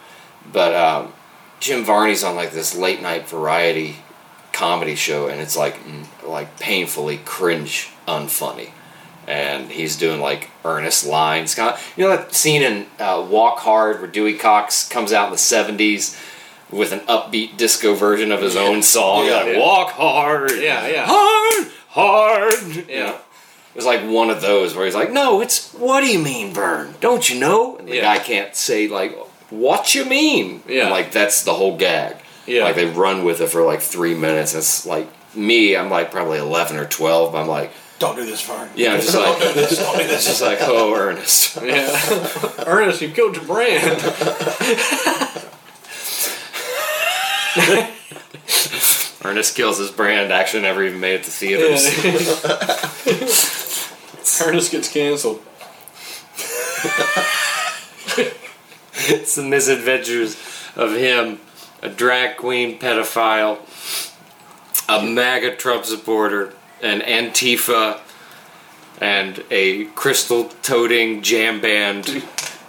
But 0.51 0.73
um, 0.75 1.13
Jim 1.59 1.83
Varney's 1.83 2.23
on 2.23 2.35
like 2.35 2.51
this 2.51 2.75
late 2.75 3.01
night 3.01 3.27
variety 3.27 3.97
comedy 4.53 4.95
show, 4.95 5.27
and 5.27 5.39
it's 5.41 5.57
like 5.57 5.77
like 6.25 6.59
painfully 6.59 7.17
cringe 7.25 7.89
unfunny. 8.07 8.69
And 9.27 9.69
he's 9.69 9.95
doing 9.95 10.19
like 10.21 10.49
Ernest 10.65 11.05
lines. 11.05 11.53
Kind 11.53 11.73
of, 11.75 11.93
you 11.95 12.03
know 12.03 12.15
that 12.15 12.33
scene 12.33 12.63
in 12.63 12.87
uh, 12.99 13.25
Walk 13.29 13.59
Hard 13.59 13.99
where 13.99 14.09
Dewey 14.09 14.33
Cox 14.33 14.87
comes 14.87 15.13
out 15.13 15.25
in 15.25 15.31
the 15.31 15.37
'70s 15.37 16.19
with 16.71 16.91
an 16.91 16.99
upbeat 17.01 17.57
disco 17.57 17.93
version 17.93 18.31
of 18.31 18.41
his 18.41 18.55
own 18.55 18.81
song, 18.81 19.25
Yeah, 19.25 19.35
like 19.37 19.53
yeah. 19.53 19.59
"Walk 19.59 19.89
Hard." 19.91 20.51
Yeah, 20.51 20.87
yeah. 20.87 21.05
hard, 21.07 21.71
hard. 21.89 22.75
Yeah. 22.87 22.95
You 22.95 23.03
know? 23.03 23.15
It 23.15 23.75
was 23.75 23.85
like 23.85 24.01
one 24.01 24.31
of 24.31 24.41
those 24.41 24.75
where 24.75 24.85
he's 24.85 24.95
like, 24.95 25.11
"No, 25.11 25.41
it's 25.41 25.73
what 25.73 26.01
do 26.01 26.07
you 26.07 26.19
mean, 26.19 26.51
Vern? 26.53 26.95
Don't 26.99 27.29
you 27.29 27.39
know?" 27.39 27.77
And 27.77 27.87
the 27.87 27.97
Yeah. 27.97 28.01
guy 28.17 28.17
can't 28.23 28.55
say 28.55 28.87
like, 28.87 29.15
"What 29.49 29.95
you 29.95 30.05
mean?" 30.05 30.61
Yeah. 30.67 30.89
Like 30.89 31.11
that's 31.11 31.43
the 31.43 31.53
whole 31.53 31.77
gag. 31.77 32.17
Yeah. 32.45 32.63
Like 32.63 32.75
they 32.75 32.85
run 32.85 33.23
with 33.23 33.41
it 33.41 33.49
for 33.49 33.63
like 33.63 33.81
three 33.81 34.15
minutes. 34.15 34.55
It's 34.55 34.85
like 34.85 35.07
me. 35.35 35.75
I'm 35.75 35.89
like 35.89 36.11
probably 36.11 36.39
eleven 36.39 36.77
or 36.77 36.85
twelve. 36.85 37.33
But 37.33 37.41
I'm 37.41 37.47
like, 37.47 37.71
Don't 37.99 38.15
do 38.15 38.25
this, 38.25 38.41
Vern. 38.45 38.69
yeah, 38.75 38.93
I'm 38.93 39.01
just 39.01 39.15
like, 39.15 39.25
Don't 39.25 39.39
like, 39.39 39.53
do 39.53 39.61
this. 39.61 39.77
Don't 39.77 39.97
do 39.97 40.07
this. 40.07 40.25
just 40.25 40.41
like, 40.41 40.57
oh, 40.61 40.95
Ernest. 40.95 41.57
Yeah. 41.63 42.63
Ernest, 42.65 43.01
you 43.01 43.09
killed 43.11 43.35
your 43.35 43.45
brand. 43.45 44.01
Ernest 49.23 49.55
kills 49.55 49.77
his 49.77 49.91
brand. 49.91 50.31
Actually, 50.31 50.63
never 50.63 50.83
even 50.83 50.99
made 50.99 51.15
it 51.15 51.23
to 51.23 51.31
theaters. 51.31 51.85
Ernest 54.41 54.71
gets 54.71 54.91
canceled. 54.91 55.41
It's 59.09 59.35
the 59.35 59.43
misadventures 59.43 60.35
of 60.75 60.93
him, 60.93 61.39
a 61.81 61.89
drag 61.89 62.37
queen 62.37 62.79
pedophile, 62.79 63.59
a 64.89 65.03
MAGA 65.05 65.55
Trump 65.55 65.85
supporter, 65.85 66.53
an 66.81 67.01
Antifa, 67.01 67.99
and 69.01 69.43
a 69.49 69.85
crystal 69.85 70.45
toting 70.61 71.21
jam 71.21 71.61
band 71.61 72.23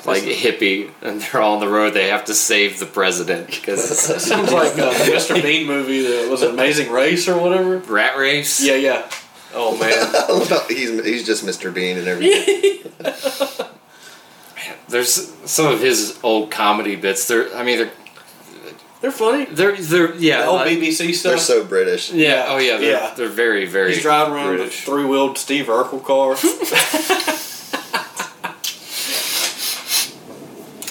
like 0.06 0.22
hippie, 0.22 0.90
and 1.02 1.20
they're 1.20 1.40
all 1.40 1.54
on 1.54 1.60
the 1.60 1.68
road. 1.68 1.94
They 1.94 2.08
have 2.08 2.24
to 2.26 2.34
save 2.34 2.78
the 2.78 2.86
president 2.86 3.48
because 3.48 3.90
it's 4.10 4.26
Sounds 4.26 4.52
like 4.52 4.72
uh, 4.72 4.92
the 4.92 5.12
Mr. 5.12 5.42
Bean 5.42 5.66
movie 5.66 6.02
that 6.02 6.30
was 6.30 6.42
it 6.42 6.50
Amazing 6.50 6.90
Race 6.90 7.28
or 7.28 7.38
whatever. 7.38 7.78
rat 7.78 8.16
race. 8.16 8.62
Yeah, 8.62 8.76
yeah. 8.76 9.10
Oh 9.52 9.76
man. 9.78 10.68
he's 10.68 11.04
he's 11.04 11.26
just 11.26 11.44
Mr. 11.44 11.72
Bean 11.72 11.98
and 11.98 12.08
everything. 12.08 12.92
There's 14.88 15.32
some 15.50 15.66
of 15.72 15.80
his 15.80 16.18
old 16.22 16.50
comedy 16.50 16.96
bits. 16.96 17.26
They're, 17.28 17.54
I 17.56 17.62
mean, 17.62 17.78
they're, 17.78 17.90
They're 19.00 19.10
funny. 19.12 19.44
they're, 19.46 19.76
they're, 19.76 20.14
yeah, 20.16 20.42
The 20.42 20.46
old 20.48 20.60
like- 20.62 20.78
BBC 20.78 21.14
stuff. 21.14 21.30
They're 21.32 21.38
so 21.38 21.64
British. 21.64 22.12
yeah, 22.12 22.46
oh 22.48 22.58
yeah, 22.58 22.76
they're, 22.78 22.90
Yeah. 22.90 23.14
they're 23.14 23.28
very, 23.28 23.66
very. 23.66 23.94
He's 23.94 24.02
driving 24.02 24.34
around 24.34 24.56
British. 24.56 24.82
a 24.82 24.86
three 24.86 25.04
wheeled 25.04 25.38
Steve 25.38 25.66
Urkel 25.66 26.02
car. 26.04 26.36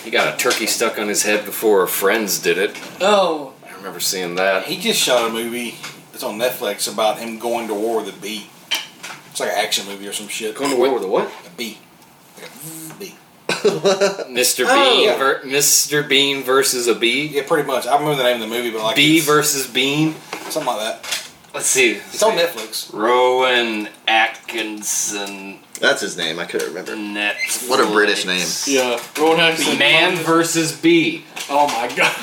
He 0.03 0.11
got 0.11 0.33
a 0.33 0.38
turkey 0.38 0.65
stuck 0.65 0.98
on 0.98 1.07
his 1.07 1.22
head 1.23 1.45
before 1.45 1.85
Friends 1.85 2.39
did 2.39 2.57
it. 2.57 2.75
oh. 2.99 3.53
I 3.64 3.75
remember 3.75 3.99
seeing 3.99 4.35
that. 4.35 4.65
He 4.65 4.77
just 4.77 4.99
shot 4.99 5.30
a 5.30 5.31
movie. 5.31 5.75
It's 6.14 6.23
on 6.23 6.38
Netflix 6.39 6.91
about 6.91 7.19
him 7.19 7.38
going 7.38 7.67
to 7.67 7.73
war 7.75 8.01
with 8.03 8.17
a 8.17 8.19
bee. 8.19 8.48
It's 9.30 9.39
like 9.39 9.49
an 9.51 9.56
action 9.64 9.85
movie 9.85 10.07
or 10.07 10.11
some 10.14 10.27
shit. 10.27 10.56
Going 10.56 10.72
to 10.72 10.77
war 10.77 10.93
with 10.95 11.03
a 11.03 11.07
what? 11.07 11.31
a 11.45 11.49
bee. 11.56 11.77
Like 12.41 12.49
a 12.49 12.93
bee. 12.99 13.15
Mr. 14.29 14.65
Oh, 14.67 14.75
Bean, 14.95 15.03
yeah. 15.05 15.17
ver- 15.17 15.41
Mr. 15.43 16.07
Bean 16.07 16.43
versus 16.43 16.88
a 16.88 16.95
bee. 16.95 17.27
Yeah, 17.27 17.43
pretty 17.47 17.67
much. 17.67 17.85
I 17.88 17.93
remember 17.97 18.15
the 18.15 18.23
name 18.23 18.41
of 18.41 18.49
the 18.49 18.55
movie, 18.55 18.71
but 18.71 18.81
like 18.83 18.95
Bee 18.95 19.17
it's- 19.17 19.25
versus 19.27 19.67
Bean. 19.67 20.15
something 20.49 20.65
like 20.65 20.79
that. 20.79 21.25
Let's 21.53 21.65
see. 21.65 21.93
It's 21.93 22.21
on 22.21 22.38
Netflix. 22.38 22.93
Rowan 22.93 23.89
Atkinson. 24.07 25.59
That's 25.79 25.99
his 26.01 26.15
name. 26.15 26.38
I 26.38 26.45
couldn't 26.45 26.67
remember. 26.67 26.91
Netflix. 26.95 27.67
What 27.67 27.79
a 27.79 27.91
British 27.91 28.23
name. 28.25 28.45
Yeah. 28.67 29.01
Rowan 29.17 29.39
Atkinson. 29.39 29.79
Man 29.79 30.15
versus 30.17 30.71
bee. 30.79 31.25
Oh 31.49 31.65
my 31.67 31.88
god. 31.95 32.13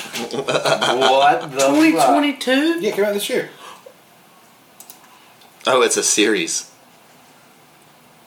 What 1.01 1.51
the 1.51 1.57
2022? 1.59 2.81
Yeah, 2.81 2.91
came 2.93 3.05
out 3.05 3.15
this 3.15 3.29
year. 3.29 3.51
Oh, 5.67 5.83
it's 5.83 5.97
a 5.97 6.05
series. 6.05 6.71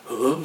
Oh, 0.09 0.35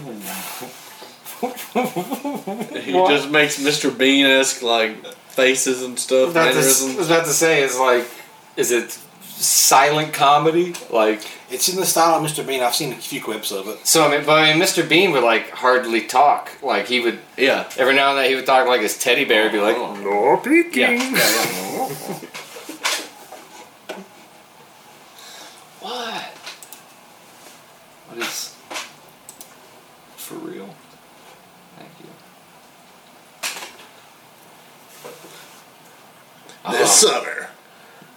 He 1.53 2.93
just 2.93 3.31
makes 3.31 3.59
Mr. 3.61 3.97
Bean 3.97 4.27
esque 4.27 4.63
like 4.63 5.05
faces 5.29 5.83
and 5.83 5.95
I 5.95 6.01
stuff. 6.01 6.27
was 6.27 6.31
about 6.35 6.43
to- 6.45 6.51
I 6.51 6.55
mannerisms. 6.55 6.97
was 6.97 7.07
about 7.11 7.25
to 7.27 7.33
say, 7.33 7.63
is 7.63 7.79
like, 7.79 8.07
is 8.57 8.71
it 8.71 8.99
silent 9.23 10.13
comedy? 10.13 10.75
Like, 10.91 11.23
It's 11.51 11.69
in 11.69 11.77
the 11.77 11.85
style 11.87 12.15
of 12.19 12.23
Mr. 12.29 12.45
Bean. 12.47 12.63
I've 12.63 12.75
seen 12.75 12.93
a 12.93 12.97
few 12.97 13.21
clips 13.21 13.51
of 13.53 13.69
it. 13.69 13.87
so 13.87 14.05
I 14.07 14.11
mean, 14.17 14.25
but 14.27 14.39
I 14.39 14.53
mean, 14.53 14.63
Mr. 14.63 14.89
Bean 14.89 15.13
would 15.13 15.23
like 15.25 15.51
hardly 15.51 16.01
talk. 16.03 16.51
Like 16.63 16.87
he 16.89 17.01
would 17.01 17.19
Yeah. 17.37 17.69
every 17.77 17.95
now 17.95 18.11
and 18.11 18.19
then 18.19 18.29
he 18.29 18.35
would 18.37 18.47
talk 18.47 18.67
like 18.67 18.81
his 18.81 18.97
teddy 18.99 19.25
bear. 19.25 19.45
He'd 19.51 19.53
be 19.59 19.61
like, 19.61 19.77
Oh. 19.77 19.95
"No 19.97 20.37
peeking." 20.39 20.81
Yeah. 20.81 20.91
Yeah. 20.91 21.11
yeah. 21.11 21.89
What? 25.81 26.23
What 28.09 28.19
is 28.27 28.55
for 30.17 30.37
real? 30.37 30.75
Thank 31.77 31.91
you. 32.01 32.09
This 36.71 37.05
uh-huh. 37.05 37.23
summer, 37.25 37.51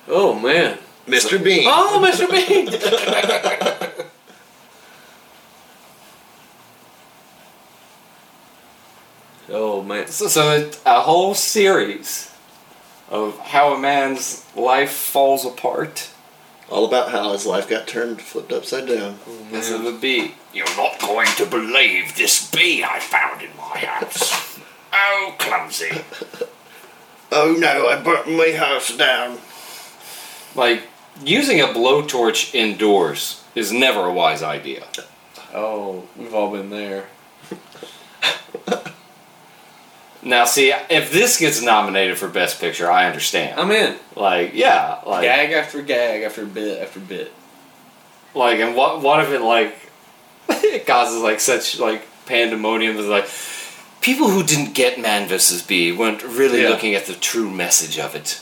Oh 0.08 0.34
man. 0.40 0.78
Mr. 1.06 1.42
Bean. 1.42 1.64
Oh, 1.66 2.02
Mr. 2.04 2.30
Bean. 2.30 2.70
oh 9.50 9.82
man. 9.82 10.08
So, 10.08 10.28
so 10.28 10.52
it, 10.52 10.80
a 10.86 11.02
whole 11.02 11.34
series 11.34 12.32
of 13.10 13.38
how 13.40 13.74
a 13.74 13.80
man's 13.80 14.46
life 14.56 14.92
falls 14.92 15.46
apart 15.46 16.10
All 16.70 16.86
about 16.86 17.12
how 17.12 17.32
his 17.32 17.46
life 17.46 17.70
got 17.70 17.88
turned, 17.88 18.22
flipped 18.22 18.52
upside 18.52 18.88
down. 18.88 19.18
because 19.50 19.72
of 19.72 19.86
a 19.86 19.94
bee. 19.94 20.36
You're 20.54 20.76
not 20.76 21.00
going 21.00 21.28
to 21.38 21.46
believe 21.46 22.16
this 22.16 22.50
bee 22.52 22.84
I 22.84 23.00
found 23.00 23.42
in 23.42 23.56
my 23.58 23.80
house. 23.80 24.46
Oh, 25.00 25.36
clumsy. 25.38 25.92
Oh 27.32 27.56
no, 27.58 27.88
I 27.88 28.02
burnt 28.02 28.30
my 28.30 28.52
house 28.52 28.96
down. 28.96 29.38
Like 30.56 30.84
using 31.24 31.60
a 31.62 31.66
blowtorch 31.66 32.54
indoors 32.56 33.44
is 33.56 33.72
never 33.72 34.06
a 34.06 34.14
wise 34.14 34.44
idea. 34.44 34.86
Oh, 35.54 36.04
we've 36.16 36.34
all 36.34 36.52
been 36.52 36.70
there. 36.70 37.06
Now, 40.28 40.44
see, 40.44 40.74
if 40.90 41.12
this 41.12 41.40
gets 41.40 41.62
nominated 41.62 42.18
for 42.18 42.28
Best 42.28 42.60
Picture, 42.60 42.92
I 42.92 43.06
understand. 43.06 43.58
I'm 43.58 43.72
in. 43.72 43.98
Like, 44.14 44.52
yeah, 44.54 45.00
like, 45.06 45.22
Gag 45.22 45.52
after 45.54 45.82
gag 45.82 46.24
after 46.24 46.46
bit 46.46 46.82
after 46.82 47.00
bit. 47.00 47.32
like, 48.36 48.60
and 48.60 48.76
what, 48.76 49.02
what 49.02 49.24
if 49.24 49.30
it 49.32 49.42
like 49.42 49.76
it 50.50 50.86
causes 50.86 51.22
like 51.22 51.40
such 51.40 51.80
like 51.80 52.06
pandemonium? 52.26 52.98
Is 52.98 53.06
like 53.06 53.26
people 54.02 54.30
who 54.30 54.44
didn't 54.44 54.74
get 54.74 55.00
Man 55.00 55.28
vs. 55.28 55.62
Bee 55.62 55.92
weren't 55.92 56.24
really 56.24 56.64
Yeah. 56.64 56.70
looking 56.70 56.96
at 56.96 57.06
the 57.06 57.14
true 57.14 57.50
message 57.50 57.98
of 58.00 58.16
it. 58.16 58.40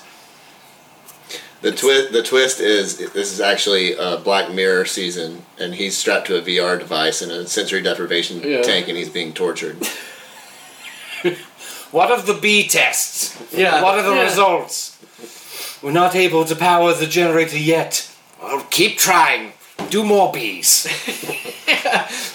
The 1.62 1.72
twist. 1.72 2.12
The 2.12 2.22
twist 2.22 2.60
is 2.60 2.98
this 2.98 3.32
is 3.32 3.42
actually 3.42 3.94
a 3.94 4.18
Black 4.18 4.52
Mirror 4.52 4.86
season, 4.86 5.46
and 5.58 5.74
he's 5.76 5.98
strapped 5.98 6.28
to 6.28 6.36
a 6.38 6.42
VR 6.42 6.78
device 6.78 7.22
in 7.24 7.32
a 7.32 7.48
sensory 7.48 7.82
deprivation 7.82 8.42
Yeah. 8.44 8.62
tank, 8.62 8.88
and 8.88 8.98
he's 8.98 9.10
being 9.10 9.34
tortured. 9.34 9.78
What 11.92 12.12
of 12.12 12.26
the 12.26 12.34
B 12.34 12.68
tests? 12.68 13.36
Yeah. 13.54 13.82
What 13.82 13.98
are 13.98 14.04
the 14.04 14.14
Yeah. 14.16 14.24
results? 14.24 14.98
We're 15.82 15.92
not 15.92 16.14
able 16.16 16.44
to 16.46 16.56
power 16.56 16.94
the 16.94 17.08
generator 17.08 17.58
yet. 17.58 18.08
Well, 18.42 18.66
keep 18.70 18.98
trying. 18.98 19.54
Do 19.90 20.04
more 20.04 20.32
bees. 20.32 20.86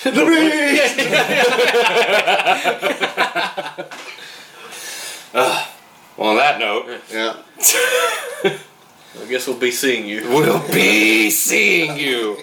The 0.02 0.12
Well, 5.32 5.68
on 6.30 6.36
that 6.36 6.58
note, 6.58 6.86
Yeah. 7.10 7.36
I 9.22 9.26
guess 9.28 9.46
we'll 9.46 9.58
be 9.58 9.70
seeing 9.70 10.06
you. 10.06 10.28
we'll 10.28 10.66
be 10.72 11.30
seeing 11.30 11.98
you. 11.98 12.38